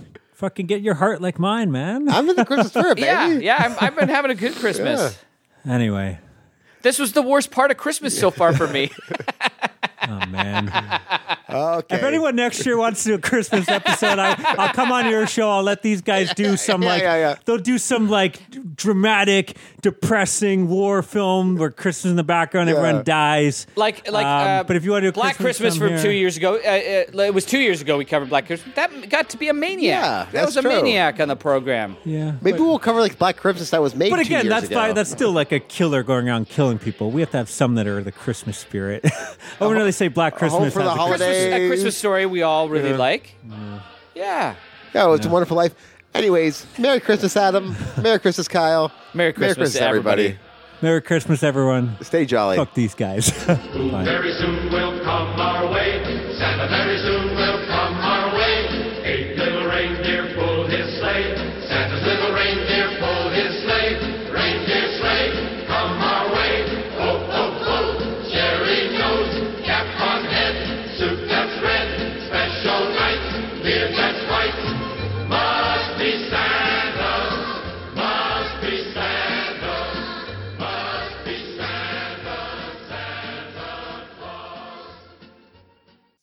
fucking 0.45 0.67
get 0.67 0.83
your 0.83 0.95
heart 0.95 1.23
like 1.23 1.39
mine, 1.39 1.73
man. 1.73 2.07
I'm 2.11 2.29
in 2.29 2.37
the 2.37 2.45
Christmas 2.45 2.69
spirit, 2.69 2.97
baby. 2.97 3.07
yeah, 3.07 3.29
yeah, 3.29 3.57
I'm, 3.59 3.77
I've 3.81 3.97
been 3.97 4.11
having 4.11 4.31
a 4.31 4.35
good 4.35 4.55
Christmas. 4.57 5.19
Anyway, 5.67 6.19
This 6.83 6.99
was 6.99 7.13
the 7.13 7.23
worst 7.23 7.51
part 7.51 7.71
of 7.71 7.79
Christmas 7.79 8.19
so 8.19 8.31
far 8.31 8.53
for 8.53 8.67
me. 8.69 8.91
oh 10.09 10.27
man. 10.27 11.01
Okay. 11.47 11.97
If 11.97 12.03
anyone 12.03 12.35
next 12.35 12.67
year 12.67 12.77
wants 12.77 13.05
to 13.05 13.11
do 13.11 13.15
a 13.15 13.19
Christmas 13.19 13.69
episode, 13.69 14.19
I, 14.19 14.35
I'll 14.59 14.73
come 14.73 14.91
on 14.91 15.09
your 15.09 15.25
show. 15.29 15.49
I'll 15.51 15.63
let 15.63 15.83
these 15.83 16.01
guys 16.03 16.35
do 16.35 16.57
some 16.57 16.83
Yeah, 16.83 16.89
like 16.89 17.03
yeah, 17.03 17.17
yeah. 17.17 17.35
they'll 17.45 17.59
do 17.59 17.79
some 17.79 18.09
like 18.09 18.41
dramatic, 18.75 19.57
depressing 19.81 20.69
war 20.69 21.01
film 21.03 21.57
where 21.57 21.71
Christmas 21.71 22.11
in 22.11 22.17
the 22.17 22.25
background, 22.25 22.69
Yeah. 22.71 22.77
everyone 22.77 23.05
dies. 23.05 23.69
Like, 23.77 24.11
like, 24.11 24.27
Um, 24.27 24.49
uh, 24.49 24.63
but 24.65 24.75
if 24.75 24.85
you 24.85 24.91
want 24.91 25.03
to 25.03 25.07
do 25.07 25.09
a 25.11 25.13
Black 25.13 25.37
Christmas 25.37 25.59
Christmas, 25.59 25.77
film 25.79 25.89
from 25.91 25.99
here- 25.99 26.03
two 26.03 26.11
years 26.19 26.37
ago, 26.37 26.55
uh, 26.55 26.59
uh, 26.59 27.23
it 27.23 27.35
was 27.35 27.45
two 27.45 27.61
years 27.61 27.81
ago 27.81 27.99
we 27.99 28.05
covered 28.05 28.31
Black 28.31 28.47
Christmas. 28.47 28.75
That 28.75 29.09
got 29.09 29.29
to 29.29 29.37
be 29.37 29.49
a 29.49 29.55
maniac. 29.55 30.01
Yeah, 30.03 30.03
that 30.25 30.33
that's 30.33 30.47
was 30.47 30.57
a 30.57 30.63
true. 30.63 30.73
maniac 30.73 31.21
on 31.21 31.29
the 31.29 31.37
program. 31.37 31.97
yeah, 32.05 32.33
Maybe 32.41 32.59
we'll 32.59 32.81
cover 32.81 33.01
like 33.01 33.17
Black 33.19 33.37
Christmas 33.37 33.71
that 33.71 33.81
was 33.83 33.95
made. 33.95 34.11
But 34.11 34.17
two 34.17 34.23
again, 34.23 34.47
years 34.47 34.55
that's 34.55 34.67
ago. 34.67 34.75
fine. 34.75 34.95
That's 34.95 35.11
still 35.11 35.31
like 35.31 35.53
a 35.53 35.61
killer 35.61 36.03
going 36.03 36.27
around 36.29 36.49
killing 36.49 36.79
people. 36.81 37.13
We 37.13 37.21
have 37.21 37.31
to 37.31 37.37
have 37.37 37.49
some 37.51 37.77
that 37.77 37.87
are 37.87 38.03
the 38.03 38.13
Christmas 38.13 38.59
spirit. 38.59 39.05
I 39.61 39.65
wouldn't 39.65 39.79
really 39.79 39.93
say 39.95 40.09
Black 40.09 40.35
Christmas. 40.37 40.61
Home 40.61 40.71
for 40.71 40.81
has 40.83 40.89
the 40.89 40.95
a 40.95 40.97
holiday. 40.97 41.25
Christmas, 41.27 41.45
a 41.47 41.51
Days. 41.59 41.69
Christmas 41.71 41.97
story 41.97 42.27
we 42.27 42.43
all 42.43 42.69
really 42.69 42.93
like. 42.93 43.35
Yeah. 44.15 44.55
Yeah, 44.95 45.15
it's 45.15 45.27
a 45.27 45.29
wonderful 45.29 45.57
life. 45.57 45.75
Anyways, 46.15 46.67
Merry 46.79 47.01
Christmas, 47.01 47.37
Adam. 47.37 47.75
Merry 48.01 48.21
Christmas, 48.21 48.47
Kyle. 48.47 48.93
Merry 49.15 49.33
Christmas, 49.33 49.73
to 49.73 49.83
everybody. 49.83 50.39
Merry 50.83 51.03
Christmas, 51.03 51.43
everyone. 51.43 51.97
Stay 52.03 52.25
jolly. 52.25 52.57
Fuck 52.57 52.75
these 52.75 52.95
guys. 52.95 53.31
Bye. 53.47 53.57
Very 54.05 54.33
soon 54.35 54.71
will 54.71 55.03
come 55.03 55.41
our 55.41 55.67
way. 55.73 56.01
Santa 56.39 56.69
very 56.69 56.99
soon 56.99 57.24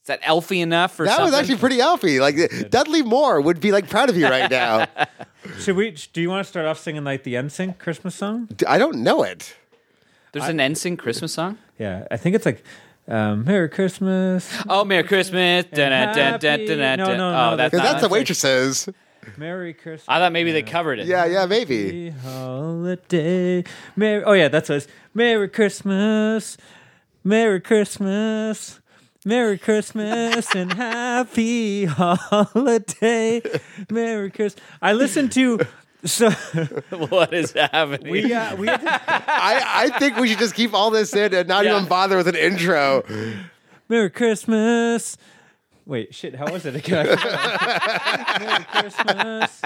Is 0.01 0.07
that 0.07 0.21
elfy 0.23 0.61
enough 0.61 0.99
or 0.99 1.05
That 1.05 1.17
something? 1.17 1.25
was 1.31 1.33
actually 1.39 1.57
pretty 1.57 1.77
elfy. 1.77 2.19
Like 2.19 2.71
Dudley 2.71 3.03
Moore 3.03 3.39
would 3.39 3.59
be 3.59 3.71
like 3.71 3.87
proud 3.89 4.09
of 4.09 4.17
you 4.17 4.25
right 4.27 4.49
now. 4.49 4.87
Should 5.59 5.75
we? 5.75 5.91
Do 6.13 6.21
you 6.21 6.29
want 6.29 6.43
to 6.45 6.49
start 6.49 6.65
off 6.65 6.79
singing 6.79 7.03
like 7.03 7.23
the 7.23 7.35
NSYNC 7.35 7.77
Christmas 7.77 8.15
song? 8.15 8.49
I 8.67 8.77
don't 8.79 8.97
know 9.03 9.21
it. 9.23 9.55
There's 10.31 10.47
an 10.47 10.57
NSYNC 10.57 10.97
Christmas 10.97 11.33
song. 11.33 11.57
Yeah, 11.77 12.07
I 12.09 12.17
think 12.17 12.35
it's 12.35 12.45
like 12.45 12.63
um, 13.07 13.43
Merry 13.45 13.69
Christmas, 13.69 14.51
Oh, 14.69 14.83
Merry 14.85 15.03
Christmas. 15.03 15.65
Dun, 15.65 15.91
dun, 15.91 16.15
dun, 16.15 16.15
dun, 16.15 16.41
happy- 16.59 16.65
dun, 16.67 16.77
dun, 16.77 16.97
No, 16.99 17.05
no, 17.05 17.29
Oh, 17.29 17.49
no, 17.51 17.55
that's 17.57 17.71
Because 17.71 17.83
not. 17.85 17.91
that's 17.91 18.03
the 18.03 18.09
waitresses. 18.09 18.89
Merry 19.37 19.73
Christmas. 19.73 20.05
I 20.07 20.17
thought 20.17 20.31
maybe 20.31 20.51
they 20.51 20.63
covered 20.63 20.97
it. 20.99 21.05
Yeah, 21.07 21.25
yeah, 21.25 21.45
maybe. 21.45 22.09
Happy 22.09 22.19
holiday. 22.27 23.63
Merry. 23.95 24.23
Oh 24.23 24.33
yeah, 24.33 24.47
that's 24.47 24.67
what 24.69 24.77
it's. 24.77 24.87
Merry 25.13 25.47
Christmas. 25.47 26.57
Merry 27.23 27.61
Christmas. 27.61 28.80
Merry 29.23 29.57
Christmas 29.59 30.53
and 30.55 30.73
happy 30.73 31.85
holiday. 31.85 33.41
Merry 33.89 34.31
Christmas. 34.31 34.63
I 34.81 34.93
listened 34.93 35.31
to 35.33 35.59
so 36.03 36.31
what 36.89 37.31
is 37.31 37.51
happening? 37.51 38.11
we 38.11 38.33
uh, 38.33 38.55
we 38.55 38.65
to- 38.65 38.79
I, 38.81 39.61
I 39.93 39.99
think 39.99 40.17
we 40.17 40.27
should 40.27 40.39
just 40.39 40.55
keep 40.55 40.73
all 40.73 40.89
this 40.89 41.15
in 41.15 41.35
and 41.35 41.47
not 41.47 41.65
Yeah. 41.65 41.75
even 41.77 41.87
bother 41.87 42.17
with 42.17 42.27
an 42.27 42.35
intro. 42.35 43.03
Merry 43.87 44.09
Christmas. 44.09 45.17
Wait, 45.85 46.15
shit. 46.15 46.33
How 46.35 46.51
was 46.51 46.65
it 46.65 46.75
again? 46.75 47.05
Merry 48.39 48.63
Christmas. 48.65 49.61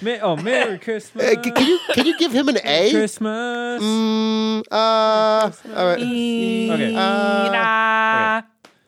Ma- 0.00 0.18
oh, 0.22 0.36
Merry 0.36 0.78
Christmas. 0.78 1.24
Uh, 1.36 1.40
can 1.42 1.64
you 1.66 1.78
can 1.92 2.06
you 2.06 2.18
give 2.18 2.32
him 2.32 2.48
an 2.48 2.58
A? 2.64 2.90
Christmas. 2.90 3.82
Mm, 3.82 4.64
uh, 4.70 4.74
all 4.74 5.86
right. 5.86 5.98
Okay. 5.98 6.90
Ina. 6.90 8.46